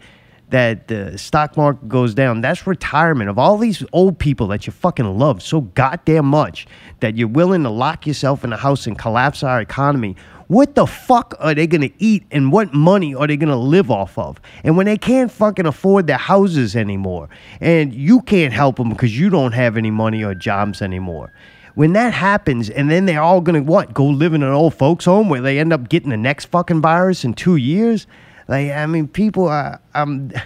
That 0.49 0.87
the 0.87 1.17
stock 1.17 1.57
market 1.57 1.89
goes 1.89 2.13
down. 2.13 2.41
That's 2.41 2.65
retirement 2.65 3.29
of 3.29 3.37
all 3.37 3.57
these 3.57 3.83
old 3.91 4.17
people 4.17 4.47
that 4.47 4.65
you 4.65 4.71
fucking 4.71 5.17
love 5.17 5.41
so 5.41 5.61
goddamn 5.61 6.25
much 6.25 6.67
that 7.01 7.17
you're 7.17 7.27
willing 7.27 7.63
to 7.63 7.69
lock 7.69 8.07
yourself 8.07 8.43
in 8.43 8.53
a 8.53 8.57
house 8.57 8.87
and 8.87 8.97
collapse 8.97 9.43
our 9.43 9.59
economy. 9.59 10.15
What 10.47 10.75
the 10.75 10.87
fuck 10.87 11.35
are 11.39 11.53
they 11.53 11.67
gonna 11.67 11.89
eat 11.99 12.23
and 12.31 12.53
what 12.53 12.73
money 12.73 13.13
are 13.13 13.27
they 13.27 13.35
gonna 13.35 13.57
live 13.57 13.91
off 13.91 14.17
of? 14.17 14.39
And 14.63 14.77
when 14.77 14.85
they 14.85 14.97
can't 14.97 15.29
fucking 15.29 15.65
afford 15.65 16.07
their 16.07 16.17
houses 16.17 16.77
anymore 16.77 17.27
and 17.59 17.93
you 17.93 18.21
can't 18.21 18.53
help 18.53 18.77
them 18.77 18.89
because 18.89 19.19
you 19.19 19.29
don't 19.29 19.51
have 19.51 19.75
any 19.75 19.91
money 19.91 20.23
or 20.23 20.33
jobs 20.33 20.81
anymore. 20.81 21.33
When 21.75 21.93
that 21.93 22.13
happens, 22.13 22.71
and 22.71 22.89
then 22.89 23.05
they're 23.05 23.21
all 23.21 23.41
gonna 23.41 23.61
what? 23.61 23.93
Go 23.93 24.05
live 24.05 24.33
in 24.33 24.41
an 24.41 24.51
old 24.51 24.73
folks' 24.73 25.05
home 25.05 25.29
where 25.29 25.41
they 25.41 25.59
end 25.59 25.71
up 25.73 25.89
getting 25.89 26.09
the 26.09 26.17
next 26.17 26.45
fucking 26.45 26.81
virus 26.81 27.23
in 27.23 27.33
two 27.33 27.57
years? 27.57 28.07
Like, 28.47 28.71
I 28.71 28.85
mean, 28.85 29.07
people 29.07 29.47
are. 29.47 29.81
I'm. 29.93 30.31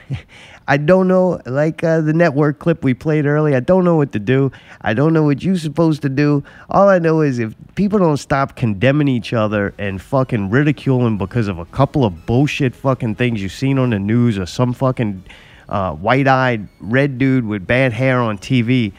I 0.67 0.77
don't 0.77 1.07
know. 1.07 1.41
Like 1.45 1.83
uh, 1.83 2.01
the 2.01 2.13
network 2.13 2.59
clip 2.59 2.83
we 2.83 2.93
played 2.93 3.25
earlier, 3.25 3.57
I 3.57 3.59
don't 3.59 3.83
know 3.83 3.97
what 3.97 4.13
to 4.13 4.19
do. 4.19 4.51
I 4.81 4.93
don't 4.93 5.11
know 5.11 5.23
what 5.23 5.43
you're 5.43 5.57
supposed 5.57 6.01
to 6.03 6.09
do. 6.09 6.43
All 6.69 6.88
I 6.88 6.97
know 6.97 7.21
is 7.21 7.39
if 7.39 7.53
people 7.75 7.99
don't 7.99 8.17
stop 8.17 8.55
condemning 8.55 9.09
each 9.09 9.33
other 9.33 9.73
and 9.77 10.01
fucking 10.01 10.49
ridiculing 10.49 11.17
because 11.17 11.49
of 11.49 11.57
a 11.57 11.65
couple 11.65 12.05
of 12.05 12.25
bullshit 12.25 12.73
fucking 12.73 13.15
things 13.15 13.41
you've 13.41 13.51
seen 13.51 13.77
on 13.77 13.89
the 13.89 13.99
news 13.99 14.38
or 14.38 14.45
some 14.45 14.71
fucking 14.71 15.23
uh, 15.67 15.93
white-eyed 15.93 16.69
red 16.80 17.17
dude 17.17 17.45
with 17.45 17.67
bad 17.67 17.91
hair 17.91 18.19
on 18.19 18.38
TV 18.38 18.93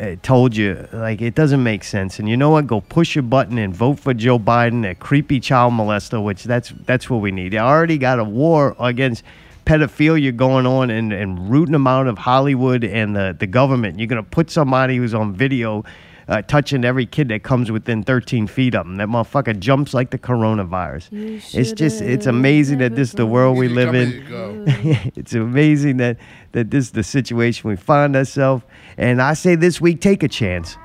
uh, 0.00 0.16
told 0.22 0.56
you 0.56 0.88
like 0.92 1.20
it 1.20 1.34
doesn't 1.34 1.62
make 1.62 1.84
sense. 1.84 2.18
And 2.18 2.28
you 2.28 2.36
know 2.36 2.50
what? 2.50 2.66
Go 2.66 2.80
push 2.80 3.14
your 3.14 3.22
button 3.22 3.58
and 3.58 3.74
vote 3.74 3.98
for 3.98 4.14
joe 4.14 4.38
biden 4.38 4.88
a 4.88 4.94
creepy 4.94 5.40
child 5.40 5.72
molester 5.72 6.22
which 6.22 6.44
that's 6.44 6.72
that's 6.86 7.08
what 7.08 7.18
we 7.18 7.30
need. 7.30 7.52
They 7.52 7.58
already 7.58 7.98
got 7.98 8.18
a 8.18 8.24
war 8.24 8.76
against 8.78 9.24
pedophilia 9.66 10.34
going 10.36 10.66
on 10.66 10.90
and, 10.90 11.12
and 11.12 11.50
rooting 11.50 11.72
them 11.72 11.86
out 11.86 12.08
of 12.08 12.18
hollywood 12.18 12.84
and 12.84 13.14
the, 13.14 13.36
the 13.38 13.46
government. 13.46 13.98
You're 13.98 14.08
going 14.08 14.22
to 14.22 14.28
put 14.28 14.50
somebody 14.50 14.96
who's 14.96 15.14
on 15.14 15.34
video 15.34 15.84
uh, 16.28 16.42
touching 16.42 16.84
every 16.84 17.06
kid 17.06 17.28
that 17.28 17.42
comes 17.42 17.70
within 17.70 18.02
13 18.02 18.46
feet 18.46 18.74
of 18.74 18.86
them 18.86 18.96
that 18.96 19.08
motherfucker 19.08 19.58
jumps 19.58 19.94
like 19.94 20.10
the 20.10 20.18
coronavirus. 20.18 21.08
It's 21.54 21.72
just 21.72 22.00
it's 22.00 22.26
amazing 22.26 22.78
that 22.78 22.94
this 22.94 23.08
is 23.08 23.14
the 23.14 23.26
world 23.26 23.58
we 23.58 23.68
live 23.68 23.94
in. 23.94 24.24
it's 25.16 25.34
amazing 25.34 25.98
that 25.98 26.18
that 26.52 26.70
this 26.70 26.86
is 26.86 26.90
the 26.92 27.04
situation 27.04 27.68
we 27.68 27.76
find 27.76 28.16
ourselves. 28.16 28.64
And 28.96 29.22
i 29.22 29.34
say 29.34 29.54
this 29.54 29.80
week 29.80 30.00
take 30.00 30.22
a 30.22 30.28
chance. 30.28 30.76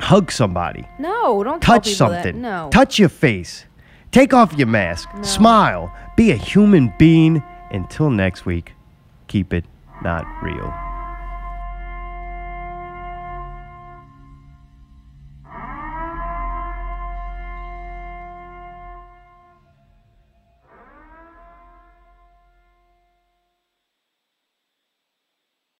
Hug 0.00 0.30
somebody. 0.30 0.86
No, 0.98 1.42
don't 1.42 1.60
touch 1.60 1.86
people 1.86 2.08
that. 2.08 2.24
something. 2.24 2.40
No. 2.40 2.68
touch 2.70 2.98
your 2.98 3.08
face. 3.08 3.64
Take 4.12 4.32
off 4.32 4.52
your 4.54 4.68
mask. 4.68 5.08
Smile. 5.22 5.92
Be 6.16 6.30
a 6.30 6.36
human 6.36 6.92
being. 6.98 7.42
Until 7.70 8.08
next 8.08 8.46
week 8.46 8.72
keep 9.28 9.52
it 9.52 9.64
not 10.02 10.24
real 10.42 10.87